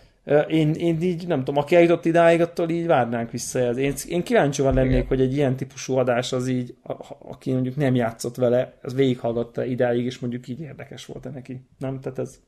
Én, 0.48 0.74
én 0.74 1.02
így, 1.02 1.26
nem 1.26 1.38
tudom, 1.38 1.56
aki 1.56 1.76
eljutott 1.76 2.04
idáig, 2.04 2.40
attól 2.40 2.68
így 2.68 2.86
várnánk 2.86 3.30
vissza. 3.30 3.70
Én, 3.70 3.94
én 4.08 4.22
kíváncsi 4.22 4.62
van 4.62 4.74
lennék, 4.74 4.90
Igen. 4.90 5.06
hogy 5.06 5.20
egy 5.20 5.34
ilyen 5.34 5.56
típusú 5.56 5.96
adás 5.96 6.32
az 6.32 6.48
így, 6.48 6.74
a, 6.82 6.92
aki 7.18 7.52
mondjuk 7.52 7.76
nem 7.76 7.94
játszott 7.94 8.36
vele, 8.36 8.78
az 8.82 8.94
végighallgatta 8.94 9.64
idáig, 9.64 10.04
és 10.04 10.18
mondjuk 10.18 10.48
így 10.48 10.60
érdekes 10.60 11.06
volt 11.06 11.26
-e 11.26 11.30
neki. 11.30 11.60
Nem? 11.78 12.00
Tehát 12.00 12.18
ez... 12.18 12.40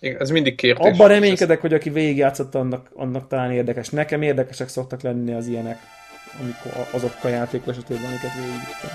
Ez 0.00 0.30
mindig 0.30 0.54
kérdés. 0.54 0.92
Abban 0.92 1.08
reménykedek, 1.08 1.60
hogy 1.60 1.74
aki 1.74 1.90
végigjátszott, 1.90 2.54
annak, 2.54 2.90
annak 2.94 3.28
talán 3.28 3.52
érdekes. 3.52 3.88
Nekem 3.88 4.22
érdekesek 4.22 4.68
szoktak 4.68 5.02
lenni 5.02 5.32
az 5.32 5.46
ilyenek, 5.46 5.78
amikor 6.40 6.86
azok 6.90 7.14
a 7.22 7.28
játékok 7.28 7.68
esetében, 7.68 8.04
amiket 8.04 8.34
végigvittem. 8.34 8.90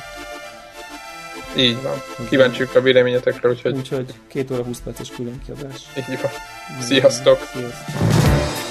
Így 1.57 1.81
van. 1.81 2.27
Kíváncsiuk 2.29 2.75
a 2.75 2.81
véleményetekre, 2.81 3.49
úgyhogy... 3.49 3.75
Úgyhogy 3.75 4.13
két 4.27 4.51
óra 4.51 4.63
20 4.63 4.81
perces 4.81 5.09
külön 5.09 5.41
kiadás. 5.45 5.81
Így 5.97 6.19
van. 6.21 6.31
Sziasztok! 6.79 7.37
Sziasztok! 7.53 8.62